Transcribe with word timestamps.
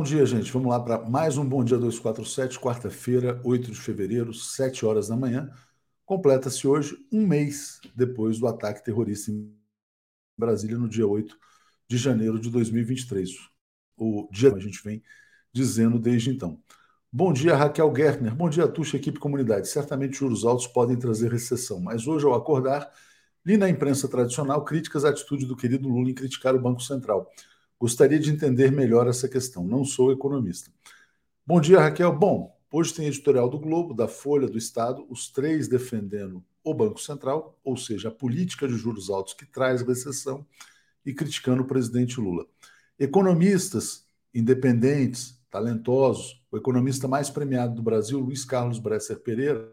Bom 0.00 0.04
dia, 0.04 0.24
gente. 0.24 0.50
Vamos 0.50 0.70
lá 0.70 0.80
para 0.80 0.98
mais 0.98 1.36
um 1.36 1.44
Bom 1.44 1.62
Dia 1.62 1.76
247, 1.76 2.58
quarta-feira, 2.58 3.38
8 3.44 3.70
de 3.70 3.78
fevereiro, 3.78 4.32
7 4.32 4.86
horas 4.86 5.08
da 5.08 5.14
manhã. 5.14 5.52
Completa-se 6.06 6.66
hoje 6.66 6.96
um 7.12 7.26
mês 7.26 7.82
depois 7.94 8.38
do 8.38 8.46
ataque 8.46 8.82
terrorista 8.82 9.30
em 9.30 9.54
Brasília, 10.38 10.78
no 10.78 10.88
dia 10.88 11.06
8 11.06 11.36
de 11.86 11.98
janeiro 11.98 12.40
de 12.40 12.48
2023. 12.48 13.28
O 13.94 14.26
dia 14.32 14.50
que 14.50 14.56
a 14.56 14.62
gente 14.62 14.82
vem 14.82 15.02
dizendo 15.52 15.98
desde 15.98 16.30
então. 16.30 16.58
Bom 17.12 17.30
dia, 17.30 17.54
Raquel 17.54 17.94
Gertner. 17.94 18.34
Bom 18.34 18.48
dia, 18.48 18.66
Tuxa, 18.66 18.96
equipe 18.96 19.18
comunidade. 19.18 19.68
Certamente 19.68 20.16
juros 20.16 20.46
altos 20.46 20.66
podem 20.66 20.96
trazer 20.96 21.30
recessão, 21.30 21.78
mas 21.78 22.06
hoje, 22.06 22.24
ao 22.24 22.32
acordar, 22.32 22.90
li 23.44 23.58
na 23.58 23.68
imprensa 23.68 24.08
tradicional 24.08 24.64
críticas 24.64 25.04
à 25.04 25.10
atitude 25.10 25.44
do 25.44 25.54
querido 25.54 25.90
Lula 25.90 26.08
em 26.08 26.14
criticar 26.14 26.54
o 26.54 26.58
Banco 26.58 26.80
Central. 26.80 27.30
Gostaria 27.80 28.18
de 28.18 28.30
entender 28.30 28.70
melhor 28.70 29.08
essa 29.08 29.26
questão. 29.26 29.64
Não 29.64 29.86
sou 29.86 30.12
economista. 30.12 30.70
Bom 31.46 31.58
dia, 31.58 31.80
Raquel. 31.80 32.14
Bom, 32.14 32.54
hoje 32.70 32.92
tem 32.92 33.06
editorial 33.06 33.48
do 33.48 33.58
Globo, 33.58 33.94
da 33.94 34.06
Folha, 34.06 34.46
do 34.46 34.58
Estado, 34.58 35.06
os 35.08 35.30
três 35.30 35.66
defendendo 35.66 36.44
o 36.62 36.74
Banco 36.74 37.00
Central, 37.00 37.58
ou 37.64 37.78
seja, 37.78 38.08
a 38.08 38.12
política 38.12 38.68
de 38.68 38.76
juros 38.76 39.08
altos 39.08 39.32
que 39.32 39.46
traz 39.46 39.80
recessão, 39.80 40.46
e 41.06 41.14
criticando 41.14 41.62
o 41.62 41.66
presidente 41.66 42.20
Lula. 42.20 42.44
Economistas 42.98 44.04
independentes, 44.34 45.40
talentosos, 45.50 46.44
o 46.52 46.58
economista 46.58 47.08
mais 47.08 47.30
premiado 47.30 47.74
do 47.74 47.82
Brasil, 47.82 48.20
Luiz 48.20 48.44
Carlos 48.44 48.78
Bresser 48.78 49.18
Pereira, 49.20 49.72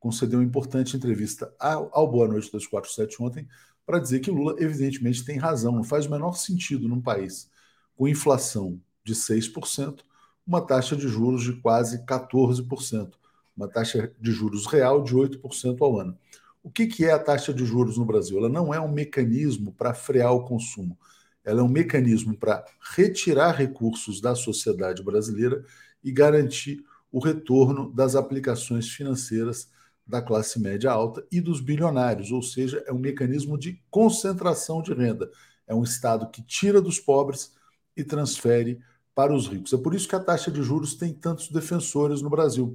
concedeu 0.00 0.38
uma 0.38 0.46
importante 0.46 0.96
entrevista 0.96 1.54
ao, 1.60 2.10
Boa 2.10 2.26
Noite 2.26 2.50
247 2.50 3.22
ontem, 3.22 3.46
para 3.88 3.98
dizer 3.98 4.20
que 4.20 4.30
Lula, 4.30 4.54
evidentemente, 4.58 5.24
tem 5.24 5.38
razão. 5.38 5.72
Não 5.72 5.82
faz 5.82 6.04
o 6.04 6.10
menor 6.10 6.36
sentido 6.36 6.86
num 6.86 7.00
país 7.00 7.50
com 7.96 8.06
inflação 8.06 8.78
de 9.02 9.14
6%, 9.14 10.00
uma 10.46 10.60
taxa 10.60 10.94
de 10.94 11.08
juros 11.08 11.42
de 11.42 11.54
quase 11.54 12.04
14%, 12.04 13.14
uma 13.56 13.66
taxa 13.66 14.12
de 14.20 14.30
juros 14.30 14.66
real 14.66 15.02
de 15.02 15.14
8% 15.14 15.80
ao 15.80 15.98
ano. 15.98 16.18
O 16.62 16.70
que, 16.70 16.86
que 16.86 17.06
é 17.06 17.12
a 17.12 17.18
taxa 17.18 17.50
de 17.50 17.64
juros 17.64 17.96
no 17.96 18.04
Brasil? 18.04 18.36
Ela 18.36 18.50
não 18.50 18.74
é 18.74 18.78
um 18.78 18.92
mecanismo 18.92 19.72
para 19.72 19.94
frear 19.94 20.34
o 20.34 20.44
consumo, 20.44 20.98
ela 21.42 21.60
é 21.60 21.62
um 21.62 21.68
mecanismo 21.68 22.36
para 22.36 22.62
retirar 22.94 23.52
recursos 23.52 24.20
da 24.20 24.34
sociedade 24.34 25.02
brasileira 25.02 25.64
e 26.04 26.12
garantir 26.12 26.84
o 27.10 27.18
retorno 27.18 27.90
das 27.90 28.14
aplicações 28.14 28.86
financeiras 28.86 29.70
da 30.08 30.22
classe 30.22 30.58
média 30.58 30.90
alta 30.90 31.24
e 31.30 31.40
dos 31.40 31.60
bilionários, 31.60 32.32
ou 32.32 32.42
seja, 32.42 32.82
é 32.86 32.92
um 32.92 32.98
mecanismo 32.98 33.58
de 33.58 33.82
concentração 33.90 34.80
de 34.80 34.94
renda. 34.94 35.30
É 35.66 35.74
um 35.74 35.84
Estado 35.84 36.30
que 36.30 36.42
tira 36.42 36.80
dos 36.80 36.98
pobres 36.98 37.52
e 37.94 38.02
transfere 38.02 38.80
para 39.14 39.34
os 39.34 39.46
ricos. 39.46 39.72
É 39.72 39.76
por 39.76 39.94
isso 39.94 40.08
que 40.08 40.16
a 40.16 40.20
taxa 40.20 40.50
de 40.50 40.62
juros 40.62 40.94
tem 40.94 41.12
tantos 41.12 41.50
defensores 41.50 42.22
no 42.22 42.30
Brasil, 42.30 42.74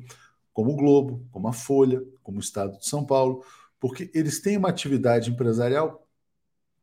como 0.54 0.74
o 0.74 0.76
Globo, 0.76 1.26
como 1.32 1.48
a 1.48 1.54
Folha, 1.54 2.04
como 2.22 2.38
o 2.38 2.42
Estado 2.42 2.78
de 2.78 2.88
São 2.88 3.04
Paulo, 3.04 3.44
porque 3.80 4.12
eles 4.14 4.40
têm 4.40 4.58
uma 4.58 4.70
atividade 4.70 5.32
empresarial 5.32 6.08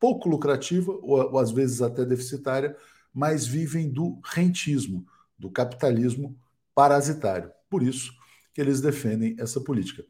pouco 0.01 0.29
lucrativa, 0.29 0.91
ou, 0.91 1.33
ou 1.33 1.39
às 1.39 1.53
vezes 1.53 1.83
até 1.83 2.05
deficitária, 2.05 2.75
mas 3.13 3.47
vivem 3.47 3.89
do 3.89 4.19
rentismo, 4.25 5.07
do 5.39 5.51
capitalismo 5.51 6.37
parasitário. 6.75 7.53
Por 7.69 7.83
isso 7.83 8.13
que 8.53 8.61
eles 8.61 8.81
defendem 8.81 9.37
essa 9.39 9.61
política. 9.61 10.05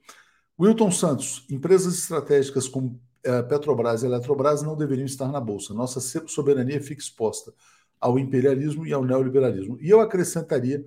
Wilton 0.61 0.91
Santos, 0.91 1.47
empresas 1.49 1.95
estratégicas 1.95 2.69
como 2.69 3.01
eh, 3.25 3.43
Petrobras 3.45 4.03
e 4.03 4.07
Eletrobras 4.07 4.61
não 4.61 4.77
deveriam 4.77 5.07
estar 5.07 5.33
na 5.33 5.41
Bolsa. 5.41 5.73
Nossa 5.73 6.01
soberania 6.29 6.83
fica 6.83 7.01
exposta 7.01 7.55
ao 7.99 8.19
imperialismo 8.19 8.87
e 8.87 8.93
ao 8.93 9.03
neoliberalismo. 9.03 9.79
E 9.81 9.89
eu 9.89 10.01
acrescentaria 10.03 10.85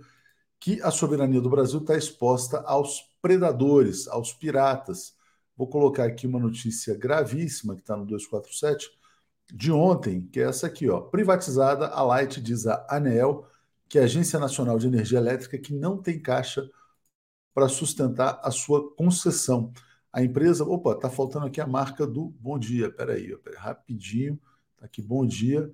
que 0.60 0.80
a 0.84 0.92
soberania 0.92 1.42
do 1.42 1.50
Brasil 1.50 1.80
está 1.80 1.98
exposta 1.98 2.62
aos 2.62 3.02
predadores, 3.20 4.08
aos 4.08 4.32
piratas. 4.32 5.16
Vou 5.58 5.68
colocar 5.68 6.06
aqui 6.06 6.28
uma 6.28 6.40
notícia 6.40 6.96
gravíssima 6.96 7.74
que 7.74 7.82
está 7.82 7.98
no 7.98 8.06
247 8.06 8.92
de 9.52 9.72
ontem, 9.72 10.22
que 10.32 10.40
é 10.40 10.44
essa 10.44 10.68
aqui, 10.68 10.88
ó. 10.88 11.02
Privatizada, 11.02 11.88
a 11.88 12.04
Light 12.04 12.40
diz 12.40 12.68
a 12.68 12.86
ANEEL, 12.88 13.44
que 13.90 13.98
é 13.98 14.02
a 14.02 14.06
Agência 14.06 14.38
Nacional 14.38 14.78
de 14.78 14.86
Energia 14.86 15.18
Elétrica, 15.18 15.58
que 15.58 15.74
não 15.74 15.98
tem 15.98 16.22
caixa 16.22 16.70
para 17.54 17.70
sustentar 17.70 18.40
a 18.44 18.52
sua 18.52 18.94
concessão. 18.96 19.72
A 20.12 20.24
empresa, 20.24 20.64
opa, 20.64 20.94
está 20.94 21.10
faltando 21.10 21.46
aqui 21.46 21.60
a 21.62 21.68
marca 21.68 22.06
do 22.06 22.30
Bom 22.40 22.58
Dia. 22.58 22.88
Espera 22.88 23.14
aí, 23.14 23.36
rapidinho, 23.58 24.40
está 24.76 24.86
aqui 24.86 25.02
Bom 25.02 25.26
Dia, 25.26 25.72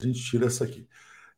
a 0.00 0.06
gente 0.06 0.22
tira 0.22 0.46
essa 0.46 0.64
aqui. 0.64 0.86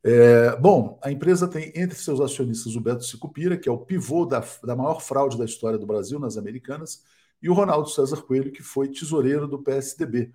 É, 0.03 0.57
bom, 0.57 0.99
a 1.03 1.11
empresa 1.11 1.49
tem 1.49 1.73
entre 1.75 1.99
seus 1.99 2.21
acionistas 2.21 2.77
o 2.77 2.81
Beto 2.81 3.05
Sicupira, 3.05 3.57
que 3.57 3.69
é 3.69 3.73
o 3.73 3.79
pivô 3.79 4.25
da, 4.25 4.45
da 4.65 4.77
maior 4.77 5.01
fraude 5.01 5.37
da 5.37 5.45
história 5.45 5.79
do 5.79 5.87
Brasil 5.87 6.19
nas 6.19 6.37
Americanas, 6.37 7.05
e 7.43 7.49
o 7.49 7.55
Ronaldo 7.55 7.89
César 7.89 8.23
Coelho, 8.23 8.53
que 8.53 8.63
foi 8.63 8.89
tesoureiro 8.89 9.47
do 9.47 9.63
PSDB. 9.63 10.33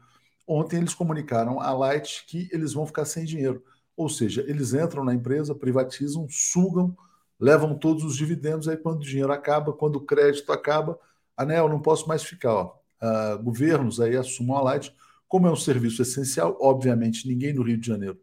Ontem 0.47 0.77
eles 0.77 0.93
comunicaram 0.93 1.59
à 1.59 1.71
Light 1.73 2.25
que 2.27 2.49
eles 2.51 2.73
vão 2.73 2.85
ficar 2.85 3.05
sem 3.05 3.25
dinheiro. 3.25 3.63
Ou 3.95 4.09
seja, 4.09 4.43
eles 4.47 4.73
entram 4.73 5.03
na 5.03 5.13
empresa, 5.13 5.53
privatizam, 5.53 6.27
sugam 6.29 6.95
levam 7.39 7.77
todos 7.77 8.03
os 8.03 8.15
dividendos, 8.15 8.67
aí 8.67 8.77
quando 8.77 9.01
o 9.01 9.05
dinheiro 9.05 9.31
acaba, 9.31 9.73
quando 9.73 9.97
o 9.97 10.05
crédito 10.05 10.51
acaba, 10.51 10.97
anel, 11.35 11.67
não 11.67 11.81
posso 11.81 12.07
mais 12.07 12.23
ficar. 12.23 12.53
Ó. 12.53 12.75
Uh, 13.01 13.43
governos 13.43 13.99
aí 13.99 14.15
assumam 14.15 14.57
a 14.57 14.61
Light, 14.61 14.95
como 15.27 15.47
é 15.47 15.51
um 15.51 15.55
serviço 15.55 16.01
essencial, 16.01 16.57
obviamente 16.61 17.27
ninguém 17.27 17.53
no 17.53 17.63
Rio 17.63 17.77
de 17.77 17.87
Janeiro 17.87 18.19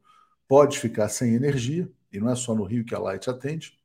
pode 0.48 0.78
ficar 0.78 1.08
sem 1.08 1.34
energia, 1.34 1.90
e 2.12 2.18
não 2.18 2.30
é 2.30 2.34
só 2.34 2.54
no 2.54 2.64
Rio 2.64 2.84
que 2.84 2.94
a 2.94 2.98
Light 2.98 3.28
atende, 3.28 3.78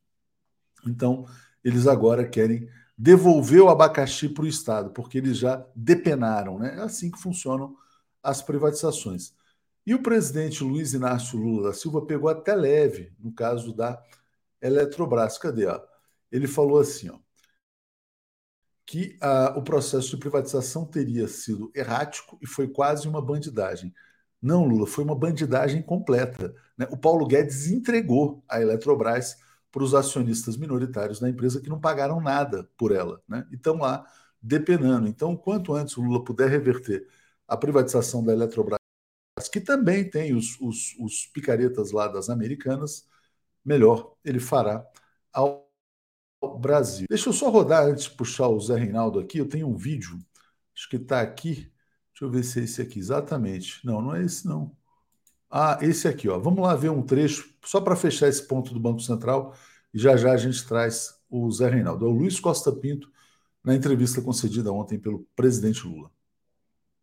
então 0.88 1.25
eles 1.63 1.86
agora 1.86 2.27
querem 2.27 2.68
devolver 2.98 3.62
o 3.62 3.69
abacaxi 3.69 4.30
para 4.30 4.45
o 4.45 4.48
Estado, 4.48 4.89
porque 4.92 5.18
eles 5.18 5.38
já 5.38 5.66
depenaram, 5.75 6.57
né? 6.57 6.75
É 6.77 6.81
assim 6.81 7.12
que 7.12 7.19
funcionam 7.19 7.75
as 8.24 8.42
privatizações. 8.42 9.33
E 9.86 9.94
o 9.94 10.01
presidente 10.01 10.63
Luiz 10.63 10.94
Inácio 10.94 11.38
Lula 11.38 11.69
da 11.69 11.74
Silva 11.74 12.01
pegou 12.06 12.30
até 12.30 12.56
leve 12.56 13.12
no 13.19 13.31
caso 13.31 13.74
da 13.74 14.01
Eletrobras. 14.65 15.38
Cadê? 15.38 15.65
Ó? 15.67 15.81
Ele 16.31 16.47
falou 16.47 16.79
assim, 16.79 17.09
ó, 17.09 17.19
que 18.85 19.17
o 19.55 19.62
processo 19.63 20.12
de 20.12 20.17
privatização 20.17 20.86
teria 20.86 21.27
sido 21.27 21.72
errático 21.75 22.38
e 22.41 22.48
foi 22.48 22.67
quase 22.67 23.07
uma 23.07 23.22
bandidagem. 23.22 23.93
Não, 24.41 24.63
Lula, 24.65 24.86
foi 24.86 25.03
uma 25.03 25.15
bandidagem 25.15 25.81
completa. 25.81 26.53
Né? 26.77 26.88
O 26.91 26.98
Paulo 26.98 27.25
Guedes 27.25 27.67
entregou 27.67 28.43
a 28.48 28.62
Eletrobras 28.62 29.38
para 29.72 29.84
os 29.84 29.95
acionistas 29.95 30.55
minoritários 30.55 31.19
da 31.19 31.29
empresa 31.29 31.60
que 31.60 31.69
não 31.69 31.79
pagaram 31.79 32.22
nada 32.22 32.69
por 32.77 32.91
ela. 32.91 33.22
Né? 33.27 33.45
E 33.51 33.55
estão 33.55 33.77
lá 33.77 34.05
depenando. 34.41 35.07
Então, 35.07 35.36
quanto 35.36 35.74
antes 35.74 35.98
o 35.98 36.01
Lula 36.01 36.24
puder 36.24 36.50
reverter 36.50 37.07
a 37.48 37.57
privatização 37.57 38.24
da 38.24 38.34
Eletrobras, 38.34 38.79
que 39.51 39.60
também 39.60 40.07
tem 40.10 40.36
os, 40.36 40.60
os, 40.62 40.95
os 41.00 41.25
picaretas 41.27 41.91
lá 41.91 42.07
das 42.07 42.29
americanas, 42.29 43.07
melhor 43.65 44.15
ele 44.24 44.39
fará 44.39 44.86
ao 45.34 45.67
Brasil. 46.60 47.07
Deixa 47.10 47.29
eu 47.29 47.34
só 47.34 47.50
rodar 47.50 47.86
antes 47.86 48.05
de 48.05 48.12
puxar 48.12 48.48
o 48.48 48.60
Zé 48.60 48.77
Reinaldo 48.77 49.19
aqui. 49.19 49.39
Eu 49.39 49.50
tenho 49.50 49.67
um 49.67 49.75
vídeo, 49.75 50.19
acho 50.75 50.89
que 50.89 50.98
está 50.98 51.22
aqui. 51.22 51.72
Deixa 52.13 52.24
eu 52.24 52.29
ver 52.31 52.43
se 52.43 52.60
é 52.62 52.63
esse 52.63 52.81
aqui, 52.81 53.00
exatamente. 53.00 53.86
Não, 53.86 54.01
não 54.01 54.15
é 54.15 54.24
esse 54.24 54.48
não. 54.48 54.75
Ah, 55.50 55.79
esse 55.81 56.07
aqui, 56.07 56.29
ó. 56.29 56.39
Vamos 56.39 56.62
lá 56.63 56.75
ver 56.75 56.89
um 56.89 57.01
trecho, 57.01 57.53
só 57.63 57.81
para 57.81 57.95
fechar 57.95 58.27
esse 58.27 58.45
ponto 58.48 58.74
do 58.74 58.79
Banco 58.79 59.00
Central, 59.01 59.55
e 59.93 60.00
já 60.00 60.15
já 60.17 60.31
a 60.34 60.38
gente 60.38 60.65
traz 60.67 61.15
o 61.29 61.50
Zé 61.51 61.69
Reinaldo. 61.69 62.05
É 62.05 62.10
o 62.10 62.12
Luiz 62.12 62.39
Costa 62.39 62.72
Pinto, 62.72 63.10
na 63.63 63.75
entrevista 63.75 64.22
concedida 64.22 64.72
ontem 64.72 65.00
pelo 65.00 65.27
presidente 65.36 65.88
Lula. 65.88 66.14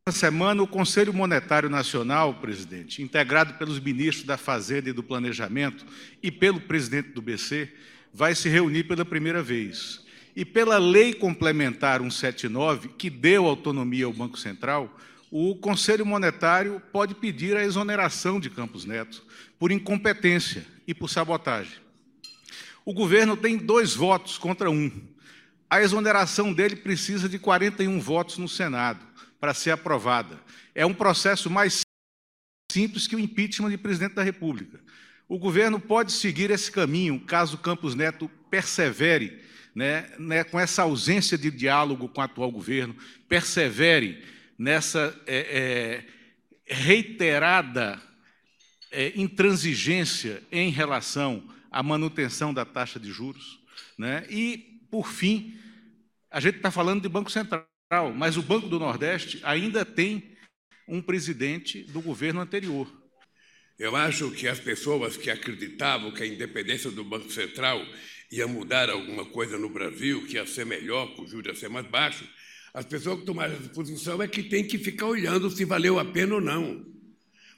Essa 0.05 0.19
semana, 0.19 0.61
o 0.61 0.67
Conselho 0.67 1.15
Monetário 1.15 1.71
Nacional, 1.71 2.35
presidente, 2.35 3.01
integrado 3.01 3.55
pelos 3.55 3.79
ministros 3.79 4.27
da 4.27 4.37
Fazenda 4.37 4.91
e 4.91 4.93
do 4.93 5.01
Planejamento 5.01 5.87
e 6.21 6.29
pelo 6.29 6.61
presidente 6.61 7.11
do 7.11 7.23
BC, 7.23 7.73
vai 8.13 8.35
se 8.35 8.49
reunir 8.49 8.83
pela 8.83 9.05
primeira 9.05 9.41
vez. 9.45 10.05
E 10.35 10.45
pela 10.45 10.77
Lei 10.77 11.15
Complementar 11.15 12.01
179, 12.01 12.89
que 12.99 13.09
deu 13.09 13.47
autonomia 13.47 14.05
ao 14.05 14.13
Banco 14.13 14.37
Central, 14.37 14.93
o 15.31 15.55
Conselho 15.55 16.05
Monetário 16.05 16.83
pode 16.93 17.15
pedir 17.15 17.57
a 17.57 17.63
exoneração 17.63 18.41
de 18.41 18.51
Campos 18.51 18.85
Neto 18.85 19.25
por 19.57 19.71
incompetência 19.71 20.67
e 20.85 20.93
por 20.93 21.09
sabotagem. 21.09 21.79
O 22.85 22.93
governo 22.93 23.37
tem 23.37 23.57
dois 23.57 23.95
votos 23.95 24.37
contra 24.37 24.69
um. 24.69 24.91
A 25.71 25.81
exoneração 25.81 26.53
dele 26.53 26.75
precisa 26.75 27.29
de 27.29 27.39
41 27.39 28.01
votos 28.01 28.37
no 28.37 28.49
Senado 28.49 29.12
para 29.43 29.53
ser 29.53 29.73
aprovada. 29.73 30.41
É 30.73 30.87
um 30.87 30.95
processo 30.95 31.51
mais 31.51 31.81
simples 32.71 33.09
que 33.09 33.17
o 33.17 33.19
impeachment 33.19 33.71
de 33.71 33.77
presidente 33.77 34.15
da 34.15 34.23
República. 34.23 34.79
O 35.29 35.37
governo 35.37 35.81
pode 35.81 36.13
seguir 36.13 36.49
esse 36.53 36.71
caminho 36.71 37.19
caso 37.19 37.59
Campos 37.59 37.97
Neto 37.97 38.31
persevere 38.49 39.43
né, 39.75 40.09
né, 40.17 40.45
com 40.45 40.61
essa 40.61 40.83
ausência 40.83 41.37
de 41.37 41.51
diálogo 41.51 42.09
com 42.09 42.21
o 42.21 42.25
atual 42.25 42.53
governo, 42.53 42.95
persevere 43.29 44.25
nessa 44.57 45.13
é, 45.27 46.05
é, 46.69 46.73
reiterada 46.73 48.01
é, 48.93 49.13
intransigência 49.17 50.41
em 50.53 50.71
relação 50.71 51.53
à 51.69 51.83
manutenção 51.83 52.55
da 52.55 52.65
taxa 52.65 53.01
de 53.01 53.11
juros. 53.11 53.59
Né? 53.99 54.25
E, 54.31 54.87
por 54.89 55.09
fim, 55.09 55.59
a 56.31 56.39
gente 56.39 56.59
está 56.59 56.71
falando 56.71 57.03
de 57.03 57.09
Banco 57.09 57.29
Central, 57.29 57.67
mas 58.15 58.39
o 58.39 58.43
Banco 58.43 58.69
do 58.69 58.79
Nordeste 58.79 59.39
ainda 59.43 59.85
tem 59.85 60.35
um 60.89 61.03
presidente 61.03 61.83
do 61.85 62.01
governo 62.01 62.41
anterior. 62.41 62.91
Eu 63.79 63.95
acho 63.95 64.31
que 64.31 64.49
as 64.49 64.59
pessoas 64.59 65.17
que 65.17 65.31
acreditavam 65.31 66.11
que 66.11 66.23
a 66.23 66.27
independência 66.27 66.91
do 66.91 67.05
Banco 67.05 67.31
Central 67.31 67.85
ia 68.31 68.47
mudar 68.47 68.89
alguma 68.89 69.27
coisa 69.27 69.59
no 69.59 69.69
Brasil, 69.69 70.27
que 70.27 70.35
ia 70.35 70.47
ser 70.47 70.65
melhor, 70.65 71.15
que 71.15 71.21
o 71.21 71.27
juros 71.27 71.53
ia 71.53 71.55
ser 71.55 71.69
mais 71.69 71.87
baixo, 71.87 72.27
as 72.73 72.87
pessoas 72.87 73.21
que 73.21 73.27
tomaram 73.27 73.53
essa 73.55 73.69
posição 73.69 74.23
é 74.23 74.27
que 74.27 74.43
tem 74.43 74.67
que 74.67 74.79
ficar 74.79 75.07
olhando 75.07 75.51
se 75.51 75.65
valeu 75.67 75.99
a 75.99 76.05
pena 76.05 76.37
ou 76.37 76.41
não. 76.41 76.87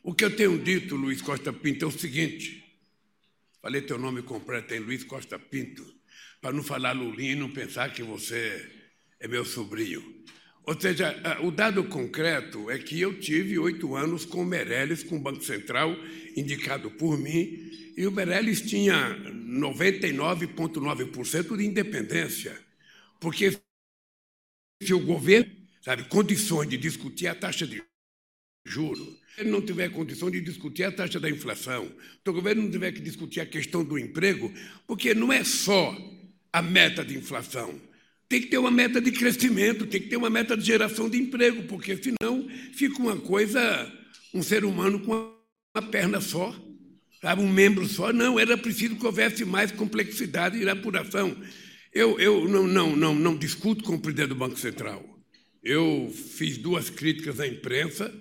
O 0.03 0.13
que 0.13 0.25
eu 0.25 0.35
tenho 0.35 0.59
dito, 0.59 0.97
Luiz 0.97 1.23
Costa 1.23 1.53
Pinto, 1.53 1.85
é 1.85 1.89
o 1.89 1.93
seguinte: 1.93 2.65
falei 3.63 3.83
teu 3.83 3.99
nome 3.99 4.23
completo, 4.23 4.75
é 4.75 4.81
Luiz 4.81 5.05
Costa 5.05 5.39
Pinto, 5.39 5.87
para 6.41 6.53
não 6.53 6.65
falar 6.65 6.91
Lulinha 6.91 7.33
e 7.33 7.37
não 7.37 7.51
pensar 7.51 7.93
que 7.93 8.03
você 8.03 8.74
é 9.25 9.29
meu 9.29 9.45
sobrinho. 9.45 10.15
Ou 10.67 10.79
seja, 10.79 11.41
o 11.43 11.51
dado 11.51 11.83
concreto 11.85 12.71
é 12.71 12.79
que 12.79 13.01
eu 13.01 13.19
tive 13.19 13.59
oito 13.59 13.97
anos 13.97 14.27
com 14.27 14.43
o 14.43 14.45
Meirelles, 14.45 15.03
com 15.03 15.17
o 15.17 15.21
Banco 15.21 15.43
Central, 15.43 15.97
indicado 16.37 16.91
por 16.91 17.19
mim, 17.19 17.71
e 17.97 18.07
o 18.07 18.13
Meirelles 18.13 18.61
tinha 18.61 19.17
99,9% 19.49 21.57
de 21.57 21.65
independência, 21.65 22.55
porque 23.19 23.59
se 24.83 24.93
o 24.93 25.01
governo, 25.01 25.51
sabe, 25.81 26.05
condições 26.05 26.69
de 26.69 26.77
discutir 26.77 27.29
a 27.29 27.35
taxa 27.35 27.67
de 27.67 27.83
juros, 28.67 29.23
ele 29.39 29.51
não 29.51 29.63
tiver 29.63 29.89
condição 29.91 30.31
de 30.31 30.39
discutir 30.41 30.85
a 30.85 30.93
taxa 30.93 31.19
da 31.19 31.31
inflação, 31.31 31.87
se 31.87 32.29
o 32.29 32.33
governo 32.33 32.63
não 32.63 32.71
tiver 32.71 32.93
que 32.93 33.01
discutir 33.01 33.41
a 33.41 33.47
questão 33.47 33.83
do 33.83 33.99
emprego, 33.99 34.53
porque 34.87 35.15
não 35.15 35.33
é 35.33 35.43
só 35.45 35.97
a 36.53 36.61
meta 36.61 37.03
de 37.05 37.17
inflação, 37.17 37.81
tem 38.29 38.41
que 38.41 38.49
ter 38.49 38.59
uma 38.59 38.71
meta 38.71 39.01
de 39.01 39.13
crescimento, 39.13 39.87
tem 39.87 40.01
que 40.01 40.09
ter 40.09 40.17
uma 40.17 40.31
meta 40.31 40.57
de 40.57 40.65
geração 40.65 41.09
de 41.09 41.19
emprego, 41.19 41.65
porque 41.65 41.97
senão 41.97 42.49
fica 42.73 42.99
uma 42.99 43.17
coisa, 43.17 43.93
um 44.33 44.43
ser 44.43 44.65
humano 44.65 45.01
com 45.01 45.35
uma 45.77 45.91
perna 45.91 46.21
só, 46.21 46.55
sabe, 47.21 47.43
um 47.43 47.49
membro 47.49 47.87
só. 47.87 48.13
Não, 48.13 48.39
era 48.39 48.57
preciso 48.57 48.97
que 48.97 49.07
houvesse 49.07 49.45
mais 49.45 49.71
complexidade 49.71 50.59
e 50.59 50.69
apuração. 50.69 51.37
Eu, 51.93 52.19
eu 52.19 52.49
não, 52.49 52.67
não, 52.67 52.97
não, 52.97 53.15
não 53.15 53.37
discuto 53.37 53.85
com 53.85 53.95
o 53.95 54.01
presidente 54.01 54.31
do 54.31 54.35
Banco 54.35 54.59
Central. 54.59 55.05
Eu 55.63 56.13
fiz 56.13 56.59
duas 56.59 56.91
críticas 56.91 57.41
à 57.41 57.47
imprensa. 57.47 58.13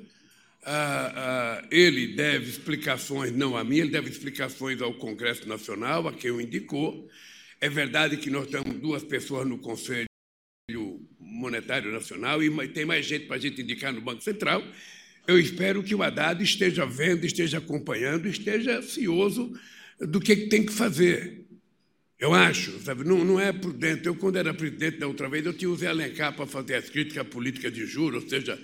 Ah, 0.65 1.13
ah, 1.15 1.67
ele 1.69 2.15
deve 2.15 2.49
explicações, 2.49 3.33
não 3.33 3.57
a 3.57 3.63
mim, 3.63 3.79
ele 3.79 3.89
deve 3.89 4.09
explicações 4.09 4.81
ao 4.81 4.93
Congresso 4.93 5.47
Nacional, 5.47 6.07
a 6.07 6.13
quem 6.13 6.31
o 6.31 6.39
indicou. 6.39 7.09
É 7.63 7.69
verdade 7.69 8.17
que 8.17 8.29
nós 8.29 8.49
temos 8.49 8.77
duas 8.77 9.05
pessoas 9.05 9.47
no 9.47 9.57
Conselho 9.57 10.05
Monetário 11.17 11.93
Nacional 11.93 12.43
e 12.43 12.67
tem 12.67 12.83
mais 12.83 13.05
gente 13.05 13.25
para 13.25 13.37
a 13.37 13.39
gente 13.39 13.61
indicar 13.61 13.93
no 13.93 14.01
Banco 14.01 14.21
Central. 14.21 14.61
Eu 15.25 15.39
espero 15.39 15.81
que 15.81 15.95
o 15.95 16.03
Haddad 16.03 16.43
esteja 16.43 16.85
vendo, 16.85 17.25
esteja 17.25 17.59
acompanhando, 17.59 18.27
esteja 18.27 18.81
cioso 18.81 19.57
do 19.97 20.19
que 20.19 20.35
tem 20.35 20.65
que 20.65 20.73
fazer. 20.73 21.45
Eu 22.19 22.33
acho, 22.33 22.81
sabe, 22.81 23.05
não, 23.05 23.23
não 23.23 23.39
é 23.39 23.53
prudente. 23.53 24.07
Eu, 24.07 24.15
quando 24.17 24.35
era 24.35 24.53
presidente 24.53 24.97
da 24.97 25.07
outra 25.07 25.29
vez, 25.29 25.45
eu 25.45 25.53
tinha 25.53 25.71
o 25.71 25.77
Zé 25.77 25.87
Alencar 25.87 26.35
para 26.35 26.45
fazer 26.45 26.75
as 26.75 26.89
críticas 26.89 27.19
à 27.19 27.23
política 27.23 27.71
de 27.71 27.85
juros, 27.85 28.25
ou 28.25 28.29
seja, 28.29 28.61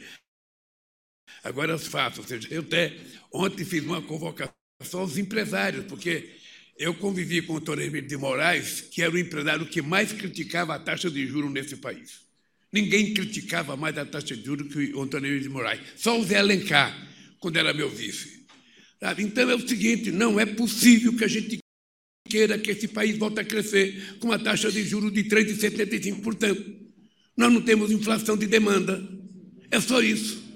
agora 1.41 1.73
as 1.73 1.87
faço. 1.87 2.19
Ou 2.19 2.27
seja, 2.27 2.49
eu 2.51 2.63
até 2.63 2.97
ontem 3.31 3.63
fiz 3.63 3.81
uma 3.81 4.01
convocação 4.01 4.51
aos 4.91 5.17
empresários, 5.17 5.85
porque 5.85 6.37
eu 6.79 6.93
convivi 6.93 7.41
com 7.41 7.55
o 7.55 7.73
Emílio 7.73 8.07
de 8.07 8.15
Moraes, 8.15 8.79
que 8.79 9.01
era 9.01 9.13
o 9.13 9.19
empresário 9.19 9.65
que 9.65 9.81
mais 9.81 10.13
criticava 10.13 10.73
a 10.73 10.79
taxa 10.79 11.11
de 11.11 11.27
juros 11.27 11.51
nesse 11.51 11.75
país. 11.75 12.21
Ninguém 12.71 13.13
criticava 13.13 13.75
mais 13.75 13.97
a 13.97 14.05
taxa 14.05 14.33
de 14.33 14.45
juros 14.45 14.73
que 14.73 14.93
o 14.95 15.01
Antônio 15.01 15.37
de 15.41 15.49
Moraes. 15.49 15.81
Só 15.97 16.17
o 16.17 16.23
Zé 16.23 16.37
Alencar, 16.37 16.95
quando 17.41 17.57
era 17.57 17.73
meu 17.73 17.89
vice. 17.89 18.45
Então 19.17 19.49
é 19.49 19.55
o 19.55 19.67
seguinte: 19.67 20.09
não 20.09 20.39
é 20.39 20.45
possível 20.45 21.13
que 21.17 21.25
a 21.25 21.27
gente 21.27 21.59
queira 22.29 22.57
que 22.57 22.71
esse 22.71 22.87
país 22.87 23.17
volte 23.17 23.41
a 23.41 23.43
crescer 23.43 24.17
com 24.19 24.27
uma 24.27 24.39
taxa 24.39 24.71
de 24.71 24.81
juros 24.83 25.11
de 25.11 25.25
3,75%. 25.25 26.77
Nós 27.35 27.51
não 27.51 27.61
temos 27.61 27.91
inflação 27.91 28.37
de 28.37 28.47
demanda. 28.47 29.05
É 29.69 29.81
só 29.81 30.01
isso. 30.01 30.47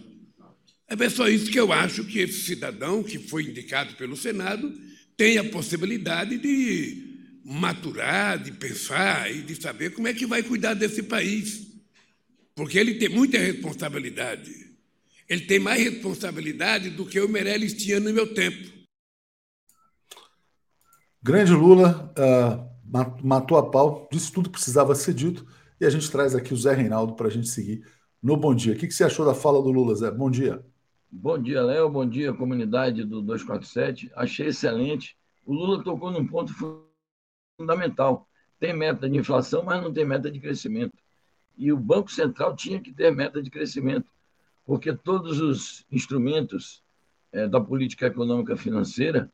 É 0.88 1.10
só 1.10 1.28
isso 1.28 1.52
que 1.52 1.60
eu 1.60 1.74
acho 1.74 2.06
que 2.06 2.20
esse 2.20 2.44
cidadão 2.44 3.04
que 3.04 3.18
foi 3.18 3.44
indicado 3.44 3.96
pelo 3.96 4.16
Senado 4.16 4.72
tem 5.16 5.38
a 5.38 5.50
possibilidade 5.50 6.38
de 6.38 7.14
maturar, 7.44 8.42
de 8.42 8.52
pensar 8.52 9.32
e 9.32 9.42
de 9.42 9.62
saber 9.62 9.94
como 9.94 10.08
é 10.08 10.14
que 10.14 10.26
vai 10.26 10.42
cuidar 10.42 10.74
desse 10.74 11.04
país. 11.04 11.68
Porque 12.56 12.78
ele 12.78 12.96
tem 12.96 13.10
muita 13.10 13.38
responsabilidade. 13.38 14.52
Ele 15.28 15.42
tem 15.42 15.60
mais 15.60 15.84
responsabilidade 15.84 16.90
do 16.92 17.06
que 17.06 17.20
o 17.20 17.30
Meirelles 17.30 17.74
tinha 17.74 18.00
no 18.00 18.14
meu 18.14 18.34
tempo. 18.34 18.72
Grande 21.22 21.54
Lula 21.54 22.14
uh, 22.18 23.26
matou 23.26 23.58
a 23.58 23.70
pau, 23.70 24.10
disse 24.12 24.32
tudo 24.32 24.50
que 24.50 24.58
precisava 24.58 24.94
ser 24.94 25.14
dito, 25.14 25.48
e 25.80 25.86
a 25.86 25.90
gente 25.90 26.12
traz 26.12 26.36
aqui 26.36 26.54
o 26.54 26.58
Zé 26.58 26.74
Reinaldo 26.74 27.16
para 27.16 27.28
a 27.28 27.32
gente 27.32 27.48
seguir 27.48 27.86
no 28.22 28.38
Bom 28.38 28.54
Dia. 28.54 28.74
O 28.74 28.78
que, 28.78 28.88
que 28.88 28.94
você 28.94 29.04
achou 29.04 29.26
da 29.26 29.34
fala 29.34 29.62
do 29.62 29.72
Lula, 29.72 29.96
Zé? 29.96 30.12
Bom 30.12 30.30
dia. 30.30 30.64
Bom 31.16 31.38
dia, 31.38 31.62
Léo. 31.62 31.92
Bom 31.92 32.10
dia, 32.10 32.34
comunidade 32.34 33.04
do 33.04 33.22
247. 33.22 34.12
Achei 34.16 34.48
excelente. 34.48 35.16
O 35.46 35.54
Lula 35.54 35.84
tocou 35.84 36.10
num 36.10 36.26
ponto 36.26 36.52
fundamental. 37.56 38.28
Tem 38.60 38.74
meta 38.74 39.08
de 39.08 39.16
inflação, 39.16 39.62
mas 39.64 39.82
não 39.82 39.94
tem 39.94 40.06
meta 40.06 40.32
de 40.32 40.40
crescimento. 40.40 40.98
E 41.56 41.72
o 41.72 41.78
Banco 41.78 42.12
Central 42.12 42.56
tinha 42.56 42.82
que 42.82 42.92
ter 42.92 43.16
meta 43.16 43.44
de 43.44 43.52
crescimento, 43.52 44.08
porque 44.66 44.92
todos 44.92 45.40
os 45.40 45.86
instrumentos 45.92 46.84
é, 47.32 47.48
da 47.48 47.62
política 47.62 48.08
econômica 48.08 48.58
financeira 48.58 49.32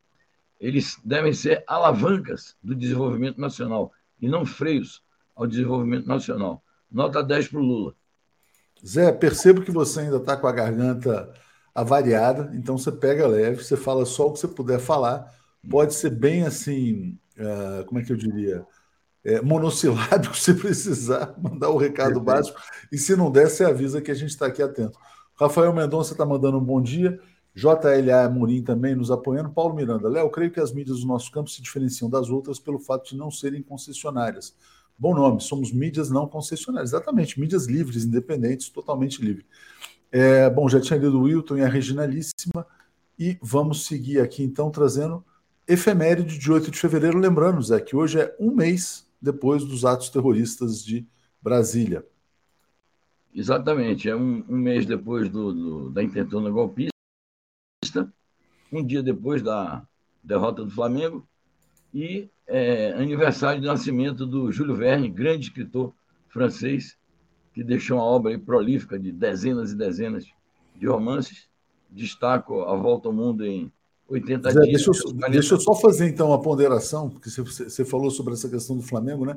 eles 0.60 1.00
devem 1.02 1.32
ser 1.32 1.64
alavancas 1.66 2.54
do 2.62 2.74
desenvolvimento 2.74 3.40
nacional 3.40 3.90
e 4.20 4.28
não 4.28 4.44
freios 4.44 5.02
ao 5.34 5.46
desenvolvimento 5.46 6.06
nacional. 6.06 6.62
Nota 6.92 7.22
10 7.22 7.48
para 7.48 7.58
o 7.58 7.62
Lula. 7.62 7.94
Zé, 8.86 9.10
percebo 9.12 9.62
que 9.62 9.70
você 9.70 10.00
ainda 10.00 10.18
está 10.18 10.36
com 10.36 10.46
a 10.46 10.52
garganta 10.52 11.32
avariada, 11.74 12.50
então 12.54 12.76
você 12.76 12.90
pega 12.90 13.26
leve, 13.26 13.62
você 13.62 13.76
fala 13.76 14.04
só 14.04 14.28
o 14.28 14.32
que 14.32 14.40
você 14.40 14.48
puder 14.48 14.78
falar. 14.78 15.32
Pode 15.68 15.94
ser 15.94 16.10
bem 16.10 16.44
assim, 16.44 17.18
uh, 17.38 17.84
como 17.86 18.00
é 18.00 18.04
que 18.04 18.12
eu 18.12 18.16
diria? 18.16 18.66
É, 19.22 19.40
monossilábico 19.42 20.34
se 20.38 20.54
precisar, 20.54 21.34
mandar 21.38 21.70
o 21.70 21.76
recado 21.76 22.20
básico. 22.20 22.58
E 22.90 22.96
se 22.96 23.14
não 23.14 23.30
der, 23.30 23.48
você 23.48 23.64
avisa 23.64 24.00
que 24.00 24.10
a 24.10 24.14
gente 24.14 24.30
está 24.30 24.46
aqui 24.46 24.62
atento. 24.62 24.98
Rafael 25.38 25.72
Mendonça 25.74 26.12
está 26.12 26.24
mandando 26.24 26.58
um 26.58 26.64
bom 26.64 26.80
dia. 26.80 27.18
JLA 27.54 28.28
Murim 28.30 28.62
também 28.62 28.94
nos 28.94 29.10
apoiando. 29.10 29.50
Paulo 29.50 29.74
Miranda, 29.74 30.08
Léo, 30.08 30.30
creio 30.30 30.50
que 30.50 30.60
as 30.60 30.72
mídias 30.72 31.00
do 31.00 31.06
nosso 31.06 31.30
campo 31.30 31.50
se 31.50 31.60
diferenciam 31.60 32.08
das 32.08 32.30
outras 32.30 32.58
pelo 32.58 32.78
fato 32.78 33.10
de 33.10 33.16
não 33.16 33.30
serem 33.30 33.62
concessionárias. 33.62 34.54
Bom 34.98 35.14
nome, 35.14 35.40
somos 35.40 35.72
mídias 35.72 36.10
não 36.10 36.28
concessionárias. 36.28 36.90
Exatamente, 36.90 37.40
mídias 37.40 37.66
livres, 37.66 38.04
independentes, 38.04 38.68
totalmente 38.68 39.22
livres. 39.22 39.46
É, 40.12 40.50
bom, 40.50 40.68
já 40.68 40.80
tinha 40.80 40.98
lido 40.98 41.18
o 41.18 41.22
Wilton 41.22 41.58
e 41.58 41.62
a 41.62 41.68
Reginalíssima. 41.68 42.66
E 43.18 43.38
vamos 43.42 43.86
seguir 43.86 44.20
aqui 44.20 44.42
então 44.42 44.70
trazendo 44.70 45.24
efeméride 45.68 46.38
de 46.38 46.50
8 46.50 46.70
de 46.70 46.78
fevereiro. 46.78 47.18
Lembrando, 47.18 47.62
Zé, 47.62 47.80
que 47.80 47.94
hoje 47.94 48.20
é 48.20 48.34
um 48.40 48.50
mês 48.50 49.06
depois 49.20 49.64
dos 49.64 49.84
atos 49.84 50.08
terroristas 50.08 50.84
de 50.84 51.06
Brasília. 51.40 52.04
Exatamente, 53.32 54.08
é 54.08 54.16
um, 54.16 54.44
um 54.48 54.56
mês 54.56 54.84
depois 54.84 55.28
do, 55.28 55.52
do, 55.52 55.90
da 55.90 56.02
intentona 56.02 56.50
golpista 56.50 56.90
um 58.72 58.84
dia 58.84 59.02
depois 59.02 59.42
da 59.42 59.86
derrota 60.22 60.64
do 60.64 60.70
Flamengo, 60.70 61.26
e 61.92 62.28
é, 62.46 62.92
aniversário 62.92 63.60
de 63.60 63.66
nascimento 63.66 64.26
do 64.26 64.52
Júlio 64.52 64.76
Verne, 64.76 65.08
grande 65.08 65.46
escritor 65.46 65.92
francês, 66.28 66.96
que 67.52 67.64
deixou 67.64 67.98
uma 67.98 68.04
obra 68.04 68.38
prolífica 68.38 68.98
de 68.98 69.12
dezenas 69.12 69.72
e 69.72 69.76
dezenas 69.76 70.26
de 70.76 70.86
romances. 70.86 71.48
Destaco 71.90 72.62
A 72.62 72.76
Volta 72.76 73.08
ao 73.08 73.14
Mundo 73.14 73.44
em 73.44 73.70
80 74.08 74.50
Zé, 74.50 74.60
dias. 74.60 74.84
Deixa 74.84 75.08
eu, 75.08 75.30
deixa 75.30 75.54
eu, 75.54 75.60
só 75.60 75.74
fazer 75.74 76.08
então 76.08 76.28
uma 76.28 76.40
ponderação, 76.40 77.10
porque 77.10 77.28
você, 77.28 77.42
você, 77.42 77.84
falou 77.84 78.10
sobre 78.10 78.34
essa 78.34 78.48
questão 78.48 78.76
do 78.76 78.82
Flamengo, 78.82 79.24
né? 79.24 79.36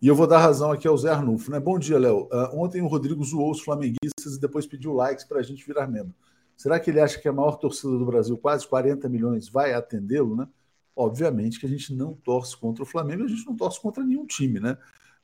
E 0.00 0.08
eu 0.08 0.14
vou 0.14 0.26
dar 0.26 0.38
razão 0.38 0.70
aqui 0.70 0.86
ao 0.86 0.96
Zé 0.96 1.10
Arnulfo, 1.10 1.50
né? 1.50 1.58
Bom 1.58 1.78
dia, 1.78 1.98
Léo. 1.98 2.24
Uh, 2.24 2.60
ontem 2.60 2.82
o 2.82 2.86
Rodrigo 2.86 3.24
zoou 3.24 3.50
os 3.50 3.60
flamenguistas 3.60 4.36
e 4.36 4.40
depois 4.40 4.66
pediu 4.66 4.92
likes 4.92 5.24
para 5.24 5.40
a 5.40 5.42
gente 5.42 5.66
virar 5.66 5.86
membro. 5.86 6.14
Será 6.54 6.78
que 6.78 6.90
ele 6.90 7.00
acha 7.00 7.18
que 7.18 7.28
a 7.28 7.32
maior 7.32 7.56
torcida 7.56 7.96
do 7.96 8.04
Brasil, 8.04 8.36
quase 8.36 8.66
40 8.66 9.08
milhões, 9.08 9.48
vai 9.48 9.72
atendê-lo, 9.72 10.36
né? 10.36 10.46
Obviamente 10.94 11.58
que 11.58 11.66
a 11.66 11.68
gente 11.68 11.94
não 11.94 12.14
torce 12.14 12.56
contra 12.56 12.82
o 12.82 12.86
Flamengo, 12.86 13.24
a 13.24 13.28
gente 13.28 13.44
não 13.46 13.54
torce 13.54 13.80
contra 13.80 14.04
nenhum 14.04 14.26
time, 14.26 14.60
né? 14.60 14.76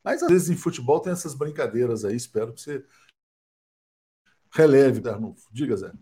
Mas 0.05 0.23
às 0.23 0.31
vezes 0.31 0.51
em 0.51 0.57
futebol 0.57 1.01
tem 1.01 1.13
essas 1.13 1.35
brincadeiras 1.35 2.05
aí, 2.05 2.17
espero 2.17 2.53
que 2.53 2.61
você 2.61 2.85
releve, 4.51 5.01
Darnulfo. 5.01 5.49
Diga, 5.53 5.77
Zé. 5.77 5.93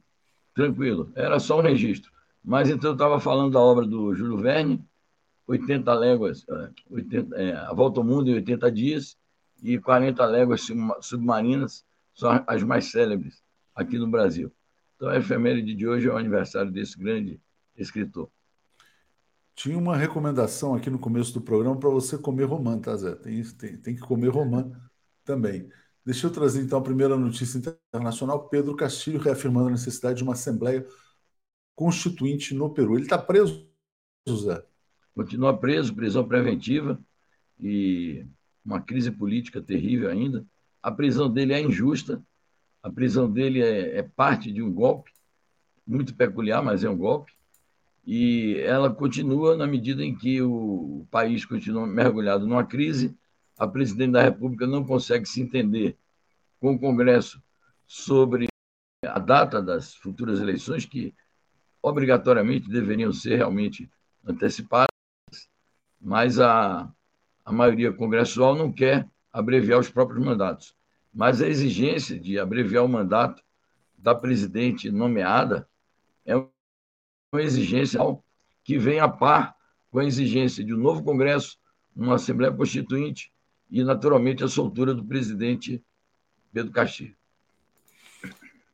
Tranquilo, 0.55 1.13
era 1.15 1.39
só 1.39 1.59
um 1.59 1.63
registro. 1.63 2.11
Mas 2.43 2.69
então 2.69 2.91
eu 2.91 2.95
estava 2.95 3.21
falando 3.21 3.53
da 3.53 3.61
obra 3.61 3.87
do 3.87 4.15
Júlio 4.15 4.39
Verne, 4.39 4.85
80 5.47 5.93
léguas, 5.95 6.47
80, 6.89 7.37
é, 7.37 7.49
é, 7.49 7.57
A 7.57 7.73
Volta 7.73 8.01
ao 8.01 8.05
Mundo 8.05 8.31
em 8.31 8.35
80 8.35 8.71
Dias, 8.73 9.19
e 9.63 9.79
40 9.79 10.25
léguas 10.25 10.67
submarinas 11.03 11.85
são 12.15 12.43
as 12.47 12.63
mais 12.63 12.91
célebres 12.91 13.43
aqui 13.75 13.99
no 13.99 14.09
Brasil. 14.09 14.51
Então, 14.97 15.09
a 15.09 15.17
efeméride 15.17 15.75
de 15.75 15.87
hoje 15.87 16.09
é 16.09 16.13
o 16.13 16.17
aniversário 16.17 16.71
desse 16.71 16.99
grande 16.99 17.41
escritor. 17.77 18.31
Tinha 19.61 19.77
uma 19.77 19.95
recomendação 19.95 20.75
aqui 20.75 20.89
no 20.89 20.99
começo 20.99 21.35
do 21.35 21.41
programa 21.43 21.79
para 21.79 21.91
você 21.91 22.17
comer 22.17 22.45
romã, 22.45 22.79
tá, 22.79 22.97
Zé? 22.97 23.15
Tem, 23.17 23.43
tem, 23.45 23.77
tem 23.77 23.95
que 23.95 24.01
comer 24.01 24.29
romã 24.29 24.73
também. 25.23 25.69
Deixa 26.03 26.27
eu 26.27 26.33
trazer 26.33 26.63
então 26.63 26.79
a 26.79 26.83
primeira 26.83 27.15
notícia 27.15 27.59
internacional. 27.93 28.49
Pedro 28.49 28.75
Castilho 28.75 29.19
reafirmando 29.19 29.69
a 29.69 29.73
necessidade 29.73 30.17
de 30.17 30.23
uma 30.23 30.33
Assembleia 30.33 30.87
Constituinte 31.75 32.55
no 32.55 32.73
Peru. 32.73 32.95
Ele 32.95 33.03
está 33.03 33.19
preso, 33.19 33.69
Zé? 34.31 34.65
Continua 35.15 35.55
preso, 35.55 35.95
prisão 35.95 36.27
preventiva 36.27 36.99
e 37.59 38.25
uma 38.65 38.81
crise 38.81 39.11
política 39.11 39.61
terrível 39.61 40.09
ainda. 40.09 40.43
A 40.83 40.91
prisão 40.91 41.31
dele 41.31 41.53
é 41.53 41.61
injusta, 41.61 42.25
a 42.83 42.91
prisão 42.91 43.31
dele 43.31 43.61
é, 43.61 43.99
é 43.99 44.03
parte 44.03 44.51
de 44.51 44.63
um 44.63 44.73
golpe, 44.73 45.13
muito 45.87 46.15
peculiar, 46.15 46.63
mas 46.63 46.83
é 46.83 46.89
um 46.89 46.97
golpe. 46.97 47.39
E 48.05 48.59
ela 48.61 48.93
continua 48.93 49.57
na 49.57 49.67
medida 49.67 50.05
em 50.05 50.15
que 50.15 50.41
o 50.43 51.07
país 51.11 51.45
continua 51.45 51.87
mergulhado 51.87 52.47
numa 52.47 52.65
crise, 52.65 53.17
a 53.59 53.67
presidente 53.67 54.13
da 54.13 54.23
República 54.23 54.67
não 54.67 54.85
consegue 54.85 55.27
se 55.27 55.41
entender 55.43 55.97
com 56.59 56.75
o 56.75 56.79
Congresso 56.79 57.43
sobre 57.87 58.47
a 59.05 59.19
data 59.19 59.61
das 59.61 59.95
futuras 59.95 60.41
eleições, 60.41 60.85
que 60.85 61.15
obrigatoriamente 61.83 62.69
deveriam 62.69 63.13
ser 63.13 63.37
realmente 63.37 63.91
antecipadas, 64.25 64.89
mas 66.01 66.39
a, 66.39 66.91
a 67.45 67.53
maioria 67.53 67.93
congressual 67.93 68.55
não 68.55 68.73
quer 68.73 69.09
abreviar 69.33 69.79
os 69.79 69.91
próprios 69.91 70.25
mandatos. 70.25 70.75
Mas 71.13 71.41
a 71.43 71.49
exigência 71.49 72.19
de 72.19 72.39
abreviar 72.39 72.85
o 72.85 72.89
mandato 72.89 73.43
da 73.99 74.15
presidente 74.15 74.91
nomeada 74.91 75.69
é 76.25 76.35
exigência 77.39 78.01
que 78.65 78.79
vem 78.79 78.99
a 78.99 79.09
par 79.09 79.55
com 79.91 79.99
a 79.99 80.05
exigência 80.05 80.65
de 80.65 80.75
um 80.75 80.79
novo 80.79 81.05
Congresso, 81.05 81.59
uma 81.95 82.17
Assembleia 82.17 82.53
Constituinte 82.53 83.33
e, 83.71 83.85
naturalmente, 83.85 84.43
a 84.43 84.49
soltura 84.49 84.95
do 84.95 85.05
presidente 85.05 85.85
Pedro 86.53 86.73
Castilho. 86.73 87.15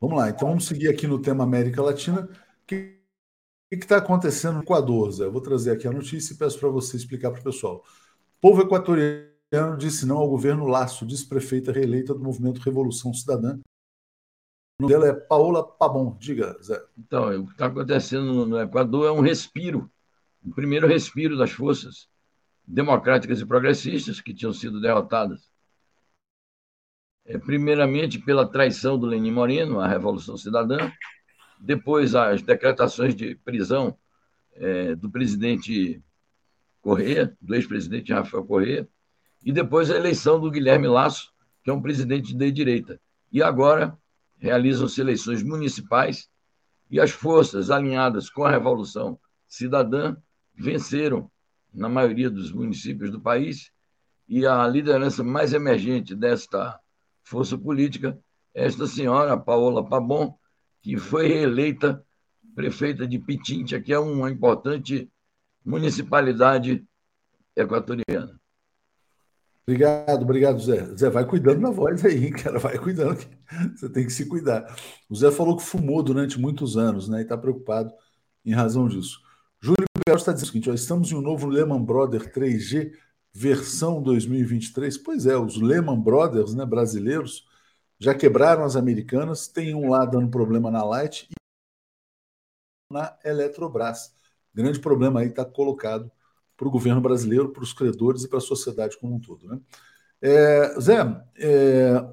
Vamos 0.01 0.19
lá, 0.19 0.31
então 0.31 0.49
vamos 0.49 0.67
seguir 0.67 0.89
aqui 0.89 1.07
no 1.07 1.21
tema 1.21 1.45
América 1.45 1.83
Latina. 1.83 2.23
O 2.23 2.67
que 2.67 2.99
está 3.73 3.97
acontecendo 3.97 4.57
no 4.57 4.63
Equador, 4.63 5.11
Zé? 5.11 5.25
Eu 5.25 5.33
vou 5.33 5.41
trazer 5.41 5.73
aqui 5.73 5.89
a 5.89 5.93
notícia 5.93 6.33
e 6.33 6.37
peço 6.37 6.59
para 6.59 6.69
você 6.69 6.97
explicar 6.97 7.31
para 7.31 7.41
o 7.41 7.45
pessoal. 7.45 7.83
O 8.39 8.41
povo 8.41 8.63
equatoriano 8.63 9.77
disse 9.79 10.07
não 10.07 10.19
ao 10.19 10.29
governo 10.29 10.67
Laço, 10.67 11.07
diz 11.07 11.25
prefeita 11.25 11.73
reeleita 11.73 12.15
do 12.15 12.23
movimento 12.23 12.61
Revolução 12.61 13.13
Cidadã. 13.13 13.59
O 14.79 14.83
nome 14.83 14.93
dela 14.93 15.09
é 15.09 15.13
Paola 15.15 15.67
Pabon. 15.67 16.17
Diga, 16.19 16.55
Zé. 16.63 16.83
Então, 16.99 17.41
o 17.41 17.47
que 17.47 17.53
está 17.53 17.67
acontecendo 17.67 18.45
no 18.45 18.61
Equador 18.61 19.07
é 19.07 19.11
um 19.11 19.23
respiro, 19.23 19.91
o 20.45 20.53
primeiro 20.53 20.87
respiro 20.87 21.37
das 21.37 21.51
forças 21.51 22.09
democráticas 22.67 23.41
e 23.41 23.47
progressistas 23.47 24.21
que 24.21 24.35
tinham 24.35 24.53
sido 24.53 24.81
derrotadas. 24.81 25.51
É, 27.25 27.39
primeiramente 27.39 28.19
pela 28.19 28.47
traição 28.47 28.99
do 28.99 29.07
Lenin 29.07 29.33
Moreno, 29.33 29.81
a 29.81 29.89
Revolução 29.89 30.37
Cidadã, 30.37 30.93
depois 31.59 32.15
as 32.15 32.43
decretações 32.43 33.15
de 33.15 33.35
prisão 33.35 33.97
é, 34.53 34.95
do 34.95 35.11
presidente 35.11 36.03
Correia, 36.83 37.37
do 37.41 37.55
ex-presidente 37.55 38.13
Rafael 38.13 38.45
Correia, 38.45 38.89
e 39.43 39.53
depois 39.53 39.91
a 39.91 39.97
eleição 39.97 40.39
do 40.39 40.51
Guilherme 40.51 40.87
Lasso, 40.87 41.33
que 41.65 41.71
é 41.71 41.73
um 41.73 41.83
presidente 41.83 42.37
de 42.37 42.53
direita. 42.53 43.01
E 43.33 43.43
agora 43.43 43.99
realizam-se 44.39 45.01
eleições 45.01 45.43
municipais 45.43 46.29
e 46.91 47.01
as 47.01 47.11
forças 47.11 47.71
alinhadas 47.71 48.31
com 48.31 48.45
a 48.45 48.51
Revolução 48.51 49.19
Cidadã 49.49 50.17
venceram 50.55 51.31
na 51.73 51.89
maioria 51.89 52.31
dos 52.31 52.53
municípios 52.53 53.11
do 53.11 53.21
país 53.21 53.71
e 54.29 54.47
a 54.47 54.67
liderança 54.67 55.23
mais 55.23 55.53
emergente 55.53 56.15
desta 56.15 56.79
força 57.23 57.57
política 57.57 58.19
é 58.55 58.65
esta 58.65 58.87
senhora, 58.87 59.37
Paola 59.37 59.87
Pabon, 59.87 60.35
que 60.81 60.97
foi 60.97 61.29
reeleita 61.29 62.03
prefeita 62.55 63.07
de 63.07 63.19
Pitincha, 63.19 63.79
que 63.79 63.93
é 63.93 63.99
uma 63.99 64.31
importante 64.31 65.11
municipalidade 65.63 66.83
equatoriana. 67.55 68.41
Obrigado, 69.69 70.23
obrigado, 70.23 70.61
Zé. 70.61 70.95
Zé, 70.97 71.11
vai 71.11 71.27
cuidando 71.27 71.61
da 71.63 71.71
voz 71.71 72.05
aí, 72.05 72.31
cara, 72.33 72.59
vai 72.59 72.79
cuidando. 72.79 73.19
Você 73.75 73.89
tem 73.89 74.05
que 74.07 74.13
se 74.13 74.27
cuidar. 74.27 74.65
O 75.11 75.15
Zé 75.17 75.33
falou 75.33 75.57
que 75.57 75.63
fumou 75.65 76.03
durante 76.05 76.39
muitos 76.39 76.77
anos, 76.77 77.09
né? 77.09 77.19
E 77.19 77.23
está 77.23 77.37
preocupado 77.37 77.93
em 78.45 78.53
razão 78.53 78.87
disso. 78.87 79.21
Júlio 79.61 79.85
Belo 80.07 80.19
está 80.19 80.33
dizendo 80.33 80.45
o 80.45 80.49
seguinte: 80.53 80.71
ó, 80.71 80.75
estamos 80.75 81.11
em 81.11 81.17
um 81.17 81.21
novo 81.21 81.49
Lehman 81.49 81.85
Brothers 81.85 82.29
3G 82.29 82.93
versão 83.33 84.01
2023. 84.01 84.99
Pois 84.99 85.27
é, 85.27 85.37
os 85.37 85.61
Lehman 85.61 86.01
Brothers, 86.01 86.55
né, 86.55 86.65
brasileiros, 86.65 87.45
já 87.99 88.15
quebraram 88.15 88.65
as 88.65 88.77
americanas, 88.77 89.49
tem 89.49 89.75
um 89.75 89.91
lá 89.91 90.05
dando 90.05 90.31
problema 90.31 90.71
na 90.71 90.85
Light 90.85 91.29
e 91.31 91.35
na 92.93 93.19
Eletrobras. 93.25 94.15
Grande 94.55 94.79
problema 94.79 95.21
aí 95.21 95.29
está 95.29 95.45
colocado 95.45 96.11
para 96.57 96.69
o 96.69 96.71
governo 96.71 97.01
brasileiro, 97.01 97.51
para 97.51 97.63
os 97.63 97.73
credores 97.73 98.25
e 98.25 98.29
para 98.29 98.39
a 98.39 98.43
sociedade 98.43 98.99
como 98.99 99.15
um 99.15 99.21
todo. 99.21 99.47
Né? 99.47 99.61
É, 100.21 100.81
Zé, 100.81 101.23
é, 101.39 102.05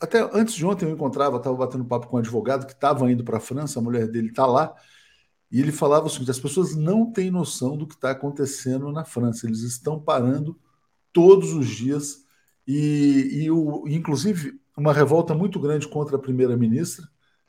até 0.00 0.20
antes 0.32 0.54
de 0.54 0.64
ontem 0.64 0.86
eu 0.86 0.92
encontrava, 0.92 1.36
estava 1.36 1.56
batendo 1.56 1.84
papo 1.84 2.06
com 2.06 2.16
um 2.16 2.20
advogado 2.20 2.66
que 2.66 2.72
estava 2.72 3.10
indo 3.10 3.24
para 3.24 3.38
a 3.38 3.40
França, 3.40 3.78
a 3.78 3.82
mulher 3.82 4.06
dele 4.08 4.28
está 4.28 4.46
lá, 4.46 4.74
e 5.50 5.60
ele 5.60 5.72
falava 5.72 6.06
o 6.06 6.10
seguinte: 6.10 6.30
as 6.30 6.40
pessoas 6.40 6.76
não 6.76 7.10
têm 7.10 7.30
noção 7.30 7.76
do 7.76 7.86
que 7.86 7.94
está 7.94 8.10
acontecendo 8.10 8.90
na 8.92 9.04
França, 9.04 9.46
eles 9.46 9.62
estão 9.62 9.98
parando 9.98 10.58
todos 11.12 11.52
os 11.52 11.68
dias, 11.68 12.24
e, 12.66 13.42
e 13.44 13.50
o, 13.50 13.84
inclusive 13.88 14.60
uma 14.76 14.92
revolta 14.92 15.34
muito 15.34 15.60
grande 15.60 15.88
contra 15.88 16.16
a 16.16 16.20
primeira-ministra, 16.20 17.06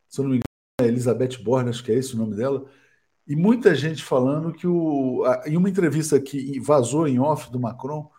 se 0.10 0.20
eu 0.20 0.24
não 0.24 0.32
me 0.32 0.38
engano, 0.38 0.44
é 0.82 0.88
Elizabeth 0.88 1.42
Borne, 1.44 1.70
acho 1.70 1.84
que 1.84 1.92
é 1.92 1.96
esse 1.96 2.16
o 2.16 2.18
nome 2.18 2.36
dela, 2.36 2.66
e 3.28 3.36
muita 3.36 3.74
gente 3.74 4.04
falando 4.04 4.52
que 4.52 4.68
o. 4.68 5.24
Em 5.46 5.56
uma 5.56 5.70
entrevista 5.70 6.20
que 6.20 6.60
vazou 6.60 7.08
em 7.08 7.20
off 7.20 7.52
do 7.52 7.60
Macron, 7.60 8.10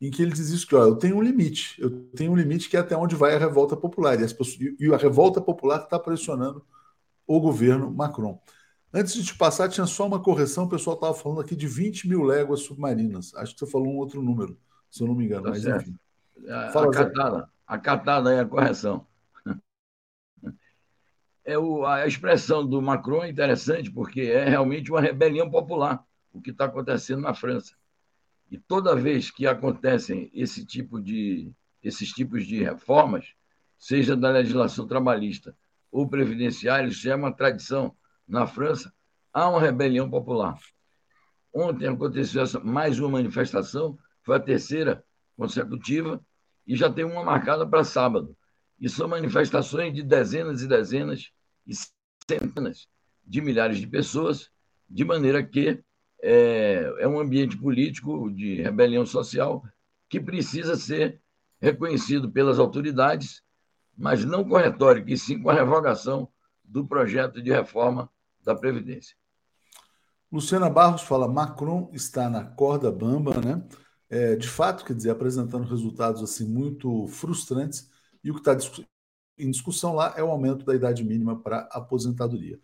em 0.00 0.10
que 0.10 0.20
ele 0.20 0.32
diz 0.32 0.48
isso: 0.48 0.66
que 0.66 0.74
ó, 0.74 0.84
eu 0.84 0.96
tenho 0.96 1.16
um 1.16 1.22
limite, 1.22 1.80
eu 1.80 1.90
tenho 2.10 2.32
um 2.32 2.36
limite 2.36 2.68
que 2.68 2.76
é 2.76 2.80
até 2.80 2.96
onde 2.96 3.14
vai 3.14 3.34
a 3.34 3.38
revolta 3.38 3.76
popular. 3.76 4.18
E, 4.20 4.24
as 4.24 4.32
pessoas, 4.32 4.58
e 4.78 4.92
a 4.92 4.96
revolta 4.96 5.40
popular 5.40 5.82
está 5.82 5.98
pressionando 5.98 6.64
o 7.26 7.40
governo 7.40 7.90
Macron. 7.90 8.40
Antes 8.92 9.14
de 9.14 9.24
te 9.24 9.36
passar, 9.36 9.68
tinha 9.68 9.86
só 9.86 10.06
uma 10.06 10.18
correção, 10.18 10.64
o 10.64 10.68
pessoal 10.68 10.94
estava 10.94 11.14
falando 11.14 11.40
aqui 11.40 11.54
de 11.54 11.66
20 11.66 12.08
mil 12.08 12.22
léguas 12.22 12.60
submarinas. 12.60 13.34
Acho 13.34 13.52
que 13.52 13.60
você 13.60 13.70
falou 13.70 13.88
um 13.88 13.98
outro 13.98 14.22
número, 14.22 14.58
se 14.90 15.02
eu 15.02 15.06
não 15.06 15.14
me 15.14 15.26
engano. 15.26 15.44
Tá 15.44 15.50
mas 15.50 15.62
certo. 15.62 15.82
enfim. 15.82 15.98
Fala, 16.72 16.86
acatada, 16.86 17.48
acatada 17.66 18.30
aí 18.30 18.38
a 18.38 18.46
correção 18.46 19.06
é 21.48 21.56
o, 21.56 21.86
a 21.86 22.06
expressão 22.06 22.64
do 22.66 22.82
Macron 22.82 23.24
é 23.24 23.30
interessante, 23.30 23.90
porque 23.90 24.20
é 24.20 24.44
realmente 24.44 24.90
uma 24.90 25.00
rebelião 25.00 25.50
popular, 25.50 26.04
o 26.30 26.42
que 26.42 26.50
está 26.50 26.66
acontecendo 26.66 27.22
na 27.22 27.32
França. 27.32 27.74
E 28.50 28.58
toda 28.58 28.94
vez 28.94 29.30
que 29.30 29.46
acontecem 29.46 30.30
esse 30.34 30.62
tipo 30.66 31.00
de, 31.00 31.50
esses 31.82 32.10
tipos 32.10 32.46
de 32.46 32.62
reformas, 32.62 33.32
seja 33.78 34.14
da 34.14 34.28
legislação 34.30 34.86
trabalhista 34.86 35.56
ou 35.90 36.06
previdenciária, 36.06 36.88
isso 36.88 37.08
é 37.08 37.14
uma 37.14 37.32
tradição 37.32 37.96
na 38.26 38.46
França, 38.46 38.92
há 39.32 39.48
uma 39.48 39.60
rebelião 39.60 40.10
popular. 40.10 40.58
Ontem 41.50 41.88
aconteceu 41.88 42.42
essa, 42.42 42.60
mais 42.60 42.98
uma 42.98 43.08
manifestação, 43.08 43.98
foi 44.22 44.36
a 44.36 44.40
terceira 44.40 45.02
consecutiva, 45.34 46.20
e 46.66 46.76
já 46.76 46.92
tem 46.92 47.06
uma 47.06 47.24
marcada 47.24 47.66
para 47.66 47.84
sábado. 47.84 48.36
E 48.78 48.86
são 48.86 49.08
manifestações 49.08 49.94
de 49.94 50.02
dezenas 50.02 50.60
e 50.60 50.68
dezenas 50.68 51.32
e 51.68 51.74
centenas 52.28 52.88
de 53.24 53.40
milhares 53.40 53.78
de 53.78 53.86
pessoas, 53.86 54.50
de 54.88 55.04
maneira 55.04 55.44
que 55.44 55.84
é, 56.20 56.94
é 56.98 57.06
um 57.06 57.20
ambiente 57.20 57.56
político 57.56 58.30
de 58.30 58.62
rebelião 58.62 59.04
social 59.06 59.62
que 60.08 60.18
precisa 60.18 60.76
ser 60.76 61.20
reconhecido 61.60 62.30
pelas 62.30 62.58
autoridades, 62.58 63.42
mas 63.96 64.24
não 64.24 64.42
com 64.42 64.56
retórica, 64.56 65.12
e 65.12 65.18
sim 65.18 65.40
com 65.42 65.50
a 65.50 65.54
revogação 65.54 66.28
do 66.64 66.86
projeto 66.86 67.42
de 67.42 67.50
reforma 67.50 68.10
da 68.42 68.54
Previdência. 68.54 69.16
Luciana 70.30 70.70
Barros 70.70 71.02
fala: 71.02 71.28
Macron 71.28 71.90
está 71.92 72.28
na 72.28 72.44
corda 72.44 72.90
bamba, 72.90 73.40
né? 73.40 73.62
É, 74.10 74.36
de 74.36 74.48
fato, 74.48 74.84
quer 74.84 74.94
dizer, 74.94 75.10
apresentando 75.10 75.68
resultados 75.68 76.22
assim 76.22 76.46
muito 76.46 77.06
frustrantes, 77.08 77.90
e 78.22 78.30
o 78.30 78.34
que 78.34 78.40
está 78.40 78.54
em 79.38 79.50
discussão 79.50 79.94
lá 79.94 80.14
é 80.16 80.22
o 80.22 80.30
aumento 80.30 80.64
da 80.64 80.74
idade 80.74 81.04
mínima 81.04 81.38
para 81.40 81.68
aposentadoria. 81.72 82.58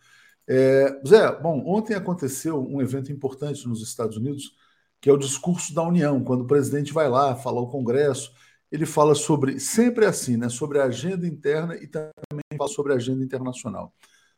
É, 0.47 1.01
Zé, 1.07 1.41
bom, 1.41 1.63
ontem 1.67 1.95
aconteceu 1.95 2.63
um 2.63 2.81
evento 2.83 3.11
importante 3.11 3.67
nos 3.67 3.83
Estados 3.83 4.17
Unidos, 4.17 4.55
que 5.01 5.09
é 5.09 5.13
o 5.13 5.19
discurso 5.19 5.75
da 5.75 5.83
União, 5.83 6.23
quando 6.23 6.43
o 6.43 6.47
presidente 6.47 6.93
vai 6.93 7.09
lá, 7.09 7.37
fala 7.37 7.61
ao 7.61 7.71
Congresso, 7.71 8.33
ele 8.71 8.87
fala 8.87 9.15
sobre, 9.15 9.61
sempre 9.61 10.07
assim, 10.07 10.37
né, 10.37 10.49
sobre 10.49 10.81
a 10.81 10.85
agenda 10.85 11.27
interna 11.27 11.77
e 11.77 11.87
também 11.87 12.13
fala 12.59 12.71
sobre 12.71 12.93
a 12.93 12.97
agenda 12.97 13.23
internacional. 13.25 13.95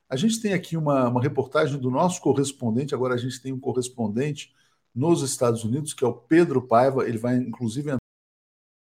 A 0.08 0.16
gente 0.16 0.40
tem 0.40 0.52
aqui 0.52 0.76
uma, 0.76 1.08
uma 1.08 1.22
reportagem 1.22 1.78
do 1.78 1.90
nosso 1.90 2.20
correspondente, 2.20 2.94
agora 2.94 3.14
a 3.14 3.18
gente 3.18 3.40
tem 3.40 3.52
um 3.52 3.60
correspondente 3.60 4.52
nos 4.94 5.22
Estados 5.22 5.64
Unidos, 5.64 5.92
que 5.94 6.04
é 6.04 6.06
o 6.06 6.14
Pedro 6.14 6.66
Paiva, 6.66 7.08
ele 7.08 7.18
vai 7.18 7.36
inclusive 7.36 7.96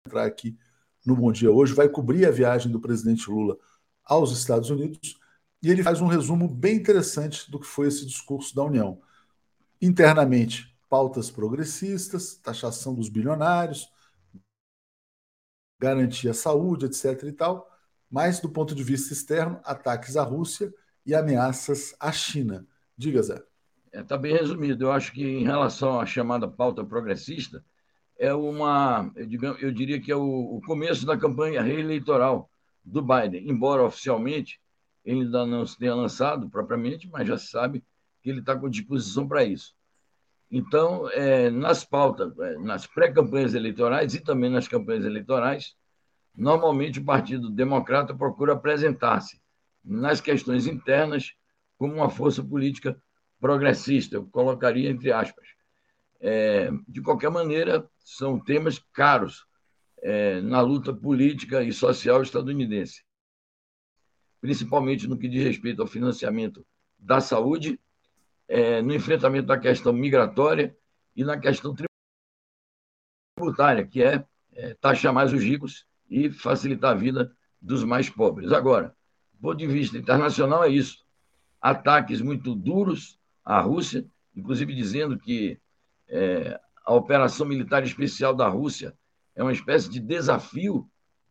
entrar 0.06 0.26
aqui 0.26 0.58
no 1.08 1.16
Bom 1.16 1.32
Dia 1.32 1.50
hoje, 1.50 1.74
vai 1.74 1.88
cobrir 1.88 2.26
a 2.26 2.32
viagem 2.32 2.70
do 2.70 2.82
presidente 2.82 3.32
Lula 3.32 3.58
aos 4.04 4.38
Estados 4.38 4.70
Unidos 4.70 5.18
e 5.64 5.72
ele 5.72 5.82
faz 5.82 6.02
um 6.02 6.08
resumo 6.08 6.50
bem 6.50 6.76
interessante 6.76 7.50
do 7.50 7.58
que 7.58 7.66
foi 7.66 7.88
esse 7.88 8.06
discurso 8.06 8.54
da 8.54 8.64
União. 8.64 9.02
Internamente, 9.82 10.78
pautas 10.90 11.32
progressistas, 11.32 12.36
taxação 12.36 12.94
dos 12.94 13.08
bilionários, 13.08 13.90
garantir 15.80 16.28
a 16.28 16.34
saúde, 16.34 16.88
etc. 16.88 17.24
e 17.24 17.32
tal, 17.32 17.72
mas 18.12 18.42
do 18.42 18.50
ponto 18.50 18.76
de 18.76 18.84
vista 18.84 19.14
externo, 19.14 19.62
ataques 19.64 20.18
à 20.18 20.24
Rússia 20.24 20.74
e 21.06 21.16
ameaças 21.16 21.96
à 22.02 22.12
China. 22.12 22.68
Diga, 22.98 23.22
Zé. 23.24 23.36
Está 23.86 24.00
é, 24.00 24.04
tá 24.04 24.18
bem 24.18 24.34
resumido. 24.34 24.84
Eu 24.84 24.92
acho 24.92 25.14
que, 25.14 25.24
em 25.24 25.46
relação 25.46 26.02
à 26.02 26.06
chamada 26.06 26.50
pauta 26.50 26.84
progressista, 26.84 27.64
é 28.20 28.34
uma, 28.34 29.12
eu, 29.16 29.72
diria 29.72 30.00
que 30.02 30.12
é 30.12 30.16
o, 30.16 30.58
o 30.58 30.62
começo 30.62 31.06
da 31.06 31.18
campanha 31.18 31.62
reeleitoral 31.62 32.50
do 32.84 33.02
Biden, 33.02 33.50
embora 33.50 33.84
oficialmente 33.84 34.60
ele 35.06 35.22
ainda 35.22 35.46
não 35.46 35.66
se 35.66 35.78
tenha 35.78 35.96
lançado 35.96 36.50
propriamente, 36.50 37.08
mas 37.10 37.28
já 37.28 37.38
se 37.38 37.48
sabe 37.48 37.84
que 38.22 38.30
ele 38.30 38.40
está 38.40 38.56
com 38.56 38.70
disposição 38.70 39.28
para 39.28 39.44
isso. 39.44 39.74
Então, 40.52 41.10
é, 41.12 41.50
nas 41.50 41.84
pautas, 41.84 42.38
é, 42.40 42.58
nas 42.58 42.86
pré-campanhas 42.88 43.54
eleitorais 43.54 44.14
e 44.14 44.20
também 44.20 44.50
nas 44.50 44.68
campanhas 44.68 45.06
eleitorais, 45.06 45.76
normalmente 46.36 47.00
o 47.00 47.06
Partido 47.06 47.50
Democrata 47.50 48.14
procura 48.14 48.54
apresentar-se 48.54 49.40
nas 49.84 50.20
questões 50.20 50.68
internas 50.68 51.34
como 51.78 51.94
uma 51.94 52.10
força 52.10 52.44
política 52.44 53.00
progressista, 53.40 54.16
eu 54.16 54.26
colocaria 54.26 54.90
entre 54.90 55.12
aspas. 55.12 55.57
É, 56.20 56.70
de 56.88 57.02
qualquer 57.02 57.30
maneira, 57.30 57.88
são 58.00 58.40
temas 58.40 58.80
caros 58.94 59.46
é, 60.02 60.42
na 60.42 60.62
luta 60.62 60.94
política 60.94 61.64
e 61.64 61.72
social 61.72 62.22
estadunidense 62.22 63.08
principalmente 64.40 65.08
no 65.08 65.18
que 65.18 65.28
diz 65.28 65.44
respeito 65.44 65.82
ao 65.82 65.88
financiamento 65.88 66.66
da 66.98 67.20
saúde, 67.20 67.80
é, 68.48 68.82
no 68.82 68.94
enfrentamento 68.94 69.48
da 69.48 69.60
questão 69.60 69.92
migratória 69.92 70.76
e 71.16 71.24
na 71.24 71.38
questão 71.38 71.76
tributária, 73.36 73.86
que 73.86 74.02
é, 74.02 74.26
é 74.54 74.74
taxar 74.76 75.14
mais 75.14 75.34
os 75.34 75.44
ricos 75.44 75.86
e 76.10 76.32
facilitar 76.32 76.92
a 76.92 76.98
vida 76.98 77.36
dos 77.62 77.84
mais 77.84 78.10
pobres. 78.10 78.52
Agora, 78.52 78.96
do 79.34 79.42
ponto 79.42 79.58
de 79.58 79.68
vista 79.68 79.98
internacional, 79.98 80.64
é 80.64 80.70
isso. 80.70 81.06
Ataques 81.60 82.22
muito 82.22 82.56
duros 82.56 83.20
à 83.44 83.60
Rússia, 83.60 84.06
inclusive 84.36 84.74
dizendo 84.74 85.18
que 85.18 85.60
é, 86.10 86.60
a 86.86 86.94
operação 86.94 87.46
militar 87.46 87.84
especial 87.84 88.34
da 88.34 88.48
Rússia 88.48 88.98
é 89.36 89.44
uma 89.44 89.52
espécie 89.52 89.90
de 89.90 90.00
desafio 90.00 90.90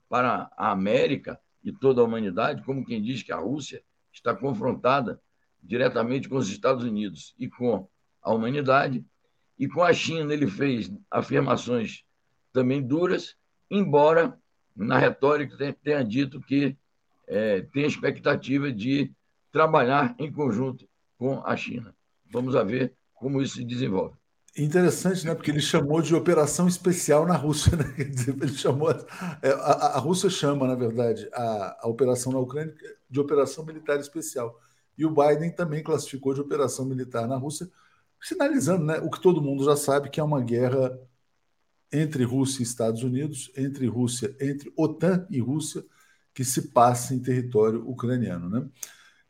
para 0.09 0.51
a 0.57 0.71
América 0.71 1.41
e 1.65 1.73
toda 1.73 2.01
a 2.01 2.05
humanidade, 2.05 2.63
como 2.63 2.85
quem 2.85 3.03
diz 3.03 3.23
que 3.23 3.33
a 3.33 3.39
Rússia 3.39 3.83
está 4.13 4.35
confrontada 4.35 5.21
diretamente 5.63 6.29
com 6.29 6.37
os 6.37 6.49
Estados 6.49 6.85
Unidos 6.85 7.35
e 7.39 7.49
com 7.49 7.89
a 8.23 8.33
humanidade. 8.33 9.05
E 9.59 9.67
com 9.67 9.83
a 9.83 9.93
China 9.93 10.33
ele 10.33 10.47
fez 10.47 10.93
afirmações 11.11 12.05
também 12.53 12.83
duras, 12.83 13.37
embora 13.71 14.39
na 14.75 14.99
retórica 14.99 15.57
tenha 15.83 16.05
dito 16.05 16.41
que 16.41 16.77
é, 17.27 17.63
tem 17.63 17.87
expectativa 17.87 18.71
de 18.71 19.13
trabalhar 19.51 20.15
em 20.19 20.31
conjunto 20.31 20.89
com 21.19 21.43
a 21.45 21.57
China. 21.57 21.97
Vamos 22.31 22.55
ver 22.67 22.95
como 23.15 23.41
isso 23.41 23.57
se 23.57 23.65
desenvolve. 23.65 24.17
Interessante, 24.59 25.27
né? 25.27 25.35
Porque 25.35 25.51
ele 25.51 25.61
chamou 25.61 26.01
de 26.01 26.15
operação 26.15 26.67
especial 26.67 27.27
na 27.27 27.37
Rússia, 27.37 27.77
né? 27.77 27.85
Ele 27.99 28.49
chamou 28.55 28.91
é, 28.91 29.51
a, 29.51 29.97
a 29.97 29.99
Rússia 29.99 30.31
chama, 30.31 30.67
na 30.67 30.75
verdade, 30.75 31.29
a, 31.35 31.85
a 31.85 31.89
operação 31.89 32.33
na 32.33 32.39
Ucrânia 32.39 32.75
de 33.09 33.21
operação 33.21 33.67
militar 33.67 34.01
especial. 34.01 34.59
E 34.97 35.05
o 35.05 35.11
Biden 35.11 35.55
também 35.55 35.83
classificou 35.83 36.33
de 36.33 36.41
operação 36.41 36.87
militar 36.87 37.29
na 37.29 37.37
Rússia, 37.37 37.71
sinalizando, 38.21 38.85
né, 38.85 38.99
o 39.01 39.11
que 39.11 39.21
todo 39.21 39.43
mundo 39.43 39.63
já 39.65 39.77
sabe 39.77 40.09
que 40.09 40.21
é 40.21 40.25
uma 40.25 40.41
guerra 40.41 40.99
entre 41.93 42.25
Rússia 42.25 42.61
e 42.61 42.63
Estados 42.63 43.03
Unidos, 43.03 43.51
entre 43.57 43.87
Rússia, 43.87 44.35
entre 44.41 44.73
OTAN 44.77 45.27
e 45.31 45.39
Rússia, 45.39 45.85
que 46.35 46.45
se 46.45 46.71
passa 46.73 47.15
em 47.15 47.21
território 47.21 47.89
ucraniano, 47.89 48.49
né? 48.49 48.69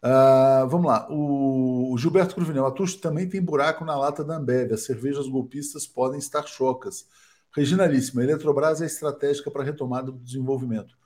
Uh, 0.03 0.69
vamos 0.69 0.87
lá. 0.87 1.07
O, 1.11 1.93
o 1.93 1.99
Gilberto 1.99 2.35
Cruvinel. 2.35 2.67
Atucho 2.67 2.99
também 3.01 3.29
tem 3.29 3.41
buraco 3.43 3.85
na 3.85 3.97
lata 3.97 4.23
da 4.23 4.37
Ambev. 4.37 4.73
As 4.73 4.85
cervejas 4.85 5.29
golpistas 5.29 5.87
podem 5.87 6.19
estar 6.19 6.47
chocas. 6.47 7.07
Reginalíssima. 7.55 8.23
Eletrobras 8.23 8.83
é 8.83 8.87
estratégica 8.87 9.51
para 9.51 9.63
a 9.63 9.65
retomada 9.65 10.13
do 10.13 10.19
desenvolvimento. 10.19 10.97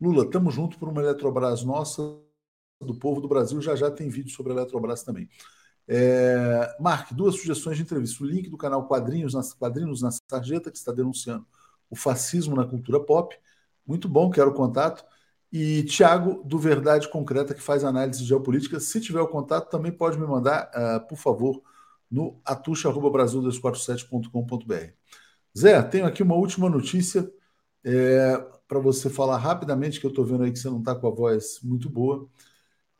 Lula, 0.00 0.24
estamos 0.24 0.54
junto 0.54 0.78
por 0.78 0.88
uma 0.88 1.02
Eletrobras 1.02 1.62
nossa, 1.62 2.02
do 2.80 2.94
povo 2.94 3.20
do 3.20 3.28
Brasil. 3.28 3.60
Já 3.60 3.76
já 3.76 3.90
tem 3.90 4.08
vídeo 4.08 4.30
sobre 4.30 4.52
a 4.52 4.56
Eletrobras 4.56 5.02
também. 5.02 5.28
É, 5.86 6.76
Mark, 6.78 7.12
duas 7.12 7.36
sugestões 7.36 7.76
de 7.76 7.82
entrevista. 7.82 8.22
O 8.22 8.26
link 8.26 8.48
do 8.48 8.56
canal 8.56 8.86
Quadrinhos, 8.86 9.34
nas, 9.34 9.52
Quadrinhos 9.52 10.02
na 10.02 10.10
Sarjeta, 10.10 10.70
que 10.70 10.78
está 10.78 10.92
denunciando 10.92 11.46
o 11.90 11.96
fascismo 11.96 12.54
na 12.54 12.64
cultura 12.64 13.00
pop. 13.00 13.36
Muito 13.86 14.08
bom, 14.08 14.30
quero 14.30 14.54
contato. 14.54 15.04
E 15.52 15.82
Tiago, 15.84 16.42
do 16.44 16.58
Verdade 16.58 17.08
Concreta, 17.08 17.54
que 17.54 17.62
faz 17.62 17.84
análise 17.84 18.24
geopolítica. 18.24 18.78
Se 18.78 19.00
tiver 19.00 19.20
o 19.20 19.26
contato, 19.28 19.68
também 19.68 19.90
pode 19.90 20.16
me 20.18 20.26
mandar, 20.26 20.70
uh, 20.74 21.00
por 21.08 21.18
favor, 21.18 21.60
no 22.10 22.40
atucha.brasil247.com.br. 22.44 24.92
Zé, 25.58 25.82
tenho 25.82 26.06
aqui 26.06 26.22
uma 26.22 26.36
última 26.36 26.68
notícia 26.70 27.28
é, 27.84 28.36
para 28.68 28.78
você 28.78 29.10
falar 29.10 29.38
rapidamente, 29.38 30.00
que 30.00 30.06
eu 30.06 30.10
estou 30.10 30.24
vendo 30.24 30.44
aí 30.44 30.52
que 30.52 30.58
você 30.58 30.70
não 30.70 30.78
está 30.80 30.94
com 30.94 31.08
a 31.08 31.10
voz 31.10 31.60
muito 31.62 31.88
boa, 31.90 32.28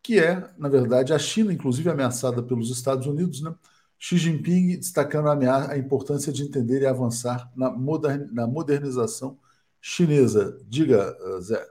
que 0.03 0.19
é, 0.19 0.51
na 0.59 0.69
verdade, 0.69 1.13
a 1.13 1.19
China, 1.19 1.53
inclusive 1.53 1.91
ameaçada 1.91 2.43
pelos 2.43 2.71
Estados 2.71 3.07
Unidos, 3.07 3.43
né? 3.43 3.55
Xi 3.99 4.17
Jinping 4.19 4.79
destacando 4.79 5.29
a, 5.29 5.77
importância 5.79 6.33
de 6.33 6.43
entender 6.43 6.83
e 6.83 6.87
avançar 6.87 7.51
na, 7.55 7.71
modern, 7.71 8.29
na 8.33 8.47
modernização 8.47 9.39
chinesa. 9.81 10.59
Diga, 10.69 11.17
Zé 11.41 11.65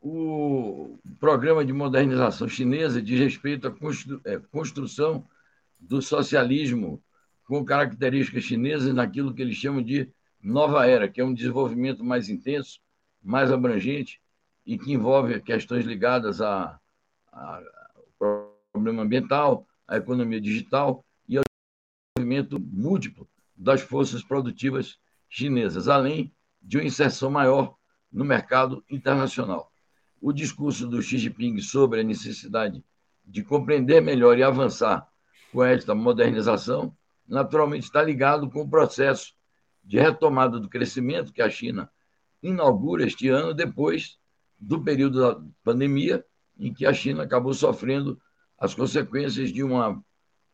o 0.00 0.98
programa 1.18 1.64
de 1.64 1.72
modernização 1.72 2.48
chinesa 2.48 3.02
diz 3.02 3.18
respeito 3.18 3.66
à 3.66 3.74
é, 4.24 4.38
construção 4.38 5.26
do 5.78 6.00
socialismo 6.00 7.02
com 7.44 7.64
características 7.64 8.44
chinesas 8.44 8.94
naquilo 8.94 9.34
que 9.34 9.42
eles 9.42 9.56
chamam 9.56 9.82
de 9.82 10.12
nova 10.40 10.86
era, 10.86 11.08
que 11.08 11.20
é 11.20 11.24
um 11.24 11.34
desenvolvimento 11.34 12.04
mais 12.04 12.28
intenso, 12.28 12.80
mais 13.22 13.50
abrangente 13.50 14.20
e 14.64 14.78
que 14.78 14.92
envolve 14.92 15.40
questões 15.40 15.84
ligadas 15.84 16.40
ao 16.40 16.78
problema 18.72 19.02
ambiental, 19.02 19.66
à 19.86 19.96
economia 19.96 20.40
digital 20.40 21.04
e 21.28 21.38
ao 21.38 21.42
desenvolvimento 22.16 22.60
múltiplo 22.60 23.28
das 23.56 23.80
forças 23.80 24.22
produtivas 24.22 24.98
chinesas, 25.28 25.88
além 25.88 26.32
de 26.62 26.76
uma 26.76 26.86
inserção 26.86 27.30
maior 27.30 27.74
no 28.12 28.24
mercado 28.24 28.84
internacional 28.90 29.72
o 30.20 30.32
discurso 30.32 30.86
do 30.86 31.00
Xi 31.00 31.18
Jinping 31.18 31.60
sobre 31.60 32.00
a 32.00 32.04
necessidade 32.04 32.84
de 33.24 33.42
compreender 33.42 34.00
melhor 34.00 34.38
e 34.38 34.42
avançar 34.42 35.06
com 35.52 35.62
esta 35.62 35.94
modernização, 35.94 36.96
naturalmente 37.26 37.84
está 37.84 38.02
ligado 38.02 38.50
com 38.50 38.62
o 38.62 38.68
processo 38.68 39.34
de 39.84 39.98
retomada 39.98 40.58
do 40.58 40.68
crescimento 40.68 41.32
que 41.32 41.42
a 41.42 41.50
China 41.50 41.90
inaugura 42.42 43.06
este 43.06 43.28
ano, 43.28 43.54
depois 43.54 44.18
do 44.58 44.82
período 44.82 45.20
da 45.20 45.40
pandemia, 45.62 46.24
em 46.58 46.72
que 46.72 46.84
a 46.84 46.92
China 46.92 47.22
acabou 47.22 47.54
sofrendo 47.54 48.20
as 48.58 48.74
consequências 48.74 49.52
de 49.52 49.62
uma 49.62 50.02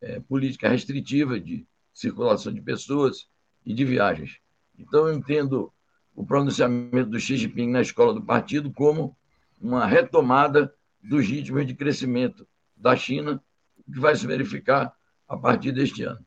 é, 0.01 0.21
política 0.21 0.69
restritiva 0.69 1.41
de 1.41 1.67
circulação 1.93 2.53
de 2.53 2.61
pessoas 2.61 3.29
e 3.65 3.73
de 3.73 3.85
viagens. 3.85 4.39
Então, 4.79 5.09
eu 5.09 5.15
entendo 5.15 5.73
o 6.15 6.25
pronunciamento 6.25 7.11
do 7.11 7.19
Xi 7.19 7.37
Jinping 7.37 7.71
na 7.71 7.81
escola 7.81 8.13
do 8.13 8.23
partido 8.23 8.71
como 8.73 9.17
uma 9.65 9.87
retomada 9.87 10.73
dos 11.03 11.27
ritmos 11.27 11.67
de 11.67 11.75
crescimento 11.75 12.47
da 12.77 12.95
China, 12.95 13.43
que 13.91 13.99
vai 13.99 14.15
se 14.15 14.27
verificar 14.27 14.95
a 15.27 15.37
partir 15.37 15.73
deste 15.73 16.03
ano. 16.03 16.25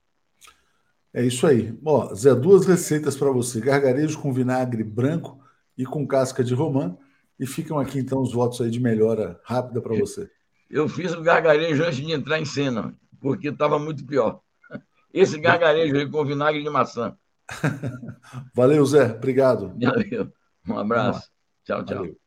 É 1.13 1.23
isso 1.23 1.45
aí. 1.45 1.77
Ó, 1.85 2.13
Zé, 2.15 2.33
duas 2.33 2.65
receitas 2.65 3.15
para 3.15 3.31
você: 3.31 3.61
gargarejo 3.61 4.19
com 4.19 4.33
vinagre 4.33 4.83
branco 4.83 5.39
e 5.77 5.85
com 5.85 6.07
casca 6.07 6.43
de 6.43 6.53
romã. 6.53 6.97
E 7.39 7.45
ficam 7.45 7.77
aqui 7.77 7.99
então 7.99 8.19
os 8.19 8.33
votos 8.33 8.59
aí 8.59 8.71
de 8.71 8.79
melhora 8.79 9.39
rápida 9.43 9.79
para 9.79 9.95
você. 9.95 10.27
Eu 10.67 10.89
fiz 10.89 11.13
o 11.13 11.21
gargarejo 11.21 11.83
antes 11.83 11.97
de 11.97 12.11
entrar 12.11 12.39
em 12.39 12.45
cena, 12.45 12.95
porque 13.21 13.49
estava 13.49 13.77
muito 13.77 14.03
pior. 14.03 14.41
Esse 15.13 15.39
gargarejo 15.39 15.95
aí 15.95 16.09
com 16.09 16.25
vinagre 16.25 16.63
de 16.63 16.69
maçã. 16.69 17.15
Valeu, 18.55 18.83
Zé. 18.85 19.13
Obrigado. 19.13 19.75
Valeu. 19.79 20.33
Um 20.67 20.79
abraço. 20.79 21.31
Tchau, 21.63 21.85
tchau. 21.85 21.97
Valeu. 21.97 22.26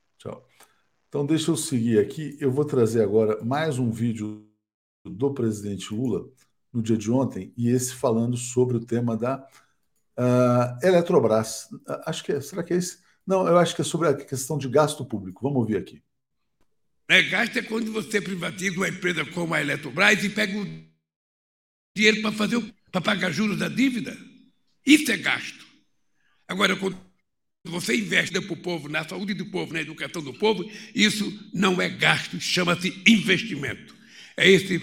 Então, 1.11 1.27
deixa 1.27 1.51
eu 1.51 1.57
seguir 1.57 1.99
aqui. 1.99 2.37
Eu 2.38 2.53
vou 2.53 2.64
trazer 2.64 3.03
agora 3.03 3.42
mais 3.44 3.81
um 3.81 3.90
vídeo 3.90 4.49
do 5.05 5.35
presidente 5.35 5.92
Lula 5.92 6.31
no 6.73 6.81
dia 6.81 6.96
de 6.96 7.11
ontem, 7.11 7.53
e 7.57 7.68
esse 7.68 7.92
falando 7.92 8.37
sobre 8.37 8.77
o 8.77 8.87
tema 8.87 9.16
da 9.16 9.44
uh, 10.16 10.87
Eletrobras. 10.87 11.64
Uh, 11.73 12.01
acho 12.07 12.23
que 12.23 12.31
é, 12.31 12.40
será 12.40 12.62
que 12.62 12.73
é 12.73 12.77
esse? 12.77 13.01
Não, 13.27 13.44
eu 13.49 13.59
acho 13.59 13.75
que 13.75 13.81
é 13.81 13.85
sobre 13.85 14.07
a 14.07 14.14
questão 14.14 14.57
de 14.57 14.68
gasto 14.68 15.05
público. 15.05 15.42
Vamos 15.42 15.59
ouvir 15.59 15.79
aqui. 15.79 16.01
É, 17.09 17.23
gasto 17.25 17.59
é 17.59 17.62
quando 17.62 17.92
você 17.92 18.20
privatiza 18.20 18.77
uma 18.77 18.88
empresa 18.88 19.25
como 19.33 19.53
a 19.53 19.61
Eletrobras 19.61 20.23
e 20.23 20.31
pega 20.31 20.57
o 20.57 20.64
dinheiro 21.96 22.23
para 22.23 22.31
fazer 22.31 22.75
para 22.92 23.01
pagar 23.01 23.33
juros 23.33 23.59
da 23.59 23.68
dívida. 23.68 24.16
Isso 24.87 25.11
é 25.11 25.16
gasto. 25.16 25.66
Agora, 26.46 26.77
quando 26.77 27.10
você 27.64 27.94
investe 27.94 28.40
para 28.40 28.53
o 28.53 28.57
povo, 28.57 28.88
na 28.88 29.07
saúde 29.07 29.35
do 29.35 29.46
povo, 29.46 29.73
na 29.73 29.81
educação 29.81 30.23
do 30.23 30.33
povo, 30.33 30.70
isso 30.94 31.51
não 31.53 31.81
é 31.81 31.88
gasto, 31.88 32.40
chama-se 32.40 33.03
investimento. 33.07 33.94
É 34.37 34.49
esse 34.51 34.79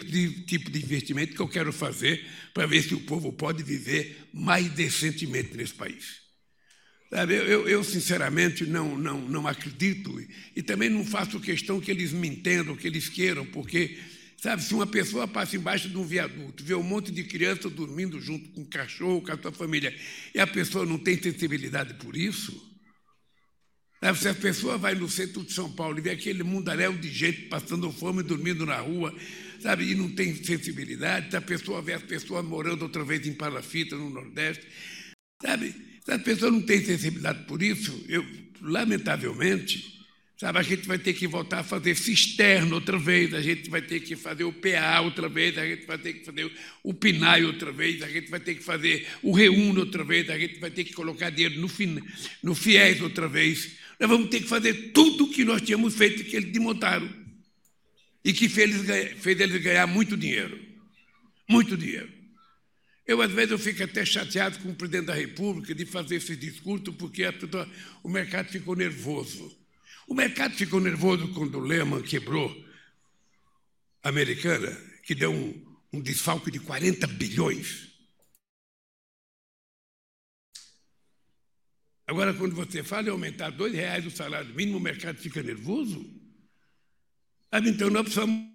tipo 0.46 0.70
de 0.70 0.80
investimento 0.84 1.34
que 1.34 1.40
eu 1.40 1.48
quero 1.48 1.74
fazer 1.74 2.24
para 2.54 2.68
ver 2.68 2.84
se 2.84 2.94
o 2.94 3.00
povo 3.00 3.34
pode 3.34 3.64
viver 3.64 4.28
mais 4.32 4.70
decentemente 4.70 5.58
nesse 5.58 5.74
país. 5.74 6.22
Sabe, 7.10 7.36
eu, 7.36 7.68
eu, 7.68 7.84
sinceramente, 7.84 8.66
não, 8.66 8.98
não, 8.98 9.20
não 9.22 9.48
acredito 9.48 10.14
e 10.56 10.62
também 10.62 10.90
não 10.90 11.06
faço 11.06 11.40
questão 11.40 11.80
que 11.80 11.90
eles 11.90 12.12
me 12.12 12.28
entendam, 12.28 12.76
que 12.76 12.86
eles 12.86 13.08
queiram, 13.08 13.46
porque, 13.46 13.98
sabe, 14.38 14.64
se 14.64 14.74
uma 14.74 14.86
pessoa 14.86 15.28
passa 15.28 15.56
embaixo 15.56 15.90
de 15.90 15.98
um 15.98 16.06
viaduto, 16.06 16.64
vê 16.64 16.76
um 16.76 16.84
monte 16.84 17.12
de 17.12 17.24
criança 17.24 17.70
dormindo 17.70 18.22
junto 18.22 18.50
com 18.50 18.62
um 18.62 18.66
cachorro, 18.66 19.22
com 19.22 19.32
a 19.32 19.38
sua 19.38 19.52
família, 19.52 19.94
e 20.34 20.40
a 20.40 20.46
pessoa 20.46 20.86
não 20.86 20.98
tem 20.98 21.22
sensibilidade 21.22 21.96
por 21.96 22.16
isso, 22.16 22.54
sabe, 24.00 24.20
se 24.20 24.30
a 24.30 24.36
pessoa 24.36 24.78
vai 24.78 24.94
no 24.94 25.10
centro 25.10 25.44
de 25.44 25.52
São 25.52 25.72
Paulo 25.72 25.98
e 25.98 26.02
vê 26.02 26.12
aquele 26.12 26.44
mundaréu 26.44 26.94
de 26.94 27.10
gente 27.10 27.44
passando 27.44 27.92
fome, 27.92 28.22
dormindo 28.22 28.66
na 28.66 28.78
rua, 28.78 29.14
sabe, 29.60 29.92
e 29.92 29.96
não 29.96 30.10
tem 30.10 30.36
sensibilidade, 30.36 31.32
se 31.32 31.36
a 31.36 31.42
pessoa 31.42 31.82
vê 31.82 31.94
as 31.94 32.04
pessoas 32.04 32.46
morando 32.46 32.84
outra 32.84 33.04
vez 33.04 33.26
em 33.26 33.34
palafita 33.34 33.96
no 33.96 34.12
Nordeste, 34.12 34.68
sabe, 35.42 35.74
se 36.06 36.12
a 36.12 36.20
pessoa 36.20 36.52
não 36.52 36.62
tem 36.62 36.86
sensibilidade 36.86 37.44
por 37.46 37.64
isso, 37.64 38.06
eu, 38.08 38.24
lamentavelmente, 38.62 39.97
sabe, 40.38 40.60
a 40.60 40.62
gente 40.62 40.88
vai 40.88 41.00
ter 41.00 41.14
que 41.14 41.28
voltar 41.28 41.60
a 41.60 41.64
fazer 41.64 41.96
cisterna 41.96 42.76
outra 42.76 42.98
vez, 42.98 43.34
a 43.34 43.42
gente 43.42 43.70
vai 43.70 43.82
ter 43.82 44.00
que 44.02 44.16
fazer 44.16 44.44
o 44.44 44.54
PA 44.54 45.02
outra 45.02 45.28
vez, 45.28 45.58
a 45.58 45.66
gente 45.66 45.86
vai 45.88 45.98
ter 45.98 46.14
que 46.14 46.26
fazer 46.26 46.52
o 46.84 46.94
PNAE 46.94 47.44
outra 47.44 47.72
vez, 47.72 48.04
a 48.04 48.08
gente 48.08 48.30
vai 48.30 48.40
ter 48.40 48.54
que 48.54 48.64
fazer 48.64 49.08
o 49.24 49.32
REUNO 49.32 49.80
outra 49.80 50.04
vez, 50.04 50.30
a 50.30 50.38
gente 50.38 50.60
vai 50.60 50.70
ter 50.70 50.84
que 50.84 50.94
colocar 50.94 51.32
dinheiro 51.32 51.60
no, 51.60 51.68
no 52.44 52.54
FIES 52.54 53.02
outra 53.02 53.28
vez. 53.28 53.78
Nós 54.00 54.08
vamos 54.08 54.30
ter 54.30 54.42
que 54.42 54.48
fazer 54.48 54.92
tudo 54.92 55.24
o 55.24 55.32
que 55.32 55.44
nós 55.44 55.60
tínhamos 55.62 55.96
feito 55.96 56.24
que 56.24 56.36
eles 56.36 56.52
desmontaram 56.52 57.10
e 58.24 58.32
que 58.32 58.48
fez 58.48 58.88
eles, 58.88 59.18
fez 59.20 59.40
eles 59.40 59.60
ganhar 59.60 59.88
muito 59.88 60.16
dinheiro. 60.16 60.60
Muito 61.50 61.76
dinheiro. 61.76 62.12
Eu, 63.08 63.22
às 63.22 63.32
vezes, 63.32 63.52
eu 63.52 63.58
fico 63.58 63.82
até 63.82 64.06
chateado 64.06 64.60
com 64.60 64.70
o 64.70 64.76
presidente 64.76 65.06
da 65.06 65.16
República 65.16 65.74
de 65.74 65.86
fazer 65.86 66.18
esse 66.18 66.36
discurso, 66.36 66.94
porque 66.94 67.24
o 68.04 68.10
mercado 68.10 68.50
ficou 68.50 68.76
nervoso. 68.76 69.57
O 70.08 70.16
mercado 70.16 70.56
ficou 70.56 70.80
nervoso 70.80 71.34
quando 71.34 71.56
o 71.56 71.62
Lehman 71.62 72.02
quebrou 72.02 72.50
a 74.02 74.08
americana, 74.08 74.72
que 75.04 75.14
deu 75.14 75.32
um, 75.34 75.78
um 75.92 76.02
desfalque 76.02 76.50
de 76.50 76.62
40 76.62 77.06
bilhões. 77.08 77.88
Agora, 82.08 82.34
quando 82.34 82.56
você 82.56 82.82
fala 82.82 83.10
em 83.10 83.12
aumentar 83.12 83.50
dois 83.50 83.74
reais 83.74 84.06
o 84.06 84.12
salário 84.12 84.56
mínimo, 84.56 84.78
o 84.78 84.82
mercado 84.82 85.18
fica 85.18 85.44
nervoso? 85.44 86.10
Então, 87.52 87.90
nós 87.90 88.04
precisamos 88.04 88.48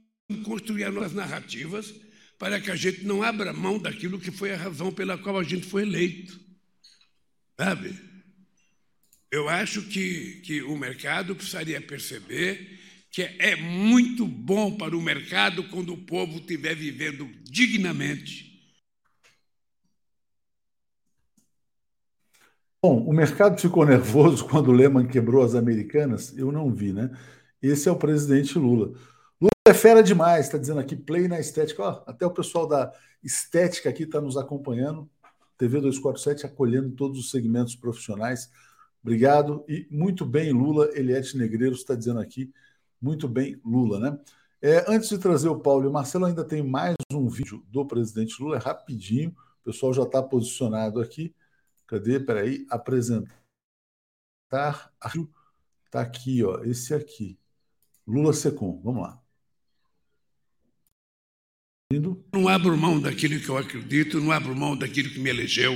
construir 0.44 0.84
as 0.84 0.94
nossas 0.94 1.12
narrativas 1.12 1.94
para 2.38 2.58
que 2.60 2.70
a 2.70 2.76
gente 2.76 3.04
não 3.04 3.22
abra 3.22 3.52
mão 3.52 3.78
daquilo 3.78 4.18
que 4.18 4.30
foi 4.30 4.54
a 4.54 4.56
razão 4.56 4.90
pela 4.90 5.18
qual 5.18 5.38
a 5.38 5.44
gente 5.44 5.66
foi 5.66 5.82
eleito. 5.82 6.40
Sabe? 7.58 8.11
Eu 9.32 9.48
acho 9.48 9.88
que, 9.88 10.42
que 10.42 10.62
o 10.62 10.76
mercado 10.76 11.34
precisaria 11.34 11.80
perceber 11.80 12.78
que 13.10 13.22
é 13.22 13.56
muito 13.56 14.26
bom 14.26 14.76
para 14.76 14.94
o 14.94 15.00
mercado 15.00 15.66
quando 15.70 15.94
o 15.94 16.04
povo 16.04 16.36
estiver 16.36 16.74
vivendo 16.74 17.26
dignamente. 17.42 18.52
Bom, 22.82 23.02
o 23.06 23.12
mercado 23.14 23.58
ficou 23.58 23.86
nervoso 23.86 24.44
quando 24.48 24.68
o 24.68 24.72
Lehman 24.72 25.08
quebrou 25.08 25.42
as 25.42 25.54
americanas? 25.54 26.36
Eu 26.36 26.52
não 26.52 26.70
vi, 26.70 26.92
né? 26.92 27.10
Esse 27.62 27.88
é 27.88 27.92
o 27.92 27.96
presidente 27.96 28.58
Lula. 28.58 28.88
Lula 29.40 29.50
é 29.66 29.72
fera 29.72 30.02
demais, 30.02 30.44
está 30.44 30.58
dizendo 30.58 30.80
aqui, 30.80 30.94
play 30.94 31.26
na 31.26 31.40
estética. 31.40 31.82
Ó, 31.82 32.04
até 32.06 32.26
o 32.26 32.34
pessoal 32.34 32.68
da 32.68 32.92
estética 33.24 33.88
aqui 33.88 34.02
está 34.02 34.20
nos 34.20 34.36
acompanhando. 34.36 35.08
TV 35.56 35.80
247 35.80 36.44
acolhendo 36.44 36.90
todos 36.90 37.18
os 37.18 37.30
segmentos 37.30 37.74
profissionais. 37.74 38.50
Obrigado. 39.02 39.64
E 39.68 39.86
muito 39.90 40.24
bem, 40.24 40.52
Lula. 40.52 40.90
Eliette 40.94 41.36
Negreiros 41.36 41.80
está 41.80 41.94
dizendo 41.94 42.20
aqui, 42.20 42.52
muito 43.00 43.28
bem, 43.28 43.60
Lula, 43.64 43.98
né? 43.98 44.18
É, 44.60 44.84
antes 44.88 45.08
de 45.08 45.18
trazer 45.18 45.48
o 45.48 45.58
Paulo 45.58 45.84
e 45.84 45.88
o 45.88 45.92
Marcelo, 45.92 46.24
ainda 46.24 46.44
tem 46.44 46.62
mais 46.62 46.94
um 47.12 47.28
vídeo 47.28 47.64
do 47.68 47.84
presidente 47.84 48.40
Lula, 48.40 48.56
é 48.56 48.60
rapidinho. 48.60 49.30
O 49.60 49.64
pessoal 49.64 49.92
já 49.92 50.04
está 50.04 50.22
posicionado 50.22 51.00
aqui. 51.00 51.34
Cadê? 51.86 52.20
Peraí, 52.20 52.64
apresentar. 52.70 53.32
Está 54.46 56.00
aqui, 56.00 56.44
ó, 56.44 56.62
esse 56.62 56.94
aqui. 56.94 57.38
Lula 58.06 58.32
Secom. 58.32 58.80
Vamos 58.82 59.02
lá. 59.02 59.22
Não 62.32 62.48
abro 62.48 62.76
mão 62.76 63.00
daquilo 63.00 63.38
que 63.40 63.48
eu 63.48 63.58
acredito, 63.58 64.20
não 64.20 64.32
abro 64.32 64.56
mão 64.56 64.76
daquilo 64.76 65.10
que 65.10 65.18
me 65.18 65.28
elegeu, 65.28 65.74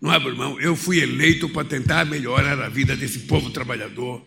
não 0.00 0.10
abro 0.10 0.36
mão. 0.36 0.60
Eu 0.60 0.76
fui 0.76 1.00
eleito 1.00 1.48
para 1.48 1.66
tentar 1.66 2.04
melhorar 2.04 2.60
a 2.60 2.68
vida 2.68 2.96
desse 2.96 3.20
povo 3.20 3.50
trabalhador. 3.50 4.24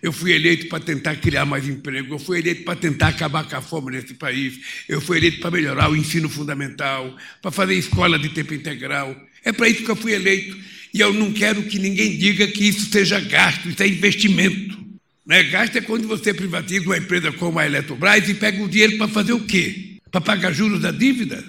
Eu 0.00 0.12
fui 0.12 0.32
eleito 0.32 0.68
para 0.68 0.80
tentar 0.80 1.16
criar 1.16 1.44
mais 1.44 1.68
emprego. 1.68 2.14
Eu 2.14 2.18
fui 2.18 2.38
eleito 2.38 2.62
para 2.64 2.76
tentar 2.76 3.08
acabar 3.08 3.44
com 3.44 3.56
a 3.56 3.60
fome 3.60 3.92
nesse 3.92 4.14
país. 4.14 4.84
Eu 4.88 5.00
fui 5.00 5.18
eleito 5.18 5.40
para 5.40 5.50
melhorar 5.50 5.90
o 5.90 5.96
ensino 5.96 6.28
fundamental, 6.28 7.16
para 7.42 7.50
fazer 7.50 7.74
escola 7.74 8.18
de 8.18 8.28
tempo 8.28 8.54
integral. 8.54 9.14
É 9.44 9.52
para 9.52 9.68
isso 9.68 9.82
que 9.82 9.90
eu 9.90 9.96
fui 9.96 10.12
eleito. 10.12 10.56
E 10.94 11.00
eu 11.00 11.12
não 11.12 11.32
quero 11.32 11.62
que 11.64 11.78
ninguém 11.78 12.16
diga 12.16 12.46
que 12.46 12.64
isso 12.68 12.90
seja 12.90 13.20
gasto, 13.20 13.68
isso 13.68 13.82
é 13.82 13.88
investimento. 13.88 14.78
Né? 15.26 15.42
Gasto 15.42 15.76
é 15.76 15.80
quando 15.80 16.08
você 16.08 16.32
privatiza 16.32 16.86
uma 16.86 16.96
empresa 16.96 17.30
como 17.32 17.58
a 17.58 17.66
Eletrobras 17.66 18.28
e 18.28 18.34
pega 18.34 18.62
o 18.62 18.68
dinheiro 18.68 18.96
para 18.96 19.08
fazer 19.08 19.34
o 19.34 19.44
quê? 19.44 19.98
Para 20.10 20.22
pagar 20.22 20.52
juros 20.52 20.80
da 20.80 20.90
dívida? 20.90 21.44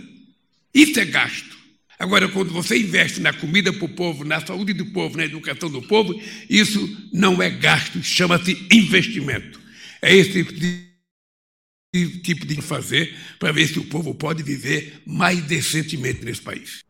Isso 0.73 0.99
é 0.99 1.05
gasto. 1.05 1.57
Agora, 1.99 2.29
quando 2.29 2.53
você 2.53 2.79
investe 2.79 3.19
na 3.19 3.33
comida 3.33 3.73
para 3.73 3.83
o 3.83 3.89
povo, 3.89 4.23
na 4.23 4.39
saúde 4.39 4.71
do 4.71 4.85
povo, 4.85 5.17
na 5.17 5.25
educação 5.25 5.69
do 5.69 5.81
povo, 5.81 6.13
isso 6.49 6.79
não 7.11 7.43
é 7.43 7.49
gasto, 7.49 8.01
chama-se 8.01 8.53
investimento. 8.71 9.59
É 10.01 10.15
esse 10.15 10.31
tipo 10.31 10.53
de, 10.53 12.21
tipo 12.21 12.61
fazer 12.61 13.13
para 13.37 13.51
ver 13.51 13.67
se 13.67 13.77
o 13.79 13.89
povo 13.89 14.15
pode 14.15 14.41
viver 14.43 15.03
mais 15.05 15.41
decentemente 15.41 16.23
nesse 16.23 16.41
país. 16.41 16.85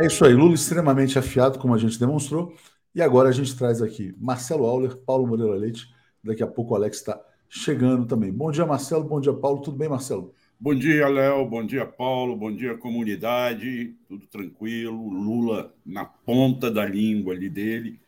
É 0.00 0.06
isso 0.06 0.24
aí, 0.24 0.34
Lula 0.34 0.54
extremamente 0.54 1.16
afiado, 1.16 1.60
como 1.60 1.74
a 1.74 1.78
gente 1.78 1.96
demonstrou. 1.96 2.56
E 2.92 3.00
agora 3.00 3.28
a 3.28 3.32
gente 3.32 3.54
traz 3.54 3.80
aqui 3.80 4.12
Marcelo 4.18 4.66
Auler, 4.66 4.96
Paulo 4.96 5.28
Moreira 5.28 5.54
Leite. 5.54 5.86
Daqui 6.24 6.42
a 6.42 6.46
pouco 6.48 6.72
o 6.72 6.76
Alex 6.76 6.96
está 6.96 7.20
chegando 7.48 8.04
também. 8.04 8.32
Bom 8.32 8.50
dia, 8.50 8.66
Marcelo. 8.66 9.04
Bom 9.04 9.20
dia, 9.20 9.32
Paulo. 9.32 9.62
Tudo 9.62 9.76
bem, 9.76 9.88
Marcelo? 9.88 10.34
Bom 10.62 10.74
dia, 10.74 11.08
Léo. 11.08 11.46
Bom 11.46 11.64
dia, 11.64 11.86
Paulo. 11.86 12.36
Bom 12.36 12.54
dia, 12.54 12.76
comunidade. 12.76 13.94
Tudo 14.06 14.26
tranquilo. 14.26 15.08
Lula 15.08 15.74
na 15.86 16.04
ponta 16.04 16.70
da 16.70 16.84
língua 16.84 17.32
ali 17.32 17.48
dele. 17.48 17.98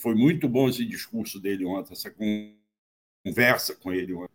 Foi 0.00 0.12
muito 0.12 0.48
bom 0.48 0.68
esse 0.68 0.84
discurso 0.84 1.38
dele 1.38 1.64
ontem, 1.64 1.92
essa 1.92 2.12
conversa 3.24 3.76
com 3.76 3.92
ele 3.92 4.12
ontem. 4.12 4.34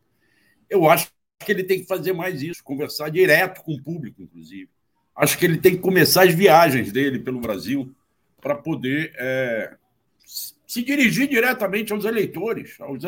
Eu 0.69 0.89
acho 0.89 1.11
que 1.45 1.51
ele 1.51 1.65
tem 1.65 1.81
que 1.81 1.85
fazer 1.85 2.13
mais 2.13 2.41
isso, 2.41 2.63
conversar 2.63 3.09
direto 3.09 3.61
com 3.61 3.73
o 3.73 3.83
público, 3.83 4.21
inclusive. 4.21 4.69
Acho 5.13 5.37
que 5.37 5.43
ele 5.43 5.57
tem 5.57 5.75
que 5.75 5.81
começar 5.81 6.23
as 6.23 6.33
viagens 6.33 6.93
dele 6.93 7.19
pelo 7.19 7.41
Brasil 7.41 7.93
para 8.39 8.55
poder 8.55 9.11
é, 9.17 9.75
se 10.65 10.81
dirigir 10.81 11.27
diretamente 11.27 11.91
aos 11.91 12.05
eleitores, 12.05 12.79
aos, 12.79 13.03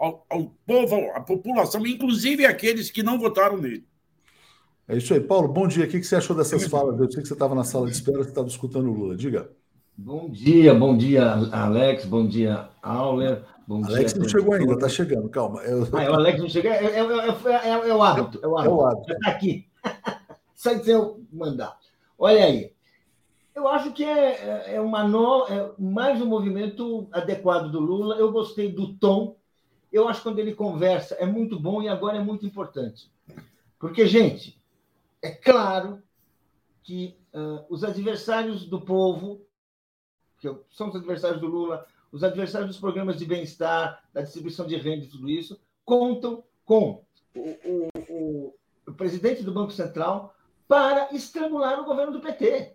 ao, 0.00 0.24
ao 0.30 0.50
povo, 0.66 0.96
à 1.14 1.20
população, 1.20 1.86
inclusive 1.86 2.46
aqueles 2.46 2.90
que 2.90 3.02
não 3.02 3.18
votaram 3.18 3.58
nele. 3.58 3.86
É 4.88 4.96
isso 4.96 5.12
aí. 5.12 5.20
Paulo, 5.20 5.46
bom 5.46 5.68
dia. 5.68 5.84
O 5.84 5.88
que 5.88 6.02
você 6.02 6.16
achou 6.16 6.34
dessas 6.34 6.66
falas? 6.66 6.98
Eu 6.98 7.10
sei 7.10 7.22
que 7.22 7.28
você 7.28 7.34
estava 7.34 7.54
na 7.54 7.62
sala 7.62 7.86
de 7.86 7.92
espera, 7.92 8.24
você 8.24 8.30
estava 8.30 8.48
escutando 8.48 8.88
o 8.88 8.92
Lula. 8.92 9.14
Diga. 9.14 9.50
Bom 9.96 10.30
dia, 10.30 10.72
bom 10.72 10.96
dia, 10.96 11.30
Alex, 11.52 12.06
bom 12.06 12.26
dia, 12.26 12.70
Auler. 12.82 13.44
Bom 13.68 13.84
Alex 13.84 14.14
dia, 14.14 14.22
não 14.22 14.28
chegou 14.30 14.54
ainda, 14.54 14.72
está 14.72 14.88
chegando, 14.88 15.28
calma. 15.28 15.60
Eu... 15.62 15.86
Ah, 15.92 16.10
o 16.10 16.14
Alex 16.14 16.40
não 16.40 16.48
chegou, 16.48 16.70
é, 16.70 16.84
é, 16.86 16.98
é, 16.98 17.88
é, 17.90 17.94
o 17.94 18.02
hábito, 18.02 18.40
é 18.42 18.48
o 18.48 18.56
hábito. 18.56 18.70
É 18.70 18.70
o 18.70 18.86
hábito. 18.86 19.08
Já 19.08 19.14
está 19.14 19.30
aqui. 19.30 19.66
Só 20.54 20.72
de 20.72 20.90
eu 20.90 21.22
mandar. 21.30 21.76
Olha 22.18 22.46
aí. 22.46 22.72
Eu 23.54 23.68
acho 23.68 23.92
que 23.92 24.02
é, 24.02 24.76
é 24.76 24.80
uma 24.80 25.06
no... 25.06 25.46
é 25.48 25.70
mais 25.78 26.20
um 26.22 26.26
movimento 26.26 27.06
adequado 27.12 27.70
do 27.70 27.78
Lula. 27.78 28.16
Eu 28.16 28.32
gostei 28.32 28.72
do 28.72 28.94
tom. 28.94 29.36
Eu 29.92 30.08
acho 30.08 30.20
que 30.20 30.28
quando 30.28 30.38
ele 30.38 30.54
conversa 30.54 31.14
é 31.16 31.26
muito 31.26 31.58
bom 31.58 31.82
e 31.82 31.88
agora 31.88 32.18
é 32.18 32.22
muito 32.22 32.46
importante. 32.46 33.10
Porque, 33.78 34.06
gente, 34.06 34.60
é 35.22 35.30
claro 35.30 36.02
que 36.82 37.16
uh, 37.34 37.64
os 37.68 37.84
adversários 37.84 38.66
do 38.66 38.80
povo, 38.80 39.40
que 40.38 40.48
são 40.70 40.88
os 40.88 40.96
adversários 40.96 41.40
do 41.40 41.46
Lula, 41.46 41.86
os 42.12 42.24
adversários 42.24 42.70
dos 42.70 42.80
programas 42.80 43.18
de 43.18 43.24
bem-estar, 43.24 44.02
da 44.12 44.22
distribuição 44.22 44.66
de 44.66 44.76
renda 44.76 45.04
e 45.04 45.08
tudo 45.08 45.28
isso, 45.28 45.60
contam 45.84 46.44
com 46.64 47.04
o, 47.34 47.88
o, 48.08 48.54
o, 48.86 48.92
presidente 48.94 49.42
do 49.42 49.52
Banco 49.52 49.72
Central 49.72 50.34
para 50.66 51.12
estrangular 51.14 51.80
o 51.80 51.84
governo 51.84 52.12
do 52.12 52.20
PT. 52.20 52.74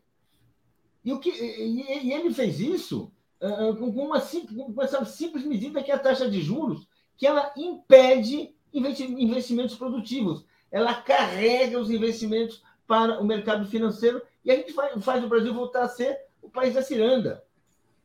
E, 1.03 1.13
o 1.13 1.19
que, 1.19 1.29
e, 1.29 2.07
e 2.07 2.13
ele 2.13 2.33
fez 2.33 2.59
isso 2.59 3.11
uh, 3.41 3.75
com, 3.75 3.89
uma 3.89 4.19
simples, 4.19 4.57
com 4.73 4.81
essa 4.81 5.03
simples 5.05 5.45
medida 5.45 5.83
que 5.83 5.91
é 5.91 5.95
a 5.95 5.99
taxa 5.99 6.29
de 6.29 6.41
juros, 6.41 6.87
que 7.17 7.25
ela 7.25 7.51
impede 7.55 8.53
investimentos 8.73 9.75
produtivos. 9.75 10.45
Ela 10.71 10.93
carrega 10.93 11.79
os 11.79 11.89
investimentos 11.89 12.61
para 12.87 13.19
o 13.19 13.25
mercado 13.25 13.65
financeiro 13.67 14.21
e 14.43 14.51
a 14.51 14.55
gente 14.55 14.73
faz, 14.73 15.23
o 15.23 15.27
Brasil 15.27 15.53
voltar 15.53 15.83
a 15.83 15.89
ser 15.89 16.19
o 16.41 16.49
país 16.49 16.73
da 16.73 16.81
ciranda. 16.81 17.43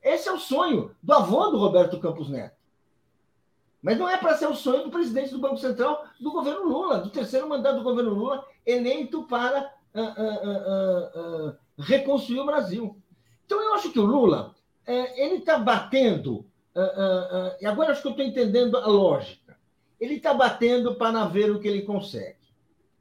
Esse 0.02 0.28
é 0.28 0.32
o 0.32 0.38
sonho 0.38 0.94
do 1.02 1.12
avô 1.12 1.48
do 1.48 1.58
Roberto 1.58 2.00
Campos 2.00 2.30
Neto. 2.30 2.58
Mas 3.82 3.98
não 3.98 4.08
é 4.08 4.16
para 4.16 4.36
ser 4.36 4.46
o 4.46 4.54
sonho 4.54 4.84
do 4.84 4.90
presidente 4.90 5.32
do 5.32 5.38
Banco 5.38 5.56
Central 5.56 6.04
do 6.18 6.30
governo 6.30 6.64
Lula, 6.64 6.98
do 6.98 7.10
terceiro 7.10 7.48
mandato 7.48 7.78
do 7.78 7.84
governo 7.84 8.14
Lula, 8.14 8.44
eleito 8.64 9.24
para 9.24 9.72
uh, 9.94 10.00
uh, 10.00 11.48
uh, 11.48 11.56
reconstruir 11.78 12.40
o 12.40 12.46
Brasil. 12.46 12.96
Então, 13.44 13.60
eu 13.60 13.74
acho 13.74 13.90
que 13.90 13.98
o 13.98 14.04
Lula 14.04 14.54
é, 14.86 15.24
ele 15.24 15.36
está 15.36 15.58
batendo, 15.58 16.46
e 17.60 17.66
agora 17.66 17.92
acho 17.92 18.02
que 18.02 18.08
eu 18.08 18.12
estou 18.12 18.26
entendendo 18.26 18.76
a 18.76 18.86
lógica. 18.86 19.58
Ele 20.00 20.14
está 20.14 20.32
batendo 20.32 20.94
para 20.94 21.26
ver 21.26 21.50
o 21.50 21.60
que 21.60 21.68
ele 21.68 21.82
consegue. 21.82 22.38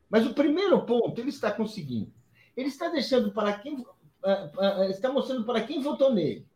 Mas 0.09 0.25
o 0.25 0.33
primeiro 0.33 0.81
ponto 0.85 1.19
ele 1.19 1.29
está 1.29 1.51
conseguindo. 1.51 2.11
Ele 2.57 2.67
está 2.67 2.89
deixando 2.89 3.31
para 3.31 3.53
quem. 3.53 3.85
está 4.89 5.11
mostrando 5.11 5.45
para 5.45 5.61
quem 5.61 5.81
votou 5.81 6.13
nele 6.13 6.49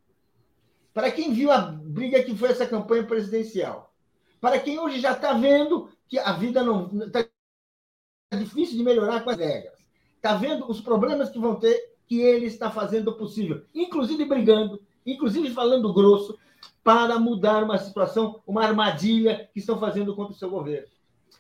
para 0.93 1.11
quem 1.11 1.33
viu 1.33 1.51
a 1.51 1.59
briga 1.59 2.23
que 2.23 2.35
foi 2.35 2.49
essa 2.49 2.67
campanha 2.67 3.03
presidencial, 3.03 3.91
para 4.39 4.59
quem 4.59 4.79
hoje 4.79 4.99
já 4.99 5.13
está 5.13 5.33
vendo 5.33 5.89
que 6.07 6.19
a 6.19 6.33
vida 6.33 6.63
não 6.63 6.89
está 7.03 7.25
difícil 8.37 8.77
de 8.77 8.83
melhorar 8.83 9.23
com 9.23 9.31
as 9.31 9.37
regras, 9.37 9.73
está 10.15 10.35
vendo 10.35 10.69
os 10.69 10.79
problemas 10.79 11.29
que 11.29 11.39
vão 11.39 11.55
ter, 11.55 11.93
que 12.05 12.21
ele 12.21 12.45
está 12.45 12.69
fazendo 12.69 13.13
possível, 13.13 13.63
inclusive 13.73 14.23
brigando, 14.25 14.79
inclusive 15.05 15.49
falando 15.49 15.93
grosso, 15.93 16.37
para 16.83 17.17
mudar 17.17 17.63
uma 17.63 17.77
situação, 17.77 18.41
uma 18.45 18.63
armadilha 18.63 19.49
que 19.53 19.59
estão 19.59 19.79
fazendo 19.79 20.15
contra 20.15 20.33
o 20.33 20.37
seu 20.37 20.49
governo. 20.49 20.87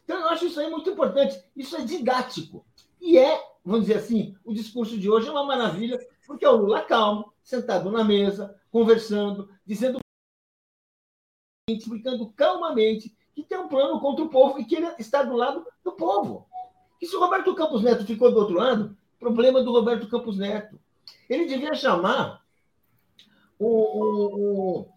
Então, 0.03 0.19
eu 0.19 0.29
acho 0.29 0.45
isso 0.45 0.59
aí 0.59 0.69
muito 0.69 0.89
importante. 0.89 1.41
Isso 1.55 1.75
é 1.75 1.81
didático. 1.81 2.65
E 3.01 3.17
é, 3.17 3.41
vamos 3.63 3.87
dizer 3.87 3.99
assim, 3.99 4.35
o 4.45 4.53
discurso 4.53 4.97
de 4.97 5.09
hoje 5.09 5.27
é 5.27 5.31
uma 5.31 5.45
maravilha, 5.45 5.99
porque 6.25 6.45
é 6.45 6.49
o 6.49 6.55
Lula 6.55 6.81
calmo, 6.81 7.33
sentado 7.43 7.91
na 7.91 8.03
mesa, 8.03 8.55
conversando, 8.71 9.49
dizendo, 9.65 9.99
explicando 11.69 12.31
calmamente 12.31 13.15
que 13.35 13.43
tem 13.43 13.57
um 13.57 13.67
plano 13.67 13.99
contra 13.99 14.23
o 14.23 14.29
povo 14.29 14.59
e 14.59 14.65
que 14.65 14.75
ele 14.75 14.87
está 14.99 15.23
do 15.23 15.35
lado 15.35 15.65
do 15.83 15.91
povo. 15.93 16.47
E 17.01 17.05
se 17.05 17.15
o 17.15 17.19
Roberto 17.19 17.53
Campos 17.55 17.81
Neto 17.83 18.05
ficou 18.05 18.31
do 18.31 18.39
outro 18.39 18.55
lado, 18.55 18.97
problema 19.19 19.61
do 19.61 19.71
Roberto 19.71 20.07
Campos 20.07 20.37
Neto. 20.37 20.79
Ele 21.29 21.45
devia 21.45 21.73
chamar 21.73 22.43
o, 23.57 23.67
o, 23.67 24.87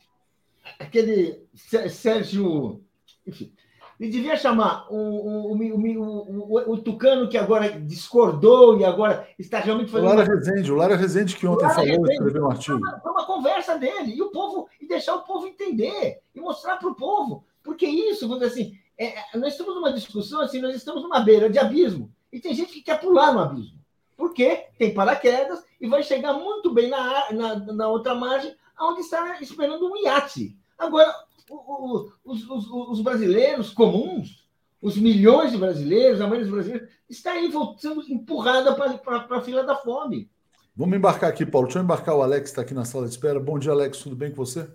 aquele 0.79 1.47
Sérgio, 1.55 2.83
enfim, 3.27 3.53
ele 3.99 4.11
devia 4.11 4.37
chamar 4.37 4.87
o, 4.91 4.97
o, 4.97 5.57
o, 5.57 6.73
o, 6.73 6.79
Tucano, 6.79 7.29
que 7.29 7.39
agora 7.39 7.81
discordou 7.81 8.79
e 8.79 8.85
agora 8.85 9.27
está 9.39 9.59
realmente 9.59 9.91
fazendo. 9.91 10.11
O 10.11 10.15
Lara 10.15 10.25
Rezende, 10.25 10.73
o 10.73 10.77
Lara 10.77 10.97
Rezende, 10.97 11.37
que 11.37 11.47
ontem 11.47 11.69
falou, 11.71 12.07
escreveu 12.11 12.45
um 12.45 12.51
artigo. 12.51 12.79
Foi 12.79 12.89
uma, 12.89 13.01
foi 13.01 13.13
uma, 13.13 13.27
conversa 13.27 13.79
dele, 13.79 14.15
e 14.15 14.23
o 14.23 14.31
povo, 14.31 14.69
e 14.81 14.87
deixar 14.87 15.15
o 15.15 15.23
povo 15.23 15.47
entender, 15.47 16.21
e 16.35 16.41
mostrar 16.41 16.77
para 16.77 16.89
o 16.89 16.95
povo. 16.95 17.45
Porque 17.63 17.87
isso, 17.87 18.29
vamos 18.29 18.43
dizer 18.43 18.53
assim, 18.53 18.79
é, 18.99 19.15
nós 19.39 19.53
estamos 19.53 19.75
numa 19.75 19.93
discussão 19.93 20.43
assim, 20.43 20.61
nós 20.61 20.77
estamos 20.77 21.03
numa 21.03 21.21
beira 21.21 21.49
de 21.49 21.59
abismo, 21.59 22.13
e 22.31 22.39
tem 22.39 22.55
gente 22.55 22.73
que 22.73 22.83
quer 22.83 23.01
pular 23.01 23.33
no 23.33 23.41
abismo. 23.41 23.79
Porque 24.15 24.67
tem 24.79 24.93
paraquedas 24.93 25.65
e 25.81 25.87
vai 25.87 26.03
chegar 26.03 26.35
muito 26.35 26.73
bem 26.73 26.89
na, 26.89 27.33
na, 27.33 27.55
na 27.57 27.89
outra 27.89 28.15
margem, 28.15 28.55
onde 28.81 29.01
está 29.01 29.41
esperando 29.41 29.87
um 29.87 29.97
iate. 30.05 30.57
Agora, 30.79 31.13
os, 31.49 32.49
os, 32.49 32.71
os, 32.71 33.01
brasileiros 33.01 33.71
comuns, 33.71 34.47
os 34.81 34.97
milhões 34.97 35.53
de 35.53 35.59
brasileiros, 35.59 36.21
a 36.21 36.25
maioria 36.25 36.45
dos 36.45 36.55
brasileiros, 36.55 36.89
está 37.09 37.33
aí 37.33 37.51
sendo 37.79 38.03
empurrada 38.09 38.75
para 38.75 39.27
a 39.31 39.41
fila 39.41 39.65
da 39.65 39.77
fome. 39.77 40.31
Vamos 40.75 40.97
embarcar 40.97 41.31
aqui, 41.31 41.47
Paulo. 41.47 41.67
Deixa 41.69 41.79
eu 41.79 41.85
embarcar 41.85 42.15
o 42.15 42.23
Alex, 42.23 42.51
está 42.51 42.63
aqui 42.63 42.75
na 42.75 42.85
sala 42.85 43.07
de 43.07 43.13
espera. 43.13 43.41
Bom 43.41 43.59
dia, 43.59 43.73
Alex. 43.73 43.99
Tudo 43.99 44.15
bem 44.15 44.31
com 44.31 44.37
você? 44.37 44.69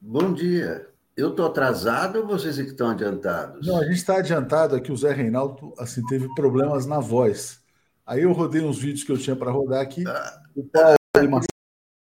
Bom 0.00 0.32
dia. 0.32 0.88
Eu 1.16 1.30
estou 1.30 1.46
atrasado 1.46 2.20
ou 2.20 2.26
vocês 2.26 2.58
é 2.58 2.62
que 2.62 2.70
estão 2.70 2.88
adiantados? 2.88 3.66
Não, 3.66 3.78
a 3.78 3.84
gente 3.84 3.96
está 3.96 4.18
adiantado 4.18 4.76
aqui. 4.76 4.92
O 4.92 4.96
Zé 4.96 5.12
Reinaldo 5.12 5.74
assim, 5.76 6.06
teve 6.06 6.32
problemas 6.34 6.86
na 6.86 7.00
voz. 7.00 7.60
Aí 8.06 8.22
eu 8.22 8.32
rodei 8.32 8.62
uns 8.62 8.78
vídeos 8.78 9.04
que 9.04 9.12
eu 9.12 9.18
tinha 9.18 9.36
para 9.36 9.50
rodar 9.50 9.80
aqui. 9.80 10.04
Ah, 10.06 10.42
o 10.54 10.64
Paulo 10.64 10.96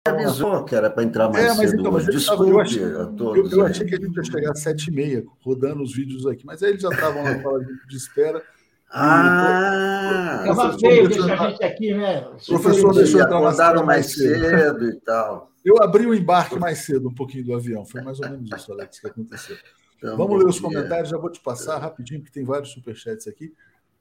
avisou 0.09 0.65
que 0.65 0.75
era 0.75 0.91
para 0.91 1.03
entrar 1.03 1.29
mais 1.29 1.45
é, 1.45 1.49
mas 1.49 1.71
cedo. 1.71 1.81
Então, 1.81 1.93
mas 1.93 2.07
Desculpe 2.07 2.51
eu 2.51 2.61
achei, 2.61 2.85
a 2.85 3.07
todos. 3.07 3.53
Eu, 3.53 3.59
eu 3.59 3.67
achei 3.67 3.87
que 3.87 3.95
a 3.95 3.99
gente 3.99 4.17
ia 4.17 4.25
chegar 4.25 4.53
às 4.53 4.61
sete 4.61 4.89
e 4.89 4.93
meia, 4.93 5.25
rodando 5.41 5.83
os 5.83 5.95
vídeos 5.95 6.27
aqui, 6.27 6.45
mas 6.45 6.63
aí 6.63 6.71
eles 6.71 6.83
já 6.83 6.89
estavam 6.89 7.23
na 7.23 7.41
sala 7.43 7.61
de 7.65 7.97
espera. 7.97 8.43
Ah! 8.91 10.41
Estava 10.41 10.79
feio 10.79 11.09
deixar 11.09 11.41
a 11.41 11.51
gente 11.51 11.63
aqui, 11.63 11.95
né? 11.95 12.27
O 12.27 12.47
professor 12.47 12.95
deixou 12.95 13.21
entrar 13.21 13.85
mais 13.85 14.13
cedo 14.13 14.89
e 14.89 15.01
tal. 15.01 15.51
Eu 15.65 15.83
abri 15.83 16.07
o 16.07 16.15
embarque 16.15 16.59
mais 16.59 16.79
cedo 16.79 17.09
um 17.09 17.15
pouquinho 17.15 17.45
do 17.45 17.55
avião. 17.55 17.85
Foi 17.85 18.01
mais 18.01 18.19
ou 18.21 18.31
menos 18.31 18.51
isso, 18.51 18.73
Alex, 18.73 19.01
que 19.01 19.07
aconteceu. 19.07 19.57
Então, 19.99 20.17
Vamos 20.17 20.39
ler 20.39 20.49
os 20.49 20.61
comentários, 20.61 21.11
já 21.11 21.19
vou 21.19 21.31
te 21.31 21.41
passar 21.41 21.79
rapidinho, 21.79 22.21
porque 22.21 22.33
tem 22.33 22.45
vários 22.45 22.71
superchats 22.71 23.27
aqui, 23.27 23.53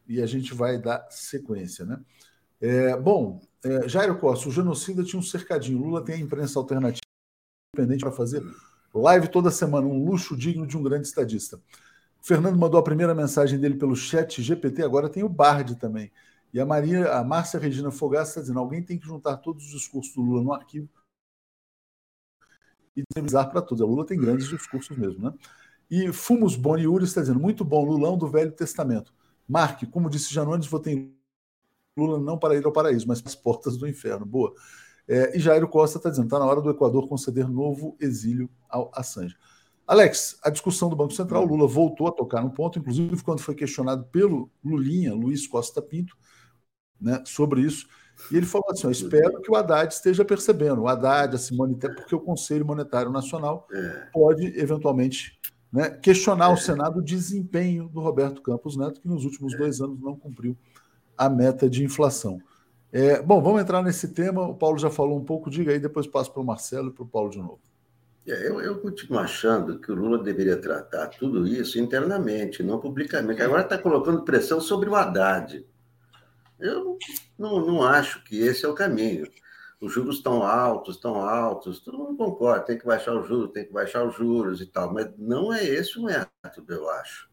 e 0.08 0.22
a 0.22 0.26
gente 0.26 0.54
vai 0.54 0.78
dar 0.78 1.06
sequência, 1.10 1.86
né? 1.86 2.00
É, 2.60 2.96
bom, 2.98 3.40
é, 3.64 3.88
Jairo 3.88 4.18
Costa, 4.18 4.50
o 4.50 4.52
genocida 4.52 5.04
tinha 5.04 5.20
um 5.20 5.24
cercadinho. 5.24 5.80
Lula 5.80 6.04
tem 6.04 6.16
a 6.16 6.20
imprensa 6.20 6.60
alternativa 6.60 7.02
independente 7.74 8.02
para 8.02 8.12
fazer 8.12 8.44
live 8.94 9.28
toda 9.28 9.52
semana, 9.52 9.86
um 9.86 10.04
luxo 10.04 10.36
digno 10.36 10.66
de 10.66 10.76
um 10.78 10.84
grande 10.84 11.08
estadista. 11.08 11.62
Fernando 12.22 12.58
mandou 12.58 12.80
a 12.80 12.84
primeira 12.84 13.14
mensagem 13.14 13.60
dele 13.60 13.76
pelo 13.76 13.96
chat 13.96 14.42
GPT, 14.42 14.84
agora 14.84 15.10
tem 15.10 15.24
o 15.24 15.30
Bard 15.30 15.76
também. 15.76 16.12
E 16.54 16.60
a 16.60 16.66
Maria, 16.66 17.14
a 17.14 17.24
Márcia 17.24 17.60
Regina 17.60 17.92
Fogaça 17.92 18.32
está 18.32 18.42
dizendo: 18.42 18.60
alguém 18.60 18.82
tem 18.82 18.98
que 18.98 19.06
juntar 19.06 19.38
todos 19.38 19.66
os 19.66 19.72
discursos 19.72 20.14
do 20.16 20.22
Lula 20.22 20.42
no 20.42 20.54
arquivo 20.54 20.90
e 22.96 23.02
disponibilizar 23.02 23.52
para 23.52 23.62
todos. 23.62 23.82
A 23.82 23.86
Lula 23.86 24.06
tem 24.06 24.20
grandes 24.20 24.48
discursos 24.48 24.98
mesmo, 24.98 25.24
né? 25.24 25.34
E 25.90 26.12
Fumos 26.12 26.56
Boni 26.56 26.84
está 27.04 27.22
dizendo: 27.22 27.40
muito 27.40 27.64
bom, 27.64 27.86
Lulão 27.86 28.18
do 28.18 28.28
Velho 28.28 28.52
Testamento. 28.52 29.14
Marque, 29.48 29.86
como 29.86 30.10
disse 30.10 30.34
Janones, 30.34 30.68
votei 30.68 30.94
em 30.94 31.17
Lula 31.98 32.20
não 32.20 32.38
para 32.38 32.56
ir 32.56 32.66
ao 32.66 32.72
paraíso, 32.72 33.08
mas 33.08 33.22
para 33.22 33.30
as 33.30 33.36
portas 33.36 33.78
do 33.78 33.88
inferno. 33.88 34.26
Boa. 34.26 34.54
É, 35.08 35.38
e 35.38 35.40
Jairo 35.40 35.68
Costa 35.68 35.98
está 35.98 36.10
dizendo: 36.10 36.26
está 36.26 36.40
na 36.40 36.46
hora 36.46 36.62
do 36.62 36.70
Equador 36.70 37.08
conceder 37.08 37.48
novo 37.48 37.96
exílio 38.00 38.50
ao 38.70 38.92
Assange. 38.94 39.36
Alex, 39.88 40.38
a 40.44 40.50
discussão 40.50 40.90
do 40.90 40.98
Banco 40.98 41.14
Central, 41.14 41.46
Lula 41.46 41.66
voltou 41.66 42.08
a 42.08 42.12
tocar 42.12 42.44
no 42.44 42.52
ponto, 42.52 42.78
inclusive 42.78 43.24
quando 43.24 43.40
foi 43.40 43.56
questionado 43.56 44.04
pelo 44.12 44.52
Lulinha, 44.64 45.14
Luiz 45.14 45.48
Costa 45.48 45.82
Pinto, 45.82 46.18
né, 47.00 47.24
sobre 47.26 47.62
isso. 47.62 47.88
E 48.30 48.36
ele 48.36 48.46
falou 48.46 48.68
assim: 48.70 48.90
espero 48.90 49.42
que 49.42 49.50
o 49.50 49.56
Haddad 49.56 49.94
esteja 49.94 50.26
percebendo, 50.26 50.82
o 50.82 50.88
Haddad, 50.90 51.36
a 51.36 51.40
Simone, 51.40 51.76
porque 51.76 52.14
o 52.14 52.20
Conselho 52.20 52.66
Monetário 52.66 53.12
Nacional 53.12 53.66
é. 53.72 54.10
pode 54.12 54.60
eventualmente 54.60 55.40
né, 55.72 55.90
questionar 55.90 56.50
o. 56.50 56.58
Senado 56.58 57.00
o 57.00 57.04
desempenho 57.04 57.88
do 57.88 58.02
Roberto 58.02 58.42
Campos 58.42 58.76
Neto, 58.76 59.00
que 59.00 59.08
nos 59.08 59.24
últimos 59.24 59.56
dois 59.56 59.80
anos 59.80 60.02
não 60.02 60.18
cumpriu 60.18 60.58
a 61.18 61.30
meta 61.30 61.70
de 61.70 61.84
inflação. 61.84 62.42
É, 62.92 63.22
bom, 63.22 63.42
vamos 63.42 63.62
entrar 63.62 63.82
nesse 63.82 64.10
tema. 64.10 64.48
O 64.48 64.56
Paulo 64.56 64.78
já 64.78 64.90
falou 64.90 65.18
um 65.18 65.24
pouco, 65.24 65.50
diga 65.50 65.72
aí, 65.72 65.80
depois 65.80 66.08
passo 66.08 66.32
para 66.32 66.42
o 66.42 66.46
Marcelo 66.46 66.90
e 66.90 66.94
para 66.94 67.04
o 67.04 67.08
Paulo 67.08 67.30
de 67.30 67.38
novo. 67.38 67.60
É, 68.28 68.48
eu, 68.48 68.60
eu, 68.60 68.80
continuo 68.80 69.20
achando 69.20 69.80
que 69.80 69.90
o 69.90 69.96
Lula 69.96 70.22
deveria 70.22 70.58
tratar 70.58 71.08
tudo 71.08 71.48
isso 71.48 71.80
internamente, 71.80 72.62
não 72.62 72.80
publicamente. 72.80 73.42
Agora 73.42 73.62
está 73.62 73.78
colocando 73.78 74.24
pressão 74.24 74.60
sobre 74.60 74.90
o 74.90 74.96
Haddad. 74.96 75.66
Eu 76.60 76.98
não, 77.38 77.66
não 77.66 77.84
acho 77.84 78.24
que 78.24 78.38
esse 78.40 78.66
é 78.66 78.68
o 78.68 78.74
caminho. 78.74 79.30
os 79.80 79.94
juros 79.94 80.18
estão 80.18 80.44
altos, 80.44 80.96
estão 80.96 81.22
altos, 81.22 81.80
todo 81.80 81.98
mundo 81.98 82.18
concorda, 82.18 82.66
tem 82.66 82.78
que 82.78 82.86
baixar 82.86 83.16
os 83.16 83.28
juros, 83.28 83.52
tem 83.54 83.66
que 83.66 83.72
baixar 83.72 84.04
os 84.06 84.16
juros 84.16 84.60
e 84.60 84.66
tal, 84.66 84.94
mas 84.94 85.10
não 85.18 85.54
é 85.54 85.64
esse 85.64 85.98
o 85.98 86.04
método, 86.04 86.74
eu 86.74 86.90
acho. 86.90 87.30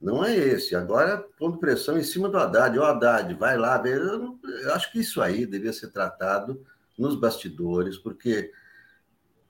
Não 0.00 0.24
é 0.24 0.36
esse. 0.36 0.76
Agora, 0.76 1.18
pondo 1.38 1.58
pressão 1.58 1.98
em 1.98 2.04
cima 2.04 2.28
do 2.28 2.38
Haddad. 2.38 2.78
O 2.78 2.84
Haddad, 2.84 3.34
vai 3.34 3.56
lá. 3.56 3.82
Eu, 3.84 4.38
eu 4.44 4.74
acho 4.74 4.92
que 4.92 5.00
isso 5.00 5.20
aí 5.20 5.44
devia 5.44 5.72
ser 5.72 5.88
tratado 5.88 6.64
nos 6.96 7.16
bastidores, 7.16 7.96
porque 7.96 8.52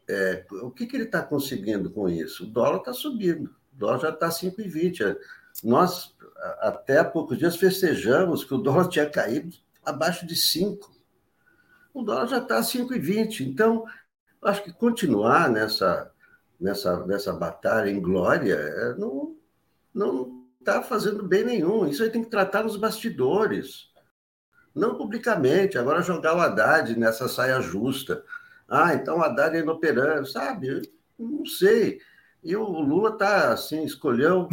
é, 0.09 0.44
o 0.62 0.70
que, 0.70 0.86
que 0.86 0.96
ele 0.96 1.05
está 1.05 1.22
conseguindo 1.22 1.90
com 1.90 2.09
isso? 2.09 2.44
O 2.44 2.46
dólar 2.46 2.78
está 2.78 2.92
subindo. 2.92 3.51
O 3.74 3.78
dólar 3.78 4.01
já 4.01 4.09
está 4.11 4.28
5,20. 4.28 5.16
Nós, 5.64 6.14
até 6.61 6.99
há 6.99 7.05
poucos 7.05 7.38
dias, 7.38 7.57
festejamos 7.57 8.44
que 8.44 8.55
o 8.55 8.59
dólar 8.59 8.88
tinha 8.88 9.09
caído 9.09 9.57
abaixo 9.84 10.26
de 10.26 10.36
5 10.36 10.99
o 11.99 12.03
dólar 12.03 12.28
já 12.28 12.38
está 12.38 12.59
a 12.59 12.62
5,20. 12.62 13.40
Então, 13.40 13.84
acho 14.42 14.62
que 14.62 14.72
continuar 14.72 15.51
nessa, 15.51 16.11
nessa, 16.61 17.05
nessa 17.07 17.32
batalha 17.32 17.90
em 17.90 18.01
glória 18.01 18.55
é, 18.55 18.94
não 18.94 19.36
não 19.92 20.38
está 20.61 20.82
fazendo 20.82 21.22
bem 21.22 21.44
nenhum. 21.44 21.86
Isso 21.86 22.02
aí 22.02 22.11
tem 22.11 22.22
que 22.22 22.30
tratar 22.30 22.62
nos 22.62 22.76
bastidores, 22.76 23.90
não 24.74 24.96
publicamente. 24.96 25.78
Agora 25.78 26.02
jogar 26.02 26.36
o 26.36 26.40
Haddad 26.40 26.98
nessa 26.98 27.28
saia 27.28 27.61
justa. 27.61 28.24
Ah, 28.68 28.94
então 28.94 29.18
o 29.18 29.22
Haddad 29.22 29.56
é 29.56 29.61
inoperante, 29.61 30.30
sabe? 30.30 30.82
Não 31.18 31.46
sei. 31.46 32.00
E 32.42 32.54
o 32.54 32.64
Lula 32.64 33.11
está 33.11 33.52
assim, 33.52 33.84
escolheu, 33.84 34.48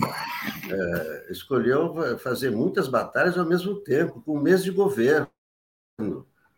é, 0.70 1.32
escolheu 1.32 2.18
fazer 2.18 2.50
muitas 2.50 2.88
batalhas 2.88 3.38
ao 3.38 3.46
mesmo 3.46 3.76
tempo, 3.82 4.22
com 4.22 4.38
um 4.38 4.42
mês 4.42 4.64
de 4.64 4.72
governo 4.72 5.30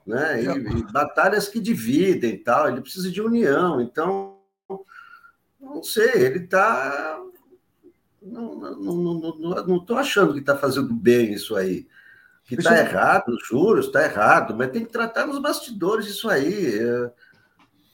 né? 0.08 0.42
E, 0.42 0.48
e, 0.48 0.92
batalhas 0.92 1.50
que 1.50 1.60
dividem 1.60 2.42
tal. 2.42 2.70
Ele 2.70 2.82
precisa 2.82 3.12
de 3.12 3.22
união. 3.22 3.82
Então, 3.82 4.40
não 5.60 5.84
sei, 5.84 6.14
ele 6.14 6.40
está. 6.46 7.22
Não 8.32 9.78
estou 9.78 9.98
achando 9.98 10.34
que 10.34 10.40
está 10.40 10.56
fazendo 10.56 10.94
bem 10.94 11.34
isso 11.34 11.56
aí. 11.56 11.88
Que 12.46 12.56
está 12.56 12.78
errado, 12.78 13.30
os 13.30 13.46
juros, 13.46 13.88
está 13.88 14.04
errado, 14.04 14.56
mas 14.56 14.72
tem 14.72 14.86
que 14.86 14.92
tratar 14.92 15.28
nos 15.28 15.40
bastidores 15.40 16.08
isso 16.08 16.30
aí. 16.30 16.80
É, 16.80 17.12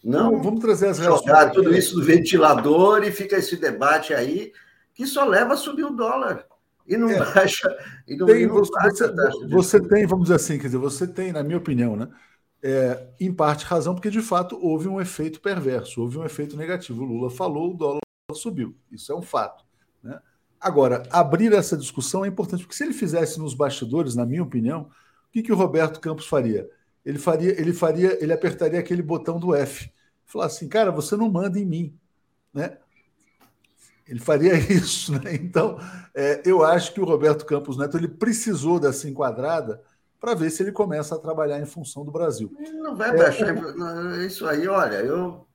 não, 0.04 0.42
vamos 0.42 0.60
trazer 0.60 0.90
as 0.90 0.98
jogar 0.98 1.52
tudo 1.52 1.74
isso 1.74 1.98
no 1.98 2.04
ventilador 2.04 3.04
e 3.04 3.12
fica 3.12 3.38
esse 3.38 3.56
debate 3.56 4.14
aí 4.14 4.52
que 4.94 5.08
só 5.08 5.26
leva 5.26 5.54
a 5.54 5.58
subir 5.58 5.86
o 5.86 5.96
dólar. 5.96 6.46
E 6.86 6.98
não 6.98 7.10
é. 7.10 7.18
baixa. 7.18 7.74
E 8.08 8.16
não, 8.16 8.26
tem, 8.26 8.44
e 8.44 8.48
não 8.48 8.56
você, 8.56 8.72
baixa 8.72 9.14
você 9.50 9.80
tem, 9.82 10.06
vamos 10.06 10.26
dizer 10.26 10.36
assim, 10.36 10.58
quer 10.58 10.68
dizer, 10.68 10.78
você 10.78 11.08
tem, 11.08 11.32
na 11.32 11.42
minha 11.42 11.58
opinião, 11.58 11.96
né? 11.96 12.10
É, 12.62 13.08
em 13.20 13.34
parte 13.34 13.66
razão, 13.66 13.94
porque 13.94 14.10
de 14.10 14.22
fato 14.22 14.58
houve 14.62 14.88
um 14.88 15.00
efeito 15.00 15.42
perverso, 15.42 16.02
houve 16.02 16.18
um 16.18 16.26
efeito 16.26 16.56
negativo. 16.56 17.04
O 17.04 17.06
Lula 17.06 17.30
falou, 17.30 17.72
o 17.72 17.78
dólar 17.78 18.00
subiu. 18.34 18.76
Isso 18.92 19.12
é 19.12 19.16
um 19.16 19.22
fato. 19.22 19.64
Né? 20.04 20.20
Agora, 20.60 21.04
abrir 21.10 21.54
essa 21.54 21.78
discussão 21.78 22.24
é 22.24 22.28
importante, 22.28 22.64
porque 22.64 22.76
se 22.76 22.84
ele 22.84 22.94
fizesse 22.94 23.40
nos 23.40 23.54
bastidores, 23.54 24.16
na 24.16 24.26
minha 24.26 24.44
opinião, 24.44 24.84
o 25.28 25.32
que, 25.32 25.42
que 25.42 25.52
o 25.52 25.56
Roberto 25.56 26.00
Campos 26.00 26.28
faria? 26.28 26.70
Ele 27.06 27.20
faria, 27.20 27.60
ele 27.60 27.74
faria, 27.74 28.24
ele 28.24 28.32
apertaria 28.32 28.80
aquele 28.80 29.02
botão 29.02 29.40
do 29.40 29.56
F. 29.56 29.92
Falar 30.26 30.46
assim, 30.46 30.70
cara, 30.70 30.92
você 30.92 31.16
não 31.16 31.30
manda 31.30 31.60
em 31.60 31.66
mim. 31.66 31.98
Né? 32.54 32.78
Ele 34.08 34.20
faria 34.20 34.54
isso, 34.72 35.12
né? 35.14 35.36
Então, 35.36 35.78
é, 36.14 36.42
eu 36.46 36.64
acho 36.64 36.94
que 36.94 37.02
o 37.02 37.06
Roberto 37.06 37.46
Campos 37.46 37.78
Neto 37.78 37.98
ele 37.98 38.08
precisou 38.08 38.80
dessa 38.80 39.10
enquadrada 39.10 39.82
para 40.20 40.34
ver 40.34 40.50
se 40.50 40.64
ele 40.64 40.72
começa 40.72 41.16
a 41.16 41.20
trabalhar 41.20 41.60
em 41.60 41.66
função 41.66 42.06
do 42.06 42.12
Brasil. 42.12 42.50
não 42.82 42.96
vai 42.96 43.10
é, 43.10 43.18
baixar 43.18 43.54
é, 43.54 44.26
isso 44.26 44.48
aí, 44.48 44.68
olha, 44.68 44.96
eu 44.96 45.46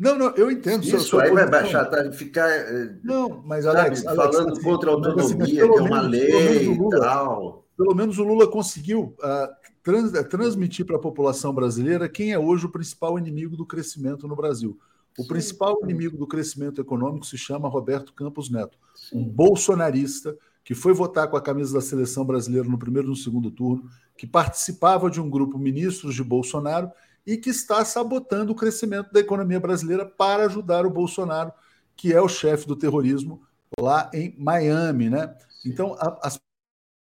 não, 0.00 0.16
não, 0.16 0.30
eu 0.30 0.50
entendo. 0.50 0.82
Isso 0.82 1.18
aí 1.20 1.30
vai 1.30 1.48
baixar, 1.48 1.84
tá? 1.84 2.10
Ficar. 2.10 2.48
É, 2.48 2.96
não, 3.04 3.42
mas 3.44 3.66
Alex, 3.66 4.00
sabe, 4.00 4.18
Alex 4.18 4.34
falando 4.34 4.52
assim, 4.52 4.62
contra 4.62 4.90
a 4.90 4.94
assim, 4.94 5.06
autonomia, 5.06 5.46
que 5.46 5.60
é 5.60 5.64
uma 5.64 6.00
lei 6.00 6.72
e 6.72 6.90
tal. 6.90 7.66
Pelo 7.76 7.94
menos 7.94 8.18
o 8.18 8.24
Lula 8.24 8.50
conseguiu 8.50 9.14
uh, 9.18 9.48
trans, 9.82 10.10
transmitir 10.28 10.86
para 10.86 10.96
a 10.96 11.00
população 11.00 11.52
brasileira 11.52 12.08
quem 12.08 12.32
é 12.32 12.38
hoje 12.38 12.64
o 12.64 12.72
principal 12.72 13.18
inimigo 13.18 13.58
do 13.58 13.66
crescimento 13.66 14.26
no 14.26 14.34
Brasil. 14.34 14.78
O 15.18 15.22
Sim. 15.22 15.28
principal 15.28 15.78
inimigo 15.82 16.16
do 16.16 16.26
crescimento 16.26 16.80
econômico 16.80 17.26
se 17.26 17.36
chama 17.36 17.68
Roberto 17.68 18.14
Campos 18.14 18.50
Neto, 18.50 18.78
Sim. 18.94 19.18
um 19.18 19.24
bolsonarista 19.24 20.34
que 20.64 20.74
foi 20.74 20.94
votar 20.94 21.28
com 21.28 21.36
a 21.36 21.42
camisa 21.42 21.74
da 21.74 21.80
seleção 21.80 22.24
brasileira 22.24 22.68
no 22.68 22.78
primeiro 22.78 23.08
e 23.08 23.10
no 23.10 23.16
segundo 23.16 23.50
turno, 23.50 23.84
que 24.16 24.26
participava 24.26 25.10
de 25.10 25.20
um 25.20 25.28
grupo 25.28 25.58
ministros 25.58 26.14
de 26.14 26.22
Bolsonaro 26.22 26.90
e 27.26 27.36
que 27.36 27.50
está 27.50 27.84
sabotando 27.84 28.52
o 28.52 28.54
crescimento 28.54 29.12
da 29.12 29.20
economia 29.20 29.60
brasileira 29.60 30.04
para 30.06 30.46
ajudar 30.46 30.86
o 30.86 30.90
Bolsonaro, 30.90 31.52
que 31.96 32.12
é 32.12 32.20
o 32.20 32.28
chefe 32.28 32.66
do 32.66 32.76
terrorismo 32.76 33.42
lá 33.78 34.10
em 34.12 34.34
Miami, 34.38 35.10
né? 35.10 35.34
Então 35.64 35.94
a, 35.98 36.18
as 36.22 36.40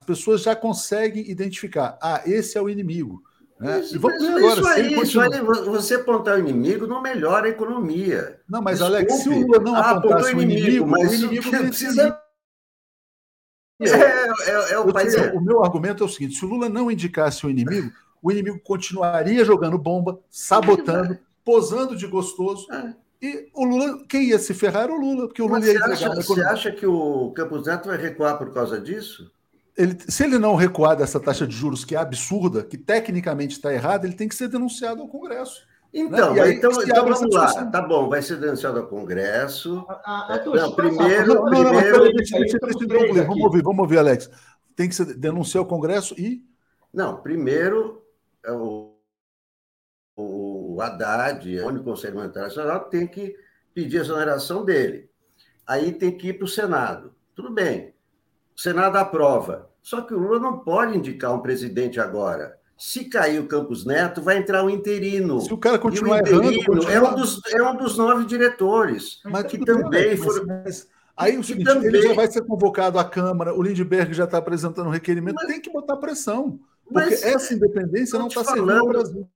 pessoas 0.06 0.42
já 0.42 0.56
conseguem 0.56 1.30
identificar, 1.30 1.98
ah, 2.02 2.22
esse 2.24 2.56
é 2.56 2.62
o 2.62 2.68
inimigo. 2.68 3.22
Né? 3.60 3.80
Isso, 3.80 3.96
agora. 3.96 4.60
Isso 4.60 4.66
aí, 4.68 5.02
isso 5.02 5.20
aí, 5.20 5.40
você 5.40 5.94
apontar 5.96 6.36
o 6.36 6.40
inimigo 6.40 6.86
não 6.86 7.02
melhora 7.02 7.46
a 7.46 7.50
economia. 7.50 8.40
Não, 8.48 8.62
mas 8.62 8.78
Desculpe. 8.78 8.96
Alex, 8.96 9.22
se 9.22 9.28
o 9.28 9.40
Lula 9.40 9.58
não 9.58 9.74
ah, 9.74 9.90
apontasse 9.90 10.34
o 10.34 10.40
inimigo, 10.40 10.66
inimigo 10.66 10.86
mas 10.86 11.10
o 11.10 11.14
inimigo 11.14 11.50
precisa. 11.50 12.22
É, 13.80 13.88
é, 13.88 14.72
é 14.72 14.78
o, 14.78 14.92
país. 14.92 15.14
O 15.34 15.40
meu 15.40 15.62
argumento 15.62 16.02
é 16.02 16.06
o 16.06 16.08
seguinte: 16.08 16.36
se 16.36 16.44
o 16.44 16.48
Lula 16.48 16.68
não 16.68 16.90
indicasse 16.90 17.44
o 17.46 17.50
inimigo, 17.50 17.92
o 18.22 18.30
inimigo 18.30 18.60
continuaria 18.60 19.44
jogando 19.44 19.78
bomba, 19.78 20.18
sabotando, 20.30 21.18
posando 21.44 21.96
de 21.96 22.06
gostoso. 22.06 22.66
É. 22.72 22.94
E 23.20 23.48
o 23.52 23.64
Lula, 23.64 24.04
quem 24.08 24.28
ia 24.28 24.38
se 24.38 24.54
ferrar 24.54 24.84
era 24.84 24.92
o 24.92 25.00
Lula, 25.00 25.26
porque 25.26 25.42
o 25.42 25.46
Lula 25.46 25.60
ia 25.60 25.72
entregar. 25.72 25.92
Acha, 25.92 26.14
você 26.14 26.40
acha 26.42 26.72
que 26.72 26.86
o 26.86 27.32
Campos 27.32 27.66
Neto 27.66 27.88
vai 27.88 27.96
recuar 27.96 28.38
por 28.38 28.52
causa 28.52 28.80
disso? 28.80 29.30
ele, 29.78 29.96
se 30.08 30.24
ele 30.24 30.38
não 30.38 30.56
recuar 30.56 30.96
dessa 30.96 31.20
taxa 31.20 31.46
de 31.46 31.54
juros 31.54 31.84
que 31.84 31.94
é 31.94 31.98
absurda, 31.98 32.64
que 32.64 32.76
tecnicamente 32.76 33.54
está 33.54 33.72
errada, 33.72 34.06
ele 34.06 34.16
tem 34.16 34.26
que 34.26 34.34
ser 34.34 34.48
denunciado 34.48 35.00
ao 35.00 35.08
Congresso. 35.08 35.62
Então, 35.94 36.34
né? 36.34 36.42
aí, 36.42 36.54
então, 36.56 36.70
então 36.82 37.04
vamos 37.04 37.34
lá. 37.34 37.64
Tá 37.66 37.80
bom, 37.80 38.08
vai 38.08 38.20
ser 38.20 38.38
denunciado 38.38 38.80
ao 38.80 38.88
Congresso. 38.88 39.86
A, 39.88 40.32
a, 40.32 40.34
a 40.34 40.44
não, 40.44 40.72
primeiro. 40.72 41.28
Não, 41.28 41.34
não, 41.36 41.44
primeiro... 41.44 41.98
não, 41.98 42.12
deixa, 42.12 42.38
deixa, 42.38 42.58
deixa, 42.58 42.86
deixa 42.86 43.24
vamos 43.24 43.44
ouvir, 43.44 43.62
vamos 43.62 43.78
ouvir, 43.78 43.98
Alex. 43.98 44.28
Tem 44.74 44.88
que 44.88 44.96
ser 44.96 45.14
denunciar 45.14 45.62
ao 45.62 45.68
Congresso 45.68 46.14
e. 46.18 46.42
Não, 46.92 47.16
primeiro 47.16 48.02
é 48.02 48.07
o, 48.50 48.96
o 50.16 50.80
Haddad, 50.80 51.60
o 51.60 51.82
Conselho 51.82 52.16
Monetário 52.16 52.48
Nacional, 52.48 52.84
tem 52.84 53.06
que 53.06 53.36
pedir 53.74 53.98
a 53.98 54.02
exoneração 54.02 54.64
dele. 54.64 55.08
Aí 55.66 55.92
tem 55.92 56.16
que 56.16 56.28
ir 56.28 56.32
para 56.34 56.44
o 56.44 56.48
Senado. 56.48 57.14
Tudo 57.34 57.50
bem. 57.50 57.94
O 58.56 58.60
Senado 58.60 58.96
aprova. 58.96 59.70
Só 59.82 60.00
que 60.00 60.12
o 60.12 60.18
Lula 60.18 60.40
não 60.40 60.58
pode 60.58 60.96
indicar 60.96 61.34
um 61.34 61.40
presidente 61.40 62.00
agora. 62.00 62.58
Se 62.76 63.06
cair 63.06 63.40
o 63.40 63.46
Campos 63.46 63.84
Neto, 63.84 64.22
vai 64.22 64.38
entrar 64.38 64.62
um 64.64 64.70
interino. 64.70 65.40
Se 65.40 65.52
o 65.52 65.58
cara 65.58 65.78
continuar 65.78 66.22
o 66.22 66.26
errando, 66.26 66.64
continua... 66.64 66.92
é, 66.92 67.02
um 67.02 67.14
dos, 67.14 67.40
é 67.46 67.62
um 67.62 67.76
dos 67.76 67.98
nove 67.98 68.24
diretores. 68.24 69.20
Mas 69.24 69.46
que 69.46 69.58
também 69.64 69.90
bem, 69.90 70.16
foram. 70.16 70.46
Mas, 70.46 70.88
aí 71.16 71.36
o 71.36 71.42
seguinte, 71.42 71.66
também... 71.66 71.88
ele 71.88 72.02
já 72.02 72.14
vai 72.14 72.30
ser 72.30 72.42
convocado 72.42 72.98
à 72.98 73.04
Câmara, 73.04 73.52
o 73.52 73.62
Lindbergh 73.62 74.12
já 74.12 74.24
está 74.24 74.38
apresentando 74.38 74.86
um 74.86 74.92
requerimento, 74.92 75.34
mas... 75.34 75.46
tem 75.46 75.60
que 75.60 75.72
botar 75.72 75.96
pressão. 75.96 76.60
Porque 76.92 77.10
mas... 77.10 77.22
essa 77.22 77.54
independência 77.54 78.18
não 78.18 78.28
está 78.28 78.44
servindo 78.44 78.72
ao 78.72 78.88
Brasil. 78.88 79.28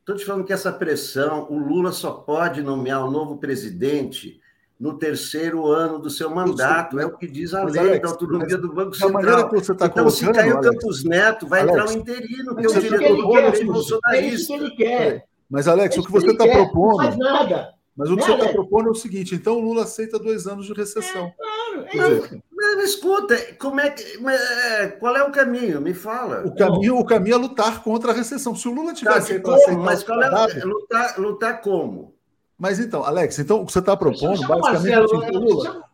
Estou 0.00 0.16
te 0.16 0.24
falando 0.24 0.44
que 0.44 0.52
essa 0.52 0.72
pressão, 0.72 1.48
o 1.50 1.58
Lula 1.58 1.90
só 1.90 2.12
pode 2.12 2.62
nomear 2.62 3.04
um 3.04 3.10
novo 3.10 3.38
presidente 3.38 4.40
no 4.78 4.96
terceiro 4.98 5.66
ano 5.66 5.98
do 5.98 6.08
seu 6.08 6.30
mandato. 6.30 7.00
É 7.00 7.06
o 7.06 7.16
que 7.16 7.26
diz 7.26 7.52
a 7.52 7.64
lei 7.64 7.80
Alex, 7.80 8.02
da 8.02 8.08
autonomia 8.10 8.56
do 8.56 8.72
Banco 8.72 8.94
Central. 8.94 9.48
Que 9.48 9.56
você 9.56 9.74
tá 9.74 9.86
então, 9.86 10.08
se 10.08 10.30
cair 10.32 10.54
o 10.54 10.60
Campos 10.60 11.02
Neto, 11.02 11.46
vai 11.48 11.62
Alex, 11.62 11.76
entrar 11.76 11.90
um 11.90 12.00
interino, 12.00 12.54
que 12.54 12.66
é 12.66 12.68
o 12.68 12.80
diretor 12.80 13.16
do 13.16 13.22
governo 13.22 13.72
bolsonarista. 13.72 14.16
É 14.16 14.26
isso 14.26 14.46
que 14.46 14.52
ele 14.52 14.70
quer. 14.76 15.26
Mas, 15.50 15.66
Alex, 15.66 15.96
é 15.96 16.00
o 16.00 16.04
que 16.04 16.12
você 16.12 16.30
está 16.30 16.46
propondo. 16.46 16.98
Não 16.98 17.04
faz 17.04 17.16
nada. 17.16 17.75
Mas 17.96 18.10
o 18.10 18.16
que 18.16 18.20
nada. 18.20 18.36
você 18.36 18.40
está 18.40 18.52
propondo 18.52 18.88
é 18.88 18.90
o 18.90 18.94
seguinte: 18.94 19.34
então 19.34 19.56
o 19.56 19.60
Lula 19.60 19.84
aceita 19.84 20.18
dois 20.18 20.46
anos 20.46 20.66
de 20.66 20.74
recessão. 20.74 21.26
É, 21.26 21.86
claro, 21.88 22.24
é 22.24 22.40
mas, 22.54 22.90
escuta, 22.90 23.36
como 23.58 23.80
é 23.80 23.90
que, 23.90 24.02
é, 24.28 24.88
qual 24.88 25.16
é 25.16 25.22
o 25.22 25.32
caminho? 25.32 25.80
Me 25.80 25.94
fala. 25.94 26.46
O 26.46 26.54
caminho, 26.54 26.98
o 26.98 27.04
caminho 27.04 27.34
é 27.34 27.38
lutar 27.38 27.82
contra 27.82 28.12
a 28.12 28.14
recessão. 28.14 28.54
Se 28.54 28.68
o 28.68 28.74
Lula 28.74 28.92
tivesse 28.92 29.38
tá, 29.40 29.40
como? 29.40 29.82
Mas 29.82 30.02
qual 30.02 30.22
é, 30.22 30.64
lutar, 30.64 31.18
lutar 31.18 31.60
como? 31.62 32.14
Mas 32.58 32.78
então, 32.78 33.04
Alex, 33.04 33.38
então 33.38 33.62
o 33.62 33.66
que 33.66 33.72
você 33.72 33.78
está 33.78 33.96
propondo, 33.96 34.46
basicamente. 34.46 34.96
Marcelo, 34.96 35.22
assim, 35.22 35.36
Lula, 35.36 35.84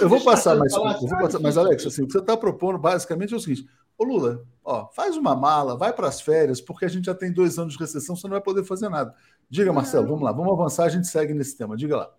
eu 0.00 0.08
vou 0.08 0.22
passar, 0.22 0.56
mas, 0.56 0.72
vou 0.72 1.18
passar, 1.18 1.38
mas 1.40 1.56
Alex, 1.56 1.86
assim, 1.86 2.02
o 2.02 2.06
que 2.06 2.12
você 2.12 2.18
está 2.18 2.36
propondo 2.36 2.78
basicamente 2.78 3.32
é 3.32 3.36
o 3.36 3.40
seguinte: 3.40 3.66
Ô 3.98 4.04
Lula, 4.04 4.44
ó, 4.62 4.88
faz 4.88 5.16
uma 5.16 5.34
mala, 5.34 5.76
vai 5.76 5.92
para 5.92 6.06
as 6.06 6.20
férias, 6.20 6.60
porque 6.60 6.84
a 6.84 6.88
gente 6.88 7.06
já 7.06 7.14
tem 7.14 7.32
dois 7.32 7.58
anos 7.58 7.74
de 7.74 7.78
recessão, 7.78 8.14
você 8.14 8.26
não 8.26 8.32
vai 8.32 8.42
poder 8.42 8.62
fazer 8.62 8.90
nada. 8.90 9.14
Diga, 9.48 9.72
Marcelo, 9.72 10.06
vamos 10.06 10.22
lá, 10.22 10.32
vamos 10.32 10.52
avançar, 10.52 10.84
a 10.84 10.88
gente 10.88 11.06
segue 11.06 11.32
nesse 11.32 11.56
tema. 11.56 11.76
Diga 11.76 11.96
lá. 11.96 12.14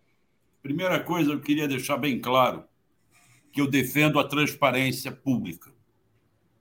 Primeira 0.61 0.99
coisa, 0.99 1.31
eu 1.31 1.41
queria 1.41 1.67
deixar 1.67 1.97
bem 1.97 2.19
claro 2.19 2.63
que 3.51 3.61
eu 3.61 3.69
defendo 3.69 4.19
a 4.19 4.27
transparência 4.27 5.11
pública. 5.11 5.71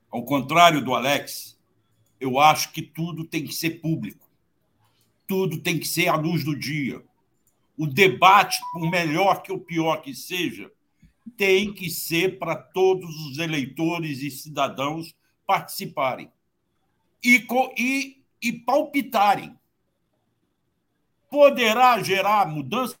Ao 0.09 0.23
contrário 0.23 0.83
do 0.83 0.93
Alex, 0.93 1.57
eu 2.19 2.39
acho 2.39 2.71
que 2.71 2.81
tudo 2.81 3.25
tem 3.25 3.43
que 3.43 3.53
ser 3.53 3.81
público. 3.81 4.27
Tudo 5.27 5.59
tem 5.59 5.77
que 5.79 5.87
ser 5.87 6.07
à 6.07 6.15
luz 6.15 6.43
do 6.43 6.57
dia. 6.57 7.03
O 7.77 7.85
debate, 7.85 8.59
por 8.71 8.89
melhor 8.89 9.41
que 9.41 9.51
o 9.51 9.59
pior 9.59 9.97
que 9.97 10.15
seja, 10.15 10.71
tem 11.35 11.73
que 11.73 11.89
ser 11.89 12.39
para 12.39 12.55
todos 12.55 13.09
os 13.27 13.37
eleitores 13.37 14.21
e 14.21 14.31
cidadãos 14.31 15.15
participarem 15.45 16.31
e, 17.23 17.45
e, 17.77 18.23
e 18.41 18.53
palpitarem. 18.53 19.56
Poderá 21.29 22.01
gerar 22.01 22.47
mudança? 22.47 22.95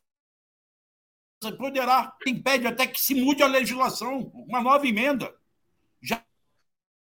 Poderá. 1.57 2.15
Impede 2.25 2.67
até 2.67 2.87
que 2.87 2.99
se 2.99 3.13
mude 3.15 3.43
a 3.43 3.47
legislação, 3.47 4.31
uma 4.33 4.61
nova 4.61 4.87
emenda. 4.87 5.35
Já, 6.01 6.23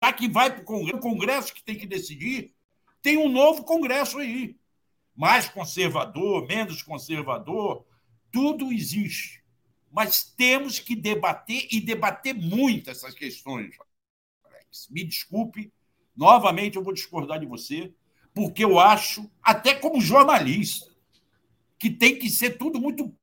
já 0.04 0.14
que 0.14 0.28
vai 0.28 0.52
para 0.52 0.62
o 0.62 0.66
Congresso, 0.66 1.00
Congresso 1.00 1.54
que 1.54 1.64
tem 1.64 1.78
que 1.78 1.86
decidir, 1.86 2.54
tem 3.02 3.18
um 3.18 3.30
novo 3.30 3.64
Congresso 3.64 4.18
aí. 4.18 4.58
Mais 5.16 5.50
conservador, 5.50 6.46
menos 6.48 6.84
conservador, 6.84 7.86
tudo 8.32 8.72
existe. 8.72 9.44
Mas 9.92 10.24
temos 10.24 10.80
que 10.80 10.96
debater 10.96 11.68
e 11.72 11.80
debater 11.80 12.34
muito 12.34 12.90
essas 12.90 13.16
questões. 13.16 13.76
Alex. 14.44 14.88
Me 14.90 15.04
desculpe, 15.04 15.72
novamente 16.16 16.76
eu 16.76 16.84
vou 16.84 16.94
discordar 16.94 17.40
de 17.40 17.46
você, 17.46 17.94
porque 18.34 18.64
eu 18.64 18.80
acho, 18.80 19.30
até 19.42 19.74
como 19.74 20.02
jornalista, 20.02 20.94
que 21.78 21.90
tem 21.90 22.18
que 22.18 22.30
ser 22.30 22.58
tudo 22.58 22.80
muito 22.80 23.16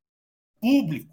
público. 0.61 1.13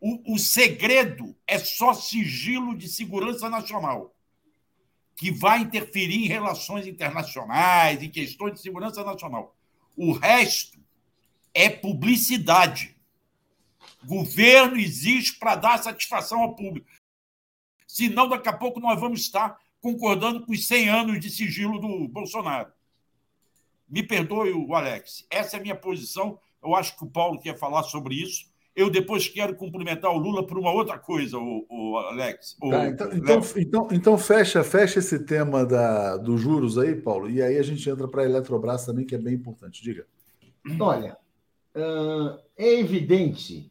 O, 0.00 0.34
o 0.34 0.38
segredo 0.38 1.36
é 1.46 1.58
só 1.58 1.94
sigilo 1.94 2.76
de 2.76 2.88
segurança 2.88 3.48
nacional, 3.48 4.14
que 5.16 5.30
vai 5.30 5.60
interferir 5.60 6.24
em 6.24 6.28
relações 6.28 6.86
internacionais, 6.86 8.02
em 8.02 8.10
questões 8.10 8.54
de 8.54 8.60
segurança 8.60 9.02
nacional. 9.02 9.56
O 9.96 10.12
resto 10.12 10.78
é 11.54 11.70
publicidade. 11.70 12.94
Governo 14.04 14.76
existe 14.76 15.38
para 15.38 15.54
dar 15.54 15.82
satisfação 15.82 16.40
ao 16.40 16.54
público. 16.54 16.90
Senão, 17.86 18.28
daqui 18.28 18.48
a 18.48 18.52
pouco, 18.52 18.80
nós 18.80 19.00
vamos 19.00 19.20
estar 19.20 19.58
concordando 19.80 20.44
com 20.44 20.52
os 20.52 20.66
100 20.66 20.88
anos 20.88 21.20
de 21.20 21.30
sigilo 21.30 21.78
do 21.78 22.08
Bolsonaro. 22.08 22.72
Me 23.88 24.02
perdoe, 24.02 24.52
o 24.52 24.74
Alex. 24.74 25.26
Essa 25.30 25.56
é 25.56 25.60
a 25.60 25.62
minha 25.62 25.76
posição. 25.76 26.38
Eu 26.64 26.74
acho 26.74 26.96
que 26.96 27.04
o 27.04 27.10
Paulo 27.10 27.38
quer 27.38 27.58
falar 27.58 27.82
sobre 27.82 28.14
isso. 28.14 28.46
Eu 28.74 28.90
depois 28.90 29.28
quero 29.28 29.54
cumprimentar 29.54 30.10
o 30.10 30.18
Lula 30.18 30.44
por 30.44 30.58
uma 30.58 30.72
outra 30.72 30.98
coisa, 30.98 31.38
o, 31.38 31.64
o 31.70 31.96
Alex. 31.96 32.56
O, 32.60 32.70
tá, 32.70 32.88
então, 32.88 33.12
então, 33.12 33.42
então, 33.56 33.88
então, 33.92 34.18
fecha, 34.18 34.64
fecha 34.64 34.98
esse 34.98 35.20
tema 35.20 35.64
da, 35.64 36.16
dos 36.16 36.40
juros 36.40 36.76
aí, 36.76 36.96
Paulo, 36.96 37.30
e 37.30 37.40
aí 37.40 37.56
a 37.56 37.62
gente 37.62 37.88
entra 37.88 38.08
para 38.08 38.22
a 38.22 38.24
Eletrobras 38.24 38.84
também, 38.84 39.06
que 39.06 39.14
é 39.14 39.18
bem 39.18 39.34
importante. 39.34 39.80
Diga. 39.80 40.06
Olha, 40.80 41.16
é 42.56 42.80
evidente 42.80 43.70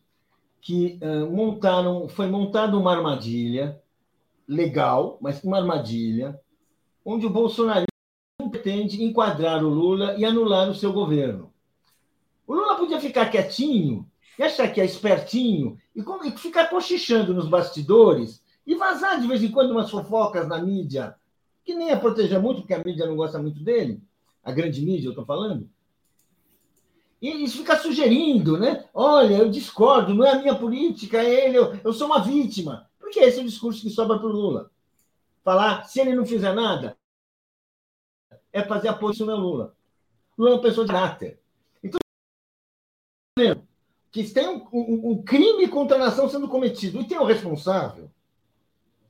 que 0.61 0.97
montaram, 1.29 2.07
foi 2.07 2.27
montada 2.27 2.77
uma 2.77 2.95
armadilha 2.95 3.81
legal, 4.47 5.17
mas 5.21 5.43
uma 5.43 5.57
armadilha, 5.57 6.39
onde 7.03 7.25
o 7.25 7.29
Bolsonaro 7.29 7.85
pretende 8.49 9.03
enquadrar 9.03 9.63
o 9.63 9.69
Lula 9.69 10.15
e 10.17 10.25
anular 10.25 10.69
o 10.69 10.75
seu 10.75 10.93
governo. 10.93 11.53
O 12.47 12.53
Lula 12.53 12.75
podia 12.75 12.99
ficar 12.99 13.29
quietinho 13.29 14.09
e 14.37 14.43
achar 14.43 14.71
que 14.71 14.81
é 14.81 14.85
espertinho 14.85 15.77
e 15.95 16.03
ficar 16.37 16.67
cochichando 16.67 17.33
nos 17.33 17.47
bastidores 17.47 18.43
e 18.65 18.75
vazar 18.75 19.19
de 19.19 19.27
vez 19.27 19.43
em 19.43 19.51
quando 19.51 19.71
umas 19.71 19.89
fofocas 19.89 20.47
na 20.47 20.61
mídia, 20.61 21.15
que 21.63 21.75
nem 21.75 21.91
a 21.91 21.99
proteger 21.99 22.41
muito, 22.41 22.61
porque 22.61 22.73
a 22.73 22.83
mídia 22.83 23.05
não 23.05 23.15
gosta 23.15 23.39
muito 23.39 23.63
dele, 23.63 24.01
a 24.43 24.51
grande 24.51 24.81
mídia, 24.81 25.07
eu 25.07 25.11
estou 25.11 25.25
falando. 25.25 25.69
E 27.21 27.43
isso 27.43 27.57
fica 27.59 27.77
sugerindo, 27.77 28.57
né? 28.57 28.85
Olha, 28.93 29.35
eu 29.35 29.49
discordo, 29.49 30.13
não 30.13 30.25
é 30.25 30.31
a 30.31 30.39
minha 30.39 30.55
política, 30.55 31.19
é 31.19 31.45
ele, 31.45 31.57
eu, 31.57 31.79
eu 31.83 31.93
sou 31.93 32.07
uma 32.07 32.19
vítima. 32.19 32.89
Porque 32.99 33.19
esse 33.19 33.39
é 33.39 33.41
o 33.41 33.45
discurso 33.45 33.81
que 33.81 33.89
sobra 33.89 34.17
para 34.17 34.27
o 34.27 34.31
Lula. 34.31 34.71
Falar, 35.43 35.83
se 35.85 36.01
ele 36.01 36.15
não 36.15 36.25
fizer 36.25 36.53
nada, 36.53 36.97
é 38.51 38.63
fazer 38.63 38.87
a 38.87 38.93
posição 38.93 39.27
Lula. 39.27 39.75
Lula 40.37 40.51
é 40.51 40.53
uma 40.55 40.61
pessoa 40.61 40.85
de 40.85 40.91
caráter. 40.91 41.39
Que 44.11 44.23
tem 44.31 44.47
um, 44.47 44.67
um, 44.71 45.11
um, 45.11 45.23
crime 45.23 45.67
contra 45.67 45.95
a 45.95 45.99
nação 45.99 46.29
sendo 46.29 46.47
cometido 46.47 47.01
e 47.01 47.07
tem 47.07 47.17
o 47.17 47.23
responsável, 47.23 48.11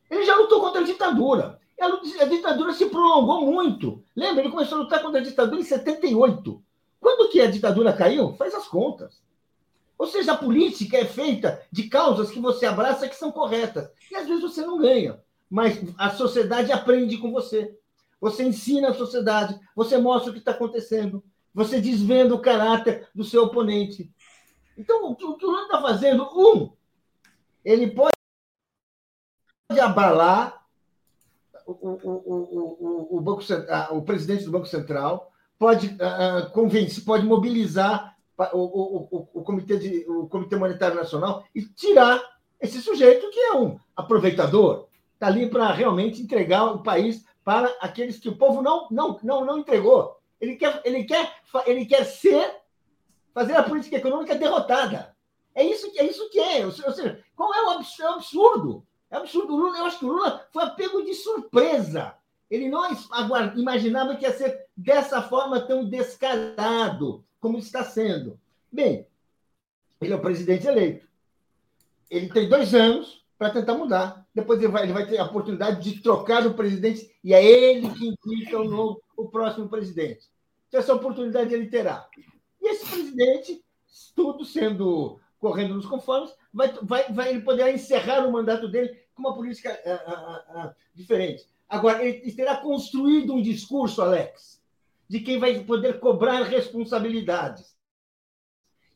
ele 0.10 0.26
já 0.26 0.36
lutou 0.36 0.62
contra 0.62 0.82
a 0.82 0.86
ditadura. 0.86 1.60
A, 1.80 1.88
a 1.88 2.26
ditadura 2.26 2.74
se 2.74 2.86
prolongou 2.86 3.46
muito. 3.46 4.02
Lembra? 4.16 4.42
Ele 4.42 4.52
começou 4.52 4.78
a 4.78 4.82
lutar 4.82 5.02
contra 5.02 5.20
a 5.20 5.24
ditadura 5.24 5.60
em 5.60 5.66
78. 5.66 6.64
Quando 7.02 7.30
que 7.30 7.42
a 7.42 7.52
ditadura 7.52 7.92
caiu? 7.92 8.34
Faz 8.36 8.54
as 8.56 8.66
contas. 8.66 9.22
Ou 9.98 10.08
seja, 10.08 10.34
a 10.34 10.38
política 10.38 10.98
é 10.98 11.06
feita 11.06 11.62
de 11.70 11.90
causas 11.90 12.32
que 12.32 12.40
você 12.40 12.66
abraça 12.66 13.10
que 13.10 13.16
são 13.16 13.32
corretas. 13.32 13.90
E 14.10 14.16
às 14.16 14.28
vezes 14.28 14.42
você 14.42 14.62
não 14.62 14.78
ganha. 14.78 15.20
Mas 15.50 15.82
a 15.98 16.10
sociedade 16.12 16.72
aprende 16.72 17.18
com 17.18 17.32
você. 17.32 17.78
Você 18.22 18.44
ensina 18.44 18.90
a 18.90 18.94
sociedade, 18.94 19.60
você 19.76 19.98
mostra 19.98 20.30
o 20.30 20.34
que 20.34 20.40
está 20.40 20.52
acontecendo, 20.52 21.22
você 21.54 21.80
desvenda 21.80 22.34
o 22.34 22.40
caráter 22.40 23.08
do 23.14 23.24
seu 23.24 23.44
oponente. 23.44 24.10
Então, 24.78 25.12
o 25.12 25.16
que 25.16 25.26
o 25.26 25.38
Lula 25.40 25.64
está 25.64 25.82
fazendo? 25.82 26.24
Um, 26.36 26.72
ele 27.64 27.92
pode 27.92 28.14
abalar 29.80 30.64
o, 31.66 31.72
o, 31.72 31.98
o, 32.04 33.18
o, 33.18 33.22
banco, 33.22 33.42
o 33.92 34.02
presidente 34.02 34.46
do 34.46 34.52
Banco 34.52 34.66
Central, 34.66 35.32
pode 35.58 35.88
uh, 35.88 36.50
convencer, 36.52 37.04
pode 37.04 37.26
mobilizar 37.26 38.16
o, 38.54 38.58
o, 38.58 39.30
o, 39.34 39.44
comitê 39.44 39.78
de, 39.78 40.06
o 40.10 40.28
Comitê 40.28 40.56
Monetário 40.56 40.96
Nacional 40.96 41.46
e 41.54 41.62
tirar 41.62 42.22
esse 42.60 42.82
sujeito 42.82 43.30
que 43.30 43.40
é 43.40 43.56
um 43.56 43.80
aproveitador, 43.96 44.88
está 45.14 45.28
ali 45.28 45.50
para 45.50 45.72
realmente 45.72 46.22
entregar 46.22 46.66
o 46.66 46.84
país 46.84 47.26
para 47.44 47.68
aqueles 47.80 48.20
que 48.20 48.30
o 48.30 48.36
povo 48.36 48.62
não, 48.62 48.88
não, 48.90 49.20
não, 49.22 49.46
não 49.46 49.60
entregou. 49.60 50.18
Ele 50.40 50.56
quer, 50.56 50.82
ele, 50.84 51.04
quer, 51.04 51.34
ele 51.66 51.86
quer 51.86 52.06
ser, 52.06 52.56
fazer 53.34 53.56
a 53.56 53.64
política 53.64 53.98
econômica 53.98 54.36
derrotada. 54.36 55.16
É 55.56 55.64
isso, 55.64 55.92
é 55.96 56.06
isso 56.06 56.30
que 56.30 56.40
é. 56.40 56.66
Ou 56.66 56.72
seja, 56.72 57.24
qual 57.36 57.54
é 57.54 57.64
o 57.64 57.70
absurdo? 57.70 58.86
É 59.10 59.18
absurdo. 59.18 59.54
O 59.54 59.58
Lula, 59.58 59.78
eu 59.78 59.86
acho 59.86 60.00
que 60.00 60.06
o 60.06 60.12
Lula 60.12 60.48
foi 60.52 60.64
apego 60.64 61.04
de 61.04 61.14
surpresa. 61.14 62.16
Ele 62.50 62.70
não 62.70 62.86
imaginava 63.56 64.16
que 64.16 64.24
ia 64.24 64.34
ser 64.34 64.66
dessa 64.76 65.22
forma 65.22 65.62
tão 65.62 65.86
descarado 65.86 67.24
como 67.40 67.58
está 67.58 67.84
sendo. 67.84 68.40
Bem, 68.72 69.08
ele 70.02 70.14
é 70.14 70.16
o 70.16 70.22
presidente 70.22 70.68
eleito. 70.68 71.08
Ele 72.10 72.30
tem 72.30 72.48
dois 72.50 72.74
anos 72.74 73.24
para 73.38 73.50
tentar 73.50 73.74
mudar. 73.76 74.26
Depois 74.34 74.60
ele 74.60 74.72
vai, 74.72 74.84
ele 74.84 74.94
vai 74.94 75.08
ter 75.08 75.18
a 75.18 75.26
oportunidade 75.26 75.82
de 75.82 76.02
trocar 76.02 76.46
o 76.46 76.54
presidente 76.54 77.12
e 77.24 77.34
é 77.34 77.44
ele 77.44 77.90
que 77.90 78.08
indica 78.08 78.60
o, 78.60 78.64
novo, 78.64 79.02
o 79.18 79.28
próximo 79.30 79.68
presidente. 79.70 80.28
Então, 80.68 80.80
essa 80.80 80.94
oportunidade 80.94 81.54
ele 81.54 81.68
terá. 81.68 82.08
E 82.64 82.70
esse 82.70 82.86
presidente, 82.86 83.62
tudo 84.16 84.46
sendo 84.46 85.20
correndo 85.38 85.76
nos 85.76 85.86
conformes, 85.86 86.34
vai, 86.54 86.72
vai, 86.82 87.12
vai, 87.12 87.30
ele 87.32 87.42
poderá 87.42 87.70
encerrar 87.70 88.26
o 88.26 88.32
mandato 88.32 88.70
dele 88.70 88.98
com 89.14 89.22
uma 89.22 89.36
política 89.36 89.78
uh, 89.86 90.62
uh, 90.62 90.68
uh, 90.68 90.76
diferente. 90.96 91.46
Agora, 91.68 92.06
ele 92.06 92.32
terá 92.32 92.56
construído 92.56 93.34
um 93.34 93.42
discurso, 93.42 94.02
Alex, 94.02 94.64
de 95.10 95.20
quem 95.20 95.40
vai 95.40 95.62
poder 95.66 96.00
cobrar 96.00 96.44
responsabilidades. 96.44 97.76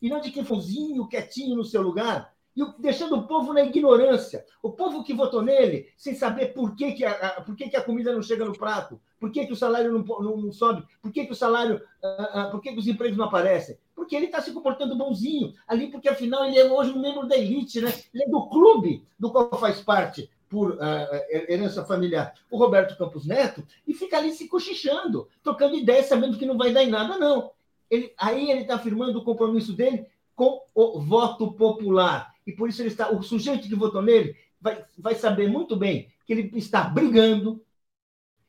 E 0.02 0.08
não 0.10 0.22
de 0.22 0.32
quem 0.32 0.46
fozinho, 0.46 1.10
quietinho 1.10 1.58
no 1.58 1.66
seu 1.66 1.82
lugar, 1.82 2.34
e 2.58 2.82
deixando 2.82 3.16
o 3.16 3.28
povo 3.28 3.54
na 3.54 3.62
ignorância. 3.62 4.44
O 4.64 4.72
povo 4.72 5.04
que 5.04 5.14
votou 5.14 5.44
nele, 5.44 5.90
sem 5.96 6.16
saber 6.16 6.54
por 6.54 6.76
que, 6.76 6.94
que, 6.94 7.06
a, 7.06 7.40
por 7.42 7.56
que, 7.56 7.70
que 7.70 7.78
a 7.78 7.84
comida 7.84 8.12
não 8.12 8.24
chega 8.24 8.44
no 8.44 8.58
prato, 8.58 9.00
por 9.20 9.32
que, 9.32 9.46
que 9.46 9.54
o 9.54 9.56
salário 9.56 9.92
não, 9.92 10.04
não, 10.04 10.38
não 10.38 10.52
sobe, 10.52 10.84
por 11.00 11.12
que, 11.12 11.28
que 11.28 11.32
o 11.32 11.36
salário, 11.36 11.80
uh, 12.04 12.40
uh, 12.40 12.52
por 12.52 12.60
que, 12.60 12.74
que 12.74 12.80
os 12.80 12.88
empregos 12.88 13.16
não 13.16 13.26
aparecem. 13.26 13.78
Porque 13.96 14.16
ele 14.16 14.26
está 14.26 14.42
se 14.42 14.52
comportando 14.52 14.98
bonzinho 14.98 15.54
ali, 15.68 15.92
porque 15.92 16.10
afinal 16.10 16.46
ele 16.46 16.58
é 16.58 16.66
hoje 16.66 16.92
um 16.92 17.00
membro 17.00 17.28
da 17.28 17.38
elite, 17.38 17.80
né? 17.80 17.94
ele 18.12 18.24
é 18.24 18.30
do 18.30 18.48
clube 18.48 19.06
do 19.20 19.32
qual 19.32 19.52
faz 19.60 19.80
parte 19.82 20.28
por 20.50 20.72
uh, 20.72 20.78
herança 21.30 21.86
familiar, 21.86 22.34
o 22.50 22.58
Roberto 22.58 22.98
Campos 22.98 23.28
Neto, 23.28 23.64
e 23.86 23.94
fica 23.94 24.18
ali 24.18 24.32
se 24.32 24.48
cochichando, 24.48 25.28
trocando 25.44 25.76
ideias, 25.76 26.08
sabendo 26.08 26.38
que 26.38 26.46
não 26.46 26.58
vai 26.58 26.74
dar 26.74 26.84
em 26.84 26.90
nada, 26.90 27.20
não. 27.20 27.52
Ele, 27.88 28.12
aí 28.18 28.50
ele 28.50 28.62
está 28.62 28.76
afirmando 28.76 29.20
o 29.20 29.24
compromisso 29.24 29.74
dele 29.74 30.08
com 30.36 30.62
o 30.74 31.02
voto 31.02 31.52
popular. 31.52 32.32
E 32.48 32.52
por 32.54 32.70
isso 32.70 32.82
ele 32.82 32.90
está, 32.90 33.12
o 33.12 33.22
sujeito 33.22 33.68
que 33.68 33.76
votou 33.76 34.02
nele 34.02 34.36
vai, 34.60 34.84
vai 34.98 35.14
saber 35.14 35.48
muito 35.48 35.76
bem 35.76 36.10
que 36.26 36.34
ele 36.34 36.58
está 36.58 36.84
brigando, 36.84 37.64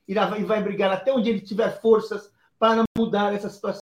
e 0.09 0.15
vai 0.15 0.63
brigar 0.63 0.91
até 0.91 1.13
onde 1.13 1.29
ele 1.29 1.41
tiver 1.41 1.81
forças 1.83 2.33
para 2.59 2.85
mudar 2.97 3.35
essa 3.35 3.51
situação. 3.51 3.81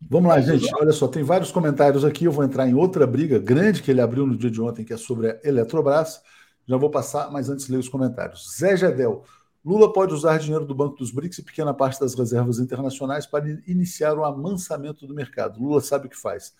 Vamos 0.00 0.28
lá, 0.28 0.40
gente. 0.40 0.68
Olha 0.74 0.92
só, 0.92 1.06
tem 1.06 1.22
vários 1.22 1.52
comentários 1.52 2.04
aqui. 2.04 2.24
Eu 2.24 2.32
vou 2.32 2.44
entrar 2.44 2.66
em 2.68 2.74
outra 2.74 3.06
briga 3.06 3.38
grande 3.38 3.82
que 3.82 3.90
ele 3.90 4.00
abriu 4.00 4.26
no 4.26 4.36
dia 4.36 4.50
de 4.50 4.60
ontem, 4.60 4.84
que 4.84 4.92
é 4.92 4.96
sobre 4.96 5.30
a 5.30 5.40
Eletrobras. 5.44 6.20
Já 6.66 6.76
vou 6.76 6.90
passar, 6.90 7.30
mas 7.30 7.48
antes 7.48 7.68
ler 7.68 7.78
os 7.78 7.88
comentários. 7.88 8.56
Zé 8.58 8.76
Gedel. 8.76 9.22
Lula 9.64 9.92
pode 9.92 10.14
usar 10.14 10.38
dinheiro 10.38 10.64
do 10.64 10.74
Banco 10.74 10.96
dos 10.96 11.10
BRICS 11.10 11.38
e 11.38 11.42
pequena 11.42 11.74
parte 11.74 11.98
das 11.98 12.14
reservas 12.14 12.58
internacionais 12.58 13.26
para 13.26 13.48
iniciar 13.66 14.16
o 14.16 14.24
amansamento 14.24 15.06
do 15.06 15.14
mercado. 15.14 15.60
Lula 15.60 15.80
sabe 15.80 16.06
o 16.06 16.10
que 16.10 16.16
faz. 16.16 16.54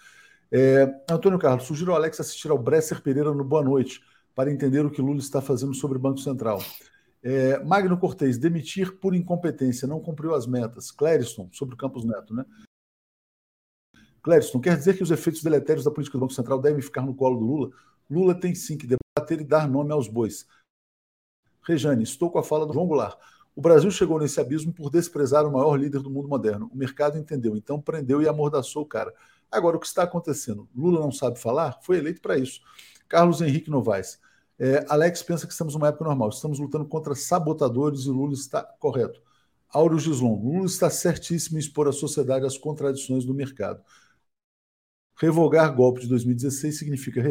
É, 0.51 0.85
Antônio 1.11 1.39
Carlos, 1.39 1.67
sugiro 1.67 1.91
ao 1.91 1.97
Alex 1.97 2.21
assistir 2.21 2.51
ao 2.51 2.59
Bresser 2.59 3.03
Pereira 3.03 3.33
no 3.33 3.45
Boa 3.45 3.63
Noite 3.63 4.01
para 4.35 4.51
entender 4.51 4.85
o 4.85 4.91
que 4.91 5.03
Lula 5.03 5.19
está 5.19 5.41
fazendo 5.41 5.75
sobre 5.75 5.99
o 5.99 6.01
Banco 6.01 6.21
Central. 6.21 6.63
É, 7.23 7.59
Magno 7.65 7.99
Cortez, 7.99 8.39
demitir 8.39 8.99
por 9.01 9.15
incompetência, 9.15 9.89
não 9.89 10.01
cumpriu 10.01 10.35
as 10.35 10.47
metas. 10.47 10.91
Clériston, 10.91 11.49
sobre 11.53 11.75
o 11.75 11.79
Campos 11.79 12.05
Neto, 12.05 12.35
né? 12.35 12.45
Clériston, 14.23 14.61
quer 14.61 14.77
dizer 14.77 14.97
que 14.97 15.03
os 15.03 15.11
efeitos 15.11 15.43
deletérios 15.43 15.85
da 15.85 15.91
política 15.91 16.19
do 16.19 16.21
Banco 16.21 16.35
Central 16.35 16.61
devem 16.61 16.83
ficar 16.83 17.03
no 17.03 17.15
colo 17.15 17.39
do 17.39 17.45
Lula? 17.45 17.71
Lula 18.09 18.35
tem 18.35 18.55
sim 18.55 18.77
que 18.77 18.87
debater 18.87 19.41
e 19.41 19.45
dar 19.45 19.69
nome 19.69 19.93
aos 19.93 20.09
bois. 20.09 20.47
Rejane, 21.63 22.05
estou 22.05 22.31
com 22.31 22.39
a 22.39 22.45
fala 22.45 22.67
do 22.67 22.73
João 22.73 22.87
Goulart. 22.87 23.19
O 23.57 23.61
Brasil 23.61 23.91
chegou 23.91 24.21
nesse 24.21 24.41
abismo 24.41 24.73
por 24.73 24.91
desprezar 24.91 25.47
o 25.47 25.53
maior 25.53 25.77
líder 25.77 26.03
do 26.03 26.11
mundo 26.11 26.29
moderno. 26.29 26.71
O 26.73 26.77
mercado 26.77 27.19
entendeu, 27.19 27.57
então 27.57 27.81
prendeu 27.81 28.21
e 28.21 28.29
amordaçou 28.29 28.83
o 28.83 28.87
cara. 28.87 29.13
Agora, 29.51 29.77
o 29.77 29.81
que 29.81 29.87
está 29.87 30.03
acontecendo? 30.03 30.69
Lula 30.75 31.01
não 31.01 31.13
sabe 31.13 31.39
falar? 31.39 31.79
Foi 31.83 31.99
eleito 31.99 32.21
para 32.21 32.39
isso. 32.39 32.61
Carlos 33.09 33.41
Henrique 33.41 33.71
Novaes. 33.71 34.19
É, 34.59 34.85
Alex 34.89 35.23
pensa 35.23 35.47
que 35.47 35.53
estamos 35.53 35.75
numa 35.75 35.89
época 35.89 36.05
normal. 36.05 36.31
Estamos 36.31 36.59
lutando 36.59 36.87
contra 36.87 37.15
sabotadores 37.15 38.05
e 38.07 38.11
Lula 38.11 38.35
está 38.35 38.63
correto. 38.63 39.21
Áureo 39.69 39.99
Gislon. 39.99 40.37
Lula 40.43 40.67
está 40.67 40.91
certíssimo 40.91 41.59
em 41.59 41.61
expor 41.61 41.89
à 41.89 41.93
sociedade 41.93 42.47
as 42.47 42.57
contradições 42.57 43.25
do 43.25 43.35
mercado. 43.35 43.83
Revogar 45.19 45.75
golpe 45.75 46.01
de 46.01 46.09
2016 46.09 46.79
significa 46.79 47.23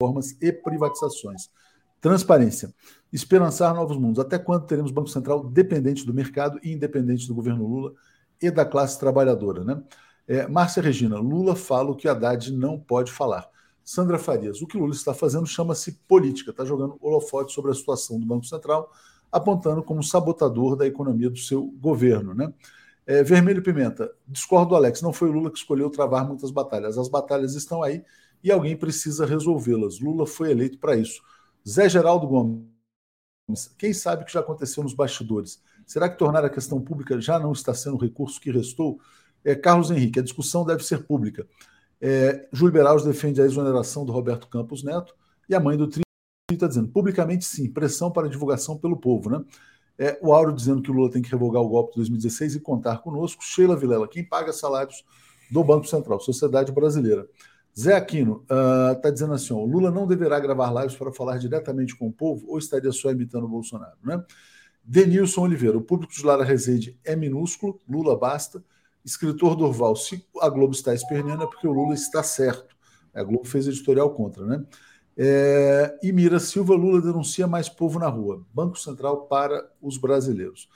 reformas 0.00 0.36
e 0.40 0.52
privatizações. 0.52 1.50
Transparência. 2.00 2.72
Esperançar 3.12 3.74
novos 3.74 3.96
mundos. 3.96 4.18
Até 4.18 4.38
quando 4.38 4.66
teremos 4.66 4.90
Banco 4.90 5.08
Central 5.08 5.44
dependente 5.44 6.06
do 6.06 6.14
mercado 6.14 6.58
e 6.62 6.72
independente 6.72 7.26
do 7.26 7.34
governo 7.34 7.66
Lula 7.66 7.92
e 8.40 8.50
da 8.50 8.64
classe 8.64 8.98
trabalhadora? 8.98 9.64
Né? 9.64 9.82
É, 10.30 10.46
Márcia 10.46 10.80
Regina, 10.80 11.18
Lula 11.18 11.56
fala 11.56 11.90
o 11.90 11.96
que 11.96 12.06
Haddad 12.06 12.52
não 12.52 12.78
pode 12.78 13.10
falar. 13.10 13.50
Sandra 13.84 14.16
Farias, 14.16 14.62
o 14.62 14.66
que 14.68 14.78
Lula 14.78 14.92
está 14.92 15.12
fazendo 15.12 15.44
chama-se 15.44 15.90
política, 16.06 16.52
está 16.52 16.64
jogando 16.64 16.96
holofote 17.00 17.52
sobre 17.52 17.72
a 17.72 17.74
situação 17.74 18.16
do 18.20 18.24
Banco 18.24 18.46
Central, 18.46 18.92
apontando 19.32 19.82
como 19.82 20.04
sabotador 20.04 20.76
da 20.76 20.86
economia 20.86 21.28
do 21.28 21.36
seu 21.36 21.64
governo. 21.80 22.32
Né? 22.32 22.54
É, 23.04 23.24
Vermelho 23.24 23.60
Pimenta, 23.60 24.08
discordo 24.24 24.68
do 24.68 24.76
Alex, 24.76 25.02
não 25.02 25.12
foi 25.12 25.28
o 25.28 25.32
Lula 25.32 25.50
que 25.50 25.58
escolheu 25.58 25.90
travar 25.90 26.24
muitas 26.24 26.52
batalhas. 26.52 26.96
As 26.96 27.08
batalhas 27.08 27.56
estão 27.56 27.82
aí 27.82 28.04
e 28.40 28.52
alguém 28.52 28.76
precisa 28.76 29.26
resolvê-las. 29.26 29.98
Lula 29.98 30.28
foi 30.28 30.52
eleito 30.52 30.78
para 30.78 30.94
isso. 30.94 31.20
Zé 31.68 31.88
Geraldo 31.88 32.28
Gomes, 32.28 33.74
quem 33.76 33.92
sabe 33.92 34.22
o 34.22 34.26
que 34.26 34.32
já 34.32 34.38
aconteceu 34.38 34.84
nos 34.84 34.94
bastidores? 34.94 35.60
Será 35.84 36.08
que 36.08 36.16
tornar 36.16 36.44
a 36.44 36.48
questão 36.48 36.80
pública 36.80 37.20
já 37.20 37.36
não 37.36 37.50
está 37.50 37.74
sendo 37.74 37.96
o 37.96 38.00
recurso 38.00 38.40
que 38.40 38.52
restou? 38.52 39.00
É, 39.44 39.54
Carlos 39.54 39.90
Henrique, 39.90 40.20
a 40.20 40.22
discussão 40.22 40.64
deve 40.64 40.84
ser 40.84 41.04
pública. 41.04 41.46
É, 42.00 42.48
Júlio 42.52 42.72
Beraus 42.72 43.04
defende 43.04 43.40
a 43.42 43.44
exoneração 43.44 44.04
do 44.04 44.12
Roberto 44.12 44.48
Campos 44.48 44.82
Neto 44.82 45.14
e 45.48 45.54
a 45.54 45.60
mãe 45.60 45.76
do 45.76 45.86
Tri 45.86 46.02
está 46.50 46.66
dizendo 46.66 46.88
publicamente 46.88 47.44
sim, 47.44 47.70
pressão 47.70 48.10
para 48.10 48.28
divulgação 48.28 48.76
pelo 48.76 48.96
povo. 48.96 49.30
Né? 49.30 49.44
É, 49.98 50.18
o 50.22 50.32
Auro 50.32 50.52
dizendo 50.52 50.82
que 50.82 50.90
o 50.90 50.94
Lula 50.94 51.10
tem 51.10 51.22
que 51.22 51.30
revogar 51.30 51.62
o 51.62 51.68
golpe 51.68 51.92
de 51.92 51.96
2016 51.96 52.56
e 52.56 52.60
contar 52.60 52.98
conosco. 52.98 53.44
Sheila 53.44 53.76
Vilela, 53.76 54.08
quem 54.08 54.24
paga 54.24 54.52
salários 54.52 55.04
do 55.50 55.62
Banco 55.62 55.86
Central, 55.86 56.20
Sociedade 56.20 56.72
Brasileira. 56.72 57.26
Zé 57.78 57.94
Aquino 57.94 58.42
está 58.42 59.08
uh, 59.08 59.12
dizendo 59.12 59.32
assim: 59.32 59.52
ó, 59.52 59.64
Lula 59.64 59.90
não 59.90 60.06
deverá 60.06 60.40
gravar 60.40 60.72
lives 60.80 60.96
para 60.96 61.12
falar 61.12 61.38
diretamente 61.38 61.96
com 61.96 62.08
o 62.08 62.12
povo 62.12 62.46
ou 62.48 62.58
estaria 62.58 62.90
só 62.92 63.10
imitando 63.10 63.44
o 63.44 63.48
Bolsonaro, 63.48 63.96
né? 64.02 64.22
Denilson 64.82 65.42
Oliveira, 65.42 65.76
o 65.76 65.82
público 65.82 66.12
de 66.12 66.24
Lara 66.24 66.42
Rezende 66.42 66.98
é 67.04 67.14
minúsculo, 67.14 67.78
Lula 67.88 68.18
basta. 68.18 68.64
Escritor 69.04 69.56
Dorval, 69.56 69.96
se 69.96 70.26
a 70.40 70.48
Globo 70.48 70.72
está 70.72 70.94
esperneando 70.94 71.44
é 71.44 71.46
porque 71.46 71.66
o 71.66 71.72
Lula 71.72 71.94
está 71.94 72.22
certo. 72.22 72.76
A 73.14 73.22
Globo 73.22 73.46
fez 73.46 73.66
editorial 73.66 74.14
contra, 74.14 74.44
né? 74.44 74.64
É, 75.16 75.98
e 76.02 76.12
Mira 76.12 76.38
Silva, 76.38 76.74
Lula 76.74 77.00
denuncia 77.00 77.46
mais 77.46 77.68
povo 77.68 77.98
na 77.98 78.08
rua. 78.08 78.46
Banco 78.54 78.78
Central 78.78 79.26
para 79.26 79.70
os 79.80 79.98
brasileiros. 79.98 80.68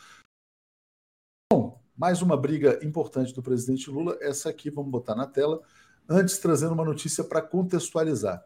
Bom, 1.52 1.80
mais 1.96 2.20
uma 2.20 2.36
briga 2.36 2.84
importante 2.84 3.32
do 3.32 3.42
presidente 3.42 3.90
Lula. 3.90 4.18
Essa 4.20 4.50
aqui 4.50 4.70
vamos 4.70 4.90
botar 4.90 5.14
na 5.14 5.26
tela. 5.26 5.60
Antes, 6.08 6.38
trazendo 6.38 6.74
uma 6.74 6.84
notícia 6.84 7.24
para 7.24 7.40
contextualizar. 7.40 8.44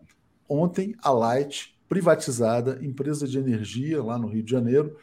Ontem, 0.48 0.94
a 1.02 1.10
Light, 1.10 1.76
privatizada, 1.88 2.78
empresa 2.84 3.26
de 3.26 3.38
energia 3.38 4.02
lá 4.02 4.18
no 4.18 4.28
Rio 4.28 4.42
de 4.42 4.50
Janeiro, 4.50 4.96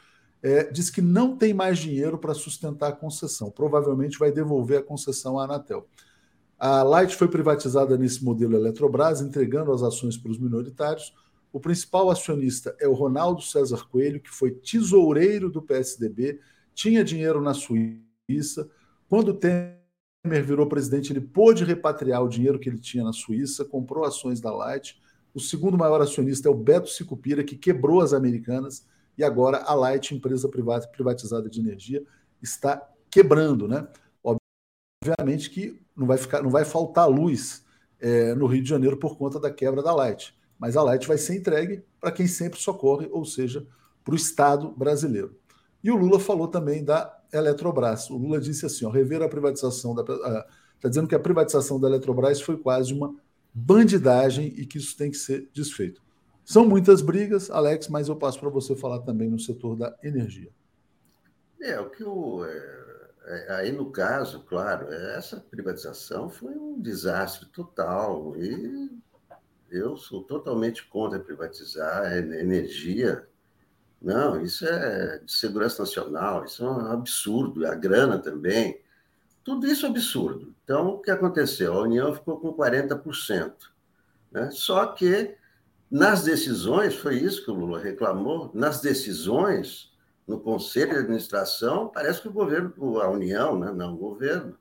é, 0.46 0.72
diz 0.72 0.92
que 0.92 1.02
não 1.02 1.36
tem 1.36 1.56
mais 1.56 1.80
dinheiro 1.80 2.20
para 2.20 2.36
sustentar 2.36 2.90
a 2.90 2.96
concessão. 2.96 3.50
Provavelmente 3.50 4.20
vai 4.20 4.32
devolver 4.32 4.78
a 4.78 4.84
concessão 4.84 5.40
à 5.40 5.46
Anatel. 5.46 5.88
A 6.60 6.84
Light 6.84 7.16
foi 7.16 7.28
privatizada 7.28 7.98
nesse 7.98 8.24
modelo 8.24 8.56
Eletrobras, 8.56 9.22
entregando 9.22 9.72
as 9.72 9.82
ações 9.82 10.16
para 10.16 10.30
os 10.30 10.38
minoritários. 10.38 11.12
O 11.52 11.60
principal 11.60 12.12
acionista 12.12 12.76
é 12.80 12.88
o 12.88 12.94
Ronaldo 12.94 13.42
César 13.42 13.88
Coelho, 13.90 14.22
que 14.22 14.30
foi 14.30 14.52
tesoureiro 14.52 15.50
do 15.50 15.64
PSDB, 15.64 16.40
tinha 16.76 17.04
dinheiro 17.04 17.42
na 17.42 17.56
Suíça. 17.56 18.70
Quando 19.10 19.34
tem 19.34 19.74
Temer 20.22 20.44
virou 20.44 20.68
presidente, 20.68 21.12
ele 21.12 21.22
pôde 21.22 21.64
repatriar 21.64 22.24
o 22.24 22.30
dinheiro 22.30 22.60
que 22.60 22.70
ele 22.70 22.80
tinha 22.80 23.04
na 23.04 23.14
Suíça, 23.14 23.66
comprou 23.66 24.04
ações 24.04 24.40
da 24.40 24.52
Light. 24.52 25.02
O 25.34 25.40
segundo 25.40 25.76
maior 25.76 26.02
acionista 26.02 26.48
é 26.48 26.52
o 26.52 26.56
Beto 26.56 26.90
Sicupira, 26.90 27.44
que 27.44 27.56
quebrou 27.56 28.02
as 28.02 28.14
americanas, 28.14 28.86
e 29.18 29.24
agora 29.24 29.64
a 29.64 29.74
Light, 29.74 30.14
empresa 30.14 30.50
privada, 30.50 30.88
privatizada 30.88 31.50
de 31.50 31.60
energia, 31.60 32.04
está 32.42 32.88
quebrando, 33.10 33.68
né? 33.68 33.88
Obviamente 34.24 35.50
que 35.50 35.82
não 35.96 36.08
vai, 36.08 36.18
ficar, 36.18 36.42
não 36.42 36.50
vai 36.50 36.66
faltar 36.66 37.10
luz 37.10 37.64
é, 38.00 38.36
no 38.36 38.46
Rio 38.48 38.64
de 38.64 38.70
Janeiro 38.70 38.98
por 38.98 39.18
conta 39.18 39.40
da 39.40 39.52
quebra 39.52 39.82
da 39.82 39.94
Light, 39.94 40.36
mas 40.60 40.76
a 40.76 40.84
Light 40.84 41.08
vai 41.08 41.18
ser 41.18 41.38
entregue 41.38 41.84
para 42.00 42.12
quem 42.12 42.28
sempre 42.28 42.60
socorre, 42.60 43.08
ou 43.12 43.26
seja, 43.26 43.66
para 44.04 44.14
o 44.14 44.18
Estado 44.18 44.70
brasileiro. 44.72 45.36
E 45.84 45.92
o 45.92 45.96
Lula 45.96 46.20
falou 46.20 46.48
também 46.48 46.84
da 46.84 47.16
Eletrobras. 47.32 48.10
O 48.10 48.18
Lula 48.18 48.40
disse 48.40 48.66
assim: 48.66 48.86
ó, 48.86 48.90
rever 48.90 49.22
a 49.22 49.30
privatização 49.30 49.94
da. 49.94 50.02
Está 50.76 50.90
dizendo 50.90 51.08
que 51.08 51.16
a 51.16 51.20
privatização 51.20 51.80
da 51.80 51.88
Eletrobras 51.88 52.42
foi 52.42 52.58
quase 52.58 52.94
uma 52.94 53.16
bandidagem 53.54 54.48
e 54.58 54.66
que 54.66 54.78
isso 54.78 54.98
tem 54.98 55.10
que 55.10 55.18
ser 55.18 55.50
desfeito. 55.54 56.05
São 56.46 56.66
muitas 56.66 57.02
brigas, 57.02 57.50
Alex, 57.50 57.90
mas 57.90 58.08
eu 58.08 58.16
passo 58.16 58.40
para 58.40 58.50
você 58.50 58.76
falar 58.76 59.00
também 59.00 59.30
no 59.30 59.40
setor 59.40 59.76
da 59.76 59.94
energia. 60.02 60.50
É, 61.60 61.80
o 61.80 61.90
que 61.90 62.04
o. 62.04 62.46
É, 62.46 63.10
é, 63.26 63.54
aí, 63.56 63.72
no 63.72 63.92
caso, 63.92 64.42
claro, 64.48 64.88
essa 64.94 65.44
privatização 65.50 66.30
foi 66.30 66.56
um 66.56 66.80
desastre 66.80 67.48
total. 67.48 68.38
E 68.38 68.92
eu 69.72 69.98
sou 69.98 70.24
totalmente 70.24 70.88
contra 70.88 71.20
privatizar 71.20 72.14
energia 72.14 73.28
não, 74.06 74.40
isso 74.40 74.68
é 74.68 75.18
de 75.18 75.32
segurança 75.32 75.82
nacional, 75.82 76.46
isso 76.46 76.64
é 76.64 76.70
um 76.70 76.92
absurdo, 76.92 77.66
a 77.66 77.74
grana 77.74 78.20
também. 78.20 78.80
Tudo 79.44 79.66
isso 79.66 79.86
é 79.86 79.90
absurdo. 79.90 80.54
Então, 80.64 80.90
o 80.90 81.00
que 81.00 81.10
aconteceu? 81.10 81.74
A 81.74 81.82
União 81.82 82.14
ficou 82.14 82.40
com 82.40 82.54
40%. 82.54 83.54
Né? 84.32 84.52
Só 84.52 84.86
que 84.86 85.36
nas 85.90 86.24
decisões, 86.24 86.96
foi 86.96 87.18
isso 87.18 87.44
que 87.44 87.52
o 87.52 87.54
Lula 87.54 87.80
reclamou, 87.80 88.52
nas 88.54 88.82
decisões, 88.82 89.94
no 90.28 90.40
Conselho 90.40 90.94
de 90.94 91.00
Administração, 91.00 91.90
parece 91.90 92.22
que 92.22 92.28
o 92.28 92.34
governo, 92.34 93.00
a 93.00 93.10
União, 93.10 93.58
né? 93.58 93.72
não 93.72 93.94
o 93.94 93.98
governo, 93.98 94.58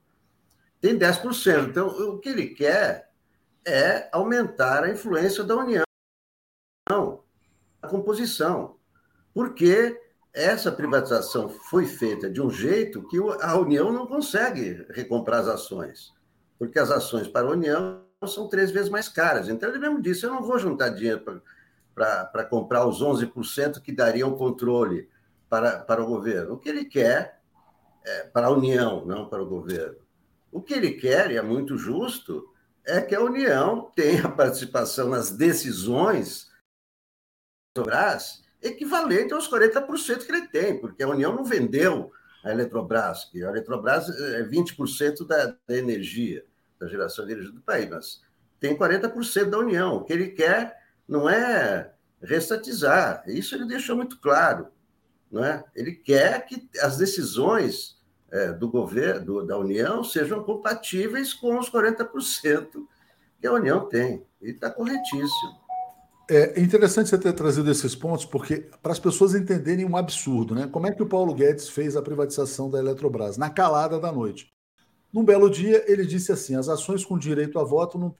tem 0.81 0.99
10%. 0.99 1.71
Então, 1.71 1.89
o 1.89 2.19
que 2.19 2.29
ele 2.29 2.49
quer 2.49 3.11
é 3.67 4.09
aumentar 4.13 4.85
a 4.85 4.91
influência 4.91 5.43
da 5.43 5.57
União, 5.57 5.85
a 7.81 7.89
composição 7.89 8.77
porque 9.35 10.01
essa 10.33 10.71
privatização 10.71 11.49
foi 11.49 11.87
feita 11.87 12.31
de 12.31 12.41
um 12.41 12.49
jeito 12.49 13.07
que 13.09 13.19
a 13.41 13.59
União 13.59 13.93
não 13.93 14.07
consegue 14.07 14.87
recomprar 14.91 15.41
as 15.41 15.49
ações, 15.49 16.15
porque 16.57 16.79
as 16.79 16.91
ações 16.91 17.27
para 17.27 17.49
a 17.49 17.51
União 17.51 18.04
são 18.27 18.49
três 18.49 18.71
vezes 18.71 18.89
mais 18.89 19.09
caras. 19.09 19.49
Então, 19.49 19.69
ele 19.69 19.79
mesmo 19.79 20.01
disse: 20.01 20.25
eu 20.25 20.31
não 20.31 20.43
vou 20.43 20.59
juntar 20.59 20.91
dinheiro 20.91 21.43
para 21.95 22.45
comprar 22.45 22.87
os 22.87 23.03
11% 23.03 23.81
que 23.81 23.93
dariam 23.93 24.37
controle 24.37 25.09
para, 25.49 25.79
para 25.81 26.03
o 26.03 26.07
governo. 26.07 26.55
O 26.55 26.59
que 26.59 26.69
ele 26.69 26.85
quer 26.85 27.41
é 28.05 28.25
para 28.25 28.49
a 28.49 28.51
União, 28.51 29.05
não 29.05 29.29
para 29.29 29.43
o 29.43 29.47
governo. 29.47 29.99
O 30.51 30.63
que 30.63 30.75
ele 30.75 30.93
quer, 30.93 31.31
e 31.31 31.37
é 31.37 31.43
muito 31.43 31.77
justo, 31.77 32.53
é 32.87 33.01
que 33.01 33.15
a 33.15 33.21
União 33.21 33.91
tenha 33.95 34.29
participação 34.31 35.09
nas 35.09 35.31
decisões 35.31 36.53
Brás 37.83 38.43
equivalente 38.63 39.35
aos 39.35 39.51
40% 39.51 40.25
que 40.25 40.33
ele 40.33 40.47
tem, 40.49 40.81
porque 40.81 41.03
a 41.03 41.09
União 41.09 41.35
não 41.35 41.45
vendeu 41.45 42.13
a 42.45 42.53
Eletrobras, 42.53 43.25
que 43.25 43.45
a 43.45 43.49
Eletrobras 43.49 44.09
é 44.09 44.43
20% 44.45 45.27
da, 45.27 45.57
da 45.67 45.77
energia, 45.77 46.45
da 46.85 46.91
geração 46.91 47.27
de 47.27 47.33
energia 47.33 47.53
do 47.53 47.61
país, 47.61 47.89
mas 47.89 48.23
tem 48.61 48.77
40% 48.77 49.51
da 49.51 49.59
União. 49.59 49.97
O 49.97 50.05
que 50.05 50.13
ele 50.13 50.29
quer 50.29 50.77
não 51.09 51.29
é 51.29 51.93
restatizar, 52.23 53.23
isso 53.27 53.55
ele 53.55 53.67
deixou 53.67 53.97
muito 53.97 54.19
claro. 54.21 54.69
não 55.31 55.45
é? 55.45 55.65
Ele 55.75 55.93
quer 55.93 56.47
que 56.47 56.69
as 56.81 56.97
decisões 56.97 58.01
é, 58.31 58.53
do 58.53 58.71
governo, 58.71 59.25
do, 59.25 59.47
da 59.47 59.59
União, 59.59 60.03
sejam 60.03 60.43
compatíveis 60.43 61.35
com 61.35 61.59
os 61.59 61.71
40% 61.71 62.69
que 63.41 63.47
a 63.47 63.53
União 63.53 63.87
tem. 63.89 64.25
E 64.41 64.51
está 64.51 64.71
corretíssimo. 64.71 65.65
É 66.31 66.59
interessante 66.59 67.11
você 67.11 67.19
ter 67.19 67.35
trazido 67.35 67.71
esses 67.71 67.95
pontos, 67.95 68.25
porque 68.25 68.71
para 68.83 68.93
as 68.93 68.99
pessoas 68.99 69.35
entenderem 69.35 69.85
um 69.85 69.97
absurdo, 69.97 70.55
né? 70.55 70.67
Como 70.67 70.87
é 70.87 70.93
que 70.93 71.03
o 71.03 71.07
Paulo 71.07 71.35
Guedes 71.35 71.69
fez 71.69 71.97
a 71.97 72.03
privatização 72.03 72.71
da 72.71 72.79
Eletrobras? 72.79 73.37
Na 73.37 73.51
calada 73.51 74.01
da 74.01 74.11
noite. 74.11 74.54
Num 75.15 75.25
belo 75.25 75.49
dia, 75.49 75.89
ele 75.89 76.05
disse 76.05 76.33
assim: 76.33 76.57
as 76.57 76.69
ações 76.69 77.05
com 77.05 77.17
direito 77.17 77.57
a 77.61 77.63
voto 77.63 77.97
não 77.97 78.17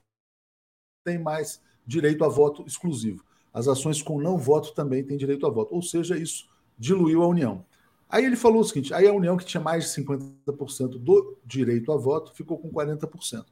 têm 1.05 1.19
mais 1.19 1.61
direito 1.85 2.23
a 2.23 2.29
voto 2.29 2.63
exclusivo. 2.65 3.21
As 3.53 3.67
ações 3.67 4.01
com 4.01 4.17
não 4.21 4.37
voto 4.37 4.73
também 4.73 5.03
têm 5.03 5.17
direito 5.17 5.45
a 5.45 5.49
voto. 5.49 5.75
Ou 5.75 5.81
seja, 5.81 6.17
isso 6.17 6.47
diluiu 6.79 7.21
a 7.21 7.27
União. 7.27 7.65
Aí 8.07 8.23
ele 8.23 8.37
falou 8.37 8.61
o 8.61 8.63
seguinte: 8.63 8.93
aí 8.93 9.05
a 9.09 9.13
União, 9.13 9.35
que 9.35 9.43
tinha 9.43 9.61
mais 9.61 9.83
de 9.83 10.01
50% 10.01 10.97
do 10.97 11.37
direito 11.45 11.91
a 11.91 11.97
voto, 11.97 12.33
ficou 12.33 12.57
com 12.57 12.71
40%. 12.71 13.45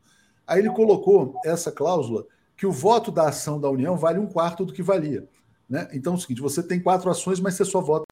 Aí 0.48 0.60
ele 0.60 0.70
colocou 0.70 1.38
essa 1.44 1.70
cláusula 1.70 2.26
que 2.56 2.66
o 2.66 2.72
voto 2.72 3.12
da 3.12 3.28
ação 3.28 3.60
da 3.60 3.70
União 3.70 3.98
vale 3.98 4.20
um 4.20 4.28
quarto 4.28 4.64
do 4.64 4.72
que 4.72 4.82
valia. 4.82 5.28
Né? 5.68 5.90
Então 5.92 6.14
é 6.14 6.16
o 6.16 6.20
seguinte: 6.20 6.40
você 6.40 6.64
tem 6.64 6.82
quatro 6.82 7.12
ações, 7.12 7.42
mas 7.42 7.56
você 7.56 7.66
só 7.66 7.82
vota. 7.82 8.06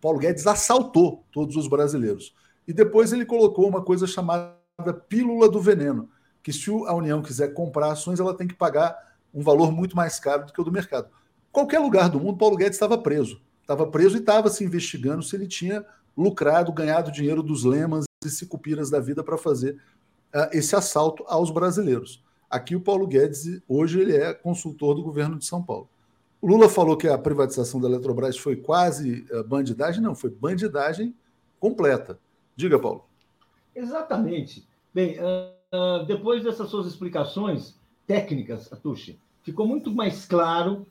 Paulo 0.00 0.18
Guedes 0.18 0.46
assaltou 0.46 1.26
todos 1.30 1.56
os 1.56 1.68
brasileiros. 1.68 2.34
E 2.66 2.72
depois 2.72 3.12
ele 3.12 3.24
colocou 3.24 3.68
uma 3.68 3.82
coisa 3.82 4.06
chamada 4.06 4.56
pílula 5.08 5.48
do 5.48 5.60
veneno, 5.60 6.10
que 6.42 6.52
se 6.52 6.70
a 6.70 6.94
União 6.94 7.22
quiser 7.22 7.54
comprar 7.54 7.92
ações, 7.92 8.20
ela 8.20 8.36
tem 8.36 8.46
que 8.46 8.54
pagar 8.54 8.96
um 9.32 9.42
valor 9.42 9.70
muito 9.70 9.96
mais 9.96 10.18
caro 10.18 10.46
do 10.46 10.52
que 10.52 10.60
o 10.60 10.64
do 10.64 10.72
mercado. 10.72 11.08
Qualquer 11.52 11.78
lugar 11.78 12.08
do 12.08 12.20
mundo, 12.20 12.38
Paulo 12.38 12.56
Guedes 12.56 12.76
estava 12.76 12.98
preso. 12.98 13.40
Estava 13.60 13.86
preso 13.86 14.16
e 14.16 14.20
estava 14.20 14.48
se 14.48 14.64
investigando 14.64 15.22
se 15.22 15.34
ele 15.34 15.46
tinha 15.46 15.84
lucrado, 16.16 16.72
ganhado 16.72 17.10
dinheiro 17.10 17.42
dos 17.42 17.64
lemas 17.64 18.04
e 18.24 18.30
sicupiras 18.30 18.90
da 18.90 19.00
vida 19.00 19.22
para 19.22 19.36
fazer 19.36 19.76
uh, 20.34 20.48
esse 20.52 20.74
assalto 20.76 21.24
aos 21.26 21.50
brasileiros. 21.50 22.24
Aqui 22.48 22.76
o 22.76 22.80
Paulo 22.80 23.06
Guedes, 23.06 23.60
hoje, 23.68 24.00
ele 24.00 24.16
é 24.16 24.32
consultor 24.32 24.94
do 24.94 25.02
governo 25.02 25.38
de 25.38 25.44
São 25.44 25.62
Paulo. 25.62 25.88
O 26.40 26.46
Lula 26.46 26.68
falou 26.68 26.96
que 26.96 27.08
a 27.08 27.18
privatização 27.18 27.80
da 27.80 27.88
Eletrobras 27.88 28.38
foi 28.38 28.56
quase 28.56 29.26
uh, 29.32 29.42
bandidagem. 29.42 30.00
Não, 30.00 30.14
foi 30.14 30.30
bandidagem 30.30 31.14
completa. 31.58 32.18
Diga, 32.56 32.78
Paulo. 32.78 33.04
Exatamente. 33.74 34.66
Bem, 34.94 35.18
uh, 35.20 36.04
depois 36.06 36.42
dessas 36.42 36.70
suas 36.70 36.86
explicações 36.86 37.78
técnicas, 38.06 38.72
Atushi, 38.72 39.20
ficou 39.42 39.66
muito 39.66 39.92
mais 39.92 40.24
claro 40.24 40.86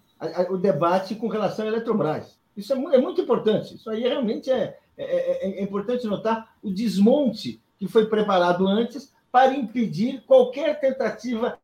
o 0.50 0.58
debate 0.58 1.16
com 1.16 1.28
relação 1.28 1.66
à 1.66 1.68
Eletrobras. 1.68 2.40
Isso 2.56 2.74
é, 2.74 2.96
é 2.96 3.02
muito 3.02 3.22
importante. 3.22 3.76
Isso 3.76 3.90
aí 3.90 4.02
realmente 4.02 4.50
é, 4.50 4.78
é, 4.98 5.48
é, 5.48 5.60
é 5.60 5.64
importante 5.64 6.08
notar 6.08 6.56
o 6.62 6.72
desmonte 6.72 7.62
que 7.78 7.88
foi 7.88 8.06
preparado 8.06 8.68
antes 8.68 9.14
para 9.32 9.54
impedir 9.54 10.24
qualquer 10.26 10.80
tentativa 10.80 11.60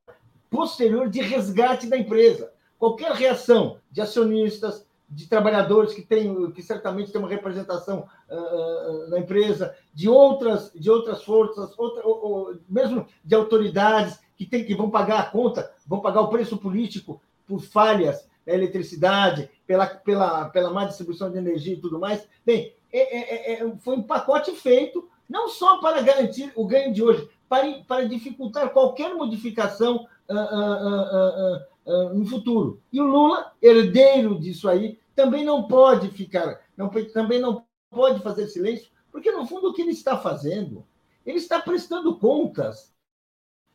posterior 0.50 1.10
de 1.10 1.22
resgate 1.22 1.88
da 1.88 1.98
empresa. 1.98 2.52
Qualquer 2.78 3.12
reação 3.14 3.78
de 3.90 4.02
acionistas, 4.02 4.86
de 5.12 5.28
trabalhadores 5.28 5.94
que 5.94 6.02
têm, 6.02 6.52
que 6.52 6.64
certamente 6.64 7.12
têm 7.12 7.20
uma 7.20 7.30
representação 7.30 8.08
uh, 8.30 9.10
na 9.10 9.20
empresa, 9.20 9.76
de 9.94 10.08
outras, 10.08 10.72
de 10.74 10.90
outras 10.90 11.22
forças, 11.22 11.78
outra, 11.78 12.08
ou, 12.08 12.24
ou, 12.24 12.56
mesmo 12.68 13.06
de 13.24 13.36
autoridades 13.36 14.18
que, 14.38 14.46
tem, 14.46 14.64
que 14.64 14.74
vão 14.74 14.90
pagar 14.90 15.20
a 15.20 15.26
conta, 15.26 15.70
vão 15.86 16.00
pagar 16.00 16.22
o 16.22 16.30
preço 16.30 16.58
político 16.58 17.22
por 17.46 17.60
falhas 17.60 18.26
na 18.48 18.54
eletricidade, 18.54 19.50
pela, 19.68 19.86
pela, 19.86 20.46
pela 20.46 20.72
má 20.72 20.86
distribuição 20.86 21.30
de 21.30 21.38
energia 21.38 21.74
e 21.74 21.82
tudo 21.82 22.00
mais. 22.00 22.26
Bem, 22.46 22.74
é, 22.92 23.18
é, 23.18 23.54
é, 23.54 23.76
foi 23.80 23.98
um 23.98 24.04
pacote 24.04 24.52
feito 24.52 25.10
não 25.30 25.50
só 25.50 25.80
para 25.80 26.02
garantir 26.02 26.52
o 26.56 26.66
ganho 26.66 26.94
de 26.94 27.04
hoje, 27.04 27.30
para, 27.48 27.66
para 27.88 28.08
dificultar 28.08 28.70
qualquer 28.70 29.14
modificação 29.14 30.08
uh, 30.30 30.34
uh, 30.34 31.62
uh, 31.86 32.14
no 32.14 32.26
futuro. 32.26 32.82
E 32.92 33.02
o 33.02 33.06
Lula, 33.06 33.52
herdeiro 33.62 34.40
disso 34.40 34.70
aí, 34.70 34.98
também 35.22 35.46
não 35.46 35.68
pode 35.68 36.10
ficar, 36.10 36.60
não, 36.76 36.90
também 37.14 37.40
não 37.40 37.64
pode 37.92 38.24
fazer 38.24 38.48
silêncio, 38.48 38.90
porque 39.12 39.32
no 39.32 39.46
fundo 39.46 39.70
o 39.70 39.74
que 39.74 39.84
ele 39.84 39.92
está 39.92 40.18
fazendo, 40.18 40.84
ele 41.24 41.38
está 41.38 41.62
prestando 41.62 42.18
contas 42.18 42.92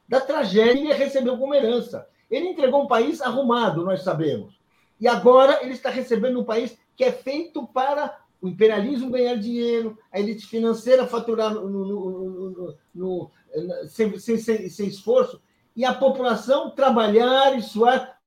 da 0.09 0.21
tragédia 0.21 0.75
que 0.75 0.81
ele 0.81 0.93
recebeu 0.93 1.39
como 1.39 1.55
herança. 1.55 2.09
Ele 2.29 2.49
entregou 2.49 2.83
um 2.83 2.89
país 2.89 3.21
arrumado, 3.21 3.85
nós 3.85 4.03
sabemos. 4.03 4.61
E 4.99 5.07
agora 5.07 5.63
ele 5.63 5.73
está 5.73 5.89
recebendo 5.89 6.41
um 6.41 6.45
país 6.45 6.77
que 6.97 7.05
é 7.05 7.13
feito 7.13 7.65
para 7.69 8.19
o 8.41 8.49
imperialismo 8.49 9.11
ganhar 9.11 9.37
dinheiro, 9.37 9.97
a 10.11 10.19
elite 10.19 10.47
financeira 10.47 11.07
faturar 11.07 11.55
no, 11.55 11.69
no, 11.69 12.75
no, 12.93 13.31
sem, 13.87 14.19
sem, 14.19 14.37
sem, 14.37 14.69
sem 14.69 14.89
esforço, 14.89 15.41
e 15.77 15.85
a 15.85 15.95
população 15.95 16.71
trabalhar 16.71 17.57
e 17.57 17.63
suar 17.63 18.19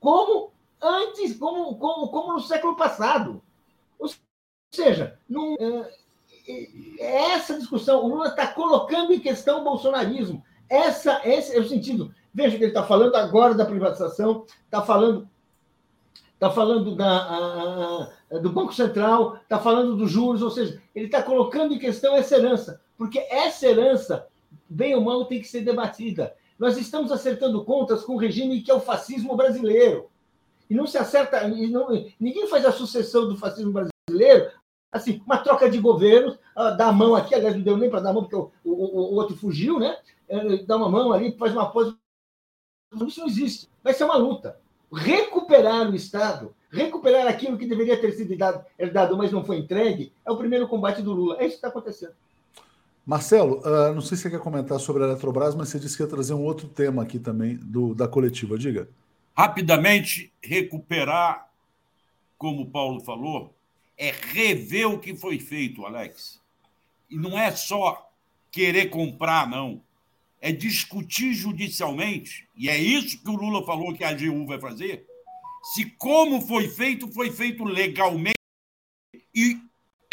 como 0.00 0.52
antes, 0.80 1.36
como, 1.36 1.76
como, 1.76 2.08
como 2.08 2.34
no 2.34 2.40
século 2.40 2.76
passado. 2.76 3.42
Ou 3.98 4.08
seja, 4.74 5.18
não, 5.28 5.56
é, 5.58 5.90
é 6.98 7.32
essa 7.32 7.58
discussão, 7.58 8.04
o 8.04 8.08
Lula 8.08 8.28
está 8.28 8.46
colocando 8.46 9.12
em 9.12 9.20
questão 9.20 9.60
o 9.60 9.64
bolsonarismo. 9.64 10.42
Essa, 10.68 11.20
esse 11.24 11.56
é 11.56 11.60
o 11.60 11.68
sentido. 11.68 12.14
Veja 12.32 12.56
que 12.56 12.64
ele 12.64 12.70
está 12.70 12.84
falando 12.84 13.16
agora 13.16 13.54
da 13.54 13.64
privatização, 13.64 14.44
está 14.64 14.82
falando, 14.82 15.28
está 16.34 16.50
falando 16.50 16.94
da, 16.94 18.10
a, 18.30 18.38
do 18.38 18.52
Banco 18.52 18.74
Central, 18.74 19.36
está 19.36 19.58
falando 19.58 19.96
dos 19.96 20.10
juros, 20.10 20.42
ou 20.42 20.50
seja, 20.50 20.80
ele 20.94 21.06
está 21.06 21.22
colocando 21.22 21.74
em 21.74 21.78
questão 21.78 22.14
essa 22.14 22.36
herança, 22.36 22.80
porque 22.96 23.18
essa 23.30 23.66
herança 23.66 24.28
bem 24.68 24.94
ou 24.94 25.00
mal, 25.00 25.24
tem 25.24 25.40
que 25.40 25.48
ser 25.48 25.62
debatida. 25.62 26.34
Nós 26.58 26.76
estamos 26.76 27.10
acertando 27.10 27.64
contas 27.64 28.04
com 28.04 28.14
o 28.14 28.18
regime 28.18 28.60
que 28.60 28.70
é 28.70 28.74
o 28.74 28.80
fascismo 28.80 29.36
brasileiro. 29.36 30.10
E 30.68 30.74
não 30.74 30.86
se 30.86 30.98
acerta, 30.98 31.46
não, 31.48 31.88
ninguém 32.20 32.46
faz 32.46 32.64
a 32.64 32.72
sucessão 32.72 33.28
do 33.28 33.36
fascismo 33.36 33.72
brasileiro, 33.72 34.50
assim, 34.92 35.22
uma 35.24 35.38
troca 35.38 35.70
de 35.70 35.78
governos, 35.78 36.38
ah, 36.54 36.70
dá 36.70 36.88
a 36.88 36.92
mão 36.92 37.14
aqui, 37.14 37.34
aliás, 37.34 37.54
não 37.54 37.62
deu 37.62 37.76
nem 37.76 37.90
para 37.90 38.00
dar 38.00 38.10
a 38.10 38.12
mão, 38.12 38.22
porque 38.22 38.36
o, 38.36 38.50
o, 38.64 38.72
o, 38.72 39.14
outro 39.14 39.36
fugiu, 39.36 39.78
né? 39.78 39.96
É, 40.28 40.58
dá 40.58 40.76
uma 40.76 40.88
mão 40.88 41.12
ali, 41.12 41.36
faz 41.38 41.52
uma 41.52 41.70
pose. 41.70 41.96
Isso 43.06 43.20
não 43.20 43.26
existe. 43.26 43.68
Vai 43.82 43.94
ser 43.94 44.04
uma 44.04 44.16
luta. 44.16 44.58
Recuperar 44.92 45.90
o 45.90 45.94
Estado, 45.94 46.54
recuperar 46.70 47.26
aquilo 47.26 47.58
que 47.58 47.66
deveria 47.66 48.00
ter 48.00 48.12
sido 48.12 48.34
herdado, 48.78 49.16
mas 49.16 49.32
não 49.32 49.44
foi 49.44 49.58
entregue, 49.58 50.12
é 50.24 50.30
o 50.30 50.36
primeiro 50.36 50.68
combate 50.68 51.02
do 51.02 51.12
Lula. 51.12 51.36
É 51.38 51.42
isso 51.42 51.50
que 51.50 51.56
está 51.56 51.68
acontecendo. 51.68 52.12
Marcelo, 53.04 53.60
uh, 53.60 53.94
não 53.94 54.02
sei 54.02 54.18
se 54.18 54.24
você 54.24 54.30
quer 54.30 54.40
comentar 54.40 54.78
sobre 54.78 55.02
a 55.02 55.06
Eletrobras, 55.06 55.54
mas 55.54 55.70
você 55.70 55.78
disse 55.78 55.96
que 55.96 56.02
ia 56.02 56.08
trazer 56.08 56.34
um 56.34 56.44
outro 56.44 56.68
tema 56.68 57.02
aqui 57.02 57.18
também 57.18 57.56
do, 57.56 57.94
da 57.94 58.06
coletiva. 58.06 58.58
Diga. 58.58 58.86
Rapidamente, 59.38 60.32
recuperar, 60.42 61.48
como 62.36 62.62
o 62.62 62.70
Paulo 62.70 62.98
falou, 62.98 63.56
é 63.96 64.10
rever 64.10 64.90
o 64.90 64.98
que 64.98 65.14
foi 65.14 65.38
feito, 65.38 65.86
Alex. 65.86 66.42
E 67.08 67.16
não 67.16 67.38
é 67.38 67.52
só 67.52 68.10
querer 68.50 68.90
comprar, 68.90 69.48
não. 69.48 69.80
É 70.40 70.50
discutir 70.50 71.34
judicialmente, 71.34 72.48
e 72.56 72.68
é 72.68 72.76
isso 72.76 73.22
que 73.22 73.30
o 73.30 73.36
Lula 73.36 73.64
falou 73.64 73.94
que 73.94 74.02
a 74.02 74.08
AGU 74.08 74.44
vai 74.44 74.58
fazer, 74.58 75.06
se 75.72 75.84
como 75.84 76.40
foi 76.40 76.68
feito, 76.68 77.06
foi 77.12 77.30
feito 77.30 77.62
legalmente 77.62 78.34
e 79.32 79.62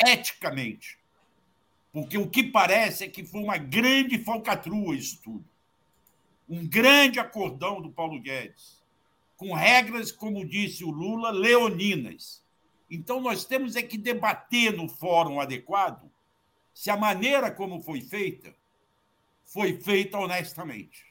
eticamente. 0.05 0.99
Porque 1.91 2.15
o 2.15 2.29
que 2.29 2.43
parece 2.43 3.05
é 3.05 3.09
que 3.09 3.25
foi 3.25 3.41
uma 3.41 3.57
grande 3.57 4.19
falcatrua 4.19 4.95
isso 4.95 5.19
tudo. 5.23 5.45
Um 6.47 6.67
grande 6.67 7.19
acordão 7.19 7.81
do 7.81 7.89
Paulo 7.89 8.19
Guedes, 8.21 8.74
com 9.35 9.53
regras, 9.53 10.11
como 10.11 10.47
disse 10.47 10.83
o 10.83 10.91
Lula, 10.91 11.31
leoninas. 11.31 12.43
Então, 12.89 13.19
nós 13.19 13.45
temos 13.45 13.75
é 13.75 13.81
que 13.81 13.97
debater 13.97 14.73
no 14.73 14.87
fórum 14.87 15.39
adequado 15.39 16.09
se 16.73 16.89
a 16.89 16.97
maneira 16.97 17.49
como 17.51 17.81
foi 17.81 18.01
feita 18.01 18.53
foi 19.45 19.79
feita 19.79 20.17
honestamente. 20.17 21.05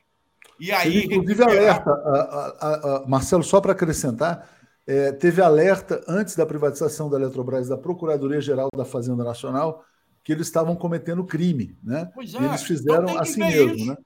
E 0.60 0.70
aí. 0.70 1.04
inclusive, 1.04 1.42
alerta, 1.42 1.90
a, 1.90 2.56
a, 2.60 2.96
a, 2.96 3.06
Marcelo, 3.06 3.42
só 3.42 3.60
para 3.60 3.72
acrescentar, 3.72 4.48
é, 4.86 5.12
teve 5.12 5.40
alerta 5.40 6.04
antes 6.06 6.36
da 6.36 6.44
privatização 6.44 7.08
da 7.08 7.18
Eletrobras 7.18 7.68
da 7.68 7.78
Procuradoria-Geral 7.78 8.68
da 8.76 8.84
Fazenda 8.84 9.24
Nacional 9.24 9.84
que 10.22 10.32
eles 10.32 10.46
estavam 10.46 10.74
cometendo 10.74 11.24
crime, 11.24 11.76
né? 11.82 12.10
Pois 12.14 12.34
é. 12.34 12.38
Eles 12.38 12.46
então 12.46 12.58
fizeram 12.58 13.04
então 13.04 13.18
assim 13.20 13.40
mesmo, 13.40 13.74
isso. 13.74 13.86
né? 13.86 13.96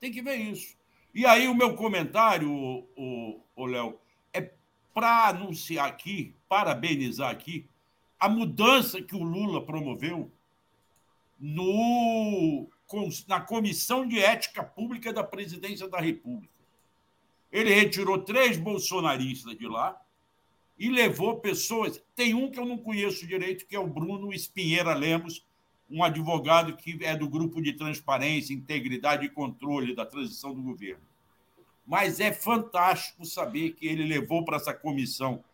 Tem 0.00 0.10
que 0.10 0.22
ver 0.22 0.36
isso. 0.36 0.74
E 1.14 1.26
aí 1.26 1.46
o 1.46 1.54
meu 1.54 1.74
comentário, 1.74 2.50
o, 2.50 3.66
Léo, 3.66 3.98
é 4.32 4.50
para 4.94 5.28
anunciar 5.28 5.86
aqui, 5.86 6.34
parabenizar 6.48 7.30
aqui 7.30 7.68
a 8.18 8.28
mudança 8.28 9.02
que 9.02 9.14
o 9.14 9.22
Lula 9.22 9.64
promoveu 9.64 10.30
no, 11.38 12.68
na 13.28 13.40
Comissão 13.40 14.06
de 14.06 14.18
Ética 14.18 14.62
Pública 14.62 15.12
da 15.12 15.24
Presidência 15.24 15.88
da 15.88 16.00
República. 16.00 16.52
Ele 17.50 17.74
retirou 17.74 18.18
três 18.22 18.56
bolsonaristas 18.56 19.56
de 19.58 19.66
lá 19.66 20.00
e 20.78 20.88
levou 20.88 21.40
pessoas. 21.40 22.02
Tem 22.14 22.32
um 22.32 22.50
que 22.50 22.58
eu 22.58 22.64
não 22.64 22.78
conheço 22.78 23.26
direito, 23.26 23.66
que 23.66 23.76
é 23.76 23.78
o 23.78 23.86
Bruno 23.86 24.32
Espinheira 24.32 24.94
Lemos, 24.94 25.44
um 25.92 26.02
advogado 26.02 26.74
que 26.74 26.98
é 27.04 27.14
do 27.14 27.28
grupo 27.28 27.60
de 27.60 27.74
transparência, 27.74 28.54
integridade 28.54 29.26
e 29.26 29.28
controle 29.28 29.94
da 29.94 30.06
transição 30.06 30.54
do 30.54 30.62
governo. 30.62 31.02
Mas 31.86 32.18
é 32.18 32.32
fantástico 32.32 33.26
saber 33.26 33.72
que 33.72 33.86
ele 33.86 34.06
levou 34.06 34.42
para 34.42 34.56
essa 34.56 34.72
comissão 34.72 35.44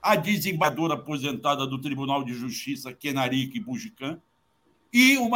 a 0.00 0.14
desembargadora 0.14 0.94
aposentada 0.94 1.66
do 1.66 1.80
Tribunal 1.80 2.22
de 2.22 2.32
Justiça, 2.32 2.92
Kenarique 2.92 3.58
Bujican, 3.58 4.20
e 4.92 5.16
o 5.18 5.28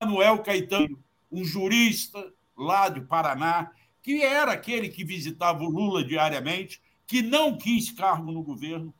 Manuel 0.00 0.42
Caetano, 0.42 1.02
um 1.32 1.42
jurista 1.44 2.32
lá 2.56 2.88
do 2.88 3.02
Paraná, 3.06 3.72
que 4.00 4.22
era 4.22 4.52
aquele 4.52 4.88
que 4.88 5.04
visitava 5.04 5.64
o 5.64 5.68
Lula 5.70 6.04
diariamente, 6.04 6.80
que 7.06 7.22
não 7.22 7.58
quis 7.58 7.90
cargo 7.90 8.30
no 8.30 8.42
governo. 8.42 8.94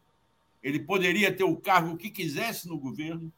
Ele 0.61 0.80
poderia 0.80 1.32
ter 1.32 1.45
o 1.45 1.57
cargo 1.57 1.97
que 1.97 2.11
quisesse 2.11 2.66
no 2.66 2.78
governo, 2.78 3.32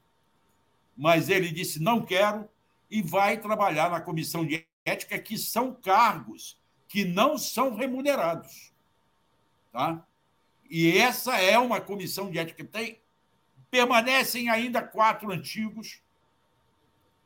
mas 0.99 1.29
ele 1.29 1.51
disse: 1.53 1.81
não 1.81 2.05
quero, 2.05 2.49
e 2.91 3.01
vai 3.01 3.39
trabalhar 3.39 3.89
na 3.89 4.01
comissão 4.01 4.45
de 4.45 4.67
ética, 4.85 5.17
que 5.17 5.39
são 5.39 5.73
cargos 5.73 6.61
que 6.89 7.05
não 7.05 7.39
são 7.39 7.77
remunerados. 7.77 8.73
Tá? 9.71 10.05
E 10.69 10.99
essa 10.99 11.41
é 11.41 11.57
uma 11.57 11.81
comissão 11.81 12.31
de 12.31 12.39
ética. 12.39 12.65
Tem, 12.65 13.01
permanecem 13.71 14.49
ainda 14.49 14.83
quatro 14.83 15.31
antigos 15.31 16.03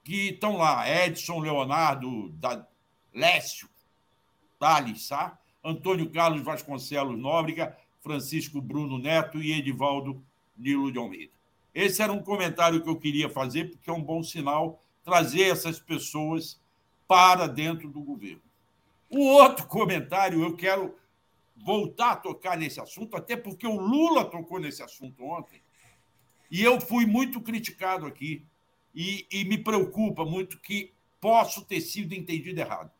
que 0.05 0.31
estão 0.31 0.59
lá: 0.59 0.87
Edson 0.87 1.41
Leonardo, 1.41 2.29
da, 2.31 2.67
Lécio, 3.15 3.69
Thales 4.59 5.07
Sá, 5.07 5.39
Antônio 5.65 6.11
Carlos 6.11 6.43
Vasconcelos 6.43 7.19
Nóbrega, 7.19 7.77
Francisco 8.01 8.61
Bruno 8.61 8.99
Neto 8.99 9.41
e 9.41 9.53
Edivaldo 9.53 10.23
Nilo 10.57 10.93
de 10.93 10.99
Almeida. 10.99 11.32
Esse 11.75 12.03
era 12.03 12.13
um 12.13 12.23
comentário 12.23 12.83
que 12.83 12.89
eu 12.89 12.97
queria 12.97 13.29
fazer, 13.31 13.71
porque 13.71 13.89
é 13.89 13.93
um 13.93 14.03
bom 14.03 14.23
sinal 14.23 14.81
trazer 15.05 15.45
essas 15.45 15.81
pessoas 15.81 16.61
para 17.09 17.47
dentro 17.47 17.89
do 17.89 18.01
governo. 18.01 18.43
O 19.11 19.21
outro 19.27 19.67
comentário, 19.67 20.43
eu 20.43 20.57
quero 20.57 20.95
voltar 21.57 22.13
a 22.13 22.17
tocar 22.17 22.57
nesse 22.57 22.81
assunto, 22.81 23.17
até 23.17 23.37
porque 23.37 23.67
o 23.67 23.79
Lula 23.79 24.25
tocou 24.25 24.59
nesse 24.59 24.83
assunto 24.83 25.25
ontem, 25.25 25.63
e 26.51 26.63
eu 26.63 26.81
fui 26.81 27.07
muito 27.07 27.41
criticado 27.41 28.07
aqui, 28.07 28.45
e, 28.95 29.27
e 29.31 29.45
me 29.45 29.57
preocupa 29.57 30.25
muito 30.25 30.59
que 30.61 30.93
posso 31.21 31.65
ter 31.65 31.81
sido 31.81 32.15
entendido 32.15 32.61
errado. 32.61 32.91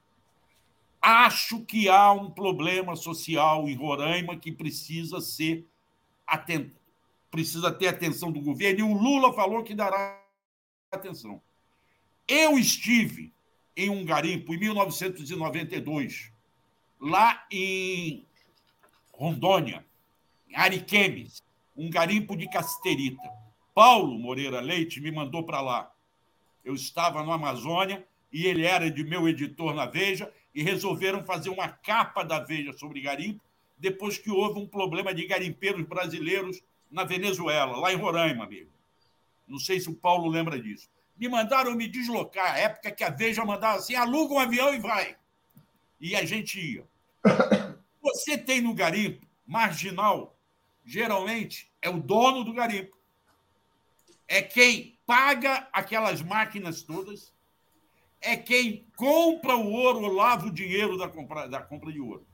Acho 1.01 1.65
que 1.65 1.89
há 1.89 2.13
um 2.13 2.31
problema 2.31 2.95
social 2.95 3.69
em 3.69 3.75
Roraima 3.75 4.37
que 4.37 4.53
precisa 4.53 5.21
ser 5.21 5.67
atento, 6.27 6.77
precisa 7.33 7.73
ter 7.73 7.89
atenção 7.89 8.31
do 8.31 8.43
governo, 8.43 8.81
e 8.81 8.83
o 8.83 8.93
Lula 8.93 9.33
falou 9.33 9.65
que 9.65 9.75
dará 9.75 10.23
atenção. 10.93 11.41
Eu 12.29 12.59
estive 12.59 13.33
em 13.75 13.89
um 13.89 14.05
garimpo 14.05 14.55
em 14.55 14.59
1992, 14.59 16.31
lá 17.01 17.45
em 17.51 18.27
Rondônia, 19.11 19.85
em 20.47 20.55
Ariquemes, 20.55 21.43
um 21.75 21.89
garimpo 21.89 22.37
de 22.37 22.47
casterita. 22.51 23.23
Paulo 23.75 24.19
Moreira 24.19 24.61
Leite 24.61 25.01
me 25.01 25.11
mandou 25.11 25.43
para 25.43 25.63
lá. 25.63 25.91
Eu 26.63 26.75
estava 26.75 27.23
no 27.23 27.33
Amazônia 27.33 28.07
e 28.31 28.47
ele 28.47 28.67
era 28.67 28.91
de 28.91 29.03
meu 29.03 29.27
editor 29.27 29.75
na 29.75 29.87
Veja 29.87 30.31
e 30.55 30.63
resolveram 30.63 31.25
fazer 31.25 31.49
uma 31.49 31.69
capa 31.69 32.23
da 32.23 32.39
Veja 32.39 32.75
sobre 32.75 33.01
garimpo 33.01 33.41
depois 33.79 34.19
que 34.19 34.31
houve 34.31 34.61
um 34.61 34.67
problema 34.67 35.15
de 35.15 35.27
garimpeiros 35.27 35.85
brasileiros 35.87 36.63
na 36.93 37.05
Venezuela, 37.05 37.77
lá 37.79 37.93
em 37.93 37.97
Roraima 37.97 38.47
mesmo. 38.47 38.71
Não 39.49 39.59
sei 39.59 39.81
se 39.81 39.89
o 39.89 39.95
Paulo 39.95 40.29
lembra 40.29 40.61
disso. 40.61 40.89
Me 41.17 41.29
mandaram 41.29 41.75
me 41.75 41.89
deslocar, 41.89 42.59
época 42.59 42.93
que 42.93 43.03
a 43.03 43.11
Veja 43.11 43.45
mandava 43.45 43.79
assim: 43.79 43.95
aluga 43.95 44.35
um 44.35 44.39
avião 44.39 44.73
e 44.75 44.79
vai. 44.79 45.17
E 45.99 46.15
a 46.15 46.25
gente 46.25 46.61
ia. 46.61 46.85
Você 48.03 48.37
tem 48.37 48.61
no 48.61 48.75
garimpo 48.75 49.27
marginal, 49.47 50.37
geralmente 50.85 51.71
é 51.81 51.89
o 51.89 52.01
dono 52.01 52.45
do 52.45 52.53
garimpo. 52.53 52.97
É 54.29 54.43
quem 54.43 54.99
paga 55.07 55.69
aquelas 55.73 56.23
máquinas 56.23 56.83
todas, 56.83 57.33
é 58.21 58.37
quem 58.37 58.87
compra 58.97 59.57
o 59.57 59.71
ouro, 59.71 60.13
lava 60.13 60.47
o 60.47 60.53
dinheiro 60.53 60.97
da 60.97 61.09
compra, 61.09 61.49
da 61.49 61.61
compra 61.61 61.93
de 61.93 62.01
ouro. 62.01 62.27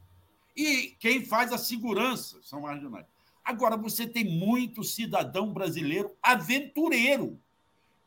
E 0.56 0.96
quem 0.98 1.24
faz 1.24 1.52
a 1.52 1.58
segurança 1.58 2.38
são 2.42 2.60
marginais. 2.60 3.06
Agora, 3.48 3.78
você 3.78 4.06
tem 4.06 4.24
muito 4.24 4.84
cidadão 4.84 5.54
brasileiro 5.54 6.14
aventureiro, 6.22 7.40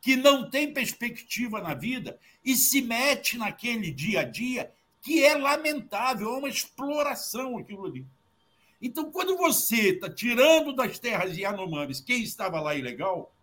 que 0.00 0.14
não 0.14 0.48
tem 0.48 0.72
perspectiva 0.72 1.60
na 1.60 1.74
vida 1.74 2.16
e 2.44 2.54
se 2.54 2.80
mete 2.80 3.36
naquele 3.36 3.90
dia 3.90 4.20
a 4.20 4.22
dia 4.22 4.72
que 5.00 5.24
é 5.24 5.34
lamentável, 5.34 6.32
é 6.32 6.38
uma 6.38 6.48
exploração 6.48 7.58
aquilo 7.58 7.86
ali. 7.86 8.06
Então, 8.80 9.10
quando 9.10 9.36
você 9.36 9.88
está 9.88 10.08
tirando 10.08 10.72
das 10.72 11.00
terras 11.00 11.36
Yanomamis 11.36 12.00
quem 12.00 12.22
estava 12.22 12.60
lá 12.60 12.76
ilegal, 12.76 13.34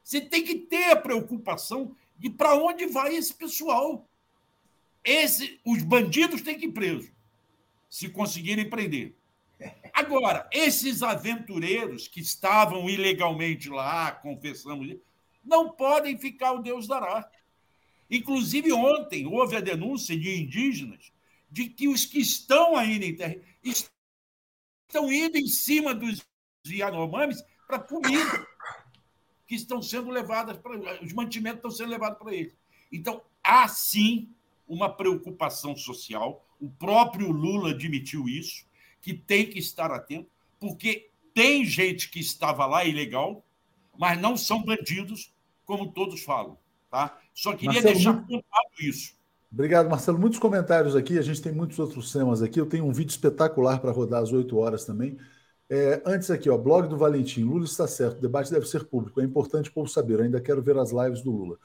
você 0.00 0.20
tem 0.20 0.44
que 0.44 0.54
ter 0.54 0.92
a 0.92 0.96
preocupação 0.96 1.92
de 2.16 2.30
para 2.30 2.54
onde 2.54 2.86
vai 2.86 3.16
esse 3.16 3.34
pessoal. 3.34 4.08
Esse, 5.02 5.58
os 5.64 5.82
bandidos 5.82 6.40
têm 6.40 6.56
que 6.56 6.66
ir 6.66 6.72
presos, 6.72 7.10
se 7.90 8.08
conseguirem 8.08 8.70
prender. 8.70 9.17
Agora, 9.92 10.48
esses 10.52 11.02
aventureiros 11.02 12.06
que 12.06 12.20
estavam 12.20 12.88
ilegalmente 12.88 13.68
lá, 13.68 14.12
confessamos, 14.12 14.96
não 15.44 15.70
podem 15.70 16.16
ficar 16.16 16.52
o 16.52 16.62
Deus 16.62 16.86
dará. 16.86 17.28
Inclusive, 18.10 18.72
ontem 18.72 19.26
houve 19.26 19.56
a 19.56 19.60
denúncia 19.60 20.18
de 20.18 20.40
indígenas 20.40 21.12
de 21.50 21.68
que 21.68 21.88
os 21.88 22.04
que 22.04 22.20
estão 22.20 22.76
ainda 22.76 23.04
em 23.04 23.16
terra 23.16 23.36
estão 23.62 25.10
indo 25.12 25.36
em 25.36 25.46
cima 25.46 25.94
dos 25.94 26.24
Yanomamis 26.66 27.42
para 27.66 27.78
comida, 27.78 28.46
que 29.46 29.54
estão 29.54 29.82
sendo 29.82 30.10
levadas 30.10 30.56
para. 30.58 31.02
Os 31.02 31.12
mantimentos 31.12 31.58
estão 31.58 31.70
sendo 31.70 31.90
levados 31.90 32.18
para 32.18 32.34
eles. 32.34 32.56
Então, 32.90 33.22
há 33.42 33.68
sim 33.68 34.30
uma 34.66 34.90
preocupação 34.90 35.76
social. 35.76 36.44
O 36.60 36.70
próprio 36.70 37.30
Lula 37.30 37.70
admitiu 37.70 38.28
isso, 38.28 38.66
que 39.00 39.14
tem 39.14 39.48
que 39.48 39.58
estar 39.58 39.90
atento, 39.90 40.28
porque 40.58 41.10
tem 41.34 41.64
gente 41.64 42.10
que 42.10 42.18
estava 42.18 42.66
lá 42.66 42.84
ilegal, 42.84 43.44
mas 43.98 44.20
não 44.20 44.36
são 44.36 44.62
bandidos, 44.62 45.32
como 45.64 45.92
todos 45.92 46.22
falam. 46.22 46.58
Tá? 46.90 47.18
Só 47.34 47.52
queria 47.52 47.74
Marcelo, 47.74 47.94
deixar 47.94 48.12
muito... 48.12 48.44
isso. 48.80 49.18
Obrigado, 49.52 49.88
Marcelo. 49.88 50.18
Muitos 50.18 50.38
comentários 50.38 50.94
aqui, 50.94 51.18
a 51.18 51.22
gente 51.22 51.40
tem 51.40 51.52
muitos 51.52 51.78
outros 51.78 52.12
temas 52.12 52.42
aqui. 52.42 52.60
Eu 52.60 52.66
tenho 52.66 52.84
um 52.84 52.92
vídeo 52.92 53.10
espetacular 53.10 53.80
para 53.80 53.92
rodar 53.92 54.22
às 54.22 54.32
8 54.32 54.56
horas 54.56 54.84
também. 54.84 55.18
É, 55.70 56.02
antes 56.04 56.30
aqui, 56.30 56.48
ó, 56.48 56.56
blog 56.56 56.88
do 56.88 56.96
Valentim. 56.96 57.44
Lula 57.44 57.64
está 57.64 57.86
certo, 57.86 58.18
o 58.18 58.20
debate 58.22 58.50
deve 58.50 58.66
ser 58.66 58.84
público. 58.84 59.20
É 59.20 59.24
importante 59.24 59.70
o 59.70 59.72
povo 59.72 59.88
saber. 59.88 60.18
Eu 60.18 60.24
ainda 60.24 60.40
quero 60.40 60.62
ver 60.62 60.78
as 60.78 60.90
lives 60.90 61.22
do 61.22 61.30
Lula. 61.30 61.58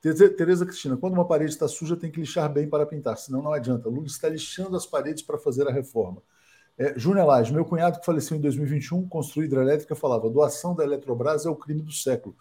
Tereza 0.00 0.64
Cristina, 0.64 0.96
quando 0.96 1.14
uma 1.14 1.26
parede 1.26 1.50
está 1.50 1.66
suja, 1.66 1.96
tem 1.96 2.10
que 2.10 2.20
lixar 2.20 2.52
bem 2.52 2.68
para 2.68 2.86
pintar, 2.86 3.16
senão 3.16 3.42
não 3.42 3.52
adianta. 3.52 3.88
Lula 3.88 4.06
está 4.06 4.28
lixando 4.28 4.76
as 4.76 4.86
paredes 4.86 5.22
para 5.22 5.38
fazer 5.38 5.66
a 5.66 5.72
reforma. 5.72 6.22
É, 6.78 6.98
Júnior 6.98 7.26
meu 7.52 7.64
cunhado 7.64 7.98
que 7.98 8.04
faleceu 8.04 8.36
em 8.36 8.40
2021, 8.40 9.08
construiu 9.08 9.46
hidrelétrica, 9.46 9.94
falava: 9.94 10.28
doação 10.28 10.74
da 10.74 10.84
Eletrobras 10.84 11.46
é 11.46 11.50
o 11.50 11.56
crime 11.56 11.82
do 11.82 11.92
século. 11.92 12.36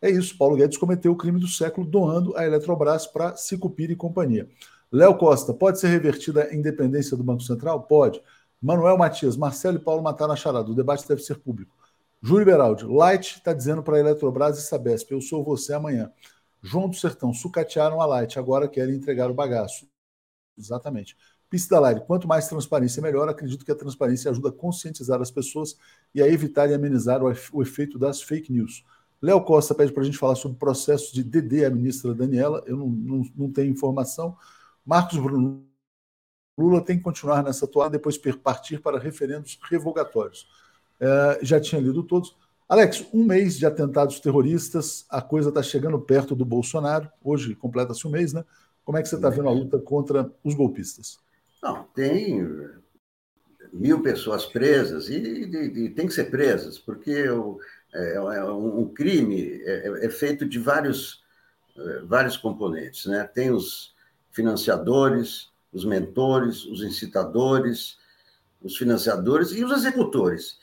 É 0.00 0.10
isso, 0.10 0.36
Paulo 0.36 0.56
Guedes 0.56 0.76
cometeu 0.76 1.12
o 1.12 1.16
crime 1.16 1.40
do 1.40 1.48
século 1.48 1.86
doando 1.86 2.36
a 2.36 2.44
Eletrobras 2.44 3.06
para 3.06 3.36
Sicupira 3.36 3.92
e 3.92 3.96
companhia. 3.96 4.48
Léo 4.92 5.16
Costa, 5.16 5.52
pode 5.52 5.80
ser 5.80 5.88
revertida 5.88 6.44
a 6.44 6.54
independência 6.54 7.16
do 7.16 7.24
Banco 7.24 7.42
Central? 7.42 7.82
Pode. 7.82 8.22
Manuel 8.60 8.96
Matias, 8.96 9.36
Marcelo 9.36 9.76
e 9.76 9.80
Paulo 9.80 10.02
mataram 10.02 10.32
a 10.32 10.36
charada. 10.36 10.70
O 10.70 10.74
debate 10.74 11.06
deve 11.06 11.22
ser 11.22 11.38
público. 11.38 11.76
Júlio 12.22 12.46
Beraldi, 12.46 12.86
Light 12.86 13.36
está 13.36 13.52
dizendo 13.52 13.82
para 13.82 13.96
a 13.96 14.00
Eletrobras 14.00 14.58
e 14.58 14.62
Sabesp, 14.62 15.10
eu 15.10 15.20
sou 15.20 15.44
você 15.44 15.74
amanhã. 15.74 16.10
João 16.62 16.88
do 16.88 16.96
Sertão, 16.96 17.34
sucatearam 17.34 18.00
a 18.00 18.06
Light, 18.06 18.38
agora 18.38 18.66
querem 18.66 18.94
entregar 18.94 19.30
o 19.30 19.34
bagaço. 19.34 19.86
Exatamente. 20.56 21.16
Pista 21.50 21.78
Light, 21.78 22.04
quanto 22.06 22.26
mais 22.26 22.48
transparência 22.48 23.02
melhor. 23.02 23.28
Acredito 23.28 23.64
que 23.64 23.72
a 23.72 23.76
transparência 23.76 24.30
ajuda 24.30 24.48
a 24.48 24.52
conscientizar 24.52 25.20
as 25.20 25.30
pessoas 25.30 25.76
e 26.14 26.22
a 26.22 26.28
evitar 26.28 26.68
e 26.68 26.74
amenizar 26.74 27.22
o 27.22 27.62
efeito 27.62 27.98
das 27.98 28.22
fake 28.22 28.52
news. 28.52 28.84
Léo 29.22 29.40
Costa 29.42 29.74
pede 29.74 29.92
para 29.92 30.02
a 30.02 30.06
gente 30.06 30.18
falar 30.18 30.34
sobre 30.34 30.56
o 30.56 30.58
processo 30.58 31.14
de 31.14 31.22
DD, 31.22 31.64
a 31.64 31.70
ministra 31.70 32.14
Daniela. 32.14 32.62
Eu 32.66 32.76
não, 32.76 32.88
não, 32.88 33.22
não 33.36 33.52
tenho 33.52 33.70
informação. 33.70 34.36
Marcos 34.84 35.18
Bruno 35.18 35.64
Lula 36.58 36.80
tem 36.80 36.96
que 36.96 37.02
continuar 37.02 37.42
nessa 37.42 37.66
toada, 37.66 37.90
depois 37.90 38.18
partir 38.18 38.80
para 38.80 38.98
referendos 38.98 39.58
revogatórios. 39.68 40.46
É, 41.00 41.38
já 41.42 41.60
tinha 41.60 41.80
lido 41.80 42.02
todos. 42.02 42.36
Alex, 42.68 43.06
um 43.12 43.24
mês 43.24 43.58
de 43.58 43.66
atentados 43.66 44.20
terroristas, 44.20 45.04
a 45.10 45.20
coisa 45.20 45.48
está 45.48 45.62
chegando 45.62 45.98
perto 46.00 46.34
do 46.34 46.44
Bolsonaro. 46.44 47.10
Hoje 47.22 47.54
completa-se 47.54 48.06
um 48.06 48.10
mês, 48.10 48.32
né? 48.32 48.44
Como 48.84 48.96
é 48.98 49.02
que 49.02 49.08
você 49.08 49.16
está 49.16 49.28
vendo 49.30 49.48
a 49.48 49.52
luta 49.52 49.78
contra 49.78 50.30
os 50.42 50.54
golpistas? 50.54 51.18
Não, 51.64 51.84
tem. 51.94 52.46
mil 53.72 54.02
pessoas 54.02 54.44
presas, 54.44 55.08
e, 55.08 55.14
e, 55.16 55.84
e, 55.86 55.88
tem 55.88 56.06
que 56.06 56.12
ser 56.12 56.30
presas, 56.30 56.78
porque 56.78 57.26
o, 57.30 57.58
é, 57.94 58.16
é 58.16 58.44
um 58.44 58.86
crime 58.92 59.62
é, 59.64 60.04
é, 60.04 60.10
feito 60.10 60.46
de 60.46 60.58
vários, 60.58 61.24
é, 61.74 62.00
vários 62.00 62.36
componentes. 62.36 63.06
Né? 63.06 63.24
Tem 63.24 63.50
os 63.50 63.94
financiadores, 64.30 65.50
os 65.72 65.86
mentores, 65.86 66.66
os 66.66 66.82
incitadores, 66.82 67.98
os 68.62 68.76
financiadores 68.76 69.52
e 69.52 69.64
os 69.64 69.72
executores. 69.72 70.58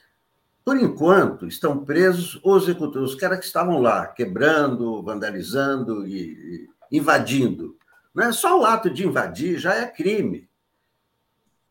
Por 0.63 0.77
enquanto, 0.77 1.47
estão 1.47 1.83
presos 1.83 2.39
os 2.43 2.63
executores, 2.63 3.09
os 3.09 3.15
caras 3.15 3.39
que 3.39 3.45
estavam 3.45 3.81
lá, 3.81 4.05
quebrando, 4.05 5.01
vandalizando 5.01 6.07
e, 6.07 6.69
e 6.91 6.97
invadindo. 6.97 7.75
Né? 8.13 8.31
Só 8.31 8.61
o 8.61 8.65
ato 8.65 8.87
de 8.87 9.07
invadir 9.07 9.57
já 9.57 9.73
é 9.73 9.87
crime. 9.87 10.50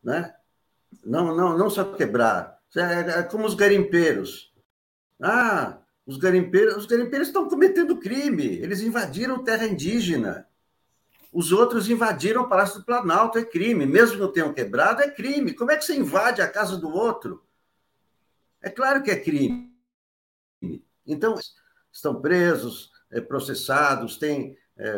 Né? 0.03 0.33
Não, 1.05 1.35
não, 1.35 1.57
não 1.57 1.69
só 1.69 1.83
quebrar. 1.93 2.59
É, 2.75 3.19
é 3.19 3.23
como 3.23 3.45
os 3.45 3.53
garimpeiros. 3.53 4.53
Ah, 5.21 5.79
os 6.05 6.17
garimpeiros, 6.17 6.77
os 6.77 6.85
garimpeiros 6.85 7.27
estão 7.27 7.47
cometendo 7.47 7.99
crime. 7.99 8.57
Eles 8.57 8.81
invadiram 8.81 9.43
terra 9.43 9.67
indígena. 9.67 10.47
Os 11.31 11.51
outros 11.51 11.89
invadiram 11.89 12.41
o 12.41 12.49
Palácio 12.49 12.79
do 12.79 12.85
Planalto, 12.85 13.37
é 13.37 13.45
crime. 13.45 13.85
Mesmo 13.85 14.15
que 14.15 14.21
não 14.21 14.31
tenham 14.31 14.53
quebrado, 14.53 15.01
é 15.01 15.09
crime. 15.09 15.53
Como 15.53 15.71
é 15.71 15.77
que 15.77 15.85
você 15.85 15.95
invade 15.95 16.41
a 16.41 16.47
casa 16.47 16.77
do 16.77 16.89
outro? 16.89 17.43
É 18.61 18.69
claro 18.69 19.01
que 19.01 19.11
é 19.11 19.19
crime. 19.19 19.71
Então, 21.05 21.35
estão 21.91 22.21
presos, 22.21 22.91
é, 23.09 23.19
processados, 23.19 24.17
tem 24.17 24.57
é, 24.77 24.89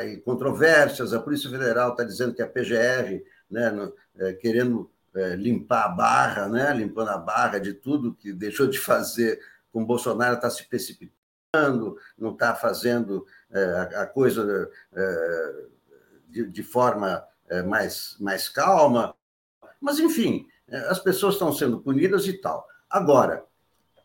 é, 0.00 0.16
controvérsias. 0.18 1.12
A 1.12 1.20
Polícia 1.20 1.50
Federal 1.50 1.90
está 1.90 2.04
dizendo 2.04 2.34
que 2.34 2.42
a 2.42 2.48
PGR, 2.48 3.22
né, 3.54 3.92
é, 4.18 4.32
querendo 4.32 4.90
é, 5.14 5.36
limpar 5.36 5.84
a 5.84 5.88
barra, 5.88 6.48
né, 6.48 6.74
limpando 6.74 7.08
a 7.08 7.16
barra 7.16 7.58
de 7.58 7.72
tudo 7.72 8.14
que 8.14 8.32
deixou 8.32 8.66
de 8.66 8.78
fazer 8.78 9.40
com 9.72 9.84
Bolsonaro, 9.84 10.34
está 10.34 10.50
se 10.50 10.64
precipitando, 10.68 11.96
não 12.18 12.32
está 12.32 12.54
fazendo 12.54 13.24
é, 13.50 13.96
a 13.96 14.06
coisa 14.06 14.68
de, 16.28 16.62
forma 16.64 17.24
mais, 17.66 18.16
mais 18.18 18.48
calma. 18.48 19.14
Mas, 19.80 20.00
enfim, 20.00 20.48
as 20.88 20.98
pessoas 20.98 21.34
estão 21.34 21.52
sendo 21.52 21.80
punidas 21.80 22.26
e 22.26 22.32
tal. 22.32 22.66
Agora, 22.90 23.44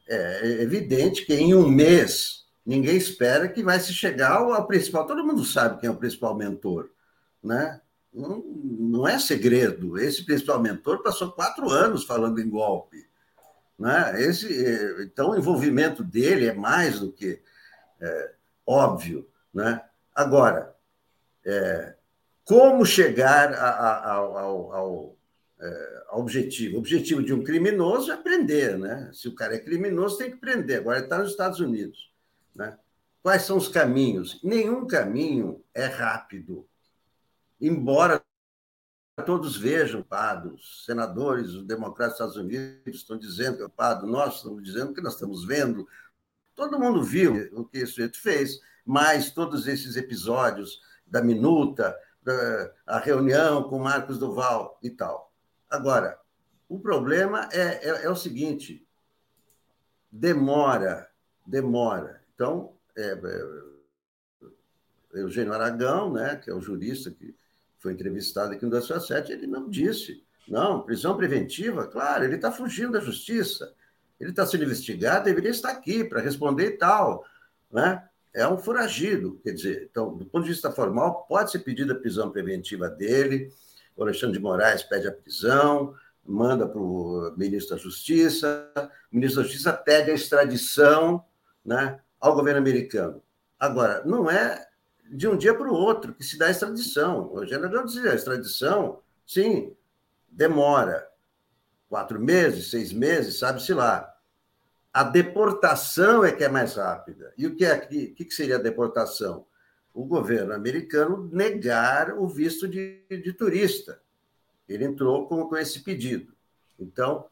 é 0.07 0.61
evidente 0.61 1.25
que 1.25 1.33
em 1.33 1.55
um 1.55 1.67
mês 1.67 2.45
ninguém 2.65 2.95
espera 2.95 3.47
que 3.47 3.63
vai 3.63 3.79
se 3.79 3.93
chegar 3.93 4.33
ao, 4.33 4.67
principal. 4.67 5.07
Todo 5.07 5.25
mundo 5.25 5.43
sabe 5.43 5.79
quem 5.79 5.87
é 5.87 5.91
o 5.91 5.97
principal 5.97 6.35
mentor, 6.35 6.89
né? 7.43 7.81
Não, 8.13 9.07
é 9.07 9.19
segredo. 9.19 9.97
Esse 9.97 10.25
principal 10.25 10.61
mentor 10.61 11.03
passou 11.03 11.31
quatro 11.31 11.69
anos 11.69 12.03
falando 12.03 12.39
em 12.39 12.49
golpe. 12.49 13.07
Né? 13.77 14.23
Esse, 14.23 15.03
então, 15.03 15.31
o 15.31 15.37
envolvimento 15.37 16.03
dele 16.03 16.47
é 16.47 16.53
mais 16.53 16.99
do 16.99 17.11
que 17.11 17.41
é, 18.01 18.31
óbvio. 18.65 19.27
Né? 19.53 19.81
Agora, 20.13 20.75
é, 21.45 21.95
como 22.43 22.85
chegar 22.85 23.53
a, 23.53 23.69
a, 23.69 24.13
ao, 24.13 24.73
ao, 24.73 25.17
é, 25.61 26.03
objetivo? 26.13 26.75
O 26.75 26.79
objetivo 26.79 27.23
de 27.23 27.33
um 27.33 27.43
criminoso 27.43 28.11
é 28.11 28.17
prender. 28.17 28.77
Né? 28.77 29.09
Se 29.13 29.27
o 29.27 29.35
cara 29.35 29.55
é 29.55 29.59
criminoso, 29.59 30.17
tem 30.17 30.31
que 30.31 30.37
prender. 30.37 30.79
Agora, 30.79 30.97
ele 30.97 31.05
está 31.05 31.19
nos 31.19 31.31
Estados 31.31 31.59
Unidos. 31.59 32.11
Né? 32.55 32.77
Quais 33.21 33.43
são 33.43 33.57
os 33.57 33.67
caminhos? 33.67 34.41
Nenhum 34.43 34.87
caminho 34.87 35.63
é 35.73 35.85
rápido. 35.85 36.67
Embora 37.59 38.23
todos 39.25 39.57
vejam, 39.57 40.01
Pado, 40.01 40.55
os 40.55 40.85
senadores, 40.85 41.51
os 41.51 41.65
democratas 41.65 42.17
dos 42.17 42.29
Estados 42.29 42.37
Unidos 42.37 43.01
estão 43.01 43.17
dizendo 43.17 43.69
Pado, 43.69 44.07
nós 44.07 44.37
estamos 44.37 44.63
dizendo 44.63 44.93
que 44.93 45.01
nós 45.01 45.13
estamos 45.13 45.45
vendo. 45.45 45.87
Todo 46.55 46.79
mundo 46.79 47.03
viu 47.03 47.49
o 47.53 47.65
que 47.65 47.79
esse 47.79 47.93
sujeito 47.93 48.19
fez, 48.19 48.59
mas 48.85 49.31
todos 49.31 49.67
esses 49.67 49.95
episódios 49.95 50.81
da 51.05 51.21
minuta, 51.21 51.97
da, 52.21 52.73
a 52.87 52.99
reunião 52.99 53.63
com 53.63 53.79
Marcos 53.79 54.17
Duval 54.17 54.79
e 54.81 54.89
tal. 54.89 55.33
Agora, 55.69 56.19
o 56.67 56.79
problema 56.79 57.49
é, 57.51 57.89
é, 57.89 58.05
é 58.05 58.09
o 58.09 58.15
seguinte: 58.15 58.87
demora, 60.11 61.09
demora. 61.45 62.23
Então, 62.33 62.73
é, 62.95 63.11
é, 63.11 65.19
Eugênio 65.19 65.53
Aragão, 65.53 66.13
né, 66.13 66.35
que 66.35 66.49
é 66.49 66.53
o 66.53 66.61
jurista 66.61 67.11
que 67.11 67.35
foi 67.79 67.93
entrevistado 67.93 68.53
aqui 68.53 68.63
no 68.63 68.71
247, 68.71 69.31
ele 69.31 69.47
não 69.47 69.69
disse. 69.69 70.23
Não, 70.47 70.81
prisão 70.81 71.15
preventiva, 71.15 71.87
claro, 71.87 72.23
ele 72.23 72.35
está 72.35 72.51
fugindo 72.51 72.93
da 72.93 72.99
justiça. 72.99 73.73
Ele 74.19 74.31
está 74.31 74.45
sendo 74.45 74.65
investigado, 74.65 75.25
deveria 75.25 75.51
estar 75.51 75.69
aqui 75.69 76.03
para 76.03 76.21
responder 76.21 76.65
e 76.65 76.77
tal. 76.77 77.23
Né? 77.71 78.03
É 78.33 78.47
um 78.47 78.57
foragido, 78.57 79.39
quer 79.43 79.51
dizer, 79.53 79.87
então, 79.89 80.15
do 80.15 80.25
ponto 80.25 80.43
de 80.43 80.51
vista 80.51 80.71
formal, 80.71 81.25
pode 81.27 81.51
ser 81.51 81.59
pedida 81.59 81.93
a 81.93 81.99
prisão 81.99 82.29
preventiva 82.29 82.89
dele. 82.89 83.51
O 83.95 84.03
Alexandre 84.03 84.37
de 84.37 84.43
Moraes 84.43 84.83
pede 84.83 85.07
a 85.07 85.11
prisão, 85.11 85.95
manda 86.25 86.67
para 86.67 86.79
o 86.79 87.33
ministro 87.37 87.75
da 87.75 87.81
Justiça, 87.81 88.71
o 89.11 89.15
ministro 89.15 89.41
da 89.41 89.47
Justiça 89.47 89.73
pede 89.73 90.11
a 90.11 90.13
extradição 90.13 91.23
né, 91.63 91.99
ao 92.19 92.35
governo 92.35 92.59
americano. 92.59 93.21
Agora, 93.57 94.03
não 94.05 94.29
é 94.29 94.68
de 95.09 95.27
um 95.27 95.37
dia 95.37 95.53
para 95.53 95.69
o 95.69 95.73
outro 95.73 96.13
que 96.13 96.23
se 96.23 96.37
dá 96.37 96.47
a 96.47 96.51
extradição. 96.51 97.33
O 97.33 97.45
general 97.45 97.85
dizia, 97.85 98.11
a 98.11 98.15
extradição, 98.15 99.01
sim, 99.25 99.75
demora 100.27 101.09
quatro 101.87 102.19
meses, 102.19 102.69
seis 102.69 102.93
meses, 102.93 103.39
sabe-se 103.39 103.73
lá. 103.73 104.15
A 104.93 105.03
deportação 105.03 106.23
é 106.23 106.31
que 106.31 106.43
é 106.43 106.49
mais 106.49 106.75
rápida. 106.75 107.33
E 107.37 107.47
o 107.47 107.55
que, 107.55 107.65
é, 107.65 107.77
que, 107.77 108.13
que 108.13 108.33
seria 108.33 108.55
a 108.55 108.61
deportação? 108.61 109.45
O 109.93 110.05
governo 110.05 110.53
americano 110.53 111.29
negar 111.31 112.17
o 112.17 112.27
visto 112.27 112.67
de, 112.67 113.03
de 113.09 113.33
turista. 113.33 114.01
Ele 114.67 114.85
entrou 114.85 115.27
com, 115.27 115.47
com 115.47 115.57
esse 115.57 115.81
pedido. 115.81 116.33
Então, 116.77 117.27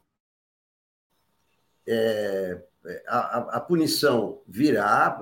é, 1.88 2.62
a, 3.08 3.58
a, 3.58 3.60
punição 3.62 4.42
virá, 4.48 5.18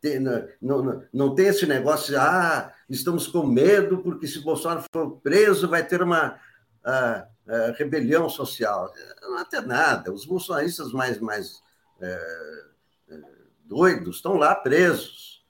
tem, 0.00 0.18
não, 0.18 0.44
não, 0.60 1.02
não 1.12 1.34
tem 1.34 1.46
esse 1.46 1.66
negócio 1.66 2.12
de, 2.12 2.16
ah, 2.16 2.72
estamos 2.88 3.26
com 3.26 3.46
medo 3.46 3.98
porque 3.98 4.26
se 4.26 4.40
Bolsonaro 4.40 4.84
for 4.92 5.20
preso 5.20 5.68
vai 5.68 5.86
ter 5.86 6.02
uma 6.02 6.38
a, 6.84 7.26
a 7.48 7.72
rebelião 7.76 8.28
social. 8.28 8.92
Não 9.22 9.44
ter 9.44 9.62
nada. 9.62 10.12
Os 10.12 10.24
bolsonaristas 10.24 10.92
mais, 10.92 11.18
mais 11.20 11.62
é, 12.00 12.64
é, 13.10 13.20
doidos 13.64 14.16
estão 14.16 14.34
lá 14.36 14.54
presos. 14.54 15.44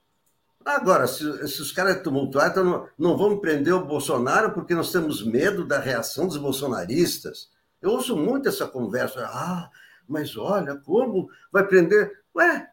Agora, 0.63 1.07
se, 1.07 1.47
se 1.47 1.61
os 1.61 1.71
caras 1.71 2.03
tumultuarem, 2.03 2.51
então 2.51 2.63
não, 2.63 2.89
não 2.97 3.17
vamos 3.17 3.39
prender 3.39 3.73
o 3.73 3.85
Bolsonaro 3.85 4.51
porque 4.53 4.75
nós 4.75 4.91
temos 4.91 5.25
medo 5.25 5.65
da 5.65 5.79
reação 5.79 6.27
dos 6.27 6.37
bolsonaristas. 6.37 7.49
Eu 7.81 7.91
ouço 7.91 8.15
muito 8.15 8.47
essa 8.47 8.67
conversa. 8.67 9.25
Ah, 9.25 9.69
mas 10.07 10.37
olha, 10.37 10.75
como 10.75 11.29
vai 11.51 11.65
prender? 11.65 12.21
Ué, 12.35 12.70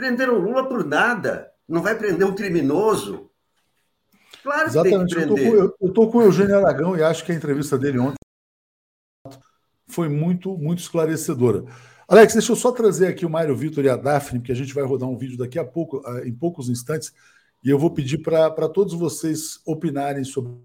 Prenderam 0.00 0.38
Lula 0.38 0.66
por 0.66 0.82
nada. 0.82 1.52
Não 1.68 1.82
vai 1.82 1.94
prender 1.94 2.26
um 2.26 2.34
criminoso. 2.34 3.30
Claro 4.42 4.62
que 4.62 4.70
Exatamente. 4.70 5.14
tem 5.14 5.28
que 5.28 5.34
prender. 5.34 5.54
Eu 5.78 5.88
estou 5.88 6.10
com, 6.10 6.18
o 6.18 6.22
Eugênio 6.22 6.56
Aragão 6.56 6.96
e 6.96 7.02
acho 7.02 7.22
que 7.22 7.32
a 7.32 7.34
entrevista 7.34 7.76
dele 7.76 7.98
ontem 7.98 8.16
foi 9.86 10.08
muito, 10.08 10.56
muito 10.56 10.78
esclarecedora. 10.78 11.64
Alex, 12.08 12.32
deixa 12.32 12.50
eu 12.50 12.56
só 12.56 12.72
trazer 12.72 13.08
aqui 13.08 13.26
o 13.26 13.30
Mário 13.30 13.54
Vitor 13.54 13.84
e 13.84 13.90
a 13.90 13.96
Daphne, 13.96 14.38
porque 14.38 14.52
a 14.52 14.54
gente 14.54 14.72
vai 14.72 14.84
rodar 14.84 15.06
um 15.06 15.18
vídeo 15.18 15.36
daqui 15.36 15.58
a 15.58 15.64
pouco, 15.66 16.02
ah, 16.06 16.26
em 16.26 16.34
poucos 16.34 16.70
instantes, 16.70 17.12
e 17.62 17.68
eu 17.68 17.78
vou 17.78 17.92
pedir 17.92 18.22
para 18.22 18.70
todos 18.70 18.94
vocês 18.94 19.60
opinarem 19.66 20.24
sobre 20.24 20.58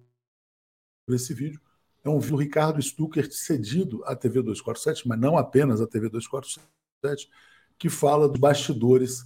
esse 1.09 1.33
vídeo. 1.33 1.59
É 2.05 2.09
um 2.09 2.19
vídeo 2.19 2.37
Ricardo 2.37 2.81
Stucker 2.81 3.29
cedido 3.33 4.01
à 4.05 4.15
TV 4.15 4.41
247, 4.41 5.05
mas 5.09 5.19
não 5.19 5.37
apenas 5.37 5.81
à 5.81 5.87
TV 5.87 6.07
247, 6.07 7.29
que 7.77 7.89
fala 7.89 8.27
dos 8.27 8.39
bastidores 8.39 9.23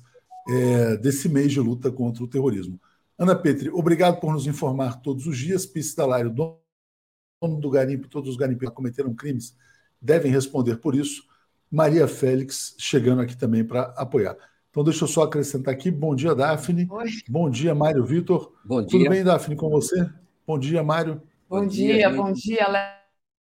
é, 0.49 0.97
desse 0.97 1.29
mês 1.29 1.51
de 1.51 1.59
luta 1.59 1.91
contra 1.91 2.23
o 2.23 2.27
terrorismo. 2.27 2.79
Ana 3.17 3.35
Petri, 3.35 3.69
obrigado 3.69 4.19
por 4.19 4.31
nos 4.31 4.47
informar 4.47 5.01
todos 5.01 5.27
os 5.27 5.37
dias. 5.37 5.65
Pisse 5.65 5.95
Dalário, 5.95 6.29
dono 6.29 7.59
do 7.59 7.69
garimpo, 7.69 8.07
todos 8.07 8.29
os 8.29 8.37
garimpeiros 8.37 8.71
que 8.71 8.75
cometeram 8.75 9.13
crimes 9.13 9.55
devem 10.01 10.31
responder 10.31 10.77
por 10.77 10.95
isso. 10.95 11.23
Maria 11.69 12.07
Félix 12.07 12.75
chegando 12.79 13.21
aqui 13.21 13.37
também 13.37 13.63
para 13.63 13.93
apoiar. 13.97 14.35
Então, 14.69 14.83
deixa 14.83 15.03
eu 15.03 15.07
só 15.07 15.23
acrescentar 15.23 15.73
aqui. 15.73 15.91
Bom 15.91 16.15
dia, 16.15 16.33
Daphne. 16.33 16.87
Oi. 16.89 17.09
Bom 17.27 17.49
dia, 17.49 17.75
Mário 17.75 18.05
Vitor. 18.05 18.53
Bom 18.63 18.81
dia. 18.81 18.89
Tudo 18.89 19.09
bem, 19.09 19.23
Daphne, 19.23 19.55
com 19.55 19.69
você? 19.69 20.09
Bom 20.47 20.57
dia, 20.57 20.81
Mário. 20.81 21.21
Bom, 21.49 21.61
bom 21.61 21.67
dia, 21.67 21.95
dia, 21.95 22.09
bom 22.09 22.31
dia, 22.31 22.93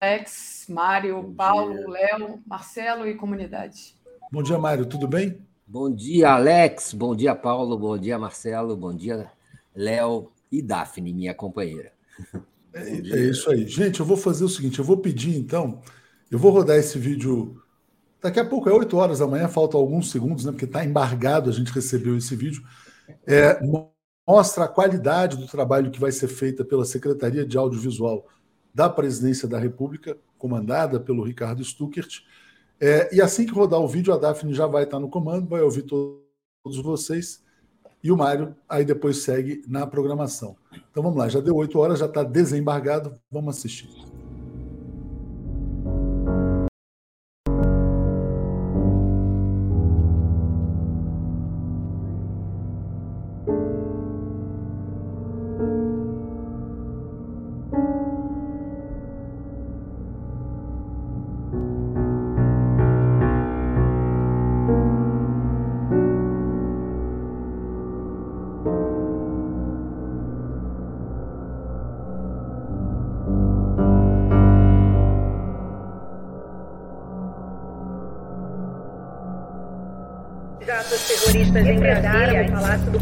Alex, 0.01 0.67
Mário, 0.69 1.23
bom 1.23 1.35
Paulo, 1.35 1.91
Léo, 1.91 2.43
Marcelo 2.47 3.07
e 3.07 3.15
comunidade. 3.15 3.95
Bom 4.31 4.43
dia, 4.43 4.59
Mário, 4.59 4.87
tudo 4.87 5.07
bem? 5.07 5.39
Bom 5.67 5.91
dia, 5.91 6.31
Alex. 6.31 6.93
Bom 6.93 7.15
dia, 7.15 7.35
Paulo. 7.35 7.79
Bom 7.79 7.97
dia, 7.97 8.19
Marcelo. 8.19 8.77
Bom 8.77 8.95
dia, 8.95 9.31
Léo 9.75 10.31
e 10.51 10.61
Daphne, 10.61 11.13
minha 11.13 11.35
companheira. 11.35 11.93
É, 12.73 12.91
é, 12.91 13.31
isso 13.31 13.51
aí. 13.51 13.67
Gente, 13.69 14.01
eu 14.01 14.07
vou 14.07 14.17
fazer 14.17 14.45
o 14.45 14.49
seguinte: 14.49 14.79
eu 14.79 14.85
vou 14.85 14.97
pedir 14.97 15.37
então, 15.37 15.81
eu 16.31 16.39
vou 16.39 16.51
rodar 16.51 16.77
esse 16.77 16.99
vídeo. 16.99 17.63
Daqui 18.21 18.41
a 18.41 18.45
pouco 18.45 18.69
é 18.69 18.73
8 18.73 18.97
horas 18.97 19.19
da 19.19 19.27
manhã, 19.27 19.47
faltam 19.49 19.79
alguns 19.79 20.11
segundos, 20.11 20.45
né? 20.45 20.51
Porque 20.51 20.65
está 20.65 20.85
embargado, 20.85 21.51
a 21.51 21.53
gente 21.53 21.73
recebeu 21.73 22.17
esse 22.17 22.35
vídeo. 22.35 22.63
É, 23.27 23.61
mostra 24.27 24.65
a 24.65 24.69
qualidade 24.69 25.37
do 25.37 25.47
trabalho 25.47 25.91
que 25.91 26.01
vai 26.01 26.11
ser 26.11 26.29
feita 26.29 26.65
pela 26.65 26.85
Secretaria 26.85 27.47
de 27.47 27.57
Audiovisual 27.57 28.27
da 28.75 28.89
Presidência 28.89 29.47
da 29.47 29.59
República, 29.59 30.17
comandada 30.37 30.99
pelo 30.99 31.23
Ricardo 31.23 31.63
Stuckert. 31.63 32.23
É, 32.87 33.09
e 33.15 33.23
assim 33.23 33.47
que 33.47 33.53
rodar 33.55 33.81
o 33.81 33.89
vídeo, 33.89 34.13
a 34.13 34.19
Daphne 34.19 34.53
já 34.53 34.67
vai 34.67 34.85
estar 34.85 35.01
no 35.01 35.09
comando, 35.09 35.49
vai 35.49 35.63
ouvir 35.63 35.85
todos 35.85 36.77
vocês. 36.83 37.43
E 38.03 38.13
o 38.13 38.17
Mário 38.19 38.55
aí 38.69 38.85
depois 38.85 39.23
segue 39.23 39.63
na 39.67 39.87
programação. 39.87 40.55
Então 40.91 41.03
vamos 41.03 41.17
lá, 41.17 41.27
já 41.27 41.41
deu 41.41 41.57
oito 41.57 41.79
horas, 41.79 42.01
já 42.01 42.05
está 42.05 42.23
desembargado, 42.23 43.19
vamos 43.33 43.57
assistir. 43.57 43.89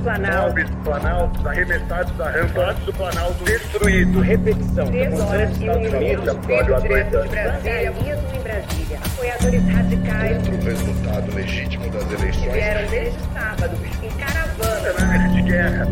Planalto. 0.03 0.77
Planalto, 0.85 1.49
arremessados 1.49 2.16
da 2.16 2.31
rampa. 2.31 2.55
Palácio 2.55 2.85
do 2.85 2.93
Planalto 2.93 3.45
destruído. 3.45 4.20
Repetição. 4.20 4.87
Três 4.87 5.20
horas 5.20 5.51
e 5.61 5.70
um 5.70 5.81
minuto. 5.81 6.01
Direto 6.83 7.23
de 7.23 7.29
Brasília. 7.29 7.93
Mesmo 7.93 8.29
em 8.35 8.43
Brasília. 8.43 8.99
Apoiadores 9.05 9.68
radicais. 9.68 10.49
Outro 10.49 10.64
resultado 10.64 11.35
legítimo 11.35 11.91
das 11.91 12.12
eleições. 12.12 12.53
Vieram 12.53 12.91
desde 12.91 13.18
sábado, 13.33 13.77
em 14.03 14.11
caravana. 14.11 15.29
de 15.29 15.43
guerra. 15.43 15.89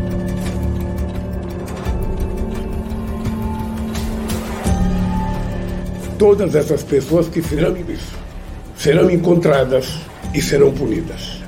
Todas 6.17 6.53
essas 6.53 6.83
pessoas 6.83 7.27
que 7.27 7.41
fizeram 7.41 7.75
isso 7.77 8.15
serão 8.75 9.09
encontradas 9.09 9.99
e 10.33 10.41
serão 10.41 10.71
punidas. 10.71 11.40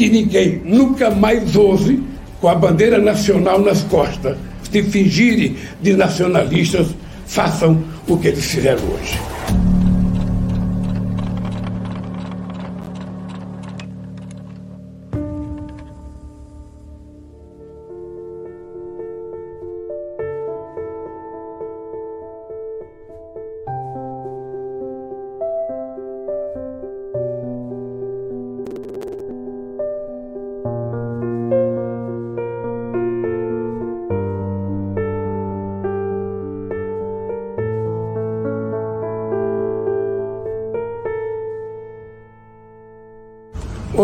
Aqui 0.00 0.08
ninguém 0.08 0.62
nunca 0.64 1.10
mais 1.10 1.54
ouse 1.54 2.02
com 2.40 2.48
a 2.48 2.54
bandeira 2.54 2.96
nacional 2.96 3.60
nas 3.60 3.82
costas, 3.82 4.34
se 4.72 4.82
fingirem 4.82 5.56
de 5.82 5.92
nacionalistas, 5.92 6.86
façam 7.26 7.84
o 8.08 8.16
que 8.16 8.28
eles 8.28 8.46
fizeram 8.46 8.82
hoje. 8.82 9.29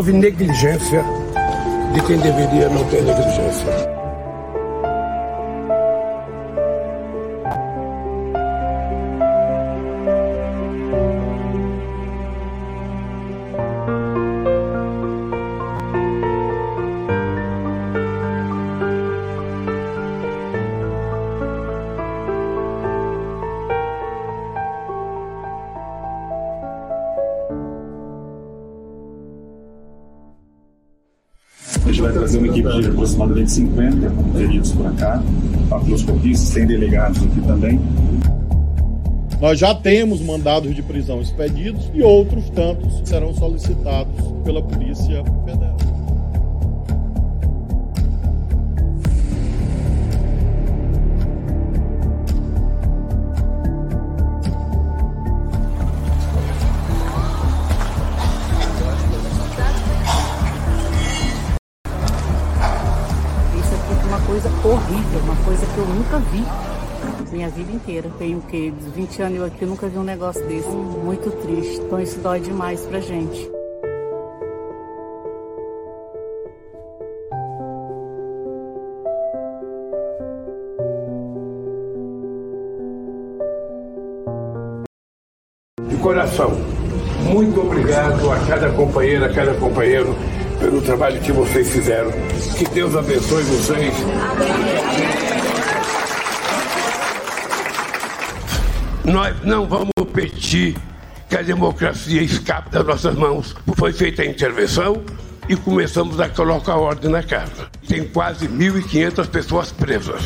Houve 0.06 0.12
negligência 0.12 1.02
de 1.92 2.00
quem 2.02 2.16
deveria 2.18 2.68
não 2.68 2.84
ter 2.84 3.02
negligência. 3.02 3.95
150 33.46 34.10
feridos 34.32 34.72
por 34.72 34.92
cá, 34.96 35.22
patroscopistas, 35.68 36.50
tem 36.50 36.66
delegados 36.66 37.22
aqui 37.22 37.40
também. 37.42 37.80
Nós 39.40 39.58
já 39.58 39.74
temos 39.74 40.20
mandados 40.20 40.74
de 40.74 40.82
prisão 40.82 41.20
expedidos 41.20 41.90
e 41.94 42.02
outros 42.02 42.48
tantos 42.50 43.02
serão 43.08 43.34
solicitados 43.34 44.14
pela 44.44 44.62
Polícia 44.62 45.22
Tenho 68.18 68.38
o 68.38 68.42
quê? 68.42 68.72
20 68.94 69.22
anos 69.22 69.38
eu 69.38 69.44
aqui 69.44 69.66
nunca 69.66 69.88
vi 69.88 69.98
um 69.98 70.02
negócio 70.02 70.44
desse. 70.46 70.68
Muito 70.68 71.30
triste. 71.42 71.80
Então 71.80 72.00
isso 72.00 72.18
dói 72.20 72.40
demais 72.40 72.80
pra 72.86 72.98
gente. 73.00 73.50
De 85.88 85.96
coração, 85.98 86.52
muito 87.24 87.60
obrigado 87.60 88.32
a 88.32 88.38
cada 88.46 88.70
companheira, 88.70 89.26
a 89.26 89.34
cada 89.34 89.54
companheiro 89.54 90.14
pelo 90.58 90.80
trabalho 90.80 91.20
que 91.20 91.32
vocês 91.32 91.68
fizeram. 91.70 92.10
Que 92.56 92.64
Deus 92.70 92.96
abençoe 92.96 93.42
vocês. 93.42 95.25
Nós 99.06 99.36
não 99.44 99.66
vamos 99.66 99.92
permitir 100.12 100.76
que 101.28 101.36
a 101.36 101.42
democracia 101.42 102.20
escape 102.22 102.70
das 102.70 102.84
nossas 102.84 103.14
mãos. 103.14 103.54
Foi 103.76 103.92
feita 103.92 104.22
a 104.22 104.26
intervenção 104.26 105.00
e 105.48 105.54
começamos 105.54 106.18
a 106.18 106.28
colocar 106.28 106.74
ordem 106.74 107.10
na 107.10 107.22
casa. 107.22 107.68
Tem 107.86 108.04
quase 108.08 108.48
1.500 108.48 109.28
pessoas 109.28 109.70
presas. 109.70 110.22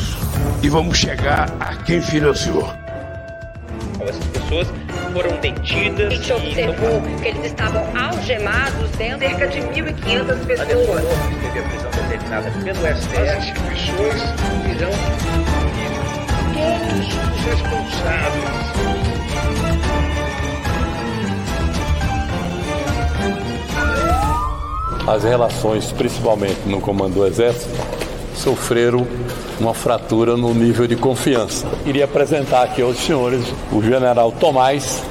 E 0.63 0.69
vamos 0.69 0.97
chegar 0.97 1.55
a 1.59 1.75
quem 1.75 2.01
financiou. 2.01 2.67
Essas 3.99 4.25
pessoas 4.25 4.67
foram 5.13 5.39
detidas. 5.39 6.07
A 6.07 6.15
gente 6.15 6.33
observou 6.33 7.01
que 7.21 7.27
eles 7.27 7.45
estavam 7.45 7.83
algemados 7.95 8.89
dentro 8.97 9.19
cerca 9.19 9.47
de 9.47 9.59
1.500 9.59 10.45
pessoas. 10.47 11.03
A 11.93 12.07
determinada 12.07 12.51
pelo 12.51 12.79
STF. 12.79 13.17
As 13.19 13.43
instituições 13.43 14.21
irão 14.75 15.60
todos 16.61 17.07
os 17.07 17.45
responsáveis 17.45 18.61
as 25.07 25.23
relações, 25.23 25.91
principalmente 25.91 26.59
no 26.65 26.79
comando 26.79 27.15
do 27.15 27.25
Exército, 27.25 27.73
sofreram 28.35 29.05
uma 29.59 29.73
fratura 29.73 30.37
no 30.37 30.53
nível 30.53 30.87
de 30.87 30.95
confiança. 30.95 31.67
Iria 31.85 32.05
apresentar 32.05 32.63
aqui 32.63 32.81
aos 32.81 32.97
senhores 32.97 33.43
o 33.71 33.81
general 33.81 34.31
Tomás, 34.31 35.03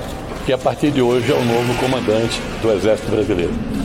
que 0.46 0.52
a 0.52 0.58
partir 0.58 0.90
de 0.90 1.02
hoje 1.02 1.30
é 1.30 1.34
o 1.34 1.44
novo 1.44 1.74
comandante 1.78 2.40
do 2.62 2.72
Exército 2.72 3.10
Brasileiro. 3.10 3.79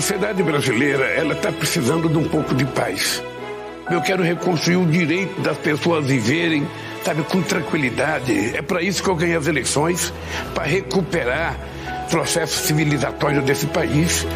Sociedade 0.00 0.42
brasileira 0.42 1.04
ela 1.08 1.34
está 1.34 1.52
precisando 1.52 2.08
de 2.08 2.16
um 2.16 2.26
pouco 2.26 2.54
de 2.54 2.64
paz. 2.64 3.22
Eu 3.90 4.00
quero 4.00 4.22
reconstruir 4.22 4.76
o 4.76 4.86
direito 4.86 5.38
das 5.42 5.58
pessoas 5.58 6.06
viverem, 6.06 6.66
sabe, 7.04 7.22
com 7.24 7.42
tranquilidade. 7.42 8.56
É 8.56 8.62
para 8.62 8.80
isso 8.80 9.02
que 9.02 9.10
eu 9.10 9.14
ganhei 9.14 9.36
as 9.36 9.46
eleições, 9.46 10.10
para 10.54 10.64
recuperar 10.64 11.54
o 12.06 12.10
processo 12.10 12.66
civilizatório 12.66 13.42
desse 13.42 13.66
país. 13.66 14.26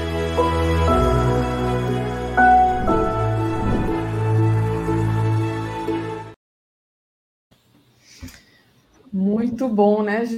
Muito 9.11 9.66
bom, 9.66 10.03
né, 10.03 10.28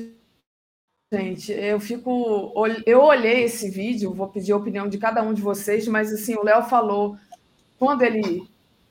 gente? 1.12 1.53
Eu 1.53 1.78
fico. 1.78 2.53
Eu 2.85 3.01
olhei 3.03 3.45
esse 3.45 3.70
vídeo, 3.70 4.12
vou 4.12 4.28
pedir 4.28 4.53
a 4.53 4.57
opinião 4.57 4.89
de 4.89 4.99
cada 4.99 5.23
um 5.23 5.33
de 5.33 5.43
vocês, 5.43 5.87
mas 5.87 6.12
assim, 6.12 6.35
o 6.35 6.45
Léo 6.45 6.65
falou, 6.65 7.16
quando 7.78 8.03
ele 8.03 8.49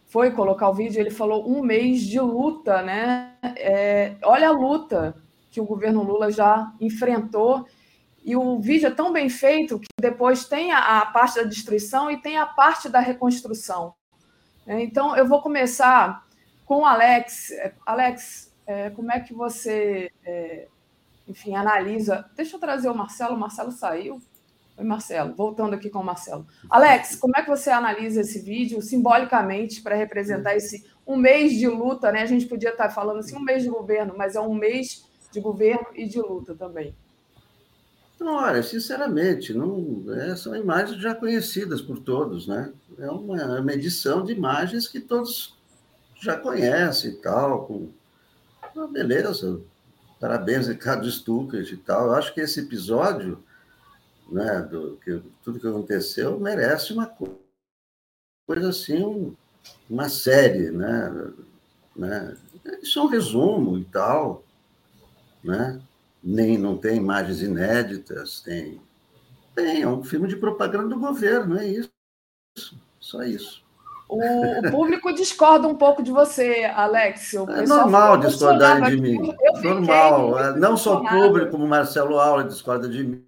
foi 0.07 0.31
colocar 0.31 0.69
o 0.69 0.73
vídeo, 0.73 0.99
ele 0.99 1.11
falou 1.11 1.49
um 1.49 1.61
mês 1.61 2.01
de 2.01 2.19
luta, 2.19 2.81
né? 2.81 3.33
É, 3.57 4.15
olha 4.23 4.49
a 4.49 4.51
luta 4.51 5.15
que 5.51 5.59
o 5.59 5.65
governo 5.65 6.03
Lula 6.03 6.31
já 6.31 6.71
enfrentou. 6.79 7.65
E 8.23 8.35
o 8.35 8.59
vídeo 8.59 8.87
é 8.87 8.91
tão 8.91 9.13
bem 9.13 9.29
feito 9.29 9.79
que 9.79 9.87
depois 10.01 10.45
tem 10.45 10.71
a, 10.71 11.01
a 11.01 11.05
parte 11.07 11.35
da 11.35 11.43
destruição 11.43 12.09
e 12.09 12.19
tem 12.19 12.37
a 12.37 12.45
parte 12.45 12.89
da 12.89 12.99
reconstrução. 12.99 13.93
É, 14.65 14.81
então, 14.81 15.15
eu 15.15 15.27
vou 15.27 15.41
começar 15.41 16.25
com 16.65 16.79
o 16.79 16.85
Alex. 16.85 17.51
Alex, 17.85 18.51
é, 18.65 18.89
como 18.89 19.11
é 19.11 19.19
que 19.19 19.33
você, 19.33 20.09
é, 20.25 20.67
enfim, 21.27 21.55
analisa? 21.55 22.25
Deixa 22.35 22.55
eu 22.55 22.59
trazer 22.59 22.89
o 22.89 22.95
Marcelo. 22.95 23.35
O 23.35 23.39
Marcelo 23.39 23.71
saiu. 23.71 24.21
Oi, 24.77 24.83
Marcelo. 24.83 25.33
Voltando 25.35 25.73
aqui 25.73 25.89
com 25.89 25.99
o 25.99 26.03
Marcelo. 26.03 26.45
Alex, 26.69 27.15
como 27.15 27.35
é 27.35 27.41
que 27.41 27.49
você 27.49 27.69
analisa 27.69 28.21
esse 28.21 28.39
vídeo 28.39 28.81
simbolicamente 28.81 29.81
para 29.81 29.95
representar 29.95 30.55
esse 30.55 30.85
um 31.07 31.15
mês 31.15 31.53
de 31.53 31.67
luta, 31.67 32.11
né? 32.11 32.23
A 32.23 32.25
gente 32.25 32.47
podia 32.47 32.71
estar 32.71 32.89
falando 32.89 33.19
assim, 33.19 33.35
um 33.35 33.43
mês 33.43 33.63
de 33.63 33.69
governo, 33.69 34.15
mas 34.17 34.35
é 34.35 34.39
um 34.41 34.53
mês 34.53 35.05
de 35.31 35.39
governo 35.39 35.85
e 35.93 36.07
de 36.07 36.19
luta 36.19 36.55
também. 36.55 36.95
Olha, 38.19 38.63
sinceramente, 38.63 39.53
não, 39.53 40.03
é, 40.13 40.35
são 40.35 40.55
imagens 40.55 41.01
já 41.01 41.13
conhecidas 41.13 41.81
por 41.81 41.99
todos, 41.99 42.47
né? 42.47 42.71
É 42.97 43.09
uma, 43.09 43.39
é 43.39 43.59
uma 43.59 43.73
edição 43.73 44.23
de 44.23 44.31
imagens 44.31 44.87
que 44.87 44.99
todos 44.99 45.55
já 46.19 46.37
conhecem 46.37 47.11
e 47.11 47.15
tal, 47.15 47.65
com 47.65 47.89
ah, 48.75 48.87
beleza, 48.87 49.61
parabéns, 50.25 50.67
Ricardo 50.67 51.09
Stuckert 51.09 51.71
e 51.71 51.77
tal. 51.77 52.07
Eu 52.07 52.15
acho 52.15 52.33
que 52.33 52.41
esse 52.41 52.59
episódio, 52.59 53.43
né, 54.27 54.61
do, 54.61 54.97
que, 54.97 55.21
tudo 55.43 55.59
que 55.59 55.67
aconteceu, 55.67 56.39
merece 56.39 56.93
uma 56.93 57.05
coisa 57.05 58.69
assim, 58.69 59.03
um, 59.03 59.35
uma 59.87 60.09
série, 60.09 60.71
né? 60.71 61.31
né? 61.95 62.35
Isso 62.81 62.97
é 62.97 63.03
um 63.03 63.07
resumo 63.07 63.77
e 63.77 63.85
tal, 63.85 64.43
né? 65.43 65.79
Nem, 66.23 66.57
não 66.57 66.75
tem 66.75 66.97
imagens 66.97 67.43
inéditas, 67.43 68.41
tem, 68.41 68.81
tem, 69.53 69.83
é 69.83 69.87
um 69.87 70.03
filme 70.03 70.27
de 70.27 70.37
propaganda 70.37 70.87
do 70.87 70.99
governo, 70.99 71.59
é 71.59 71.67
isso, 71.67 71.91
só 72.99 73.21
isso. 73.21 73.63
O, 74.07 74.71
público 74.71 75.11
discorda 75.13 75.67
um 75.67 75.75
pouco 75.75 76.03
de 76.03 76.11
você, 76.11 76.63
Alex. 76.65 77.33
é 77.33 77.65
normal 77.65 78.17
discordar 78.17 78.89
de 78.89 78.97
mim. 78.97 79.33
normal. 79.63 80.39
É, 80.39 80.55
não 80.57 80.77
só 80.77 81.01
o 81.01 81.07
público, 81.07 81.51
como 81.51 81.65
o 81.65 81.67
Marcelo 81.67 82.19
Aula 82.19 82.43
discorda 82.43 82.87
de 82.87 83.03
mim. 83.03 83.25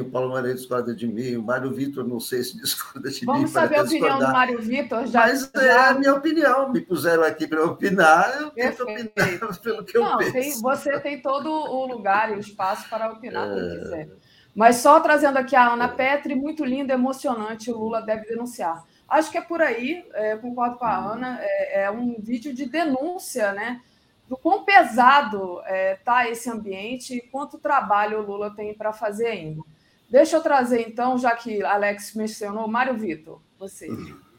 O 0.00 0.04
Paulo 0.10 0.30
Maria 0.30 0.54
discorda 0.54 0.94
de 0.94 1.06
mim, 1.06 1.36
o 1.36 1.42
Mário 1.42 1.70
Vitor, 1.70 2.02
não 2.02 2.18
sei 2.18 2.42
se 2.42 2.56
discorda 2.62 3.10
de 3.10 3.26
Vamos 3.26 3.42
mim. 3.42 3.46
Vamos 3.46 3.50
saber 3.50 3.76
a 3.76 3.82
opinião 3.82 4.00
discordar. 4.00 4.28
do 4.28 4.32
Mário 4.32 4.62
Vitor. 4.62 5.06
Já, 5.06 5.20
Mas 5.20 5.50
já... 5.54 5.62
é 5.62 5.88
a 5.88 5.94
minha 5.94 6.14
opinião. 6.14 6.72
Me 6.72 6.80
puseram 6.80 7.22
aqui 7.24 7.46
para 7.46 7.62
opinar, 7.62 8.40
eu 8.40 8.50
tento 8.52 8.84
opinar 8.84 9.10
pelo 9.62 9.84
que 9.84 9.98
não, 9.98 10.12
eu 10.12 10.18
penso. 10.18 10.32
Tem, 10.32 10.62
você 10.62 11.00
tem 11.00 11.20
todo 11.20 11.50
o 11.50 11.86
lugar 11.86 12.32
e 12.32 12.36
o 12.36 12.40
espaço 12.40 12.88
para 12.88 13.12
opinar 13.12 13.46
é... 13.46 13.50
como 13.50 13.80
quiser. 13.80 14.08
Mas 14.54 14.76
só 14.76 14.98
trazendo 15.00 15.36
aqui 15.36 15.54
a 15.54 15.70
Ana 15.70 15.88
Petri, 15.88 16.34
muito 16.34 16.64
lindo, 16.64 16.90
emocionante, 16.90 17.70
o 17.70 17.76
Lula 17.76 18.00
deve 18.00 18.24
denunciar. 18.24 18.82
Acho 19.08 19.30
que 19.30 19.38
é 19.38 19.40
por 19.40 19.62
aí, 19.62 20.04
é, 20.14 20.36
concordo 20.36 20.78
com 20.78 20.84
a 20.84 20.96
Ana, 20.96 21.38
é, 21.40 21.84
é, 21.84 21.90
um 21.90 22.16
vídeo 22.18 22.52
de 22.52 22.66
denúncia, 22.66 23.52
né? 23.52 23.80
Do 24.28 24.36
quão 24.36 24.64
pesado 24.64 25.60
está 25.60 25.72
é, 25.72 25.94
tá 25.94 26.28
esse 26.28 26.50
ambiente 26.50 27.14
e 27.14 27.20
quanto 27.20 27.58
trabalho 27.58 28.18
o 28.18 28.26
Lula 28.26 28.50
tem 28.50 28.74
para 28.74 28.92
fazer 28.92 29.26
ainda. 29.26 29.62
Deixa 30.10 30.36
eu 30.36 30.42
trazer, 30.42 30.88
então, 30.88 31.16
já 31.18 31.34
que 31.36 31.62
Alex 31.62 32.14
mencionou, 32.14 32.66
Mário 32.66 32.96
Vitor, 32.96 33.40
você. 33.58 33.88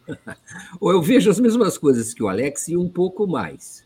Eu 0.81 1.01
vejo 1.01 1.29
as 1.29 1.39
mesmas 1.39 1.77
coisas 1.77 2.13
que 2.13 2.23
o 2.23 2.29
Alex 2.29 2.69
e 2.69 2.77
um 2.77 2.89
pouco 2.89 3.27
mais. 3.27 3.85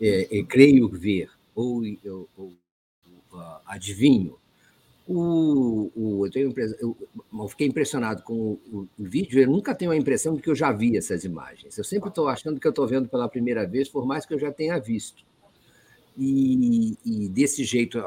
É, 0.00 0.38
é, 0.38 0.42
creio 0.44 0.88
ver, 0.88 1.30
ou, 1.54 1.82
ou, 2.04 2.28
ou 2.36 2.52
uh, 3.32 3.60
adivinho, 3.66 4.38
o, 5.08 5.90
o, 5.94 6.26
eu, 6.26 6.30
tenho, 6.30 6.54
eu, 6.80 6.96
eu, 7.32 7.48
fiquei 7.48 7.68
impressionado 7.68 8.22
com 8.22 8.34
o, 8.34 8.88
o, 8.98 9.04
vídeo, 9.04 9.40
eu 9.40 9.48
nunca 9.48 9.74
tenho 9.74 9.92
a 9.92 9.96
impressão 9.96 10.34
de 10.34 10.42
que 10.42 10.50
eu 10.50 10.54
já 10.54 10.72
vi 10.72 10.96
essas 10.96 11.24
imagens. 11.24 11.78
Eu 11.78 11.84
sempre 11.84 12.08
estou 12.08 12.28
achando 12.28 12.58
que 12.58 12.66
eu 12.66 12.70
estou 12.70 12.86
vendo 12.86 13.08
pela 13.08 13.28
primeira 13.28 13.66
vez, 13.66 13.88
por 13.88 14.04
mais 14.04 14.26
que 14.26 14.34
eu 14.34 14.38
já 14.38 14.50
tenha 14.50 14.78
visto. 14.80 15.24
E, 16.18 16.96
e, 17.04 17.28
desse 17.28 17.62
jeito, 17.62 18.02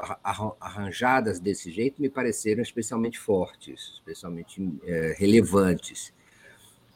arranjadas 0.60 1.40
desse 1.40 1.72
jeito, 1.72 2.02
me 2.02 2.10
pareceram 2.10 2.62
especialmente 2.62 3.18
fortes, 3.18 3.94
especialmente 3.94 4.68
é, 4.84 5.16
relevantes. 5.18 6.12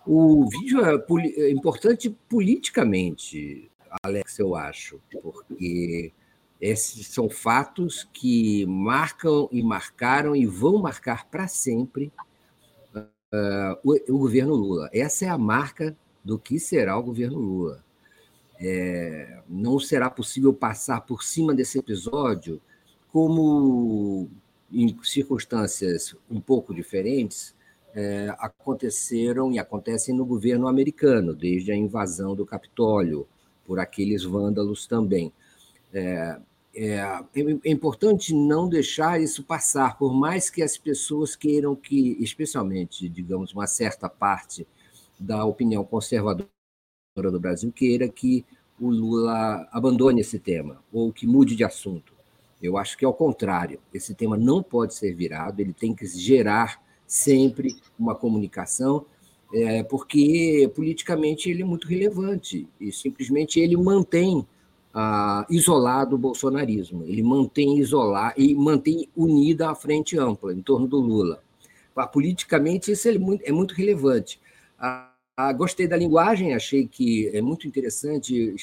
O 0.06 0.50
vídeo 0.50 0.84
é, 0.84 0.96
é 1.44 1.52
importante 1.52 2.10
politicamente, 2.28 3.72
Alex, 4.04 4.38
eu 4.40 4.56
acho, 4.56 5.00
porque 5.22 6.12
esses 6.64 7.08
são 7.08 7.30
fatos 7.30 8.08
que 8.14 8.66
marcam 8.66 9.50
e 9.52 9.62
marcaram 9.62 10.34
e 10.34 10.46
vão 10.46 10.78
marcar 10.78 11.26
para 11.30 11.46
sempre 11.46 12.10
uh, 12.96 13.78
o, 13.84 14.14
o, 14.14 14.18
governo 14.18 14.56
Lula. 14.56 14.90
Essa 14.94 15.26
é 15.26 15.28
a 15.28 15.38
marca 15.38 15.94
do 16.24 16.40
que 16.40 16.58
será 16.58 16.98
o 16.98 17.04
governo 17.04 17.38
Lula. 17.38 17.84
É, 18.58 19.42
não 19.50 19.78
será 19.78 20.10
possível 20.10 20.54
passar 20.54 21.02
por 21.02 21.22
cima 21.22 21.54
desse 21.54 21.80
episódio 21.80 22.62
como 23.12 24.30
em 24.72 24.98
circunstâncias 25.04 26.16
um 26.32 26.40
pouco 26.40 26.74
diferentes 26.74 27.54
é, 27.94 28.34
aconteceram 28.40 29.52
e 29.52 29.60
acontecem 29.60 30.16
no 30.16 30.26
governo 30.26 30.70
americano, 30.70 31.36
desde 31.36 31.74
a 31.74 31.76
invasão 31.76 32.34
do 32.34 32.46
Capitólio 32.46 33.28
por 33.66 33.82
aqueles 33.82 34.24
vândalos 34.24 34.88
também. 34.88 35.34
É, 35.94 36.40
é, 36.76 36.98
é, 37.36 37.72
importante 37.72 38.34
não 38.34 38.68
deixar 38.68 39.22
isso 39.22 39.44
passar, 39.44 39.98
por 39.98 40.14
mais 40.14 40.50
que 40.50 40.64
as 40.64 40.78
pessoas 40.78 41.36
queiram 41.36 41.76
que, 41.76 42.18
especialmente, 42.20 43.08
digamos, 43.08 43.54
uma 43.54 43.68
certa 43.68 44.10
parte 44.10 44.68
da 45.20 45.46
opinião 45.46 45.84
conservadora 45.84 46.48
do 47.16 47.40
Brasil 47.40 47.72
queira 47.72 48.10
que 48.10 48.44
o 48.80 48.90
Lula 48.90 49.68
abandone 49.72 50.22
esse 50.22 50.40
tema 50.40 50.84
ou 50.92 51.14
que 51.14 51.28
mude 51.28 51.56
de 51.56 51.64
assunto. 51.64 52.14
Eu 52.62 52.78
acho 52.78 52.98
que 52.98 53.06
é 53.06 53.08
o 53.08 53.14
contrário. 53.14 53.80
Esse 53.94 54.16
tema 54.16 54.36
não 54.36 54.64
pode 54.64 54.96
ser 54.96 55.14
virado, 55.14 55.60
ele 55.60 55.74
tem 55.74 55.94
que 55.94 56.08
gerar 56.08 56.82
sempre 57.06 57.76
uma 58.00 58.16
comunicação, 58.16 59.06
é, 59.54 59.84
porque 59.84 60.72
politicamente 60.74 61.50
ele 61.52 61.62
é 61.62 61.66
muito 61.66 61.88
relevante 61.88 62.68
e 62.80 62.92
simplesmente 62.92 63.60
ele 63.60 63.78
mantém 63.78 64.48
ah, 64.94 65.46
isolado 65.50 66.16
o 66.16 66.20
bolsonarismo. 66.20 67.04
Ele 67.04 67.24
mantém 67.24 67.80
isolar 67.80 68.34
e 68.38 68.54
mantém 68.54 69.10
unida 69.16 69.70
a 69.72 69.76
frente 69.76 70.18
ampla 70.18 70.54
em 70.54 70.62
torno 70.62 70.88
do 70.88 71.00
Lula. 71.00 71.44
Ah, 71.96 72.08
politicamente, 72.08 72.92
isso 72.92 73.08
é 73.08 73.18
muito, 73.18 73.44
é 73.44 73.52
muito 73.52 73.74
relevante. 73.74 74.40
Ah, 74.78 75.12
gostei 75.54 75.88
da 75.88 75.98
linguagem, 75.98 76.54
achei 76.54 76.88
que 76.88 77.28
é 77.30 77.42
muito 77.42 77.68
interessante, 77.68 78.56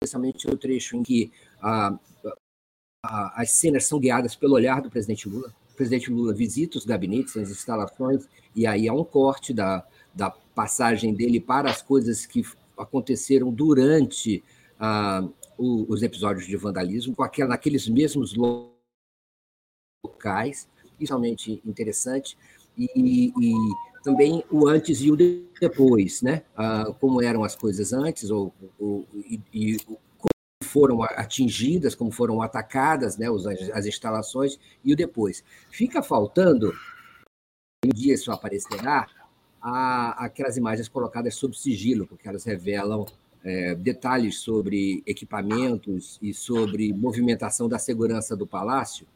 especialmente 0.00 0.46
o 0.48 0.56
trecho 0.56 0.96
em 0.96 1.02
que 1.02 1.32
as 3.02 3.50
cenas 3.50 3.86
são 3.86 3.98
guiadas 3.98 4.36
pelo 4.36 4.54
olhar 4.54 4.80
do 4.80 4.90
presidente 4.90 5.28
Lula. 5.28 5.52
O 5.72 5.74
presidente 5.74 6.10
Lula 6.10 6.32
visita 6.32 6.78
os 6.78 6.84
gabinetes, 6.84 7.36
as 7.36 7.50
instalações, 7.50 8.28
e 8.54 8.66
aí 8.66 8.88
há 8.88 8.92
um 8.92 9.04
corte 9.04 9.52
da, 9.52 9.84
da 10.14 10.30
passagem 10.30 11.14
dele 11.14 11.40
para 11.40 11.70
as 11.70 11.82
coisas 11.82 12.26
que 12.26 12.44
aconteceram 12.76 13.50
durante 13.50 14.42
ah, 14.84 15.22
os 15.56 16.02
episódios 16.02 16.44
de 16.44 16.56
vandalismo, 16.56 17.14
com 17.14 17.22
aquela, 17.22 17.50
naqueles 17.50 17.88
mesmos 17.88 18.34
locais, 20.04 20.68
realmente 20.98 21.62
interessante, 21.64 22.36
e, 22.76 23.32
e, 23.38 23.52
também 24.02 24.42
o 24.50 24.66
antes 24.66 25.00
e 25.00 25.12
o 25.12 25.16
depois, 25.16 26.20
né? 26.20 26.42
Ah, 26.56 26.92
como 26.98 27.22
eram 27.22 27.44
as 27.44 27.54
coisas 27.54 27.92
antes, 27.92 28.28
ou, 28.28 28.52
ou 28.76 29.06
e, 29.14 29.40
e, 29.52 29.76
como 30.18 30.32
foram 30.64 31.00
atingidas, 31.04 31.94
como 31.94 32.10
foram 32.10 32.42
atacadas 32.42 33.16
né, 33.16 33.26
as 33.72 33.86
instalações, 33.86 34.58
e 34.84 34.92
o 34.92 34.96
depois. 34.96 35.44
Fica 35.70 36.02
faltando 36.02 36.72
um 37.84 37.90
dia 37.94 38.14
isso 38.14 38.32
aparecerá, 38.32 39.08
a, 39.60 40.24
aquelas 40.24 40.56
imagens 40.56 40.88
colocadas 40.88 41.36
sob 41.36 41.56
sigilo, 41.56 42.04
porque 42.04 42.28
elas 42.28 42.42
revelam 42.42 43.06
é, 43.44 43.74
detalhes 43.74 44.38
sobre 44.38 45.02
equipamentos 45.06 46.18
e 46.22 46.32
sobre 46.32 46.92
movimentação 46.92 47.68
da 47.68 47.78
segurança 47.78 48.36
do 48.36 48.46
palácio, 48.46 49.06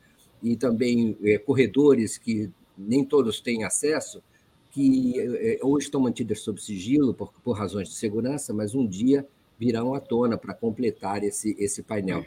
e 0.43 0.57
também 0.57 1.16
é, 1.23 1.39
corredores 1.39 2.19
que 2.19 2.51
nem 2.77 3.05
todos 3.05 3.40
têm 3.40 3.65
acesso, 3.65 4.23
que 4.70 5.15
é, 5.19 5.59
hoje 5.62 5.86
estão 5.86 6.01
mantidas 6.01 6.40
sob 6.40 6.61
sigilo 6.61 7.15
por, 7.15 7.32
por 7.43 7.57
razões 7.57 7.89
de 7.89 7.94
segurança, 7.94 8.53
mas 8.53 8.74
um 8.74 8.86
dia 8.86 9.27
virão 9.59 9.94
à 9.94 10.01
tona 10.01 10.36
para 10.36 10.53
completar 10.53 11.24
esse, 11.24 11.57
esse 11.59 11.82
painel. 11.82 12.24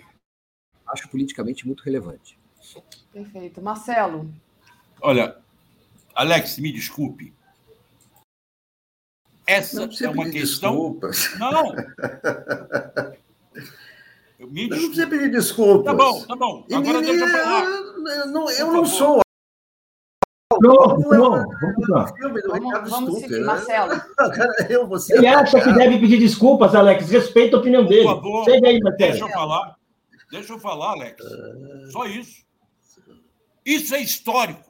Acho 0.87 1.07
politicamente 1.09 1.67
muito 1.67 1.81
relevante. 1.81 2.39
Perfeito. 3.13 3.61
Marcelo. 3.61 4.29
Olha, 5.01 5.37
Alex, 6.15 6.57
me 6.57 6.71
desculpe. 6.71 7.33
Essa 9.49 9.89
é 10.01 10.09
uma 10.09 10.29
questão. 10.29 10.73
Desculpas. 10.73 11.39
Não! 11.39 11.73
Eu 14.37 14.47
me 14.47 14.67
não 14.67 14.77
precisa 14.77 15.07
pedir 15.07 15.31
desculpas. 15.31 15.85
Tá 15.85 15.93
bom, 15.93 16.21
tá 16.23 16.35
bom. 16.35 16.65
Agora 16.71 17.01
deixa 17.01 17.25
eu 17.25 17.27
falar. 17.27 17.63
Eu 17.65 18.27
não, 18.27 18.51
eu 18.51 18.71
não 18.71 18.85
sou. 18.85 19.21
Não, 20.61 20.97
não, 20.97 20.99
vamos 20.99 21.89
lá. 21.89 22.13
Vamos, 22.21 22.89
vamos 22.89 23.19
seguir, 23.19 23.41
Marcelo. 23.41 24.01
Eu, 24.69 24.87
você 24.87 25.15
Ele 25.15 25.27
acha 25.27 25.61
que 25.61 25.71
deve 25.73 25.99
pedir 25.99 26.17
desculpas, 26.17 26.73
Alex. 26.73 27.09
Respeita 27.09 27.55
a 27.55 27.59
opinião 27.59 27.85
dele. 27.85 28.03
Por 28.03 28.15
favor, 28.15 28.45
Chega 28.45 28.67
aí, 28.67 28.79
Marcelo. 28.79 29.11
deixa 29.11 29.25
eu 29.25 29.29
falar. 29.29 29.75
Deixa 30.31 30.53
eu 30.53 30.59
falar, 30.59 30.91
Alex. 30.91 31.23
Só 31.91 32.05
isso. 32.05 32.43
Isso 33.65 33.93
é 33.93 34.01
histórico. 34.01 34.69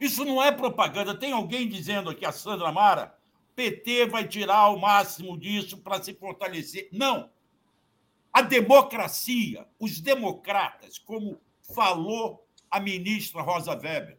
Isso 0.00 0.24
não 0.24 0.42
é 0.42 0.52
propaganda. 0.52 1.14
Tem 1.14 1.32
alguém 1.32 1.68
dizendo 1.68 2.10
aqui, 2.10 2.26
a 2.26 2.32
Sandra 2.32 2.70
Mara, 2.70 3.17
PT 3.58 4.06
vai 4.06 4.28
tirar 4.28 4.68
o 4.68 4.78
máximo 4.78 5.36
disso 5.36 5.78
para 5.78 6.00
se 6.00 6.14
fortalecer. 6.14 6.88
Não. 6.92 7.28
A 8.32 8.40
democracia, 8.40 9.66
os 9.80 10.00
democratas, 10.00 10.96
como 10.96 11.40
falou 11.74 12.46
a 12.70 12.78
ministra 12.78 13.42
Rosa 13.42 13.72
Weber, 13.72 14.16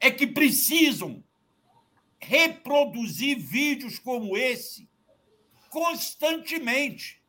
é 0.00 0.10
que 0.10 0.26
precisam 0.26 1.22
reproduzir 2.18 3.38
vídeos 3.38 4.00
como 4.00 4.36
esse 4.36 4.90
constantemente. 5.68 7.22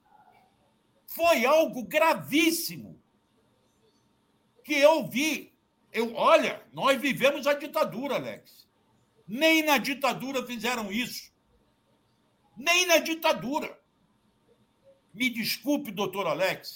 Foi 1.06 1.46
algo 1.46 1.84
gravíssimo 1.84 3.00
que 4.64 4.74
eu 4.74 5.08
vi. 5.08 5.54
Eu, 5.94 6.16
olha, 6.16 6.66
nós 6.74 7.00
vivemos 7.00 7.46
a 7.46 7.54
ditadura, 7.54 8.16
Alex. 8.16 8.71
Nem 9.32 9.64
na 9.64 9.78
ditadura 9.78 10.46
fizeram 10.46 10.92
isso. 10.92 11.32
Nem 12.58 12.86
na 12.86 12.98
ditadura. 12.98 13.80
Me 15.14 15.30
desculpe, 15.30 15.90
doutor 15.90 16.28
Alex. 16.28 16.76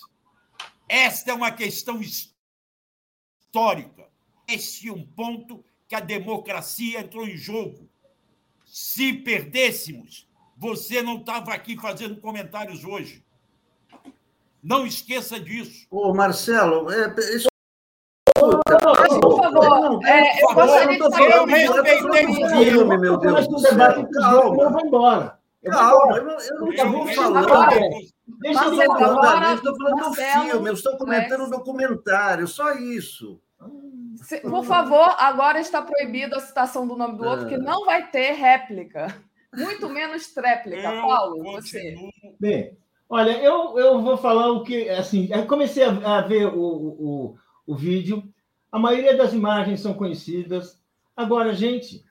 Esta 0.87 1.31
é 1.31 1.33
uma 1.33 1.51
questão 1.51 1.99
histórica. 1.99 2.39
Esse 4.47 4.87
é 4.87 4.93
um 4.93 5.05
ponto 5.05 5.65
que 5.85 5.95
a 5.95 5.99
democracia 5.99 7.01
entrou 7.01 7.27
em 7.27 7.35
jogo. 7.35 7.89
Se 8.65 9.11
perdêssemos, 9.11 10.25
você 10.55 11.01
não 11.01 11.17
estava 11.17 11.53
aqui 11.53 11.75
fazendo 11.75 12.21
comentários 12.21 12.85
hoje. 12.85 13.21
Não 14.63 14.87
esqueça 14.87 15.37
disso. 15.37 15.87
Ô, 15.91 16.13
Marcelo, 16.13 16.89
é, 16.89 17.13
isso... 17.35 17.47
Favor, 19.51 20.05
é, 20.05 20.43
eu 20.43 20.53
gostaria 20.53 20.97
de 20.97 21.09
saber. 21.11 21.35
Eu 21.35 21.45
respeitei 21.45 22.25
o 22.25 22.49
filme, 22.49 22.97
meu 22.97 23.17
Deus 23.17 23.61
céu. 23.61 24.07
Calma, 24.13 24.63
eu 24.63 24.71
vou 24.71 24.81
embora. 24.85 25.39
Calma, 25.65 26.17
eu 26.17 26.23
não, 26.25 26.39
eu 26.39 26.59
não 26.59 27.07
estou 27.09 27.33
falando. 27.33 27.89
Deixa 28.39 28.65
eu 28.65 28.73
estou 28.73 29.77
falando 29.77 30.09
do 30.09 30.13
filme, 30.13 30.69
eu 30.69 30.73
estou 30.73 30.97
comentando 30.97 31.39
o 31.39 31.43
Alex. 31.43 31.57
documentário, 31.57 32.47
só 32.47 32.73
isso. 32.73 33.39
Se- 34.17 34.41
Por 34.41 34.63
favor, 34.63 35.15
agora 35.17 35.59
está 35.59 35.81
proibida 35.81 36.37
a 36.37 36.39
citação 36.39 36.87
do 36.87 36.95
nome 36.95 37.17
do 37.17 37.25
outro, 37.25 37.47
que 37.47 37.57
não 37.57 37.85
vai 37.85 38.07
ter 38.09 38.31
réplica. 38.33 39.07
Muito 39.53 39.87
menos 39.89 40.33
tréplica. 40.33 40.81
Eu 40.91 41.01
Paulo, 41.01 41.43
você. 41.43 41.95
Bem, 42.39 42.77
olha, 43.09 43.31
eu, 43.41 43.77
eu 43.79 44.01
vou 44.01 44.17
falar 44.17 44.51
o 44.51 44.63
que. 44.63 44.89
Assim, 44.89 45.29
eu 45.31 45.45
comecei 45.47 45.83
a, 45.83 46.17
a 46.17 46.21
ver 46.21 46.47
o, 46.47 46.59
o, 46.59 47.35
o 47.67 47.75
vídeo, 47.75 48.23
a 48.75 48.77
maioria 48.77 49.15
das 49.15 49.31
imagens 49.31 49.79
são 49.79 49.93
conhecidas. 49.93 50.83
Agora, 51.15 51.53
gente, 51.53 52.03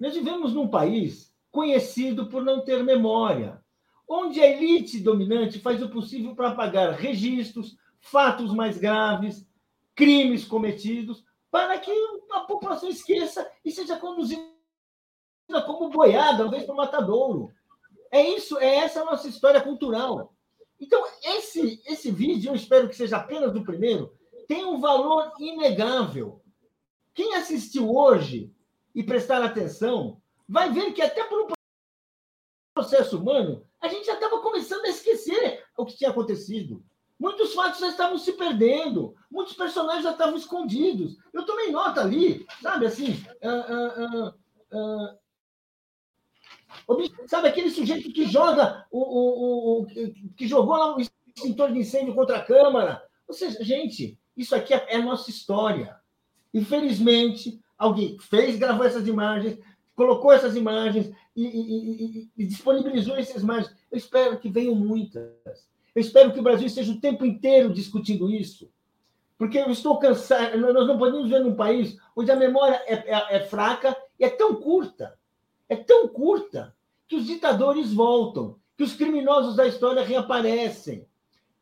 nós 0.00 0.12
vivemos 0.12 0.52
num 0.52 0.66
país 0.66 1.32
conhecido 1.52 2.26
por 2.26 2.42
não 2.42 2.64
ter 2.64 2.82
memória, 2.82 3.62
onde 4.08 4.40
a 4.40 4.46
elite 4.48 4.98
dominante 4.98 5.60
faz 5.60 5.80
o 5.80 5.88
possível 5.88 6.34
para 6.34 6.48
apagar 6.48 6.94
registros, 6.94 7.76
fatos 8.00 8.52
mais 8.52 8.76
graves, 8.76 9.48
crimes 9.94 10.44
cometidos, 10.44 11.24
para 11.48 11.78
que 11.78 11.92
a 12.32 12.40
população 12.40 12.88
esqueça 12.88 13.48
e 13.64 13.70
seja 13.70 13.96
conduzida 13.96 14.42
como 15.64 15.90
boiada, 15.90 16.42
ao 16.42 16.48
invés 16.48 16.64
para 16.64 16.74
o 16.74 16.76
matadouro. 16.76 17.52
É 18.10 18.20
isso, 18.20 18.58
é 18.58 18.78
essa 18.78 19.02
a 19.02 19.04
nossa 19.04 19.28
história 19.28 19.60
cultural. 19.60 20.34
Então, 20.80 21.04
esse, 21.22 21.80
esse 21.86 22.10
vídeo, 22.10 22.50
eu 22.50 22.56
espero 22.56 22.88
que 22.88 22.96
seja 22.96 23.18
apenas 23.18 23.54
o 23.54 23.62
primeiro, 23.62 24.12
tem 24.50 24.64
um 24.64 24.80
valor 24.80 25.32
inegável. 25.38 26.42
Quem 27.14 27.36
assistiu 27.36 27.88
hoje 27.88 28.52
e 28.92 29.00
prestar 29.00 29.44
atenção, 29.44 30.20
vai 30.48 30.72
ver 30.72 30.92
que 30.92 31.00
até 31.00 31.22
por 31.22 31.42
um 31.42 31.46
processo 32.74 33.16
humano, 33.16 33.64
a 33.80 33.86
gente 33.86 34.06
já 34.06 34.14
estava 34.14 34.40
começando 34.40 34.84
a 34.86 34.88
esquecer 34.88 35.64
o 35.76 35.86
que 35.86 35.96
tinha 35.96 36.10
acontecido. 36.10 36.84
Muitos 37.16 37.54
fatos 37.54 37.78
já 37.78 37.90
estavam 37.90 38.18
se 38.18 38.32
perdendo, 38.32 39.14
muitos 39.30 39.54
personagens 39.54 40.02
já 40.02 40.10
estavam 40.10 40.36
escondidos. 40.36 41.16
Eu 41.32 41.46
tomei 41.46 41.70
nota 41.70 42.00
ali, 42.00 42.44
sabe 42.60 42.86
assim, 42.86 43.24
ah, 43.44 43.66
ah, 43.68 44.34
ah, 44.72 45.16
Sabe 47.28 47.46
aquele 47.46 47.70
sujeito 47.70 48.12
que 48.12 48.26
joga 48.26 48.84
o, 48.90 48.98
o, 48.98 49.82
o, 49.82 49.86
que 50.36 50.48
jogou 50.48 50.74
lá 50.74 50.96
o 50.96 51.00
extintor 51.00 51.70
de 51.70 51.78
incêndio 51.78 52.16
contra 52.16 52.38
a 52.38 52.44
Câmara? 52.44 53.00
Ou 53.28 53.34
seja, 53.34 53.62
gente, 53.62 54.19
isso 54.40 54.54
aqui 54.54 54.74
é, 54.74 54.94
é 54.94 54.98
nossa 54.98 55.30
história. 55.30 55.96
Infelizmente, 56.52 57.60
alguém 57.78 58.18
fez, 58.18 58.58
gravou 58.58 58.84
essas 58.84 59.06
imagens, 59.06 59.58
colocou 59.94 60.32
essas 60.32 60.56
imagens 60.56 61.10
e, 61.36 61.44
e, 61.44 62.22
e, 62.22 62.30
e 62.38 62.46
disponibilizou 62.46 63.16
essas 63.16 63.42
imagens. 63.42 63.74
Eu 63.90 63.98
espero 63.98 64.38
que 64.38 64.48
venham 64.48 64.74
muitas. 64.74 65.68
Eu 65.94 66.00
espero 66.00 66.32
que 66.32 66.40
o 66.40 66.42
Brasil 66.42 66.66
esteja 66.66 66.92
o 66.92 67.00
tempo 67.00 67.24
inteiro 67.24 67.72
discutindo 67.72 68.30
isso. 68.30 68.70
Porque 69.38 69.58
eu 69.58 69.70
estou 69.70 69.98
cansado. 69.98 70.58
Nós 70.58 70.86
não 70.86 70.98
podemos 70.98 71.28
ver 71.28 71.40
num 71.40 71.54
país 71.54 71.96
onde 72.14 72.30
a 72.30 72.36
memória 72.36 72.82
é, 72.86 72.94
é, 72.94 73.36
é 73.36 73.40
fraca 73.40 73.96
e 74.18 74.24
é 74.24 74.28
tão 74.28 74.54
curta 74.56 75.18
é 75.70 75.76
tão 75.76 76.08
curta 76.08 76.74
que 77.06 77.14
os 77.14 77.26
ditadores 77.26 77.94
voltam, 77.94 78.58
que 78.76 78.82
os 78.82 78.92
criminosos 78.92 79.54
da 79.54 79.68
história 79.68 80.02
reaparecem, 80.02 81.06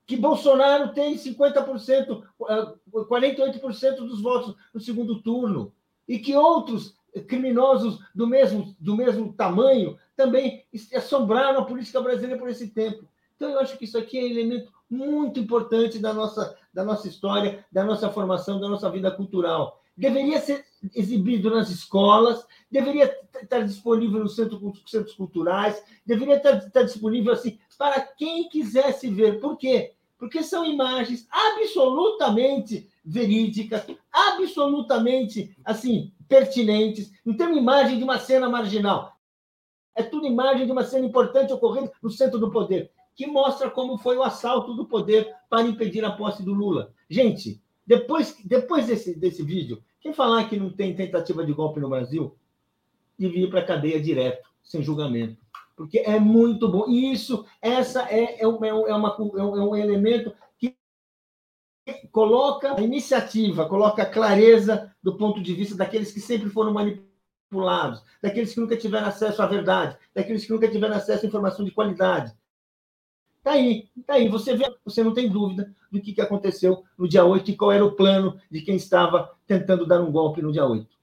que 0.08 0.16
Bolsonaro 0.16 0.94
tem 0.94 1.16
50%, 1.16 2.22
48% 2.40 3.96
dos 3.96 4.22
votos 4.22 4.56
no 4.72 4.80
segundo 4.80 5.20
turno, 5.20 5.70
e 6.08 6.18
que 6.18 6.34
outros 6.34 6.96
criminosos 7.26 8.00
do 8.14 8.26
mesmo, 8.26 8.74
do 8.80 8.96
mesmo 8.96 9.34
tamanho 9.34 9.98
também 10.16 10.64
assombraram 10.94 11.60
a 11.60 11.64
política 11.66 12.00
brasileira 12.00 12.38
por 12.38 12.48
esse 12.48 12.68
tempo. 12.68 13.06
Então, 13.36 13.50
eu 13.50 13.60
acho 13.60 13.76
que 13.76 13.84
isso 13.84 13.98
aqui 13.98 14.18
é 14.18 14.22
um 14.22 14.30
elemento 14.30 14.72
muito 14.88 15.38
importante 15.40 15.98
da 15.98 16.14
nossa, 16.14 16.56
da 16.72 16.82
nossa 16.82 17.06
história, 17.06 17.62
da 17.70 17.84
nossa 17.84 18.08
formação, 18.08 18.58
da 18.58 18.68
nossa 18.68 18.90
vida 18.90 19.10
cultural. 19.10 19.82
Deveria 19.94 20.40
ser 20.40 20.64
exibido 20.94 21.50
nas 21.50 21.68
escolas, 21.68 22.46
deveria 22.70 23.14
estar 23.42 23.60
disponível 23.60 24.20
nos 24.20 24.34
centros, 24.34 24.82
centros 24.86 25.14
culturais, 25.14 25.82
deveria 26.06 26.36
estar, 26.36 26.56
estar 26.56 26.82
disponível 26.82 27.34
assim 27.34 27.58
para 27.76 28.00
quem 28.00 28.48
quisesse 28.48 29.10
ver. 29.10 29.38
Por 29.38 29.58
quê? 29.58 29.92
Porque 30.18 30.42
são 30.42 30.64
imagens 30.64 31.26
absolutamente 31.30 32.90
verídicas, 33.04 33.86
absolutamente 34.12 35.56
assim 35.64 36.12
pertinentes. 36.28 37.12
Não 37.24 37.36
tem 37.36 37.46
uma 37.46 37.58
imagem 37.58 37.98
de 37.98 38.04
uma 38.04 38.18
cena 38.18 38.48
marginal. 38.48 39.16
É 39.94 40.02
tudo 40.02 40.26
imagem 40.26 40.66
de 40.66 40.72
uma 40.72 40.84
cena 40.84 41.06
importante 41.06 41.52
ocorrendo 41.52 41.90
no 42.02 42.10
centro 42.10 42.38
do 42.38 42.50
poder, 42.50 42.90
que 43.14 43.26
mostra 43.26 43.70
como 43.70 43.98
foi 43.98 44.16
o 44.16 44.22
assalto 44.22 44.74
do 44.74 44.86
poder 44.86 45.34
para 45.48 45.66
impedir 45.66 46.04
a 46.04 46.12
posse 46.12 46.42
do 46.42 46.52
Lula. 46.52 46.92
Gente, 47.08 47.60
depois, 47.86 48.36
depois 48.44 48.86
desse, 48.86 49.18
desse 49.18 49.42
vídeo, 49.42 49.82
quem 50.00 50.12
falar 50.12 50.48
que 50.48 50.56
não 50.58 50.70
tem 50.70 50.94
tentativa 50.94 51.44
de 51.44 51.52
golpe 51.52 51.80
no 51.80 51.88
Brasil, 51.88 52.36
devia 53.18 53.44
ir 53.44 53.50
para 53.50 53.60
a 53.60 53.66
cadeia 53.66 54.00
direto, 54.00 54.48
sem 54.62 54.82
julgamento. 54.82 55.36
Porque 55.78 56.00
é 56.00 56.18
muito 56.18 56.68
bom. 56.68 56.88
E 56.88 57.12
isso, 57.12 57.46
essa 57.62 58.02
é, 58.10 58.42
é, 58.42 58.46
uma, 58.48 58.66
é, 58.66 58.72
uma, 58.72 59.16
é 59.36 59.42
um 59.42 59.76
elemento 59.76 60.34
que 60.58 60.76
coloca 62.10 62.74
a 62.74 62.80
iniciativa, 62.80 63.68
coloca 63.68 64.02
a 64.02 64.10
clareza 64.10 64.92
do 65.00 65.16
ponto 65.16 65.40
de 65.40 65.54
vista 65.54 65.76
daqueles 65.76 66.12
que 66.12 66.20
sempre 66.20 66.50
foram 66.50 66.72
manipulados 66.72 67.08
daqueles 68.20 68.52
que 68.52 68.60
nunca 68.60 68.76
tiveram 68.76 69.06
acesso 69.06 69.40
à 69.40 69.46
verdade, 69.46 69.96
daqueles 70.14 70.44
que 70.44 70.52
nunca 70.52 70.68
tiveram 70.68 70.96
acesso 70.96 71.24
à 71.24 71.28
informação 71.28 71.64
de 71.64 71.70
qualidade. 71.70 72.34
Está 73.38 73.52
aí, 73.52 73.88
está 73.96 74.14
aí. 74.14 74.28
Você 74.28 74.54
vê, 74.54 74.64
você 74.84 75.02
não 75.02 75.14
tem 75.14 75.30
dúvida 75.30 75.74
do 75.90 76.00
que 76.00 76.20
aconteceu 76.20 76.84
no 76.98 77.08
dia 77.08 77.24
8 77.24 77.50
e 77.50 77.56
qual 77.56 77.72
era 77.72 77.84
o 77.84 77.92
plano 77.92 78.38
de 78.50 78.60
quem 78.60 78.76
estava 78.76 79.34
tentando 79.46 79.86
dar 79.86 80.02
um 80.02 80.12
golpe 80.12 80.42
no 80.42 80.52
dia 80.52 80.66
8. 80.66 80.97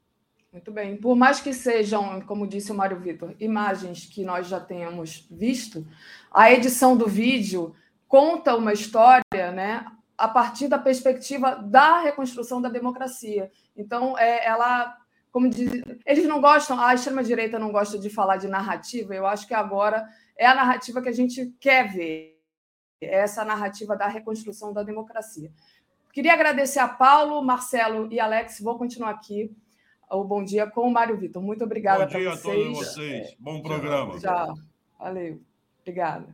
Muito 0.56 0.72
bem. 0.72 0.96
Por 0.96 1.18
mais 1.18 1.42
que 1.42 1.54
sejam, 1.54 2.22
como 2.22 2.48
disse 2.48 2.72
o 2.72 2.76
Mário 2.76 2.98
Vitor, 2.98 3.36
imagens 3.42 4.06
que 4.06 4.24
nós 4.24 4.48
já 4.48 4.58
tenhamos 4.58 5.28
visto, 5.30 5.86
a 6.32 6.50
edição 6.50 6.96
do 6.96 7.08
vídeo 7.08 7.76
conta 8.08 8.56
uma 8.56 8.72
história, 8.72 9.52
né, 9.52 9.86
a 10.18 10.30
partir 10.30 10.70
da 10.70 10.80
perspectiva 10.80 11.56
da 11.56 12.00
reconstrução 12.00 12.62
da 12.62 12.70
democracia. 12.70 13.52
Então, 13.76 14.18
é, 14.18 14.46
ela, 14.46 14.98
como 15.30 15.50
diz, 15.50 15.70
eles 16.06 16.26
não 16.26 16.40
gostam, 16.40 16.80
a 16.80 16.94
extrema 16.94 17.22
direita 17.22 17.60
não 17.60 17.74
gosta 17.74 18.00
de 18.00 18.10
falar 18.10 18.38
de 18.38 18.48
narrativa. 18.48 19.14
Eu 19.14 19.28
acho 19.28 19.46
que 19.46 19.54
agora 19.54 20.08
é 20.38 20.48
a 20.48 20.56
narrativa 20.56 21.02
que 21.02 21.10
a 21.10 21.14
gente 21.14 21.54
quer 21.60 21.92
ver, 21.92 22.40
é 23.02 23.18
essa 23.18 23.44
narrativa 23.44 23.94
da 23.94 24.08
reconstrução 24.08 24.72
da 24.72 24.84
democracia. 24.84 25.52
Queria 26.14 26.32
agradecer 26.32 26.80
a 26.80 26.88
Paulo, 26.88 27.44
Marcelo 27.44 28.08
e 28.10 28.22
Alex. 28.22 28.62
Vou 28.62 28.78
continuar 28.78 29.10
aqui 29.10 29.54
o 30.12 30.24
Bom 30.24 30.44
Dia 30.44 30.68
com 30.68 30.88
o 30.88 30.92
Mário 30.92 31.18
Vitor. 31.18 31.42
Muito 31.42 31.64
obrigada 31.64 32.08
para 32.08 32.20
vocês. 32.20 32.42
Bom 32.44 32.52
dia 32.52 32.52
a 32.52 32.56
todos 32.56 32.78
vocês. 32.78 33.36
Bom 33.40 33.62
programa. 33.62 34.20
Tchau. 34.20 34.56
Valeu. 35.00 35.42
Obrigada. 35.82 36.28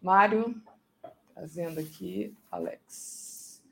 Mário, 0.00 0.54
trazendo 1.34 1.80
aqui, 1.80 2.34
Alex. 2.50 3.62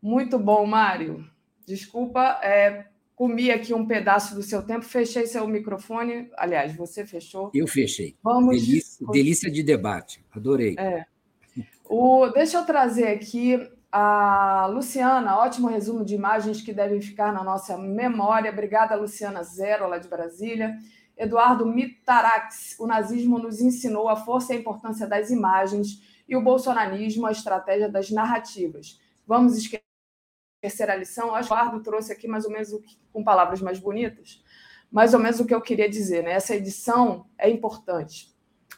Muito 0.00 0.38
bom, 0.38 0.64
Mário. 0.66 1.28
Desculpa, 1.66 2.40
é, 2.42 2.86
comi 3.16 3.50
aqui 3.50 3.74
um 3.74 3.86
pedaço 3.86 4.34
do 4.34 4.42
seu 4.42 4.62
tempo, 4.62 4.84
fechei 4.84 5.26
seu 5.26 5.46
microfone. 5.48 6.30
Aliás, 6.36 6.76
você 6.76 7.06
fechou. 7.06 7.50
Eu 7.52 7.66
fechei. 7.66 8.16
Vamos. 8.22 8.60
Delícia, 8.60 9.06
delícia 9.10 9.50
de 9.50 9.62
debate. 9.62 10.24
Adorei. 10.30 10.76
É. 10.78 11.04
O, 11.88 12.28
deixa 12.28 12.58
eu 12.58 12.66
trazer 12.66 13.08
aqui 13.08 13.58
a 13.90 14.66
Luciana, 14.66 15.38
ótimo 15.38 15.68
resumo 15.68 16.04
de 16.04 16.14
imagens 16.14 16.60
que 16.60 16.72
devem 16.72 17.00
ficar 17.00 17.32
na 17.32 17.42
nossa 17.42 17.76
memória. 17.76 18.50
Obrigada, 18.50 18.94
Luciana 18.94 19.42
Zero, 19.42 19.88
lá 19.88 19.98
de 19.98 20.08
Brasília. 20.08 20.76
Eduardo 21.16 21.66
Mitarax, 21.66 22.76
o 22.78 22.86
nazismo 22.86 23.38
nos 23.38 23.60
ensinou 23.60 24.08
a 24.08 24.16
força 24.16 24.52
e 24.52 24.56
a 24.56 24.60
importância 24.60 25.06
das 25.06 25.30
imagens 25.30 26.00
e 26.28 26.36
o 26.36 26.42
bolsonarismo 26.42 27.26
a 27.26 27.32
estratégia 27.32 27.88
das 27.88 28.10
narrativas. 28.10 29.00
Vamos 29.26 29.56
esquecer 29.56 30.90
a 30.90 30.94
lição? 30.94 31.32
O 31.32 31.38
Eduardo 31.38 31.82
trouxe 31.82 32.12
aqui 32.12 32.28
mais 32.28 32.44
ou 32.44 32.52
menos 32.52 32.70
com 33.12 33.24
palavras 33.24 33.60
mais 33.60 33.78
bonitas, 33.78 34.44
mais 34.92 35.14
ou 35.14 35.20
menos 35.20 35.40
o 35.40 35.46
que 35.46 35.54
eu 35.54 35.60
queria 35.60 35.88
dizer. 35.88 36.22
Né? 36.22 36.32
Essa 36.32 36.54
edição 36.54 37.26
é 37.36 37.50
importante. 37.50 38.32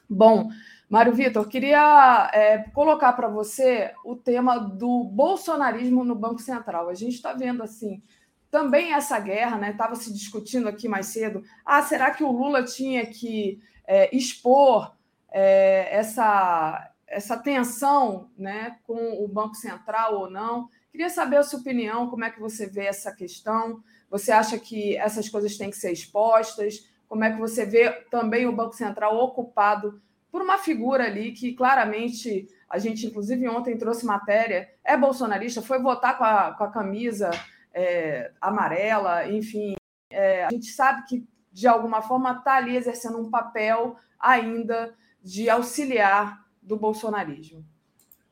Bom, 0.09 0.51
Mário 0.91 1.15
Vitor, 1.15 1.47
queria 1.47 2.29
é, 2.35 2.59
colocar 2.75 3.12
para 3.12 3.29
você 3.29 3.95
o 4.05 4.17
tema 4.17 4.59
do 4.59 5.05
bolsonarismo 5.05 6.03
no 6.03 6.17
Banco 6.17 6.41
Central. 6.41 6.89
A 6.89 6.95
gente 6.95 7.15
está 7.15 7.33
vendo 7.33 7.62
assim 7.62 8.03
também 8.51 8.93
essa 8.93 9.17
guerra, 9.21 9.57
né? 9.57 9.71
Estava 9.71 9.95
se 9.95 10.12
discutindo 10.12 10.69
aqui 10.69 10.89
mais 10.89 11.07
cedo. 11.07 11.45
Ah, 11.65 11.81
será 11.81 12.11
que 12.11 12.25
o 12.25 12.33
Lula 12.33 12.65
tinha 12.65 13.07
que 13.07 13.62
é, 13.87 14.15
expor 14.15 14.93
é, 15.31 15.97
essa, 15.97 16.93
essa 17.07 17.37
tensão 17.37 18.29
né, 18.37 18.77
com 18.83 19.25
o 19.25 19.29
Banco 19.29 19.55
Central 19.55 20.19
ou 20.19 20.29
não? 20.29 20.69
Queria 20.91 21.09
saber 21.09 21.37
a 21.37 21.45
sua 21.45 21.61
opinião, 21.61 22.11
como 22.11 22.25
é 22.25 22.31
que 22.33 22.41
você 22.41 22.67
vê 22.67 22.87
essa 22.87 23.15
questão? 23.15 23.81
Você 24.11 24.33
acha 24.33 24.59
que 24.59 24.97
essas 24.97 25.29
coisas 25.29 25.57
têm 25.57 25.71
que 25.71 25.77
ser 25.77 25.93
expostas? 25.93 26.91
Como 27.09 27.23
é 27.23 27.31
que 27.31 27.39
você 27.39 27.65
vê 27.65 27.93
também 28.11 28.45
o 28.49 28.53
Banco 28.53 28.75
Central 28.75 29.17
ocupado 29.19 30.03
por 30.31 30.43
uma 30.43 30.59
figura 30.59 31.05
ali 31.05 31.32
que 31.32 31.52
claramente 31.52 32.48
a 32.69 32.78
gente, 32.78 33.07
inclusive, 33.07 33.48
ontem 33.48 33.77
trouxe 33.77 34.07
matéria, 34.07 34.70
é 34.85 34.97
bolsonarista, 34.97 35.61
foi 35.61 35.81
votar 35.81 36.16
com 36.16 36.24
a, 36.24 36.52
com 36.52 36.65
a 36.65 36.70
camisa 36.70 37.31
é, 37.74 38.31
amarela, 38.40 39.28
enfim. 39.28 39.74
É, 40.09 40.44
a 40.44 40.51
gente 40.51 40.66
sabe 40.66 41.05
que, 41.07 41.27
de 41.52 41.66
alguma 41.66 42.01
forma, 42.01 42.32
está 42.32 42.57
ali 42.57 42.77
exercendo 42.77 43.19
um 43.19 43.28
papel 43.28 43.97
ainda 44.19 44.94
de 45.23 45.51
auxiliar 45.51 46.47
do 46.62 46.77
bolsonarismo. 46.77 47.65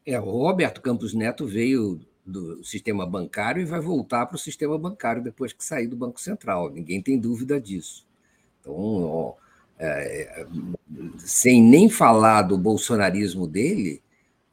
É, 0.07 0.19
o 0.21 0.25
Roberto 0.25 0.81
Campos 0.81 1.13
Neto 1.13 1.47
veio 1.47 2.01
do 2.25 2.63
sistema 2.63 3.07
bancário 3.07 3.63
e 3.63 3.65
vai 3.65 3.81
voltar 3.81 4.27
para 4.27 4.37
o 4.37 4.39
sistema 4.39 4.79
bancário 4.79 5.23
depois 5.23 5.53
que 5.53 5.65
sair 5.65 5.87
do 5.87 5.97
Banco 5.97 6.21
Central. 6.21 6.71
Ninguém 6.71 7.03
tem 7.03 7.19
dúvida 7.19 7.61
disso. 7.61 8.07
Então, 8.61 8.75
ó, 8.77 9.35
é, 9.79 10.47
sem 11.19 11.63
nem 11.63 11.89
falar 11.89 12.43
do 12.43 12.57
bolsonarismo 12.57 13.47
dele, 13.47 14.03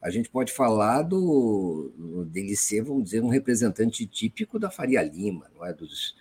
a 0.02 0.10
gente 0.10 0.28
pode 0.28 0.52
falar 0.52 1.02
do, 1.02 1.90
dele 2.30 2.56
ser, 2.56 2.82
vamos 2.82 3.04
dizer, 3.04 3.22
um 3.22 3.28
representante 3.28 4.06
típico 4.06 4.58
da 4.58 4.70
Faria 4.70 5.02
Lima, 5.02 5.50
não 5.54 5.64
é? 5.64 5.72
dos, 5.72 6.14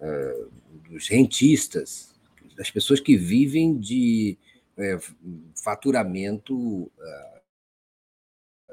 uh, 0.00 0.50
dos 0.88 1.08
rentistas, 1.08 2.14
das 2.56 2.70
pessoas 2.70 2.98
que 2.98 3.16
vivem 3.16 3.78
de 3.78 4.36
uh, 4.76 5.52
faturamento 5.62 6.56
uh, 6.56 7.38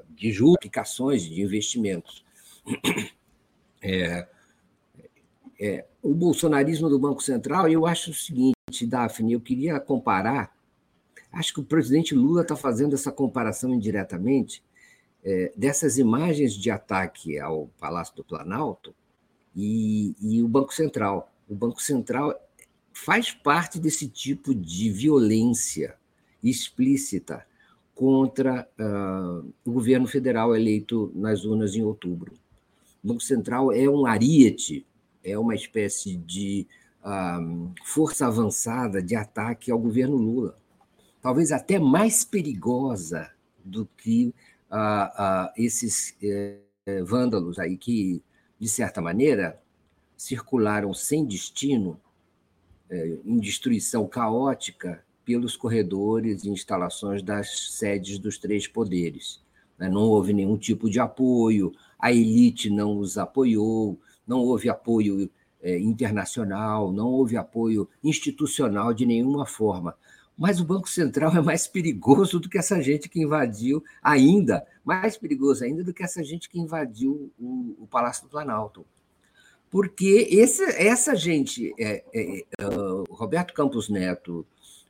de 0.09 0.31
juros, 0.31 0.55
aplicações 0.55 1.23
de 1.23 1.41
investimentos. 1.41 2.23
É, 3.87 4.27
é, 5.59 5.85
o 6.01 6.11
bolsonarismo 6.13 6.89
do 6.89 6.97
Banco 6.97 7.21
Central, 7.21 7.69
eu 7.69 7.85
acho 7.85 8.09
o 8.09 8.13
seguinte, 8.15 8.55
Daphne, 8.87 9.33
eu 9.33 9.39
queria 9.39 9.79
comparar, 9.79 10.54
acho 11.35 11.53
que 11.53 11.59
o 11.59 11.63
presidente 11.63 12.15
Lula 12.15 12.41
está 12.41 12.55
fazendo 12.55 12.95
essa 12.95 13.11
comparação 13.11 13.73
indiretamente 13.73 14.63
é, 15.23 15.51
dessas 15.55 15.97
imagens 15.97 16.53
de 16.53 16.71
ataque 16.71 17.37
ao 17.37 17.67
Palácio 17.77 18.15
do 18.15 18.23
Planalto 18.23 18.95
e, 19.53 20.15
e 20.21 20.41
o 20.41 20.47
Banco 20.47 20.73
Central. 20.73 21.31
O 21.47 21.53
Banco 21.53 21.81
Central 21.81 22.33
faz 22.93 23.31
parte 23.31 23.79
desse 23.79 24.07
tipo 24.07 24.55
de 24.55 24.89
violência 24.89 25.95
explícita 26.41 27.45
contra 27.93 28.67
uh, 28.79 29.53
o 29.65 29.71
governo 29.71 30.07
federal 30.07 30.55
eleito 30.55 31.11
nas 31.13 31.43
urnas 31.43 31.75
em 31.75 31.81
outubro. 31.81 32.33
O 33.03 33.07
Banco 33.09 33.21
Central 33.21 33.71
é 33.71 33.89
um 33.89 34.05
ariete, 34.05 34.85
é 35.23 35.37
uma 35.37 35.55
espécie 35.55 36.15
de 36.15 36.65
força 37.83 38.25
avançada 38.25 38.99
de 38.99 39.15
ataque 39.15 39.69
ao 39.69 39.77
governo 39.77 40.17
Lula, 40.17 40.57
talvez 41.25 41.51
até 41.51 41.79
mais 41.79 42.23
perigosa 42.23 43.31
do 43.63 43.89
que 43.97 44.31
esses 45.57 46.15
é, 46.21 46.59
vândalos 47.01 47.57
aí 47.57 47.77
que, 47.77 48.21
de 48.59 48.69
certa 48.69 49.01
maneira, 49.01 49.59
circularam 50.15 50.93
sem 50.93 51.25
destino, 51.25 51.99
é, 52.87 53.17
em 53.25 53.39
destruição 53.39 54.07
caótica, 54.07 55.03
pelos 55.25 55.57
corredores 55.57 56.43
e 56.43 56.49
instalações 56.51 57.23
das 57.23 57.71
sedes 57.71 58.19
dos 58.19 58.37
três 58.37 58.67
poderes. 58.67 59.41
Né? 59.79 59.89
Não 59.89 60.03
houve 60.03 60.31
nenhum 60.31 60.55
tipo 60.55 60.87
de 60.87 60.99
apoio, 60.99 61.73
a 61.97 62.11
elite 62.13 62.69
não 62.69 62.99
os 62.99 63.17
apoiou, 63.17 63.99
não 64.27 64.41
houve 64.41 64.69
apoio 64.69 65.27
é, 65.59 65.79
internacional, 65.79 66.91
não 66.91 67.07
houve 67.07 67.35
apoio 67.35 67.89
institucional 68.03 68.93
de 68.93 69.07
nenhuma 69.07 69.47
forma. 69.47 69.97
Mas 70.37 70.59
o 70.59 70.65
Banco 70.65 70.89
Central 70.89 71.35
é 71.35 71.41
mais 71.41 71.65
perigoso 71.67 72.39
do 72.39 72.49
que 72.49 72.57
essa 72.57 72.81
gente 72.81 73.07
que 73.07 73.21
invadiu, 73.21 73.83
ainda, 74.01 74.65
mais 74.83 75.17
perigoso 75.17 75.63
ainda 75.63 75.83
do 75.83 75.93
que 75.93 76.03
essa 76.03 76.23
gente 76.23 76.49
que 76.49 76.59
invadiu 76.59 77.31
o, 77.39 77.75
o 77.79 77.87
Palácio 77.87 78.23
do 78.23 78.29
Planalto. 78.29 78.85
Porque 79.71 80.27
esse, 80.29 80.63
essa 80.81 81.15
gente, 81.15 81.73
é, 81.79 82.03
é, 82.13 82.39
é, 82.39 82.43
Roberto 83.09 83.53
Campos 83.53 83.89
Neto, 83.89 84.45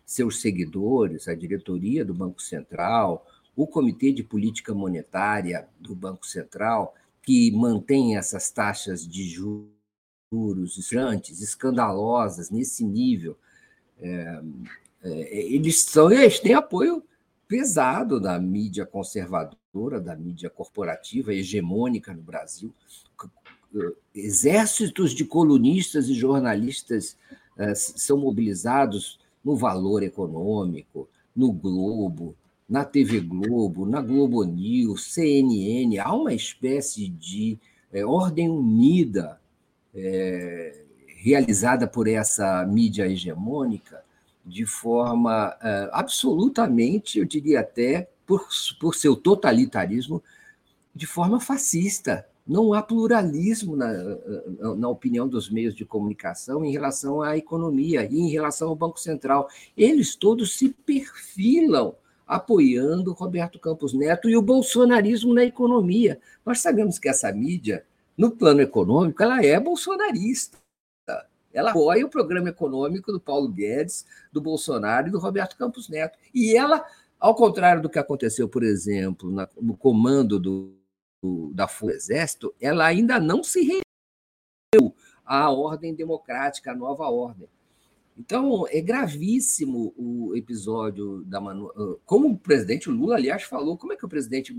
seus 0.05 0.41
seguidores, 0.41 1.27
a 1.27 1.35
diretoria 1.35 2.05
do 2.05 2.13
Banco 2.13 2.41
Central, 2.41 3.25
o 3.55 3.65
Comitê 3.65 4.11
de 4.11 4.23
Política 4.23 4.73
Monetária 4.73 5.67
do 5.79 5.95
Banco 5.95 6.25
Central, 6.25 6.93
que 7.21 7.51
mantém 7.51 8.17
essas 8.17 8.51
taxas 8.51 9.07
de 9.07 9.27
juros 9.27 10.77
estrantes, 10.77 11.41
escandalosas 11.41 12.51
nesse 12.51 12.83
nível, 12.85 13.37
é, 13.99 14.41
eles 15.05 15.83
são 15.83 16.11
eles 16.11 16.39
têm 16.39 16.53
apoio 16.53 17.03
pesado 17.47 18.19
da 18.19 18.39
mídia 18.39 18.85
conservadora, 18.85 20.01
da 20.01 20.15
mídia 20.15 20.49
corporativa 20.49 21.33
hegemônica 21.33 22.13
no 22.13 22.21
Brasil. 22.21 22.73
Exércitos 24.13 25.13
de 25.13 25.25
colunistas 25.25 26.07
e 26.07 26.13
jornalistas 26.13 27.17
é, 27.57 27.75
são 27.75 28.17
mobilizados 28.17 29.19
no 29.43 29.55
Valor 29.55 30.01
Econômico, 30.01 31.07
no 31.35 31.51
Globo, 31.51 32.35
na 32.67 32.83
TV 32.83 33.19
Globo, 33.19 33.85
na 33.85 34.01
Globo 34.01 34.43
News, 34.43 35.13
CNN. 35.13 35.99
Há 35.99 36.13
uma 36.13 36.33
espécie 36.33 37.09
de 37.09 37.59
é, 37.91 38.05
ordem 38.05 38.49
unida 38.49 39.39
é, 39.93 40.83
realizada 41.17 41.85
por 41.87 42.07
essa 42.07 42.65
mídia 42.65 43.07
hegemônica 43.07 44.04
de 44.45 44.65
forma 44.65 45.57
é, 45.61 45.89
absolutamente, 45.91 47.17
eu 47.17 47.25
diria 47.25 47.61
até, 47.61 48.09
por, 48.25 48.47
por 48.79 48.95
seu 48.95 49.15
totalitarismo, 49.15 50.21
de 50.93 51.07
forma 51.07 51.39
fascista. 51.39 52.27
Não 52.47 52.73
há 52.73 52.81
pluralismo 52.83 53.75
na, 53.75 53.91
na 54.77 54.87
opinião 54.87 55.27
dos 55.27 55.49
meios 55.49 55.73
de 55.73 55.83
comunicação 55.83 56.63
em 56.63 56.71
relação 56.71 57.21
à 57.23 57.35
economia 57.35 58.05
e 58.05 58.19
em 58.19 58.29
relação 58.29 58.69
ao 58.69 58.75
Banco 58.75 58.99
Central. 58.99 59.49
Eles 59.75 60.15
todos 60.15 60.55
se 60.55 60.69
perfilam 60.69 61.95
apoiando 62.27 63.13
Roberto 63.13 63.59
Campos 63.59 63.93
Neto 63.93 64.29
e 64.29 64.37
o 64.37 64.41
bolsonarismo 64.41 65.33
na 65.33 65.43
economia. 65.43 66.19
Nós 66.45 66.59
sabemos 66.59 66.99
que 66.99 67.09
essa 67.09 67.31
mídia, 67.31 67.83
no 68.15 68.31
plano 68.31 68.61
econômico, 68.61 69.21
ela 69.21 69.43
é 69.43 69.59
bolsonarista. 69.59 70.57
Ela 71.55 71.71
apoia 71.71 72.05
o 72.05 72.09
programa 72.09 72.49
econômico 72.49 73.11
do 73.11 73.19
Paulo 73.19 73.47
Guedes, 73.47 74.05
do 74.31 74.41
Bolsonaro 74.41 75.07
e 75.07 75.11
do 75.11 75.19
Roberto 75.19 75.57
Campos 75.57 75.87
Neto. 75.87 76.19
E 76.33 76.55
ela, 76.55 76.85
ao 77.19 77.33
contrário 77.33 77.81
do 77.81 77.89
que 77.89 77.97
aconteceu, 77.97 78.49
por 78.49 78.61
exemplo, 78.61 79.31
no 79.61 79.77
comando 79.77 80.37
do, 80.37 80.73
da 81.53 81.67
Força 81.67 81.85
do 81.85 81.97
Exército, 81.97 82.55
ela 82.59 82.85
ainda 82.85 83.19
não 83.19 83.43
se 83.43 83.61
rendeu 83.61 84.93
à 85.25 85.49
ordem 85.49 85.95
democrática, 85.95 86.71
à 86.71 86.75
nova 86.75 87.09
ordem. 87.09 87.47
Então, 88.17 88.65
é 88.69 88.81
gravíssimo 88.81 89.93
o 89.97 90.35
episódio 90.35 91.23
da 91.25 91.41
Manu... 91.41 91.71
Ah, 91.75 91.95
como 92.05 92.29
o 92.29 92.37
presidente 92.37 92.89
Lula, 92.89 93.15
aliás, 93.15 93.43
falou, 93.43 93.77
como 93.77 93.93
é 93.93 93.95
que 93.95 94.05
o 94.05 94.09
presidente 94.09 94.55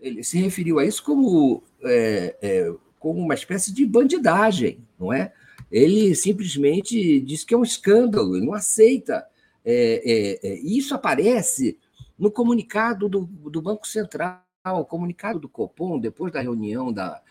ele 0.00 0.22
se 0.22 0.38
referiu 0.38 0.78
a 0.78 0.84
isso 0.84 1.02
como, 1.02 1.62
é, 1.82 2.36
é, 2.40 2.74
como 2.98 3.20
uma 3.20 3.34
espécie 3.34 3.72
de 3.72 3.84
bandidagem, 3.84 4.86
não 4.98 5.12
é? 5.12 5.32
Ele 5.70 6.14
simplesmente 6.14 7.20
diz 7.20 7.44
que 7.44 7.54
é 7.54 7.56
um 7.56 7.62
escândalo, 7.62 8.36
ele 8.36 8.46
não 8.46 8.54
aceita. 8.54 9.26
É, 9.64 10.38
é, 10.42 10.48
é 10.48 10.58
isso 10.60 10.94
aparece 10.94 11.78
no 12.18 12.30
comunicado 12.30 13.08
do, 13.08 13.20
do 13.24 13.60
Banco 13.60 13.86
Central 13.86 14.42
comunicado 14.88 15.38
do 15.38 15.48
Copom, 15.48 15.98
depois 15.98 16.32
da 16.32 16.40
reunião 16.40 16.92
da, 16.92 17.22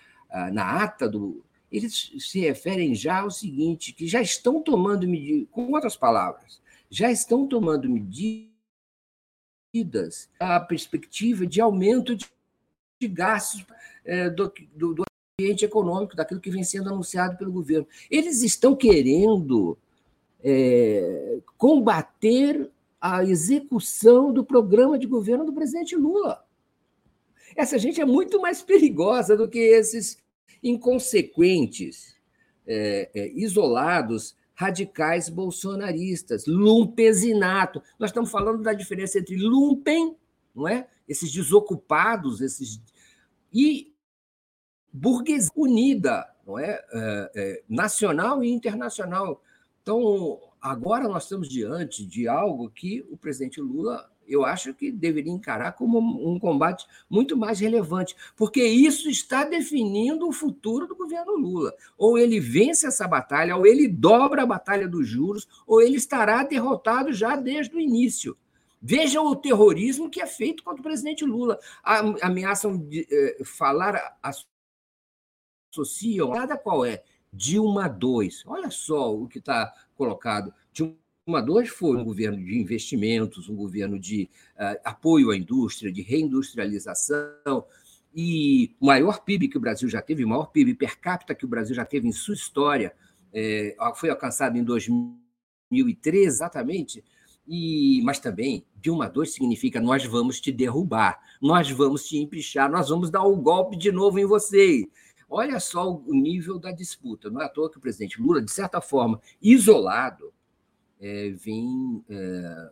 na 0.51 0.83
ata 0.83 1.07
do. 1.07 1.43
Eles 1.71 2.11
se 2.19 2.39
referem 2.39 2.95
já 2.95 3.21
ao 3.21 3.31
seguinte: 3.31 3.93
que 3.93 4.07
já 4.07 4.21
estão 4.21 4.61
tomando 4.61 5.07
medidas, 5.07 5.47
com 5.51 5.71
outras 5.71 5.95
palavras, 5.95 6.61
já 6.89 7.11
estão 7.11 7.47
tomando 7.47 7.89
medidas 7.89 8.47
a 10.39 10.59
perspectiva 10.59 11.45
de 11.45 11.59
aumento 11.59 12.15
de, 12.15 12.25
de 12.99 13.07
gastos 13.07 13.65
é, 14.05 14.29
do, 14.29 14.51
do, 14.73 14.93
do 14.93 15.06
ambiente 15.39 15.63
econômico, 15.63 16.15
daquilo 16.15 16.41
que 16.41 16.49
vem 16.49 16.63
sendo 16.63 16.89
anunciado 16.89 17.37
pelo 17.37 17.51
governo. 17.51 17.87
Eles 18.09 18.41
estão 18.41 18.75
querendo 18.75 19.77
é, 20.43 21.37
combater 21.55 22.71
a 22.99 23.23
execução 23.23 24.33
do 24.33 24.43
programa 24.43 24.97
de 24.97 25.05
governo 25.05 25.45
do 25.45 25.53
presidente 25.53 25.95
Lula. 25.95 26.43
Essa 27.55 27.77
gente 27.77 28.01
é 28.01 28.05
muito 28.05 28.41
mais 28.41 28.63
perigosa 28.63 29.37
do 29.37 29.47
que 29.47 29.59
esses 29.59 30.17
inconsequentes, 30.63 32.15
é, 32.65 33.11
é, 33.13 33.31
isolados, 33.33 34.35
radicais 34.55 35.29
bolsonaristas, 35.29 36.47
lumpesinato. 36.47 37.79
Nós 37.99 38.09
estamos 38.09 38.31
falando 38.31 38.63
da 38.63 38.73
diferença 38.73 39.19
entre 39.19 39.35
lumpen, 39.35 40.17
não 40.55 40.67
é? 40.67 40.87
esses 41.07 41.31
desocupados, 41.31 42.41
esses 42.41 42.81
e 43.53 43.93
burguesia 44.97 45.51
unida, 45.55 46.27
não 46.45 46.57
é? 46.57 46.83
é? 46.91 47.31
é 47.35 47.63
nacional 47.69 48.43
e 48.43 48.51
internacional. 48.51 49.41
Então, 49.81 50.39
agora 50.61 51.07
nós 51.07 51.23
estamos 51.23 51.47
diante 51.47 52.05
de 52.05 52.27
algo 52.27 52.69
que 52.69 53.05
o 53.09 53.17
presidente 53.17 53.61
Lula 53.61 54.09
eu 54.27 54.45
acho 54.45 54.73
que 54.73 54.91
deveria 54.91 55.31
encarar 55.31 55.71
como 55.71 55.99
um 55.99 56.37
combate 56.37 56.85
muito 57.09 57.37
mais 57.37 57.59
relevante, 57.59 58.15
porque 58.35 58.63
isso 58.63 59.09
está 59.09 59.43
definindo 59.43 60.27
o 60.27 60.33
futuro 60.33 60.85
do 60.85 60.95
governo 60.95 61.35
Lula. 61.35 61.73
Ou 61.97 62.17
ele 62.17 62.39
vence 62.39 62.85
essa 62.85 63.07
batalha, 63.07 63.55
ou 63.55 63.65
ele 63.65 63.87
dobra 63.87 64.43
a 64.43 64.45
batalha 64.45 64.87
dos 64.87 65.07
juros, 65.07 65.47
ou 65.65 65.81
ele 65.81 65.95
estará 65.95 66.43
derrotado 66.43 67.13
já 67.13 67.35
desde 67.35 67.75
o 67.75 67.79
início. 67.79 68.35
Vejam 68.81 69.25
o 69.25 69.35
terrorismo 69.35 70.09
que 70.09 70.21
é 70.21 70.27
feito 70.27 70.63
contra 70.63 70.81
o 70.81 70.83
presidente 70.83 71.25
Lula. 71.25 71.57
Ameaçam 72.21 72.77
de, 72.77 73.07
eh, 73.09 73.37
falar, 73.43 74.17
associam, 75.81 76.29
nada 76.29 76.57
qual 76.57 76.85
é? 76.85 77.03
Dilma 77.31 77.87
2. 77.87 78.43
Olha 78.47 78.71
só 78.71 79.13
o 79.15 79.27
que 79.27 79.39
está 79.39 79.73
colocado. 79.95 80.53
Dilma 80.73 80.95
uma 81.27 81.41
dois 81.41 81.67
foi 81.67 81.97
um 81.97 82.05
governo 82.05 82.37
de 82.37 82.57
investimentos, 82.57 83.49
um 83.49 83.55
governo 83.55 83.99
de 83.99 84.29
uh, 84.55 84.79
apoio 84.85 85.29
à 85.29 85.35
indústria, 85.35 85.91
de 85.91 86.01
reindustrialização, 86.01 87.65
e 88.15 88.73
o 88.79 88.85
maior 88.85 89.19
PIB 89.23 89.49
que 89.49 89.57
o 89.57 89.59
Brasil 89.59 89.89
já 89.89 90.01
teve, 90.01 90.23
o 90.23 90.29
maior 90.29 90.45
PIB 90.45 90.73
per 90.75 90.97
capita 90.97 91.35
que 91.35 91.43
o 91.43 91.47
Brasil 91.47 91.75
já 91.75 91.83
teve 91.83 92.07
em 92.07 92.13
sua 92.13 92.33
história, 92.33 92.93
é, 93.33 93.75
foi 93.95 94.09
alcançado 94.09 94.57
em 94.57 94.63
2003, 94.63 96.25
exatamente, 96.25 97.03
e, 97.45 98.01
mas 98.03 98.19
também, 98.19 98.65
Dilma 98.81 99.11
II 99.13 99.25
significa 99.25 99.81
nós 99.81 100.05
vamos 100.05 100.39
te 100.39 100.51
derrubar, 100.51 101.19
nós 101.41 101.69
vamos 101.69 102.07
te 102.07 102.17
empichar, 102.17 102.71
nós 102.71 102.87
vamos 102.87 103.09
dar 103.09 103.23
o 103.23 103.35
um 103.35 103.41
golpe 103.41 103.77
de 103.77 103.91
novo 103.91 104.17
em 104.17 104.25
você. 104.25 104.87
Olha 105.29 105.59
só 105.59 105.93
o 105.93 106.13
nível 106.13 106.57
da 106.57 106.71
disputa. 106.71 107.29
Não 107.29 107.41
é 107.41 107.45
à 107.45 107.49
toa 107.49 107.69
que 107.69 107.77
o 107.77 107.81
presidente 107.81 108.21
Lula, 108.21 108.41
de 108.41 108.51
certa 108.51 108.79
forma, 108.79 109.21
isolado, 109.41 110.33
é, 110.99 111.29
vem 111.31 112.03
é, 112.09 112.71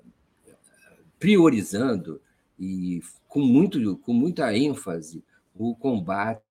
priorizando 1.20 2.22
e 2.58 3.02
com, 3.28 3.42
muito, 3.42 3.98
com 3.98 4.14
muita 4.14 4.56
ênfase 4.56 5.24
o 5.54 5.76
combate 5.76 6.42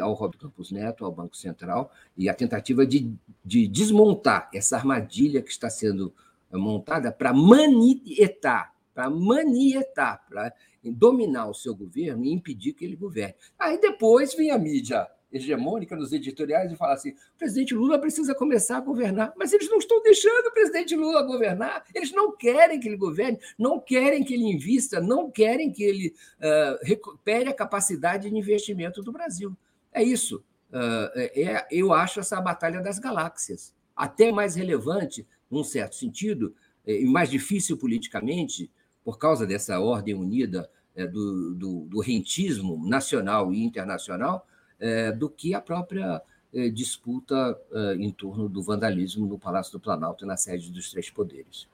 ao 0.00 0.14
Roberto 0.14 0.48
Campos 0.48 0.70
Neto, 0.70 1.04
ao 1.04 1.12
Banco 1.12 1.36
Central, 1.36 1.92
e 2.16 2.28
a 2.28 2.34
tentativa 2.34 2.86
de, 2.86 3.14
de 3.44 3.68
desmontar 3.68 4.48
essa 4.54 4.76
armadilha 4.76 5.42
que 5.42 5.50
está 5.50 5.68
sendo 5.68 6.12
montada 6.50 7.12
para 7.12 7.34
manietar, 7.34 8.74
para 8.94 9.10
manietar, 9.10 10.24
para 10.26 10.54
dominar 10.82 11.48
o 11.48 11.54
seu 11.54 11.74
governo 11.74 12.24
e 12.24 12.32
impedir 12.32 12.72
que 12.72 12.84
ele 12.84 12.96
governe. 12.96 13.34
Aí 13.58 13.78
depois 13.78 14.34
vem 14.34 14.50
a 14.50 14.58
mídia 14.58 15.06
hegemônica 15.32 15.94
nos 15.94 16.12
editoriais 16.12 16.72
e 16.72 16.76
falar 16.76 16.94
assim: 16.94 17.10
o 17.10 17.38
presidente 17.38 17.74
Lula 17.74 17.98
precisa 17.98 18.34
começar 18.34 18.78
a 18.78 18.80
governar. 18.80 19.32
Mas 19.36 19.52
eles 19.52 19.68
não 19.68 19.78
estão 19.78 20.02
deixando 20.02 20.46
o 20.46 20.52
presidente 20.52 20.96
Lula 20.96 21.22
governar, 21.22 21.84
eles 21.94 22.12
não 22.12 22.36
querem 22.36 22.80
que 22.80 22.88
ele 22.88 22.96
governe, 22.96 23.38
não 23.58 23.78
querem 23.78 24.24
que 24.24 24.34
ele 24.34 24.44
invista, 24.44 25.00
não 25.00 25.30
querem 25.30 25.70
que 25.70 25.82
ele 25.82 26.14
uh, 26.38 26.78
recupere 26.82 27.48
a 27.48 27.54
capacidade 27.54 28.28
de 28.28 28.36
investimento 28.36 29.02
do 29.02 29.12
Brasil. 29.12 29.56
É 29.92 30.02
isso. 30.02 30.44
Uh, 30.70 31.08
é, 31.14 31.66
eu 31.70 31.92
acho 31.92 32.20
essa 32.20 32.40
batalha 32.40 32.80
das 32.80 32.98
galáxias 32.98 33.74
até 33.96 34.30
mais 34.30 34.54
relevante, 34.54 35.26
num 35.50 35.64
certo 35.64 35.96
sentido, 35.96 36.54
e 36.86 37.04
mais 37.04 37.28
difícil 37.28 37.76
politicamente, 37.76 38.70
por 39.04 39.18
causa 39.18 39.44
dessa 39.44 39.80
ordem 39.80 40.14
unida 40.14 40.70
é, 40.94 41.06
do, 41.06 41.54
do, 41.54 41.80
do 41.86 42.00
rentismo 42.00 42.86
nacional 42.88 43.52
e 43.52 43.62
internacional, 43.62 44.46
é, 44.80 45.12
do 45.12 45.28
que 45.28 45.54
a 45.54 45.60
própria 45.60 46.22
é, 46.52 46.68
disputa 46.68 47.58
é, 47.72 47.94
em 47.94 48.10
torno 48.10 48.48
do 48.48 48.62
vandalismo 48.62 49.26
no 49.26 49.38
Palácio 49.38 49.72
do 49.72 49.80
Planalto 49.80 50.24
e 50.24 50.28
na 50.28 50.36
sede 50.36 50.70
dos 50.70 50.90
três 50.90 51.10
poderes. 51.10 51.68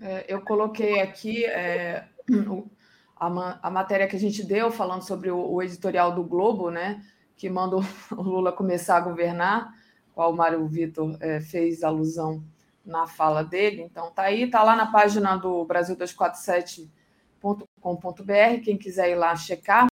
É, 0.00 0.24
eu 0.28 0.40
coloquei 0.40 1.00
aqui 1.00 1.44
é, 1.44 2.08
a, 3.16 3.58
a, 3.62 3.70
matéria 3.70 4.08
que 4.08 4.16
a 4.16 4.20
gente 4.20 4.44
deu 4.44 4.72
falando 4.72 5.02
sobre 5.02 5.30
o, 5.30 5.38
o 5.38 5.62
editorial 5.62 6.14
do 6.14 6.24
Globo, 6.24 6.70
né, 6.70 7.04
que 7.36 7.48
manda 7.48 7.76
o 7.76 8.22
Lula 8.22 8.52
começar 8.52 8.96
a 8.96 9.00
governar, 9.00 9.72
qual 10.12 10.32
o 10.32 10.36
Mário 10.36 10.66
Vitor 10.66 11.16
é, 11.20 11.40
fez 11.40 11.84
alusão 11.84 12.42
na 12.84 13.06
fala 13.06 13.42
dele. 13.42 13.82
Então, 13.82 14.10
tá 14.10 14.22
aí, 14.22 14.50
tá 14.50 14.62
lá 14.62 14.76
na 14.76 14.90
página 14.90 15.36
do 15.36 15.66
Brasil247.com.br, 15.66 18.60
quem 18.62 18.76
quiser 18.76 19.10
ir 19.10 19.16
lá 19.16 19.34
checar. 19.34 19.86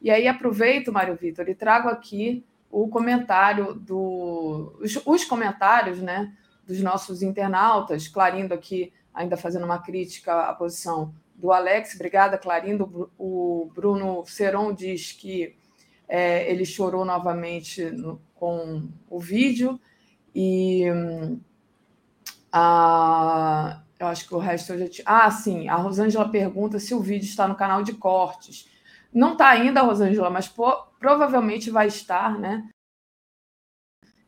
E 0.00 0.10
aí 0.10 0.28
aproveito, 0.28 0.92
Mário 0.92 1.16
Vitor, 1.16 1.48
e 1.48 1.54
trago 1.54 1.88
aqui 1.88 2.44
o 2.70 2.88
comentário 2.88 3.74
do 3.74 4.76
os, 4.80 5.00
os, 5.04 5.24
comentários, 5.24 6.00
né, 6.00 6.32
dos 6.66 6.80
nossos 6.80 7.22
internautas, 7.22 8.08
Clarindo 8.08 8.54
aqui 8.54 8.92
ainda 9.12 9.36
fazendo 9.36 9.64
uma 9.64 9.80
crítica 9.80 10.42
à 10.42 10.54
posição 10.54 11.14
do 11.34 11.52
Alex. 11.52 11.94
Obrigada, 11.94 12.38
Clarindo. 12.38 13.10
O 13.18 13.70
Bruno 13.74 14.24
Seron 14.26 14.72
diz 14.72 15.12
que 15.12 15.56
é, 16.08 16.50
ele 16.50 16.64
chorou 16.64 17.04
novamente 17.04 17.84
no, 17.90 18.20
com 18.34 18.88
o 19.10 19.18
vídeo 19.18 19.80
e 20.34 20.84
a, 22.52 23.80
eu 23.98 24.06
acho 24.06 24.28
que 24.28 24.34
o 24.34 24.38
resto 24.38 24.72
eu 24.72 24.78
já 24.78 24.88
tinha. 24.88 25.04
Ah, 25.06 25.30
sim. 25.30 25.68
A 25.68 25.76
Rosângela 25.76 26.28
pergunta 26.28 26.78
se 26.78 26.94
o 26.94 27.00
vídeo 27.00 27.26
está 27.26 27.48
no 27.48 27.54
canal 27.54 27.82
de 27.82 27.92
cortes. 27.94 28.68
Não 29.12 29.32
está 29.32 29.48
ainda, 29.48 29.82
Rosângela, 29.82 30.30
mas 30.30 30.52
provavelmente 30.98 31.70
vai 31.70 31.86
estar, 31.86 32.38
né? 32.38 32.68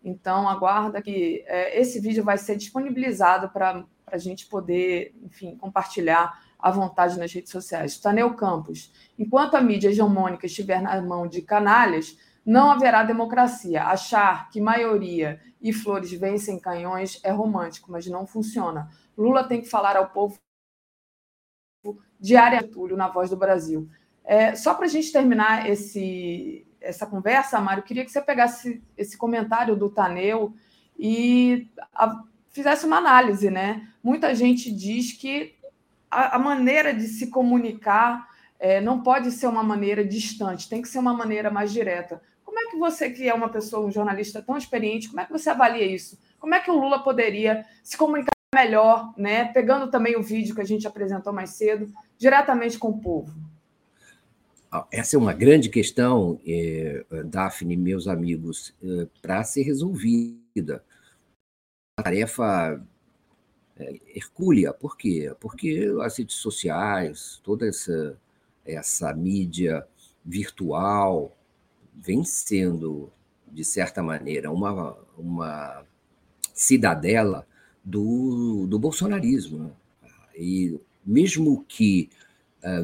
Então, 0.02 0.48
aguarda 0.48 1.02
que 1.02 1.44
é, 1.46 1.78
esse 1.78 2.00
vídeo 2.00 2.24
vai 2.24 2.38
ser 2.38 2.56
disponibilizado 2.56 3.50
para 3.50 3.84
a 4.06 4.16
gente 4.16 4.46
poder, 4.46 5.14
enfim, 5.22 5.56
compartilhar 5.56 6.42
à 6.58 6.70
vontade 6.70 7.18
nas 7.18 7.32
redes 7.32 7.52
sociais. 7.52 7.98
Taneu 7.98 8.34
Campos. 8.34 8.92
Enquanto 9.18 9.54
a 9.54 9.60
mídia 9.60 9.88
hegemônica 9.88 10.46
estiver 10.46 10.80
na 10.80 11.00
mão 11.02 11.26
de 11.26 11.42
canalhas, 11.42 12.16
não 12.44 12.70
haverá 12.70 13.02
democracia. 13.02 13.84
Achar 13.84 14.48
que 14.50 14.60
maioria 14.60 15.40
e 15.60 15.72
flores 15.72 16.10
vencem 16.12 16.58
canhões 16.58 17.20
é 17.22 17.30
romântico, 17.30 17.92
mas 17.92 18.06
não 18.06 18.26
funciona. 18.26 18.90
Lula 19.16 19.44
tem 19.44 19.60
que 19.60 19.68
falar 19.68 19.96
ao 19.96 20.10
povo 20.10 20.38
diariamente 22.18 22.94
na 22.94 23.08
voz 23.08 23.30
do 23.30 23.36
Brasil. 23.36 23.88
É, 24.24 24.54
só 24.54 24.74
para 24.74 24.86
a 24.86 24.88
gente 24.88 25.12
terminar 25.12 25.68
esse, 25.68 26.66
essa 26.80 27.06
conversa, 27.06 27.60
Mário, 27.60 27.82
queria 27.82 28.04
que 28.04 28.10
você 28.10 28.20
pegasse 28.20 28.82
esse 28.96 29.16
comentário 29.16 29.76
do 29.76 29.90
Taneu 29.90 30.54
e 30.98 31.68
a, 31.94 32.22
fizesse 32.48 32.86
uma 32.86 32.98
análise, 32.98 33.50
né? 33.50 33.88
Muita 34.02 34.34
gente 34.34 34.70
diz 34.70 35.12
que 35.12 35.54
a, 36.10 36.36
a 36.36 36.38
maneira 36.38 36.92
de 36.92 37.06
se 37.06 37.28
comunicar 37.28 38.28
é, 38.58 38.80
não 38.80 39.02
pode 39.02 39.30
ser 39.30 39.46
uma 39.46 39.62
maneira 39.62 40.04
distante, 40.04 40.68
tem 40.68 40.82
que 40.82 40.88
ser 40.88 40.98
uma 40.98 41.14
maneira 41.14 41.50
mais 41.50 41.72
direta. 41.72 42.20
Como 42.44 42.58
é 42.58 42.70
que 42.70 42.76
você, 42.76 43.08
que 43.10 43.28
é 43.28 43.32
uma 43.32 43.48
pessoa, 43.48 43.86
um 43.86 43.90
jornalista 43.90 44.42
tão 44.42 44.56
experiente, 44.56 45.08
como 45.08 45.20
é 45.20 45.24
que 45.24 45.32
você 45.32 45.48
avalia 45.50 45.86
isso? 45.86 46.18
Como 46.38 46.54
é 46.54 46.60
que 46.60 46.70
o 46.70 46.78
Lula 46.78 47.02
poderia 47.02 47.64
se 47.82 47.96
comunicar 47.96 48.30
melhor, 48.54 49.14
né? 49.16 49.44
Pegando 49.44 49.90
também 49.90 50.16
o 50.16 50.22
vídeo 50.22 50.54
que 50.54 50.60
a 50.60 50.66
gente 50.66 50.86
apresentou 50.86 51.32
mais 51.32 51.50
cedo, 51.50 51.92
diretamente 52.18 52.78
com 52.78 52.88
o 52.88 53.00
povo? 53.00 53.32
Essa 54.92 55.16
é 55.16 55.18
uma 55.18 55.32
grande 55.32 55.68
questão, 55.68 56.40
é, 56.46 57.04
Daphne, 57.24 57.76
meus 57.76 58.06
amigos, 58.06 58.72
é, 58.80 59.08
para 59.20 59.42
ser 59.42 59.62
resolvida. 59.62 60.84
Tarefa 61.96 62.80
é, 63.76 64.00
hercúlea, 64.14 64.72
por 64.72 64.96
quê? 64.96 65.34
Porque 65.40 65.92
as 66.02 66.16
redes 66.18 66.36
sociais, 66.36 67.40
toda 67.42 67.66
essa, 67.66 68.16
essa 68.64 69.12
mídia 69.12 69.84
virtual 70.24 71.36
vem 71.92 72.22
sendo, 72.22 73.12
de 73.50 73.64
certa 73.64 74.00
maneira, 74.04 74.52
uma, 74.52 74.96
uma 75.18 75.84
cidadela 76.54 77.44
do, 77.84 78.68
do 78.68 78.78
bolsonarismo. 78.78 79.58
Né? 79.64 79.70
E 80.36 80.80
mesmo 81.04 81.64
que, 81.66 82.08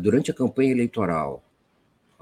durante 0.02 0.30
a 0.30 0.34
campanha 0.34 0.72
eleitoral, 0.72 1.45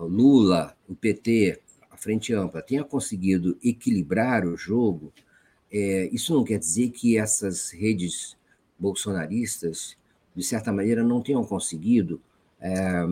Lula, 0.02 0.76
o 0.88 0.94
PT, 0.94 1.60
a 1.90 1.96
Frente 1.96 2.32
Ampla, 2.34 2.60
tenha 2.62 2.84
conseguido 2.84 3.56
equilibrar 3.62 4.44
o 4.46 4.56
jogo, 4.56 5.12
é, 5.70 6.08
isso 6.12 6.32
não 6.32 6.44
quer 6.44 6.58
dizer 6.58 6.90
que 6.90 7.18
essas 7.18 7.70
redes 7.70 8.36
bolsonaristas, 8.78 9.96
de 10.34 10.42
certa 10.42 10.72
maneira, 10.72 11.02
não 11.02 11.20
tenham 11.20 11.44
conseguido 11.44 12.20
é, 12.60 13.04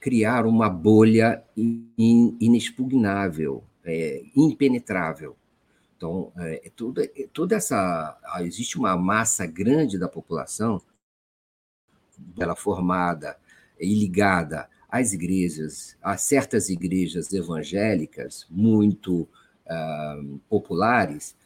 criar 0.00 0.46
uma 0.46 0.68
bolha 0.68 1.42
in, 1.56 2.36
inexpugnável, 2.40 3.64
é, 3.84 4.22
impenetrável. 4.36 5.36
Então, 5.96 6.32
é, 6.36 6.70
toda, 6.74 7.10
toda 7.32 7.56
essa. 7.56 8.18
Existe 8.40 8.78
uma 8.78 8.96
massa 8.96 9.44
grande 9.44 9.98
da 9.98 10.08
população, 10.08 10.80
ela 12.38 12.54
formada 12.54 13.36
e 13.78 13.94
ligada 13.94 14.68
às 14.90 15.12
igrejas, 15.12 15.96
a 16.02 16.16
certas 16.16 16.68
igrejas 16.68 17.32
evangélicas 17.32 18.44
muito 18.50 19.28
uh, 19.66 20.40
populares, 20.48 21.36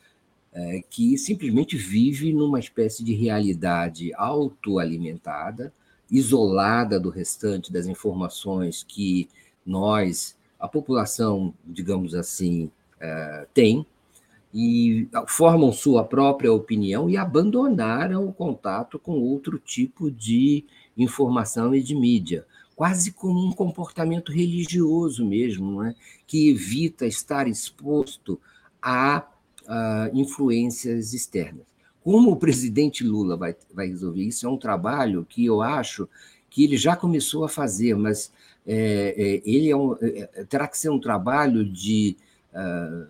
uh, 0.53 0.83
que 0.89 1.19
simplesmente 1.19 1.77
vive 1.77 2.33
numa 2.33 2.59
espécie 2.59 3.05
de 3.05 3.13
realidade 3.15 4.13
autoalimentada, 4.15 5.73
isolada 6.11 6.99
do 6.99 7.11
restante 7.11 7.73
das 7.73 7.87
informações 7.87 8.85
que 8.87 9.29
nós, 9.65 10.37
a 10.59 10.67
população, 10.67 11.53
digamos 11.67 12.15
assim, 12.15 12.71
uh, 12.97 13.47
tem, 13.53 13.87
e 14.57 15.09
formam 15.27 15.73
sua 15.73 16.05
própria 16.05 16.53
opinião 16.53 17.11
e 17.11 17.17
abandonaram 17.17 18.27
o 18.27 18.33
contato 18.33 19.01
com 19.01 19.19
outro 19.19 19.59
tipo 19.59 20.11
de 20.11 20.65
informação 20.97 21.75
e 21.75 21.83
de 21.83 21.93
mídia 21.93 22.47
quase 22.75 23.13
como 23.13 23.47
um 23.47 23.53
comportamento 23.53 24.33
religioso 24.33 25.25
mesmo, 25.25 25.83
né? 25.83 25.95
que 26.27 26.51
evita 26.51 27.07
estar 27.07 27.47
exposto 27.47 28.41
a, 28.83 29.27
a, 29.67 30.11
influências 30.13 31.15
externas. 31.15 31.67
Como 32.03 32.33
o 32.33 32.37
presidente 32.37 33.03
Lula 33.03 33.37
vai, 33.37 33.57
vai 33.73 33.87
resolver 33.87 34.23
isso? 34.23 34.47
É 34.47 34.49
um 34.49 34.59
trabalho 34.59 35.25
que 35.25 35.45
eu 35.45 35.63
acho 35.63 36.09
que 36.51 36.65
ele 36.65 36.77
já 36.77 36.95
começou 36.95 37.45
a 37.45 37.49
fazer, 37.49 37.97
mas 37.97 38.31
é, 38.67 39.15
é, 39.17 39.51
ele 39.51 39.71
é 39.71 39.77
um, 39.77 39.95
é, 40.01 40.31
é 40.35 40.45
terá 40.45 40.69
que 40.69 40.79
ser 40.79 40.91
um 40.91 41.01
trabalho 41.01 41.65
de 41.65 42.17
uh, 42.53 43.09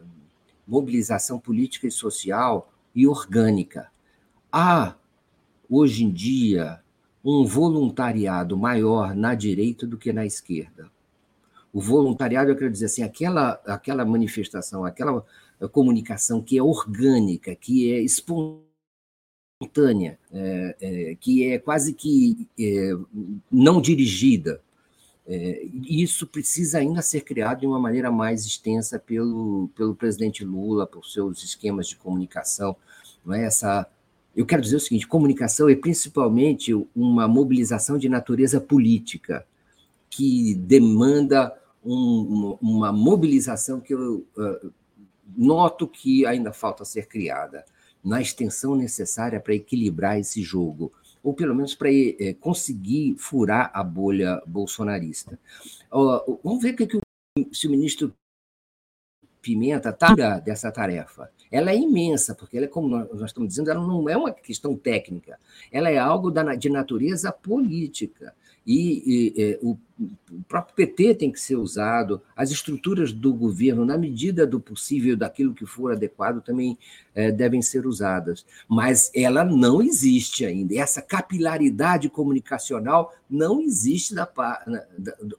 mobilização 0.66 1.38
política 1.38 1.86
e 1.86 1.90
social 1.90 2.72
e 2.94 3.06
orgânica. 3.06 3.90
Há, 4.52 4.94
hoje 5.68 6.04
em 6.04 6.10
dia, 6.10 6.80
um 7.24 7.44
voluntariado 7.44 8.56
maior 8.56 9.14
na 9.14 9.34
direita 9.34 9.86
do 9.86 9.96
que 9.96 10.12
na 10.12 10.26
esquerda. 10.26 10.90
O 11.72 11.80
voluntariado, 11.80 12.50
eu 12.50 12.56
quero 12.56 12.70
dizer 12.70 12.84
assim, 12.84 13.02
aquela, 13.02 13.52
aquela 13.66 14.04
manifestação, 14.04 14.84
aquela 14.84 15.24
comunicação 15.72 16.42
que 16.42 16.58
é 16.58 16.62
orgânica, 16.62 17.54
que 17.56 17.92
é 17.92 18.00
espontânea, 18.00 18.66
é, 20.30 20.76
é, 20.80 21.14
que 21.18 21.48
é 21.50 21.58
quase 21.58 21.94
que 21.94 22.46
é, 22.58 22.90
não 23.50 23.80
dirigida. 23.80 24.60
É, 25.26 25.66
isso 25.88 26.26
precisa 26.26 26.78
ainda 26.78 27.00
ser 27.00 27.22
criado 27.22 27.60
de 27.60 27.66
uma 27.66 27.80
maneira 27.80 28.12
mais 28.12 28.44
extensa 28.44 28.98
pelo, 28.98 29.70
pelo 29.74 29.94
presidente 29.94 30.44
Lula, 30.44 30.86
por 30.86 31.06
seus 31.06 31.42
esquemas 31.42 31.88
de 31.88 31.96
comunicação, 31.96 32.76
não 33.24 33.32
é 33.34 33.46
essa 33.46 33.88
eu 34.36 34.44
quero 34.44 34.62
dizer 34.62 34.76
o 34.76 34.80
seguinte: 34.80 35.06
comunicação 35.06 35.68
é 35.68 35.76
principalmente 35.76 36.72
uma 36.94 37.28
mobilização 37.28 37.98
de 37.98 38.08
natureza 38.08 38.60
política, 38.60 39.46
que 40.10 40.54
demanda 40.54 41.54
um, 41.84 42.56
uma 42.60 42.92
mobilização 42.92 43.80
que 43.80 43.94
eu 43.94 44.26
uh, 44.36 44.72
noto 45.36 45.86
que 45.86 46.24
ainda 46.26 46.52
falta 46.52 46.84
ser 46.84 47.06
criada, 47.06 47.64
na 48.02 48.20
extensão 48.20 48.76
necessária 48.76 49.40
para 49.40 49.54
equilibrar 49.54 50.18
esse 50.18 50.42
jogo, 50.42 50.92
ou 51.22 51.32
pelo 51.32 51.54
menos 51.54 51.74
para 51.74 51.90
eh, 51.90 52.36
conseguir 52.38 53.16
furar 53.16 53.70
a 53.72 53.82
bolha 53.82 54.42
bolsonarista. 54.46 55.38
Uh, 55.90 56.38
vamos 56.44 56.62
ver 56.62 56.74
que, 56.74 56.86
que 56.86 56.98
o, 56.98 57.00
se 57.50 57.66
o 57.66 57.70
ministro 57.70 58.14
Pimenta 59.44 59.90
está 59.90 60.38
dessa 60.38 60.72
tarefa. 60.72 61.30
Ela 61.52 61.70
é 61.70 61.76
imensa, 61.76 62.34
porque 62.34 62.56
ela 62.56 62.64
é, 62.64 62.68
como 62.68 62.88
nós 62.88 63.26
estamos 63.26 63.50
dizendo, 63.50 63.70
ela 63.70 63.86
não 63.86 64.08
é 64.08 64.16
uma 64.16 64.32
questão 64.32 64.74
técnica, 64.74 65.38
ela 65.70 65.90
é 65.90 65.98
algo 65.98 66.32
de 66.58 66.70
natureza 66.70 67.30
política. 67.30 68.34
E, 68.66 69.32
e, 69.36 69.40
e 69.40 69.58
o 69.62 69.78
o 69.96 70.42
próprio 70.48 70.74
PT 70.74 71.14
tem 71.14 71.30
que 71.30 71.40
ser 71.40 71.54
usado, 71.54 72.20
as 72.34 72.50
estruturas 72.50 73.12
do 73.12 73.32
governo, 73.32 73.84
na 73.84 73.96
medida 73.96 74.44
do 74.44 74.58
possível, 74.58 75.16
daquilo 75.16 75.54
que 75.54 75.64
for 75.64 75.92
adequado, 75.92 76.42
também 76.42 76.76
é, 77.14 77.30
devem 77.30 77.62
ser 77.62 77.86
usadas. 77.86 78.44
Mas 78.68 79.10
ela 79.14 79.44
não 79.44 79.80
existe 79.80 80.44
ainda. 80.44 80.74
Essa 80.74 81.00
capilaridade 81.00 82.08
comunicacional 82.08 83.14
não 83.30 83.60
existe 83.60 84.14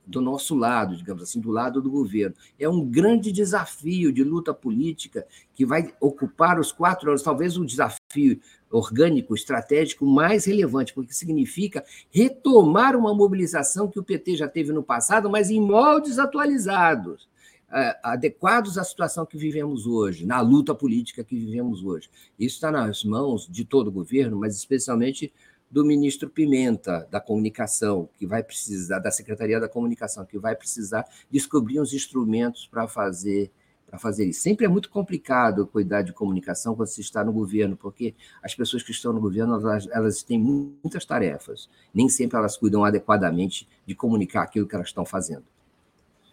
do 0.08 0.22
nosso 0.22 0.56
lado, 0.56 0.96
digamos 0.96 1.24
assim, 1.24 1.42
do 1.42 1.52
lado 1.52 1.82
do 1.82 1.92
governo. 1.92 2.36
É 2.58 2.70
um 2.70 2.86
grande 2.86 3.34
desafio 3.34 4.14
de 4.14 4.24
luta 4.24 4.54
política 4.54 5.28
que 5.54 5.66
vai 5.66 5.94
ocupar 6.00 6.60
os 6.60 6.72
quatro 6.72 7.10
anos, 7.10 7.22
talvez 7.22 7.58
o 7.58 7.66
desafio 7.66 8.40
orgânico, 8.78 9.34
estratégico 9.34 10.06
mais 10.06 10.46
relevante, 10.46 10.94
porque 10.94 11.14
significa 11.14 11.84
retomar 12.12 12.96
uma 12.96 13.14
mobilização 13.14 13.88
que 13.88 14.00
o 14.00 14.04
PT 14.04 14.38
já 14.38 14.48
teve 14.48 14.72
no 14.72 14.84
passado, 14.84 15.30
mas 15.30 15.50
em 15.50 15.60
moldes 15.60 16.20
atualizados, 16.20 17.28
é, 17.72 17.98
adequados 18.04 18.78
à 18.78 18.84
situação 18.84 19.26
que 19.26 19.38
vivemos 19.38 19.88
hoje, 19.88 20.26
na 20.26 20.42
luta 20.42 20.76
política 20.76 21.24
que 21.24 21.36
vivemos 21.36 21.84
hoje. 21.84 22.10
Isso 22.38 22.56
está 22.56 22.72
nas 22.72 23.04
mãos 23.04 23.48
de 23.50 23.66
todo 23.66 23.88
o 23.88 23.92
governo, 23.92 24.38
mas 24.38 24.56
especialmente 24.56 25.34
do 25.70 25.84
ministro 25.84 26.30
Pimenta, 26.30 27.08
da 27.10 27.20
comunicação, 27.20 28.08
que 28.18 28.26
vai 28.26 28.44
precisar, 28.44 29.00
da 29.00 29.12
Secretaria 29.12 29.60
da 29.60 29.68
Comunicação, 29.68 30.26
que 30.26 30.38
vai 30.38 30.56
precisar 30.56 31.06
descobrir 31.30 31.80
os 31.80 31.94
instrumentos 31.94 32.68
para 32.68 32.88
fazer 32.88 33.52
para 33.96 34.00
fazer 34.00 34.26
isso. 34.26 34.42
Sempre 34.42 34.66
é 34.66 34.70
muito 34.70 34.90
complicado 34.90 35.66
cuidar 35.66 36.02
de 36.02 36.14
comunicação 36.14 36.76
quando 36.76 36.90
se 36.90 37.02
está 37.02 37.24
no 37.24 37.32
governo, 37.32 37.76
porque 37.76 38.14
as 38.44 38.54
pessoas 38.54 38.84
que 38.84 38.92
estão 38.92 39.14
no 39.14 39.22
governo 39.22 39.56
elas, 39.56 39.88
elas 39.92 40.24
têm 40.24 40.38
muitas 40.38 41.06
tarefas. 41.06 41.70
Nem 41.94 42.10
sempre 42.10 42.38
elas 42.38 42.58
cuidam 42.58 42.84
adequadamente 42.84 43.68
de 43.86 43.96
comunicar 43.96 44.44
aquilo 44.44 44.68
que 44.68 44.76
elas 44.76 44.88
estão 44.88 45.06
fazendo. 45.06 45.46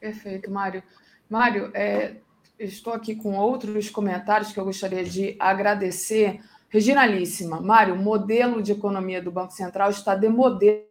Perfeito, 0.00 0.50
Mário. 0.50 0.82
Mário, 1.30 1.70
é, 1.74 2.16
estou 2.58 2.92
aqui 2.92 3.14
com 3.14 3.38
outros 3.38 3.88
comentários 3.88 4.52
que 4.52 4.58
eu 4.58 4.64
gostaria 4.64 5.04
de 5.04 5.36
agradecer. 5.38 6.40
Reginalíssima, 6.68 7.60
Mário, 7.60 7.96
modelo 7.96 8.62
de 8.62 8.72
economia 8.72 9.22
do 9.22 9.30
Banco 9.30 9.52
Central 9.52 9.90
está 9.90 10.14
demodé 10.14 10.86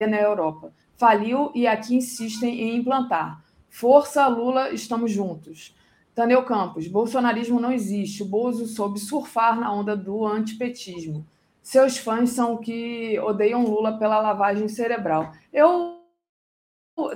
na 0.00 0.20
Europa. 0.20 0.72
Faliu 0.96 1.50
e 1.54 1.66
aqui 1.66 1.96
insistem 1.96 2.60
em 2.60 2.76
implantar. 2.76 3.44
Força, 3.68 4.26
Lula, 4.28 4.70
estamos 4.70 5.10
juntos. 5.10 5.74
Taneu 6.14 6.44
Campos, 6.44 6.86
bolsonarismo 6.86 7.58
não 7.58 7.72
existe. 7.72 8.22
O 8.22 8.26
Bozo 8.26 8.66
soube 8.66 8.98
surfar 8.98 9.58
na 9.58 9.72
onda 9.72 9.96
do 9.96 10.24
antipetismo. 10.24 11.26
Seus 11.62 11.96
fãs 11.96 12.30
são 12.30 12.58
que 12.58 13.18
odeiam 13.20 13.64
Lula 13.64 13.98
pela 13.98 14.20
lavagem 14.20 14.68
cerebral. 14.68 15.32
Eu 15.52 16.00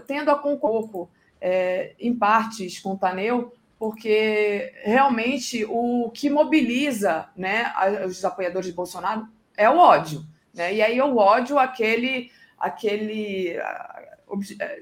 tendo 0.07 0.31
a 0.31 0.37
concordar 0.37 1.09
é, 1.41 1.95
em 1.99 2.15
partes 2.15 2.81
com 2.81 2.95
o 2.95 2.99
Taneu, 2.99 3.53
porque 3.79 4.73
realmente 4.83 5.65
o 5.69 6.11
que 6.13 6.29
mobiliza 6.29 7.29
né, 7.37 7.73
os 8.05 8.25
apoiadores 8.25 8.67
de 8.67 8.75
Bolsonaro 8.75 9.29
é 9.57 9.71
o 9.71 9.79
ódio. 9.79 10.25
Né? 10.53 10.75
E 10.75 10.83
aí 10.83 11.01
o 11.01 11.17
ódio, 11.17 11.59
aquele, 11.59 12.31
aquele 12.59 13.57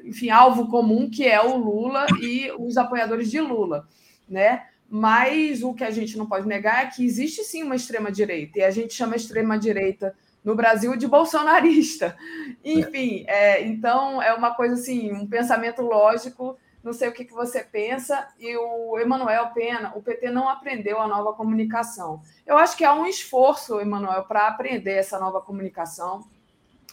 enfim, 0.04 0.30
alvo 0.30 0.68
comum 0.68 1.10
que 1.10 1.26
é 1.26 1.40
o 1.42 1.56
Lula 1.56 2.06
e 2.20 2.50
os 2.58 2.78
apoiadores 2.78 3.30
de 3.30 3.40
Lula. 3.40 3.86
Né? 4.28 4.66
Mas 4.88 5.62
o 5.62 5.74
que 5.74 5.84
a 5.84 5.90
gente 5.90 6.16
não 6.16 6.26
pode 6.26 6.46
negar 6.46 6.84
é 6.84 6.90
que 6.90 7.04
existe 7.04 7.42
sim 7.42 7.62
uma 7.62 7.76
extrema-direita, 7.76 8.60
e 8.60 8.64
a 8.64 8.70
gente 8.70 8.94
chama 8.94 9.16
extrema-direita 9.16 10.14
no 10.44 10.54
Brasil 10.54 10.96
de 10.96 11.08
bolsonarista. 11.08 12.16
Enfim, 12.64 13.24
é, 13.26 13.62
então 13.62 14.22
é 14.22 14.32
uma 14.32 14.54
coisa 14.54 14.74
assim, 14.74 15.12
um 15.12 15.26
pensamento 15.26 15.82
lógico. 15.82 16.56
Não 16.84 16.92
sei 16.92 17.08
o 17.08 17.12
que, 17.12 17.24
que 17.24 17.32
você 17.32 17.64
pensa, 17.64 18.28
e 18.38 18.56
o 18.56 18.96
Emanuel 18.96 19.48
Pena, 19.48 19.92
o 19.96 20.02
PT 20.02 20.30
não 20.30 20.48
aprendeu 20.48 21.00
a 21.00 21.08
nova 21.08 21.32
comunicação. 21.32 22.22
Eu 22.46 22.56
acho 22.56 22.76
que 22.76 22.84
há 22.84 22.94
um 22.94 23.06
esforço, 23.06 23.80
Emanuel, 23.80 24.22
para 24.22 24.46
aprender 24.46 24.92
essa 24.92 25.18
nova 25.18 25.40
comunicação. 25.40 26.24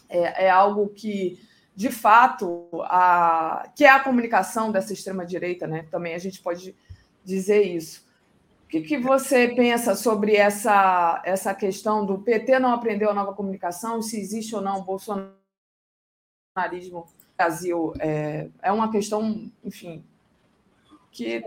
É, 0.10 0.46
é 0.46 0.50
algo 0.50 0.90
que, 0.90 1.40
de 1.76 1.92
fato, 1.92 2.68
a, 2.86 3.70
que 3.76 3.86
é 3.86 3.90
a 3.90 4.00
comunicação 4.00 4.72
dessa 4.72 4.94
extrema-direita, 4.94 5.68
né? 5.68 5.86
Também 5.92 6.16
a 6.16 6.20
gente 6.20 6.42
pode 6.42 6.76
dizer 7.24 7.64
isso. 7.64 8.04
O 8.66 8.68
que, 8.68 8.82
que 8.82 8.98
você 8.98 9.50
pensa 9.50 9.96
sobre 9.96 10.36
essa, 10.36 11.22
essa 11.26 11.54
questão 11.54 12.06
do 12.06 12.20
PT 12.20 12.58
não 12.60 12.72
aprendeu 12.72 13.10
a 13.10 13.14
nova 13.14 13.34
comunicação, 13.34 14.02
se 14.02 14.20
existe 14.20 14.56
ou 14.56 14.62
não 14.62 14.80
o 14.80 14.84
bolsonarismo 14.84 15.36
no 16.56 17.06
Brasil? 17.38 17.94
É, 18.00 18.50
é 18.62 18.72
uma 18.72 18.92
questão, 18.92 19.52
enfim, 19.64 20.04
que. 21.12 21.44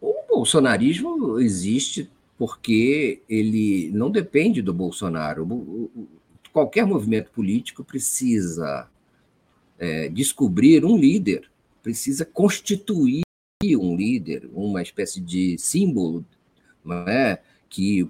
O 0.00 0.14
bolsonarismo 0.28 1.38
existe 1.38 2.10
porque 2.36 3.22
ele 3.28 3.90
não 3.92 4.10
depende 4.10 4.60
do 4.60 4.74
Bolsonaro. 4.74 5.48
Qualquer 6.52 6.84
movimento 6.84 7.30
político 7.30 7.84
precisa 7.84 8.90
é, 9.78 10.08
descobrir 10.08 10.84
um 10.84 10.96
líder, 10.96 11.50
precisa 11.82 12.24
constituir 12.24 13.22
um 13.76 13.96
líder, 13.96 14.48
uma 14.52 14.82
espécie 14.82 15.20
de 15.20 15.56
símbolo 15.58 16.24
não 16.84 17.08
é? 17.08 17.40
que 17.68 18.08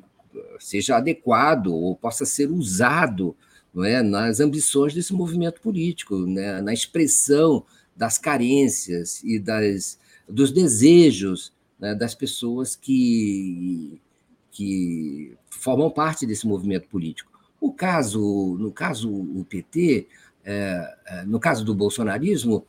seja 0.59 0.97
adequado 0.97 1.69
ou 1.69 1.95
possa 1.95 2.27
ser 2.27 2.51
usado 2.51 3.37
não 3.73 3.85
é? 3.85 4.03
nas 4.03 4.41
ambições 4.41 4.95
desse 4.95 5.13
movimento 5.13 5.61
político, 5.61 6.17
né? 6.17 6.61
na 6.61 6.73
expressão 6.73 7.65
das 7.97 8.19
carências 8.19 9.23
e 9.23 9.39
das, 9.39 9.99
dos 10.29 10.51
desejos 10.51 11.53
né? 11.79 11.95
das 11.95 12.15
pessoas 12.15 12.75
que, 12.75 14.01
que 14.51 15.37
formam 15.49 15.91
parte 15.91 16.27
desse 16.27 16.47
movimento 16.47 16.89
político. 16.89 17.33
O 17.61 17.73
caso, 17.73 18.57
no 18.59 18.71
caso 18.71 19.11
o 19.11 19.45
PT, 19.49 20.07
é, 20.45 20.97
é, 21.07 21.25
no 21.25 21.41
caso 21.41 21.65
do 21.65 21.75
bolsonarismo, 21.75 22.67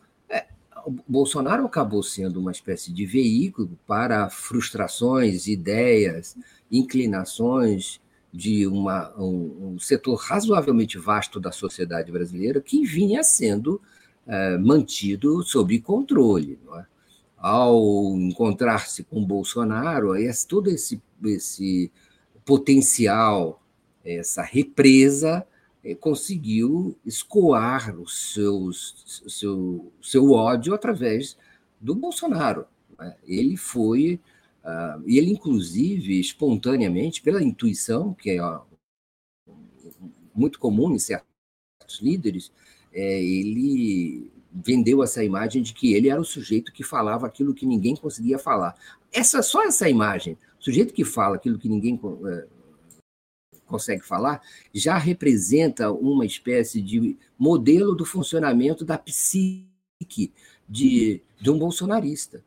Bolsonaro 1.07 1.65
acabou 1.65 2.03
sendo 2.03 2.39
uma 2.39 2.51
espécie 2.51 2.91
de 2.91 3.05
veículo 3.05 3.77
para 3.87 4.29
frustrações, 4.29 5.47
ideias, 5.47 6.37
inclinações 6.71 7.99
de 8.31 8.67
uma, 8.67 9.13
um, 9.17 9.73
um 9.73 9.79
setor 9.79 10.15
razoavelmente 10.15 10.97
vasto 10.97 11.39
da 11.39 11.51
sociedade 11.51 12.11
brasileira 12.11 12.59
que 12.59 12.85
vinha 12.85 13.23
sendo 13.23 13.81
é, 14.27 14.57
mantido 14.57 15.41
sob 15.43 15.79
controle. 15.79 16.59
É? 16.77 16.85
Ao 17.37 18.15
encontrar-se 18.17 19.03
com 19.03 19.23
Bolsonaro, 19.23 20.15
esse, 20.15 20.47
todo 20.47 20.69
esse, 20.69 21.01
esse 21.23 21.91
potencial, 22.43 23.61
essa 24.03 24.41
represa, 24.41 25.45
conseguiu 25.93 26.97
escoar 27.05 27.95
os 27.99 28.33
seus, 28.33 29.23
seu, 29.27 29.91
seu 30.01 30.31
ódio 30.31 30.73
através 30.73 31.37
do 31.79 31.93
Bolsonaro. 31.93 32.65
Né? 32.97 33.15
Ele 33.23 33.55
foi, 33.55 34.19
uh, 34.63 35.03
ele 35.05 35.31
inclusive, 35.31 36.19
espontaneamente, 36.19 37.21
pela 37.21 37.43
intuição, 37.43 38.13
que 38.13 38.31
é 38.31 38.39
muito 40.33 40.57
comum 40.57 40.91
em 40.91 40.99
certos 40.99 42.01
líderes, 42.01 42.51
é, 42.91 43.23
ele 43.23 44.31
vendeu 44.51 45.03
essa 45.03 45.23
imagem 45.23 45.61
de 45.61 45.73
que 45.73 45.93
ele 45.93 46.09
era 46.09 46.19
o 46.19 46.25
sujeito 46.25 46.71
que 46.71 46.83
falava 46.83 47.27
aquilo 47.27 47.53
que 47.53 47.65
ninguém 47.65 47.95
conseguia 47.95 48.39
falar. 48.39 48.75
Essa 49.11 49.41
só 49.41 49.63
essa 49.63 49.89
imagem, 49.89 50.37
o 50.59 50.63
sujeito 50.63 50.93
que 50.93 51.03
fala 51.03 51.35
aquilo 51.35 51.57
que 51.57 51.67
ninguém 51.67 51.99
eh, 52.25 52.47
consegue 53.65 54.05
falar, 54.05 54.41
já 54.73 54.97
representa 54.97 55.91
uma 55.91 56.25
espécie 56.25 56.81
de 56.81 57.17
modelo 57.37 57.95
do 57.95 58.05
funcionamento 58.05 58.85
da 58.85 58.97
psique 58.97 60.31
de, 60.67 61.21
de 61.39 61.49
um 61.49 61.57
bolsonarista, 61.57 62.43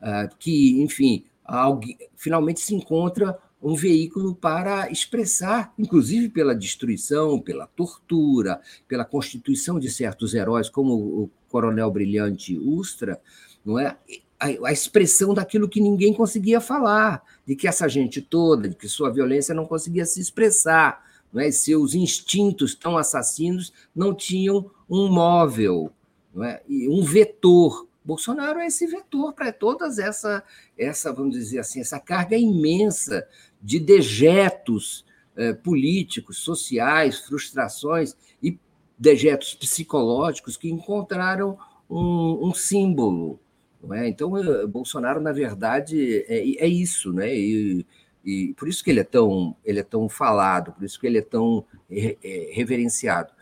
uh, 0.00 0.34
que, 0.38 0.82
enfim, 0.82 1.24
alguém, 1.44 1.98
finalmente 2.16 2.60
se 2.60 2.74
encontra 2.74 3.38
um 3.62 3.74
veículo 3.74 4.34
para 4.34 4.90
expressar, 4.90 5.72
inclusive 5.78 6.28
pela 6.28 6.54
destruição, 6.54 7.40
pela 7.40 7.66
tortura, 7.66 8.60
pela 8.88 9.04
constituição 9.04 9.78
de 9.78 9.88
certos 9.88 10.34
heróis, 10.34 10.68
como 10.68 10.94
o 10.94 11.30
coronel 11.48 11.90
brilhante 11.90 12.58
Ustra, 12.58 13.20
não 13.64 13.78
é? 13.78 13.96
A, 14.42 14.68
a, 14.68 14.72
expressão 14.72 15.32
daquilo 15.32 15.68
que 15.68 15.80
ninguém 15.80 16.12
conseguia 16.12 16.60
falar, 16.60 17.22
de 17.46 17.54
que 17.54 17.68
essa 17.68 17.88
gente 17.88 18.20
toda, 18.20 18.68
de 18.68 18.74
que 18.74 18.88
sua 18.88 19.12
violência 19.12 19.54
não 19.54 19.64
conseguia 19.64 20.04
se 20.04 20.20
expressar, 20.20 21.04
não 21.32 21.40
é? 21.40 21.50
seus 21.52 21.94
instintos 21.94 22.74
tão 22.74 22.98
assassinos 22.98 23.72
não 23.94 24.12
tinham 24.12 24.68
um 24.90 25.08
móvel, 25.08 25.92
não 26.34 26.42
é? 26.42 26.60
e 26.68 26.88
um 26.88 27.02
vetor. 27.02 27.86
Bolsonaro 28.04 28.58
é 28.58 28.66
esse 28.66 28.84
vetor 28.84 29.32
para 29.32 29.52
todas 29.52 30.00
essa, 30.00 30.42
essa, 30.76 31.12
vamos 31.12 31.36
dizer 31.36 31.60
assim, 31.60 31.80
essa 31.80 32.00
carga 32.00 32.36
imensa 32.36 33.24
de 33.62 33.78
dejetos 33.78 35.04
eh, 35.36 35.52
políticos, 35.52 36.38
sociais, 36.38 37.20
frustrações 37.20 38.16
e 38.42 38.58
dejetos 38.98 39.54
psicológicos 39.54 40.56
que 40.56 40.68
encontraram 40.68 41.56
um, 41.88 42.48
um 42.48 42.52
símbolo, 42.52 43.38
não 43.82 43.94
é? 43.94 44.08
Então, 44.08 44.36
eh, 44.36 44.66
Bolsonaro, 44.66 45.20
na 45.20 45.32
verdade, 45.32 46.24
é, 46.28 46.64
é 46.64 46.68
isso, 46.68 47.12
né? 47.12 47.34
E, 47.34 47.86
e, 48.24 48.54
por 48.54 48.68
isso 48.68 48.82
que 48.84 48.90
ele 48.90 49.00
é 49.00 49.04
tão, 49.04 49.56
ele 49.64 49.80
é 49.80 49.82
tão 49.82 50.08
falado, 50.08 50.72
por 50.72 50.84
isso 50.84 51.00
que 51.00 51.06
ele 51.06 51.18
é 51.18 51.22
tão 51.22 51.64
é, 51.90 52.16
é, 52.22 52.50
reverenciado. 52.52 53.32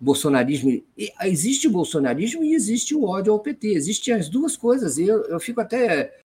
Bolsonarismo, 0.00 0.82
existe 1.22 1.68
o 1.68 1.70
bolsonarismo 1.70 2.42
e 2.42 2.54
existe 2.54 2.94
o 2.94 3.04
ódio 3.04 3.32
ao 3.32 3.38
PT, 3.38 3.68
existem 3.68 4.12
as 4.12 4.28
duas 4.28 4.56
coisas, 4.56 4.98
e 4.98 5.06
eu, 5.06 5.22
eu 5.26 5.38
fico 5.38 5.60
até 5.60 6.20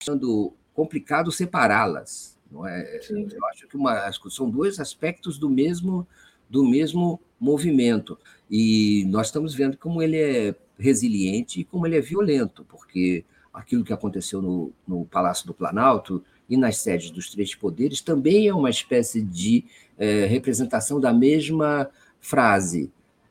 achando 0.00 0.54
complicado 0.72 1.32
separá-las. 1.32 2.38
Não 2.50 2.66
é? 2.66 3.00
Eu 3.10 3.46
acho 3.46 3.68
que 3.68 3.76
uma, 3.76 4.10
são 4.30 4.48
dois 4.48 4.78
aspectos 4.80 5.38
do 5.38 5.48
mesmo 5.48 6.06
do 6.48 6.64
mesmo 6.64 7.20
movimento. 7.40 8.18
E 8.50 9.04
nós 9.08 9.28
estamos 9.28 9.54
vendo 9.54 9.76
como 9.76 10.02
ele 10.02 10.16
é 10.16 10.54
resiliente 10.78 11.60
e 11.60 11.64
como 11.64 11.86
ele 11.86 11.96
é 11.96 12.00
violento, 12.00 12.64
porque 12.68 13.24
aquilo 13.52 13.84
que 13.84 13.92
aconteceu 13.92 14.40
no, 14.40 14.72
no 14.86 15.04
Palácio 15.04 15.46
do 15.46 15.54
Planalto 15.54 16.22
e 16.48 16.56
nas 16.56 16.78
sedes 16.78 17.10
dos 17.10 17.30
três 17.30 17.54
poderes 17.54 18.00
também 18.00 18.48
é 18.48 18.54
uma 18.54 18.70
espécie 18.70 19.22
de 19.22 19.64
é, 19.98 20.26
representação 20.26 21.00
da 21.00 21.12
mesma 21.12 21.88
frase. 22.20 22.90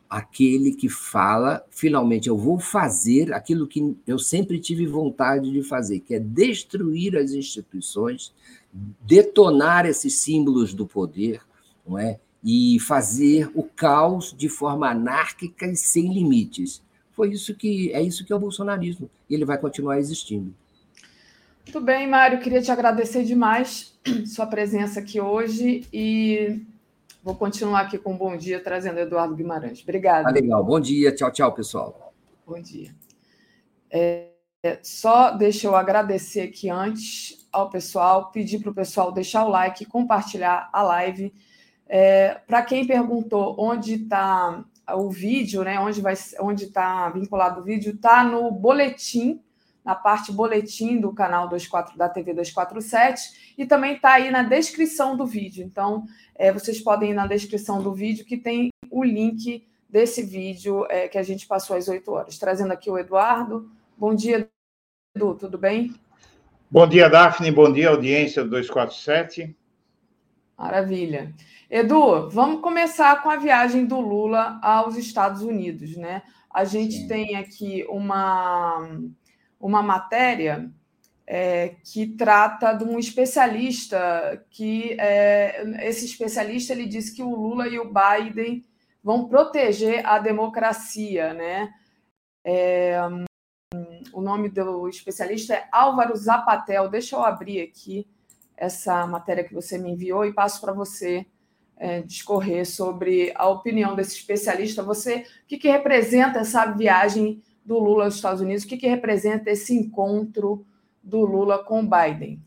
Aquele 0.10 0.74
que 0.74 0.90
fala, 0.90 1.64
finalmente 1.70 2.30
eu 2.30 2.38
vou 2.38 2.60
fazer 2.60 3.32
aquilo 3.34 3.68
que 3.68 3.96
eu 4.08 4.18
sempre 4.18 4.60
tive 4.60 4.88
vontade 4.88 5.52
de 5.52 5.62
fazer, 5.62 6.00
que 6.00 6.16
é 6.16 6.20
destruir 6.20 7.16
as 7.16 7.32
instituições, 7.32 8.34
detonar 9.02 9.86
esses 9.86 10.16
símbolos 10.16 10.74
do 10.74 10.88
poder, 10.88 11.42
não 11.88 11.98
é? 11.98 12.20
E 12.44 12.80
fazer 12.80 13.52
o 13.54 13.64
caos 13.64 14.34
de 14.38 14.48
forma 14.48 14.90
anárquica 14.90 15.66
e 15.66 15.76
sem 15.76 16.14
limites. 16.14 16.82
Foi 17.12 17.32
isso 17.32 17.54
que 17.54 17.92
é 17.92 18.02
isso 18.02 18.26
que 18.26 18.32
é 18.32 18.36
o 18.36 18.40
bolsonarismo. 18.40 19.10
E 19.30 19.34
ele 19.36 19.44
vai 19.44 19.58
continuar 19.58 19.98
existindo. 19.98 20.54
Muito 21.66 21.82
bem, 21.82 22.08
Mário. 22.08 22.40
Queria 22.40 22.62
te 22.62 22.72
agradecer 22.72 23.24
demais 23.24 23.94
sua 24.26 24.48
presença 24.48 25.02
aqui 25.02 25.20
hoje 25.22 25.86
e 25.94 26.62
vou 27.24 27.36
continuar 27.36 27.82
aqui 27.82 27.98
com 27.98 28.14
um 28.14 28.18
bom 28.18 28.36
dia 28.36 28.60
trazendo 28.60 29.00
Eduardo 29.00 29.36
Guimarães. 29.36 29.84
Obrigada. 29.84 30.24
Tá 30.24 30.32
legal. 30.32 30.64
Bom 30.64 30.80
dia. 30.80 31.14
Tchau, 31.14 31.32
tchau, 31.32 31.54
pessoal. 31.54 32.14
Bom 32.48 32.60
dia. 32.60 32.96
É, 33.92 34.30
só 34.82 35.32
deixa 35.32 35.68
eu 35.68 35.76
agradecer 35.76 36.42
aqui 36.42 36.70
antes 36.70 37.48
ao 37.52 37.70
pessoal, 37.70 38.32
pedir 38.32 38.60
para 38.60 38.72
o 38.72 38.74
pessoal 38.74 39.12
deixar 39.12 39.46
o 39.46 39.50
like, 39.50 39.86
compartilhar 39.86 40.70
a 40.74 40.82
live. 40.82 41.34
É, 41.90 42.36
para 42.46 42.62
quem 42.62 42.86
perguntou 42.86 43.56
onde 43.58 43.96
está 43.96 44.64
o 44.94 45.10
vídeo, 45.10 45.64
né, 45.64 45.80
onde 45.80 46.02
vai, 46.02 46.14
onde 46.40 46.66
está 46.66 47.10
vinculado 47.10 47.62
o 47.62 47.64
vídeo, 47.64 47.94
está 47.94 48.24
no 48.24 48.52
boletim 48.52 49.42
na 49.84 49.96
parte 49.96 50.32
boletim 50.32 51.00
do 51.00 51.12
canal 51.14 51.50
24 51.50 51.98
da 51.98 52.08
TV 52.08 52.34
247 52.34 53.56
e 53.58 53.66
também 53.66 53.96
está 53.96 54.14
aí 54.14 54.30
na 54.30 54.44
descrição 54.44 55.18
do 55.18 55.26
vídeo. 55.26 55.66
Então, 55.66 56.06
é, 56.36 56.52
vocês 56.52 56.80
podem 56.80 57.12
ir 57.12 57.14
na 57.14 57.26
descrição 57.26 57.82
do 57.82 57.92
vídeo 57.92 58.24
que 58.24 58.38
tem 58.38 58.70
o 58.92 59.04
link 59.04 59.68
desse 59.90 60.22
vídeo 60.22 60.86
é, 60.90 61.08
que 61.08 61.18
a 61.18 61.24
gente 61.24 61.48
passou 61.48 61.76
às 61.76 61.88
8 61.88 62.12
horas. 62.12 62.38
Trazendo 62.38 62.72
aqui 62.72 62.90
o 62.90 63.00
Eduardo. 63.00 63.72
Bom 63.98 64.14
dia, 64.14 64.48
Edu, 65.16 65.34
tudo 65.34 65.58
bem? 65.58 65.96
Bom 66.70 66.88
dia, 66.88 67.10
Daphne. 67.10 67.52
Bom 67.52 67.72
dia, 67.72 67.90
audiência 67.90 68.44
do 68.44 68.52
247. 68.52 69.56
Maravilha. 70.56 71.34
Edu, 71.70 72.28
vamos 72.32 72.62
começar 72.62 73.22
com 73.22 73.30
a 73.30 73.36
viagem 73.36 73.86
do 73.86 74.00
Lula 74.00 74.60
aos 74.64 74.98
Estados 74.98 75.44
Unidos, 75.44 75.96
né? 75.96 76.24
A 76.52 76.66
gente 76.66 76.96
Sim. 76.96 77.08
tem 77.08 77.36
aqui 77.36 77.86
uma 77.88 78.90
uma 79.60 79.84
matéria 79.84 80.72
é, 81.28 81.76
que 81.84 82.08
trata 82.08 82.74
de 82.74 82.84
um 82.84 82.98
especialista 82.98 84.44
que 84.50 84.98
é, 85.00 85.88
esse 85.88 86.06
especialista 86.06 86.74
ele 86.74 86.88
disse 86.88 87.16
que 87.16 87.22
o 87.22 87.36
Lula 87.36 87.68
e 87.68 87.78
o 87.78 87.94
Biden 87.94 88.66
vão 89.04 89.28
proteger 89.28 90.04
a 90.08 90.18
democracia, 90.18 91.36
né? 91.36 91.72
É, 92.44 93.00
o 94.12 94.22
nome 94.22 94.50
do 94.50 94.90
especialista 94.90 95.54
é 95.54 95.68
Álvaro 95.72 96.16
Zapatel. 96.16 96.90
Deixa 96.90 97.16
eu 97.16 97.24
abrir 97.24 97.62
aqui 97.62 98.08
essa 98.58 99.06
matéria 99.06 99.44
que 99.44 99.54
você 99.54 99.78
me 99.78 99.92
enviou 99.92 100.26
e 100.26 100.34
passo 100.34 100.60
para 100.60 100.74
você 100.74 101.28
é, 101.80 102.02
discorrer 102.02 102.66
sobre 102.66 103.32
a 103.34 103.48
opinião 103.48 103.96
desse 103.96 104.18
especialista. 104.18 104.84
Você, 104.84 105.26
o 105.44 105.48
que, 105.48 105.58
que 105.58 105.70
representa 105.70 106.40
essa 106.40 106.66
viagem 106.66 107.42
do 107.64 107.80
Lula 107.80 108.04
aos 108.04 108.16
Estados 108.16 108.42
Unidos? 108.42 108.66
O 108.66 108.68
que, 108.68 108.78
que 108.78 108.88
representa 108.88 109.50
esse 109.50 109.74
encontro 109.74 110.66
do 111.02 111.22
Lula 111.22 111.64
com 111.64 111.88
Biden? 111.88 112.42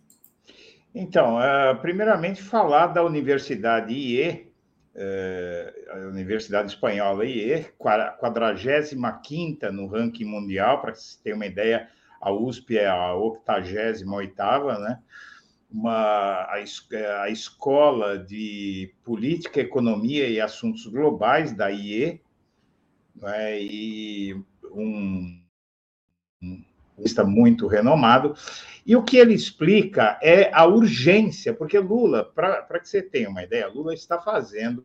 Então, 0.94 1.38
uh, 1.38 1.74
primeiramente, 1.80 2.42
falar 2.42 2.88
da 2.88 3.02
Universidade 3.02 3.94
IE, 3.94 4.52
uh, 4.94 5.92
a 5.92 5.96
Universidade 6.08 6.68
Espanhola 6.68 7.24
IE, 7.24 7.64
45 7.78 9.72
no 9.72 9.86
ranking 9.86 10.26
mundial, 10.26 10.82
para 10.82 10.94
se 10.94 11.18
ter 11.22 11.32
uma 11.32 11.46
ideia, 11.46 11.88
a 12.20 12.30
USP 12.30 12.76
é 12.76 12.86
a 12.86 13.14
88, 13.14 14.78
né? 14.80 14.98
Uma, 15.72 16.46
a, 16.50 16.54
a 17.22 17.30
Escola 17.30 18.18
de 18.18 18.94
Política, 19.02 19.60
Economia 19.60 20.28
e 20.28 20.40
Assuntos 20.40 20.86
Globais 20.86 21.52
da 21.52 21.70
IE, 21.70 22.20
né? 23.16 23.62
e 23.62 24.34
um, 24.70 25.42
um 26.42 26.64
está 26.98 27.24
muito 27.24 27.66
renomado, 27.66 28.34
e 28.84 28.94
o 28.94 29.02
que 29.02 29.16
ele 29.16 29.34
explica 29.34 30.18
é 30.22 30.52
a 30.52 30.66
urgência, 30.66 31.54
porque 31.54 31.78
Lula, 31.78 32.24
para 32.24 32.78
que 32.78 32.88
você 32.88 33.02
tenha 33.02 33.30
uma 33.30 33.42
ideia, 33.42 33.68
Lula 33.68 33.94
está 33.94 34.20
fazendo 34.20 34.84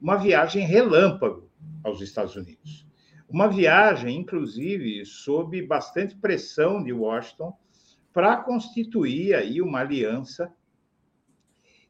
uma 0.00 0.16
viagem 0.16 0.64
relâmpago 0.64 1.50
aos 1.84 2.00
Estados 2.00 2.36
Unidos. 2.36 2.86
Uma 3.28 3.46
viagem, 3.48 4.16
inclusive, 4.16 5.04
sob 5.04 5.60
bastante 5.62 6.16
pressão 6.16 6.82
de 6.82 6.92
Washington 6.92 7.56
para 8.12 8.36
constituir 8.36 9.34
aí 9.34 9.62
uma 9.62 9.80
aliança 9.80 10.52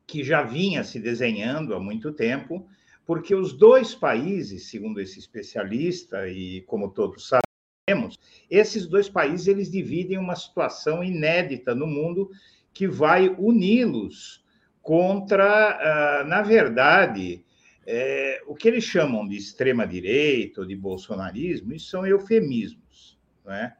que 0.06 0.24
já 0.24 0.42
vinha 0.42 0.82
se 0.84 0.98
desenhando 0.98 1.74
há 1.74 1.80
muito 1.80 2.12
tempo 2.12 2.68
porque 3.10 3.34
os 3.34 3.52
dois 3.52 3.92
países, 3.92 4.70
segundo 4.70 5.00
esse 5.00 5.18
especialista, 5.18 6.28
e 6.28 6.60
como 6.62 6.90
todos 6.90 7.28
sabemos, 7.28 8.16
esses 8.48 8.86
dois 8.86 9.08
países 9.08 9.48
eles 9.48 9.68
dividem 9.68 10.16
uma 10.16 10.36
situação 10.36 11.02
inédita 11.02 11.74
no 11.74 11.88
mundo 11.88 12.30
que 12.72 12.86
vai 12.86 13.28
uni-los 13.36 14.44
contra, 14.80 16.20
ah, 16.20 16.24
na 16.24 16.40
verdade, 16.42 17.44
é, 17.84 18.40
o 18.46 18.54
que 18.54 18.68
eles 18.68 18.84
chamam 18.84 19.26
de 19.26 19.36
extrema-direita 19.36 20.60
ou 20.60 20.66
de 20.66 20.76
bolsonarismo, 20.76 21.72
isso 21.72 21.90
são 21.90 22.06
eufemismos, 22.06 23.18
não 23.44 23.52
é? 23.52 23.76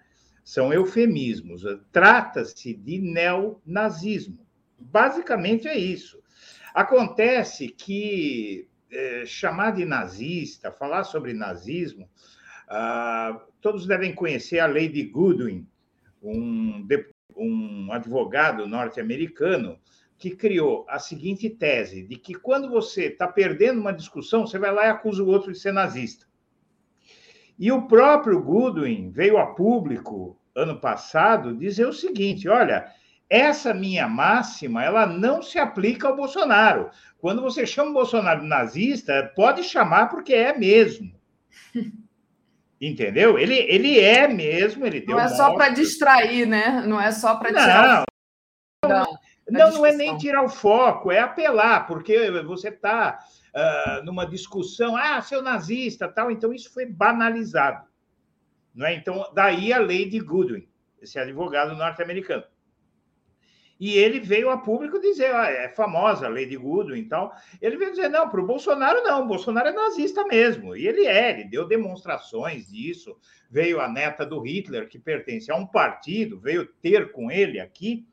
São 0.51 0.73
eufemismos. 0.73 1.63
Trata-se 1.93 2.75
de 2.75 2.99
neonazismo. 2.99 4.45
Basicamente 4.77 5.69
é 5.69 5.79
isso. 5.79 6.21
Acontece 6.75 7.69
que 7.69 8.69
é, 8.91 9.25
chamar 9.25 9.71
de 9.71 9.85
nazista, 9.85 10.73
falar 10.73 11.05
sobre 11.05 11.33
nazismo, 11.33 12.11
ah, 12.67 13.41
todos 13.61 13.87
devem 13.87 14.13
conhecer 14.13 14.59
a 14.59 14.67
de 14.67 15.05
Goodwin, 15.05 15.69
um, 16.21 16.85
um 17.37 17.93
advogado 17.93 18.67
norte-americano 18.67 19.79
que 20.19 20.31
criou 20.31 20.85
a 20.89 20.99
seguinte 20.99 21.49
tese: 21.49 22.03
de 22.03 22.17
que 22.17 22.35
quando 22.35 22.69
você 22.69 23.05
está 23.05 23.29
perdendo 23.29 23.81
uma 23.81 23.93
discussão, 23.93 24.49
você 24.49 24.59
vai 24.59 24.75
lá 24.75 24.87
e 24.87 24.91
acusa 24.91 25.23
o 25.23 25.29
outro 25.29 25.53
de 25.53 25.61
ser 25.61 25.73
nazista. 25.73 26.27
E 27.57 27.71
o 27.71 27.87
próprio 27.87 28.43
Goodwin 28.43 29.11
veio 29.11 29.39
a 29.39 29.55
público 29.55 30.40
ano 30.55 30.79
passado 30.79 31.57
dizer 31.57 31.87
o 31.87 31.93
seguinte: 31.93 32.49
olha, 32.49 32.87
essa 33.29 33.73
minha 33.73 34.09
máxima, 34.09 34.83
ela 34.83 35.07
não 35.07 35.41
se 35.41 35.59
aplica 35.59 36.09
ao 36.09 36.17
Bolsonaro. 36.17 36.91
Quando 37.19 37.41
você 37.41 37.67
chama 37.67 37.91
o 37.91 37.95
Bolsonaro 37.95 38.43
nazista, 38.43 39.33
pode 39.37 39.63
chamar 39.63 40.09
porque 40.09 40.35
é 40.35 40.57
mesmo. 40.57 41.15
Entendeu? 42.81 43.39
Ele, 43.39 43.57
ele 43.57 44.01
é 44.01 44.27
mesmo, 44.27 44.87
ele 44.87 45.01
deu 45.01 45.15
Não 45.15 45.23
é 45.23 45.29
só 45.29 45.55
para 45.55 45.69
distrair, 45.69 46.47
né? 46.47 46.83
Não 46.87 46.99
é 46.99 47.13
só 47.13 47.37
para 47.37 47.51
tirar 47.51 48.05
não, 48.83 48.89
da, 48.89 49.07
não, 49.51 49.71
não 49.75 49.87
é 49.87 49.93
nem 49.93 50.17
tirar 50.17 50.43
o 50.43 50.49
foco, 50.49 51.13
é 51.13 51.19
apelar, 51.19 51.87
porque 51.87 52.31
você 52.43 52.69
está 52.69 53.19
uh, 53.55 53.59
ah, 53.59 54.03
numa 54.03 54.25
discussão, 54.25 54.97
ah, 54.97 55.21
seu 55.21 55.43
nazista, 55.43 56.09
tal, 56.09 56.31
então 56.31 56.55
isso 56.55 56.73
foi 56.73 56.87
banalizado. 56.87 57.90
Não 58.75 58.87
é? 58.87 58.95
Então, 58.95 59.31
daí 59.35 59.73
a 59.73 59.79
lei 59.79 60.09
de 60.09 60.19
Goodwin, 60.21 60.69
esse 61.01 61.19
advogado 61.19 61.75
norte-americano. 61.75 62.45
E 63.81 63.97
ele 63.97 64.21
veio 64.21 64.51
a 64.51 64.59
público 64.59 65.01
dizer, 65.01 65.35
ah, 65.35 65.51
é 65.51 65.71
famosa 65.71 66.27
a 66.27 66.29
Lady 66.29 66.55
Goodwin 66.55 66.99
e 66.99 67.09
tal. 67.09 67.33
Ele 67.63 67.79
veio 67.79 67.93
dizer, 67.93 68.11
não, 68.11 68.29
para 68.29 68.41
o 68.41 68.47
Bolsonaro 68.47 69.03
não, 69.03 69.25
o 69.25 69.27
Bolsonaro 69.27 69.69
é 69.69 69.73
nazista 69.73 70.23
mesmo. 70.27 70.77
E 70.77 70.87
ele 70.87 71.07
é, 71.07 71.31
ele 71.31 71.45
deu 71.45 71.67
demonstrações 71.67 72.71
disso. 72.71 73.17
Veio 73.51 73.81
a 73.81 73.89
neta 73.89 74.27
do 74.27 74.39
Hitler, 74.41 74.87
que 74.87 74.99
pertence 74.99 75.51
a 75.51 75.57
um 75.57 75.67
partido, 75.67 76.39
veio 76.39 76.67
ter 76.67 77.11
com 77.11 77.31
ele 77.31 77.59
aqui, 77.59 78.07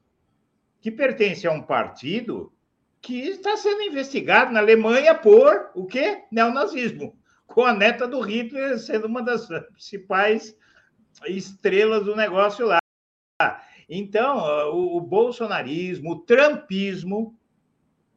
que 0.79 0.89
pertence 0.89 1.45
a 1.45 1.51
um 1.51 1.61
partido 1.61 2.53
que 3.01 3.27
está 3.27 3.57
sendo 3.57 3.81
investigado 3.81 4.53
na 4.53 4.61
Alemanha 4.61 5.13
por 5.13 5.69
o 5.75 5.85
quê? 5.85 6.23
Neonazismo. 6.31 7.13
Com 7.47 7.63
a 7.63 7.73
neta 7.73 8.07
do 8.07 8.19
Hitler 8.19 8.77
sendo 8.77 9.07
uma 9.07 9.23
das 9.23 9.47
principais 9.47 10.55
estrelas 11.25 12.05
do 12.05 12.15
negócio 12.15 12.67
lá. 12.67 12.79
Então, 13.89 14.37
o, 14.73 14.97
o 14.97 15.01
bolsonarismo, 15.01 16.11
o 16.11 16.19
trumpismo, 16.19 17.35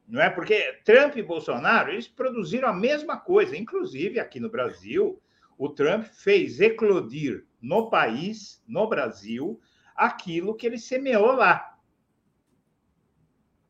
não 0.07 0.21
é? 0.21 0.29
Porque 0.29 0.79
Trump 0.83 1.15
e 1.15 1.23
Bolsonaro, 1.23 1.91
eles 1.91 2.07
produziram 2.07 2.67
a 2.67 2.73
mesma 2.73 3.17
coisa. 3.17 3.55
Inclusive, 3.55 4.19
aqui 4.19 4.39
no 4.39 4.49
Brasil, 4.49 5.21
o 5.57 5.69
Trump 5.69 6.05
fez 6.05 6.59
eclodir 6.59 7.45
no 7.61 7.89
país, 7.89 8.61
no 8.67 8.87
Brasil, 8.87 9.61
aquilo 9.95 10.55
que 10.55 10.65
ele 10.65 10.77
semeou 10.77 11.33
lá. 11.33 11.77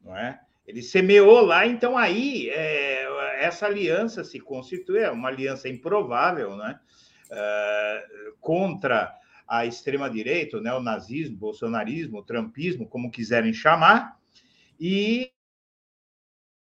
Não 0.01 0.17
é? 0.17 0.41
Ele 0.65 0.81
semeou 0.81 1.41
lá, 1.41 1.67
então 1.67 1.97
aí 1.97 2.49
é, 2.49 3.05
essa 3.41 3.65
aliança 3.65 4.23
se 4.23 4.39
constitui, 4.39 4.99
é 4.99 5.11
uma 5.11 5.29
aliança 5.29 5.67
improvável, 5.67 6.55
né? 6.55 6.79
É, 7.29 8.05
contra 8.39 9.13
a 9.47 9.65
extrema-direita, 9.65 10.57
o 10.57 10.61
neonazismo, 10.61 11.37
bolsonarismo, 11.37 12.19
o 12.19 12.23
trumpismo, 12.23 12.87
como 12.87 13.11
quiserem 13.11 13.53
chamar, 13.53 14.17
e 14.79 15.31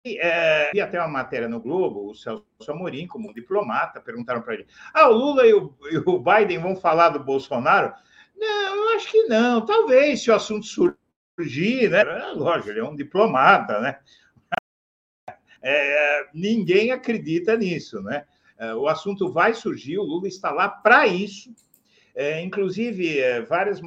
é, 0.05 0.71
e 0.75 0.81
até 0.81 0.99
uma 0.99 1.09
matéria 1.09 1.47
no 1.47 1.61
Globo, 1.61 2.11
o 2.11 2.15
Celso 2.15 2.47
Amorim, 2.69 3.07
como 3.07 3.29
um 3.29 3.35
diplomata, 3.35 4.01
perguntaram 4.01 4.41
para 4.41 4.55
ele: 4.55 4.67
ah, 4.95 5.09
o 5.09 5.13
Lula 5.13 5.47
e 5.47 5.53
o, 5.53 5.75
e 5.91 5.99
o, 5.99 6.19
Biden 6.19 6.59
vão 6.59 6.75
falar 6.75 7.11
do 7.11 7.23
Bolsonaro? 7.23 7.93
Não, 8.35 8.77
eu 8.77 8.97
acho 8.97 9.11
que 9.11 9.25
não. 9.25 9.65
Talvez, 9.65 10.23
se 10.23 10.31
o 10.31 10.35
assunto 10.35 10.65
surgir, 10.67 11.91
né? 11.91 12.03
Lógico, 12.35 12.71
ele 12.71 12.81
é 12.81 12.85
um 12.85 12.97
diplomata, 12.97 13.79
né? 13.81 13.99
É, 15.63 16.27
ninguém 16.33 16.91
acredita 16.91 17.57
nisso, 17.57 18.01
né? 18.03 18.25
É, 18.59 18.75
o 18.75 18.89
assunto 18.89 19.33
vai 19.33 19.55
surgir, 19.55 19.99
o 19.99 20.03
Lula 20.03 20.29
está 20.29 20.51
lá 20.51 20.69
para 20.69 21.07
isso. 21.07 21.55
É, 22.15 22.43
inclusive, 22.43 23.19
é, 23.19 23.41
várias 23.41 23.81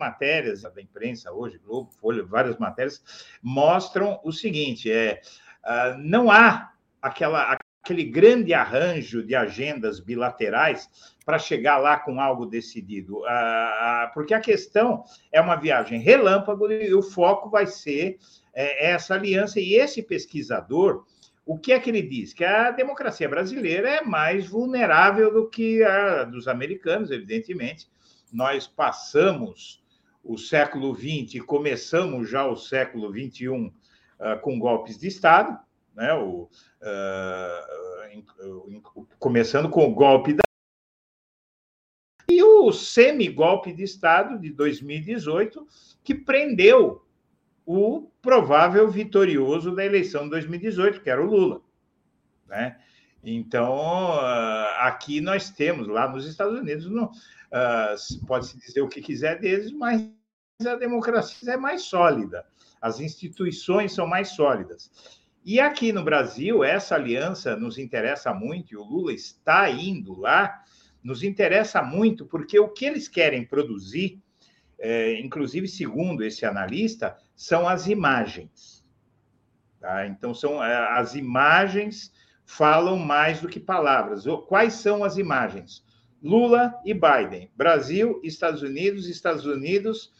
matérias 0.00 0.62
da 0.62 0.80
imprensa 0.80 1.30
hoje, 1.30 1.58
Globo, 1.58 1.90
Folha, 2.00 2.24
várias 2.24 2.56
matérias, 2.58 3.02
mostram 3.42 4.18
o 4.24 4.32
seguinte: 4.32 4.90
é, 4.90 5.20
uh, 5.64 5.98
não 5.98 6.30
há 6.30 6.72
aquela, 7.00 7.58
aquele 7.82 8.04
grande 8.04 8.54
arranjo 8.54 9.22
de 9.22 9.34
agendas 9.34 10.00
bilaterais 10.00 10.88
para 11.24 11.38
chegar 11.38 11.78
lá 11.78 11.98
com 11.98 12.20
algo 12.20 12.46
decidido, 12.46 13.18
uh, 13.18 13.22
uh, 13.22 14.14
porque 14.14 14.34
a 14.34 14.40
questão 14.40 15.04
é 15.30 15.40
uma 15.40 15.56
viagem 15.56 16.00
relâmpago 16.00 16.72
e 16.72 16.92
o 16.94 17.02
foco 17.02 17.50
vai 17.50 17.66
ser 17.66 18.18
é, 18.52 18.90
essa 18.90 19.14
aliança. 19.14 19.60
E 19.60 19.74
esse 19.74 20.02
pesquisador, 20.02 21.04
o 21.44 21.58
que 21.58 21.72
é 21.72 21.80
que 21.80 21.90
ele 21.90 22.02
diz? 22.02 22.32
Que 22.32 22.44
a 22.44 22.70
democracia 22.70 23.28
brasileira 23.28 23.88
é 23.88 24.02
mais 24.02 24.46
vulnerável 24.46 25.32
do 25.32 25.48
que 25.48 25.82
a 25.82 26.24
dos 26.24 26.46
americanos, 26.46 27.10
evidentemente. 27.10 27.88
Nós 28.32 28.66
passamos 28.66 29.82
o 30.22 30.36
século 30.38 30.94
XX 30.94 31.34
e 31.34 31.40
começamos 31.40 32.28
já 32.28 32.46
o 32.46 32.56
século 32.56 33.10
XXI 33.10 33.48
uh, 33.48 33.72
ah, 34.20 34.36
com 34.36 34.58
golpes 34.58 34.98
de 34.98 35.08
Estado, 35.08 35.58
né? 35.94 36.12
o, 36.14 36.48
uh, 36.82 37.70
começando 39.18 39.68
com 39.68 39.88
o 39.88 39.94
golpe 39.94 40.34
da. 40.34 40.42
E 42.30 42.42
o 42.42 42.70
semi-golpe 42.70 43.72
de 43.72 43.82
Estado 43.82 44.38
de 44.38 44.50
2018, 44.50 45.66
que 46.04 46.14
prendeu 46.14 47.04
o 47.72 48.10
provável 48.20 48.90
vitorioso 48.90 49.72
da 49.72 49.84
eleição 49.84 50.24
de 50.24 50.30
2018, 50.30 51.02
que 51.02 51.08
era 51.08 51.22
o 51.22 51.30
Lula. 51.30 51.60
Né? 52.48 52.76
Então, 53.22 53.76
uh, 53.76 54.66
aqui 54.78 55.20
nós 55.20 55.50
temos, 55.50 55.86
lá 55.86 56.08
nos 56.08 56.26
Estados 56.26 56.58
Unidos, 56.58 56.86
uh, 56.86 58.26
pode-se 58.26 58.58
dizer 58.58 58.80
o 58.80 58.88
que 58.88 59.00
quiser 59.00 59.38
deles, 59.38 59.70
mas 59.70 60.10
a 60.66 60.74
democracia 60.74 61.52
é 61.52 61.56
mais 61.56 61.82
sólida, 61.82 62.44
as 62.82 62.98
instituições 62.98 63.92
são 63.92 64.04
mais 64.04 64.30
sólidas. 64.30 64.90
E 65.44 65.60
aqui 65.60 65.92
no 65.92 66.02
Brasil, 66.02 66.64
essa 66.64 66.96
aliança 66.96 67.54
nos 67.54 67.78
interessa 67.78 68.34
muito, 68.34 68.74
e 68.74 68.76
o 68.76 68.82
Lula 68.82 69.12
está 69.12 69.70
indo 69.70 70.18
lá, 70.18 70.60
nos 71.04 71.22
interessa 71.22 71.82
muito, 71.82 72.26
porque 72.26 72.58
o 72.58 72.68
que 72.68 72.84
eles 72.84 73.06
querem 73.06 73.44
produzir, 73.44 74.20
é, 74.80 75.20
inclusive 75.20 75.68
segundo 75.68 76.24
esse 76.24 76.44
analista, 76.44 77.16
são 77.36 77.68
as 77.68 77.86
imagens. 77.86 78.84
Tá? 79.78 80.06
Então, 80.06 80.34
são 80.34 80.62
é, 80.62 80.98
as 80.98 81.14
imagens 81.14 82.12
falam 82.44 82.98
mais 82.98 83.40
do 83.40 83.48
que 83.48 83.60
palavras. 83.60 84.24
Quais 84.48 84.74
são 84.74 85.04
as 85.04 85.16
imagens? 85.16 85.84
Lula 86.22 86.74
e 86.84 86.92
Biden, 86.92 87.50
Brasil, 87.56 88.20
Estados 88.24 88.62
Unidos, 88.62 89.08
Estados 89.08 89.46
Unidos 89.46 90.12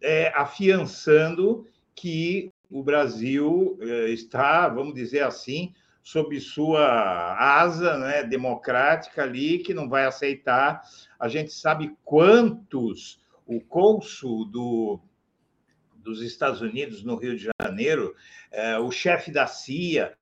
é, 0.00 0.28
afiançando 0.34 1.66
que 1.94 2.52
o 2.70 2.82
Brasil 2.82 3.78
é, 3.80 4.10
está, 4.10 4.68
vamos 4.68 4.94
dizer 4.94 5.22
assim, 5.22 5.74
sob 6.02 6.38
sua 6.40 7.36
asa 7.36 7.98
né, 7.98 8.22
democrática 8.22 9.22
ali, 9.22 9.58
que 9.58 9.74
não 9.74 9.88
vai 9.88 10.04
aceitar. 10.04 10.82
A 11.18 11.28
gente 11.28 11.52
sabe 11.52 11.96
quantos 12.04 13.18
o 13.46 13.60
cônsul 13.60 14.44
do, 14.44 15.00
dos 15.94 16.20
Estados 16.20 16.60
Unidos 16.60 17.02
no 17.04 17.16
Rio 17.16 17.36
de 17.36 17.48
Janeiro, 17.62 18.14
é, 18.50 18.78
o 18.78 18.90
chefe 18.90 19.30
da 19.30 19.46
CIA, 19.46 20.16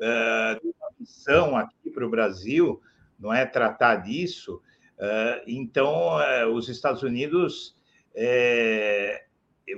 é, 0.00 0.60
uma 0.62 0.90
missão 0.98 1.56
aqui 1.56 1.90
para 1.90 2.06
o 2.06 2.10
Brasil, 2.10 2.82
não 3.18 3.32
é 3.32 3.44
tratar 3.44 3.96
disso. 3.96 4.62
Uh, 4.98 5.40
então, 5.46 6.18
os 6.52 6.68
Estados 6.68 7.02
Unidos, 7.02 7.74
é, 8.14 9.24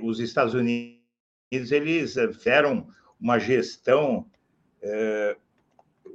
os 0.01 0.19
Estados 0.19 0.53
Unidos, 0.53 1.01
eles 1.51 2.13
fizeram 2.13 2.87
uma 3.19 3.39
gestão, 3.39 4.29
é, 4.81 5.37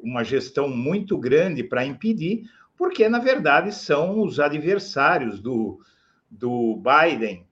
uma 0.02 0.22
gestão 0.22 0.68
muito 0.68 1.16
grande 1.16 1.64
para 1.64 1.86
impedir, 1.86 2.50
porque 2.76 3.08
na 3.08 3.18
verdade 3.18 3.74
são 3.74 4.22
os 4.22 4.38
adversários 4.38 5.40
do, 5.40 5.80
do 6.30 6.76
Biden 6.76 7.46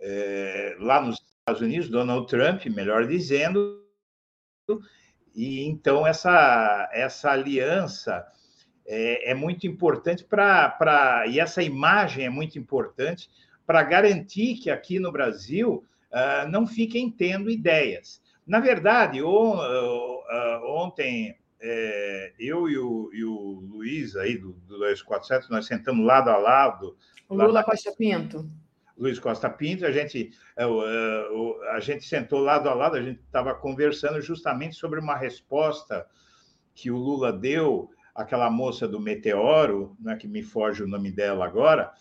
é, 0.00 0.76
lá 0.78 1.00
nos 1.00 1.20
Estados 1.40 1.62
Unidos, 1.62 1.88
Donald 1.88 2.26
Trump, 2.28 2.66
melhor 2.66 3.06
dizendo, 3.06 3.82
e 5.34 5.64
então 5.64 6.06
essa 6.06 6.88
essa 6.92 7.30
aliança 7.30 8.26
é, 8.86 9.30
é 9.30 9.34
muito 9.34 9.66
importante 9.66 10.24
para. 10.24 11.24
E 11.28 11.40
essa 11.40 11.62
imagem 11.62 12.24
é 12.24 12.30
muito 12.30 12.58
importante 12.58 13.28
para 13.66 13.82
garantir 13.82 14.56
que 14.56 14.70
aqui 14.70 14.98
no 14.98 15.10
Brasil 15.10 15.84
uh, 16.12 16.48
não 16.48 16.66
fiquem 16.66 17.10
tendo 17.10 17.50
ideias. 17.50 18.22
Na 18.46 18.60
verdade, 18.60 19.20
o, 19.20 19.54
uh, 19.56 20.76
ontem 20.76 21.36
é, 21.60 22.32
eu 22.38 22.68
e 22.68 22.78
o, 22.78 23.10
e 23.12 23.24
o, 23.24 23.60
Luiz 23.60 24.16
aí 24.16 24.36
do, 24.36 24.52
do 24.52 24.78
247, 24.78 25.50
nós 25.50 25.66
sentamos 25.66 26.04
lado 26.04 26.30
a 26.30 26.36
lado. 26.36 26.96
O 27.28 27.34
Lula 27.34 27.64
Costa 27.64 27.92
Pinto. 27.92 28.48
Luiz 28.96 29.18
Costa 29.18 29.50
Pinto, 29.50 29.84
a 29.84 29.90
gente, 29.90 30.30
é, 30.56 30.64
a 31.72 31.80
gente 31.80 32.04
sentou 32.04 32.40
lado 32.40 32.68
a 32.68 32.74
lado, 32.74 32.96
a 32.96 33.02
gente 33.02 33.20
estava 33.20 33.54
conversando 33.54 34.20
justamente 34.20 34.74
sobre 34.76 35.00
uma 35.00 35.16
resposta 35.16 36.06
que 36.74 36.90
o 36.90 36.96
Lula 36.96 37.32
deu 37.32 37.90
aquela 38.14 38.50
moça 38.50 38.88
do 38.88 38.98
Meteoro, 38.98 39.94
né, 40.00 40.16
que 40.16 40.26
me 40.26 40.42
foge 40.42 40.82
o 40.82 40.88
nome 40.88 41.10
dela 41.10 41.44
agora, 41.44 41.92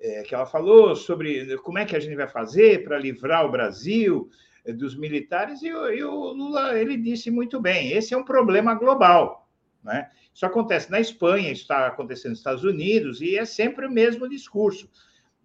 é, 0.00 0.22
que 0.22 0.34
ela 0.34 0.46
falou 0.46 0.94
sobre 0.94 1.56
como 1.58 1.78
é 1.78 1.84
que 1.84 1.96
a 1.96 2.00
gente 2.00 2.14
vai 2.14 2.28
fazer 2.28 2.84
para 2.84 2.98
livrar 2.98 3.44
o 3.44 3.50
Brasil 3.50 4.28
é, 4.28 4.53
dos 4.72 4.96
militares, 4.96 5.62
e, 5.62 5.66
e, 5.66 6.04
o 6.04 6.32
Lula 6.32 6.78
ele 6.78 6.96
disse 6.96 7.30
muito 7.30 7.60
bem: 7.60 7.92
esse 7.92 8.14
é 8.14 8.16
um 8.16 8.24
problema 8.24 8.74
global. 8.74 9.48
Né? 9.82 10.10
Isso 10.32 10.46
acontece 10.46 10.90
na 10.90 11.00
Espanha, 11.00 11.52
isso 11.52 11.62
está 11.62 11.86
acontecendo 11.86 12.30
nos 12.30 12.38
Estados 12.38 12.64
Unidos, 12.64 13.20
e 13.20 13.36
é 13.36 13.44
sempre 13.44 13.86
o 13.86 13.90
mesmo 13.90 14.28
discurso. 14.28 14.88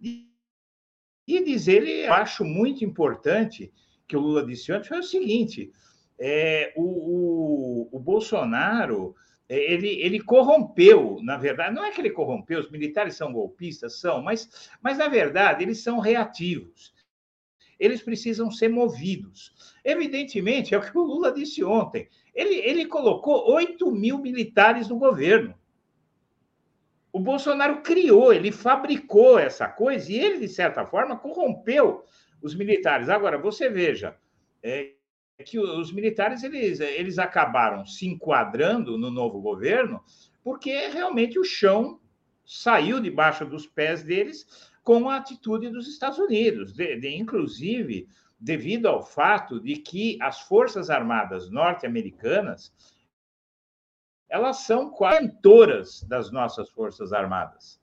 E, 0.00 0.26
e 1.28 1.44
dizer, 1.44 1.86
eu 1.86 2.12
acho 2.14 2.44
muito 2.44 2.84
importante, 2.84 3.72
que 4.08 4.16
o 4.16 4.20
Lula 4.20 4.44
disse 4.44 4.72
antes, 4.72 4.88
foi 4.88 4.98
o 4.98 5.02
seguinte: 5.02 5.70
é, 6.18 6.72
o, 6.76 6.82
o, 6.82 7.88
o 7.92 7.98
Bolsonaro 7.98 9.14
ele, 9.50 10.00
ele 10.00 10.20
corrompeu, 10.20 11.18
na 11.22 11.36
verdade, 11.36 11.74
não 11.74 11.84
é 11.84 11.90
que 11.90 12.00
ele 12.00 12.10
corrompeu, 12.10 12.60
os 12.60 12.70
militares 12.70 13.16
são 13.16 13.32
golpistas, 13.32 13.98
são, 13.98 14.22
mas, 14.22 14.70
mas 14.80 14.96
na 14.96 15.08
verdade 15.08 15.64
eles 15.64 15.82
são 15.82 15.98
reativos. 15.98 16.94
Eles 17.80 18.02
precisam 18.02 18.50
ser 18.50 18.68
movidos. 18.68 19.52
Evidentemente, 19.82 20.74
é 20.74 20.78
o 20.78 20.82
que 20.82 20.96
o 20.96 21.02
Lula 21.02 21.32
disse 21.32 21.64
ontem. 21.64 22.08
Ele, 22.34 22.56
ele 22.56 22.86
colocou 22.86 23.50
8 23.50 23.90
mil 23.90 24.18
militares 24.18 24.88
no 24.88 24.98
governo. 24.98 25.54
O 27.12 27.18
Bolsonaro 27.18 27.82
criou, 27.82 28.32
ele 28.32 28.52
fabricou 28.52 29.38
essa 29.38 29.66
coisa 29.66 30.12
e 30.12 30.16
ele, 30.16 30.38
de 30.38 30.48
certa 30.48 30.84
forma, 30.84 31.18
corrompeu 31.18 32.04
os 32.40 32.54
militares. 32.54 33.08
Agora, 33.08 33.38
você 33.38 33.68
veja, 33.68 34.16
é, 34.62 34.92
é 35.38 35.42
que 35.42 35.58
os 35.58 35.90
militares 35.90 36.44
eles, 36.44 36.80
eles 36.80 37.18
acabaram 37.18 37.86
se 37.86 38.06
enquadrando 38.06 38.98
no 38.98 39.10
novo 39.10 39.40
governo 39.40 40.04
porque 40.44 40.88
realmente 40.88 41.38
o 41.38 41.44
chão 41.44 41.98
saiu 42.44 43.00
debaixo 43.00 43.44
dos 43.44 43.66
pés 43.66 44.02
deles 44.02 44.69
com 44.90 45.08
a 45.08 45.18
atitude 45.18 45.70
dos 45.70 45.86
Estados 45.86 46.18
Unidos, 46.18 46.72
de, 46.72 46.98
de, 46.98 47.14
inclusive 47.16 48.08
devido 48.40 48.86
ao 48.86 49.04
fato 49.04 49.60
de 49.60 49.76
que 49.76 50.18
as 50.20 50.40
forças 50.40 50.90
armadas 50.90 51.48
norte-americanas 51.48 52.74
elas 54.28 54.64
são 54.64 54.90
quase 54.90 55.30
das 56.08 56.32
nossas 56.32 56.68
forças 56.70 57.12
armadas 57.12 57.80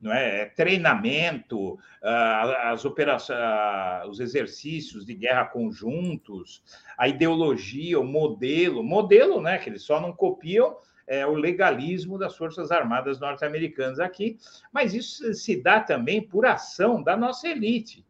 não 0.00 0.12
é? 0.12 0.42
é 0.42 0.46
treinamento, 0.46 1.76
ah, 2.00 2.70
as 2.70 2.84
operações, 2.84 3.36
ah, 3.36 4.04
os 4.08 4.20
exercícios 4.20 5.04
de 5.04 5.14
guerra 5.14 5.46
conjuntos, 5.46 6.62
a 6.96 7.08
ideologia, 7.08 7.98
o 7.98 8.04
modelo, 8.04 8.84
modelo, 8.84 9.40
né? 9.40 9.58
Que 9.58 9.70
eles 9.70 9.82
só 9.82 10.00
não 10.00 10.12
copiam 10.12 10.76
é, 11.06 11.26
o 11.26 11.34
legalismo 11.34 12.18
das 12.18 12.36
Forças 12.36 12.70
Armadas 12.70 13.20
norte-americanas 13.20 14.00
aqui, 14.00 14.38
mas 14.72 14.94
isso 14.94 15.32
se 15.34 15.60
dá 15.60 15.80
também 15.80 16.26
por 16.26 16.46
ação 16.46 17.02
da 17.02 17.16
nossa 17.16 17.48
elite 17.48 18.04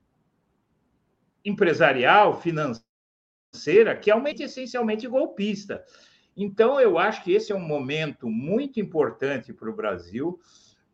empresarial, 1.44 2.40
financeira, 2.40 3.94
que 3.94 4.10
é 4.10 4.14
essencialmente 4.40 5.06
golpista. 5.06 5.84
Então, 6.36 6.80
eu 6.80 6.98
acho 6.98 7.22
que 7.22 7.32
esse 7.32 7.52
é 7.52 7.54
um 7.54 7.60
momento 7.60 8.28
muito 8.28 8.80
importante 8.80 9.52
para 9.52 9.70
o 9.70 9.76
Brasil 9.76 10.40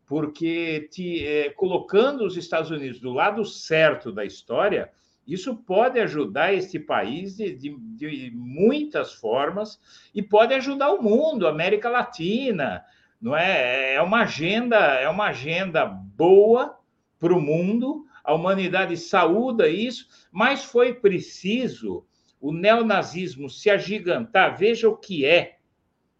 porque 0.05 0.89
te, 0.91 1.25
é, 1.25 1.49
colocando 1.51 2.25
os 2.25 2.35
Estados 2.35 2.69
Unidos 2.69 2.99
do 2.99 3.13
lado 3.13 3.45
certo 3.45 4.11
da 4.11 4.25
história, 4.25 4.91
isso 5.27 5.55
pode 5.55 5.99
ajudar 5.99 6.53
este 6.53 6.79
país 6.79 7.37
de, 7.37 7.55
de, 7.55 7.77
de, 7.95 8.31
muitas 8.31 9.13
formas 9.13 9.79
e 10.13 10.21
pode 10.21 10.53
ajudar 10.53 10.91
o 10.91 11.01
mundo, 11.01 11.47
a 11.47 11.51
América 11.51 11.89
Latina, 11.89 12.83
não 13.21 13.35
é? 13.35 13.93
É 13.93 14.01
uma 14.01 14.21
agenda, 14.21 14.77
é 14.77 15.07
uma 15.07 15.27
agenda 15.27 15.85
boa 15.85 16.77
para 17.19 17.33
o 17.33 17.41
mundo. 17.41 18.05
A 18.23 18.33
humanidade 18.33 18.97
saúda 18.97 19.67
isso, 19.67 20.07
mas 20.31 20.63
foi 20.63 20.93
preciso 20.93 22.05
o 22.39 22.51
neonazismo 22.51 23.49
se 23.49 23.69
agigantar. 23.69 24.57
Veja 24.57 24.89
o 24.89 24.97
que 24.97 25.25
é 25.25 25.59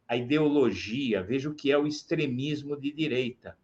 a 0.07 0.15
ideologia, 0.15 1.23
veja 1.23 1.49
o 1.49 1.55
que 1.55 1.71
é 1.71 1.77
o 1.77 1.87
extremismo 1.87 2.75
de 2.79 2.91
direita. 2.91 3.57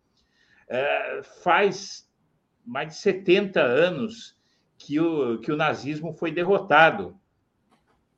É, 0.67 1.21
faz 1.43 2.09
mais 2.65 2.89
de 2.89 2.95
70 2.95 3.61
anos 3.61 4.36
que 4.77 4.99
o, 4.99 5.39
que 5.39 5.51
o 5.51 5.57
nazismo 5.57 6.13
foi 6.13 6.31
derrotado. 6.31 7.19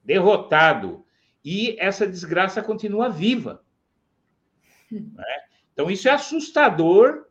Derrotado. 0.04 1.06
E 1.44 1.76
essa 1.80 2.06
desgraça 2.06 2.62
continua 2.62 3.10
viva. 3.10 3.64
Né? 4.92 5.42
Então, 5.74 5.90
isso 5.90 6.08
é 6.10 6.12
assustador, 6.12 7.26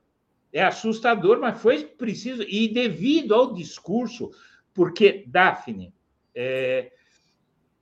é 0.53 0.63
assustador, 0.63 1.39
mas 1.39 1.61
foi 1.61 1.85
preciso. 1.85 2.43
E 2.43 2.69
devido 2.69 3.35
ao 3.35 3.53
discurso, 3.53 4.31
porque, 4.73 5.25
Daphne, 5.27 5.93
é, 6.35 6.93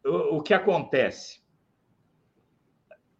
o, 0.04 0.38
o 0.38 0.42
que 0.42 0.52
acontece? 0.52 1.40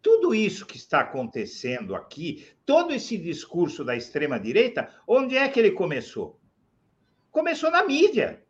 Tudo 0.03 0.35
isso 0.35 0.67
que 0.67 0.77
está 0.77 1.01
acontecendo 1.01 1.95
aqui, 1.95 2.47
todo 2.65 2.93
esse 2.93 3.19
discurso 3.19 3.85
da 3.85 3.97
extrema-direita, 3.97 4.89
onde 5.07 5.37
é 5.37 5.49
que 5.49 5.59
ele 5.59 5.73
começou? 5.73 6.41
Começou 7.37 7.71
na 7.71 7.85
mídia. 7.85 8.43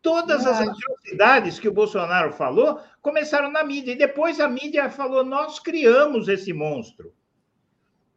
Todas 0.00 0.46
as 0.46 0.66
atrocidades 0.66 1.60
que 1.60 1.68
o 1.68 1.74
Bolsonaro 1.74 2.32
falou 2.32 2.80
começaram 3.02 3.52
na 3.52 3.62
mídia. 3.62 3.92
E 3.92 3.98
depois 3.98 4.40
a 4.40 4.48
mídia 4.48 4.88
falou: 4.88 5.22
nós 5.22 5.58
criamos 5.58 6.26
esse 6.26 6.50
monstro. 6.54 7.12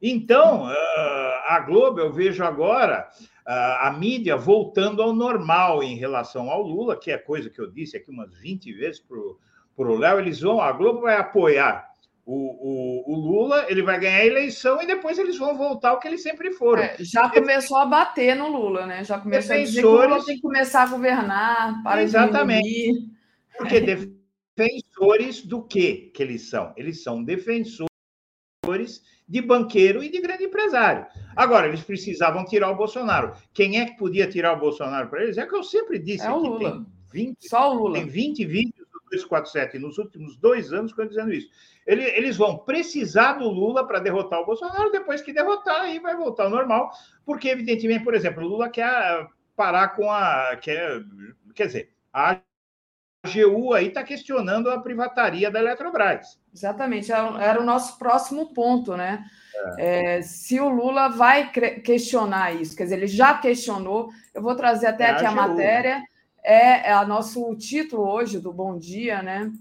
Então, 0.02 0.66
ah, 0.66 1.46
a 1.46 1.60
Globo, 1.60 2.00
eu 2.00 2.10
vejo 2.10 2.42
agora 2.42 3.10
ah, 3.46 3.90
a 3.90 3.92
mídia 3.92 4.38
voltando 4.38 5.04
ao 5.04 5.12
normal 5.12 5.84
em 5.84 5.98
relação 5.98 6.50
ao 6.50 6.62
Lula, 6.62 6.98
que 6.98 7.12
é 7.12 7.18
coisa 7.18 7.50
que 7.50 7.60
eu 7.60 7.70
disse 7.70 7.98
aqui 7.98 8.10
umas 8.10 8.34
20 8.40 8.72
vezes 8.72 9.02
para 9.02 9.18
o 9.20 9.98
Léo. 9.98 10.20
Eles 10.20 10.40
vão, 10.40 10.62
a 10.62 10.72
Globo 10.72 11.02
vai 11.02 11.18
apoiar 11.18 11.91
o, 12.26 12.36
o, 12.36 13.14
o, 13.14 13.16
Lula, 13.16 13.66
ele 13.68 13.82
vai 13.82 14.00
ganhar 14.00 14.18
a 14.18 14.26
eleição 14.26 14.82
e 14.82 14.86
depois 14.86 15.18
eles 15.18 15.38
vão 15.38 15.58
voltar 15.58 15.90
ao 15.90 16.00
que 16.00 16.08
eles 16.08 16.22
sempre 16.22 16.52
foram. 16.52 16.84
É, 16.84 16.96
já 17.00 17.30
começou 17.30 17.78
a 17.78 17.86
bater 17.86 18.36
no 18.36 18.48
Lula, 18.48 18.86
né? 18.86 19.04
Já 19.04 19.20
começou 19.20 19.56
Defensores... 19.56 19.64
a 19.64 19.70
dizer 19.70 19.82
que 19.82 19.88
o 19.88 19.92
Lula 19.92 20.26
tem 20.26 20.36
que 20.36 20.42
começar 20.42 20.84
a 20.84 20.88
governar, 20.88 21.84
para 21.84 22.04
Exatamente. 22.04 23.10
Porque 23.58 23.80
defensores 23.82 25.46
do 25.46 25.64
quê 25.64 26.12
que 26.14 26.22
eles 26.22 26.50
são? 26.50 26.74
Eles 26.78 27.04
são 27.04 27.24
defensores 27.24 27.90
de 29.28 29.42
banqueiro 29.42 30.04
e 30.04 30.10
de 30.10 30.20
grande 30.22 30.44
empresário. 30.44 31.06
Agora, 31.36 31.68
eles 31.68 31.82
precisavam 31.82 32.46
tirar 32.46 32.70
o 32.70 32.76
Bolsonaro. 32.76 33.34
Quem 33.54 33.80
é 33.80 33.86
que 33.86 33.98
podia 33.98 34.30
tirar 34.30 34.54
o 34.54 34.60
Bolsonaro 34.60 35.10
para 35.10 35.24
eles? 35.24 35.38
É 35.38 35.46
que 35.46 35.56
eu 35.56 35.64
sempre 35.64 35.98
disse 35.98 36.26
é 36.26 36.32
o 36.32 36.38
Lula. 36.38 36.86
tem 37.12 37.26
20, 37.26 37.50
Só 37.50 37.72
o 37.72 37.78
Lula. 37.78 37.94
Tem 38.00 38.08
20 38.08 38.46
vídeos 38.46 38.81
247 39.12 39.78
nos 39.78 39.98
últimos 39.98 40.38
dois 40.38 40.72
anos 40.72 40.94
eu 40.98 41.08
dizendo 41.08 41.34
isso. 41.34 41.50
Ele, 41.86 42.04
eles 42.04 42.38
vão 42.38 42.58
precisar 42.58 43.34
do 43.34 43.50
Lula 43.50 43.86
para 43.86 44.00
derrotar 44.00 44.40
o 44.40 44.46
Bolsonaro, 44.46 44.92
depois 44.92 45.22
que 45.22 45.34
derrotar, 45.34 45.82
aí 45.82 46.00
vai 46.00 46.16
voltar 46.16 46.44
ao 46.44 46.50
normal, 46.50 46.92
porque, 47.26 47.50
evidentemente, 47.50 48.04
por 48.04 48.14
exemplo, 48.14 48.44
o 48.44 48.48
Lula 48.48 48.70
quer 48.70 49.28
parar 49.56 49.90
com 49.90 50.10
a. 50.10 50.56
Quer, 50.62 51.02
quer 51.54 51.68
dizer, 51.68 51.94
a 52.14 52.40
AGU 53.24 53.74
aí 53.74 53.88
está 53.88 54.04
questionando 54.04 54.70
a 54.70 54.80
privataria 54.80 55.52
da 55.52 55.60
Eletrobras. 55.60 56.40
Exatamente, 56.54 57.12
era 57.12 57.62
o 57.62 57.66
nosso 57.66 57.98
próximo 57.98 58.54
ponto, 58.54 58.96
né? 58.96 59.24
É. 59.78 60.18
É, 60.18 60.22
se 60.22 60.60
o 60.60 60.70
Lula 60.70 61.10
vai 61.10 61.52
questionar 61.52 62.54
isso, 62.54 62.76
quer 62.76 62.84
dizer, 62.84 62.96
ele 62.96 63.08
já 63.08 63.38
questionou, 63.38 64.10
eu 64.34 64.42
vou 64.42 64.56
trazer 64.56 64.88
até 64.88 65.06
é 65.06 65.12
aqui 65.12 65.26
a, 65.26 65.30
a 65.30 65.36
matéria 65.36 66.04
é, 66.44 66.90
é 66.92 66.98
o 66.98 67.08
nosso 67.08 67.56
título 67.56 68.08
hoje 68.08 68.40
do 68.40 68.52
Bom 68.52 68.78
Dia, 68.78 69.22
né? 69.22 69.52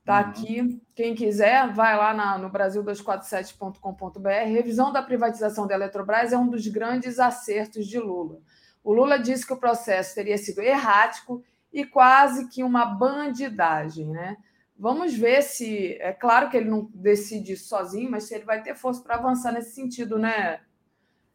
Está 0.00 0.20
uhum. 0.20 0.28
aqui. 0.28 0.82
Quem 0.94 1.14
quiser, 1.14 1.72
vai 1.72 1.96
lá 1.96 2.12
na, 2.12 2.36
no 2.38 2.50
Brasil247.com.br. 2.50 4.28
Revisão 4.46 4.92
da 4.92 5.02
privatização 5.02 5.66
da 5.66 5.74
Eletrobras 5.74 6.32
é 6.32 6.38
um 6.38 6.48
dos 6.48 6.66
grandes 6.68 7.18
acertos 7.18 7.86
de 7.86 7.98
Lula. 7.98 8.40
O 8.82 8.92
Lula 8.92 9.18
disse 9.18 9.46
que 9.46 9.52
o 9.54 9.58
processo 9.58 10.14
teria 10.14 10.36
sido 10.36 10.60
errático 10.60 11.42
e 11.72 11.86
quase 11.86 12.48
que 12.48 12.62
uma 12.62 12.84
bandidagem, 12.84 14.06
né? 14.06 14.36
Vamos 14.76 15.14
ver 15.14 15.42
se. 15.42 15.96
É 16.00 16.12
claro 16.12 16.50
que 16.50 16.56
ele 16.56 16.68
não 16.68 16.90
decide 16.92 17.56
sozinho, 17.56 18.10
mas 18.10 18.24
se 18.24 18.34
ele 18.34 18.44
vai 18.44 18.62
ter 18.62 18.74
força 18.74 19.02
para 19.02 19.14
avançar 19.14 19.52
nesse 19.52 19.74
sentido, 19.74 20.18
né, 20.18 20.60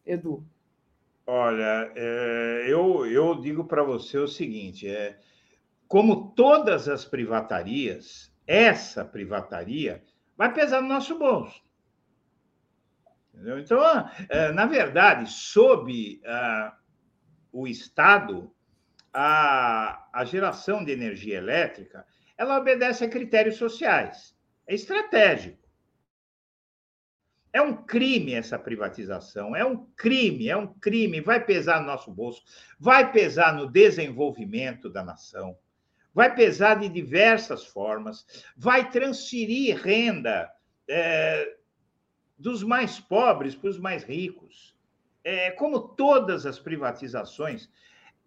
Edu? 0.06 0.46
Olha, 1.32 1.92
é, 1.96 2.66
eu, 2.68 3.06
eu 3.06 3.40
digo 3.40 3.64
para 3.64 3.84
você 3.84 4.18
o 4.18 4.28
seguinte: 4.28 4.90
é, 4.90 5.16
como 5.88 6.32
todas 6.32 6.90
as 6.90 7.06
privatarias, 7.06 8.34
essa 8.48 9.06
privataria 9.06 10.04
vai 10.36 10.52
pesar 10.52 10.82
no 10.82 10.88
nosso 10.88 11.20
bolso. 11.20 11.64
Entendeu? 13.32 13.60
Então, 13.60 13.80
é, 14.28 14.52
na 14.52 14.66
verdade, 14.66 15.30
sob 15.30 16.20
uh, 16.26 16.76
o 17.52 17.68
Estado, 17.68 18.52
a, 19.14 20.10
a 20.12 20.26
geração 20.26 20.84
de 20.84 20.92
energia 20.92 21.38
elétrica 21.38 22.08
ela 22.36 22.58
obedece 22.58 23.06
a 23.06 23.10
critérios 23.10 23.58
sociais. 23.58 24.36
É 24.66 24.74
estratégico. 24.74 25.69
É 27.52 27.62
um 27.62 27.76
crime 27.76 28.34
essa 28.34 28.60
privatização, 28.60 29.56
é 29.56 29.66
um 29.66 29.86
crime, 29.96 30.50
é 30.50 30.56
um 30.56 30.68
crime. 30.68 31.20
Vai 31.20 31.44
pesar 31.44 31.82
no 31.82 31.88
nosso 31.88 32.12
bolso, 32.12 32.44
vai 32.80 33.12
pesar 33.12 33.54
no 33.56 33.68
desenvolvimento 33.68 34.90
da 34.90 35.04
nação, 35.04 35.58
vai 36.14 36.34
pesar 36.36 36.76
de 36.76 36.88
diversas 36.88 37.66
formas, 37.66 38.26
vai 38.56 38.90
transferir 38.92 39.78
renda 39.78 40.52
é, 40.88 41.56
dos 42.38 42.64
mais 42.64 43.00
pobres 43.00 43.56
para 43.56 43.70
os 43.70 43.80
mais 43.80 44.04
ricos. 44.04 44.76
É, 45.24 45.52
como 45.52 45.80
todas 45.80 46.46
as 46.46 46.60
privatizações, 46.60 47.70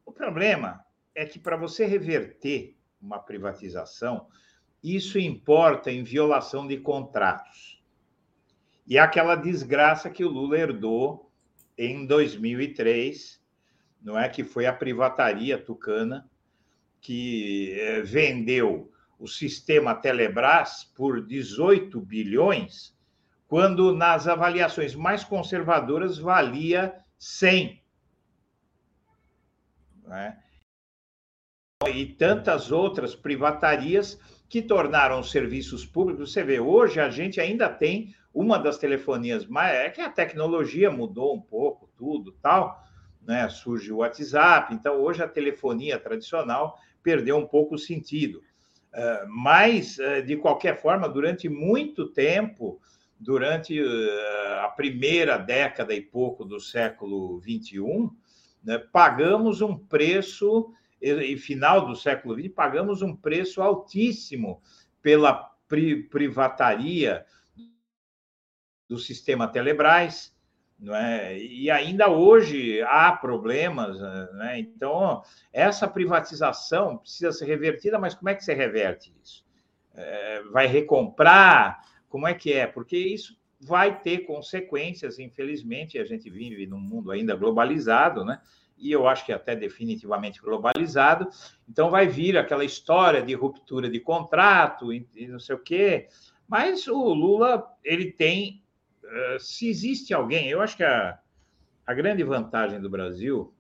o 0.05 0.13
problema 0.13 0.85
é 1.15 1.25
que 1.25 1.39
para 1.39 1.57
você 1.57 1.87
reverter 1.87 2.77
uma 3.01 3.19
privatização, 3.19 4.27
isso 4.83 5.19
importa 5.19 5.91
em 5.91 6.03
violação 6.03 6.67
de 6.67 6.79
contratos. 6.79 7.82
E 8.93 8.99
aquela 8.99 9.35
desgraça 9.35 10.11
que 10.11 10.23
o 10.23 10.29
Lula 10.29 10.59
herdou 10.59 11.33
em 11.79 12.05
2003, 12.05 13.43
não 14.03 14.19
é 14.19 14.29
que 14.29 14.45
foi 14.45 14.67
a 14.67 14.73
privataria 14.75 15.57
tucana 15.57 16.31
que 17.01 17.73
eh, 17.73 18.03
vendeu 18.03 18.93
o 19.19 19.27
sistema 19.27 19.95
Telebrás 19.95 20.85
por 20.95 21.27
18 21.27 21.99
bilhões, 22.03 22.95
quando 23.49 23.97
nas 23.97 24.29
avaliações 24.29 24.95
mais 24.95 25.25
conservadoras 25.25 26.19
valia 26.19 26.95
100. 27.19 27.83
É? 30.11 30.37
E 31.89 32.05
tantas 32.05 32.71
outras 32.71 33.17
privatarias 33.17 34.21
que 34.53 34.61
tornaram 34.61 35.19
os 35.19 35.31
serviços 35.31 35.87
públicos. 35.87 36.31
Você 36.31 36.43
vê, 36.43 36.61
hoje 36.61 37.01
a 37.01 37.09
gente 37.09 37.41
ainda 37.41 37.71
tem 37.71 38.15
uma 38.35 38.59
das 38.59 38.77
telefonias 38.77 39.47
mais. 39.47 39.75
É 39.75 39.89
que 39.89 40.03
a 40.03 40.11
tecnologia 40.11 40.91
mudou 40.91 41.35
um 41.35 41.41
pouco, 41.41 41.89
tudo 41.97 42.33
tal, 42.33 42.85
né? 43.27 43.49
Surge 43.49 43.91
o 43.91 43.97
WhatsApp, 43.97 44.75
então 44.75 45.01
hoje 45.01 45.23
a 45.23 45.27
telefonia 45.27 45.99
tradicional 45.99 46.79
perdeu 47.03 47.39
um 47.39 47.47
pouco 47.47 47.77
o 47.77 47.79
sentido. 47.79 48.43
Uh, 48.93 49.27
mas, 49.27 49.97
uh, 49.97 50.23
de 50.23 50.37
qualquer 50.37 50.79
forma, 50.83 51.09
durante 51.09 51.49
muito 51.49 52.09
tempo, 52.09 52.79
durante 53.19 53.81
uh, 53.81 54.61
a 54.65 54.69
primeira 54.69 55.39
década 55.39 55.95
e 55.95 56.03
pouco 56.03 56.45
do 56.45 56.61
século 56.61 57.41
XXI, 57.41 58.11
né, 58.63 58.77
pagamos 58.77 59.63
um 59.63 59.75
preço, 59.75 60.75
e, 61.03 61.37
final 61.37 61.87
do 61.87 61.97
século 61.97 62.35
XX, 62.35 62.55
pagamos 62.55 63.03
um 63.03 63.15
preço 63.15 63.61
altíssimo 63.61 64.63
pela 65.03 65.35
pri 65.67 66.05
privataria 66.05 67.25
do 68.89 68.99
sistema 68.99 69.49
Telebrás, 69.49 70.37
não 70.79 70.95
é? 70.95 71.39
e 71.39 71.71
ainda 71.71 72.11
hoje 72.11 72.83
há 72.83 73.13
problemas. 73.13 73.99
Né? 74.35 74.61
Então, 74.61 75.23
essa 75.53 75.89
privatização 75.89 76.99
precisa 76.99 77.33
ser 77.33 77.47
revertida, 77.47 77.99
mas 77.99 78.15
como 78.15 78.29
é 78.29 78.35
que 78.35 78.45
se 78.45 78.53
reverte 78.53 79.15
isso? 79.23 79.45
É, 79.95 80.43
vai 80.53 80.67
recomprar? 80.67 81.81
Como 82.09 82.27
é 82.27 82.35
que 82.35 82.53
é? 82.53 82.67
Porque 82.67 82.97
isso 82.97 83.41
vai 83.61 84.01
ter 84.01 84.27
consequências, 84.27 85.19
infelizmente, 85.19 85.99
a 85.99 86.05
gente 86.05 86.29
vive 86.29 86.67
num 86.67 86.81
mundo 86.81 87.13
ainda 87.13 87.37
globalizado, 87.37 88.25
né? 88.25 88.41
E 88.83 88.91
eu 88.91 89.07
acho 89.07 89.25
que 89.25 89.33
até 89.33 89.55
definitivamente 89.55 90.43
globalizado. 90.43 91.29
Então 91.69 91.89
vai 91.89 92.07
vir 92.07 92.37
aquela 92.37 92.65
história 92.65 93.23
de 93.23 93.33
ruptura 93.33 93.89
de 93.89 94.01
contrato 94.01 94.93
e, 94.93 95.07
não 95.29 95.39
sei 95.39 95.55
o 95.55 95.61
quê. 95.61 96.09
Mas 96.49 96.89
o 96.89 97.15
Lula, 97.15 97.65
ele 97.85 98.11
tem, 98.11 98.63
eh, 99.05 99.37
se 99.39 99.69
existe 99.69 100.13
alguém, 100.13 100.51
eu 100.51 100.61
acho 100.61 100.77
que 100.77 100.85
a, 100.85 101.19
a 101.87 101.95
grande 101.95 102.23
vantagem 102.25 102.81
do 102.81 102.91
Brasil, 102.91 103.55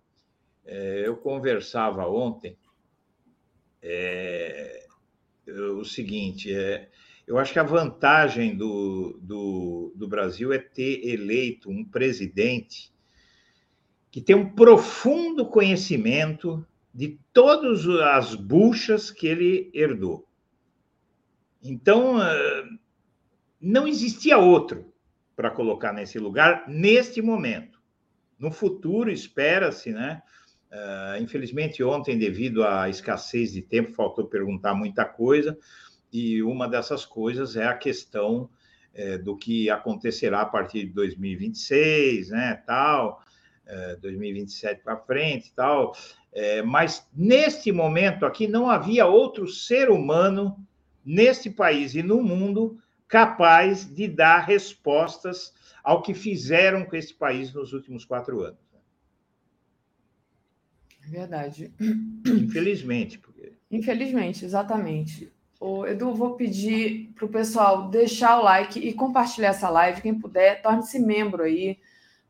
é, 0.64 1.02
eu 1.06 1.16
conversava 1.16 2.06
ontem, 2.06 2.56
é, 3.80 4.86
o 5.46 5.84
seguinte, 5.84 6.54
é, 6.54 6.88
eu 7.26 7.38
acho 7.38 7.52
que 7.52 7.58
a 7.58 7.64
vantagem 7.64 8.56
do, 8.56 9.18
do, 9.20 9.92
do 9.96 10.06
Brasil 10.06 10.52
é 10.52 10.58
ter 10.58 11.06
eleito 11.06 11.70
um 11.70 11.84
presidente 11.84 12.91
que 14.12 14.20
tem 14.20 14.36
um 14.36 14.48
profundo 14.50 15.46
conhecimento 15.46 16.64
de 16.94 17.18
todas 17.32 17.88
as 17.88 18.34
buchas 18.34 19.10
que 19.10 19.26
ele 19.26 19.70
herdou. 19.72 20.28
Então, 21.62 22.18
ah, 22.18 22.68
não 23.58 23.88
existia 23.88 24.36
outro 24.36 24.92
para 25.34 25.50
colocar 25.50 25.94
nesse 25.94 26.18
lugar 26.18 26.68
neste 26.68 27.22
momento. 27.22 27.80
No 28.38 28.50
futuro, 28.50 29.10
espera-se, 29.10 29.90
né? 29.90 30.22
Uh, 30.70 31.22
infelizmente, 31.22 31.82
ontem, 31.82 32.18
devido 32.18 32.64
à 32.64 32.88
escassez 32.88 33.52
de 33.52 33.62
tempo, 33.62 33.92
faltou 33.92 34.26
perguntar 34.26 34.74
muita 34.74 35.04
coisa, 35.04 35.56
e 36.12 36.42
uma 36.42 36.66
dessas 36.66 37.04
coisas 37.04 37.56
é 37.56 37.66
a 37.66 37.76
questão 37.76 38.48
é, 38.94 39.18
do 39.18 39.36
que 39.36 39.68
acontecerá 39.68 40.40
a 40.40 40.46
partir 40.46 40.86
de 40.86 40.92
2026, 40.92 42.30
né, 42.30 42.62
tal, 42.66 43.22
é, 43.66 43.96
2027 43.96 44.82
para 44.82 44.96
frente, 44.96 45.52
tal. 45.54 45.94
É, 46.32 46.62
mas 46.62 47.06
neste 47.14 47.70
momento 47.70 48.24
aqui 48.24 48.46
não 48.46 48.68
havia 48.68 49.06
outro 49.06 49.46
ser 49.46 49.90
humano 49.90 50.56
neste 51.04 51.50
país 51.50 51.94
e 51.94 52.02
no 52.02 52.22
mundo 52.22 52.78
capaz 53.06 53.84
de 53.84 54.08
dar 54.08 54.40
respostas 54.40 55.52
ao 55.82 56.00
que 56.00 56.14
fizeram 56.14 56.84
com 56.84 56.96
esse 56.96 57.12
país 57.12 57.52
nos 57.52 57.72
últimos 57.72 58.04
quatro 58.04 58.40
anos. 58.40 58.62
Verdade. 61.00 61.72
Infelizmente. 62.24 63.18
Porque... 63.18 63.52
Infelizmente, 63.70 64.44
exatamente. 64.44 65.32
Ô, 65.60 65.86
Edu, 65.86 66.14
vou 66.14 66.34
pedir 66.34 67.12
para 67.14 67.26
o 67.26 67.28
pessoal 67.28 67.88
deixar 67.88 68.38
o 68.38 68.42
like 68.42 68.78
e 68.78 68.92
compartilhar 68.92 69.50
essa 69.50 69.68
live. 69.68 70.00
Quem 70.00 70.18
puder, 70.18 70.62
torne-se 70.62 70.98
membro 70.98 71.42
aí 71.42 71.78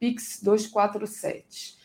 pix247. 0.00 1.76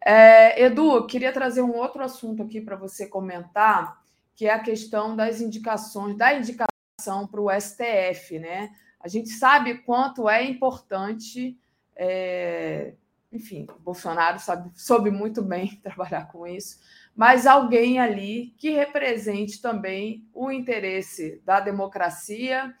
É, 0.00 0.62
Edu, 0.62 0.92
eu 0.92 1.06
queria 1.06 1.32
trazer 1.32 1.62
um 1.62 1.74
outro 1.74 2.02
assunto 2.02 2.42
aqui 2.42 2.60
para 2.60 2.76
você 2.76 3.06
comentar, 3.06 4.02
que 4.34 4.46
é 4.46 4.52
a 4.52 4.60
questão 4.60 5.16
das 5.16 5.40
indicações, 5.40 6.14
da 6.16 6.34
indicação 6.34 7.26
para 7.30 7.40
o 7.40 7.50
STF, 7.50 8.38
né? 8.38 8.70
A 9.00 9.08
gente 9.08 9.28
sabe 9.30 9.78
quanto 9.78 10.28
é 10.28 10.44
importante, 10.44 11.56
é, 11.94 12.94
enfim, 13.32 13.66
Bolsonaro 13.80 14.38
sabe, 14.38 14.70
soube 14.74 15.10
muito 15.10 15.42
bem 15.42 15.76
trabalhar 15.82 16.26
com 16.28 16.46
isso, 16.46 16.78
mas 17.14 17.46
alguém 17.46 17.98
ali 17.98 18.54
que 18.58 18.70
represente 18.70 19.60
também 19.60 20.28
o 20.34 20.50
interesse 20.50 21.40
da 21.44 21.60
democracia. 21.60 22.74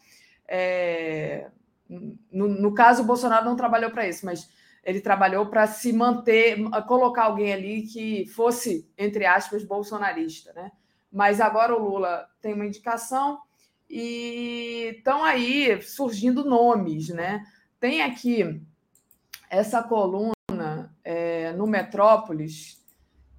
É, 0.48 1.50
no, 1.88 2.48
no 2.48 2.74
caso, 2.74 3.02
o 3.02 3.06
Bolsonaro 3.06 3.44
não 3.44 3.56
trabalhou 3.56 3.90
para 3.90 4.08
isso, 4.08 4.26
mas 4.26 4.50
ele 4.84 5.00
trabalhou 5.00 5.46
para 5.46 5.66
se 5.66 5.92
manter, 5.92 6.58
colocar 6.86 7.24
alguém 7.24 7.52
ali 7.52 7.82
que 7.82 8.26
fosse, 8.26 8.88
entre 8.96 9.26
aspas, 9.26 9.64
bolsonarista, 9.64 10.52
né? 10.52 10.70
Mas 11.10 11.40
agora 11.40 11.74
o 11.74 11.82
Lula 11.82 12.28
tem 12.40 12.54
uma 12.54 12.66
indicação 12.66 13.40
e 13.88 14.94
estão 14.96 15.24
aí 15.24 15.80
surgindo 15.82 16.44
nomes, 16.44 17.08
né? 17.08 17.44
Tem 17.78 18.02
aqui 18.02 18.60
essa 19.48 19.82
coluna 19.82 20.34
é, 21.04 21.52
no 21.52 21.66
Metrópolis, 21.66 22.82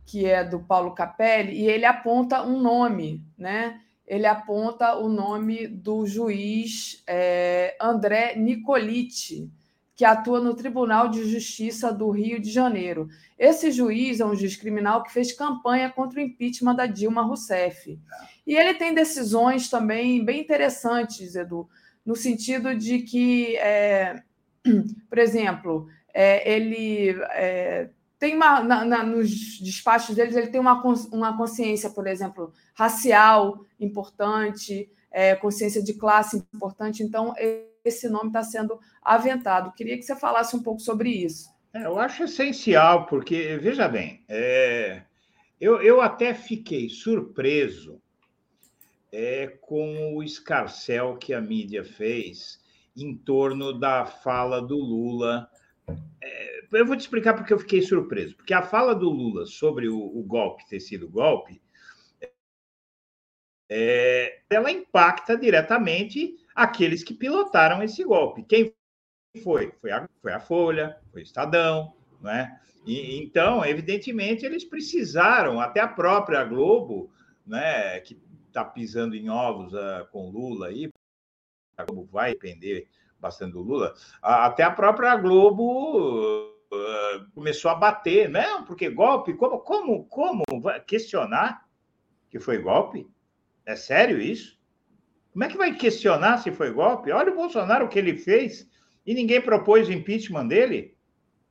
que 0.06 0.26
é 0.26 0.44
do 0.44 0.60
Paulo 0.60 0.94
Capelli, 0.94 1.54
e 1.54 1.68
ele 1.68 1.86
aponta 1.86 2.44
um 2.44 2.62
nome, 2.62 3.24
né? 3.38 3.82
Ele 4.06 4.26
aponta 4.26 4.96
o 4.96 5.10
nome 5.10 5.68
do 5.68 6.06
juiz 6.06 7.04
é, 7.06 7.76
André 7.82 8.36
Nicoliti, 8.38 9.52
que 9.98 10.06
atua 10.06 10.40
no 10.40 10.54
Tribunal 10.54 11.10
de 11.10 11.28
Justiça 11.28 11.92
do 11.92 12.12
Rio 12.12 12.40
de 12.40 12.52
Janeiro. 12.52 13.10
Esse 13.38 13.72
juiz 13.72 14.20
é 14.20 14.26
um 14.26 14.36
juiz 14.36 14.56
criminal 14.56 15.02
que 15.02 15.12
fez 15.12 15.34
campanha 15.34 15.90
contra 15.90 16.20
o 16.20 16.22
impeachment 16.22 16.76
da 16.76 16.86
Dilma 16.86 17.24
Rousseff. 17.24 18.00
E 18.46 18.56
ele 18.56 18.76
tem 18.76 18.94
decisões 18.94 19.72
também 19.72 20.24
bem 20.24 20.40
interessantes, 20.40 21.36
Edu, 21.36 21.68
no 22.06 22.16
sentido 22.16 22.76
de 22.76 23.00
que, 23.00 23.58
é, 23.58 24.22
por 25.10 25.18
exemplo, 25.18 25.88
é, 26.14 26.54
ele 26.54 27.20
é, 27.32 27.90
tem 28.20 28.36
uma. 28.36 28.62
Na, 28.62 28.86
na, 28.86 29.04
nos 29.04 29.60
despachos 29.60 30.16
deles, 30.16 30.36
ele 30.36 30.48
tem 30.48 30.62
uma, 30.62 30.80
uma 31.12 31.36
consciência, 31.36 31.90
por 31.90 32.06
exemplo, 32.06 32.54
racial 32.76 33.66
importante, 33.80 34.88
é, 35.12 35.36
consciência 35.36 35.82
de 35.82 35.96
classe 35.96 36.38
importante. 36.54 37.02
Então, 37.02 37.34
esse 37.88 38.10
nome 38.10 38.28
está 38.28 38.44
sendo 38.44 38.80
aventado. 39.02 39.74
Queria 39.74 39.98
que 39.98 40.04
você 40.04 40.16
falasse 40.16 40.56
um 40.56 40.64
pouco 40.64 40.82
sobre 40.82 41.10
isso. 41.10 41.50
É, 41.74 41.86
eu 41.86 42.00
acho 42.00 42.24
essencial, 42.24 43.06
porque, 43.06 43.58
veja 43.58 43.88
bem, 43.88 44.24
é, 44.28 45.04
eu, 45.60 45.82
eu 45.82 46.02
até 46.02 46.34
fiquei 46.34 46.90
surpreso 46.90 48.02
é, 49.12 49.48
com 49.62 50.16
o 50.16 50.24
escarcel 50.24 51.18
que 51.18 51.34
a 51.34 51.42
mídia 51.42 51.84
fez 51.84 52.60
em 52.96 53.16
torno 53.16 53.74
da 53.74 54.06
fala 54.06 54.62
do 54.62 54.78
Lula. 54.78 55.50
É, 56.22 56.62
eu 56.72 56.86
vou 56.86 56.96
te 56.96 57.02
explicar 57.02 57.34
porque 57.34 57.54
eu 57.54 57.60
fiquei 57.60 57.82
surpreso. 57.82 58.36
Porque 58.36 58.54
a 58.54 58.62
fala 58.62 58.94
do 58.94 59.10
Lula 59.10 59.46
sobre 59.46 59.88
o, 59.88 59.98
o 59.98 60.24
golpe 60.24 60.68
ter 60.68 60.80
sido 60.80 61.10
golpe, 61.10 61.62
é, 63.70 64.42
ela 64.50 64.72
impacta 64.72 65.38
diretamente 65.38 66.36
aqueles 66.58 67.04
que 67.04 67.14
pilotaram 67.14 67.84
esse 67.84 68.04
golpe. 68.04 68.42
Quem 68.42 68.74
foi? 69.44 69.72
Foi 69.80 69.92
a, 69.92 70.10
foi 70.20 70.34
a 70.34 70.40
Folha, 70.40 71.00
foi 71.12 71.22
o 71.22 71.24
Estadão, 71.24 71.94
não 72.20 72.32
é? 72.32 72.60
E, 72.84 73.22
então, 73.22 73.64
evidentemente, 73.64 74.44
eles 74.44 74.66
precisaram, 74.66 75.62
até 75.62 75.82
a 75.82 75.88
própria 75.88 76.44
Globo, 76.44 77.12
né, 77.46 78.00
que 78.00 78.20
está 78.48 78.66
pisando 78.66 79.16
em 79.16 79.30
ovos 79.30 79.72
uh, 79.74 80.08
com 80.12 80.32
Lula 80.32 80.68
aí, 80.70 80.90
a 81.78 81.84
Globo 81.84 82.10
vai 82.12 82.32
depender 82.32 82.90
bastante 83.20 83.54
do 83.54 83.62
Lula, 83.62 83.94
até 84.20 84.64
a 84.64 84.72
própria 84.72 85.16
Globo 85.16 86.50
uh, 86.74 87.32
começou 87.36 87.70
a 87.70 87.76
bater, 87.76 88.30
não, 88.30 88.64
porque 88.64 88.90
golpe, 88.90 89.36
como, 89.36 89.60
como, 89.60 90.06
como 90.08 90.44
questionar 90.88 91.68
que 92.32 92.40
foi 92.40 92.58
golpe? 92.58 93.08
É 93.64 93.76
sério 93.76 94.20
isso? 94.20 94.57
Como 95.38 95.44
é 95.44 95.50
que 95.50 95.58
vai 95.58 95.76
questionar 95.76 96.40
se 96.40 96.52
foi 96.52 96.72
golpe? 96.72 97.12
Olha 97.12 97.32
o 97.32 97.36
Bolsonaro 97.36 97.86
o 97.86 97.88
que 97.88 98.00
ele 98.00 98.18
fez 98.18 98.68
e 99.06 99.14
ninguém 99.14 99.40
propôs 99.40 99.88
o 99.88 99.92
impeachment 99.92 100.48
dele. 100.48 100.98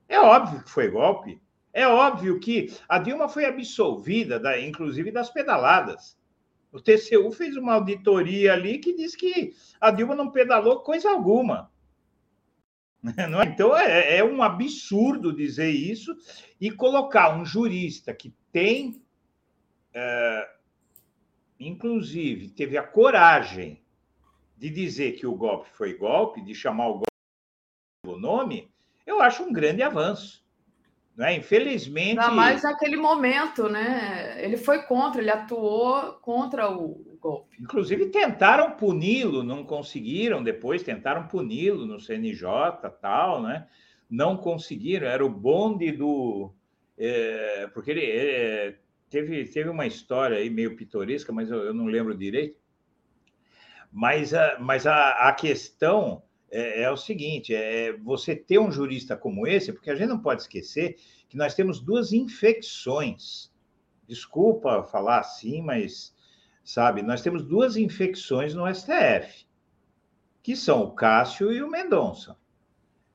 É 0.08 0.18
óbvio 0.18 0.64
que 0.64 0.70
foi 0.72 0.90
golpe. 0.90 1.40
É 1.72 1.86
óbvio 1.86 2.40
que 2.40 2.76
a 2.88 2.98
Dilma 2.98 3.28
foi 3.28 3.44
absolvida, 3.44 4.40
da, 4.40 4.60
inclusive 4.60 5.12
das 5.12 5.30
pedaladas. 5.30 6.18
O 6.72 6.80
TCU 6.80 7.30
fez 7.30 7.56
uma 7.56 7.74
auditoria 7.74 8.54
ali 8.54 8.78
que 8.78 8.92
diz 8.92 9.14
que 9.14 9.54
a 9.80 9.92
Dilma 9.92 10.16
não 10.16 10.32
pedalou 10.32 10.80
coisa 10.80 11.08
alguma. 11.08 11.70
É? 13.16 13.44
Então 13.44 13.76
é, 13.76 14.16
é, 14.16 14.24
um 14.24 14.42
absurdo 14.42 15.32
dizer 15.32 15.70
isso 15.70 16.12
e 16.60 16.72
colocar 16.72 17.38
um 17.38 17.44
jurista 17.44 18.12
que 18.12 18.34
tem 18.50 19.00
é, 19.94 20.55
inclusive, 21.58 22.48
teve 22.48 22.76
a 22.76 22.82
coragem 22.82 23.82
de 24.56 24.70
dizer 24.70 25.12
que 25.12 25.26
o 25.26 25.34
golpe 25.34 25.68
foi 25.72 25.94
golpe, 25.94 26.40
de 26.40 26.54
chamar 26.54 26.88
o 26.88 26.92
golpe 26.94 27.06
pelo 28.02 28.18
nome, 28.18 28.70
eu 29.06 29.20
acho 29.20 29.42
um 29.42 29.52
grande 29.52 29.82
avanço. 29.82 30.44
Né? 31.16 31.34
Infelizmente. 31.36 32.18
Ainda 32.18 32.30
mais 32.30 32.62
naquele 32.62 32.96
momento, 32.96 33.68
né? 33.68 34.36
Ele 34.44 34.56
foi 34.56 34.82
contra, 34.82 35.20
ele 35.20 35.30
atuou 35.30 36.12
contra 36.20 36.70
o, 36.70 37.16
golpe. 37.26 37.56
Inclusive 37.60 38.06
tentaram 38.06 38.72
puni-lo, 38.72 39.42
não 39.42 39.64
conseguiram, 39.64 40.42
depois 40.42 40.82
tentaram 40.82 41.26
puni-lo 41.26 41.86
no 41.86 41.98
CNJ 41.98 42.46
tal, 43.00 43.42
né? 43.42 43.66
Não 44.08 44.36
conseguiram, 44.36 45.08
era 45.08 45.24
o 45.24 45.30
bonde 45.30 45.90
do. 45.90 46.52
É, 46.98 47.68
porque 47.74 47.90
ele 47.90 48.04
é, 48.04 48.78
teve, 49.10 49.44
teve 49.46 49.68
uma 49.68 49.86
história 49.86 50.38
aí 50.38 50.50
meio 50.50 50.76
pitoresca, 50.76 51.32
mas 51.32 51.50
eu, 51.50 51.58
eu 51.64 51.74
não 51.74 51.86
lembro 51.86 52.16
direito. 52.16 52.58
Mas 53.92 54.34
a, 54.34 54.58
mas 54.58 54.86
a, 54.86 55.28
a 55.28 55.32
questão 55.32 56.22
é, 56.50 56.82
é, 56.82 56.90
o 56.90 56.96
seguinte: 56.96 57.54
é 57.54 57.92
você 57.96 58.34
ter 58.34 58.58
um 58.58 58.70
jurista 58.70 59.16
como 59.16 59.46
esse, 59.46 59.72
porque 59.72 59.90
a 59.90 59.94
gente 59.94 60.08
não 60.08 60.20
pode 60.20 60.42
esquecer 60.42 60.96
que 61.28 61.36
nós 61.36 61.54
temos 61.54 61.80
duas 61.80 62.12
infecções. 62.12 63.52
Desculpa 64.06 64.84
falar 64.84 65.20
assim, 65.20 65.60
mas 65.60 66.14
sabe, 66.62 67.02
nós 67.02 67.22
temos 67.22 67.42
duas 67.44 67.76
infecções 67.76 68.54
no 68.54 68.72
STF, 68.72 69.46
que 70.42 70.54
são 70.54 70.82
o 70.82 70.94
Cássio 70.94 71.52
e 71.52 71.62
o 71.62 71.70
Mendonça. 71.70 72.36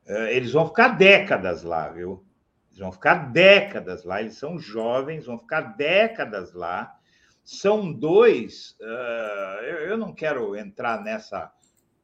É, 0.06 0.36
eles 0.36 0.52
vão 0.52 0.66
ficar 0.66 0.88
décadas 0.88 1.62
lá, 1.62 1.88
viu? 1.88 2.24
Eles 2.72 2.78
vão 2.78 2.90
ficar 2.90 3.30
décadas 3.30 4.02
lá, 4.02 4.22
eles 4.22 4.36
são 4.36 4.58
jovens, 4.58 5.26
vão 5.26 5.38
ficar 5.38 5.76
décadas 5.76 6.54
lá. 6.54 6.96
São 7.44 7.92
dois. 7.92 8.74
Uh, 8.80 9.64
eu, 9.64 9.76
eu 9.90 9.98
não 9.98 10.14
quero 10.14 10.56
entrar 10.56 11.02
nessa 11.02 11.52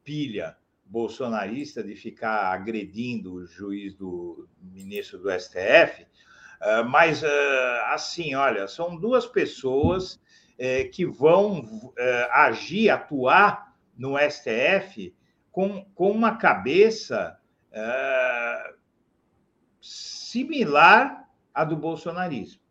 pilha 0.03 0.55
bolsonarista 0.85 1.83
de 1.83 1.95
ficar 1.95 2.53
agredindo 2.53 3.33
o 3.33 3.45
juiz 3.47 3.95
do 3.95 4.47
ministro 4.61 5.17
do 5.17 5.31
STF, 5.31 6.03
uh, 6.03 6.87
mas 6.87 7.23
uh, 7.23 7.25
assim, 7.87 8.35
olha, 8.35 8.67
são 8.67 8.95
duas 8.95 9.25
pessoas 9.25 10.19
que 10.91 11.05
vão 11.05 11.93
agir, 12.31 12.89
atuar 12.89 13.73
no 13.97 14.17
STF 14.17 15.15
com, 15.49 15.85
com 15.95 16.11
uma 16.11 16.35
cabeça 16.35 17.39
similar 19.89 21.27
à 21.53 21.63
do 21.63 21.75
bolsonarismo 21.75 22.61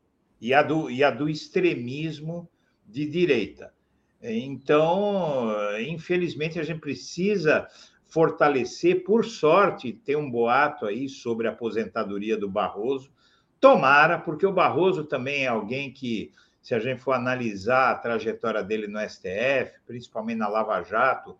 e 0.41 0.55
à 0.55 0.63
do, 0.63 0.89
e 0.89 1.03
à 1.03 1.11
do 1.11 1.29
extremismo 1.29 2.49
de 2.87 3.07
direita. 3.07 3.75
Então, 4.23 5.49
infelizmente, 5.81 6.61
a 6.61 6.63
gente 6.63 6.81
precisa 6.81 7.67
fortalecer, 8.07 9.05
por 9.05 9.25
sorte, 9.25 9.93
tem 9.93 10.17
um 10.17 10.31
boato 10.31 10.87
aí 10.87 11.09
sobre 11.09 11.49
a 11.49 11.51
aposentadoria 11.51 12.37
do 12.37 12.49
Barroso. 12.49 13.13
Tomara, 13.61 14.19
porque 14.19 14.47
o 14.47 14.53
Barroso 14.53 15.05
também 15.05 15.45
é 15.45 15.49
alguém 15.49 15.93
que, 15.93 16.33
se 16.63 16.75
a 16.75 16.79
gente 16.79 17.01
for 17.01 17.13
analisar 17.13 17.91
a 17.91 17.99
trajetória 17.99 18.63
dele 18.63 18.87
no 18.87 19.01
STF, 19.01 19.73
principalmente 19.87 20.39
na 20.39 20.49
Lava 20.49 20.83
Jato, 20.83 21.37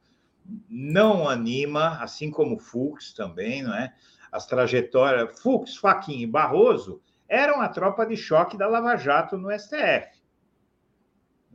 não 0.69 1.29
anima, 1.29 2.03
assim 2.03 2.31
como 2.31 2.57
o 2.57 2.59
Fux 2.59 3.13
também, 3.13 3.63
não 3.63 3.75
é? 3.75 3.95
As 4.31 4.47
trajetórias, 4.47 5.41
Fux, 5.41 5.77
Faquin 5.77 6.21
e 6.21 6.27
Barroso 6.27 7.01
eram 7.29 7.61
a 7.61 7.69
tropa 7.69 8.07
de 8.07 8.17
choque 8.17 8.57
da 8.57 8.67
Lava 8.67 8.97
Jato 8.97 9.37
no 9.37 9.51
STF. 9.51 10.19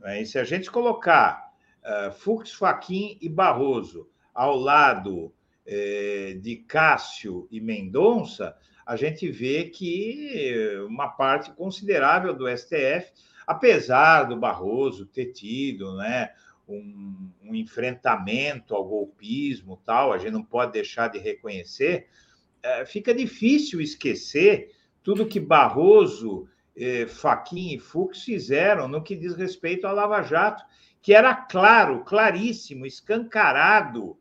É? 0.04 0.20
E 0.20 0.26
se 0.26 0.38
a 0.38 0.44
gente 0.44 0.70
colocar 0.70 1.52
uh, 1.82 2.12
Fux, 2.12 2.52
Faquin 2.52 3.18
e 3.20 3.28
Barroso 3.28 4.08
ao 4.32 4.56
lado 4.56 5.32
eh, 5.64 6.36
de 6.42 6.56
Cássio 6.56 7.46
e 7.50 7.60
Mendonça, 7.60 8.56
a 8.84 8.96
gente 8.96 9.30
vê 9.30 9.64
que 9.64 10.84
uma 10.88 11.08
parte 11.08 11.52
considerável 11.52 12.34
do 12.34 12.48
STF, 12.48 13.12
apesar 13.46 14.24
do 14.24 14.36
Barroso 14.36 15.06
ter 15.06 15.26
tido 15.26 15.96
né, 15.96 16.30
um, 16.68 17.30
um 17.42 17.54
enfrentamento 17.54 18.74
ao 18.74 18.84
golpismo 18.84 19.80
tal, 19.86 20.12
a 20.12 20.18
gente 20.18 20.32
não 20.32 20.44
pode 20.44 20.72
deixar 20.72 21.08
de 21.08 21.18
reconhecer, 21.18 22.08
fica 22.86 23.14
difícil 23.14 23.80
esquecer 23.80 24.70
tudo 25.02 25.26
que 25.26 25.38
Barroso, 25.38 26.48
eh, 26.76 27.06
Faquin 27.06 27.74
e 27.74 27.78
Fux 27.78 28.22
fizeram 28.22 28.88
no 28.88 29.02
que 29.02 29.14
diz 29.14 29.34
respeito 29.34 29.86
à 29.86 29.92
Lava 29.92 30.22
Jato, 30.22 30.64
que 31.02 31.14
era 31.14 31.34
claro, 31.34 32.02
claríssimo, 32.04 32.86
escancarado 32.86 34.18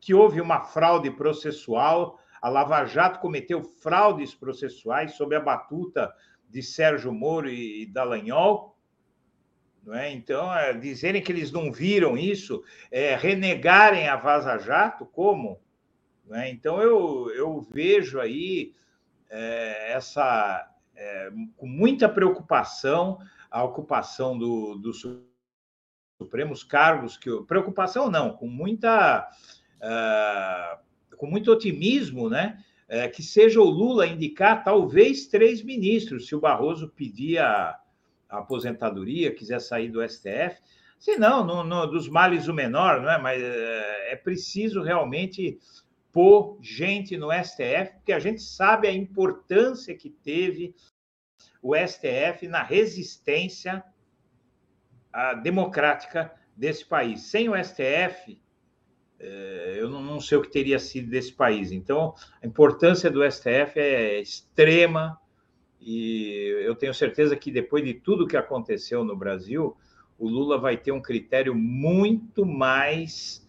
que 0.00 0.12
houve 0.12 0.40
uma 0.40 0.60
fraude 0.60 1.10
processual. 1.10 2.18
A 2.42 2.48
Lava 2.48 2.84
Jato 2.84 3.20
cometeu 3.20 3.62
fraudes 3.62 4.34
processuais 4.34 5.12
sob 5.12 5.34
a 5.36 5.40
batuta 5.40 6.12
de 6.48 6.62
Sérgio 6.62 7.12
Moro 7.12 7.48
e 7.48 7.86
Dallagnol. 7.86 8.76
Não 9.84 9.94
é? 9.94 10.12
Então, 10.12 10.52
é, 10.52 10.72
dizerem 10.74 11.22
que 11.22 11.32
eles 11.32 11.52
não 11.52 11.72
viram 11.72 12.16
isso, 12.16 12.62
é, 12.90 13.16
renegarem 13.16 14.08
a 14.08 14.16
Vaza 14.16 14.58
Jato, 14.58 15.06
como? 15.06 15.60
Né? 16.28 16.50
Então, 16.50 16.80
eu, 16.80 17.30
eu 17.34 17.60
vejo 17.60 18.20
aí 18.20 18.72
é, 19.30 19.92
essa, 19.92 20.70
é, 20.96 21.30
com 21.56 21.66
muita 21.66 22.08
preocupação 22.08 23.18
a 23.50 23.64
ocupação 23.64 24.38
do, 24.38 24.74
dos 24.74 25.02
Supremos 26.20 26.64
cargos, 26.64 27.16
que 27.16 27.30
preocupação 27.46 28.10
não, 28.10 28.32
com 28.32 28.48
muita 28.48 29.30
uh, 29.76 31.16
com 31.16 31.28
muito 31.28 31.52
otimismo, 31.52 32.28
né? 32.28 32.62
É, 32.88 33.06
que 33.06 33.22
seja 33.22 33.60
o 33.60 33.64
Lula 33.64 34.06
indicar 34.06 34.64
talvez 34.64 35.26
três 35.26 35.62
ministros, 35.62 36.26
se 36.26 36.34
o 36.34 36.40
Barroso 36.40 36.88
pedir 36.88 37.38
a, 37.38 37.78
a 38.28 38.38
aposentadoria, 38.38 39.34
quiser 39.34 39.60
sair 39.60 39.90
do 39.90 40.02
STF. 40.02 40.60
Se 40.98 41.16
não, 41.16 41.44
no, 41.44 41.62
no, 41.62 41.86
dos 41.86 42.08
males 42.08 42.48
o 42.48 42.54
menor, 42.54 43.00
não 43.00 43.10
é? 43.10 43.18
Mas 43.18 43.40
é, 43.40 44.12
é 44.12 44.16
preciso 44.16 44.82
realmente 44.82 45.58
pôr 46.18 46.58
gente 46.60 47.16
no 47.16 47.28
STF, 47.30 47.92
porque 47.94 48.12
a 48.12 48.18
gente 48.18 48.42
sabe 48.42 48.88
a 48.88 48.92
importância 48.92 49.94
que 49.94 50.10
teve 50.10 50.74
o 51.62 51.76
STF 51.76 52.48
na 52.48 52.60
resistência 52.60 53.84
democrática 55.44 56.34
desse 56.56 56.84
país. 56.84 57.20
Sem 57.20 57.48
o 57.48 57.54
STF, 57.54 58.42
é, 59.20 59.76
eu 59.78 59.88
não 59.88 60.20
sei 60.20 60.38
o 60.38 60.42
que 60.42 60.50
teria 60.50 60.80
sido 60.80 61.08
desse 61.08 61.32
país. 61.32 61.70
Então, 61.70 62.16
a 62.42 62.46
importância 62.48 63.08
do 63.08 63.22
STF 63.22 63.78
é 63.78 64.20
extrema 64.20 65.20
e 65.80 66.64
eu 66.64 66.74
tenho 66.74 66.92
certeza 66.92 67.36
que 67.36 67.52
depois 67.52 67.84
de 67.84 67.94
tudo 67.94 68.26
que 68.26 68.36
aconteceu 68.36 69.04
no 69.04 69.16
Brasil, 69.16 69.76
o 70.18 70.28
Lula 70.28 70.58
vai 70.58 70.76
ter 70.76 70.90
um 70.90 71.00
critério 71.00 71.54
muito 71.54 72.44
mais 72.44 73.48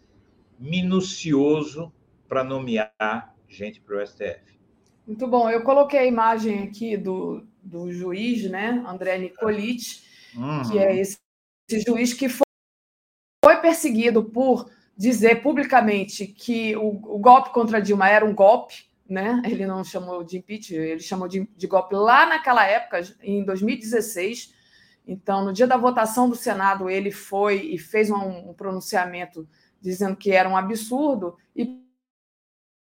minucioso 0.59 1.91
para 2.29 2.43
nomear 2.43 3.35
gente 3.47 3.81
para 3.81 3.97
o 3.97 4.07
STF. 4.07 4.59
Muito 5.05 5.27
bom. 5.27 5.49
Eu 5.49 5.63
coloquei 5.63 5.99
a 5.99 6.05
imagem 6.05 6.63
aqui 6.63 6.95
do, 6.95 7.43
do 7.63 7.91
juiz, 7.91 8.47
né, 8.49 8.83
André 8.87 9.17
Nicolite, 9.17 10.03
uhum. 10.35 10.69
que 10.69 10.77
é 10.77 10.95
esse, 10.95 11.17
esse, 11.67 11.83
juiz 11.83 12.13
que 12.13 12.29
foi, 12.29 12.45
foi 13.43 13.57
perseguido 13.57 14.23
por 14.23 14.69
dizer 14.95 15.41
publicamente 15.41 16.27
que 16.27 16.75
o, 16.75 16.89
o, 16.89 17.17
golpe 17.17 17.49
contra 17.49 17.81
Dilma 17.81 18.07
era 18.07 18.23
um 18.23 18.35
golpe, 18.35 18.87
né? 19.09 19.41
Ele 19.45 19.65
não 19.65 19.83
chamou 19.83 20.23
de 20.23 20.37
impeachment, 20.37 20.77
ele 20.77 20.99
chamou 20.99 21.27
de, 21.27 21.49
de 21.57 21.67
golpe 21.67 21.95
lá 21.95 22.27
naquela 22.27 22.63
época, 22.67 23.01
em 23.23 23.43
2016. 23.43 24.53
Então, 25.07 25.43
no 25.43 25.51
dia 25.51 25.65
da 25.65 25.77
votação 25.77 26.29
do 26.29 26.35
Senado, 26.35 26.87
ele 26.87 27.09
foi 27.09 27.61
e 27.61 27.79
fez 27.79 28.11
um, 28.11 28.49
um 28.49 28.53
pronunciamento 28.53 29.49
dizendo 29.81 30.15
que 30.15 30.31
era 30.31 30.47
um 30.47 30.55
absurdo 30.55 31.35
e 31.55 31.88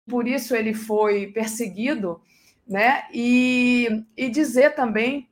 por 0.08 0.26
isso 0.26 0.54
ele 0.54 0.74
foi 0.74 1.28
perseguido, 1.28 2.20
né? 2.66 3.04
E, 3.12 4.04
e 4.16 4.28
dizer 4.28 4.74
também, 4.74 5.28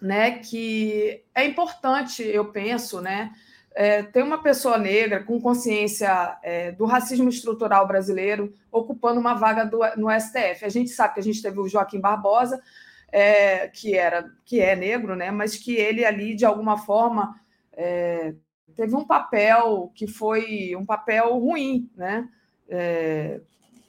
né, 0.00 0.38
que 0.38 1.22
é 1.34 1.46
importante, 1.46 2.22
eu 2.22 2.52
penso, 2.52 3.00
né, 3.00 3.32
é, 3.74 4.02
ter 4.02 4.22
uma 4.22 4.42
pessoa 4.42 4.78
negra 4.78 5.24
com 5.24 5.40
consciência 5.40 6.38
é, 6.42 6.72
do 6.72 6.84
racismo 6.84 7.28
estrutural 7.28 7.88
brasileiro 7.88 8.52
ocupando 8.70 9.18
uma 9.18 9.34
vaga 9.34 9.64
do, 9.64 9.80
no 9.96 10.10
STF. 10.10 10.64
A 10.64 10.68
gente 10.68 10.90
sabe 10.90 11.14
que 11.14 11.20
a 11.20 11.22
gente 11.22 11.42
teve 11.42 11.58
o 11.58 11.68
Joaquim 11.68 12.00
Barbosa, 12.00 12.62
é, 13.10 13.68
que 13.68 13.96
era 13.96 14.30
que 14.44 14.60
é 14.60 14.76
negro, 14.76 15.16
né, 15.16 15.30
mas 15.30 15.56
que 15.56 15.74
ele 15.74 16.04
ali 16.04 16.34
de 16.34 16.44
alguma 16.44 16.78
forma 16.78 17.34
é, 17.72 18.34
teve 18.74 18.94
um 18.94 19.04
papel 19.04 19.90
que 19.94 20.06
foi 20.06 20.74
um 20.76 20.84
papel 20.84 21.38
ruim, 21.38 21.90
né? 21.96 22.28
É, 22.68 23.40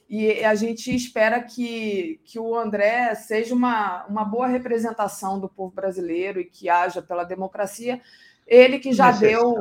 e 0.08 0.44
a 0.44 0.54
gente 0.54 0.94
espera 0.94 1.42
que, 1.42 2.20
que 2.24 2.38
o 2.38 2.56
André 2.56 3.14
seja 3.16 3.54
uma, 3.54 4.04
uma 4.06 4.24
boa 4.24 4.46
representação 4.46 5.40
do 5.40 5.48
povo 5.48 5.74
brasileiro 5.74 6.40
e 6.40 6.44
que 6.44 6.68
haja 6.68 7.02
pela 7.02 7.24
democracia. 7.24 8.00
Ele 8.46 8.78
que 8.78 8.92
já 8.92 9.10
deu 9.10 9.56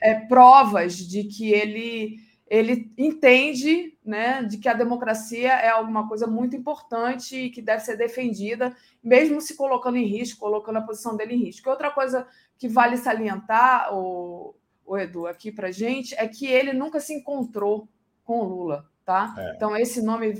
é, 0.00 0.14
provas 0.14 0.96
de 0.96 1.24
que 1.24 1.52
ele, 1.52 2.18
ele 2.46 2.90
entende 2.96 3.98
né, 4.02 4.42
de 4.42 4.56
que 4.56 4.70
a 4.70 4.74
democracia 4.74 5.52
é 5.52 5.68
alguma 5.68 6.08
coisa 6.08 6.26
muito 6.26 6.56
importante 6.56 7.36
e 7.36 7.50
que 7.50 7.60
deve 7.60 7.82
ser 7.82 7.98
defendida, 7.98 8.74
mesmo 9.04 9.38
se 9.38 9.54
colocando 9.54 9.98
em 9.98 10.06
risco, 10.06 10.40
colocando 10.40 10.78
a 10.78 10.82
posição 10.82 11.14
dele 11.14 11.34
em 11.34 11.44
risco. 11.44 11.68
Outra 11.68 11.90
coisa 11.90 12.26
que 12.58 12.66
vale 12.66 12.96
salientar, 12.96 13.94
o, 13.94 14.54
o 14.86 14.96
Edu, 14.96 15.26
aqui 15.26 15.52
para 15.52 15.70
gente, 15.70 16.14
é 16.14 16.26
que 16.26 16.46
ele 16.46 16.72
nunca 16.72 17.00
se 17.00 17.12
encontrou 17.12 17.86
com 18.24 18.40
o 18.40 18.44
Lula. 18.44 18.88
Tá? 19.10 19.34
É. 19.36 19.54
Então, 19.56 19.76
esse 19.76 20.00
nome 20.00 20.32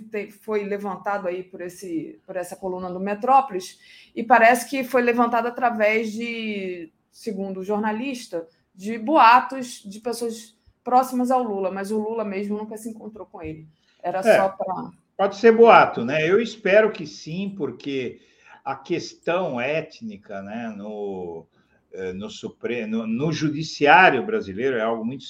foi 0.42 0.62
levantado 0.62 1.26
aí 1.26 1.42
por, 1.42 1.60
esse, 1.60 2.20
por 2.24 2.36
essa 2.36 2.54
coluna 2.54 2.88
do 2.88 3.00
Metrópolis, 3.00 3.80
e 4.14 4.22
parece 4.22 4.70
que 4.70 4.84
foi 4.84 5.02
levantado 5.02 5.48
através 5.48 6.12
de, 6.12 6.92
segundo 7.10 7.58
o 7.58 7.64
jornalista, 7.64 8.46
de 8.72 8.96
boatos 8.96 9.82
de 9.84 9.98
pessoas 9.98 10.56
próximas 10.84 11.32
ao 11.32 11.42
Lula, 11.42 11.72
mas 11.72 11.90
o 11.90 11.98
Lula 11.98 12.24
mesmo 12.24 12.56
nunca 12.56 12.76
se 12.76 12.88
encontrou 12.88 13.26
com 13.26 13.42
ele. 13.42 13.66
Era 14.00 14.20
é, 14.20 14.36
só 14.36 14.50
para. 14.50 14.92
Pode 15.16 15.34
ser 15.34 15.50
boato, 15.50 16.04
né? 16.04 16.24
Eu 16.24 16.40
espero 16.40 16.92
que 16.92 17.08
sim, 17.08 17.52
porque 17.58 18.20
a 18.64 18.76
questão 18.76 19.60
étnica 19.60 20.42
né, 20.42 20.72
no, 20.76 21.44
eh, 21.92 22.12
no, 22.12 22.30
Supremo, 22.30 22.98
no, 22.98 23.06
no 23.08 23.32
judiciário 23.32 24.24
brasileiro 24.24 24.76
é 24.76 24.82
algo 24.82 25.04
muito 25.04 25.24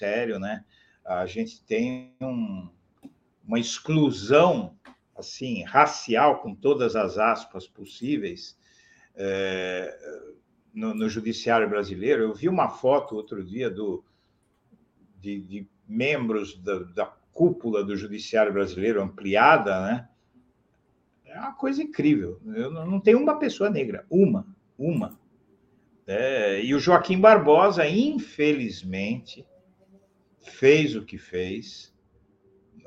sério, 0.00 0.38
né? 0.38 0.64
A 1.04 1.26
gente 1.26 1.62
tem 1.64 2.14
um, 2.20 2.68
uma 3.48 3.58
exclusão 3.58 4.76
assim 5.16 5.64
racial 5.64 6.42
com 6.42 6.54
todas 6.54 6.94
as 6.94 7.16
aspas 7.16 7.66
possíveis 7.66 8.56
é, 9.16 9.98
no, 10.72 10.94
no, 10.94 11.08
judiciário 11.08 11.68
brasileiro. 11.68 12.22
Eu 12.22 12.34
vi 12.34 12.48
uma 12.48 12.68
foto 12.68 13.16
outro 13.16 13.42
dia 13.42 13.70
do 13.70 14.04
de, 15.18 15.40
de 15.40 15.68
membros 15.88 16.56
da, 16.58 16.78
da, 16.80 17.06
cúpula 17.32 17.84
do 17.84 17.96
judiciário 17.96 18.52
brasileiro 18.52 19.00
ampliada, 19.00 19.80
né? 19.80 20.08
É 21.24 21.38
uma 21.38 21.54
coisa 21.54 21.82
incrível. 21.82 22.40
Eu 22.44 22.70
não, 22.70 22.84
não 22.84 23.00
tenho 23.00 23.18
uma 23.18 23.38
pessoa 23.38 23.70
negra, 23.70 24.04
uma, 24.10 24.44
uma. 24.76 25.18
É, 26.04 26.64
e 26.64 26.74
o 26.74 26.80
Joaquim 26.80 27.20
Barbosa, 27.20 27.86
infelizmente, 27.86 29.46
fez 30.40 30.96
o 30.96 31.04
que 31.04 31.16
fez, 31.16 31.94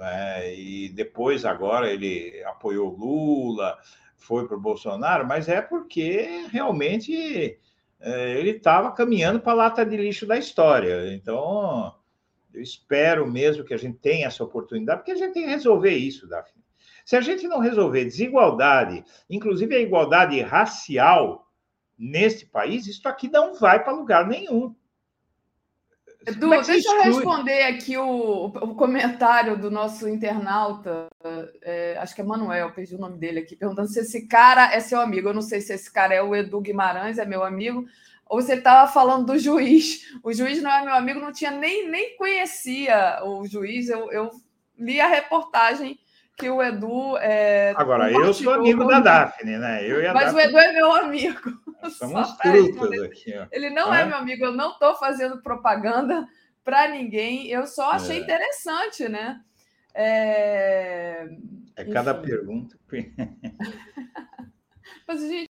né? 0.02 0.53
e 0.56 0.90
depois 0.90 1.45
agora 1.45 1.91
ele 1.91 2.44
apoiou 2.45 2.90
Lula, 2.90 3.78
foi 4.18 4.48
para 4.48 4.57
o 4.57 4.61
Bolsonaro, 4.61 5.28
mas 5.28 5.48
é 5.48 5.61
porque 5.61 6.48
realmente 6.52 7.60
é, 7.99 8.40
ele 8.40 8.52
estava 8.52 8.91
caminhando 8.91 9.40
para 9.40 9.52
a 9.52 9.56
lata 9.56 9.86
de 9.86 9.95
lixo 9.95 10.26
da 10.26 10.38
história. 10.38 11.14
Então, 11.14 11.95
eu 12.52 12.61
espero 12.61 13.30
mesmo 13.30 13.64
que 13.64 13.73
a 13.73 13.78
gente 13.78 13.99
tenha 13.99 14.28
essa 14.28 14.44
oportunidade, 14.44 14.99
porque 14.99 15.11
a 15.11 15.15
gente 15.15 15.34
tem 15.34 15.44
que 15.44 15.49
resolver 15.49 15.95
isso, 15.95 16.28
Daphne. 16.28 16.61
Se 17.06 17.15
a 17.15 17.22
gente 17.22 17.48
não 17.48 17.60
resolver 17.60 18.06
desigualdade, 18.06 19.03
inclusive 19.30 19.76
a 19.76 19.80
igualdade 19.80 20.40
racial 20.41 21.48
neste 21.98 22.45
país, 22.45 22.88
isso 22.88 23.07
aqui 23.07 23.28
não 23.28 23.53
vai 23.53 23.84
para 23.84 23.94
lugar 23.94 24.28
nenhum. 24.28 24.76
Edu, 26.26 26.53
é 26.53 26.61
deixa 26.61 26.89
eu 26.89 27.02
responder 27.02 27.64
aqui 27.64 27.98
o, 27.98 28.45
o, 28.45 28.76
comentário 28.76 29.57
do 29.57 29.72
nosso 29.72 30.07
internauta, 30.07 31.07
é, 31.64 31.98
acho 31.99 32.14
que 32.14 32.22
é 32.22 32.23
Manuel, 32.23 32.72
perdi 32.72 32.95
o 32.95 32.99
nome 32.99 33.18
dele 33.18 33.39
aqui, 33.39 33.56
perguntando 33.56 33.88
se 33.88 33.99
esse 33.99 34.27
cara 34.27 34.72
é 34.73 34.80
seu 34.80 35.02
amigo. 35.02 35.30
Eu 35.30 35.34
não 35.34 35.41
sei 35.41 35.61
se 35.61 35.73
esse 35.73 35.91
cara 35.91 36.14
é 36.14 36.22
o 36.22 36.35
Edu 36.35 36.61
Guimarães, 36.61 37.18
é 37.18 37.26
meu 37.26 37.43
amigo, 37.43 37.85
ou 38.27 38.41
se 38.41 38.52
ele 38.52 38.60
estava 38.60 38.91
falando 38.91 39.26
do 39.26 39.39
juiz. 39.39 40.11
O 40.23 40.31
juiz 40.31 40.61
não 40.61 40.72
é 40.72 40.85
meu 40.85 40.93
amigo, 40.93 41.19
não 41.19 41.34
tinha 41.34 41.52
nem, 41.52 41.89
nem 41.89 42.15
conhecia 42.15 43.19
o 43.23 43.45
juiz. 43.48 43.89
Eu, 43.89 44.11
eu 44.11 44.30
li 44.77 45.02
a 45.02 45.07
reportagem 45.07 45.99
que 46.38 46.49
o 46.49 46.61
Edu. 46.61 47.18
É, 47.18 47.73
Agora, 47.76 48.11
eu 48.11 48.34
sou 48.34 48.53
amigo 48.53 48.85
da 48.85 48.99
Daphne, 48.99 49.57
né? 49.57 49.85
Eu 49.85 50.02
e 50.02 50.14
Mas 50.14 50.34
Daphne... 50.34 50.39
o 50.39 50.49
Edu 50.49 50.57
é 50.60 50.72
meu 50.72 50.93
amigo. 50.93 51.52
Somos 51.90 52.38
trutas 52.38 53.02
aqui. 53.03 53.34
Ó. 53.38 53.48
Ele 53.52 53.70
não 53.70 53.94
é? 53.94 54.02
é 54.02 54.06
meu 54.06 54.18
amigo, 54.18 54.45
eu 54.45 54.53
não 54.53 54.72
estou 54.72 54.95
fazendo 54.95 55.41
propaganda 55.41 56.28
para 56.64 56.88
ninguém, 56.90 57.48
eu 57.48 57.66
só 57.66 57.91
achei 57.91 58.18
é. 58.18 58.22
interessante, 58.22 59.10
né? 59.10 59.41
É, 59.94 61.28
é 61.76 61.86
cada 61.86 62.14
pergunta. 62.14 62.78
Mas, 65.08 65.22
gente, 65.22 65.49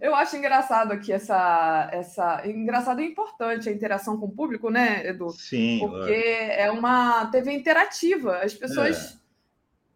eu 0.00 0.14
acho 0.14 0.36
engraçado 0.36 0.92
aqui 0.92 1.12
essa, 1.12 1.90
essa. 1.92 2.46
Engraçado 2.48 3.00
e 3.00 3.06
importante 3.06 3.68
a 3.68 3.72
interação 3.72 4.18
com 4.18 4.26
o 4.26 4.32
público, 4.32 4.70
né, 4.70 5.06
Edu? 5.06 5.30
Sim. 5.30 5.78
Porque 5.80 6.12
é 6.12 6.70
uma 6.70 7.26
TV 7.26 7.52
interativa. 7.52 8.38
As 8.38 8.54
pessoas 8.54 9.14
é. 9.14 9.18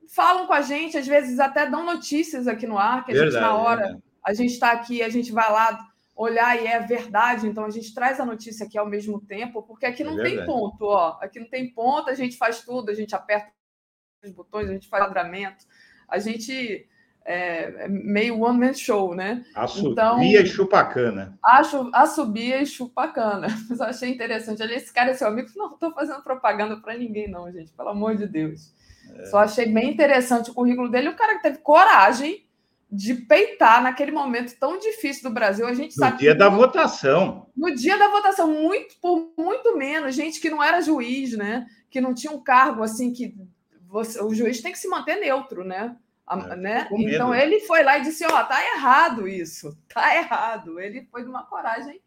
falam 0.09 0.47
com 0.47 0.53
a 0.53 0.61
gente, 0.61 0.99
às 0.99 1.07
vezes 1.07 1.39
até 1.39 1.69
dão 1.69 1.85
notícias 1.85 2.47
aqui 2.47 2.67
no 2.67 2.79
ar, 2.79 3.05
que 3.05 3.13
a 3.13 3.15
verdade, 3.15 3.33
gente, 3.33 3.41
na 3.41 3.55
hora, 3.55 4.03
a 4.27 4.35
gente 4.35 4.55
está 4.55 4.73
aqui, 4.73 5.03
a 5.03 5.09
gente 5.09 5.31
vai 5.31 5.51
lá 5.51 5.89
olhar 6.17 6.61
e 6.61 6.67
é 6.67 6.81
verdade, 6.81 7.47
então 7.47 7.65
a 7.65 7.71
gente 7.71 7.95
traz 7.95 8.19
a 8.19 8.25
notícia 8.25 8.67
aqui 8.67 8.77
ao 8.77 8.89
mesmo 8.89 9.21
tempo, 9.21 9.63
porque 9.63 9.87
aqui 9.87 10.03
é 10.03 10.07
não 10.07 10.19
é 10.19 10.23
tem 10.25 10.45
ponto, 10.45 10.87
ó. 10.87 11.19
Aqui 11.21 11.39
não 11.39 11.49
tem 11.49 11.73
ponto, 11.73 12.11
a 12.11 12.15
gente 12.15 12.37
faz 12.37 12.63
tudo, 12.63 12.91
a 12.91 12.95
gente 12.95 13.15
aperta 13.15 13.53
os 14.25 14.33
botões, 14.33 14.69
a 14.69 14.73
gente 14.73 14.89
faz 14.89 15.05
quadramento, 15.05 15.65
a 16.09 16.19
gente 16.19 16.89
é, 17.25 17.85
é, 17.85 17.89
meio 17.89 18.41
one 18.41 18.59
man 18.59 18.73
show, 18.73 19.15
né? 19.15 19.45
Assobia 19.55 19.91
então, 19.93 20.23
e 20.23 20.47
chupacana. 20.47 21.39
Acho, 21.45 21.91
assobia 21.93 22.63
e 22.63 22.67
chupacana. 22.67 23.49
Mas 23.69 23.79
eu 23.79 23.87
achei 23.87 24.11
interessante. 24.11 24.63
Ali, 24.63 24.75
esse 24.75 24.93
cara 24.93 25.11
é 25.11 25.15
seu 25.15 25.29
amigo. 25.29 25.49
Não 25.57 25.75
estou 25.75 25.93
fazendo 25.93 26.23
propaganda 26.23 26.77
para 26.77 26.97
ninguém, 26.97 27.29
não, 27.29 27.51
gente. 27.53 27.73
Pelo 27.73 27.89
amor 27.89 28.17
de 28.17 28.27
Deus. 28.27 28.73
É. 29.13 29.25
Só 29.27 29.39
achei 29.39 29.67
bem 29.67 29.91
interessante 29.91 30.51
o 30.51 30.55
currículo 30.55 30.89
dele. 30.89 31.09
O 31.09 31.17
cara 31.17 31.35
que 31.35 31.43
teve 31.43 31.59
coragem 31.59 32.46
de 32.91 33.15
peitar 33.15 33.83
naquele 33.83 34.13
momento 34.13 34.57
tão 34.59 34.79
difícil 34.79 35.29
do 35.29 35.35
Brasil. 35.35 35.67
A 35.67 35.75
gente 35.75 35.97
no 35.97 36.01
sabe. 36.01 36.13
No 36.13 36.19
dia 36.19 36.35
da 36.35 36.49
votação. 36.49 37.47
No 37.57 37.75
dia 37.75 37.99
da 37.99 38.09
votação, 38.09 38.51
muito 38.51 38.97
por 39.01 39.33
muito 39.37 39.77
menos, 39.77 40.15
gente 40.15 40.41
que 40.41 40.51
não 40.51 40.63
era 40.63 40.81
juiz, 40.81 41.37
né? 41.37 41.67
Que 41.91 42.01
não 42.01 42.15
tinha 42.15 42.33
um 42.33 42.43
cargo 42.43 42.83
assim 42.83 43.13
que 43.13 43.35
você, 43.89 44.23
o 44.23 44.35
juiz 44.35 44.61
tem 44.61 44.73
que 44.73 44.79
se 44.79 44.89
manter 44.89 45.17
neutro, 45.17 45.65
né? 45.65 45.97
É, 46.29 46.57
né? 46.57 46.89
Então 46.93 47.35
ele 47.35 47.61
foi 47.61 47.83
lá 47.83 47.99
e 47.99 48.03
disse: 48.03 48.25
Ó, 48.25 48.29
oh, 48.29 48.45
tá 48.45 48.61
errado 48.75 49.29
isso, 49.29 49.77
tá 49.93 50.17
errado. 50.17 50.81
Ele 50.81 51.07
foi 51.11 51.23
de 51.23 51.29
uma 51.29 51.45
coragem 51.45 52.01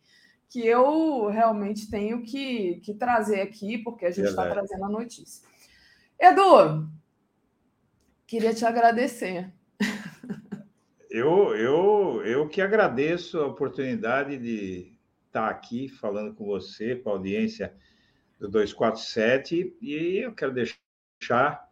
que 0.49 0.65
eu 0.65 1.27
realmente 1.27 1.89
tenho 1.89 2.23
que, 2.23 2.81
que 2.83 2.93
trazer 2.95 3.41
aqui, 3.41 3.77
porque 3.77 4.05
a 4.05 4.11
gente 4.11 4.29
está 4.29 4.49
trazendo 4.49 4.83
a 4.83 4.89
notícia. 4.89 5.47
Edu, 6.19 6.89
queria 8.25 8.53
te 8.53 8.65
agradecer. 8.65 9.53
Eu, 11.09 11.55
eu, 11.55 12.21
eu 12.23 12.47
que 12.47 12.61
agradeço 12.61 13.39
a 13.39 13.47
oportunidade 13.47 14.37
de 14.37 14.93
estar 15.25 15.49
aqui 15.49 15.89
falando 15.89 16.35
com 16.35 16.45
você, 16.45 16.95
com 16.95 17.09
a 17.09 17.13
audiência 17.13 17.73
do 18.39 18.47
247, 18.47 19.75
e 19.81 20.17
eu 20.17 20.33
quero 20.33 20.53
deixar 20.53 21.67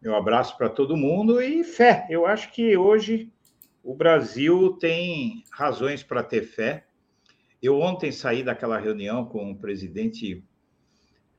meu 0.00 0.16
abraço 0.16 0.56
para 0.56 0.68
todo 0.68 0.96
mundo 0.96 1.40
e 1.40 1.62
fé. 1.62 2.06
Eu 2.10 2.26
acho 2.26 2.50
que 2.52 2.76
hoje 2.76 3.30
o 3.84 3.94
Brasil 3.94 4.72
tem 4.80 5.44
razões 5.52 6.02
para 6.02 6.24
ter 6.24 6.42
fé. 6.42 6.86
Eu 7.62 7.78
ontem 7.80 8.10
saí 8.10 8.42
daquela 8.42 8.78
reunião 8.78 9.24
com 9.26 9.52
o 9.52 9.58
presidente 9.58 10.42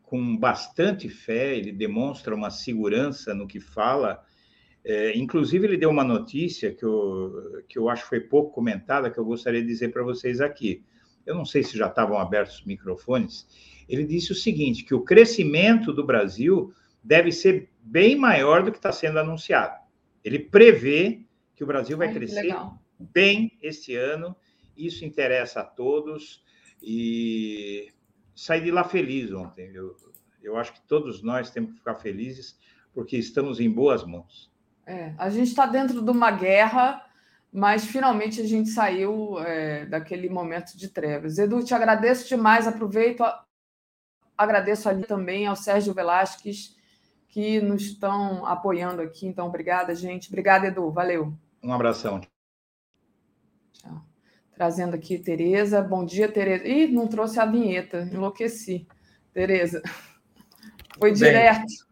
com 0.04 0.38
bastante 0.38 1.10
fé, 1.10 1.58
ele 1.58 1.72
demonstra 1.72 2.36
uma 2.36 2.52
segurança 2.52 3.34
no 3.34 3.48
que 3.48 3.60
fala. 3.60 4.24
É, 4.86 5.18
inclusive, 5.18 5.66
ele 5.66 5.78
deu 5.78 5.90
uma 5.90 6.04
notícia 6.04 6.74
que 6.74 6.84
eu, 6.84 7.64
que 7.70 7.80
eu 7.80 7.88
acho 7.90 8.04
que 8.04 8.10
foi 8.10 8.20
pouco 8.20 8.52
comentada, 8.52 9.10
que 9.10 9.18
eu 9.18 9.26
gostaria 9.26 9.62
de 9.62 9.68
dizer 9.68 9.90
para 9.94 10.04
vocês 10.04 10.42
aqui. 10.42 10.84
Eu 11.26 11.36
não 11.36 11.46
sei 11.46 11.64
se 11.64 11.78
já 11.78 11.88
estavam 11.88 12.18
abertos 12.18 12.60
os 12.60 12.66
microfones. 12.66 13.48
Ele 13.88 14.04
disse 14.04 14.32
o 14.32 14.36
seguinte: 14.36 14.84
que 14.84 14.94
o 14.94 15.02
crescimento 15.02 15.94
do 15.94 16.06
Brasil 16.06 16.74
deve 17.02 17.32
ser 17.32 17.70
bem 17.82 18.16
maior 18.18 18.64
do 18.64 18.72
que 18.72 18.78
está 18.78 18.92
sendo 18.92 19.20
anunciado. 19.20 19.82
Ele 20.24 20.40
prevê 20.40 21.26
que 21.56 21.64
o 21.64 21.68
Brasil 21.68 21.98
vai 21.98 22.08
Ai, 22.08 22.14
crescer 22.14 22.56
bem 23.00 23.58
este 23.62 23.96
ano, 23.96 24.36
isso 24.76 25.06
interessa 25.06 25.62
a 25.62 25.66
todos, 25.66 26.44
e 26.82 27.88
saí 28.36 28.62
de 28.62 28.72
lá 28.72 28.84
feliz 28.84 29.32
ontem. 29.32 29.72
Eu, 29.74 29.96
eu 30.42 30.58
acho 30.58 30.74
que 30.74 30.82
todos 30.88 31.22
nós 31.22 31.52
temos 31.52 31.72
que 31.72 31.78
ficar 31.78 31.96
felizes, 31.96 32.58
porque 32.94 33.18
estamos 33.18 33.60
em 33.60 33.70
boas 33.70 34.06
mãos. 34.06 34.53
É, 34.86 35.14
a 35.18 35.30
gente 35.30 35.48
está 35.48 35.66
dentro 35.66 36.02
de 36.02 36.12
uma 36.12 36.32
guerra, 36.32 37.04
mas 37.52 37.86
finalmente 37.86 38.42
a 38.42 38.46
gente 38.46 38.70
saiu 38.70 39.40
é, 39.40 39.86
daquele 39.86 40.30
momento 40.30 40.78
de 40.78 40.90
trevas. 40.90 41.38
Edu, 41.38 41.64
te 41.64 41.74
agradeço 41.74 42.28
demais, 42.28 42.68
aproveito, 42.68 43.24
agradeço 44.38 44.90
ali 44.90 45.04
também 45.06 45.48
ao 45.48 45.56
Sérgio 45.56 45.94
Velasquez, 45.94 46.76
que 47.30 47.62
nos 47.62 47.84
estão 47.84 48.46
apoiando 48.46 49.02
aqui. 49.02 49.26
Então, 49.26 49.48
obrigada, 49.48 49.96
gente. 49.96 50.28
Obrigada, 50.28 50.68
Edu. 50.68 50.92
Valeu. 50.92 51.34
Um 51.64 51.74
abração. 51.74 52.22
Tchau. 53.72 54.06
Trazendo 54.54 54.96
aqui 54.96 55.18
Tereza. 55.18 55.82
Bom 55.82 56.06
dia, 56.06 56.32
Tereza. 56.32 56.68
Ih, 56.68 56.88
não 56.88 57.08
trouxe 57.08 57.40
a 57.40 57.46
vinheta. 57.46 58.02
Enlouqueci. 58.12 58.88
Tereza. 59.34 59.82
Foi 61.00 61.10
Bem. 61.10 61.14
direto. 61.14 61.83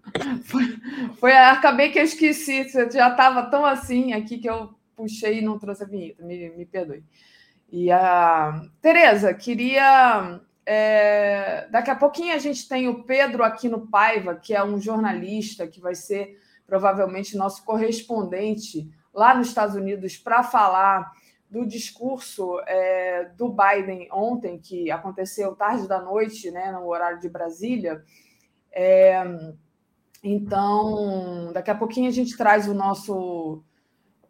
Foi, 0.43 0.63
foi, 1.19 1.33
acabei 1.33 1.89
que 1.89 1.99
eu 1.99 2.03
esqueci. 2.03 2.63
Você 2.63 2.89
já 2.91 3.09
estava 3.09 3.43
tão 3.49 3.65
assim 3.65 4.13
aqui 4.13 4.37
que 4.37 4.49
eu 4.49 4.73
puxei 4.95 5.39
e 5.39 5.41
não 5.41 5.57
trouxe 5.57 5.83
a 5.83 5.87
vinheta. 5.87 6.23
Me, 6.23 6.49
me 6.49 6.65
perdoe. 6.65 7.03
E 7.71 7.91
a 7.91 8.61
Tereza, 8.81 9.33
queria. 9.33 10.41
É... 10.65 11.67
Daqui 11.71 11.89
a 11.89 11.95
pouquinho 11.95 12.33
a 12.33 12.37
gente 12.37 12.67
tem 12.67 12.87
o 12.87 13.03
Pedro 13.03 13.43
aqui 13.43 13.69
no 13.69 13.87
Paiva, 13.87 14.35
que 14.35 14.53
é 14.53 14.63
um 14.63 14.79
jornalista 14.79 15.67
que 15.67 15.79
vai 15.79 15.95
ser 15.95 16.37
provavelmente 16.67 17.35
nosso 17.35 17.65
correspondente 17.65 18.89
lá 19.13 19.33
nos 19.33 19.47
Estados 19.47 19.75
Unidos 19.75 20.17
para 20.17 20.43
falar 20.43 21.11
do 21.49 21.65
discurso 21.65 22.61
é, 22.65 23.25
do 23.35 23.49
Biden 23.49 24.07
ontem, 24.09 24.57
que 24.57 24.89
aconteceu 24.89 25.53
tarde 25.53 25.85
da 25.85 26.01
noite, 26.01 26.49
né, 26.49 26.71
no 26.71 26.87
horário 26.87 27.19
de 27.19 27.27
Brasília. 27.27 28.01
É, 28.71 29.21
então, 30.23 31.51
daqui 31.53 31.71
a 31.71 31.75
pouquinho 31.75 32.07
a 32.07 32.11
gente 32.11 32.37
traz 32.37 32.67
o 32.67 32.73
nosso 32.73 33.63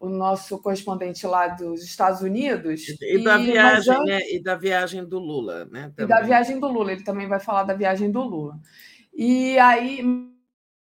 o 0.00 0.08
nosso 0.08 0.58
correspondente 0.58 1.24
lá 1.28 1.46
dos 1.46 1.84
Estados 1.84 2.22
Unidos. 2.22 2.88
E, 3.00 3.18
e 3.18 3.22
da 3.22 3.38
viagem, 3.38 3.94
antes... 3.94 4.06
né? 4.06 4.20
E 4.32 4.42
da 4.42 4.56
viagem 4.56 5.04
do 5.04 5.20
Lula, 5.20 5.64
né? 5.66 5.92
Também. 5.94 6.04
E 6.04 6.08
da 6.08 6.26
viagem 6.26 6.58
do 6.58 6.66
Lula, 6.66 6.90
ele 6.90 7.04
também 7.04 7.28
vai 7.28 7.38
falar 7.38 7.62
da 7.62 7.72
viagem 7.72 8.10
do 8.10 8.20
Lula. 8.20 8.58
E 9.14 9.56
aí, 9.60 10.02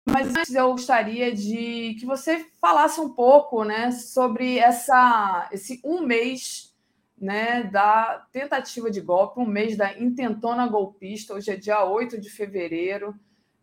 mas 0.04 0.36
antes 0.36 0.56
eu 0.56 0.72
gostaria 0.72 1.32
de 1.32 1.96
que 2.00 2.08
você 2.08 2.44
falasse 2.60 3.00
um 3.00 3.10
pouco, 3.10 3.64
né, 3.64 3.92
sobre 3.92 4.58
essa 4.58 5.48
esse 5.52 5.80
um 5.84 6.02
mês, 6.02 6.74
né, 7.16 7.66
da 7.66 8.26
tentativa 8.32 8.90
de 8.90 9.00
golpe, 9.00 9.40
um 9.40 9.46
mês 9.46 9.78
da 9.78 9.96
intentona 10.00 10.66
golpista. 10.66 11.36
Hoje 11.36 11.52
é 11.52 11.56
dia 11.56 11.86
8 11.86 12.20
de 12.20 12.32
fevereiro. 12.32 13.14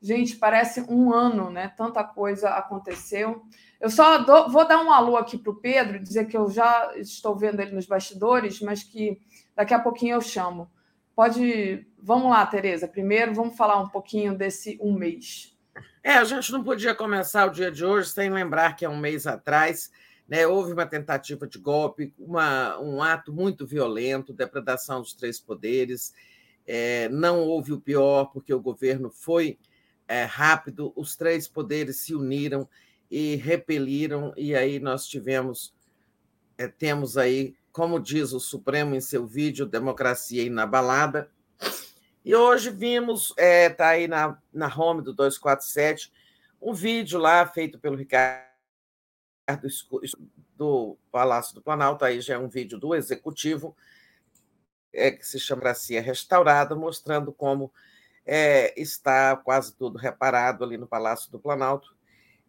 Gente, 0.02 0.36
parece 0.36 0.80
um 0.88 1.12
ano, 1.12 1.50
né? 1.50 1.72
Tanta 1.76 2.02
coisa 2.02 2.50
aconteceu. 2.50 3.42
Eu 3.78 3.90
só 3.90 4.18
dou, 4.18 4.50
vou 4.50 4.66
dar 4.66 4.82
um 4.82 4.90
alô 4.90 5.16
aqui 5.16 5.36
para 5.36 5.52
o 5.52 5.56
Pedro, 5.56 5.98
dizer 5.98 6.26
que 6.26 6.36
eu 6.36 6.48
já 6.50 6.92
estou 6.96 7.36
vendo 7.36 7.60
ele 7.60 7.72
nos 7.72 7.86
bastidores, 7.86 8.60
mas 8.60 8.82
que 8.82 9.20
daqui 9.54 9.74
a 9.74 9.78
pouquinho 9.78 10.14
eu 10.14 10.20
chamo. 10.20 10.70
Pode. 11.14 11.86
Vamos 11.98 12.30
lá, 12.30 12.46
Tereza. 12.46 12.88
Primeiro, 12.88 13.34
vamos 13.34 13.56
falar 13.56 13.78
um 13.78 13.88
pouquinho 13.88 14.34
desse 14.34 14.78
um 14.80 14.94
mês. 14.94 15.54
É, 16.02 16.14
a 16.14 16.24
gente 16.24 16.50
não 16.50 16.64
podia 16.64 16.94
começar 16.94 17.46
o 17.46 17.50
dia 17.50 17.70
de 17.70 17.84
hoje 17.84 18.08
sem 18.08 18.30
lembrar 18.30 18.74
que 18.74 18.86
há 18.86 18.90
um 18.90 18.98
mês 18.98 19.26
atrás 19.26 19.90
né, 20.26 20.46
houve 20.46 20.72
uma 20.72 20.86
tentativa 20.86 21.46
de 21.46 21.58
golpe, 21.58 22.14
uma, 22.16 22.78
um 22.80 23.02
ato 23.02 23.32
muito 23.32 23.66
violento, 23.66 24.32
depredação 24.32 25.00
dos 25.00 25.12
três 25.12 25.40
poderes. 25.40 26.14
É, 26.66 27.08
não 27.08 27.40
houve 27.40 27.72
o 27.72 27.80
pior, 27.80 28.26
porque 28.26 28.54
o 28.54 28.60
governo 28.60 29.10
foi 29.10 29.58
é, 30.10 30.24
rápido, 30.24 30.92
os 30.96 31.14
três 31.14 31.46
poderes 31.46 31.98
se 31.98 32.16
uniram 32.16 32.68
e 33.08 33.36
repeliram, 33.36 34.34
e 34.36 34.56
aí 34.56 34.80
nós 34.80 35.06
tivemos, 35.06 35.72
é, 36.58 36.66
temos 36.66 37.16
aí, 37.16 37.54
como 37.70 38.00
diz 38.00 38.32
o 38.32 38.40
Supremo 38.40 38.96
em 38.96 39.00
seu 39.00 39.24
vídeo, 39.24 39.64
democracia 39.64 40.42
inabalada. 40.42 41.30
E 42.24 42.34
hoje 42.34 42.70
vimos, 42.70 43.32
está 43.38 43.94
é, 43.94 43.98
aí 44.00 44.08
na, 44.08 44.36
na 44.52 44.66
home 44.66 45.00
do 45.00 45.14
247, 45.14 46.12
um 46.60 46.74
vídeo 46.74 47.20
lá 47.20 47.46
feito 47.46 47.78
pelo 47.78 47.94
Ricardo 47.94 48.50
do 50.56 50.98
Palácio 51.12 51.54
do 51.54 51.62
Planalto, 51.62 52.04
aí 52.04 52.20
já 52.20 52.34
é 52.34 52.38
um 52.38 52.48
vídeo 52.48 52.80
do 52.80 52.96
Executivo, 52.96 53.76
é, 54.92 55.12
que 55.12 55.24
se 55.24 55.38
chama 55.38 55.60
Democracia 55.60 56.02
Restaurada, 56.02 56.74
mostrando 56.74 57.32
como 57.32 57.72
é, 58.26 58.78
está 58.80 59.36
quase 59.36 59.74
tudo 59.74 59.98
reparado 59.98 60.64
ali 60.64 60.76
no 60.76 60.86
Palácio 60.86 61.30
do 61.30 61.38
Planalto. 61.38 61.94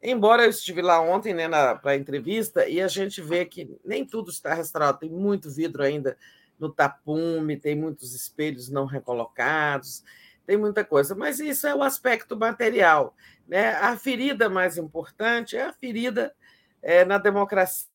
Embora 0.01 0.43
eu 0.43 0.49
estive 0.49 0.81
lá 0.81 0.99
ontem 0.99 1.33
né, 1.33 1.47
para 1.75 1.91
a 1.91 1.95
entrevista 1.95 2.67
e 2.67 2.81
a 2.81 2.87
gente 2.87 3.21
vê 3.21 3.45
que 3.45 3.79
nem 3.85 4.03
tudo 4.05 4.31
está 4.31 4.53
restaurado, 4.53 4.99
tem 4.99 5.09
muito 5.09 5.49
vidro 5.49 5.83
ainda 5.83 6.17
no 6.59 6.71
tapume, 6.71 7.57
tem 7.57 7.75
muitos 7.75 8.13
espelhos 8.15 8.69
não 8.69 8.85
recolocados, 8.85 10.03
tem 10.45 10.57
muita 10.57 10.83
coisa, 10.83 11.15
mas 11.15 11.39
isso 11.39 11.67
é 11.67 11.75
o 11.75 11.83
aspecto 11.83 12.35
material. 12.35 13.15
Né? 13.47 13.73
A 13.75 13.95
ferida 13.97 14.49
mais 14.49 14.77
importante 14.77 15.55
é 15.55 15.63
a 15.63 15.73
ferida 15.73 16.33
é, 16.81 17.05
na 17.05 17.17
democracia. 17.17 17.89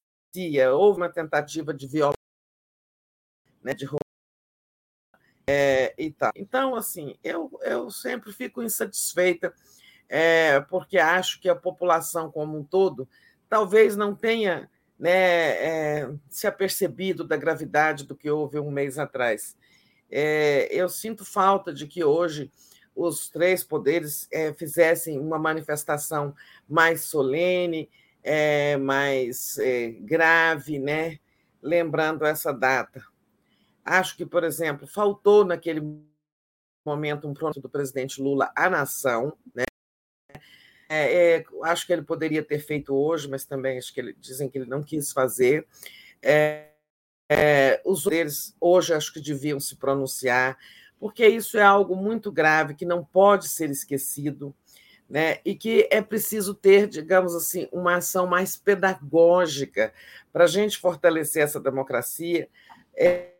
Houve 0.73 1.01
uma 1.01 1.09
tentativa 1.09 1.75
de 1.75 1.87
violação, 1.87 2.15
né, 3.63 3.75
de 3.75 3.85
é, 5.49 5.95
e 5.97 6.11
tal. 6.11 6.33
Então, 6.35 6.75
assim, 6.75 7.17
eu, 7.23 7.51
eu 7.63 7.91
sempre 7.91 8.33
fico 8.33 8.63
insatisfeita, 8.63 9.55
é, 10.09 10.61
porque 10.61 10.99
acho 10.99 11.41
que 11.41 11.49
a 11.49 11.55
população 11.55 12.31
como 12.31 12.59
um 12.59 12.65
todo 12.65 13.09
talvez 13.49 13.97
não 13.97 14.15
tenha 14.15 14.69
né, 14.99 15.11
é, 15.13 16.11
se 16.29 16.47
apercebido 16.47 17.23
da 17.23 17.37
gravidade 17.37 18.05
do 18.05 18.17
que 18.17 18.31
houve 18.31 18.59
um 18.59 18.71
mês 18.71 18.99
atrás. 18.99 19.57
É, 20.11 20.69
eu 20.71 20.89
sinto 20.89 21.25
falta 21.25 21.73
de 21.73 21.87
que 21.87 22.03
hoje 22.03 22.51
os 22.95 23.29
três 23.29 23.63
poderes 23.63 24.27
é, 24.33 24.53
fizessem 24.55 25.21
uma 25.21 25.39
manifestação 25.39 26.35
mais 26.69 27.03
solene, 27.03 27.89
é, 28.23 28.77
mais 28.79 29.59
grave, 30.01 30.79
né, 30.81 31.19
lembrando 31.63 32.25
essa 32.25 32.53
data. 32.53 33.01
Acho 33.87 34.17
que, 34.17 34.27
por 34.27 34.43
exemplo, 34.43 34.85
faltou 34.85 35.45
naquele 35.45 35.81
momento 36.85 37.29
um 37.29 37.33
pronto 37.33 37.61
do 37.61 37.69
presidente 37.69 38.21
Lula 38.21 38.51
à 38.57 38.69
nação, 38.69 39.33
né? 39.55 39.65
É, 40.89 41.37
é, 41.37 41.45
acho 41.63 41.87
que 41.87 41.93
ele 41.93 42.03
poderia 42.03 42.43
ter 42.43 42.59
feito 42.59 42.95
hoje, 42.95 43.29
mas 43.29 43.45
também 43.45 43.79
acho 43.79 43.95
que 43.95 44.01
ele, 44.01 44.13
dizem 44.19 44.49
que 44.49 44.59
ele 44.59 44.69
não 44.69 44.83
quis 44.83 45.13
fazer. 45.13 45.69
É, 46.21 46.71
é 47.31 47.81
os 47.85 48.05
deles 48.05 48.57
hoje 48.61 48.93
acho 48.93 49.13
que 49.13 49.21
deviam 49.21 49.61
se 49.61 49.77
pronunciar, 49.77 50.59
porque 50.99 51.27
isso 51.27 51.57
é 51.57 51.63
algo 51.63 51.95
muito 51.95 52.33
grave 52.33 52.75
que 52.75 52.85
não 52.85 53.05
pode 53.05 53.49
ser 53.49 53.71
esquecido, 53.71 54.53
né? 55.09 55.39
E 55.45 55.55
que 55.55 55.89
é 55.93 56.03
preciso 56.03 56.55
ter, 56.55 56.89
digamos 56.89 57.37
assim, 57.37 57.69
uma 57.71 57.97
ação 57.97 58.27
mais 58.27 58.57
pedagógica 58.57 59.93
para 60.33 60.45
a 60.45 60.49
gente 60.49 60.79
fortalecer 60.79 61.45
essa 61.45 61.61
democracia. 61.61 62.49
É, 62.97 63.36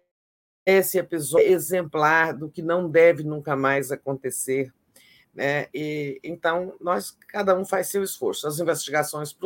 esse 0.67 0.99
episódio 0.99 1.47
exemplar 1.47 2.35
do 2.35 2.51
que 2.51 2.61
não 2.61 2.91
deve 2.91 3.23
nunca 3.23 3.55
mais 3.55 3.93
acontecer. 3.93 4.75
Né? 5.33 5.69
E, 5.73 6.19
então, 6.25 6.75
nós, 6.81 7.17
cada 7.29 7.57
um 7.57 7.65
faz 7.65 7.87
seu 7.87 8.03
esforço. 8.03 8.49
As 8.49 8.59
investigações 8.59 9.37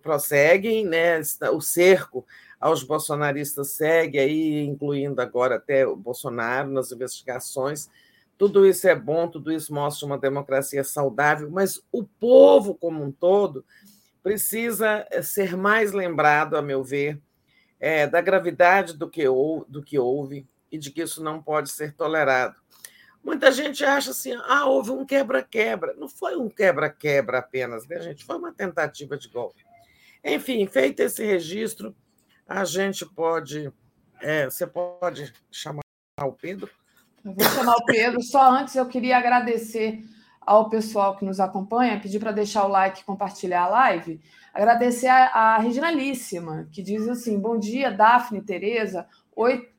prosseguem, 0.00 0.86
né? 0.86 1.20
o 1.52 1.60
cerco 1.60 2.24
aos 2.60 2.84
bolsonaristas 2.84 3.70
segue 3.70 4.18
aí, 4.18 4.64
incluindo 4.64 5.20
agora 5.20 5.56
até 5.56 5.86
o 5.86 5.96
Bolsonaro 5.96 6.70
nas 6.70 6.92
investigações. 6.92 7.90
Tudo 8.38 8.66
isso 8.66 8.86
é 8.86 8.94
bom, 8.94 9.28
tudo 9.28 9.50
isso 9.50 9.74
mostra 9.74 10.06
uma 10.06 10.18
democracia 10.18 10.84
saudável, 10.84 11.50
mas 11.50 11.82
o 11.90 12.04
povo 12.04 12.74
como 12.74 13.02
um 13.02 13.10
todo 13.10 13.64
precisa 14.22 15.06
ser 15.22 15.56
mais 15.56 15.92
lembrado, 15.92 16.56
a 16.56 16.62
meu 16.62 16.84
ver, 16.84 17.20
é, 17.80 18.06
da 18.06 18.20
gravidade 18.20 18.92
do 18.92 19.08
que, 19.08 19.24
do 19.68 19.82
que 19.82 19.98
houve 19.98 20.46
e 20.70 20.78
de 20.78 20.90
que 20.90 21.02
isso 21.02 21.22
não 21.22 21.42
pode 21.42 21.70
ser 21.70 21.94
tolerado. 21.94 22.54
Muita 23.24 23.50
gente 23.50 23.84
acha 23.84 24.10
assim, 24.10 24.32
ah, 24.46 24.66
houve 24.66 24.90
um 24.90 25.04
quebra-quebra. 25.04 25.94
Não 25.96 26.08
foi 26.08 26.36
um 26.36 26.48
quebra-quebra 26.48 27.38
apenas, 27.38 27.86
né, 27.86 28.00
gente? 28.00 28.24
Foi 28.24 28.36
uma 28.36 28.52
tentativa 28.52 29.16
de 29.16 29.28
golpe. 29.28 29.64
Enfim, 30.24 30.66
feito 30.66 31.00
esse 31.00 31.24
registro, 31.24 31.94
a 32.46 32.64
gente 32.64 33.04
pode. 33.06 33.72
É, 34.20 34.44
você 34.44 34.66
pode 34.66 35.32
chamar 35.50 35.82
o 36.22 36.32
Pedro? 36.32 36.70
Eu 37.24 37.34
vou 37.34 37.44
chamar 37.44 37.76
o 37.76 37.84
Pedro. 37.84 38.22
Só 38.22 38.52
antes 38.52 38.74
eu 38.74 38.86
queria 38.86 39.16
agradecer 39.18 40.02
ao 40.50 40.68
pessoal 40.68 41.16
que 41.16 41.24
nos 41.24 41.38
acompanha, 41.38 42.00
pedir 42.00 42.18
para 42.18 42.32
deixar 42.32 42.64
o 42.64 42.68
like 42.68 43.02
e 43.02 43.04
compartilhar 43.04 43.62
a 43.62 43.68
live. 43.68 44.20
Agradecer 44.52 45.06
a, 45.06 45.26
a 45.26 45.58
Reginalíssima, 45.58 46.68
que 46.72 46.82
diz 46.82 47.08
assim: 47.08 47.38
Bom 47.38 47.56
dia, 47.56 47.88
Daphne, 47.88 48.42
Tereza. 48.42 49.06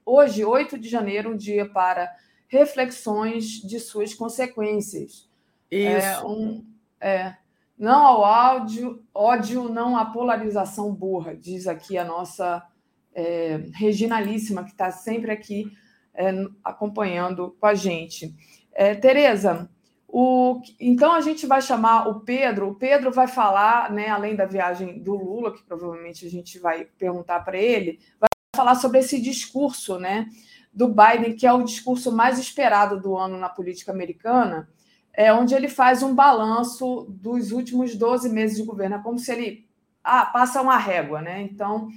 Hoje, 0.06 0.46
8 0.46 0.80
de 0.80 0.88
janeiro, 0.88 1.32
um 1.32 1.36
dia 1.36 1.68
para 1.68 2.10
reflexões 2.48 3.62
de 3.62 3.82
suas 3.82 4.14
consequências. 4.14 5.30
Isso. 5.70 6.08
É, 6.08 6.26
um, 6.26 6.66
é, 7.02 7.36
não 7.78 8.06
ao 8.06 8.24
áudio, 8.24 9.04
ódio, 9.14 9.68
não 9.68 9.98
à 9.98 10.06
polarização 10.06 10.94
burra, 10.94 11.36
diz 11.36 11.68
aqui 11.68 11.98
a 11.98 12.06
nossa 12.06 12.66
é, 13.14 13.60
Reginalíssima, 13.74 14.64
que 14.64 14.72
está 14.72 14.90
sempre 14.90 15.32
aqui 15.32 15.70
é, 16.14 16.32
acompanhando 16.64 17.58
com 17.60 17.66
a 17.66 17.74
gente. 17.74 18.34
É, 18.72 18.96
Tereza, 18.96 19.70
o, 20.14 20.62
então 20.78 21.14
a 21.14 21.22
gente 21.22 21.48
vai 21.48 21.62
chamar 21.62 22.10
o 22.10 22.20
Pedro. 22.20 22.70
O 22.70 22.76
Pedro 22.76 23.12
vai 23.12 23.28
falar, 23.28 23.90
né, 23.90 24.10
além 24.10 24.36
da 24.36 24.46
viagem 24.46 25.02
do 25.02 25.16
Lula, 25.16 25.54
que 25.54 25.64
provavelmente 25.64 26.26
a 26.26 26.30
gente 26.30 26.60
vai 26.60 26.84
perguntar 26.84 27.40
para 27.40 27.58
ele, 27.58 27.98
vai 28.20 28.28
falar 28.54 28.76
sobre 28.76 29.00
esse 29.00 29.22
discurso, 29.22 29.98
né, 29.98 30.28
do 30.74 30.90
Biden, 30.90 31.34
que 31.36 31.48
é 31.48 31.54
o 31.54 31.64
discurso 31.64 32.12
mais 32.12 32.38
esperado 32.38 33.00
do 33.00 33.16
ano 33.16 33.38
na 33.38 33.48
política 33.48 33.94
americana, 33.94 34.70
é 35.14 35.34
onde 35.34 35.56
ele 35.56 35.70
faz 35.70 36.04
um 36.04 36.14
balanço 36.14 37.06
dos 37.10 37.54
últimos 37.54 37.96
12 37.96 38.30
meses 38.30 38.58
de 38.58 38.64
governo, 38.64 38.98
é 38.98 39.02
como 39.02 39.18
se 39.18 39.32
ele 39.32 39.66
ah, 40.04 40.26
passa 40.26 40.62
uma 40.62 40.78
régua, 40.78 41.22
né? 41.22 41.42
Então, 41.42 41.90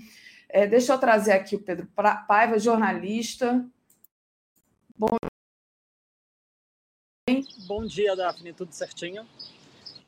É, 0.49 0.69
deixa 0.69 0.93
eu 0.93 0.99
trazer 0.99 1.33
aqui 1.33 1.57
o 1.57 1.63
Pedro 1.63 1.89
Paiva, 2.29 2.61
jornalista. 2.61 3.67
Bom 4.97 5.17
Bom 7.67 7.87
dia, 7.87 8.15
Daphne. 8.15 8.53
Tudo 8.53 8.73
certinho? 8.73 9.27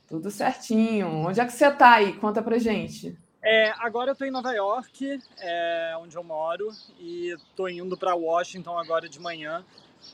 Tudo 0.07 0.31
certinho. 0.31 1.09
Onde 1.09 1.41
é 1.41 1.47
que 1.47 1.53
você 1.53 1.67
está 1.67 1.95
aí? 1.95 2.13
Conta 2.19 2.43
pra 2.43 2.59
gente. 2.59 3.17
É, 3.43 3.73
agora 3.79 4.11
eu 4.11 4.13
estou 4.13 4.27
em 4.27 4.31
Nova 4.31 4.53
York, 4.53 5.19
é, 5.39 5.97
onde 5.99 6.17
eu 6.17 6.23
moro, 6.23 6.69
e 6.99 7.29
estou 7.31 7.69
indo 7.69 7.97
para 7.97 8.15
Washington 8.15 8.79
agora 8.79 9.09
de 9.09 9.19
manhã 9.19 9.65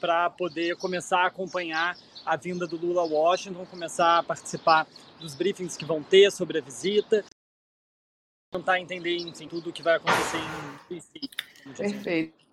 para 0.00 0.30
poder 0.30 0.76
começar 0.76 1.20
a 1.22 1.26
acompanhar 1.26 1.96
a 2.24 2.36
vinda 2.36 2.66
do 2.66 2.76
Lula 2.76 3.02
a 3.02 3.04
Washington, 3.04 3.66
começar 3.66 4.18
a 4.18 4.22
participar 4.22 4.86
dos 5.18 5.34
briefings 5.34 5.76
que 5.76 5.84
vão 5.84 6.02
ter 6.02 6.30
sobre 6.30 6.58
a 6.58 6.60
visita, 6.60 7.24
tentar 8.52 8.78
entender, 8.80 9.16
enfim, 9.16 9.48
tudo 9.48 9.70
o 9.70 9.72
que 9.72 9.82
vai 9.82 9.96
acontecer 9.96 10.38
em 10.38 10.94
DC. 10.94 11.20
Perfeito. 11.76 12.44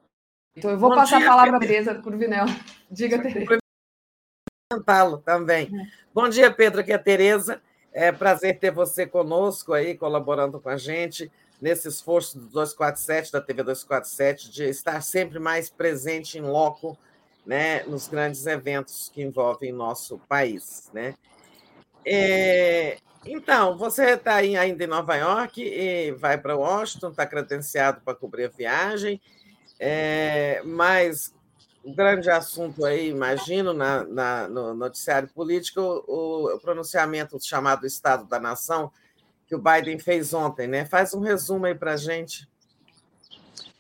Então 0.56 0.72
eu 0.72 0.80
vou 0.80 0.90
Bom 0.90 0.96
passar 0.96 1.18
dia, 1.18 1.28
a 1.28 1.30
palavra 1.30 1.52
para 1.52 1.66
a 1.66 1.68
Tereza 1.68 1.96
Curvinel. 2.02 2.46
Diga, 2.90 3.22
Tereza. 3.22 3.60
Lo 4.72 5.18
também. 5.18 5.66
É. 5.66 5.88
Bom 6.14 6.30
dia, 6.30 6.52
Pedro, 6.52 6.82
aqui 6.82 6.92
é 6.92 6.96
a 6.96 7.00
Tereza. 7.00 7.60
É 7.92 8.12
prazer 8.12 8.60
ter 8.60 8.70
você 8.70 9.08
conosco 9.08 9.74
aí, 9.74 9.98
colaborando 9.98 10.60
com 10.60 10.70
a 10.70 10.78
gente 10.78 11.32
nesse 11.60 11.88
esforço 11.88 12.38
do 12.38 12.46
247, 12.46 13.32
da 13.32 13.42
TV 13.42 13.64
247, 13.64 14.52
de 14.52 14.66
estar 14.66 15.02
sempre 15.02 15.40
mais 15.40 15.72
presente 15.72 16.38
em 16.38 16.42
loco, 16.42 16.96
né, 17.44 17.82
nos 17.84 18.08
grandes 18.08 18.46
eventos 18.46 19.10
que 19.12 19.24
envolvem 19.24 19.72
nosso 19.72 20.20
país, 20.30 20.90
né? 20.94 21.16
É, 22.06 22.98
então, 23.26 23.76
você 23.76 24.12
está 24.12 24.36
ainda 24.36 24.84
em 24.84 24.88
Nova 24.88 25.16
York 25.16 25.62
e 25.62 26.12
vai 26.12 26.38
para 26.38 26.56
Washington, 26.56 27.10
está 27.10 27.26
credenciado 27.26 28.02
para 28.02 28.14
cobrir 28.14 28.46
a 28.46 28.50
viagem, 28.50 29.20
é, 29.80 30.62
mas 30.64 31.34
um 31.90 31.94
grande 31.94 32.30
assunto 32.30 32.86
aí, 32.86 33.10
imagino, 33.10 33.74
na, 33.74 34.04
na 34.06 34.48
no 34.48 34.74
noticiário 34.76 35.28
político, 35.30 35.82
o, 35.82 36.56
o, 36.56 36.60
pronunciamento 36.60 37.40
chamado 37.42 37.86
Estado 37.86 38.26
da 38.26 38.40
Nação, 38.40 38.92
que 39.48 39.56
o 39.56 39.62
Biden 39.62 39.98
fez 39.98 40.34
ontem, 40.34 40.68
né? 40.68 40.86
Faz 40.86 41.14
um 41.14 41.20
resumo 41.20 41.66
aí 41.66 41.74
para 41.74 41.94
a 41.94 41.98
gente. 41.98 42.48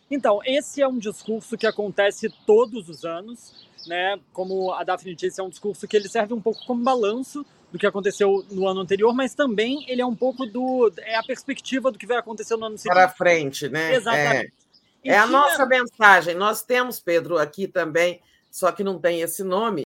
Então, 0.10 0.40
esse 0.44 0.82
é 0.82 0.88
um 0.88 0.98
discurso 0.98 1.56
que 1.56 1.68
acontece 1.68 2.34
todos 2.48 2.90
os 2.90 3.06
anos, 3.06 3.68
né? 3.86 4.20
Como 4.34 4.74
a 4.74 4.84
Daphne 4.84 5.14
disse, 5.14 5.40
é 5.40 5.44
um 5.44 5.50
discurso 5.50 5.88
que 5.88 5.96
ele 5.96 6.10
serve 6.10 6.34
um 6.34 6.42
pouco 6.42 6.66
como 6.66 6.84
balanço 6.84 7.46
do 7.72 7.78
que 7.78 7.86
aconteceu 7.86 8.44
no 8.50 8.68
ano 8.68 8.82
anterior, 8.82 9.14
mas 9.14 9.36
também 9.36 9.86
ele 9.88 10.02
é 10.02 10.06
um 10.06 10.16
pouco 10.16 10.48
do 10.48 10.92
é 10.98 11.16
a 11.16 11.22
perspectiva 11.22 11.92
do 11.92 12.00
que 12.00 12.08
vai 12.08 12.18
acontecer 12.18 12.56
no 12.56 12.66
ano 12.66 12.78
seguinte. 12.80 12.96
Para 12.96 13.10
frente, 13.10 13.70
né? 13.70 13.94
Exatamente. 13.94 14.54
É. 14.56 14.59
É 15.04 15.18
a 15.18 15.26
nossa 15.26 15.66
mensagem. 15.66 16.36
Nós 16.36 16.62
temos, 16.62 17.00
Pedro, 17.00 17.38
aqui 17.38 17.68
também, 17.68 18.22
só 18.52 18.72
que 18.72 18.84
não 18.84 19.00
tem 19.00 19.22
esse 19.22 19.44
nome. 19.44 19.84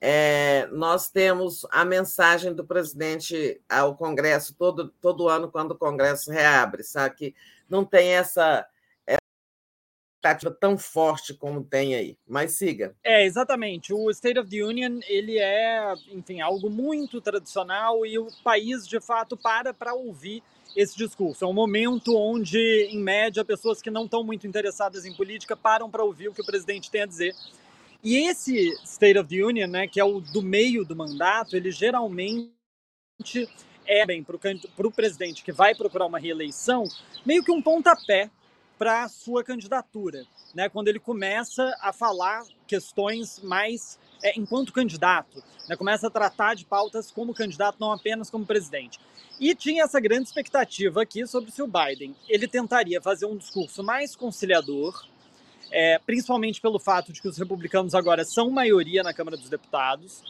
É, 0.00 0.68
nós 0.72 1.08
temos 1.08 1.66
a 1.70 1.84
mensagem 1.84 2.54
do 2.54 2.64
presidente 2.64 3.60
ao 3.68 3.96
Congresso 3.96 4.54
todo, 4.54 4.88
todo 5.00 5.28
ano, 5.28 5.50
quando 5.50 5.72
o 5.72 5.78
Congresso 5.78 6.30
reabre, 6.30 6.82
sabe? 6.82 7.14
Que 7.14 7.34
não 7.68 7.84
tem 7.84 8.08
essa 8.08 8.66
expectativa 10.26 10.50
tão 10.50 10.76
forte 10.76 11.32
como 11.34 11.62
tem 11.62 11.94
aí. 11.94 12.18
Mas 12.26 12.52
siga. 12.52 12.94
É, 13.02 13.24
exatamente. 13.24 13.92
O 13.92 14.10
State 14.10 14.38
of 14.38 14.50
the 14.50 14.62
Union, 14.62 15.00
ele 15.06 15.38
é, 15.38 15.94
enfim, 16.12 16.40
algo 16.40 16.68
muito 16.68 17.20
tradicional 17.20 18.04
e 18.04 18.18
o 18.18 18.28
país, 18.42 18.86
de 18.86 19.00
fato, 19.00 19.36
para 19.36 19.72
para 19.72 19.94
ouvir 19.94 20.42
esse 20.76 20.96
discurso. 20.96 21.44
É 21.44 21.48
um 21.48 21.54
momento 21.54 22.14
onde, 22.14 22.58
em 22.90 22.98
média, 22.98 23.44
pessoas 23.44 23.80
que 23.80 23.90
não 23.90 24.04
estão 24.04 24.22
muito 24.22 24.46
interessadas 24.46 25.06
em 25.06 25.14
política 25.14 25.56
param 25.56 25.90
para 25.90 26.04
ouvir 26.04 26.28
o 26.28 26.34
que 26.34 26.42
o 26.42 26.46
presidente 26.46 26.90
tem 26.90 27.02
a 27.02 27.06
dizer. 27.06 27.34
E 28.04 28.16
esse 28.28 28.68
State 28.84 29.18
of 29.18 29.28
the 29.28 29.42
Union, 29.42 29.68
né, 29.68 29.88
que 29.88 29.98
é 29.98 30.04
o 30.04 30.20
do 30.20 30.42
meio 30.42 30.84
do 30.84 30.94
mandato, 30.94 31.56
ele 31.56 31.70
geralmente 31.70 32.52
é 33.86 34.04
bem 34.04 34.22
para 34.22 34.86
o 34.86 34.92
presidente 34.92 35.42
que 35.42 35.50
vai 35.50 35.74
procurar 35.74 36.06
uma 36.06 36.18
reeleição, 36.18 36.84
meio 37.24 37.42
que 37.42 37.50
um 37.50 37.62
pontapé 37.62 38.30
para 38.78 39.04
a 39.04 39.08
sua 39.08 39.42
candidatura, 39.42 40.26
né? 40.56 40.70
Quando 40.70 40.88
ele 40.88 40.98
começa 40.98 41.76
a 41.82 41.92
falar 41.92 42.42
questões 42.66 43.38
mais 43.40 43.98
é, 44.22 44.36
enquanto 44.38 44.72
candidato, 44.72 45.44
né? 45.68 45.76
Começa 45.76 46.06
a 46.06 46.10
tratar 46.10 46.54
de 46.54 46.64
pautas 46.64 47.10
como 47.10 47.34
candidato, 47.34 47.76
não 47.78 47.92
apenas 47.92 48.30
como 48.30 48.46
presidente. 48.46 48.98
E 49.38 49.54
tinha 49.54 49.84
essa 49.84 50.00
grande 50.00 50.28
expectativa 50.28 51.02
aqui 51.02 51.26
sobre 51.26 51.50
se 51.50 51.60
o 51.60 51.66
Biden 51.66 52.16
ele 52.26 52.48
tentaria 52.48 53.02
fazer 53.02 53.26
um 53.26 53.36
discurso 53.36 53.84
mais 53.84 54.16
conciliador, 54.16 55.06
é, 55.70 55.98
principalmente 55.98 56.58
pelo 56.58 56.78
fato 56.78 57.12
de 57.12 57.20
que 57.20 57.28
os 57.28 57.36
republicanos 57.36 57.94
agora 57.94 58.24
são 58.24 58.50
maioria 58.50 59.02
na 59.02 59.12
Câmara 59.12 59.36
dos 59.36 59.50
Deputados, 59.50 60.22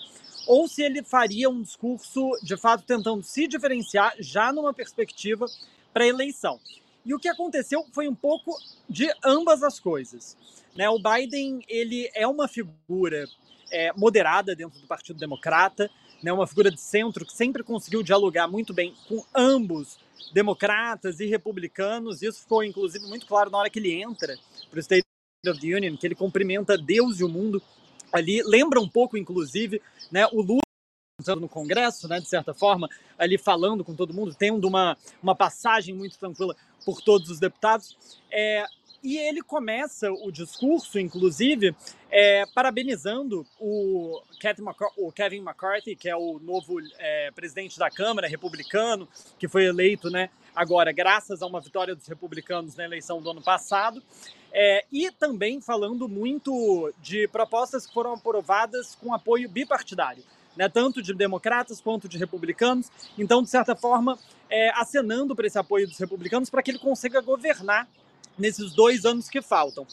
ou 0.49 0.67
se 0.67 0.83
ele 0.83 1.05
faria 1.05 1.49
um 1.49 1.63
discurso 1.63 2.33
de 2.43 2.57
fato 2.57 2.83
tentando 2.83 3.23
se 3.23 3.47
diferenciar 3.47 4.13
já 4.19 4.53
numa 4.53 4.75
perspectiva 4.75 5.47
para 5.93 6.03
a 6.03 6.09
eleição. 6.09 6.59
E 7.07 7.15
o 7.15 7.21
que 7.21 7.29
aconteceu 7.29 7.87
foi 7.93 8.09
um 8.09 8.15
pouco 8.15 8.53
de 8.91 9.09
ambas 9.25 9.63
as 9.63 9.79
coisas. 9.79 10.37
Né? 10.77 10.91
O 10.91 10.99
Biden 10.99 11.65
ele 11.69 12.11
é 12.13 12.27
uma 12.27 12.49
figura 12.49 13.27
é, 13.71 13.93
moderada 13.93 14.57
dentro 14.57 14.81
do 14.81 14.89
Partido 14.89 15.19
Democrata, 15.19 15.89
né, 16.23 16.33
uma 16.33 16.47
figura 16.47 16.71
de 16.71 16.81
centro 16.81 17.25
que 17.25 17.33
sempre 17.33 17.63
conseguiu 17.63 18.03
dialogar 18.03 18.49
muito 18.49 18.75
bem 18.75 18.95
com 19.09 19.25
ambos, 19.35 19.99
democratas 20.33 21.21
e 21.21 21.27
republicanos. 21.27 22.23
Isso 22.23 22.41
ficou, 22.41 22.65
inclusive, 22.65 23.07
muito 23.07 23.27
claro 23.27 23.51
na 23.51 23.59
hora 23.59 23.71
que 23.71 23.79
ele 23.79 23.93
entra 23.93 24.37
para 24.69 24.79
o 24.79 24.81
State 24.81 25.05
of 25.47 25.61
the 25.61 25.77
Union, 25.77 25.97
que 25.97 26.07
ele 26.07 26.15
cumprimenta 26.15 26.77
Deus 26.77 27.21
e 27.21 27.25
o 27.25 27.29
mundo 27.29 27.63
ali. 28.13 28.43
Lembra 28.43 28.81
um 28.81 28.89
pouco, 28.89 29.17
inclusive, 29.17 29.81
né, 30.11 30.27
o 30.33 30.43
Lula 30.43 30.66
no 31.35 31.49
Congresso, 31.49 32.07
né, 32.07 32.21
de 32.21 32.29
certa 32.29 32.55
forma, 32.55 32.89
ali 33.19 33.39
falando 33.39 33.85
com 33.85 33.95
todo 33.95 34.15
mundo, 34.15 34.35
tendo 34.39 34.69
uma, 34.69 34.97
uma 35.23 35.35
passagem 35.35 35.95
muito 35.95 36.19
tranquila 36.19 36.55
por 36.85 37.01
todos 37.01 37.31
os 37.31 37.41
deputados. 37.41 37.97
É, 38.31 38.65
e 39.03 39.19
ele 39.19 39.41
começa 39.43 40.11
o 40.11 40.33
discurso, 40.33 40.99
inclusive, 40.99 41.75
é, 42.11 42.45
parabenizando 42.55 43.47
o 43.61 44.21
Kevin, 45.15 45.39
McCarthy, 45.39 45.95
que 45.95 46.09
é 46.09 46.17
o 46.17 46.39
novo 46.41 46.79
é, 46.99 47.31
presidente 47.31 47.79
da 47.79 47.91
Câmara, 47.91 48.27
republicano, 48.27 49.09
que 49.39 49.47
foi 49.47 49.65
eleito 49.65 50.11
né, 50.11 50.31
agora 50.55 50.91
graças 50.91 51.43
a 51.43 51.47
uma 51.47 51.61
vitória 51.61 51.95
dos 51.95 52.07
republicanos 52.07 52.75
na 52.75 52.85
eleição 52.85 53.21
do 53.21 53.31
ano 53.31 53.43
passado. 53.43 54.03
É, 54.53 54.85
e 54.91 55.11
também 55.11 55.61
falando 55.61 56.09
muito 56.09 56.93
de 57.01 57.29
propostas 57.29 57.87
que 57.87 57.93
foram 57.93 58.15
aprovadas 58.15 58.95
com 58.95 59.13
apoio 59.13 59.49
bipartidário. 59.49 60.25
Né, 60.57 60.69
tanto 60.71 61.03
de 61.03 61.13
democratas 61.13 61.83
quanto 61.83 62.09
de 62.09 62.17
republicanos. 62.17 62.91
Então, 63.19 63.43
de 63.43 63.51
certa 63.51 63.77
forma, 63.77 64.19
é, 64.49 64.71
acenando 64.71 65.37
para 65.37 65.47
esse 65.47 65.59
apoio 65.59 65.87
dos 65.87 65.99
republicanos 65.99 66.49
para 66.49 66.63
que 66.63 66.71
ele 66.71 66.79
consiga 66.79 67.21
governar 67.21 67.87
nesses 68.39 68.73
dois 68.73 69.05
anos 69.05 69.29
que 69.29 69.43
faltam. 69.43 69.87